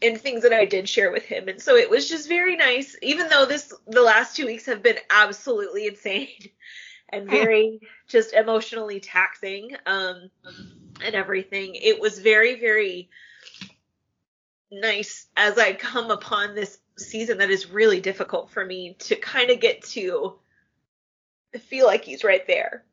in 0.00 0.18
things 0.18 0.42
that 0.42 0.52
I 0.52 0.64
did 0.64 0.88
share 0.88 1.12
with 1.12 1.24
him. 1.24 1.48
And 1.48 1.62
so 1.62 1.76
it 1.76 1.88
was 1.88 2.08
just 2.08 2.28
very 2.28 2.56
nice 2.56 2.96
even 3.02 3.28
though 3.28 3.46
this 3.46 3.72
the 3.86 4.02
last 4.02 4.36
2 4.36 4.46
weeks 4.46 4.66
have 4.66 4.82
been 4.82 4.98
absolutely 5.10 5.86
insane 5.88 6.28
and 7.08 7.28
very 7.28 7.80
just 8.08 8.32
emotionally 8.32 9.00
taxing. 9.00 9.76
Um, 9.86 10.30
and 11.04 11.14
everything. 11.14 11.74
It 11.74 12.00
was 12.00 12.18
very, 12.18 12.60
very 12.60 13.10
nice 14.70 15.26
as 15.36 15.58
I 15.58 15.74
come 15.74 16.10
upon 16.10 16.54
this 16.54 16.78
season 16.96 17.38
that 17.38 17.50
is 17.50 17.70
really 17.70 18.00
difficult 18.00 18.50
for 18.50 18.64
me 18.64 18.96
to 19.00 19.16
kind 19.16 19.50
of 19.50 19.60
get 19.60 19.82
to 19.82 20.34
feel 21.60 21.86
like 21.86 22.04
he's 22.04 22.24
right 22.24 22.46
there. 22.46 22.84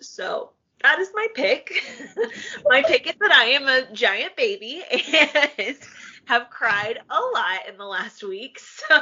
So 0.00 0.50
that 0.82 0.98
is 0.98 1.10
my 1.14 1.26
pick. 1.34 1.72
my 2.64 2.82
pick 2.82 3.06
is 3.06 3.14
that 3.20 3.32
I 3.32 3.44
am 3.46 3.68
a 3.68 3.92
giant 3.92 4.36
baby 4.36 4.82
and 4.90 5.76
have 6.26 6.50
cried 6.50 6.98
a 7.10 7.20
lot 7.20 7.68
in 7.68 7.76
the 7.76 7.84
last 7.84 8.22
week. 8.22 8.58
So, 8.60 9.00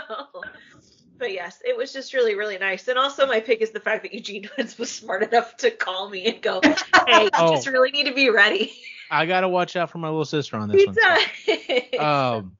but 1.18 1.32
yes, 1.32 1.60
it 1.64 1.76
was 1.76 1.92
just 1.92 2.12
really, 2.14 2.34
really 2.34 2.58
nice. 2.58 2.86
And 2.88 2.98
also, 2.98 3.26
my 3.26 3.40
pick 3.40 3.60
is 3.60 3.70
the 3.70 3.80
fact 3.80 4.02
that 4.02 4.14
Eugene 4.14 4.48
Woods 4.58 4.78
was 4.78 4.90
smart 4.90 5.22
enough 5.22 5.56
to 5.58 5.70
call 5.70 6.08
me 6.08 6.26
and 6.26 6.42
go, 6.42 6.62
"Hey, 7.06 7.24
you 7.24 7.30
Oh. 7.36 7.50
just 7.50 7.66
really 7.66 7.90
need 7.90 8.06
to 8.06 8.14
be 8.14 8.30
ready." 8.30 8.72
I 9.10 9.26
gotta 9.26 9.48
watch 9.48 9.76
out 9.76 9.90
for 9.90 9.98
my 9.98 10.08
little 10.08 10.24
sister 10.24 10.56
on 10.56 10.68
this 10.68 10.84
He 10.84 10.86
one. 10.86 12.04
um, 12.04 12.56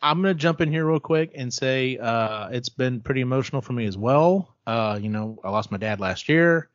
I'm 0.00 0.18
gonna 0.22 0.34
jump 0.34 0.60
in 0.60 0.70
here 0.70 0.86
real 0.86 1.00
quick 1.00 1.32
and 1.34 1.52
say 1.52 1.96
uh, 1.98 2.48
it's 2.50 2.68
been 2.68 3.00
pretty 3.00 3.20
emotional 3.20 3.62
for 3.62 3.72
me 3.72 3.84
as 3.86 3.96
well. 3.98 4.54
Uh, 4.66 4.98
you 5.00 5.08
know, 5.08 5.38
I 5.42 5.50
lost 5.50 5.70
my 5.72 5.78
dad 5.78 5.98
last 5.98 6.28
year, 6.28 6.68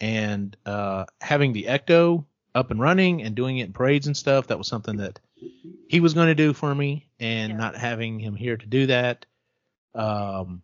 and 0.00 0.56
uh, 0.64 1.04
having 1.20 1.52
the 1.52 1.64
Ecto 1.64 2.24
up 2.54 2.70
and 2.70 2.80
running 2.80 3.22
and 3.22 3.34
doing 3.34 3.58
it 3.58 3.66
in 3.66 3.72
parades 3.72 4.06
and 4.06 4.16
stuff, 4.16 4.46
that 4.46 4.56
was 4.58 4.66
something 4.66 4.96
that 4.96 5.20
he 5.88 6.00
was 6.00 6.14
going 6.14 6.28
to 6.28 6.34
do 6.34 6.52
for 6.54 6.74
me, 6.74 7.06
and 7.20 7.50
Yeah. 7.50 7.56
not 7.58 7.76
having 7.76 8.18
him 8.18 8.34
here 8.34 8.56
to 8.56 8.66
do 8.66 8.86
that. 8.86 9.26
Um, 9.94 10.62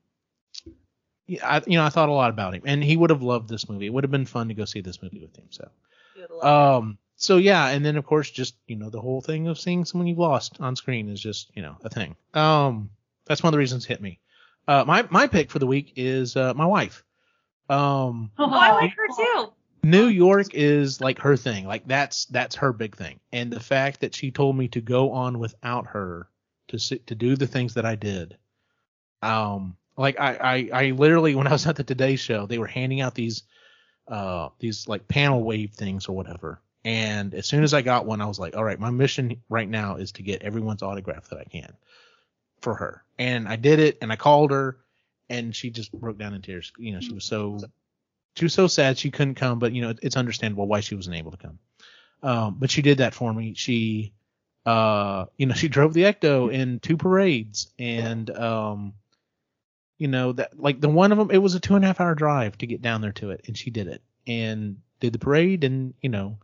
I, 1.43 1.63
you 1.67 1.77
know, 1.77 1.85
I 1.85 1.89
thought 1.89 2.09
a 2.09 2.13
lot 2.13 2.31
about 2.31 2.55
him, 2.55 2.63
and 2.65 2.83
he 2.83 2.97
would 2.97 3.11
have 3.11 3.23
loved 3.23 3.49
this 3.49 3.69
movie. 3.69 3.87
It 3.87 3.93
would 3.93 4.05
have 4.05 4.11
been 4.11 4.27
fun 4.27 4.49
to 4.49 4.55
go 4.55 4.65
see 4.65 4.81
this 4.81 5.03
movie 5.03 5.21
with 5.21 5.37
him. 5.37 5.47
So. 5.51 5.69
You 6.15 6.23
would 6.23 6.31
love 6.31 6.83
Um. 6.83 6.99
So 7.17 7.39
yeah, 7.39 7.69
and 7.69 7.85
then 7.85 7.97
of 7.97 8.05
course, 8.05 8.31
just 8.31 8.57
you 8.67 8.77
know, 8.77 8.91
the 8.91 9.01
whole 9.01 9.21
thing 9.21 9.49
of 9.49 9.59
seeing 9.59 9.85
someone 9.85 10.07
you've 10.07 10.19
lost 10.19 10.61
on 10.61 10.77
screen 10.77 11.09
is 11.09 11.21
just 11.21 11.51
you 11.55 11.63
know 11.63 11.77
a 11.85 11.89
thing. 11.89 12.17
Um. 12.35 12.91
That's 13.25 13.43
one 13.43 13.49
of 13.49 13.53
the 13.53 13.59
reasons 13.59 13.85
it 13.85 13.89
hit 13.89 14.01
me. 14.01 14.21
Uh, 14.69 14.85
my 14.87 15.07
my 15.11 15.27
pick 15.27 15.51
for 15.51 15.59
the 15.59 15.67
week 15.67 15.95
is 15.97 16.37
uh, 16.37 16.55
my 16.55 16.67
wife. 16.67 17.05
Um. 17.69 18.31
Oh, 18.39 18.51
I 18.51 18.73
like 18.73 18.93
her 18.97 19.09
too. 19.17 19.53
New 19.83 20.07
York 20.07 20.49
is 20.53 21.01
like 21.01 21.21
her 21.21 21.37
thing. 21.37 21.67
Like 21.67 21.87
that's 21.87 22.27
that's 22.27 22.57
her 22.57 22.73
big 22.73 22.97
thing. 22.97 23.21
And 23.33 23.53
the 23.53 23.61
fact 23.61 24.01
that 24.01 24.15
she 24.15 24.31
told 24.31 24.57
me 24.57 24.69
to 24.69 24.81
go 24.81 25.13
on 25.13 25.39
without 25.39 25.87
her 25.89 26.29
to 26.69 26.79
sit, 26.79 27.07
to 27.07 27.15
do 27.15 27.37
the 27.37 27.47
things 27.47 27.75
that 27.75 27.87
I 27.87 27.95
did. 27.95 28.37
Um 29.23 29.77
like 29.97 30.19
I, 30.21 30.35
I 30.73 30.87
I 30.87 30.91
literally 30.91 31.35
when 31.35 31.47
I 31.47 31.53
was 31.53 31.67
at 31.67 31.77
the 31.77 31.85
Today 31.85 32.17
show, 32.17 32.47
they 32.47 32.59
were 32.59 32.67
handing 32.67 33.01
out 33.01 33.15
these 33.15 33.43
uh 34.09 34.51
these 34.59 34.87
like 34.89 35.09
panel 35.09 35.43
wave 35.43 35.73
things 35.73 36.09
or 36.09 36.17
whatever. 36.17 36.61
And 36.85 37.35
as 37.35 37.47
soon 37.47 37.65
as 37.65 37.75
I 37.75 37.83
got 37.83 38.07
one, 38.07 38.21
I 38.21 38.27
was 38.27 38.39
like, 38.39 38.57
all 38.57 38.63
right, 38.63 38.79
my 38.79 38.91
mission 38.91 39.43
right 39.49 39.69
now 39.69 39.97
is 39.97 40.13
to 40.13 40.23
get 40.23 40.43
everyone's 40.43 40.83
autograph 40.83 41.29
that 41.31 41.41
I 41.41 41.45
can 41.45 41.73
for 42.61 42.75
her. 42.75 43.03
And 43.19 43.49
I 43.49 43.57
did 43.57 43.81
it 43.81 43.99
and 44.01 44.13
I 44.13 44.17
called 44.17 44.53
her 44.53 44.79
and 45.29 45.55
she 45.55 45.71
just 45.71 45.93
broke 45.93 46.19
down 46.19 46.35
in 46.35 46.43
tears. 46.43 46.73
You 46.79 46.93
know, 46.93 47.01
she 47.01 47.13
was 47.13 47.25
so 47.25 47.59
she 48.37 48.45
was 48.45 48.55
so 48.55 48.67
sad 48.67 48.99
she 48.99 49.11
couldn't 49.11 49.35
come, 49.35 49.59
but 49.59 49.73
you 49.73 49.83
know, 49.83 49.95
it's 50.03 50.17
understandable 50.17 50.67
why 50.69 50.81
she 50.81 50.95
wasn't 50.95 51.17
able 51.17 51.33
to 51.33 51.37
come. 51.39 51.59
Um, 52.23 52.57
but 52.59 52.71
she 52.71 52.83
did 52.83 52.99
that 52.99 53.15
for 53.15 53.33
me. 53.33 53.55
She, 53.55 54.13
uh, 54.65 55.27
you 55.37 55.47
know, 55.47 55.55
she 55.55 55.69
drove 55.69 55.95
the 55.95 56.03
Ecto 56.03 56.53
in 56.53 56.81
two 56.81 56.97
parades 56.97 57.69
and, 57.79 58.31
um, 58.31 58.95
you 59.99 60.09
know, 60.09 60.33
that 60.33 60.59
like 60.59 60.81
the 60.81 60.89
one 60.89 61.13
of 61.13 61.19
them, 61.19 61.31
it 61.31 61.39
was 61.39 61.55
a 61.55 61.61
two 61.61 61.75
and 61.75 61.85
a 61.85 61.87
half 61.87 62.01
hour 62.01 62.15
drive 62.15 62.59
to 62.59 62.67
get 62.67 62.83
down 62.83 63.01
there 63.01 63.13
to 63.13 63.31
it. 63.31 63.45
And 63.47 63.57
she 63.57 63.71
did 63.71 63.89
it 63.89 64.03
and 64.27 64.79
did 65.01 65.13
the 65.13 65.19
parade 65.19 65.65
and, 65.65 65.95
you 66.01 66.09
know, 66.09 66.39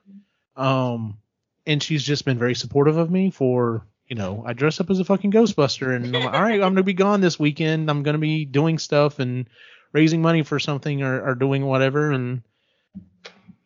um, 0.57 1.19
and 1.67 1.83
she's 1.83 2.03
just 2.03 2.25
been 2.25 2.39
very 2.39 2.55
supportive 2.55 2.97
of 2.97 3.11
me 3.11 3.31
for, 3.31 3.87
you 4.07 4.17
know, 4.17 4.43
I 4.47 4.53
dress 4.53 4.81
up 4.81 4.91
as 4.91 5.01
a 5.01 5.05
fucking 5.05 5.33
Ghostbuster 5.33 5.95
and 5.95 6.17
I'm 6.17 6.25
like, 6.25 6.35
all 6.35 6.43
right, 6.43 6.63
I'm 6.63 6.77
to 6.77 6.83
be 6.83 6.93
gone 6.93 7.21
this 7.21 7.39
weekend. 7.39 7.91
I'm 7.91 8.05
to 8.05 8.19
be 8.19 8.45
doing 8.45 8.79
stuff 8.79 9.19
and 9.19 9.49
raising 9.93 10.23
money 10.23 10.43
for 10.43 10.59
something 10.59 11.03
or, 11.03 11.23
or 11.29 11.35
doing 11.35 11.65
whatever. 11.65 12.11
And, 12.11 12.43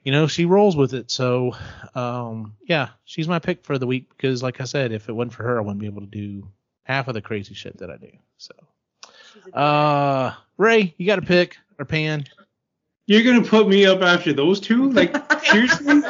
you 0.05 0.13
know, 0.13 0.27
she 0.27 0.45
rolls 0.45 0.77
with 0.77 0.95
it. 0.95 1.11
So, 1.11 1.57
um, 1.95 2.55
yeah, 2.69 2.91
she's 3.05 3.29
my 3.29 3.39
pick 3.39 3.65
for 3.65 3.79
the 3.79 3.87
week 3.87 4.09
because, 4.11 4.43
like 4.43 4.61
I 4.61 4.65
said, 4.65 4.93
if 4.93 5.09
it 5.09 5.13
wasn't 5.13 5.35
for 5.35 5.43
her, 5.45 5.59
I 5.59 5.63
wouldn't 5.63 5.81
be 5.81 5.87
able 5.87 6.03
to 6.03 6.07
do 6.07 6.49
half 6.85 7.09
of 7.09 7.15
the 7.15 7.21
crazy 7.21 7.55
shit 7.55 7.79
that 7.79 7.91
I 7.91 7.97
do. 7.97 8.11
So, 8.39 8.55
uh, 9.55 10.33
Ray, 10.57 10.95
you 10.99 11.07
got 11.07 11.19
a 11.19 11.23
pick 11.23 11.57
or 11.79 11.85
Pan? 11.85 12.25
You're 13.09 13.23
gonna 13.23 13.47
put 13.47 13.69
me 13.69 13.87
up 13.87 14.01
after 14.03 14.33
those 14.33 14.59
two? 14.59 14.91
Like 14.91 15.15
seriously? 15.45 16.03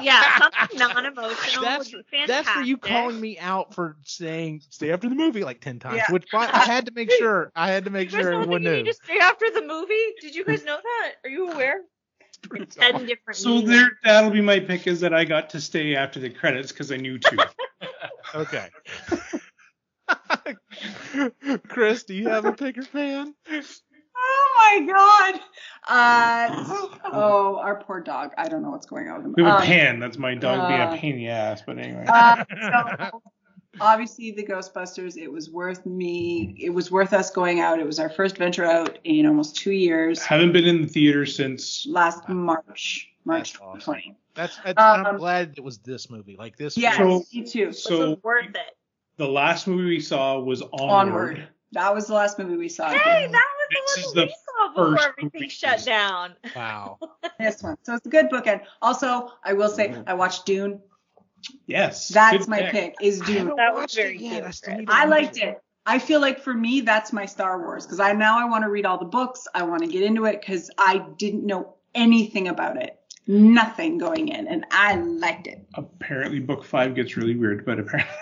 Yeah, 0.00 0.38
something 0.38 0.78
non-emotional 0.78 1.62
That's, 1.64 1.92
would 1.92 2.04
be 2.10 2.16
fantastic. 2.18 2.26
that's 2.28 2.48
for 2.50 2.60
you 2.62 2.78
calling 2.78 3.20
me 3.20 3.38
out 3.38 3.74
for 3.74 3.96
saying 4.04 4.62
stay 4.70 4.90
after 4.92 5.08
the 5.10 5.14
movie 5.14 5.44
like 5.44 5.60
10 5.60 5.78
times, 5.80 5.96
Yeah. 5.96 6.10
which 6.12 6.24
I, 6.32 6.48
I 6.52 6.58
had 6.64 6.86
to 6.86 6.92
make 6.92 7.10
sure, 7.10 7.52
I 7.54 7.70
had 7.70 7.84
to 7.84 7.90
make 7.90 8.08
sure 8.10 8.22
don't 8.22 8.42
everyone 8.42 8.62
think 8.62 8.64
you 8.64 8.76
knew. 8.78 8.82
need 8.84 8.94
stay 8.94 9.18
after 9.18 9.50
the 9.50 9.62
movie? 9.62 9.94
Did 10.22 10.34
you 10.34 10.44
guys 10.44 10.64
know 10.64 10.78
that? 10.82 11.12
Are 11.24 11.28
you 11.30 11.50
aware? 11.52 11.82
Ten 12.70 13.04
different. 13.04 13.36
So 13.36 13.48
meanings. 13.50 13.68
there, 13.70 13.90
that'll 14.04 14.30
be 14.30 14.40
my 14.40 14.60
pick 14.60 14.86
is 14.86 15.00
that 15.00 15.12
I 15.12 15.24
got 15.24 15.50
to 15.50 15.60
stay 15.60 15.96
after 15.96 16.18
the 16.20 16.30
credits 16.30 16.70
because 16.72 16.90
I 16.92 16.96
knew 16.96 17.18
to. 17.18 17.48
Okay. 18.36 18.68
Chris, 21.68 22.04
do 22.04 22.14
you 22.14 22.28
have 22.28 22.44
a 22.44 22.52
pick 22.52 22.78
or 22.78 22.82
Pan? 22.84 23.34
Oh 24.20 24.54
my 24.56 24.86
god. 24.92 25.40
Uh 25.88 26.64
oh, 27.12 27.58
our 27.62 27.82
poor 27.82 28.00
dog. 28.00 28.32
I 28.36 28.48
don't 28.48 28.62
know 28.62 28.70
what's 28.70 28.86
going 28.86 29.08
on 29.08 29.18
with 29.18 29.26
him. 29.26 29.34
We 29.36 29.42
have 29.44 29.54
a 29.54 29.56
Um, 29.58 29.62
pan. 29.62 30.00
That's 30.00 30.18
my 30.18 30.34
dog 30.34 30.68
being 30.68 30.80
uh, 30.80 30.92
a 30.92 30.96
pain 30.98 31.12
in 31.14 31.18
the 31.18 31.28
ass. 31.28 31.62
But 31.64 31.78
anyway. 31.78 32.04
Uh, 32.08 32.44
so, 33.10 33.22
obviously, 33.80 34.32
the 34.32 34.44
Ghostbusters. 34.44 35.16
It 35.16 35.30
was 35.30 35.50
worth 35.50 35.86
me. 35.86 36.54
It 36.58 36.70
was 36.70 36.90
worth 36.90 37.12
us 37.12 37.30
going 37.30 37.60
out. 37.60 37.78
It 37.78 37.86
was 37.86 37.98
our 37.98 38.10
first 38.10 38.36
venture 38.36 38.64
out 38.64 38.98
in 39.04 39.24
almost 39.26 39.56
two 39.56 39.72
years. 39.72 40.22
Haven't 40.22 40.52
been 40.52 40.66
in 40.66 40.82
the 40.82 40.88
theater 40.88 41.24
since. 41.24 41.86
Last 41.88 42.28
March, 42.28 43.08
March 43.24 43.52
That's 43.52 43.62
awesome. 43.62 43.80
2020. 43.94 44.16
That's, 44.34 44.56
that's 44.64 44.74
I'm 44.80 45.06
Um, 45.06 45.16
glad 45.16 45.54
it 45.56 45.64
was 45.64 45.78
this 45.78 46.10
movie. 46.10 46.36
Like 46.36 46.56
this. 46.56 46.76
Yeah, 46.76 46.96
So- 46.96 47.24
me 47.32 47.44
too. 47.44 47.66
This 47.66 47.82
So 47.84 48.18
worth 48.22 48.46
it. 48.50 48.76
The 49.18 49.28
last 49.28 49.66
movie 49.66 49.84
we 49.84 50.00
saw 50.00 50.38
was 50.38 50.62
Onward. 50.62 50.90
Onward. 50.90 51.48
That 51.72 51.94
was 51.94 52.06
the 52.06 52.14
last 52.14 52.38
movie 52.38 52.56
we 52.56 52.68
saw. 52.70 52.88
Hey, 52.90 53.28
that 53.30 53.46
was 53.70 53.98
is 53.98 54.12
the 54.12 54.20
one 54.20 54.26
the 54.26 54.26
we 54.26 54.34
saw 54.46 54.68
before 54.68 55.08
everything 55.08 55.30
movie. 55.34 55.48
shut 55.48 55.84
down. 55.84 56.34
wow. 56.56 56.98
This 57.38 57.62
one. 57.62 57.76
So 57.82 57.94
it's 57.94 58.06
a 58.06 58.08
good 58.08 58.30
bookend. 58.30 58.62
Also, 58.80 59.32
I 59.44 59.52
will 59.52 59.68
say 59.68 59.94
I 60.06 60.14
watched 60.14 60.46
Dune. 60.46 60.80
Yes. 61.66 62.08
That's 62.08 62.48
my 62.48 62.62
pick. 62.70 62.94
Is 63.02 63.20
Dune. 63.20 63.36
haven't 63.36 63.56
That 63.56 63.74
was 63.74 63.82
watched 63.82 63.96
very 63.96 64.16
it 64.16 64.22
yet. 64.22 64.44
I 64.44 64.50
still 64.50 64.68
Chris. 64.74 64.78
need 64.78 64.86
to 64.86 64.92
I 64.94 65.04
watch 65.04 65.10
liked 65.10 65.36
it. 65.38 65.62
I 65.84 65.98
feel 65.98 66.20
like 66.20 66.40
for 66.40 66.54
me, 66.54 66.80
that's 66.82 67.12
my 67.12 67.26
Star 67.26 67.60
Wars 67.60 67.86
because 67.86 68.00
I 68.00 68.12
now 68.12 68.38
I 68.38 68.44
want 68.48 68.64
to 68.64 68.70
read 68.70 68.86
all 68.86 68.98
the 68.98 69.04
books. 69.06 69.46
I 69.54 69.62
want 69.62 69.82
to 69.82 69.88
get 69.88 70.02
into 70.02 70.24
it 70.26 70.40
because 70.40 70.70
I 70.78 71.04
didn't 71.16 71.44
know 71.46 71.74
anything 71.94 72.48
about 72.48 72.76
it, 72.76 72.98
nothing 73.26 73.96
going 73.98 74.28
in, 74.28 74.46
and 74.48 74.66
I 74.70 74.96
liked 74.96 75.46
it. 75.46 75.66
Apparently, 75.74 76.40
book 76.40 76.62
five 76.64 76.94
gets 76.94 77.16
really 77.16 77.36
weird, 77.36 77.64
but 77.64 77.78
apparently. 77.78 78.14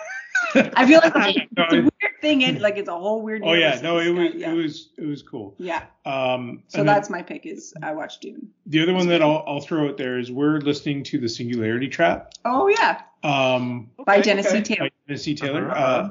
I 0.75 0.85
feel 0.87 0.99
like 1.03 1.13
it's 1.35 1.51
No, 1.57 1.63
a 1.69 1.75
weird 1.81 1.91
thing. 2.21 2.41
In, 2.41 2.59
like 2.61 2.77
it's 2.77 2.89
a 2.89 2.97
whole 2.97 3.21
weird. 3.21 3.41
oh 3.45 3.53
yeah, 3.53 3.79
no, 3.81 3.99
it 3.99 4.05
the 4.05 4.11
was 4.13 4.29
sky. 4.31 4.37
yeah. 4.39 4.51
it 4.51 4.55
was 4.55 4.89
it 4.97 5.05
was 5.05 5.21
cool. 5.23 5.55
yeah. 5.57 5.83
Um, 6.05 6.63
So 6.67 6.79
and 6.79 6.87
then 6.87 6.95
that's 6.95 7.09
my 7.09 7.21
pick. 7.21 7.45
Is 7.45 7.73
I 7.83 7.93
watched 7.93 8.21
Dune. 8.21 8.49
the 8.65 8.81
other 8.81 8.93
one 8.93 9.07
that 9.07 9.21
I'll, 9.21 9.43
I'll 9.47 9.61
throw 9.61 9.87
out 9.87 9.97
there 9.97 10.17
is 10.19 10.31
we're 10.31 10.59
listening 10.59 11.03
to 11.05 11.17
the 11.19 11.29
Singularity 11.29 11.87
Trap. 11.87 12.33
Oh 12.45 12.67
yeah, 12.67 13.01
Um, 13.23 13.89
by 14.05 14.15
Okay, 14.15 14.23
Tennessee 14.23 14.57
by 14.57 14.61
Taylor. 14.61 14.89
Tennessee 15.07 15.35
Taylor. 15.35 15.71
Uh-huh. 15.71 15.83
Uh, 15.83 16.09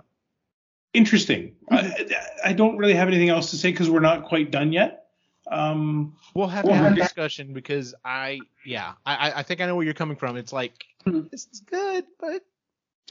interesting. 0.94 1.55
I, 1.70 1.93
I 2.44 2.52
don't 2.52 2.77
really 2.78 2.94
have 2.94 3.09
anything 3.09 3.28
else 3.28 3.51
to 3.51 3.56
say 3.56 3.70
because 3.70 3.90
we're 3.90 4.01
not 4.01 4.24
quite 4.24 4.51
done 4.51 4.73
yet. 4.73 5.05
Um, 5.51 6.16
We'll 6.35 6.48
have 6.48 6.64
to 6.64 6.70
Well, 6.70 6.82
have 6.82 6.93
a 6.93 6.97
yeah. 6.97 7.02
discussion 7.05 7.52
because 7.52 7.94
I, 8.05 8.40
yeah, 8.64 8.93
I, 9.05 9.31
I- 9.31 9.39
I 9.39 9.43
think 9.43 9.60
I 9.60 9.66
know 9.66 9.77
where 9.77 9.85
you're 9.85 9.94
coming 9.94 10.16
from. 10.16 10.36
It's 10.36 10.52
like 10.52 10.85
Mhm. 11.06 11.31
this 11.31 11.47
is 11.52 11.60
good, 11.60 12.05
but 12.18 12.43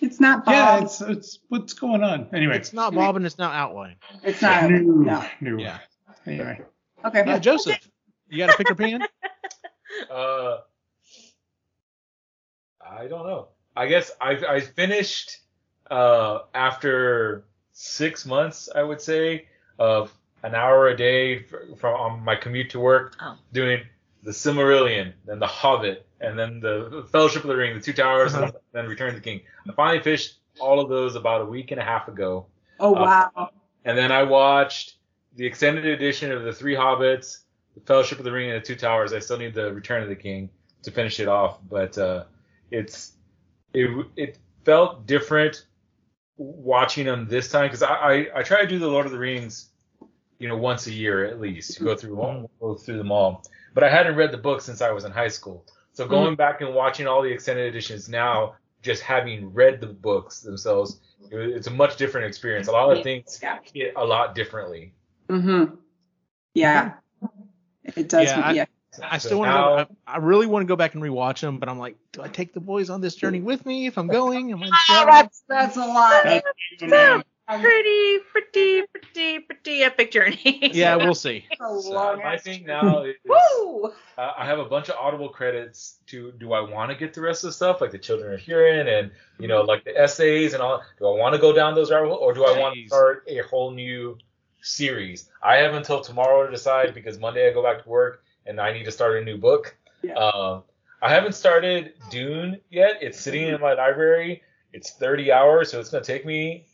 It's 0.01 0.19
not 0.19 0.43
Bob. 0.45 0.53
yeah, 0.53 0.79
it's 0.83 0.99
it's 1.01 1.39
what's 1.49 1.73
going 1.73 2.03
on 2.03 2.27
anyway. 2.33 2.57
it's 2.57 2.73
not 2.73 2.93
Bob 2.93 3.15
and 3.15 3.25
it's 3.25 3.37
not 3.37 3.53
Outline. 3.55 3.95
It's 4.23 4.41
not. 4.41 4.69
no, 4.69 4.77
No. 4.79 5.25
no. 5.41 5.57
Yeah. 5.57 5.77
Anyway, 6.25 6.61
Okay. 7.05 7.39
Joseph, 7.39 7.77
you 8.29 8.37
got 8.39 8.53
a 8.53 8.57
pick 8.57 8.69
or 8.71 8.75
pan? 8.75 9.05
Uh, 10.11 10.57
I 12.85 13.07
don't 13.07 13.25
know. 13.25 13.47
I 13.77 13.87
guess 13.87 14.11
I 14.19 14.31
I 14.31 14.59
finished 14.59 15.39
uh 15.89 16.39
after 16.53 17.45
six 17.71 18.25
months, 18.25 18.67
I 18.73 18.83
would 18.83 18.99
say, 18.99 19.45
of 19.79 20.13
an 20.43 20.53
hour 20.55 20.87
a 20.89 20.97
day 20.97 21.43
from 21.77 21.93
on 21.95 22.19
my 22.25 22.35
commute 22.35 22.69
to 22.71 22.79
work, 22.79 23.15
Oh. 23.21 23.37
doing 23.53 23.81
the 24.25 24.31
Silmarillion, 24.31 25.13
then 25.25 25.39
the 25.39 25.47
Hobbit, 25.47 26.05
and 26.19 26.37
then 26.37 26.59
the 26.59 27.07
Fellowship 27.11 27.43
of 27.43 27.49
the 27.49 27.55
Ring, 27.55 27.75
the 27.75 27.81
Two 27.81 27.93
Towers, 27.93 28.33
Uh-huh. 28.33 28.45
and 28.45 28.53
then 28.73 28.87
Return 28.87 29.09
of 29.09 29.15
the 29.15 29.21
King. 29.21 29.41
I 29.69 29.71
finally 29.73 30.01
finished 30.03 30.39
all 30.59 30.79
of 30.81 30.89
those 30.89 31.15
about 31.15 31.41
a 31.41 31.45
week 31.45 31.71
and 31.71 31.79
a 31.79 31.83
half 31.83 32.07
ago. 32.07 32.47
Oh 32.79 32.91
wow. 32.91 33.51
And 33.85 33.97
then 33.97 34.11
I 34.11 34.23
watched 34.23 34.95
the 35.35 35.45
extended 35.45 35.85
edition 35.85 36.31
of 36.31 36.43
the 36.43 36.51
Three 36.51 36.75
Hobbits, 36.75 37.43
the 37.75 37.81
Fellowship 37.81 38.17
of 38.17 38.25
the 38.25 38.31
Ring 38.31 38.49
and 38.51 38.59
the 38.61 38.65
Two 38.65 38.75
Towers. 38.75 39.13
I 39.13 39.19
still 39.19 39.37
need 39.37 39.53
the 39.53 39.71
Return 39.73 40.01
of 40.03 40.09
the 40.09 40.15
King 40.15 40.49
to 40.83 40.91
finish 40.91 41.19
it 41.19 41.27
off, 41.27 41.59
but 41.69 41.97
uh, 41.97 42.23
it's 42.71 43.13
it 43.73 43.89
it 44.15 44.39
felt 44.65 45.05
different 45.05 45.65
watching 46.37 47.05
them 47.05 47.27
this 47.29 47.49
time 47.51 47.67
because 47.67 47.83
I, 47.83 47.93
I 47.93 48.27
I 48.37 48.43
try 48.43 48.61
to 48.61 48.67
do 48.67 48.79
the 48.79 48.87
Lord 48.87 49.05
of 49.05 49.11
the 49.11 49.19
Rings, 49.19 49.69
you 50.39 50.47
know, 50.47 50.57
once 50.57 50.87
a 50.87 50.91
year 50.91 51.25
at 51.25 51.39
least, 51.39 51.81
go 51.83 51.95
through 51.95 52.15
go 52.59 52.75
through 52.75 52.97
them 52.97 53.11
all. 53.11 53.43
But 53.75 53.83
I 53.83 53.89
hadn't 53.89 54.15
read 54.15 54.31
the 54.31 54.37
book 54.39 54.61
since 54.61 54.81
I 54.81 54.89
was 54.91 55.03
in 55.05 55.11
high 55.11 55.27
school, 55.27 55.63
so 55.93 56.07
going 56.07 56.35
back 56.35 56.61
and 56.61 56.73
watching 56.73 57.05
all 57.07 57.21
the 57.21 57.29
extended 57.29 57.67
editions 57.67 58.09
now, 58.09 58.55
just 58.81 59.03
having 59.03 59.53
read 59.53 59.79
the 59.81 59.87
books 59.87 60.39
themselves, 60.41 60.99
it, 61.29 61.37
it's 61.37 61.67
a 61.67 61.71
much 61.71 61.97
different 61.97 62.25
experience. 62.27 62.67
A 62.67 62.71
lot 62.71 62.95
of 62.95 63.03
things 63.03 63.39
Yeah. 63.43 63.59
hit 63.73 63.93
a 63.95 64.03
lot 64.03 64.33
differently. 64.33 64.93
Mm-hmm. 65.29 65.75
Yeah. 66.53 66.93
It 67.83 68.09
does. 68.09 68.27
Yeah, 68.29 68.39
I- 68.39 68.51
Yeah. 68.53 68.65
I 69.03 69.17
So 69.17 69.27
still 69.27 69.39
want 69.39 69.51
now- 69.51 69.75
to. 69.83 69.87
I, 70.07 70.13
I 70.13 70.17
really 70.19 70.47
want 70.47 70.63
to 70.63 70.67
go 70.67 70.77
back 70.77 70.93
and 70.93 71.03
rewatch 71.03 71.41
them, 71.41 71.59
but 71.59 71.67
I'm 71.67 71.77
like, 71.77 71.97
do 72.13 72.21
I 72.21 72.29
take 72.29 72.53
the 72.53 72.61
boys 72.61 72.89
on 72.89 73.01
this 73.01 73.13
journey 73.15 73.41
with 73.41 73.65
me 73.65 73.87
if 73.87 73.97
I'm 73.97 74.07
going? 74.07 74.53
Am 74.53 74.63
I 74.63 74.69
Oh, 74.89 75.05
that's 75.05 75.43
that's 75.49 75.75
a 75.75 75.81
lot. 75.85 76.23
That's- 76.23 77.23
pretty, 77.47 78.19
pretty, 78.31 78.83
pretty, 78.87 79.39
pretty 79.39 79.83
epic 79.83 80.11
journey. 80.11 80.69
yeah, 80.73 80.95
we'll 80.95 81.13
see. 81.15 81.45
That's 81.59 81.61
a 81.61 81.81
So 81.81 81.93
my 82.17 82.33
ass- 82.35 82.43
thing 82.43 82.65
now 82.65 83.03
is 83.03 83.15
Woo! 83.25 83.93
uh, 84.17 84.31
I 84.37 84.45
have 84.45 84.59
a 84.59 84.65
bunch 84.65 84.89
of 84.89 84.95
Audible 84.99 85.29
credits 85.29 85.99
to 86.07 86.31
do 86.33 86.53
I 86.53 86.61
want 86.61 86.91
to 86.91 86.97
get 86.97 87.13
the 87.13 87.21
rest 87.21 87.43
of 87.43 87.49
the 87.49 87.53
stuff 87.53 87.81
like 87.81 87.91
the 87.91 87.99
Children 87.99 88.33
of 88.33 88.39
Húrin 88.39 88.87
and 88.87 89.11
you 89.39 89.47
know 89.47 89.61
like 89.61 89.83
the 89.83 89.95
essays 89.97 90.53
and 90.53 90.61
all. 90.61 90.81
Do 90.99 91.07
I 91.07 91.17
want 91.17 91.33
to 91.35 91.39
go 91.41 91.53
down 91.53 91.75
those 91.75 91.91
rabbit 91.91 92.07
holes 92.07 92.19
or 92.21 92.33
do 92.33 92.45
I 92.45 92.57
want 92.59 92.75
to 92.75 92.87
start 92.87 93.23
a 93.27 93.39
whole 93.39 93.71
new 93.71 94.17
series? 94.61 95.29
I 95.43 95.57
have 95.57 95.73
until 95.73 96.01
tomorrow 96.01 96.45
to 96.45 96.51
decide 96.51 96.93
because 96.93 97.19
Monday 97.19 97.47
I 97.49 97.53
go 97.53 97.61
back 97.63 97.83
to 97.83 97.89
work 97.89 98.23
and 98.45 98.59
I 98.59 98.73
need 98.73 98.85
to 98.85 98.91
start 98.91 99.17
a 99.21 99.23
new 99.25 99.37
book. 99.37 99.75
Yeah. 100.01 100.13
Um, 100.15 100.63
I 101.01 101.09
haven't 101.13 101.33
started 101.35 101.93
Dune 102.09 102.59
yet. 102.71 102.97
It's 103.01 103.19
sitting 103.19 103.47
in 103.47 103.59
my 103.61 103.73
library. 103.73 104.41
It's 104.73 104.91
30 104.91 105.31
hours, 105.31 105.71
so 105.71 105.79
it's 105.79 105.89
gonna 105.89 106.03
take 106.03 106.25
me. 106.25 106.65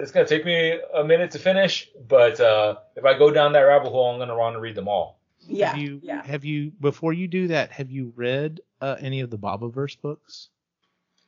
It's 0.00 0.12
gonna 0.12 0.26
take 0.26 0.44
me 0.44 0.78
a 0.94 1.02
minute 1.02 1.32
to 1.32 1.38
finish, 1.38 1.88
but 2.08 2.38
uh, 2.40 2.76
if 2.94 3.04
I 3.04 3.18
go 3.18 3.30
down 3.32 3.52
that 3.52 3.60
rabbit 3.60 3.90
hole, 3.90 4.12
I'm 4.12 4.18
gonna 4.18 4.36
want 4.36 4.54
to 4.54 4.60
read 4.60 4.76
them 4.76 4.86
all. 4.88 5.18
Yeah. 5.40 5.70
Have 5.70 5.78
you 5.78 6.00
yeah. 6.02 6.24
have 6.24 6.44
you 6.44 6.70
before 6.80 7.12
you 7.12 7.26
do 7.26 7.48
that? 7.48 7.72
Have 7.72 7.90
you 7.90 8.12
read 8.14 8.60
uh, 8.80 8.96
any 9.00 9.20
of 9.20 9.30
the 9.30 9.38
Bobiverse 9.38 10.00
books? 10.00 10.50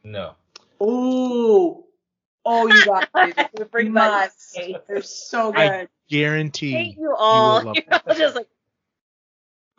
No. 0.04 0.34
Ooh. 0.82 1.84
Oh, 2.44 2.66
you 2.68 2.84
got 2.84 3.08
it. 3.14 3.36
You 3.36 3.64
Everybody 3.64 3.88
must. 3.88 4.58
They're 4.88 5.02
so 5.02 5.52
I- 5.54 5.68
good. 5.68 5.88
Guarantee. 6.08 6.72
hate 6.72 6.98
you 6.98 7.14
all. 7.16 7.62
love 7.62 7.76
You 7.76 7.82
know, 7.90 8.14
just 8.14 8.34
like 8.36 8.48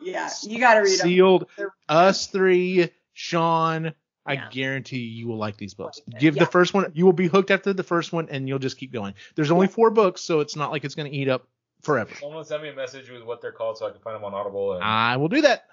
yeah. 0.00 0.30
You 0.42 0.58
got 0.58 0.74
to 0.74 0.80
read 0.80 0.98
them. 0.98 1.06
Sealed. 1.08 1.46
Us 1.88 2.26
three, 2.26 2.90
Sean. 3.12 3.92
I 4.24 4.34
Yeah. 4.34 4.48
guarantee 4.50 4.98
you 4.98 5.26
will 5.26 5.36
like 5.36 5.56
these 5.56 5.74
books. 5.74 6.00
Give 6.18 6.36
Yeah. 6.36 6.44
the 6.44 6.50
first 6.50 6.74
one. 6.74 6.90
You 6.94 7.04
will 7.04 7.12
be 7.12 7.26
hooked 7.26 7.50
after 7.50 7.72
the 7.72 7.82
first 7.82 8.12
one, 8.12 8.28
and 8.30 8.48
you'll 8.48 8.58
just 8.60 8.78
keep 8.78 8.92
going. 8.92 9.14
There's 9.34 9.50
only 9.50 9.66
four 9.66 9.90
books, 9.90 10.20
so 10.20 10.40
it's 10.40 10.54
not 10.54 10.70
like 10.70 10.84
it's 10.84 10.94
going 10.94 11.10
to 11.10 11.16
eat 11.16 11.28
up 11.28 11.46
forever. 11.80 12.14
Someone 12.14 12.44
send 12.44 12.62
me 12.62 12.68
a 12.68 12.74
message 12.74 13.10
with 13.10 13.22
what 13.24 13.40
they're 13.40 13.50
called 13.52 13.78
so 13.78 13.86
I 13.86 13.90
can 13.90 14.00
find 14.00 14.14
them 14.14 14.24
on 14.24 14.32
Audible. 14.34 14.74
And 14.74 14.84
I 14.84 15.16
will 15.16 15.28
do 15.28 15.40
that. 15.42 15.66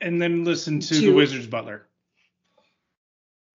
And 0.00 0.20
then 0.22 0.44
listen 0.44 0.80
to 0.80 0.94
Two. 1.00 1.10
The 1.10 1.12
Wizard's 1.12 1.46
Butler. 1.46 1.86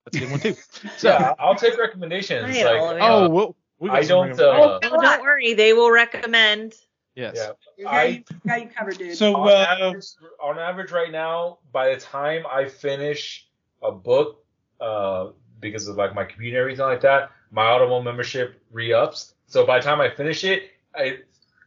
That's 0.05 0.17
a 0.17 0.19
good 0.19 0.31
one 0.31 0.39
too. 0.39 0.55
So, 0.97 1.09
yeah, 1.09 1.33
I'll 1.39 1.55
take 1.55 1.77
recommendations. 1.79 2.45
I 2.55 2.63
like, 2.63 2.79
all 2.79 2.89
of 2.91 2.97
you. 2.97 3.03
uh, 3.03 3.09
oh, 3.09 3.29
well, 3.29 3.55
we 3.79 3.89
I 3.89 4.03
don't. 4.03 4.39
Uh, 4.39 4.79
oh, 4.83 4.99
don't 5.01 5.21
worry, 5.23 5.55
they 5.55 5.73
will 5.73 5.89
recommend. 5.89 6.75
yes. 7.15 7.49
yeah, 7.77 7.89
I 7.89 8.23
got 8.45 8.61
you 8.61 8.67
covered, 8.67 8.99
dude. 8.99 9.17
So, 9.17 9.35
on, 9.35 9.47
uh, 9.49 9.65
average, 9.87 10.05
on 10.41 10.59
average, 10.59 10.91
right 10.91 11.11
now, 11.11 11.57
by 11.71 11.95
the 11.95 11.99
time 11.99 12.43
I 12.45 12.65
finish 12.69 13.47
a 13.87 13.91
book, 13.91 14.43
uh, 14.81 15.29
because 15.59 15.87
of 15.87 15.95
like 15.95 16.13
my 16.13 16.23
commute 16.25 16.53
and 16.53 16.59
everything 16.59 16.85
like 16.85 17.01
that, 17.01 17.31
my 17.51 17.63
Audible 17.65 18.01
membership 18.03 18.61
re-ups. 18.71 19.33
So 19.47 19.65
by 19.65 19.79
the 19.79 19.83
time 19.85 20.01
I 20.01 20.09
finish 20.09 20.43
it, 20.43 20.71
I 20.95 21.19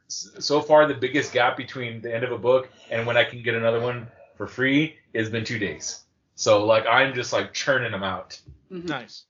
so 0.09 0.61
far 0.63 0.87
the 0.87 0.95
biggest 0.95 1.33
gap 1.33 1.57
between 1.57 2.01
the 2.01 2.15
end 2.15 2.25
of 2.25 2.33
a 2.33 2.39
book 2.39 2.69
and 2.91 3.07
when 3.07 3.17
I 3.17 3.25
can 3.25 3.43
get 3.43 3.55
another 3.55 3.81
one 3.81 4.09
for 4.37 4.47
free 4.47 4.97
has 5.15 5.29
been 5.31 5.45
two 5.45 5.59
days. 5.59 6.05
So 6.35 6.65
like 6.65 6.87
I'm 6.87 7.15
just 7.15 7.33
like 7.33 7.53
churning 7.53 7.93
them 7.93 8.03
out. 8.03 8.41
Mhm. 8.71 8.85
Nice. 8.89 9.25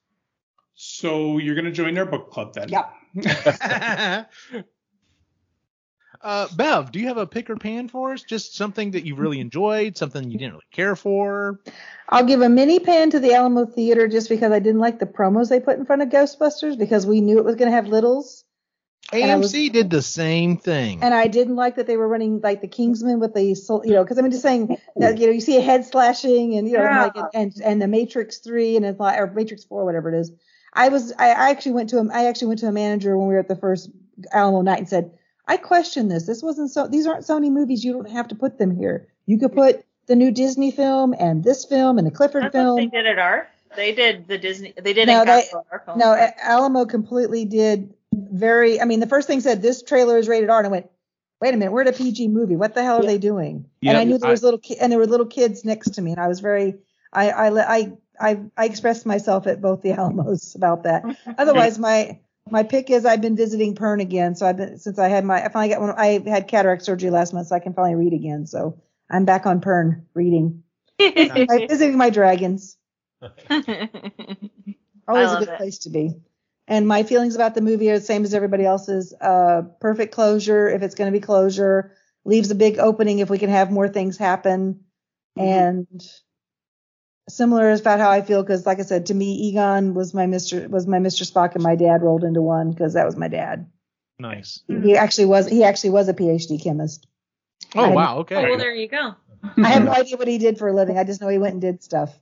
so 0.75 1.39
you're 1.39 1.55
going 1.57 1.65
to 1.65 1.73
join 1.73 1.99
our 1.99 2.07
book 2.07 2.31
club 2.31 2.55
then? 2.55 2.69
Yep. 2.69 2.93
uh, 6.23 6.49
Bev, 6.57 6.91
do 6.93 6.99
you 6.99 7.09
have 7.09 7.17
a 7.17 7.27
pick 7.27 7.49
or 7.51 7.57
pan 7.57 7.89
for 7.89 8.13
us? 8.13 8.23
Just 8.23 8.57
something 8.57 8.93
that 8.93 9.05
you 9.05 9.15
really 9.15 9.41
enjoyed, 9.41 9.97
something 9.97 10.31
you 10.31 10.39
didn't 10.39 10.53
really 10.53 10.65
care 10.73 10.97
for. 10.97 11.61
I'll 12.09 12.25
give 12.25 12.41
a 12.41 12.49
mini 12.49 12.81
pan 12.81 13.11
to 13.11 13.21
the 13.21 13.35
Alamo 13.35 13.67
Theater 13.67 14.09
just 14.09 14.29
because 14.29 14.53
I 14.53 14.59
didn't 14.59 14.81
like 14.81 14.99
the 14.99 15.07
promos 15.07 15.49
they 15.49 15.61
put 15.61 15.79
in 15.79 15.85
front 15.85 16.03
of 16.03 16.09
Ghostbusters 16.09 16.79
because 16.79 17.07
we 17.07 17.21
knew 17.21 17.39
it 17.39 17.45
was 17.45 17.57
going 17.57 17.71
to 17.71 17.75
have 17.77 17.87
littles. 17.87 18.45
And 19.13 19.31
I 19.31 19.37
was- 19.37 19.53
AMC 19.53 19.73
did 19.73 19.91
the 19.91 20.03
same 20.03 20.57
thing. 20.59 21.03
And 21.03 21.15
I 21.15 21.29
didn't 21.29 21.57
like 21.57 21.77
that 21.77 21.87
they 21.87 21.97
were 21.97 22.09
running 22.09 22.41
like 22.41 22.61
the 22.61 22.69
Kingsman 22.69 23.21
with 23.21 23.33
the, 23.35 23.43
you 23.43 23.93
know, 23.95 24.03
because 24.03 24.19
I'm 24.19 24.31
just 24.31 24.43
saying 24.43 24.77
that, 24.97 25.19
you 25.19 25.27
know, 25.27 25.33
you 25.33 25.41
see 25.41 25.57
a 25.57 25.63
head 25.63 25.85
slashing 25.85 26.57
and, 26.57 26.69
you 26.69 26.77
know, 26.77 26.85
Yeah. 26.85 27.03
like, 27.15 27.15
and, 27.33 27.55
and 27.65 27.81
the 27.81 27.89
Matrix 27.89 28.39
3 28.39 28.77
and 28.77 28.85
it's 28.85 29.01
like, 29.01 29.19
or 29.19 29.27
Matrix 29.29 29.65
4, 29.65 29.85
whatever 29.85 30.13
it 30.13 30.19
is. 30.19 30.33
I 30.75 30.89
was, 30.91 31.13
I, 31.19 31.31
I 31.31 31.51
actually 31.51 31.73
went 31.73 31.89
to 31.91 31.99
him, 31.99 32.11
I 32.13 32.27
actually 32.27 32.49
went 32.49 32.61
to 32.61 32.69
a 32.69 32.73
manager 32.73 33.17
when 33.17 33.29
we 33.29 33.35
were 33.35 33.41
at 33.41 33.49
the 33.49 33.57
first 33.57 33.91
Alamo 34.33 34.61
night 34.61 34.79
and 34.79 34.89
said, 34.89 35.13
I 35.49 35.57
question 35.57 36.09
this. 36.09 36.27
This 36.27 36.43
wasn't 36.43 36.71
so, 36.71 36.87
these 36.87 37.07
aren't 37.07 37.25
Sony 37.25 37.51
movies. 37.51 37.83
You 37.85 37.93
don't 37.95 38.11
have 38.11 38.29
to 38.29 38.35
put 38.35 38.59
them 38.59 38.77
here. 38.77 39.09
You 39.27 39.39
could 39.39 39.53
put 39.55 39.85
the 40.07 40.15
new 40.15 40.31
Disney 40.31 40.71
film 40.71 41.15
and 41.19 41.43
this 41.43 41.65
film 41.65 41.99
and 41.99 42.07
the 42.07 42.11
Clifford 42.11 42.45
That's 42.45 42.55
what 42.55 42.77
they 42.77 42.83
film. 42.83 42.91
did 42.91 43.07
at 43.07 43.19
our. 43.19 43.49
They 43.77 43.93
did 43.95 44.29
the 44.29 44.39
Disney. 44.39 44.73
They 44.81 44.93
did 44.93 45.09
No, 45.09 45.23
in 45.23 45.27
they- 45.27 45.43
Costco, 45.53 45.65
our 45.73 45.79
film. 45.85 45.99
No, 45.99 46.31
Alamo 46.43 46.85
completely 46.87 47.45
did 47.45 47.93
very. 48.15 48.81
I 48.81 48.85
mean, 48.85 49.01
the 49.01 49.07
first 49.07 49.27
thing 49.27 49.41
said 49.41 49.61
this 49.63 49.83
trailer 49.83 50.17
is 50.19 50.29
rated 50.29 50.49
R, 50.51 50.59
and 50.59 50.67
I 50.67 50.71
went, 50.71 50.91
"Wait 51.41 51.53
a 51.53 51.57
minute, 51.57 51.73
we're 51.73 51.83
at 51.83 51.89
a 51.89 51.93
PG 51.93 52.29
movie. 52.29 52.57
What 52.57 52.75
the 52.75 52.83
hell 52.83 52.99
are 53.01 53.07
they 53.07 53.19
doing?" 53.19 53.67
Yeah, 53.83 53.91
and 53.93 53.99
I 53.99 54.05
knew 54.05 54.17
there 54.19 54.29
I- 54.29 54.33
was 54.33 54.43
little 54.43 54.59
ki- 54.59 54.79
and 54.79 54.91
there 54.91 54.99
were 54.99 55.07
little 55.07 55.27
kids 55.27 55.65
next 55.67 55.91
to 55.95 56.03
me, 56.03 56.13
and 56.13 56.21
I 56.21 56.29
was 56.29 56.41
very. 56.41 56.77
I 57.13 57.31
I 57.31 57.49
le- 57.51 57.67
I 57.69 57.93
I, 58.21 58.41
I 58.57 58.65
expressed 58.65 59.05
myself 59.07 59.47
at 59.47 59.61
both 59.61 59.83
the 59.83 59.93
Alamos 59.93 60.55
about 60.55 60.85
that. 60.85 61.05
Otherwise, 61.39 61.79
my 61.79 62.19
my 62.51 62.63
pick 62.63 62.91
is 62.91 63.05
I've 63.05 63.21
been 63.21 63.37
visiting 63.37 63.75
Pern 63.75 64.01
again, 64.01 64.35
so 64.35 64.47
I've 64.47 64.57
been 64.57 64.79
since 64.79 64.99
I 64.99 65.09
had 65.09 65.25
my 65.25 65.45
I 65.45 65.49
finally 65.49 65.75
got 65.75 65.81
one. 65.81 65.95
I 65.97 66.23
had 66.29 66.49
cataract 66.49 66.83
surgery 66.83 67.11
last 67.11 67.33
month, 67.33 67.49
so 67.49 67.57
I 67.57 67.61
can 67.61 67.75
finally 67.75 67.95
read 67.95 68.13
again. 68.13 68.47
So 68.47 68.81
I'm 69.11 69.25
back 69.25 69.47
on 69.47 69.61
Pern 69.61 70.05
reading. 70.15 70.63
I'm 71.01 71.69
visiting 71.69 71.97
my 71.97 72.11
dragons. 72.11 72.77
Always 75.09 75.33
a 75.33 75.39
good 75.39 75.49
it. 75.49 75.57
place 75.57 75.79
to 75.81 75.91
be. 75.91 76.15
And 76.67 76.87
my 76.87 77.03
feelings 77.03 77.35
about 77.35 77.55
the 77.55 77.63
movie 77.63 77.91
are 77.91 77.99
the 77.99 78.05
same 78.05 78.25
as 78.25 78.35
everybody 78.35 78.65
else's. 78.65 79.15
Uh, 79.21 79.63
perfect 79.81 80.15
closure 80.15 80.69
if 80.69 80.83
it's 80.83 80.95
going 80.95 81.11
to 81.11 81.19
be 81.19 81.25
closure. 81.25 81.93
Leaves 82.25 82.51
a 82.51 82.55
big 82.55 82.79
opening 82.79 83.21
if 83.21 83.31
we 83.31 83.39
can 83.39 83.49
have 83.49 83.71
more 83.71 83.89
things 83.89 84.19
happen. 84.19 84.85
And 85.37 86.03
similar 87.29 87.71
is 87.71 87.81
about 87.81 88.01
how 88.01 88.11
I 88.11 88.23
feel 88.23 88.43
because, 88.43 88.67
like 88.67 88.79
I 88.81 88.83
said, 88.83 89.07
to 89.07 89.15
me, 89.15 89.35
Egon 89.49 89.95
was 89.95 90.15
my 90.15 90.27
Mr. 90.27 90.69
was 90.69 90.87
my 90.87 90.99
Mr. 90.99 91.31
Spock, 91.31 91.55
and 91.55 91.63
my 91.63 91.77
dad 91.77 92.03
rolled 92.03 92.25
into 92.25 92.43
one 92.43 92.71
because 92.71 92.95
that 92.95 93.07
was 93.07 93.17
my 93.17 93.29
dad. 93.29 93.67
nice. 94.19 94.63
He 94.67 94.97
actually 94.97 95.27
was 95.27 95.47
he 95.49 95.65
actually 95.65 95.91
was 95.91 96.09
a 96.09 96.15
PhD 96.15 96.63
chemist. 96.63 97.07
Oh 97.75 97.85
I- 97.85 97.95
wow. 97.95 98.17
oh, 98.17 98.21
Okay. 98.21 98.35
well, 98.49 98.59
there 98.59 98.75
you 98.75 98.89
go. 98.89 99.15
I 99.57 99.69
have 99.69 99.85
no 99.85 99.93
idea 99.93 100.17
what 100.17 100.27
he 100.27 100.39
did 100.39 100.59
for 100.59 100.67
a 100.69 100.73
living. 100.75 100.99
I 100.99 101.05
just 101.05 101.21
know 101.21 101.29
he 101.29 101.39
went 101.39 101.53
and 101.53 101.61
did 101.63 101.83
stuff. 101.83 102.19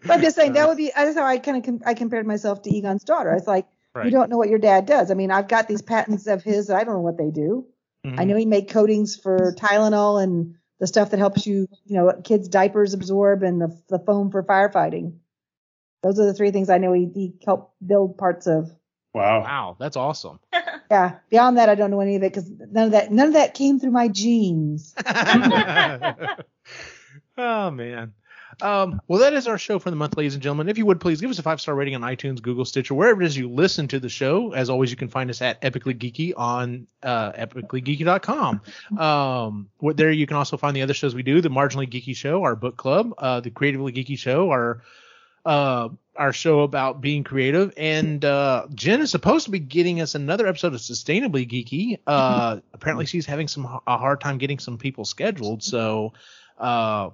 But 0.00 0.12
I'm 0.14 0.20
just 0.22 0.36
saying 0.36 0.52
that 0.52 0.68
would 0.68 0.76
be 0.76 0.92
that's 0.94 1.16
how 1.16 1.24
I 1.24 1.38
kind 1.38 1.56
of 1.56 1.62
com- 1.64 1.82
I 1.84 1.94
compared 1.94 2.26
myself 2.26 2.62
to 2.62 2.70
Egon's 2.70 3.04
daughter. 3.04 3.32
It's 3.34 3.46
like 3.48 3.66
you 4.04 4.10
don't 4.12 4.30
know 4.30 4.36
what 4.36 4.48
your 4.48 4.58
dad 4.60 4.86
does. 4.86 5.10
I 5.10 5.14
mean, 5.14 5.30
I've 5.32 5.48
got 5.48 5.66
these 5.66 5.82
patents 5.82 6.26
of 6.28 6.42
his. 6.44 6.68
That 6.68 6.76
I 6.76 6.84
don't 6.84 6.94
know 6.94 7.00
what 7.00 7.18
they 7.18 7.30
do. 7.30 7.66
Mhm. 8.06 8.20
I 8.20 8.24
know 8.24 8.36
he 8.36 8.46
made 8.46 8.68
coatings 8.68 9.16
for 9.16 9.54
Tylenol 9.58 10.22
and 10.22 10.54
the 10.78 10.86
stuff 10.86 11.10
that 11.10 11.18
helps 11.18 11.46
you, 11.46 11.68
you 11.86 11.96
know, 11.96 12.12
kids' 12.22 12.48
diapers 12.48 12.94
absorb 12.94 13.42
and 13.42 13.60
the 13.60 13.76
the 13.88 13.98
foam 13.98 14.30
for 14.30 14.42
firefighting. 14.42 15.18
Those 16.02 16.18
are 16.20 16.26
the 16.26 16.34
three 16.34 16.50
things 16.52 16.70
I 16.70 16.78
know 16.78 16.92
he, 16.92 17.10
he 17.12 17.34
helped 17.44 17.74
build 17.84 18.16
parts 18.18 18.46
of. 18.46 18.70
Wow. 19.14 19.40
Wow, 19.42 19.76
that's 19.78 19.96
awesome. 19.96 20.40
Yeah. 20.90 21.16
Beyond 21.28 21.58
that, 21.58 21.68
I 21.68 21.74
don't 21.74 21.90
know 21.90 22.00
any 22.00 22.16
of 22.16 22.22
it 22.22 22.32
because 22.32 22.50
none 22.50 22.86
of 22.86 22.92
that 22.92 23.12
none 23.12 23.26
of 23.26 23.32
that 23.34 23.52
came 23.52 23.78
through 23.78 23.90
my 23.90 24.08
genes. 24.08 24.94
oh 27.36 27.70
man. 27.70 28.14
Um, 28.60 29.00
well, 29.06 29.20
that 29.20 29.32
is 29.32 29.46
our 29.46 29.58
show 29.58 29.78
for 29.78 29.90
the 29.90 29.96
month, 29.96 30.16
ladies 30.16 30.34
and 30.34 30.42
gentlemen. 30.42 30.68
If 30.68 30.78
you 30.78 30.86
would 30.86 31.00
please 31.00 31.20
give 31.20 31.30
us 31.30 31.38
a 31.38 31.42
five 31.42 31.60
star 31.60 31.74
rating 31.74 31.94
on 31.94 32.00
iTunes, 32.02 32.42
Google, 32.42 32.64
Stitcher, 32.64 32.94
wherever 32.94 33.22
it 33.22 33.26
is 33.26 33.36
you 33.36 33.48
listen 33.48 33.88
to 33.88 34.00
the 34.00 34.08
show. 34.08 34.52
As 34.52 34.70
always, 34.70 34.90
you 34.90 34.96
can 34.96 35.08
find 35.08 35.30
us 35.30 35.40
at 35.42 35.60
Epically 35.62 35.96
Geeky 35.96 36.32
on 36.36 36.86
uh, 37.02 37.32
epicallygeeky.com. 37.32 38.60
Um, 38.98 39.68
what 39.78 39.96
there 39.96 40.10
you 40.10 40.26
can 40.26 40.36
also 40.36 40.56
find 40.56 40.74
the 40.74 40.82
other 40.82 40.94
shows 40.94 41.14
we 41.14 41.22
do: 41.22 41.40
the 41.40 41.50
Marginally 41.50 41.88
Geeky 41.88 42.16
Show, 42.16 42.42
our 42.42 42.56
book 42.56 42.76
club, 42.76 43.14
uh, 43.18 43.40
the 43.40 43.50
Creatively 43.50 43.92
Geeky 43.92 44.18
Show, 44.18 44.50
our 44.50 44.82
uh, 45.44 45.88
our 46.16 46.32
show 46.32 46.60
about 46.60 47.00
being 47.00 47.24
creative. 47.24 47.72
And 47.76 48.24
uh, 48.24 48.66
Jen 48.74 49.00
is 49.00 49.10
supposed 49.10 49.44
to 49.46 49.50
be 49.50 49.60
getting 49.60 50.00
us 50.00 50.14
another 50.14 50.46
episode 50.46 50.74
of 50.74 50.80
Sustainably 50.80 51.48
Geeky. 51.48 51.98
Uh, 52.06 52.58
apparently, 52.74 53.06
she's 53.06 53.26
having 53.26 53.48
some 53.48 53.64
a 53.86 53.96
hard 53.96 54.20
time 54.20 54.38
getting 54.38 54.58
some 54.58 54.78
people 54.78 55.04
scheduled. 55.04 55.62
So, 55.62 56.12
uh, 56.58 57.10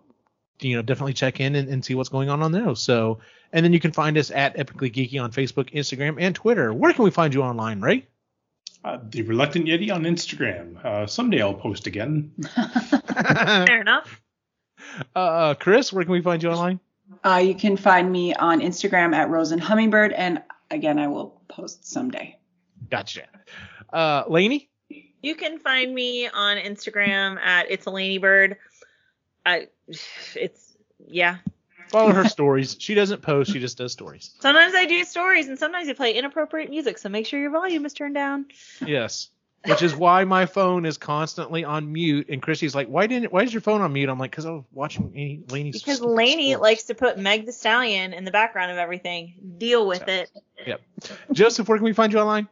you 0.61 0.77
know, 0.77 0.83
definitely 0.83 1.15
check 1.15 1.41
in 1.41 1.55
and, 1.55 1.69
and 1.69 1.85
see 1.85 1.95
what's 1.95 2.09
going 2.09 2.29
on 2.31 2.43
on 2.43 2.53
there 2.53 2.75
So, 2.75 3.19
and 3.53 3.65
then 3.65 3.73
you 3.73 3.81
can 3.81 3.93
find 3.93 4.17
us 4.17 4.31
at 4.31 4.57
Epically 4.57 4.93
Geeky 4.93 5.23
on 5.23 5.33
Facebook, 5.33 5.73
Instagram, 5.73 6.17
and 6.19 6.35
Twitter. 6.35 6.73
Where 6.73 6.93
can 6.93 7.05
we 7.05 7.11
find 7.11 7.35
you 7.35 7.43
online, 7.43 7.81
Ray? 7.81 8.07
Uh, 8.85 8.99
the 9.11 9.23
Reluctant 9.23 9.67
Yeti 9.67 9.93
on 9.93 10.03
Instagram. 10.03 10.85
Uh, 10.85 11.07
someday 11.07 11.41
I'll 11.41 11.55
post 11.55 11.87
again. 11.87 12.33
Fair 13.67 13.81
enough. 13.81 14.21
Uh, 15.17 15.55
Chris, 15.55 15.93
where 15.93 16.05
can 16.05 16.13
we 16.13 16.21
find 16.21 16.41
you 16.41 16.51
online? 16.51 16.79
Uh, 17.25 17.43
you 17.43 17.55
can 17.55 17.77
find 17.77 18.13
me 18.13 18.33
on 18.35 18.61
Instagram 18.61 19.13
at 19.13 19.29
Rosen 19.29 19.59
Hummingbird, 19.59 20.13
and 20.13 20.41
again, 20.71 21.01
I 21.01 21.09
will 21.09 21.41
post 21.49 21.85
someday. 21.85 22.39
Gotcha. 22.91 23.23
Uh, 23.93 24.23
Lainey? 24.29 24.69
You 25.23 25.35
can 25.35 25.59
find 25.59 25.95
me 25.95 26.29
on 26.29 26.59
Instagram 26.59 27.39
at 27.39 27.71
it's 27.71 27.87
a 27.87 27.91
Laney 27.91 28.19
Bird. 28.19 28.57
I, 29.47 29.69
it's 30.35 30.77
yeah. 31.07 31.39
Follow 31.89 32.13
her 32.13 32.29
stories. 32.29 32.77
She 32.79 32.95
doesn't 32.95 33.23
post. 33.23 33.53
She 33.53 33.61
just 33.61 33.79
does 33.79 33.93
stories. 33.93 34.35
Sometimes 34.41 34.75
I 34.75 34.87
do 34.87 35.05
stories, 35.05 35.49
and 35.49 35.59
sometimes 35.59 35.89
I 35.89 35.93
play 35.93 36.15
inappropriate 36.15 36.71
music. 36.71 36.99
So 36.99 37.09
make 37.09 37.27
sure 37.27 37.41
your 37.41 37.51
volume 37.51 37.85
is 37.85 37.93
turned 37.93 38.15
down. 38.15 38.47
Yes. 38.85 39.29
Which 39.67 39.81
is 39.81 39.97
why 39.97 40.25
my 40.25 40.45
phone 40.45 40.85
is 40.85 40.99
constantly 40.99 41.65
on 41.65 41.91
mute. 41.91 42.29
And 42.29 42.43
Chrissy's 42.43 42.75
like, 42.75 42.89
"Why 42.89 43.07
didn't? 43.07 43.33
Why 43.33 43.43
is 43.43 43.53
your 43.53 43.63
phone 43.63 43.81
on 43.81 43.93
mute?" 43.93 44.11
I'm 44.11 44.19
like, 44.19 44.33
"Cause 44.33 44.45
I 44.45 44.51
was 44.51 44.65
watching 44.73 45.11
Lainey- 45.13 45.43
Lainey's." 45.49 45.81
Because 45.81 45.99
stories." 45.99 46.17
Laney 46.17 46.57
likes 46.57 46.85
to 46.85 46.95
put 46.95 47.19
Meg 47.19 47.47
the 47.47 47.53
Stallion 47.53 48.13
in 48.13 48.25
the 48.25 48.31
background 48.31 48.73
of 48.73 48.79
everything. 48.79 49.35
Deal 49.57 49.87
with 49.87 50.07
it. 50.09 50.31
Yep. 50.67 50.83
Joseph, 51.33 51.69
where 51.69 51.79
can 51.79 51.85
we 51.85 51.95
find 51.95 52.13
you 52.13 52.19
online? 52.19 52.47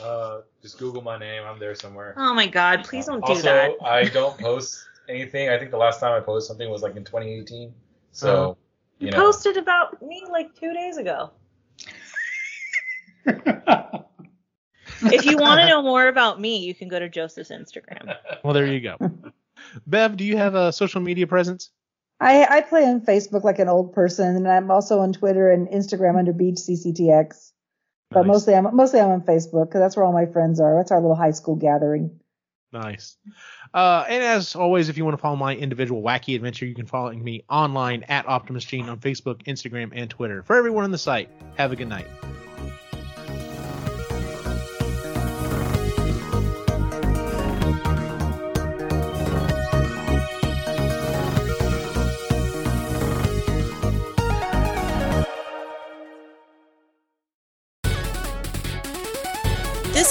Uh, 0.00 0.40
just 0.62 0.78
Google 0.78 1.02
my 1.02 1.18
name. 1.18 1.42
I'm 1.44 1.58
there 1.58 1.74
somewhere. 1.74 2.14
Oh 2.16 2.32
my 2.32 2.46
God! 2.46 2.84
Please 2.84 3.06
don't 3.06 3.24
do 3.26 3.32
also, 3.32 3.42
that. 3.42 3.72
I 3.82 4.04
don't 4.04 4.38
post 4.38 4.86
anything. 5.08 5.48
I 5.48 5.58
think 5.58 5.70
the 5.70 5.76
last 5.78 6.00
time 6.00 6.12
I 6.12 6.20
posted 6.20 6.48
something 6.48 6.70
was 6.70 6.82
like 6.82 6.96
in 6.96 7.04
2018. 7.04 7.72
So, 8.12 8.28
Uh-huh. 8.28 8.54
you 8.98 9.06
You 9.06 9.10
know. 9.12 9.18
posted 9.18 9.56
about 9.56 10.00
me 10.02 10.24
like 10.30 10.54
two 10.54 10.72
days 10.72 10.96
ago. 10.96 11.30
If 15.04 15.24
you 15.24 15.36
want 15.36 15.60
to 15.60 15.66
know 15.66 15.82
more 15.92 16.06
about 16.06 16.40
me, 16.40 16.58
you 16.58 16.74
can 16.74 16.88
go 16.88 16.98
to 16.98 17.08
Joseph's 17.08 17.50
Instagram. 17.50 18.14
Well, 18.44 18.54
there 18.54 18.66
you 18.66 18.80
go. 18.80 18.96
Bev, 19.86 20.16
do 20.16 20.24
you 20.24 20.36
have 20.36 20.54
a 20.54 20.72
social 20.72 21.00
media 21.00 21.26
presence? 21.26 21.70
I, 22.20 22.44
I 22.44 22.60
play 22.60 22.84
on 22.84 23.00
Facebook 23.00 23.42
like 23.42 23.58
an 23.58 23.68
old 23.68 23.92
person, 23.94 24.36
and 24.36 24.46
I'm 24.48 24.70
also 24.70 25.00
on 25.00 25.12
Twitter 25.12 25.50
and 25.50 25.66
Instagram 25.68 26.16
under 26.16 26.32
Beach 26.32 26.56
CCTX. 26.56 27.50
But 28.10 28.20
Nice. 28.22 28.26
mostly 28.28 28.54
I'm 28.54 28.76
mostly 28.76 29.00
I'm 29.00 29.10
on 29.10 29.22
Facebook 29.22 29.66
because 29.68 29.80
that's 29.80 29.96
where 29.96 30.04
all 30.04 30.12
my 30.12 30.26
friends 30.26 30.60
are. 30.60 30.76
That's 30.76 30.92
our 30.92 31.00
little 31.00 31.16
high 31.16 31.30
school 31.30 31.56
gathering. 31.56 32.20
Nice. 32.72 33.18
Uh, 33.74 34.04
and 34.08 34.22
as 34.22 34.56
always, 34.56 34.88
if 34.88 34.96
you 34.96 35.04
want 35.04 35.14
to 35.14 35.20
follow 35.20 35.36
my 35.36 35.54
individual 35.54 36.02
wacky 36.02 36.34
adventure, 36.34 36.64
you 36.64 36.74
can 36.74 36.86
follow 36.86 37.12
me 37.12 37.44
online 37.50 38.02
at 38.04 38.26
Optimus 38.26 38.64
Gene 38.64 38.88
on 38.88 38.98
Facebook, 38.98 39.42
Instagram, 39.44 39.92
and 39.94 40.08
Twitter. 40.08 40.42
For 40.42 40.56
everyone 40.56 40.84
on 40.84 40.90
the 40.90 40.98
site, 40.98 41.28
have 41.56 41.72
a 41.72 41.76
good 41.76 41.88
night. 41.88 42.06